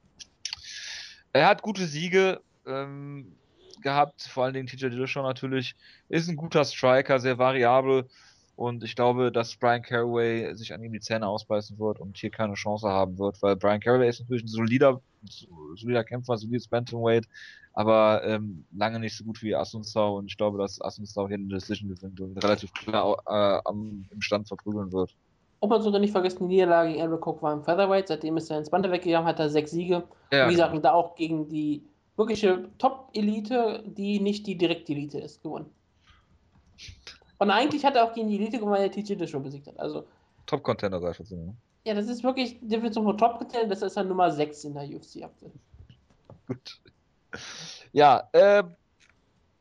Er 1.33 1.47
hat 1.47 1.63
gute 1.63 1.87
Siege 1.87 2.41
ähm, 2.67 3.37
gehabt, 3.83 4.23
vor 4.23 4.45
allen 4.45 4.55
Dingen 4.55 4.67
TJ 4.67 4.89
Dillashaw 4.89 5.23
natürlich. 5.23 5.77
Ist 6.09 6.29
ein 6.29 6.37
guter 6.37 6.65
Striker, 6.65 7.21
sehr 7.21 7.39
variabel. 7.39 8.09
Und 8.57 8.83
ich 8.83 8.97
glaube, 8.97 9.31
dass 9.31 9.57
Brian 9.57 9.83
Caraway 9.83 10.55
sich 10.55 10.75
an 10.75 10.83
ihm 10.83 10.93
die 10.93 11.01
Zähne 11.01 11.29
ausbeißen 11.29 11.79
wird 11.79 12.01
und 12.01 12.19
hier 12.19 12.31
keine 12.31 12.55
Chance 12.55 12.89
haben 12.89 13.17
wird, 13.19 13.41
weil 13.43 13.55
Brian 13.55 13.81
Caraway 13.81 14.09
ist 14.09 14.21
natürlich 14.21 14.43
ein 14.43 14.49
solider, 14.49 15.01
solider 15.77 16.05
Kämpfer, 16.05 16.37
solides 16.37 16.69
Bantamweight, 16.69 17.27
aber 17.75 18.23
ähm, 18.25 18.65
lange 18.73 18.99
nicht 18.99 19.17
so 19.17 19.25
gut 19.25 19.43
wie 19.43 19.55
Asunsau 19.55 20.19
und 20.19 20.27
ich 20.27 20.37
glaube, 20.37 20.59
dass 20.59 20.81
Asunsau 20.81 21.29
hier 21.29 21.37
eine 21.37 21.49
Decision 21.49 21.95
gewinnt 21.95 22.21
und 22.21 22.43
relativ 22.43 22.73
klar 22.75 23.17
äh, 23.27 23.61
am, 23.65 24.05
im 24.11 24.21
Stand 24.21 24.49
verprügeln 24.49 24.93
wird. 24.93 25.15
Und 25.61 25.69
man 25.69 25.81
sollte 25.81 26.01
nicht 26.01 26.11
vergessen, 26.11 26.49
die 26.49 26.57
Niederlage 26.57 26.91
gegen 26.91 27.01
Eric 27.01 27.27
Cook 27.27 27.41
war 27.41 27.53
im 27.53 27.63
Featherweight, 27.63 28.09
seitdem 28.09 28.37
ist 28.37 28.51
er 28.51 28.59
ins 28.59 28.69
Bande 28.69 28.91
weggegangen, 28.91 29.29
hat 29.29 29.39
er 29.39 29.49
sechs 29.49 29.71
Siege. 29.71 30.03
Ja, 30.33 30.49
wie 30.49 30.53
gesagt, 30.53 30.85
da 30.85 30.93
auch 30.93 31.15
gegen 31.15 31.49
die 31.49 31.85
wirkliche 32.17 32.69
Top-Elite, 32.79 33.85
die 33.87 34.21
nicht 34.21 34.47
die 34.47 34.59
Direkt-Elite 34.59 35.21
ist, 35.21 35.43
gewonnen. 35.43 35.67
Und 37.39 37.51
eigentlich 37.51 37.85
hat 37.85 37.97
er 37.97 38.05
auch 38.05 38.13
gegen 38.13 38.29
die 38.29 38.37
Elite 38.37 38.59
gewonnen, 38.59 38.75
weil 38.75 38.83
er 38.83 38.91
TJ 38.91 39.27
schon 39.27 39.43
besiegt 39.43 39.67
hat. 39.67 39.79
Also, 39.79 40.05
Top-Contender, 40.47 41.01
sag 41.01 41.13
ich 41.13 41.19
jetzt 41.21 41.33
mal. 41.33 41.55
Ja, 41.85 41.95
das 41.95 42.09
ist 42.09 42.23
wirklich 42.23 42.59
Definition 42.61 43.05
von 43.05 43.19
Top-Contender, 43.19 43.69
das 43.69 43.83
ist 43.83 43.97
dann 43.97 44.09
Nummer 44.09 44.31
6 44.31 44.65
in 44.65 44.75
der 44.75 44.85
UFC 44.85 45.23
aktuell. 45.23 45.53
Gut. 46.47 46.81
Ja, 47.93 48.29
äh, 48.33 48.65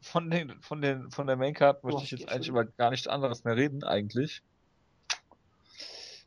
von, 0.01 0.29
den, 0.29 0.61
von, 0.61 0.81
den, 0.81 1.11
von 1.11 1.27
der 1.27 1.35
Maincard 1.35 1.83
möchte 1.83 2.03
ich 2.03 2.11
jetzt 2.11 2.29
eigentlich 2.29 2.47
über 2.47 2.65
gar 2.65 2.89
nichts 2.89 3.07
anderes 3.07 3.43
mehr 3.43 3.55
reden, 3.55 3.83
eigentlich. 3.83 4.41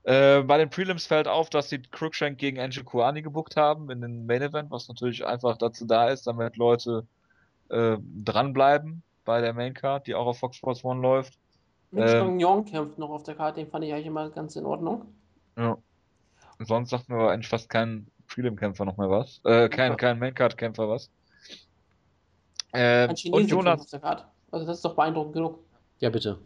Äh, 0.05 0.43
bei 0.43 0.59
den 0.59 0.69
Prelims 0.69 1.07
fällt 1.07 1.27
auf, 1.27 1.49
dass 1.49 1.71
sie 1.71 1.81
Crookshank 1.81 2.39
gegen 2.39 2.61
Angel 2.61 2.85
Kuani 2.85 3.23
gebuckt 3.23 3.57
haben 3.57 3.91
in 3.91 4.03
den 4.03 4.27
Main 4.27 4.43
Event, 4.43 4.71
was 4.71 4.87
natürlich 4.89 5.25
einfach 5.25 5.57
dazu 5.57 5.87
da 5.87 6.11
ist, 6.11 6.27
damit 6.27 6.57
Leute 6.57 7.07
äh, 7.71 7.97
dranbleiben 8.25 9.03
bei 9.25 9.41
der 9.41 9.55
Maincard, 9.55 10.07
die 10.07 10.15
auch 10.15 10.27
auf 10.27 10.39
Fox 10.39 10.57
Sports 10.57 10.85
One 10.85 11.01
läuft. 11.01 11.39
Mitch 11.91 12.13
ähm, 12.13 12.65
kämpft 12.67 12.99
noch 12.99 13.11
auf 13.11 13.23
der 13.23 13.35
Karte, 13.35 13.61
den 13.61 13.71
fand 13.71 13.85
ich 13.85 13.93
eigentlich 13.93 14.07
immer 14.07 14.29
ganz 14.29 14.57
in 14.57 14.67
Ordnung. 14.67 15.07
Ja. 15.57 15.79
Sonst 16.59 16.91
sagt 16.91 17.09
mir 17.09 17.17
aber 17.17 17.33
eigentlich 17.33 17.49
fast 17.49 17.71
kein 17.71 18.07
Prelim-Kämpfer 18.29 18.85
noch 18.85 18.97
mehr 18.99 19.11
was. 19.11 19.41
Äh, 19.45 19.69
kein, 19.69 19.97
kein 19.97 20.19
Maincard-Kämpfer 20.19 20.89
was. 20.89 21.11
Ähm, 22.75 23.15
und 23.31 23.49
Jonas. 23.49 23.95
Also 24.51 24.67
das 24.67 24.77
ist 24.77 24.85
doch 24.85 24.95
beeindruckend 24.95 25.35
genug. 25.35 25.59
Ja, 26.01 26.11
bitte. 26.11 26.39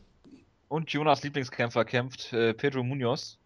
Und 0.68 0.90
Jonas 0.90 1.22
Lieblingskämpfer 1.22 1.84
kämpft 1.84 2.32
äh, 2.32 2.52
Pedro 2.52 2.82
Munoz, 2.82 3.38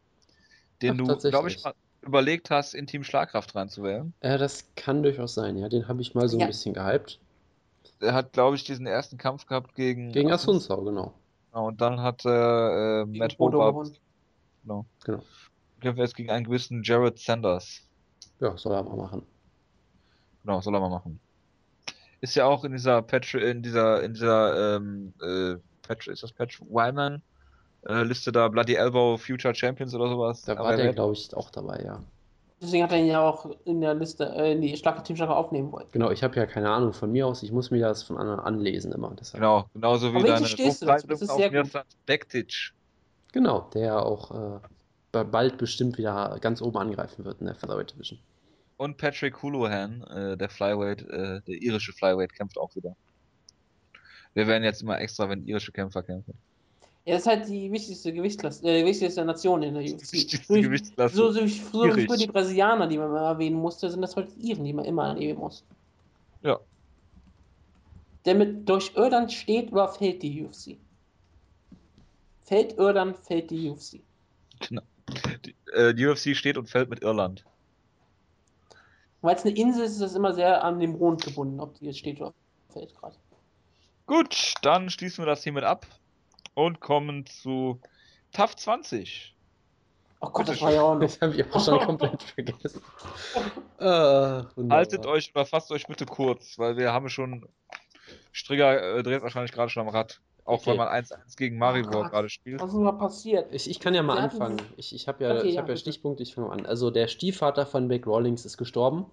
den 0.83 1.01
Ach, 1.01 1.19
du, 1.19 1.31
glaube 1.31 1.49
ich, 1.49 1.63
mal 1.63 1.75
überlegt 2.01 2.51
hast, 2.51 2.75
in 2.75 2.89
Team 2.89 3.05
Schlagkraft 3.05 3.55
reinzuwählen. 3.55 4.13
Ja, 4.23 4.39
das 4.39 4.67
kann 4.75 5.05
durchaus 5.05 5.35
sein, 5.35 5.57
ja. 5.57 5.69
Den 5.69 5.87
habe 5.87 6.03
ich 6.03 6.15
mal 6.15 6.29
so 6.29 6.39
ja. 6.39 6.45
ein 6.45 6.49
bisschen 6.49 6.75
gehypt. 6.75 7.21
Er 8.01 8.15
hat, 8.15 8.33
glaube 8.33 8.57
ich, 8.57 8.65
diesen 8.65 8.87
ersten 8.87 9.17
Kampf 9.17 9.47
gehabt 9.47 9.77
gegen. 9.77 10.11
Gegen 10.11 10.33
Asunsau, 10.33 10.83
genau. 10.83 11.15
genau. 11.53 11.69
Und 11.69 11.81
dann 11.81 12.01
hat 12.01 12.27
er 12.27 13.03
äh, 13.03 13.05
Matt 13.07 13.39
Hope. 13.39 13.93
Genau. 14.65 14.85
genau. 15.05 15.23
Kämpft 15.81 15.99
jetzt 15.99 16.17
gegen 16.17 16.31
einen 16.31 16.45
gewissen 16.45 16.83
Jared 16.83 17.19
Sanders. 17.19 17.83
Ja, 18.41 18.57
soll 18.57 18.73
er 18.75 18.83
mal 18.83 18.97
machen. 18.97 19.23
Genau, 20.43 20.61
soll 20.61 20.75
er 20.75 20.81
mal 20.81 20.91
machen 20.91 21.21
ist 22.23 22.35
ja 22.35 22.47
auch 22.47 22.65
in 22.65 22.73
dieser 22.73 23.03
Patch, 23.03 23.35
in 23.35 23.63
dieser, 23.63 24.03
in 24.03 24.15
dieser, 24.15 24.77
ähm, 24.77 25.13
äh, 25.21 25.57
Patch, 25.87 26.09
ist 26.09 26.23
das 26.23 26.33
Patch 26.33 26.63
Wyman 26.63 27.21
äh, 27.89 28.05
Liste 28.05 28.33
da, 28.33 28.49
Bloody 28.49 28.75
Elbow 28.75 29.19
Future 29.19 29.55
Champions 29.55 29.95
oder 29.95 30.09
sowas. 30.09 30.43
Da 30.43 30.59
war 30.59 30.77
der, 30.77 30.93
glaube 30.93 31.13
ich, 31.15 31.35
auch 31.35 31.51
dabei, 31.51 31.83
ja. 31.85 32.01
Deswegen 32.61 32.85
hat 32.85 32.93
er 32.93 32.99
ihn 32.99 33.07
ja 33.07 33.21
auch 33.21 33.51
in 33.65 33.81
der 33.81 33.95
Liste, 33.95 34.25
äh, 34.37 34.53
in 34.53 34.63
die 34.63 34.77
starke 34.77 35.03
Teamstärke 35.03 35.35
aufnehmen 35.35 35.73
wollen. 35.73 35.87
Genau, 35.91 36.13
ich 36.13 36.23
habe 36.23 36.37
ja 36.37 36.47
keine 36.47 36.71
Ahnung 36.71 36.93
von 36.93 37.11
mir 37.11 37.27
aus, 37.27 37.43
ich 37.43 37.51
muss 37.51 37.73
mir 37.73 37.81
das 37.81 38.05
von 38.05 38.19
anderen 38.19 38.39
anlesen 38.39 38.93
immer. 38.93 39.13
Deshalb. 39.19 39.43
Genau, 39.43 39.65
genauso 39.75 40.13
wie 40.13 40.19
Aber 40.19 40.29
deine 40.29 40.47
ist 40.47 40.79
sehr 40.79 41.51
gut. 41.51 41.73
Backtage. 42.07 42.73
Genau, 43.33 43.69
der 43.75 44.07
auch 44.07 44.31
äh, 44.31 45.25
bald 45.25 45.59
bestimmt 45.59 45.99
wieder 45.99 46.39
ganz 46.41 46.63
oben 46.63 46.79
angreifen 46.79 47.25
wird 47.25 47.41
in 47.41 47.47
der 47.47 47.57
Featherweight 47.57 47.95
Division. 47.95 48.21
Und 48.83 48.97
Patrick 48.97 49.41
Houlihan, 49.41 50.03
äh, 50.09 50.37
der 50.37 50.49
Flyweight, 50.49 51.03
äh, 51.03 51.41
der 51.43 51.55
irische 51.63 51.93
Flyweight, 51.93 52.35
kämpft 52.35 52.59
auch 52.59 52.75
wieder. 52.75 52.97
Wir 54.35 54.49
werden 54.49 54.65
jetzt 54.65 54.83
immer 54.83 55.01
extra, 55.01 55.29
wenn 55.29 55.47
irische 55.47 55.71
Kämpfer 55.71 56.03
kämpfen. 56.03 56.35
Ja, 57.05 57.15
das 57.15 57.23
ist 57.23 57.29
halt 57.29 57.49
die 57.49 57.71
wichtigste 57.71 58.13
Gewichtsklasse, 58.13 58.67
äh, 58.67 58.85
wichtigste 58.85 59.25
Nation 59.25 59.63
in 59.63 59.75
der 59.75 59.85
UFC. 59.85 60.27
Gewichtsklasse. 60.49 61.15
So, 61.15 61.31
so, 61.31 61.47
so, 61.47 61.85
so 61.85 61.93
für 61.93 62.17
die 62.17 62.27
Brasilianer, 62.27 62.89
die 62.89 62.99
man 62.99 63.13
mal 63.13 63.25
erwähnen 63.35 63.55
musste, 63.55 63.89
sind 63.89 64.03
das 64.03 64.17
heute 64.17 64.33
Iren, 64.41 64.65
die 64.65 64.73
man 64.73 64.85
immer 64.85 65.11
erwähnen 65.11 65.39
muss. 65.39 65.63
Ja. 66.43 66.59
Der 68.25 68.35
mit 68.35 68.69
durch 68.69 68.91
Irland 68.97 69.33
steht 69.33 69.71
oder 69.71 69.87
fällt 69.91 70.25
die 70.25 70.43
UFC? 70.43 70.77
Fällt 72.43 72.77
Irland, 72.79 73.17
fällt 73.19 73.49
die 73.53 73.71
UFC. 73.71 74.01
Genau. 74.59 74.83
Die, 75.45 75.55
äh, 75.73 75.95
die 75.95 76.05
UFC 76.05 76.35
steht 76.35 76.59
und 76.59 76.69
fällt 76.69 76.91
mit 76.91 77.01
Irland. 77.03 77.45
Weil 79.23 79.37
es 79.37 79.45
eine 79.45 79.55
Insel 79.55 79.85
ist, 79.85 79.93
ist 79.93 80.03
das 80.03 80.15
immer 80.15 80.35
sehr 80.35 80.63
an 80.63 80.81
dem 80.81 80.99
Mond 80.99 81.25
gebunden, 81.25 81.61
ob 81.61 81.75
die 81.79 81.87
jetzt 81.87 81.99
steht 81.99 82.21
oder 82.21 82.35
fällt 82.71 82.95
gerade. 82.97 83.17
Gut, 84.07 84.55
dann 84.63 84.91
schließen 84.91 85.23
wir 85.23 85.27
das 85.27 85.45
hiermit 85.45 85.65
ab 85.65 85.87
und 86.55 86.81
kommen 86.81 87.25
zu 87.27 87.81
TAF 88.33 88.57
20. 88.57 89.35
Oh 90.21 90.31
Gott, 90.31 90.49
das 90.49 90.61
war 90.61 90.73
ja 90.73 90.83
auch 90.83 90.95
noch. 90.95 91.01
Das 91.01 91.21
habe 91.21 91.35
ich 91.35 91.53
auch 91.53 91.65
schon 91.65 91.81
komplett 91.81 92.23
vergessen. 92.35 92.83
äh, 93.79 94.43
Haltet 94.71 95.07
euch 95.07 95.33
oder 95.35 95.47
fasst 95.47 95.71
euch 95.73 95.87
bitte 95.87 96.07
kurz, 96.07 96.59
weil 96.59 96.77
wir 96.77 96.93
haben 96.93 97.09
schon. 97.09 97.49
Strigger 98.33 98.99
äh, 98.99 99.03
dreht 99.03 99.23
wahrscheinlich 99.23 99.53
gerade 99.53 99.69
schon 99.71 99.87
am 99.87 99.89
Rad. 99.89 100.21
Auch 100.45 100.59
okay. 100.59 100.71
weil 100.71 100.77
man 100.77 100.89
1-1 100.89 101.37
gegen 101.37 101.57
Maribor 101.57 102.05
oh 102.07 102.09
gerade 102.09 102.29
spielt. 102.29 102.61
Was 102.61 102.71
ist 102.71 102.77
denn 102.77 102.85
da 102.85 102.93
passiert? 102.93 103.53
Ich, 103.53 103.71
ich 103.71 103.79
kann 103.79 103.95
ja 103.95 104.03
mal 104.03 104.19
anfangen. 104.19 104.61
Ich, 104.77 104.95
ich 104.95 105.07
habe 105.07 105.23
ja, 105.23 105.37
okay, 105.37 105.49
ich 105.49 105.59
hab 105.59 105.69
ja, 105.69 105.75
ja 105.75 105.77
Stichpunkte, 105.77 106.23
ich 106.25 106.35
fange 106.35 106.51
an. 106.51 106.67
Also 106.67 106.91
der 106.91 107.07
Stiefvater 107.07 107.65
von 107.65 107.87
Beck 107.87 108.07
Rawlings 108.07 108.45
ist 108.45 108.57
gestorben. 108.57 109.07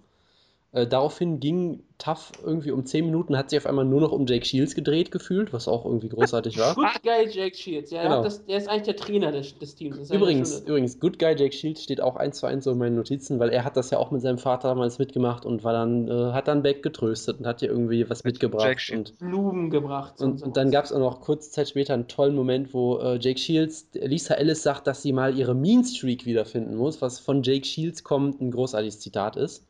Äh, 0.72 0.86
daraufhin 0.86 1.40
ging 1.40 1.82
Tough 1.98 2.32
irgendwie 2.42 2.70
um 2.70 2.86
10 2.86 3.04
Minuten, 3.04 3.36
hat 3.36 3.50
sich 3.50 3.58
auf 3.58 3.66
einmal 3.66 3.84
nur 3.84 4.00
noch 4.00 4.12
um 4.12 4.24
Jake 4.26 4.46
Shields 4.46 4.74
gedreht 4.74 5.10
gefühlt, 5.10 5.52
was 5.52 5.68
auch 5.68 5.84
irgendwie 5.84 6.08
großartig 6.08 6.58
war. 6.58 6.74
Good 6.74 7.02
Guy 7.02 7.28
Jake 7.28 7.56
Shields, 7.56 7.90
ja, 7.90 8.04
genau. 8.04 8.22
das, 8.22 8.46
der 8.46 8.56
ist 8.56 8.68
eigentlich 8.68 8.84
der 8.84 8.96
Trainer 8.96 9.32
des, 9.32 9.58
des 9.58 9.74
Teams. 9.74 10.10
Übrigens, 10.10 10.60
übrigens, 10.60 10.98
Good 10.98 11.18
Guy 11.18 11.34
Jake 11.36 11.52
Shields 11.52 11.82
steht 11.82 12.00
auch 12.00 12.16
eins 12.16 12.38
zu 12.38 12.46
eins 12.46 12.64
so 12.64 12.70
in 12.70 12.78
meinen 12.78 12.96
Notizen, 12.96 13.38
weil 13.38 13.50
er 13.50 13.64
hat 13.64 13.76
das 13.76 13.90
ja 13.90 13.98
auch 13.98 14.12
mit 14.12 14.22
seinem 14.22 14.38
Vater 14.38 14.68
damals 14.68 14.98
mitgemacht 14.98 15.44
und 15.44 15.64
war 15.64 15.72
dann, 15.72 16.08
äh, 16.08 16.32
hat 16.32 16.48
dann 16.48 16.62
Beck 16.62 16.82
getröstet 16.82 17.40
und 17.40 17.46
hat 17.46 17.60
hier 17.60 17.68
irgendwie 17.68 18.08
was 18.08 18.24
mit 18.24 18.34
mitgebracht. 18.34 18.90
Und, 18.92 19.18
Blumen 19.18 19.70
gebracht. 19.70 20.20
Und, 20.20 20.34
und, 20.34 20.42
und 20.42 20.56
dann 20.56 20.70
gab 20.70 20.84
es 20.84 20.92
auch 20.92 21.00
noch 21.00 21.20
kurze 21.20 21.50
Zeit 21.50 21.68
später 21.68 21.94
einen 21.94 22.08
tollen 22.08 22.34
Moment, 22.34 22.72
wo 22.72 22.98
äh, 22.98 23.18
Jake 23.18 23.38
Shields, 23.38 23.88
Lisa 23.92 24.34
Ellis 24.34 24.62
sagt, 24.62 24.86
dass 24.86 25.02
sie 25.02 25.12
mal 25.12 25.36
ihre 25.36 25.54
Mean 25.54 25.84
Streak 25.84 26.24
wiederfinden 26.26 26.76
muss, 26.76 27.02
was 27.02 27.18
von 27.18 27.42
Jake 27.42 27.66
Shields 27.66 28.04
kommt, 28.04 28.40
ein 28.40 28.52
großartiges 28.52 29.00
Zitat 29.00 29.36
ist. 29.36 29.66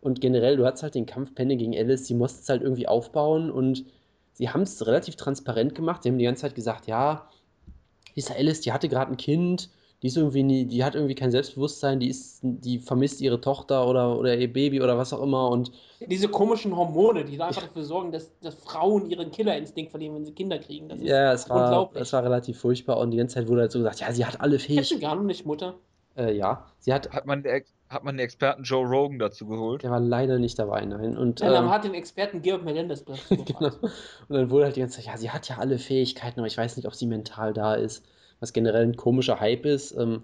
Und 0.00 0.20
generell, 0.20 0.56
du 0.56 0.64
hattest 0.64 0.82
halt 0.82 0.94
den 0.94 1.06
Kampf 1.06 1.34
Penny 1.34 1.56
gegen 1.56 1.76
Alice, 1.76 2.06
sie 2.06 2.14
mussten 2.14 2.40
es 2.42 2.48
halt 2.48 2.62
irgendwie 2.62 2.88
aufbauen 2.88 3.50
und 3.50 3.84
sie 4.32 4.48
haben 4.48 4.62
es 4.62 4.86
relativ 4.86 5.16
transparent 5.16 5.74
gemacht. 5.74 6.02
Sie 6.02 6.08
haben 6.08 6.18
die 6.18 6.24
ganze 6.24 6.42
Zeit 6.42 6.54
gesagt, 6.54 6.86
ja, 6.86 7.28
Lisa 8.14 8.34
Alice, 8.34 8.62
die 8.62 8.72
hatte 8.72 8.88
gerade 8.88 9.12
ein 9.12 9.16
Kind, 9.18 9.68
die 10.02 10.06
ist 10.06 10.16
irgendwie 10.16 10.42
nie, 10.42 10.64
die 10.64 10.82
hat 10.82 10.94
irgendwie 10.94 11.14
kein 11.14 11.30
Selbstbewusstsein, 11.30 12.00
die 12.00 12.08
ist, 12.08 12.40
die 12.42 12.78
vermisst 12.78 13.20
ihre 13.20 13.40
Tochter 13.40 13.86
oder, 13.86 14.18
oder 14.18 14.34
ihr 14.36 14.50
Baby 14.50 14.80
oder 14.80 14.96
was 14.96 15.12
auch 15.12 15.22
immer 15.22 15.50
und 15.50 15.72
Diese 16.00 16.28
komischen 16.28 16.74
Hormone, 16.74 17.24
die 17.26 17.36
da 17.36 17.48
einfach 17.48 17.62
dafür 17.64 17.84
sorgen, 17.84 18.10
dass, 18.10 18.30
dass 18.40 18.54
Frauen 18.54 19.10
ihren 19.10 19.30
Killerinstinkt 19.30 19.90
verlieren, 19.90 20.14
wenn 20.14 20.24
sie 20.24 20.32
Kinder 20.32 20.58
kriegen. 20.58 20.88
Das 20.88 20.98
ist 20.98 21.06
ja, 21.06 21.32
es 21.34 21.50
war, 21.50 21.64
unglaublich. 21.64 22.02
es 22.02 22.12
war 22.14 22.24
relativ 22.24 22.58
furchtbar 22.58 22.96
und 22.98 23.10
die 23.10 23.18
ganze 23.18 23.34
Zeit 23.34 23.48
wurde 23.48 23.60
halt 23.62 23.72
so 23.72 23.78
gesagt, 23.78 24.00
ja, 24.00 24.10
sie 24.12 24.24
hat 24.24 24.40
alle 24.40 24.58
Fähigkeiten. 24.58 25.00
gar 25.02 25.22
nicht 25.22 25.44
Mutter? 25.44 25.74
Äh, 26.16 26.34
ja, 26.34 26.66
sie 26.78 26.94
hat, 26.94 27.12
Hat 27.12 27.26
man, 27.26 27.44
Ex- 27.44 27.74
hat 27.90 28.04
man 28.04 28.16
den 28.16 28.24
Experten 28.24 28.62
Joe 28.62 28.86
Rogan 28.86 29.18
dazu 29.18 29.46
geholt? 29.46 29.82
der 29.82 29.90
war 29.90 30.00
leider 30.00 30.38
nicht 30.38 30.58
dabei, 30.58 30.84
nein. 30.84 31.18
Und, 31.18 31.40
Nein, 31.40 31.48
ähm, 31.48 31.64
man 31.64 31.70
hat 31.70 31.84
den 31.84 31.94
Experten 31.94 32.40
Georg 32.40 32.64
Melendez 32.64 33.04
Genau. 33.28 33.44
gefragt. 33.44 33.78
Und 33.82 34.36
dann 34.36 34.50
wurde 34.50 34.64
halt 34.66 34.76
die 34.76 34.80
ganze 34.80 34.96
Zeit, 34.96 35.06
ja, 35.06 35.16
sie 35.16 35.30
hat 35.30 35.48
ja 35.48 35.58
alle 35.58 35.78
Fähigkeiten, 35.78 36.40
aber 36.40 36.46
ich 36.46 36.56
weiß 36.56 36.76
nicht, 36.76 36.86
ob 36.86 36.94
sie 36.94 37.06
mental 37.06 37.52
da 37.52 37.74
ist. 37.74 38.04
Was 38.38 38.52
generell 38.54 38.84
ein 38.84 38.96
komischer 38.96 39.38
Hype 39.40 39.66
ist. 39.66 39.92
Ähm, 39.98 40.22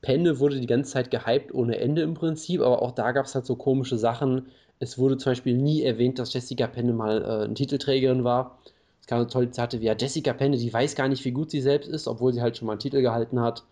Penne 0.00 0.40
wurde 0.40 0.58
die 0.58 0.66
ganze 0.66 0.92
Zeit 0.92 1.10
gehypt 1.10 1.52
ohne 1.52 1.78
Ende 1.78 2.02
im 2.02 2.14
Prinzip, 2.14 2.60
aber 2.60 2.80
auch 2.82 2.92
da 2.92 3.12
gab 3.12 3.26
es 3.26 3.34
halt 3.34 3.46
so 3.46 3.56
komische 3.56 3.98
Sachen. 3.98 4.46
Es 4.78 4.96
wurde 4.98 5.16
zum 5.18 5.32
Beispiel 5.32 5.56
nie 5.56 5.82
erwähnt, 5.82 6.18
dass 6.18 6.32
Jessica 6.32 6.66
Penne 6.66 6.92
mal 6.92 7.22
äh, 7.22 7.44
eine 7.44 7.54
Titelträgerin 7.54 8.24
war. 8.24 8.58
Es 9.00 9.06
gab 9.06 9.18
so 9.20 9.24
tolle 9.26 9.50
Zitate 9.50 9.80
wie, 9.80 9.86
ja, 9.86 9.94
Jessica 9.98 10.32
Penne, 10.32 10.56
die 10.56 10.72
weiß 10.72 10.94
gar 10.94 11.08
nicht, 11.08 11.24
wie 11.24 11.32
gut 11.32 11.50
sie 11.50 11.60
selbst 11.60 11.88
ist, 11.88 12.06
obwohl 12.08 12.32
sie 12.32 12.40
halt 12.42 12.56
schon 12.56 12.66
mal 12.66 12.72
einen 12.72 12.80
Titel 12.80 13.02
gehalten 13.02 13.40
hat. 13.40 13.64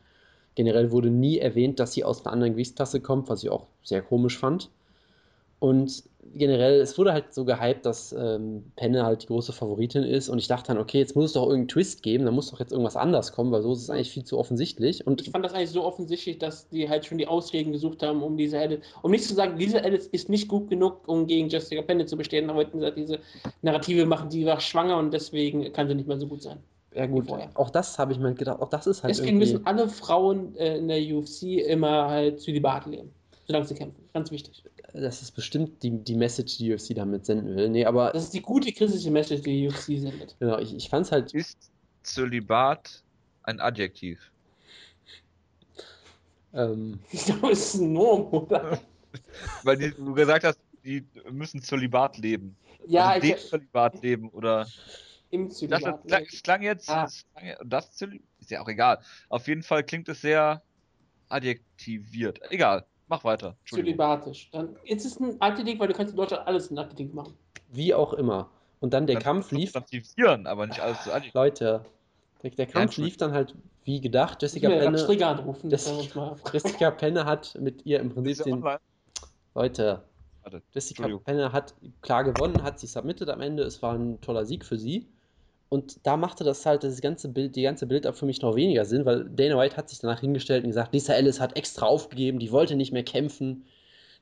Generell 0.55 0.93
wurde 0.93 1.11
nie 1.11 1.39
erwähnt, 1.39 1.79
dass 1.81 1.93
sie 1.93 2.05
aus 2.05 2.25
einer 2.25 2.33
anderen 2.33 2.53
Gewichtsklasse 2.55 3.01
kommt, 3.01 3.29
was 3.29 3.43
ich 3.43 3.51
auch 3.51 3.67
sehr 3.83 4.03
komisch 4.03 4.39
fand. 4.39 4.71
Und 5.61 6.05
generell, 6.35 6.81
es 6.81 6.97
wurde 6.97 7.13
halt 7.13 7.35
so 7.35 7.45
gehypt, 7.45 7.85
dass 7.85 8.13
ähm, 8.13 8.73
Penne 8.77 9.05
halt 9.05 9.23
die 9.23 9.27
große 9.27 9.53
Favoritin 9.53 10.05
ist. 10.05 10.29
Und 10.29 10.39
ich 10.39 10.49
dachte 10.49 10.69
dann, 10.69 10.79
okay, 10.79 10.99
jetzt 10.99 11.15
muss 11.17 11.27
es 11.27 11.33
doch 11.35 11.43
irgendeinen 11.43 11.69
Twist 11.69 12.03
geben, 12.03 12.25
da 12.25 12.31
muss 12.31 12.51
doch 12.51 12.61
jetzt 12.61 12.73
irgendwas 12.73 12.97
anders 12.97 13.33
kommen, 13.33 13.53
weil 13.53 13.63
so 13.63 13.73
ist 13.73 13.83
es 13.83 13.91
eigentlich 13.91 14.11
viel 14.11 14.25
zu 14.25 14.39
offensichtlich. 14.39 15.07
Und 15.07 15.21
Ich 15.21 15.31
fand 15.31 15.45
das 15.45 15.53
eigentlich 15.53 15.71
so 15.71 15.85
offensichtlich, 15.85 16.39
dass 16.39 16.69
die 16.69 16.89
halt 16.89 17.05
schon 17.05 17.19
die 17.19 17.27
Ausreden 17.27 17.73
gesucht 17.73 18.03
haben, 18.03 18.23
um 18.23 18.39
diese 18.39 18.59
Alice, 18.59 18.81
um 19.03 19.11
nicht 19.11 19.25
zu 19.25 19.35
sagen, 19.35 19.59
diese 19.59 19.85
Alice 19.85 20.07
ist 20.07 20.31
nicht 20.31 20.49
gut 20.49 20.71
genug, 20.71 21.07
um 21.07 21.27
gegen 21.27 21.49
Jessica 21.49 21.83
Penne 21.83 22.07
zu 22.07 22.17
bestehen, 22.17 22.49
aber 22.49 22.61
wollten 22.61 22.79
sie 22.79 22.85
halt 22.85 22.97
diese 22.97 23.19
Narrative 23.61 24.07
machen, 24.07 24.31
die 24.31 24.47
war 24.47 24.61
schwanger 24.61 24.97
und 24.99 25.13
deswegen 25.13 25.73
kann 25.73 25.89
sie 25.89 25.95
nicht 25.95 26.09
mehr 26.09 26.19
so 26.19 26.27
gut 26.27 26.43
sein. 26.43 26.59
Ja 26.95 27.07
gut, 27.07 27.27
vorher. 27.29 27.51
auch 27.55 27.71
das 27.71 27.99
habe 27.99 28.13
ich 28.13 28.19
mir 28.19 28.35
gedacht, 28.35 28.61
auch 28.61 28.69
das 28.71 28.87
ist 28.87 29.03
halt 29.03 29.11
Deswegen 29.11 29.41
irgendwie. 29.41 29.53
müssen 29.55 29.67
alle 29.67 29.89
Frauen 29.89 30.55
äh, 30.57 30.79
in 30.79 30.89
der 30.89 30.99
UFC 31.17 31.43
immer 31.67 32.09
halt 32.09 32.41
Zölibat 32.41 32.87
leben, 32.87 33.11
solange 33.47 33.67
sie 33.67 33.75
kämpfen. 33.75 34.05
Ganz 34.13 34.31
wichtig. 34.31 34.65
Das 34.93 35.23
ist 35.23 35.31
bestimmt 35.33 35.83
die, 35.85 35.91
die 36.03 36.17
Message, 36.17 36.59
die 36.59 36.73
UFC 36.75 36.95
damit 36.97 37.25
senden 37.25 37.55
will. 37.55 37.69
Nee, 37.69 37.85
aber 37.87 38.11
Das 38.11 38.25
ist 38.25 38.35
die 38.35 38.43
gute 38.43 38.73
kritische 38.73 39.11
Message, 39.11 39.43
die 39.43 39.61
die 39.61 39.69
UFC 39.69 40.01
sendet. 40.01 40.35
genau, 40.41 40.59
ich, 40.59 40.75
ich 40.75 40.89
fand 40.89 41.07
es 41.07 41.13
halt. 41.13 41.33
Ist 41.33 41.71
Zölibat 42.03 43.05
ein 43.45 43.61
Adjektiv? 43.61 44.19
Ähm, 46.53 46.99
Ich 47.13 47.25
glaube, 47.25 47.53
es 47.53 47.75
ist 47.75 47.81
ein 47.81 47.93
Norm, 47.93 48.33
oder? 48.33 48.81
Weil 49.63 49.77
die, 49.77 49.91
du 49.91 50.13
gesagt 50.15 50.45
hast, 50.45 50.59
die 50.85 51.05
müssen 51.31 51.63
Zölibat 51.63 52.19
leben. 52.19 52.57
Ja, 52.87 53.11
also 53.11 53.27
ich, 53.29 53.49
Zölibat 53.49 54.03
leben 54.03 54.29
oder. 54.31 54.67
Im 55.31 55.49
Das, 55.49 55.59
Zölibat. 55.59 56.07
klang, 56.07 56.23
es 56.29 56.43
klang 56.43 56.63
jetzt. 56.63 56.91
Ah. 56.91 57.09
das 57.65 57.93
Zöli- 57.97 58.23
ist 58.41 58.51
ja 58.51 58.61
auch 58.63 58.69
egal. 58.69 59.01
Auf 59.29 59.47
jeden 59.49 59.63
Fall 59.63 59.85
klingt 59.85 60.09
es 60.09 60.21
sehr 60.21 60.63
adjektiviert. 61.29 62.41
Egal, 62.51 62.85
mach 63.09 63.25
weiter. 63.25 63.57
Zölibatisch. 63.67 64.51
Dann 64.53 64.77
ist 64.85 65.05
es 65.07 65.19
ein 65.21 65.37
Adjektiv, 65.41 65.79
weil 65.79 65.89
du 65.89 65.95
kannst 65.95 66.11
in 66.13 66.17
Deutschland 66.17 66.47
alles 66.47 66.71
ein 66.71 66.79
Adjektiv 66.79 67.13
machen. 67.13 67.35
wie 67.73 67.95
auch 67.95 68.13
immer. 68.15 68.51
Und 68.81 68.93
dann 68.95 69.07
der 69.07 69.17
Das 69.17 69.25
Kampf 69.25 69.53
lief. 69.53 69.71
substantivieren, 69.73 70.47
aber 70.47 70.67
nicht 70.67 70.81
alles 70.81 71.03
zu 71.05 71.11
adjektiv. 71.13 71.35
Leute, 71.35 71.85
der, 72.43 72.51
der 72.51 72.67
Kampf 72.67 72.97
lief 72.97 73.17
dann 73.17 73.33
halt 73.33 73.55
wie 73.85 74.01
gedacht. 74.01 74.43
Jessica 74.43 74.69
Penne, 74.69 74.87
anrufen. 75.29 75.71
das- 75.71 75.85
Das 75.85 76.15
mal 76.15 76.37
Jessica 76.53 76.91
Penne 76.91 77.25
hat 77.27 77.57
mit 77.61 77.85
ihr 77.87 78.01
im 78.01 78.11
Prinzip 78.11 78.45
den. 78.45 78.55
online? 78.55 78.81
Leute, 79.55 80.03
Warte, 80.43 80.63
Jessica. 80.73 81.07
Penne 81.19 81.53
hat 81.53 81.75
klar 82.01 82.25
gewonnen, 82.25 82.63
hat 82.63 82.81
sie 82.81 82.87
submitted 82.87 83.29
am 83.29 83.41
Ende. 83.43 83.63
Es 83.63 83.83
war 83.83 83.95
ein 83.95 84.21
toller 84.23 84.47
Sieg 84.47 84.65
für 84.65 84.79
sie. 84.79 85.07
Und 85.71 86.05
da 86.05 86.17
machte 86.17 86.43
das 86.43 86.67
halt 86.67 86.83
das 86.83 87.01
ganze 87.01 87.29
Bild, 87.29 87.55
die 87.55 87.63
ganze 87.63 87.87
Bild 87.87 88.05
für 88.17 88.27
mich 88.27 88.43
noch 88.43 88.57
weniger 88.57 88.85
Sinn, 88.85 89.07
weil 89.07 89.25
Dana 89.31 89.57
White 89.57 89.77
hat 89.77 89.89
sich 89.89 90.01
danach 90.01 90.19
hingestellt 90.21 90.65
und 90.65 90.71
gesagt, 90.71 90.93
Lisa 90.93 91.15
Ellis 91.15 91.39
hat 91.39 91.57
extra 91.57 91.87
aufgegeben, 91.87 92.41
die 92.41 92.51
wollte 92.51 92.75
nicht 92.75 92.93
mehr 92.93 93.05
kämpfen. 93.05 93.65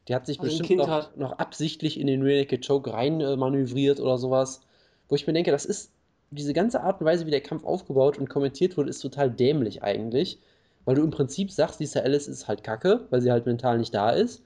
Die 0.07 0.15
hat 0.15 0.27
sich 0.27 0.39
Also 0.39 0.59
bestimmt 0.59 0.79
noch, 0.79 1.17
noch 1.17 1.33
absichtlich 1.33 1.99
in 1.99 2.07
den 2.07 2.21
Naked 2.23 2.67
Choke 2.67 2.93
rein 2.93 3.23
äh, 3.23 3.37
manövriert 3.37 3.99
oder 3.99 4.19
sowas. 4.19 4.61
Wo 5.09 5.15
ich 5.15 5.27
mir 5.27 5.33
denke, 5.33 5.51
das 5.51 5.65
ist 5.65 5.91
diese 6.31 6.53
ganze 6.53 6.83
Art 6.83 7.01
und 7.01 7.07
Weise, 7.07 7.25
wie 7.25 7.31
der 7.31 7.41
Kampf 7.41 7.65
aufgebaut 7.65 8.19
und 8.19 8.29
kommentiert 8.29 8.77
wurde, 8.77 8.91
ist 8.91 9.01
total 9.01 9.31
dämlich 9.31 9.83
eigentlich. 9.83 10.39
Weil 10.85 10.97
du 10.97 11.03
im 11.03 11.11
Prinzip 11.11 11.51
sagst, 11.51 11.81
Lisa 11.81 12.01
Ellis 12.01 12.29
ist 12.29 12.47
halt 12.47 12.63
kacke, 12.63 13.07
weil 13.09 13.23
sie 13.23 13.33
halt 13.33 13.47
mental 13.47 13.79
nicht 13.79 13.95
da 13.95 14.11
ist. 14.11 14.43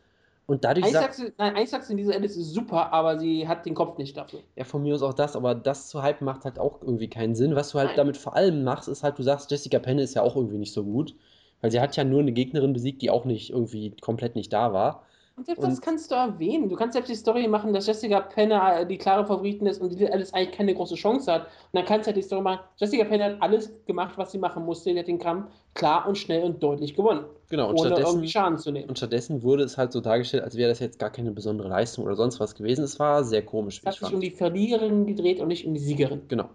Und 0.52 0.64
dadurch 0.64 0.84
du, 1.18 1.32
nein, 1.38 1.56
eigentlich 1.56 1.70
sagst 1.70 1.88
du, 1.88 1.94
diese 1.94 2.12
Alice 2.12 2.36
ist 2.36 2.52
super, 2.52 2.92
aber 2.92 3.18
sie 3.18 3.48
hat 3.48 3.64
den 3.64 3.72
Kopf 3.74 3.96
nicht 3.96 4.14
dafür. 4.18 4.40
Ja, 4.54 4.64
von 4.64 4.82
mir 4.82 4.94
aus 4.94 5.02
auch 5.02 5.14
das, 5.14 5.34
aber 5.34 5.54
das 5.54 5.88
zu 5.88 6.02
hypen 6.02 6.26
macht 6.26 6.44
halt 6.44 6.58
auch 6.58 6.82
irgendwie 6.82 7.08
keinen 7.08 7.34
Sinn. 7.34 7.56
Was 7.56 7.70
du 7.70 7.78
halt 7.78 7.88
Nein. 7.88 7.96
damit 7.96 8.18
vor 8.18 8.36
allem 8.36 8.62
machst, 8.62 8.86
ist 8.86 9.02
halt, 9.02 9.18
du 9.18 9.22
sagst, 9.22 9.50
Jessica 9.50 9.78
Penne 9.78 10.02
ist 10.02 10.12
ja 10.14 10.20
auch 10.20 10.36
irgendwie 10.36 10.58
nicht 10.58 10.74
so 10.74 10.84
gut, 10.84 11.14
weil 11.62 11.70
sie 11.70 11.80
hat 11.80 11.96
ja 11.96 12.04
nur 12.04 12.20
eine 12.20 12.32
Gegnerin 12.32 12.74
besiegt, 12.74 13.00
die 13.00 13.08
auch 13.08 13.24
nicht 13.24 13.48
irgendwie 13.48 13.96
komplett 14.02 14.36
nicht 14.36 14.52
da 14.52 14.74
war. 14.74 15.06
Und 15.34 15.46
selbst 15.46 15.62
Und- 15.64 15.70
das 15.70 15.80
kannst 15.80 16.10
du 16.10 16.14
erwähnen. 16.14 16.68
Du 16.68 16.76
kannst 16.76 16.92
selbst 16.92 17.08
die 17.08 17.14
Story 17.14 17.48
machen, 17.48 17.72
dass 17.72 17.86
Jessica 17.86 18.20
Penne 18.20 18.60
äh, 18.80 18.86
die 18.86 18.98
klare 18.98 19.24
Favoritin 19.26 19.66
ist 19.66 19.80
und 19.80 19.98
die 19.98 20.06
Alice 20.10 20.32
eigentlich 20.34 20.52
keine 20.56 20.74
große 20.74 20.94
Chance 20.94 21.32
hat. 21.32 21.42
Und 21.44 21.48
dann 21.72 21.84
kannst 21.86 22.06
du 22.06 22.08
halt 22.08 22.16
die 22.18 22.22
Story 22.22 22.42
machen, 22.42 22.60
Jessica 22.76 23.04
Penne 23.04 23.24
hat 23.24 23.36
alles 23.42 23.72
gemacht, 23.86 24.12
was 24.18 24.32
sie 24.32 24.38
machen 24.38 24.64
musste. 24.64 24.92
Sie 24.92 24.98
hat 24.98 25.08
den 25.08 25.18
Kampf 25.18 25.50
klar 25.74 26.06
und 26.06 26.18
schnell 26.18 26.42
und 26.44 26.62
deutlich 26.62 26.94
gewonnen. 26.94 27.24
Genau, 27.48 27.70
und 27.70 27.78
ohne 27.80 27.88
stattdessen, 27.88 28.10
irgendwie 28.16 28.28
Schaden 28.28 28.58
zu 28.58 28.70
nehmen. 28.72 28.88
und 28.90 28.98
stattdessen 28.98 29.42
wurde 29.42 29.62
es 29.64 29.78
halt 29.78 29.92
so 29.92 30.00
dargestellt, 30.00 30.42
als 30.44 30.56
wäre 30.56 30.68
das 30.68 30.80
jetzt 30.80 30.98
gar 30.98 31.10
keine 31.10 31.30
besondere 31.32 31.68
Leistung 31.68 32.04
oder 32.04 32.14
sonst 32.16 32.38
was 32.38 32.54
gewesen. 32.54 32.84
Es 32.84 32.98
war 32.98 33.24
sehr 33.24 33.42
komisch, 33.44 33.78
Es 33.80 33.86
hat 33.86 33.94
ich 33.94 33.98
sich 34.00 34.04
fand. 34.08 34.14
um 34.14 34.20
die 34.20 34.30
Verliererin 34.30 35.06
gedreht 35.06 35.40
und 35.40 35.48
nicht 35.48 35.66
um 35.66 35.72
die 35.72 35.80
Siegerin. 35.80 36.22
Genau. 36.28 36.50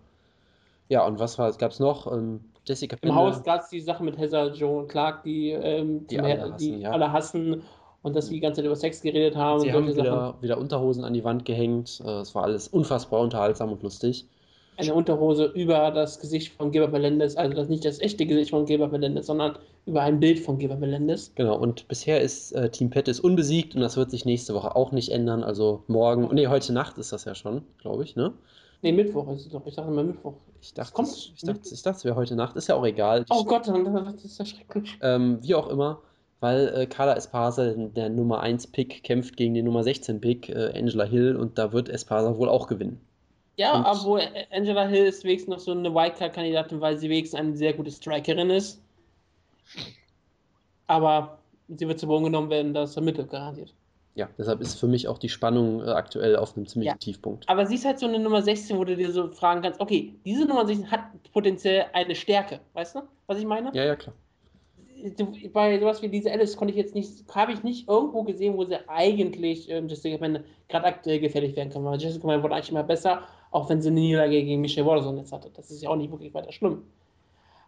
Ja, 0.90 1.06
und 1.06 1.20
was 1.20 1.38
war, 1.40 1.52
gab 1.54 1.72
es 1.72 1.80
noch? 1.80 2.12
Ähm, 2.12 2.42
Jessica 2.66 2.96
Im 2.96 3.02
Penne. 3.10 3.16
Haus 3.16 3.44
gab 3.44 3.62
es 3.62 3.70
die 3.70 3.82
Sache 3.82 4.04
mit 4.04 4.18
Heather 4.18 4.52
Joan 4.54 4.88
Clark, 4.88 5.24
die, 5.24 5.50
ähm, 5.52 6.06
Die 6.08 6.20
alle 6.20 6.40
hassen, 6.42 6.58
die 6.58 6.80
ja. 6.82 6.92
alle 6.92 7.12
hassen 7.12 7.64
und 8.08 8.16
dass 8.16 8.28
sie 8.28 8.34
die 8.36 8.40
ganze 8.40 8.58
Zeit 8.62 8.66
über 8.66 8.76
Sex 8.76 9.02
geredet 9.02 9.36
haben 9.36 9.60
Sie 9.60 9.68
und 9.68 9.74
haben 9.74 9.88
wieder, 9.96 10.36
wieder 10.42 10.58
Unterhosen 10.58 11.04
an 11.04 11.14
die 11.14 11.24
Wand 11.24 11.46
gehängt. 11.46 12.02
Äh, 12.04 12.22
Es 12.22 12.34
war 12.34 12.44
alles 12.44 12.68
unfassbar 12.68 13.22
unterhaltsam 13.22 13.72
und 13.72 13.84
lustig. 13.84 14.26
Eine 14.80 14.94
Unterhose 14.94 15.46
über 15.46 15.90
das 15.90 16.20
Gesicht 16.20 16.54
von 16.54 16.72
Geber 16.72 16.88
Melendez, 16.88 17.36
also 17.36 17.56
das 17.56 17.68
nicht 17.68 17.84
das 17.84 18.00
echte 18.00 18.28
Gesicht 18.28 18.52
von 18.52 18.66
Geber 18.66 18.88
Melendez, 18.88 19.26
sondern 19.26 19.58
über 19.88 20.02
ein 20.02 20.20
Bild 20.20 20.40
von 20.40 20.60
Geber 20.60 20.76
Melendez. 20.76 21.32
Genau, 21.34 21.58
und 21.58 21.88
bisher 21.88 22.22
ist 22.22 22.52
äh, 22.52 22.70
Team 22.70 22.92
Pettis 22.92 23.20
unbesiegt 23.20 23.74
und 23.74 23.82
das 23.82 23.98
wird 23.98 24.12
sich 24.12 24.24
nächste 24.26 24.54
Woche 24.54 24.76
auch 24.76 24.92
nicht 24.92 25.10
ändern. 25.10 25.44
Also 25.44 25.84
morgen, 25.88 26.30
nee, 26.34 26.48
heute 26.48 26.74
Nacht 26.74 27.00
ist 27.00 27.12
das 27.12 27.26
ja 27.26 27.34
schon, 27.34 27.64
glaube 27.82 28.04
ich, 28.04 28.16
ne? 28.16 28.34
Nee, 28.84 28.92
Mittwoch 28.92 29.28
ist 29.34 29.48
es 29.48 29.52
doch. 29.52 29.66
Ich 29.66 29.74
dachte 29.76 29.90
mal 29.90 30.04
Mittwoch. 30.04 30.34
Ich 30.62 30.74
dachte, 30.76 30.94
kommt 30.94 31.10
ich 31.36 31.42
dachte, 31.42 31.62
ich 31.64 31.82
dachte, 31.82 31.98
es 31.98 32.06
wäre 32.06 32.16
heute 32.16 32.36
Nacht, 32.36 32.56
ist 32.56 32.68
ja 32.68 32.76
auch 32.76 32.86
egal. 32.86 33.26
Oh 33.32 33.44
Gott, 33.44 33.68
das 33.68 34.24
ist 34.24 34.38
ja 34.38 34.46
schrecklich. 34.46 34.98
Ähm, 35.02 35.40
wie 35.42 35.56
auch 35.56 35.70
immer, 35.70 36.02
weil 36.40 36.68
äh, 36.76 36.86
Carla 36.86 37.16
Esparza, 37.16 37.74
der 37.74 38.10
Nummer 38.10 38.42
1 38.42 38.68
Pick, 38.68 39.04
kämpft 39.04 39.38
gegen 39.38 39.54
den 39.54 39.66
Nummer 39.66 39.84
16 39.84 40.22
Pick, 40.22 40.50
äh, 40.50 40.72
Angela 40.78 41.04
Hill, 41.06 41.36
und 41.36 41.58
da 41.58 41.74
wird 41.74 41.90
Esparza 41.90 42.38
wohl 42.38 42.50
auch 42.50 42.68
gewinnen. 42.68 43.00
Ja, 43.56 43.76
Und- 43.78 43.86
obwohl 43.86 44.22
Angela 44.52 44.86
Hill 44.88 45.06
ist 45.06 45.24
wenigstens 45.24 45.52
noch 45.52 45.60
so 45.60 45.72
eine 45.72 45.94
Wildcard-Kandidatin, 45.94 46.80
weil 46.80 46.98
sie 46.98 47.10
wenigstens 47.10 47.40
eine 47.40 47.56
sehr 47.56 47.74
gute 47.74 47.90
Strikerin 47.92 48.52
ist. 48.52 48.80
Aber 50.88 51.40
sie 51.68 51.88
wird 51.88 52.00
zu 52.00 52.08
Boden 52.08 52.26
genommen 52.26 52.50
werden, 52.50 52.74
das 52.74 52.94
vermittelt 52.94 53.30
garantiert. 53.30 53.74
Ja, 54.16 54.30
deshalb 54.38 54.62
ist 54.62 54.80
für 54.80 54.88
mich 54.88 55.08
auch 55.08 55.20
die 55.20 55.30
Spannung 55.30 55.82
äh, 55.82 55.90
aktuell 55.92 56.38
auf 56.38 56.56
einem 56.58 56.66
ziemlichen 56.66 56.94
Ja. 56.94 56.98
Tiefpunkt. 56.98 57.48
Aber 57.48 57.68
sie 57.68 57.76
ist 57.76 57.86
halt 57.86 58.00
so 58.00 58.08
eine 58.08 58.18
Nummer 58.18 58.42
16, 58.42 58.78
wo 58.78 58.84
du 58.84 58.96
dir 58.96 59.12
so 59.12 59.28
fragen 59.32 59.62
kannst, 59.62 59.80
okay, 59.80 60.16
diese 60.26 60.46
Nummer 60.46 60.66
16 60.66 60.90
hat 60.90 61.02
potenziell 61.34 61.86
eine 61.94 62.16
Stärke, 62.16 62.60
weißt 62.74 62.96
du, 62.96 63.02
was 63.28 63.38
ich 63.38 63.46
meine? 63.46 63.72
Ja, 63.76 63.84
ja, 63.86 63.96
klar. 63.96 64.16
Bei 65.54 65.80
sowas 65.80 66.02
wie 66.02 66.10
diese 66.10 66.32
Alice 66.32 66.58
konnte 66.58 66.72
ich 66.72 66.78
jetzt 66.78 66.96
nicht, 66.96 67.24
habe 67.34 67.52
ich 67.52 67.64
nicht 67.64 67.88
irgendwo 67.88 68.24
gesehen, 68.24 68.58
wo 68.58 68.66
sie 68.66 68.78
eigentlich 68.90 69.70
ähm, 69.70 69.88
Jessica 69.88 70.18
Penne 70.18 70.44
gerade 70.70 70.86
aktuell 70.86 71.20
gefährlich 71.20 71.56
werden 71.56 71.70
kann, 71.70 71.86
weil 71.86 72.00
Jessica 72.00 72.28
Penne 72.28 72.42
wurde 72.42 72.56
eigentlich 72.56 72.72
immer 72.72 72.84
besser, 72.84 73.22
auch 73.52 73.70
wenn 73.70 73.82
sie 73.82 73.90
eine 73.90 74.00
Niederlage 74.00 74.44
gegen 74.44 74.62
Michelle 74.62 74.88
Waterson 74.88 75.18
jetzt 75.18 75.32
hatte. 75.32 75.52
Das 75.54 75.72
ist 75.72 75.82
ja 75.82 75.90
auch 75.90 75.96
nicht 75.96 76.12
wirklich 76.12 76.34
weiter 76.34 76.52
schlimm. 76.52 76.84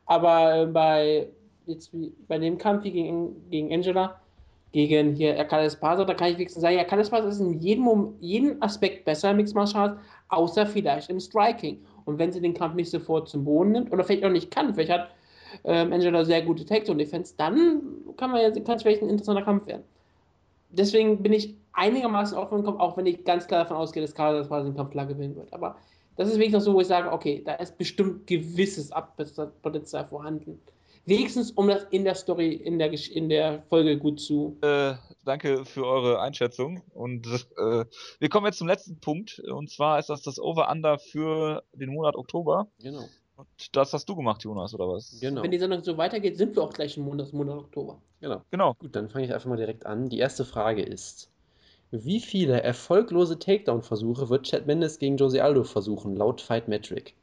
Aber 0.06 0.64
äh, 0.64 0.66
bei, 0.66 1.28
jetzt 1.68 1.94
wie, 1.94 2.14
bei 2.28 2.40
dem 2.40 2.58
Kampf 2.58 2.84
gegen, 2.84 3.48
gegen 3.50 3.72
Angela, 3.72 4.20
gegen 4.72 5.14
hier 5.16 5.40
Akala 5.40 5.66
Esparza, 5.66 6.06
da 6.06 6.14
kann 6.14 6.32
ich 6.32 6.38
wenigstens 6.38 6.62
sagen, 6.62 6.80
Akala 6.80 7.02
Esparza 7.02 7.28
ist 7.28 7.40
in 7.40 7.60
jedem, 7.60 8.16
jedem 8.20 8.62
Aspekt 8.62 9.06
besser 9.06 9.32
im 9.32 9.38
Mixed 9.38 9.56
Martial 9.56 9.90
Arts, 9.90 10.02
außer 10.30 10.66
vielleicht 10.66 11.10
im 11.10 11.20
Striking. 11.20 11.80
Und 12.06 12.18
wenn 12.18 12.32
sie 12.32 12.42
den 12.42 12.54
Kampf 12.56 12.76
nicht 12.76 12.90
sofort 12.90 13.30
zum 13.30 13.46
Boden 13.46 13.72
nimmt, 13.72 13.92
oder 13.92 14.04
vielleicht 14.04 14.26
auch 14.26 14.32
nicht 14.32 14.52
kann, 14.52 14.74
vielleicht 14.74 14.92
hat 14.92 15.10
ähm, 15.64 15.94
Angela 15.94 16.26
sehr 16.26 16.42
gute 16.42 16.66
Takedown-Defense, 16.66 17.36
dann 17.38 17.82
kann 18.18 18.32
man 18.32 18.42
ja, 18.42 18.52
kann 18.62 18.78
es 18.78 18.84
vielleicht 18.84 19.02
ein 19.02 19.10
interessanter 19.10 19.44
Kampf 19.44 19.68
werden. 19.68 19.84
Deswegen 20.70 21.24
bin 21.24 21.34
ich 21.34 21.56
einigermaßen 21.74 22.38
offen 22.38 22.64
Kampf, 22.64 22.80
auch 22.80 22.98
wenn 22.98 23.06
ich 23.06 23.24
ganz 23.24 23.48
klar 23.48 23.64
davon 23.64 23.78
ausgehe, 23.78 24.02
dass 24.02 24.14
Carla 24.14 24.44
quasi 24.44 24.70
den 24.70 24.76
Kampf 24.76 24.92
klar 24.92 25.06
gewinnen 25.06 25.36
wird. 25.36 25.52
Aber 25.54 25.78
das 26.16 26.28
ist 26.28 26.36
wirklich 26.36 26.52
noch 26.52 26.62
so, 26.62 26.74
wo 26.74 26.82
ich 26.82 26.88
sage, 26.88 27.12
okay, 27.12 27.42
da 27.44 27.56
ist 27.56 27.78
bestimmt 27.78 28.28
gewisses 28.28 28.92
Abpotenzial 28.92 30.06
vorhanden. 30.08 30.60
Wenigstens, 31.06 31.52
um 31.52 31.68
das 31.68 31.86
in 31.90 32.04
der 32.04 32.14
Story, 32.14 32.54
in 32.54 32.78
der, 32.78 32.92
in 32.92 33.30
der 33.30 33.64
Folge 33.64 33.98
gut 33.98 34.20
zu. 34.20 34.58
Äh, 34.62 34.94
danke 35.26 35.66
für 35.66 35.86
eure 35.86 36.22
Einschätzung. 36.22 36.84
Und 36.94 37.26
äh, 37.58 37.86
wir 38.20 38.30
kommen 38.30 38.46
jetzt 38.46 38.60
zum 38.60 38.68
letzten 38.68 39.00
Punkt. 39.00 39.40
Und 39.40 39.72
zwar 39.72 39.98
ist 39.98 40.10
das 40.10 40.22
das 40.22 40.40
Over-Under 40.40 41.00
für 41.00 41.64
den 41.74 41.90
Monat 41.90 42.16
Oktober. 42.16 42.68
Genau. 42.80 43.06
Und 43.40 43.48
das 43.74 43.94
hast 43.94 44.10
du 44.10 44.18
gemacht, 44.18 44.44
Jonas, 44.44 44.74
oder 44.74 44.90
was? 44.90 45.18
Genau. 45.22 45.44
Wenn 45.44 45.52
die 45.52 45.60
Sendung 45.60 45.82
so 45.82 45.98
weitergeht, 45.98 46.36
sind 46.36 46.58
wir 46.58 46.64
auch 46.64 46.74
gleich 46.74 46.98
im 46.98 47.04
Monat, 47.04 47.32
Monat 47.32 47.58
Oktober. 47.58 48.02
Genau. 48.20 48.42
Genau. 48.52 48.74
Gut, 48.74 48.94
dann 48.98 49.10
fange 49.10 49.26
ich 49.26 49.34
einfach 49.34 49.48
mal 49.48 49.56
direkt 49.56 49.86
an. 49.86 50.10
Die 50.10 50.20
erste 50.20 50.44
Frage 50.44 50.82
ist: 50.84 51.30
Wie 51.90 52.20
viele 52.20 52.62
erfolglose 52.62 53.40
Takedown-Versuche 53.40 54.30
wird 54.30 54.46
Chad 54.46 54.68
Mendes 54.68 55.00
gegen 55.00 55.16
Jose 55.16 55.42
Aldo 55.42 55.64
versuchen, 55.64 56.18
laut 56.18 56.42
Fight 56.42 56.68
Metric? 56.68 57.16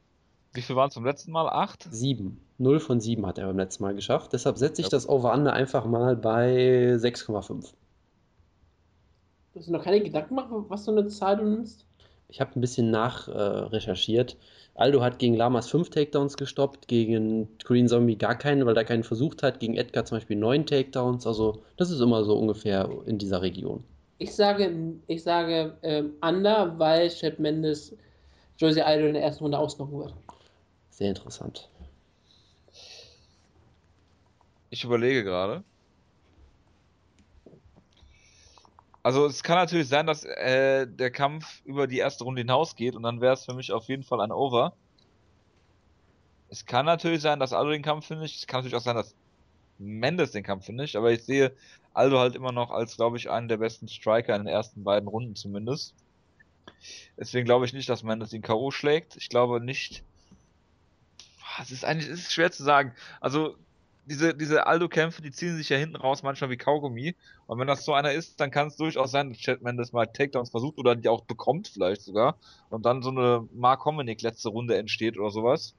Wie 0.53 0.63
viel 0.63 0.75
waren 0.75 0.89
es 0.89 0.95
beim 0.95 1.05
letzten 1.05 1.31
Mal? 1.31 1.49
Acht? 1.49 1.87
Sieben. 1.91 2.41
Null 2.57 2.79
von 2.79 2.99
sieben 2.99 3.27
hat 3.27 3.37
er 3.37 3.45
beim 3.45 3.59
letzten 3.59 3.83
Mal 3.83 3.93
geschafft. 3.93 4.33
Deshalb 4.33 4.57
setze 4.57 4.81
ich 4.81 4.87
Ja. 4.87 4.91
das 4.91 5.07
Over-Under 5.07 5.53
einfach 5.53 5.85
mal 5.85 6.15
bei 6.15 6.95
6,5. 6.97 7.75
Du 9.53 9.59
hast 9.59 9.67
dir 9.67 9.71
noch 9.71 9.83
keine 9.83 10.01
Gedanken 10.01 10.29
gemacht, 10.35 10.49
was 10.69 10.85
so 10.85 10.91
eine 10.91 11.05
Zahl 11.05 11.37
du 11.37 11.43
nimmst? 11.43 11.85
Ich 12.29 12.41
habe 12.41 12.51
ein 12.55 12.61
bisschen 12.61 12.89
nach 12.89 13.27
äh, 13.27 13.31
recherchiert. 13.31 14.35
Aldo 14.77 15.01
hat 15.01 15.17
gegen 15.17 15.33
Lamas 15.33 15.69
fünf 15.69 15.89
Takedowns 15.89 16.37
gestoppt, 16.37 16.87
gegen 16.87 17.49
Green 17.63 17.87
Zombie 17.87 18.15
gar 18.15 18.37
keinen, 18.37 18.65
weil 18.67 18.77
er 18.77 18.85
keinen 18.85 19.03
versucht 19.03 19.41
hat. 19.41 19.59
Gegen 19.59 19.75
Edgar 19.75 20.05
zum 20.05 20.17
Beispiel 20.17 20.37
neun 20.37 20.67
Takedowns. 20.67 21.25
Also, 21.25 21.63
das 21.77 21.89
ist 21.89 21.99
immer 21.99 22.23
so 22.23 22.37
ungefähr 22.37 22.87
in 23.07 23.17
dieser 23.17 23.41
Region. 23.41 23.83
Ich 24.19 24.35
sage, 24.35 24.71
ich 25.07 25.23
sage 25.23 25.75
ähm, 25.81 26.13
Under, 26.21 26.77
weil 26.77 27.09
Chad 27.09 27.39
Mendes 27.39 27.95
Josie 28.59 28.81
Idol 28.85 29.07
in 29.07 29.13
der 29.15 29.23
ersten 29.23 29.43
Runde 29.43 29.57
ausnocken 29.57 29.97
wird. 29.97 30.13
Sehr 30.91 31.09
interessant. 31.09 31.69
Ich 34.69 34.83
überlege 34.83 35.23
gerade. 35.23 35.63
Also 39.07 39.25
es 39.25 39.41
kann 39.41 39.55
natürlich 39.55 39.87
sein, 39.87 40.05
dass 40.05 40.25
äh, 40.25 40.85
der 40.85 41.11
Kampf 41.11 41.61
über 41.63 41.87
die 41.87 41.97
erste 41.97 42.25
Runde 42.25 42.41
hinausgeht 42.41 42.93
und 42.93 43.03
dann 43.03 43.21
wäre 43.21 43.35
es 43.35 43.45
für 43.45 43.53
mich 43.53 43.71
auf 43.71 43.87
jeden 43.87 44.03
Fall 44.03 44.19
ein 44.19 44.33
Over. 44.33 44.73
Es 46.49 46.65
kann 46.65 46.85
natürlich 46.85 47.21
sein, 47.21 47.39
dass 47.39 47.53
Aldo 47.53 47.71
den 47.71 47.83
Kampf 47.83 48.07
finisht. 48.07 48.35
Es 48.35 48.47
kann 48.47 48.57
natürlich 48.57 48.75
auch 48.75 48.83
sein, 48.83 48.97
dass 48.97 49.15
Mendes 49.77 50.31
den 50.31 50.43
Kampf 50.43 50.65
finisht. 50.65 50.97
Aber 50.97 51.09
ich 51.09 51.23
sehe 51.23 51.55
Aldo 51.93 52.19
halt 52.19 52.35
immer 52.35 52.51
noch 52.51 52.69
als, 52.69 52.97
glaube 52.97 53.15
ich, 53.15 53.29
einen 53.29 53.47
der 53.47 53.55
besten 53.55 53.87
Striker 53.87 54.35
in 54.35 54.41
den 54.41 54.53
ersten 54.53 54.83
beiden 54.83 55.07
Runden 55.07 55.37
zumindest. 55.37 55.95
Deswegen 57.17 57.45
glaube 57.45 57.63
ich 57.63 57.71
nicht, 57.71 57.87
dass 57.87 58.03
Mendes 58.03 58.33
ihn 58.33 58.41
K.O. 58.41 58.71
schlägt. 58.71 59.15
Ich 59.15 59.29
glaube 59.29 59.61
nicht. 59.61 60.03
Boah, 61.39 61.63
Es 61.63 61.71
ist 61.71 61.85
eigentlich 61.85 62.09
es 62.09 62.19
ist 62.19 62.33
schwer 62.33 62.51
zu 62.51 62.65
sagen. 62.65 62.93
Also 63.21 63.55
diese, 64.07 64.33
diese 64.33 64.65
Aldo-Kämpfe, 64.65 65.21
die 65.21 65.31
ziehen 65.31 65.57
sich 65.57 65.69
ja 65.69 65.77
hinten 65.77 65.97
raus 65.97 66.23
manchmal 66.23 66.49
wie 66.49 66.57
Kaugummi. 66.57 67.15
Und 67.45 67.59
wenn 67.59 67.67
das 67.67 67.83
so 67.83 67.93
einer 67.93 68.13
ist, 68.13 68.39
dann 68.39 68.51
kann 68.51 68.67
es 68.67 68.77
durchaus 68.77 69.11
sein, 69.11 69.29
dass 69.29 69.39
Chad 69.39 69.61
Mendes 69.61 69.91
mal 69.91 70.05
Takedowns 70.05 70.49
versucht 70.49 70.77
oder 70.77 70.95
die 70.95 71.09
auch 71.09 71.25
bekommt 71.25 71.67
vielleicht 71.67 72.01
sogar. 72.01 72.37
Und 72.69 72.85
dann 72.85 73.03
so 73.03 73.09
eine 73.09 73.47
Mark 73.53 73.83
Hominick 73.85 74.21
letzte 74.21 74.49
Runde 74.49 74.77
entsteht 74.77 75.17
oder 75.17 75.29
sowas. 75.29 75.75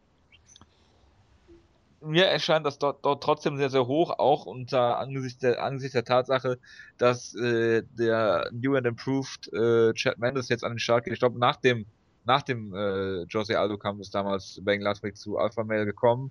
Mir 2.01 2.27
erscheint 2.27 2.65
das 2.65 2.79
dort, 2.79 3.05
dort 3.05 3.25
trotzdem 3.25 3.57
sehr, 3.57 3.71
sehr 3.71 3.87
hoch, 3.87 4.11
auch 4.19 4.47
unter 4.47 4.99
angesichts 4.99 5.41
der, 5.41 5.63
angesichts 5.65 5.95
der 5.95 6.05
Tatsache, 6.05 6.59
dass 6.97 7.35
äh, 7.35 7.83
der 7.99 8.51
New 8.53 8.77
and 8.77 8.87
Improved 8.87 9.53
äh, 9.53 9.93
Chad 9.95 10.19
Mendes 10.19 10.49
jetzt 10.49 10.65
an 10.65 10.73
den 10.73 10.79
Start 10.79 11.05
geht. 11.05 11.15
Ich 11.15 11.19
glaube, 11.19 11.39
nach 11.39 11.57
dem, 11.57 11.87
nach 12.25 12.43
dem 12.43 12.75
äh, 12.75 13.23
Jose 13.23 13.59
Aldo-Kampf 13.59 14.01
ist 14.01 14.15
damals 14.15 14.61
Ben 14.63 14.81
Gladwick 14.81 15.17
zu 15.17 15.39
Alpha 15.39 15.65
Male 15.65 15.87
gekommen. 15.87 16.31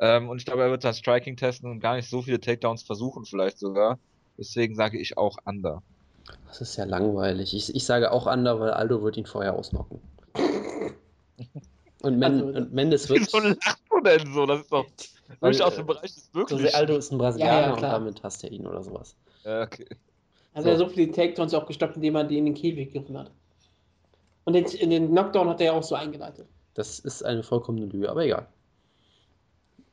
Ähm, 0.00 0.28
und 0.30 0.38
ich 0.38 0.46
glaube, 0.46 0.62
er 0.62 0.70
wird 0.70 0.82
das 0.82 0.98
Striking 0.98 1.36
testen 1.36 1.70
und 1.70 1.80
gar 1.80 1.94
nicht 1.94 2.08
so 2.08 2.22
viele 2.22 2.40
Takedowns 2.40 2.82
versuchen, 2.82 3.24
vielleicht 3.26 3.58
sogar. 3.58 3.98
Deswegen 4.38 4.74
sage 4.74 4.98
ich 4.98 5.18
auch 5.18 5.36
Under. 5.44 5.82
Das 6.46 6.60
ist 6.60 6.76
ja 6.76 6.84
langweilig. 6.84 7.54
Ich, 7.54 7.74
ich 7.74 7.84
sage 7.84 8.10
auch 8.10 8.26
Under, 8.26 8.58
weil 8.58 8.70
Aldo 8.70 9.02
wird 9.02 9.16
ihn 9.18 9.26
vorher 9.26 9.54
ausnocken. 9.54 10.00
Und, 12.02 12.18
Men 12.18 12.32
Also, 12.32 12.46
und 12.46 12.72
Mendes 12.72 13.08
wird. 13.10 13.20
Wieso 13.20 13.38
lachst 13.40 13.82
du 13.90 14.00
denn 14.00 14.32
so? 14.32 14.46
Das 14.46 14.60
ist 14.62 14.72
doch 14.72 14.86
Weil, 15.40 15.52
durchaus 15.52 15.76
äh, 15.76 15.80
im 15.80 15.86
Bereich 15.86 16.14
des 16.14 16.30
Möglichen. 16.32 16.74
Aldo 16.74 16.96
ist 16.96 17.12
ein 17.12 17.18
Brasilianer 17.18 17.60
Ja, 17.60 17.66
ja, 17.68 17.74
und 17.74 17.82
damit 17.82 18.22
hasst 18.22 18.42
er 18.44 18.52
ihn 18.52 18.66
oder 18.66 18.82
sowas. 18.82 19.14
Ja, 19.44 19.62
okay. 19.62 19.86
Hat 20.54 20.64
So. 20.64 20.70
er 20.70 20.76
so 20.78 20.88
viele 20.88 21.12
Takedowns 21.12 21.52
auch 21.52 21.66
gestoppt, 21.66 21.96
indem 21.96 22.16
er 22.16 22.24
die 22.24 22.38
in 22.38 22.46
den 22.46 22.54
Käfig 22.54 22.92
gegriffen 22.92 23.18
hat. 23.18 23.30
Und 24.44 24.54
den, 24.54 24.64
in 24.64 24.90
den 24.90 25.08
Knockdown 25.10 25.48
hat 25.48 25.60
er 25.60 25.66
ja 25.66 25.72
auch 25.72 25.82
so 25.82 25.94
eingeleitet. 25.94 26.48
Das 26.74 26.98
ist 26.98 27.22
eine 27.22 27.42
vollkommene 27.42 27.86
Lüge, 27.86 28.08
aber 28.10 28.24
egal. 28.24 28.46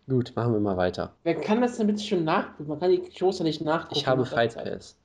Gut, 0.09 0.31
machen 0.35 0.53
wir 0.53 0.59
mal 0.59 0.77
weiter. 0.77 1.13
Wer 1.23 1.35
kann 1.35 1.61
das 1.61 1.77
denn 1.77 1.87
bitte 1.87 2.01
schon 2.01 2.23
nachprüfen? 2.23 2.67
Man 2.69 2.79
kann 2.79 2.91
die 2.91 3.03
Shows 3.15 3.39
ja 3.39 3.43
nicht 3.43 3.61
nachgucken. 3.61 3.97
Ich 3.99 4.07
habe 4.07 4.25
Fight. 4.25 4.55
Pass. 4.55 4.95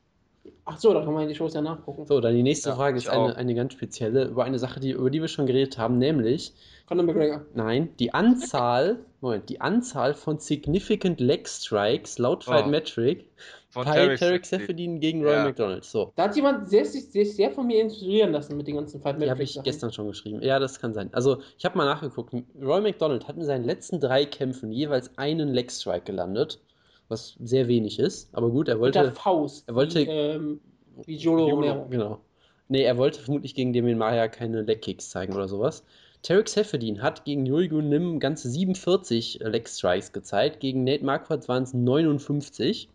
Ach 0.65 0.79
so, 0.79 0.93
da 0.95 1.05
kann 1.05 1.13
man 1.13 1.27
die 1.29 1.35
Shows 1.35 1.55
ja 1.55 1.61
nachgucken. 1.61 2.07
So, 2.07 2.21
dann 2.21 2.35
die 2.35 2.43
nächste 2.43 2.71
Ja, 2.71 2.77
Frage 2.77 2.97
ist 2.97 3.09
eine, 3.09 3.35
eine 3.37 3.55
ganz 3.55 3.73
spezielle, 3.73 4.27
über 4.27 4.45
eine 4.45 4.59
Sache, 4.61 4.79
die, 4.81 4.91
über 4.93 5.11
die 5.11 5.21
wir 5.21 5.29
schon 5.29 5.47
geredet 5.47 5.77
haben, 5.79 5.99
nämlich, 5.99 6.53
Conor 6.87 7.05
McGregor. 7.05 7.43
nein, 7.55 7.91
die 7.99 8.15
Anzahl, 8.15 9.01
Moment, 9.21 9.49
die 9.49 9.61
Anzahl 9.61 10.15
von 10.15 10.39
Significant 10.39 11.21
Leg 11.21 11.49
Strikes 11.49 12.19
laut 12.19 12.45
Fight 12.45 12.67
Oh. 12.67 12.69
Metric 12.71 13.27
Von 13.73 13.87
bei 13.87 14.17
Tarek 14.17 14.45
Seferdin. 14.45 15.01
Gegen 15.01 15.23
Roy 15.25 15.33
Ja. 15.33 15.45
McDonald. 15.45 15.85
So, 15.85 16.13
Da 16.15 16.25
hat 16.25 16.37
jemand 16.37 16.69
sehr, 16.69 16.85
sich 16.85 17.11
sehr, 17.11 17.25
sehr 17.25 17.51
von 17.51 17.67
mir 17.67 17.81
inspirieren 17.81 18.33
lassen 18.33 18.57
mit 18.57 18.67
den 18.69 18.77
ganzen 18.77 19.01
Fight 19.01 19.21
die 19.21 19.31
habe 19.31 19.43
ich 19.43 19.59
gestern 19.63 19.91
schon 19.93 20.07
geschrieben. 20.09 20.43
Ja, 20.43 20.59
das 20.59 20.79
kann 20.79 20.93
sein. 20.93 21.09
Also, 21.13 21.39
ich 21.59 21.65
habe 21.65 21.79
mal 21.79 21.87
nachgeguckt. 21.87 22.35
Roy 22.63 22.81
McDonald 22.83 23.27
hat 23.29 23.37
in 23.37 23.45
seinen 23.45 23.65
letzten 23.65 23.99
drei 23.99 24.27
Kämpfen 24.27 24.71
jeweils 24.73 25.17
einen 25.17 25.49
Leg 25.49 25.73
Strike 25.73 26.05
gelandet, 26.05 26.61
was 27.09 27.35
sehr 27.43 27.67
wenig 27.67 27.99
ist. 27.99 28.29
Aber 28.35 28.51
gut, 28.51 28.69
er 28.69 28.77
Mit 28.77 28.95
der 28.95 29.05
wollte. 29.05 29.17
Faust. 29.19 29.65
er 29.67 29.75
wollte- 29.75 30.01
Wie, 30.01 30.11
ähm, 30.11 30.61
wie 31.07 31.17
Jolo 31.17 31.47
Romero. 31.47 31.87
Genau. 31.89 32.21
Nee, 32.69 32.83
er 32.83 32.99
wollte 32.99 33.21
vermutlich 33.21 33.55
gegen 33.55 33.73
Damien 33.73 33.97
Maya 33.99 34.29
keine 34.29 34.61
Leg-Kicks 34.63 35.09
zeigen 35.09 35.35
oder 35.35 35.49
sowas. 35.49 35.83
Tarek 36.23 36.49
Seferdin 36.49 37.03
hat 37.03 37.25
gegen 37.25 37.47
Yurigu 37.47 37.81
Nim 37.81 38.21
ganze 38.21 38.49
47 38.49 39.41
Leg-Strikes 39.43 40.13
gezeigt. 40.13 40.61
Gegen 40.61 40.85
Nate 40.85 41.05
Marquardt 41.05 41.49
waren 41.49 41.65
es 41.65 41.75
59. 41.75 42.89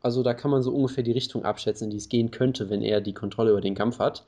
Also 0.00 0.22
da 0.22 0.34
kann 0.34 0.50
man 0.50 0.62
so 0.62 0.72
ungefähr 0.72 1.02
die 1.02 1.12
Richtung 1.12 1.44
abschätzen, 1.44 1.84
in 1.84 1.90
die 1.90 1.96
es 1.96 2.08
gehen 2.08 2.30
könnte, 2.30 2.70
wenn 2.70 2.82
er 2.82 3.00
die 3.00 3.14
Kontrolle 3.14 3.50
über 3.50 3.60
den 3.60 3.74
Kampf 3.74 3.98
hat. 3.98 4.26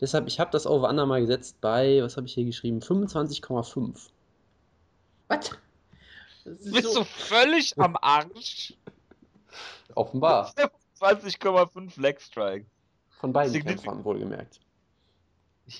Deshalb, 0.00 0.26
ich 0.26 0.38
habe 0.38 0.50
das 0.50 0.66
over 0.66 0.90
under 0.90 1.06
mal 1.06 1.20
gesetzt 1.20 1.60
bei, 1.60 2.02
was 2.02 2.16
habe 2.16 2.26
ich 2.26 2.34
hier 2.34 2.44
geschrieben, 2.44 2.80
25,5. 2.80 4.10
Was? 5.28 5.50
Bist 6.44 6.92
so, 6.92 7.00
du 7.00 7.04
völlig 7.04 7.78
am 7.78 7.96
Arsch? 8.00 8.74
Offenbar. 9.94 10.52
20,5 11.00 12.00
Leg 12.00 12.20
Strikes. 12.20 12.68
Von 13.10 13.32
beiden 13.32 13.52
Significant- 13.52 13.82
Kämpfern 13.84 14.04
wohlgemerkt. 14.04 14.60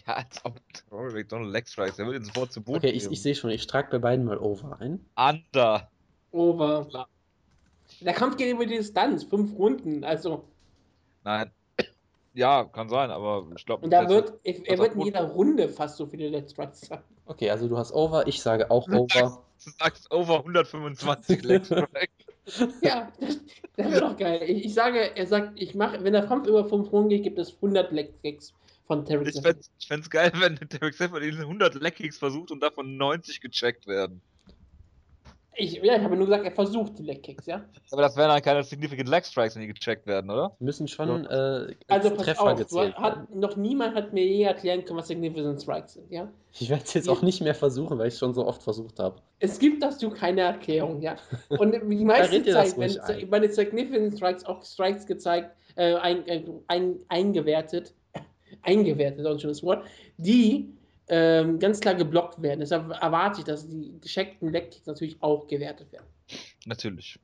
Ja, 0.07 0.15
als 0.15 0.45
ob 0.45 0.59
Rory 0.91 1.13
McDonald 1.13 1.53
Leg 1.53 1.69
Strikes, 1.69 1.97
der 1.97 2.07
würde 2.07 2.19
ihn 2.19 2.25
sofort 2.25 2.53
zu 2.53 2.61
Boden 2.61 2.79
Okay, 2.79 2.91
ich, 2.91 3.09
ich 3.09 3.23
sehe 3.23 3.37
schon, 3.37 3.51
ich 3.51 3.69
trage 3.69 3.89
bei 3.91 3.99
beiden 3.99 4.25
mal 4.25 4.39
over 4.39 4.81
ein. 4.81 5.05
Under. 5.15 5.89
over. 6.33 7.07
Der 8.01 8.13
Kampf 8.13 8.37
geht 8.37 8.53
über 8.53 8.67
die 8.67 8.77
Distanz, 8.77 9.25
fünf 9.25 9.57
Runden. 9.57 10.05
Also, 10.05 10.45
Nein. 11.25 11.51
Ja, 12.35 12.65
kann 12.65 12.91
sein, 12.91 13.11
aber 13.11 13.47
ich 13.57 13.65
glaube. 13.65 13.83
und 13.83 13.91
da 13.91 14.11
wird, 14.11 14.35
er, 14.45 14.69
er 14.69 14.77
wird 14.77 14.95
in 14.95 15.01
jeder 15.01 15.23
Runde 15.23 15.71
fast 15.71 15.97
so 15.97 16.05
viele 16.05 16.29
Let's 16.29 16.53
Strikes 16.53 16.91
haben. 16.91 17.03
Okay, 17.25 17.49
also 17.49 17.67
du 17.67 17.79
hast 17.79 17.93
over, 17.93 18.27
ich 18.27 18.43
sage 18.43 18.71
auch 18.71 18.87
over. 18.89 19.43
Du 19.65 19.71
sagst 19.71 20.11
over 20.11 20.41
125 20.41 21.43
Leg 21.45 21.65
Strikes. 21.65 22.27
Ja, 22.83 23.11
das, 23.19 23.41
das 23.77 23.91
wäre 23.91 24.01
doch 24.01 24.17
geil. 24.19 24.43
Ich, 24.43 24.67
ich 24.67 24.75
sage, 24.75 25.17
er 25.17 25.27
sagt, 25.27 25.53
ich 25.57 25.75
mache, 25.75 26.05
wenn 26.05 26.13
der 26.13 26.27
Kampf 26.27 26.47
über 26.47 26.69
fünf 26.69 26.93
Runden 26.93 27.09
geht, 27.09 27.23
gibt 27.23 27.39
es 27.39 27.55
100 27.55 27.91
Leg 27.93 28.13
Kicks 28.23 28.53
von 28.87 29.05
Terry 29.05 29.29
Ich 29.29 29.37
ich 29.37 29.89
fänd's 29.89 30.11
geil, 30.11 30.31
wenn 30.37 30.57
Derek 30.57 30.95
Seferdin 30.95 31.41
100 31.41 31.75
Leg 31.77 31.97
Kicks 31.97 32.19
versucht 32.19 32.51
und 32.51 32.63
davon 32.63 32.97
90 32.99 33.41
gecheckt 33.41 33.87
werden. 33.87 34.21
Ich, 35.59 35.75
ja, 35.83 35.97
ich 35.97 36.03
habe 36.03 36.17
nur 36.17 36.27
gesagt, 36.27 36.45
er 36.45 36.53
versucht 36.53 36.99
die 36.99 37.03
Leg 37.03 37.23
Kicks, 37.23 37.47
ja. 37.47 37.65
Aber 37.91 38.03
das 38.03 38.17
wären 38.17 38.29
dann 38.29 38.43
keine 38.43 38.63
Significant 38.63 39.09
Leg 39.09 39.25
Strikes, 39.25 39.55
wenn 39.57 39.63
die 39.63 39.73
gecheckt 39.73 40.07
werden, 40.07 40.31
oder? 40.31 40.55
Müssen 40.59 40.87
schon 40.87 41.25
äh, 41.25 41.29
als 41.29 41.77
Also 41.89 42.11
pass 42.11 42.27
Treffer 42.27 42.43
auf, 42.43 42.59
gezählt 42.59 42.95
werden. 42.95 43.03
hat, 43.03 43.35
noch 43.35 43.57
niemand 43.57 43.95
hat 43.95 44.13
mir 44.13 44.25
je 44.25 44.43
erklären 44.43 44.85
können, 44.85 44.99
was 44.99 45.09
Significant 45.09 45.61
Strikes 45.63 45.95
sind, 45.95 46.11
ja. 46.11 46.29
Ich 46.59 46.69
werde 46.69 46.85
es 46.85 46.95
jetzt 46.95 47.09
auch 47.09 47.23
nicht 47.23 47.41
mehr 47.41 47.55
versuchen, 47.55 47.99
weil 47.99 48.09
ich 48.09 48.15
es 48.15 48.21
schon 48.21 48.35
so 48.35 48.47
oft 48.47 48.63
versucht 48.63 48.99
habe. 48.99 49.17
Es 49.39 49.59
gibt 49.59 49.83
dazu 49.83 50.11
keine 50.11 50.43
Erklärung, 50.43 51.01
ja. 51.01 51.17
Und 51.49 51.73
die 51.73 52.05
meiste 52.05 52.43
Zeit, 52.45 52.77
wenn 52.79 53.01
ein. 53.01 53.31
bei 53.31 53.41
den 53.41 53.53
Significant 53.53 54.15
Strikes 54.15 54.45
auch 54.45 54.63
Strikes 54.63 55.07
gezeigt, 55.07 55.57
äh, 55.77 55.95
ein, 55.95 56.27
äh, 56.27 56.43
ein, 56.69 56.97
eingewertet, 57.09 57.95
eingewertet, 58.63 59.21
ist 59.21 59.27
auch 59.27 59.33
ein 59.33 59.41
schönes 59.41 59.63
Wort, 59.63 59.85
die 60.19 60.76
ähm, 61.09 61.59
ganz 61.59 61.81
klar 61.81 61.95
geblockt 61.95 62.43
werden. 62.43 62.61
Deshalb 62.61 62.91
erwarte 62.91 63.41
ich, 63.41 63.45
dass 63.45 63.69
die 63.69 63.99
gescheckten 64.01 64.51
Leg 64.51 64.71
Kicks 64.71 64.87
natürlich 64.87 65.17
auch 65.21 65.47
gewertet 65.47 65.93
werden. 65.93 66.07
Natürlich. 66.65 67.19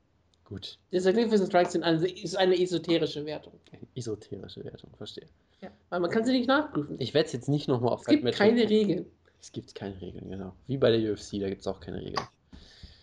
Gut, 0.45 0.79
Die 0.93 1.01
Significant 1.01 1.49
Strikes 1.49 1.73
sind 1.73 1.83
eine, 1.83 2.07
ist 2.07 2.37
eine 2.37 2.61
esoterische 2.61 3.25
Wertung. 3.25 3.55
esoterische 3.95 4.63
Wertung, 4.65 4.91
verstehe. 4.97 5.27
Ja. 5.63 5.71
Weil 5.89 6.01
man 6.01 6.11
kann 6.11 6.25
sie 6.25 6.33
nicht 6.33 6.47
nachprüfen. 6.47 6.97
Ich 6.99 7.15
werde 7.15 7.27
es 7.27 7.33
jetzt 7.33 7.49
nicht 7.49 7.69
nochmal 7.69 7.93
auf 7.95 8.01
es 8.01 8.07
gibt 8.07 8.33
keine 8.33 8.69
Regeln. 8.69 9.07
Es 9.41 9.51
gibt 9.51 9.75
keine 9.75 10.01
Regeln, 10.01 10.29
genau. 10.29 10.55
Wie 10.67 10.77
bei 10.77 10.91
der 10.97 11.13
UFC, 11.13 11.41
da 11.41 11.49
gibt 11.49 11.63
es 11.63 11.67
auch 11.67 11.81
keine 11.81 11.99
Regeln. 12.01 12.27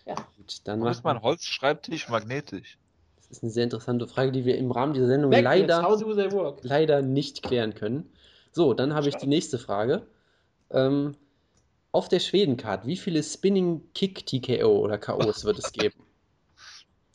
Ja. 0.06 0.14
Gut. 0.36 0.60
Dann 0.64 0.86
ist 0.86 1.02
mein 1.02 1.22
Holzschreibtisch 1.22 2.08
magnetisch? 2.08 2.78
Das 3.16 3.30
ist 3.30 3.42
eine 3.42 3.50
sehr 3.50 3.64
interessante 3.64 4.06
Frage, 4.06 4.32
die 4.32 4.44
wir 4.44 4.56
im 4.56 4.70
Rahmen 4.70 4.94
dieser 4.94 5.06
Sendung 5.08 5.32
leider, 5.32 5.82
leider 6.62 7.02
nicht 7.02 7.42
klären 7.42 7.74
können. 7.74 8.10
So, 8.52 8.74
dann 8.74 8.94
habe 8.94 9.08
ich 9.08 9.16
die 9.16 9.26
nächste 9.26 9.58
Frage. 9.58 10.06
Ähm, 10.70 11.16
auf 11.92 12.08
der 12.08 12.20
Schweden-Card, 12.20 12.86
wie 12.86 12.96
viele 12.96 13.22
Spinning 13.22 13.82
Kick 13.94 14.24
TKO 14.26 14.78
oder 14.78 14.98
KOs 14.98 15.44
wird 15.44 15.58
es 15.58 15.72
geben? 15.72 16.04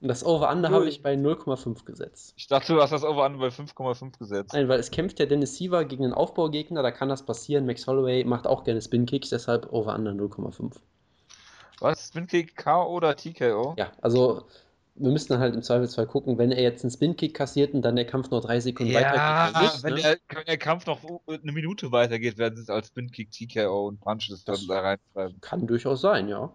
Und 0.02 0.07
das 0.10 0.26
Over-Under 0.26 0.69
habe 0.69 0.90
ich 0.90 1.02
bei 1.02 1.14
0,5 1.14 1.86
gesetzt. 1.86 2.34
Ich 2.36 2.48
dachte, 2.48 2.73
du 2.73 2.82
hast 2.82 2.91
das 2.91 3.03
over 3.03 3.23
an 3.23 3.40
bei 3.40 3.48
5,5 3.48 4.18
gesetzt. 4.19 4.53
Nein, 4.53 4.68
weil 4.68 4.80
es 4.80 4.91
kämpft 4.91 5.19
ja 5.19 5.26
Dennis 5.26 5.56
Siever 5.56 5.86
gegen 5.86 6.03
einen 6.03 6.14
Aufbaugegner, 6.14 6.84
da 6.84 6.91
kann 6.91 7.07
das 7.07 7.23
passieren. 7.23 7.65
Max 7.65 7.88
Holloway 7.88 8.23
macht 8.26 8.48
auch 8.48 8.65
gerne 8.65 8.82
Spin-Kicks, 8.82 9.30
deshalb 9.30 9.72
Over-Under 9.72 10.11
0,5. 10.11 10.73
Was? 11.80 12.07
Spin-Kick 12.10 12.56
K 12.57 12.86
oder 12.86 13.15
TKO? 13.15 13.76
Ja, 13.77 13.91
also 14.02 14.44
wir 14.97 15.11
müssten 15.11 15.34
dann 15.34 15.41
halt 15.41 15.53
im 15.55 15.61
Zweifelsfall 15.61 16.07
gucken, 16.07 16.38
wenn 16.38 16.51
er 16.51 16.61
jetzt 16.63 16.84
einen 16.84 16.91
Spin-Kick 16.91 17.34
kassiert 17.34 17.73
und 17.73 17.81
dann 17.81 17.95
der 17.97 18.05
Kampf 18.05 18.31
nur 18.31 18.39
drei 18.41 18.59
Sekunden 18.61 18.93
weitergeht. 18.93 19.17
dann 19.19 19.63
nicht, 19.63 19.84
wenn, 19.84 19.93
ne? 19.95 20.01
der, 20.01 20.17
wenn 20.38 20.45
der 20.45 20.57
Kampf 20.57 20.85
noch 20.85 20.99
eine 21.27 21.51
Minute 21.51 21.91
weitergegeht, 21.91 22.38
werden 22.38 22.55
sie 22.55 22.61
es 22.63 22.69
als 22.69 22.88
Spin-Kick 22.88 23.30
TKO 23.31 23.88
und 23.88 23.99
Punch 23.99 24.30
das 24.30 24.45
dann 24.45 24.55
Das- 24.55 24.67
da 24.67 24.80
reinschreiben. 24.80 25.41
Kann 25.41 25.67
durchaus 25.67 26.01
sein, 26.01 26.30
ja. 26.30 26.51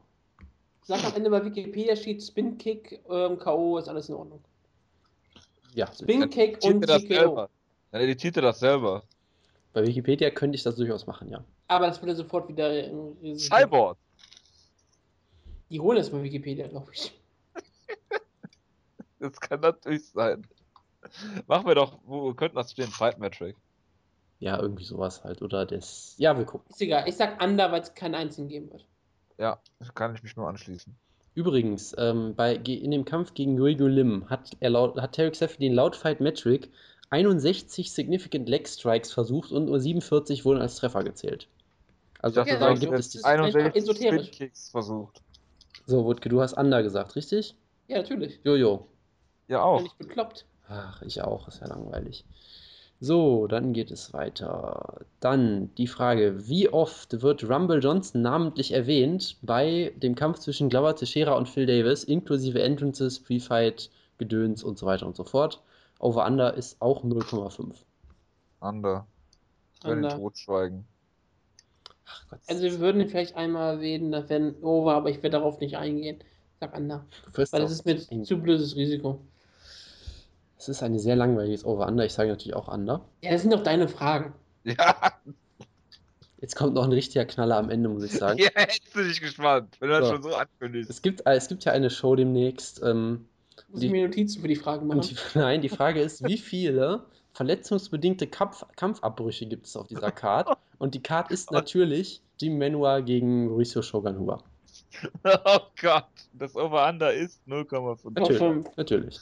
Sag 0.82 1.04
am 1.04 1.14
Ende 1.14 1.28
bei 1.30 1.44
Wikipedia 1.44 1.94
steht 1.94 2.22
Spin 2.22 2.56
Kick, 2.56 3.00
ähm, 3.10 3.38
K.O. 3.38 3.76
ist 3.78 3.88
alles 3.88 4.08
in 4.08 4.14
Ordnung. 4.14 4.40
Ja, 5.74 5.92
Spin 5.92 6.28
Kick 6.30 6.56
Editiert 6.64 6.74
und 6.74 6.80
er 6.82 6.86
das 6.86 7.02
TKO. 7.02 7.14
selber. 7.14 7.50
Dann 7.92 8.00
editiert 8.00 8.36
er 8.36 8.42
das 8.42 8.58
selber. 8.58 9.02
bei 9.72 9.86
Wikipedia 9.86 10.30
könnte 10.30 10.56
ich 10.56 10.62
das 10.62 10.76
durchaus 10.76 11.06
machen, 11.06 11.28
ja. 11.28 11.44
Aber 11.68 11.86
das 11.86 12.00
würde 12.02 12.16
sofort 12.16 12.48
wieder. 12.48 12.72
Cyborg! 13.36 13.98
Die 15.68 15.78
holen 15.78 15.98
das 15.98 16.10
bei 16.10 16.22
Wikipedia, 16.22 16.66
glaube 16.66 16.90
ich. 16.92 17.12
Das 19.20 19.38
kann 19.40 19.60
natürlich 19.60 20.08
sein. 20.08 20.46
Machen 21.46 21.66
wir 21.66 21.74
doch, 21.74 21.98
wo 22.04 22.34
könnten 22.34 22.56
das 22.56 22.72
stehen? 22.72 22.88
Fight 22.90 23.18
Metric. 23.18 23.56
Ja, 24.38 24.58
irgendwie 24.60 24.84
sowas 24.84 25.22
halt. 25.22 25.42
Oder 25.42 25.66
das. 25.66 26.14
Ja, 26.18 26.36
wir 26.36 26.44
gucken. 26.46 26.68
Ist 26.70 26.80
egal. 26.80 27.06
Ich 27.08 27.16
sag 27.16 27.42
Under, 27.42 27.70
weil 27.70 27.82
es 27.82 27.94
keinen 27.94 28.14
einzigen 28.14 28.48
geben 28.48 28.70
wird. 28.72 28.86
Ja, 29.38 29.60
kann 29.94 30.14
ich 30.14 30.22
mich 30.22 30.36
nur 30.36 30.48
anschließen. 30.48 30.94
Übrigens, 31.34 31.94
ähm, 31.96 32.34
bei, 32.34 32.54
in 32.54 32.90
dem 32.90 33.04
Kampf 33.04 33.34
gegen 33.34 33.56
Yuigo 33.56 33.86
Lim 33.86 34.28
hat, 34.28 34.56
er 34.60 34.70
laut, 34.70 35.00
hat 35.00 35.14
Tarek 35.14 35.36
Seferdin 35.36 35.72
laut 35.74 35.94
Fight 35.96 36.20
Metric 36.20 36.68
61 37.10 37.92
Significant 37.92 38.48
Leg 38.48 38.68
Strikes 38.68 39.12
versucht 39.12 39.52
und 39.52 39.66
nur 39.66 39.80
47 39.80 40.44
wurden 40.44 40.60
als 40.60 40.76
Treffer 40.76 41.02
gezählt. 41.04 41.48
Also 42.20 42.40
Ja, 42.42 42.58
da 42.58 42.74
gibt 42.74 42.92
es 42.92 42.98
das 42.98 43.08
die. 43.10 43.18
ist 43.18 43.24
einfach 43.24 43.46
61 43.46 43.82
esoterisch. 43.82 44.26
Spin-Kicks 44.26 44.70
versucht. 44.70 45.22
So, 45.86 46.04
Wutke, 46.04 46.28
du 46.28 46.40
hast 46.40 46.54
Under 46.54 46.82
gesagt, 46.82 47.16
richtig? 47.16 47.54
Ja, 47.88 47.98
natürlich. 47.98 48.40
Jojo. 48.44 48.86
Ja, 49.50 49.58
Bin 49.58 49.64
auch. 49.66 49.84
ich 49.84 49.94
bekloppt. 49.94 50.46
Ach, 50.68 51.02
ich 51.02 51.20
auch, 51.22 51.48
ist 51.48 51.60
ja 51.60 51.66
langweilig. 51.66 52.24
So, 53.00 53.46
dann 53.48 53.72
geht 53.72 53.90
es 53.90 54.12
weiter. 54.12 55.00
Dann 55.18 55.74
die 55.76 55.88
Frage, 55.88 56.46
wie 56.48 56.68
oft 56.68 57.22
wird 57.22 57.42
Rumble 57.48 57.80
Johnson 57.82 58.22
namentlich 58.22 58.72
erwähnt 58.72 59.38
bei 59.42 59.92
dem 59.96 60.14
Kampf 60.14 60.38
zwischen 60.38 60.68
Glover 60.68 60.94
Teixeira 60.94 61.32
und 61.36 61.48
Phil 61.48 61.66
Davis, 61.66 62.04
inklusive 62.04 62.62
Entrances, 62.62 63.18
Pre-Fight, 63.18 63.90
Gedöns 64.18 64.62
und 64.62 64.78
so 64.78 64.86
weiter 64.86 65.06
und 65.06 65.16
so 65.16 65.24
fort. 65.24 65.62
Over-Under 65.98 66.54
ist 66.54 66.80
auch 66.80 67.02
0,5. 67.02 67.74
Under. 68.60 69.06
Ich 69.74 69.84
werde 69.84 69.98
ihn 70.00 70.04
Under. 70.04 70.16
totschweigen. 70.16 70.84
Ach 72.06 72.26
Gott, 72.28 72.40
Also 72.48 72.62
wir 72.62 72.78
würden 72.80 73.00
ihn 73.00 73.08
vielleicht 73.08 73.34
einmal 73.34 73.76
erwähnen, 73.76 74.12
das 74.12 74.28
wäre 74.28 74.42
ein 74.42 74.62
Over, 74.62 74.94
aber 74.94 75.10
ich 75.10 75.16
werde 75.16 75.38
darauf 75.38 75.58
nicht 75.60 75.76
eingehen. 75.76 76.18
Ich 76.20 76.58
sag 76.60 76.76
Under. 76.76 77.04
Weil 77.32 77.60
das 77.62 77.72
ist 77.72 77.86
mir 77.86 77.98
zu 77.98 78.36
blödes 78.38 78.76
Risiko. 78.76 79.20
Es 80.60 80.68
ist 80.68 80.82
ein 80.82 80.98
sehr 80.98 81.16
langweiliges 81.16 81.64
Over-Under, 81.64 82.04
ich 82.04 82.12
sage 82.12 82.28
natürlich 82.28 82.54
auch 82.54 82.68
Under. 82.68 83.00
Ja, 83.22 83.30
das 83.32 83.40
sind 83.40 83.50
doch 83.50 83.62
deine 83.62 83.88
Fragen. 83.88 84.34
Ja, 84.64 84.94
Jetzt 86.38 86.54
kommt 86.54 86.74
noch 86.74 86.84
ein 86.84 86.92
richtiger 86.92 87.24
Knaller 87.24 87.56
am 87.56 87.70
Ende, 87.70 87.88
muss 87.88 88.02
ich 88.02 88.12
sagen. 88.12 88.38
ja 88.42 88.50
hättest 88.54 88.94
du 88.94 89.02
dich 89.02 89.22
gespannt, 89.22 89.74
wenn 89.80 89.88
du 89.88 89.98
das 90.00 90.08
So. 90.08 90.14
schon 90.14 90.22
so 90.22 90.34
ankündigst. 90.34 90.90
Es 90.90 91.00
gibt, 91.00 91.26
äh, 91.26 91.32
es 91.34 91.48
gibt 91.48 91.64
ja 91.64 91.72
eine 91.72 91.88
Show 91.88 92.14
demnächst, 92.14 92.82
ähm, 92.82 93.26
Muss 93.68 93.80
Die- 93.80 93.86
ich 93.86 93.92
mir 93.92 94.06
Notizen 94.06 94.42
für 94.42 94.48
die 94.48 94.56
Fragen 94.56 94.86
machen? 94.86 95.00
Die, 95.00 95.16
nein, 95.38 95.62
die 95.62 95.70
Frage 95.70 96.02
ist, 96.02 96.22
wie 96.26 96.36
viele 96.36 97.04
verletzungsbedingte 97.32 98.26
Kampf, 98.26 98.66
Kampfabbrüche 98.76 99.46
gibt 99.46 99.66
es 99.66 99.76
auf 99.76 99.86
dieser 99.86 100.10
Card? 100.10 100.58
Und 100.78 100.94
die 100.94 101.02
Card 101.02 101.30
ist 101.30 101.50
natürlich 101.52 102.20
Jim 102.38 102.58
Manua 102.58 103.00
gegen 103.00 103.46
Mauricio 103.46 103.80
Shogun 103.80 104.18
Huber. 104.18 104.42
Oh 105.24 105.58
Gott, 105.80 106.04
das 106.34 106.54
Over-Under 106.54 107.14
ist 107.14 107.40
0,5. 107.48 108.10
Natürlich. 108.12 108.38
fünf. 108.38 108.68
Natürlich. 108.76 109.20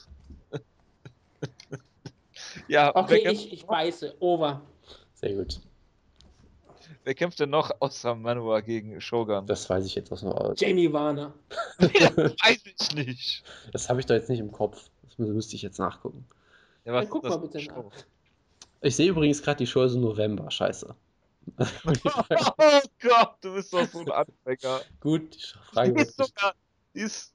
Ja, 2.67 2.95
Okay, 2.95 3.09
wer, 3.09 3.17
ich, 3.17 3.23
kämpft, 3.39 3.53
ich 3.53 3.65
beiße. 3.65 4.15
Over. 4.19 4.61
Sehr 5.13 5.33
gut. 5.35 5.59
wer 7.03 7.13
kämpft 7.13 7.39
denn 7.39 7.49
noch 7.49 7.71
außer 7.79 8.15
Manua 8.15 8.61
gegen 8.61 8.99
Shogun? 9.01 9.45
Das 9.47 9.69
weiß 9.69 9.85
ich 9.85 9.95
jetzt 9.95 10.11
aus 10.11 10.21
noch. 10.23 10.53
Jamie 10.57 10.91
Warner. 10.91 11.33
weiß 11.79 12.61
ich 12.65 12.95
nicht. 12.95 13.43
Das 13.71 13.89
habe 13.89 13.99
ich 13.99 14.05
doch 14.05 14.15
jetzt 14.15 14.29
nicht 14.29 14.39
im 14.39 14.51
Kopf. 14.51 14.89
Das 15.03 15.17
mü- 15.17 15.33
müsste 15.33 15.55
ich 15.55 15.61
jetzt 15.61 15.79
nachgucken. 15.79 16.25
Ja, 16.85 16.93
was 16.93 17.05
Ja, 17.05 17.09
guck 17.11 17.23
mal 17.23 17.37
bitte 17.39 17.63
nach. 17.65 17.83
Ich 18.81 18.95
sehe 18.95 19.09
übrigens 19.09 19.41
gerade 19.43 19.57
die 19.57 19.67
Show 19.67 19.83
ist 19.83 19.95
im 19.95 20.01
November. 20.01 20.49
Scheiße. 20.49 20.95
Oh 21.85 22.81
Gott, 23.01 23.35
du 23.41 23.53
bist 23.55 23.73
doch 23.73 23.87
so 23.87 23.99
ein 24.01 24.11
Anfänger. 24.11 24.81
gut, 24.99 25.35
die 25.35 25.41
Frage 25.73 25.93
Die 25.93 26.01
ist 26.01 26.15
sogar. 26.17 26.53
Die 26.93 26.99
ist. 26.99 27.33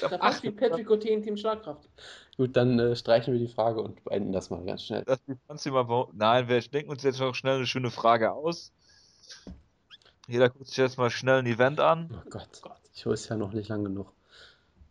Da 0.00 0.18
passt 0.18 0.42
wie 0.42 0.50
Patrick 0.50 0.88
O'T 0.90 1.04
in 1.04 1.22
Team 1.22 1.36
Schlagkraft. 1.36 1.88
Gut, 2.36 2.54
dann 2.54 2.78
äh, 2.78 2.94
streichen 2.94 3.32
wir 3.32 3.40
die 3.40 3.52
Frage 3.52 3.80
und 3.80 4.04
beenden 4.04 4.32
das 4.32 4.50
mal 4.50 4.62
ganz 4.64 4.82
schnell. 4.82 5.04
Das 5.04 5.18
die 5.24 5.36
Franzi 5.46 5.70
mal 5.70 6.06
Nein, 6.12 6.48
wir 6.48 6.60
denken 6.60 6.90
uns 6.90 7.02
jetzt 7.02 7.18
noch 7.18 7.34
schnell 7.34 7.56
eine 7.56 7.66
schöne 7.66 7.90
Frage 7.90 8.32
aus. 8.32 8.72
Jeder 10.28 10.50
guckt 10.50 10.66
sich 10.66 10.76
jetzt 10.76 10.98
mal 10.98 11.10
schnell 11.10 11.38
ein 11.38 11.46
Event 11.46 11.80
an. 11.80 12.10
Oh 12.12 12.30
Gott, 12.30 12.62
die 12.94 13.00
Show 13.00 13.12
ist 13.12 13.28
ja 13.28 13.36
noch 13.36 13.52
nicht 13.52 13.68
lang 13.68 13.84
genug. 13.84 14.12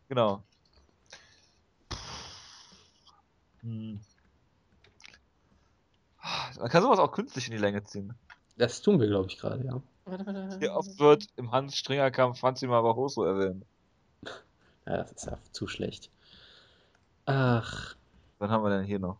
Genau. 0.09 0.41
Hm. 3.61 3.99
Man 6.57 6.69
kann 6.69 6.81
sowas 6.81 6.99
auch 6.99 7.11
künstlich 7.11 7.47
in 7.47 7.51
die 7.51 7.61
Länge 7.61 7.83
ziehen. 7.83 8.13
Das 8.57 8.81
tun 8.81 8.99
wir, 8.99 9.07
glaube 9.07 9.27
ich, 9.27 9.37
gerade, 9.37 9.63
ja. 9.65 9.81
Wie 10.59 10.69
oft 10.69 10.99
wird 10.99 11.27
im 11.35 11.51
Hans-Stringer-Kampf 11.51 12.39
Franzi 12.39 12.67
Barroso 12.67 13.23
erwähnt? 13.23 13.65
Ja, 14.85 14.97
das 14.97 15.11
ist 15.11 15.25
ja 15.25 15.37
zu 15.51 15.67
schlecht. 15.67 16.09
Ach, 17.25 17.95
Wann 18.39 18.49
haben 18.49 18.63
wir 18.63 18.69
denn 18.69 18.85
hier 18.85 18.99
noch? 18.99 19.17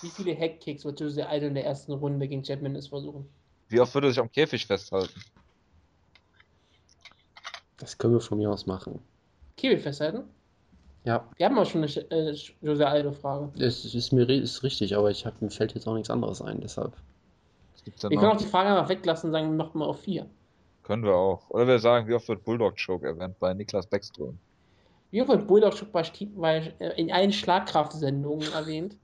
Wie 0.00 0.08
viele 0.08 0.36
Hackkicks 0.36 0.84
wird 0.84 0.98
Jose 1.00 1.26
Aldo 1.26 1.46
in 1.46 1.54
der 1.54 1.64
ersten 1.64 1.92
Runde 1.92 2.26
gegen 2.26 2.42
Chad 2.42 2.62
Mendes 2.62 2.88
versuchen? 2.88 3.28
Wie 3.68 3.78
oft 3.78 3.94
würde 3.94 4.08
er 4.08 4.10
sich 4.10 4.20
am 4.20 4.30
Käfig 4.30 4.66
festhalten? 4.66 5.20
das 7.78 7.98
können 7.98 8.14
wir 8.14 8.20
von 8.20 8.38
mir 8.38 8.48
aus 8.48 8.66
machen. 8.66 9.00
Kiwi 9.56 9.76
festhalten? 9.76 10.22
Ja, 11.04 11.28
Wir 11.36 11.46
haben 11.46 11.58
auch 11.58 11.66
schon 11.66 11.82
eine 11.82 12.30
äh, 12.30 12.38
Jose 12.60 12.86
Aldo-Frage. 12.86 13.50
es 13.60 13.84
ist 13.84 14.12
mir 14.12 14.28
ist 14.28 14.62
richtig, 14.62 14.96
aber 14.96 15.10
ich 15.10 15.26
hab, 15.26 15.42
mir 15.42 15.50
fällt 15.50 15.74
jetzt 15.74 15.88
auch 15.88 15.94
nichts 15.94 16.10
anderes 16.10 16.40
ein, 16.40 16.60
deshalb. 16.60 16.92
Was 17.74 18.10
Wir 18.10 18.18
können 18.18 18.32
auch 18.32 18.36
die 18.36 18.46
Frage 18.46 18.70
einfach 18.70 18.88
weglassen 18.88 19.28
und 19.28 19.32
sagen, 19.32 19.50
wir 19.50 19.56
machen 19.56 19.78
mal 19.78 19.86
auf 19.86 20.00
vier. 20.00 20.26
Können 20.82 21.04
wir 21.04 21.14
auch. 21.14 21.48
Oder 21.50 21.66
wir 21.66 21.78
sagen, 21.78 22.08
wie 22.08 22.14
oft 22.14 22.28
wird 22.28 22.44
Bulldog 22.44 22.74
Choke 22.84 23.06
erwähnt 23.06 23.38
bei 23.38 23.54
Niklas 23.54 23.86
Beckström? 23.86 24.38
Wie 25.10 25.20
oft 25.20 25.30
wird 25.30 25.46
Bulldog 25.46 25.74
schon 25.74 25.90
bei, 25.92 26.02
bei, 26.34 26.74
äh, 26.78 27.00
in 27.00 27.12
allen 27.12 27.32
Schlagkraftsendungen 27.32 28.52
erwähnt? 28.52 28.96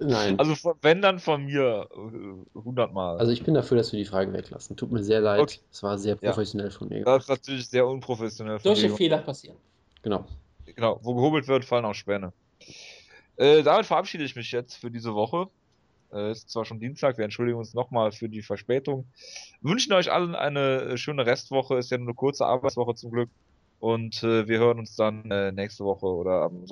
Nein. 0.00 0.38
Also 0.38 0.74
wenn 0.82 1.00
dann 1.00 1.20
von 1.20 1.44
mir 1.44 1.88
äh, 1.94 2.58
100 2.58 2.92
Mal. 2.92 3.18
Also 3.18 3.30
ich 3.32 3.44
bin 3.44 3.54
dafür, 3.54 3.76
dass 3.76 3.92
wir 3.92 3.98
die 3.98 4.04
Frage 4.04 4.32
weglassen. 4.32 4.76
Tut 4.76 4.90
mir 4.90 5.02
sehr 5.04 5.20
leid. 5.20 5.40
Okay. 5.40 5.60
Es 5.70 5.82
war 5.82 5.96
sehr 5.98 6.18
Ja. 6.20 6.32
professionell 6.32 6.70
von 6.70 6.88
mir 6.88 7.04
das 7.04 7.24
ist 7.24 7.28
natürlich 7.28 7.68
sehr 7.68 7.86
unprofessionell 7.86 8.58
von 8.58 8.74
Solche 8.74 8.88
dir. 8.88 8.96
Fehler 8.96 9.18
passieren. 9.18 9.56
Genau. 10.02 10.26
Genau, 10.66 10.98
wo 11.02 11.14
gehobelt 11.14 11.46
wird, 11.46 11.64
fallen 11.64 11.84
auch 11.84 11.94
Späne. 11.94 12.32
Äh, 13.36 13.62
damit 13.62 13.86
verabschiede 13.86 14.24
ich 14.24 14.34
mich 14.34 14.50
jetzt 14.50 14.74
für 14.74 14.90
diese 14.90 15.14
Woche. 15.14 15.48
Äh, 16.14 16.30
ist 16.30 16.50
zwar 16.50 16.64
schon 16.64 16.80
Dienstag, 16.80 17.18
wir 17.18 17.24
entschuldigen 17.24 17.58
uns 17.58 17.74
nochmal 17.74 18.12
für 18.12 18.28
die 18.28 18.42
Verspätung. 18.42 19.06
Wünschen 19.60 19.92
euch 19.92 20.12
allen 20.12 20.34
eine 20.34 20.82
äh, 20.82 20.96
schöne 20.96 21.26
Restwoche, 21.26 21.76
ist 21.76 21.90
ja 21.90 21.98
nur 21.98 22.08
eine 22.08 22.14
kurze 22.14 22.46
Arbeitswoche 22.46 22.94
zum 22.94 23.10
Glück. 23.10 23.30
Und 23.80 24.22
äh, 24.22 24.48
wir 24.48 24.58
hören 24.60 24.78
uns 24.78 24.96
dann 24.96 25.30
äh, 25.30 25.52
nächste 25.52 25.84
Woche 25.84 26.06
oder 26.06 26.42
am 26.42 26.66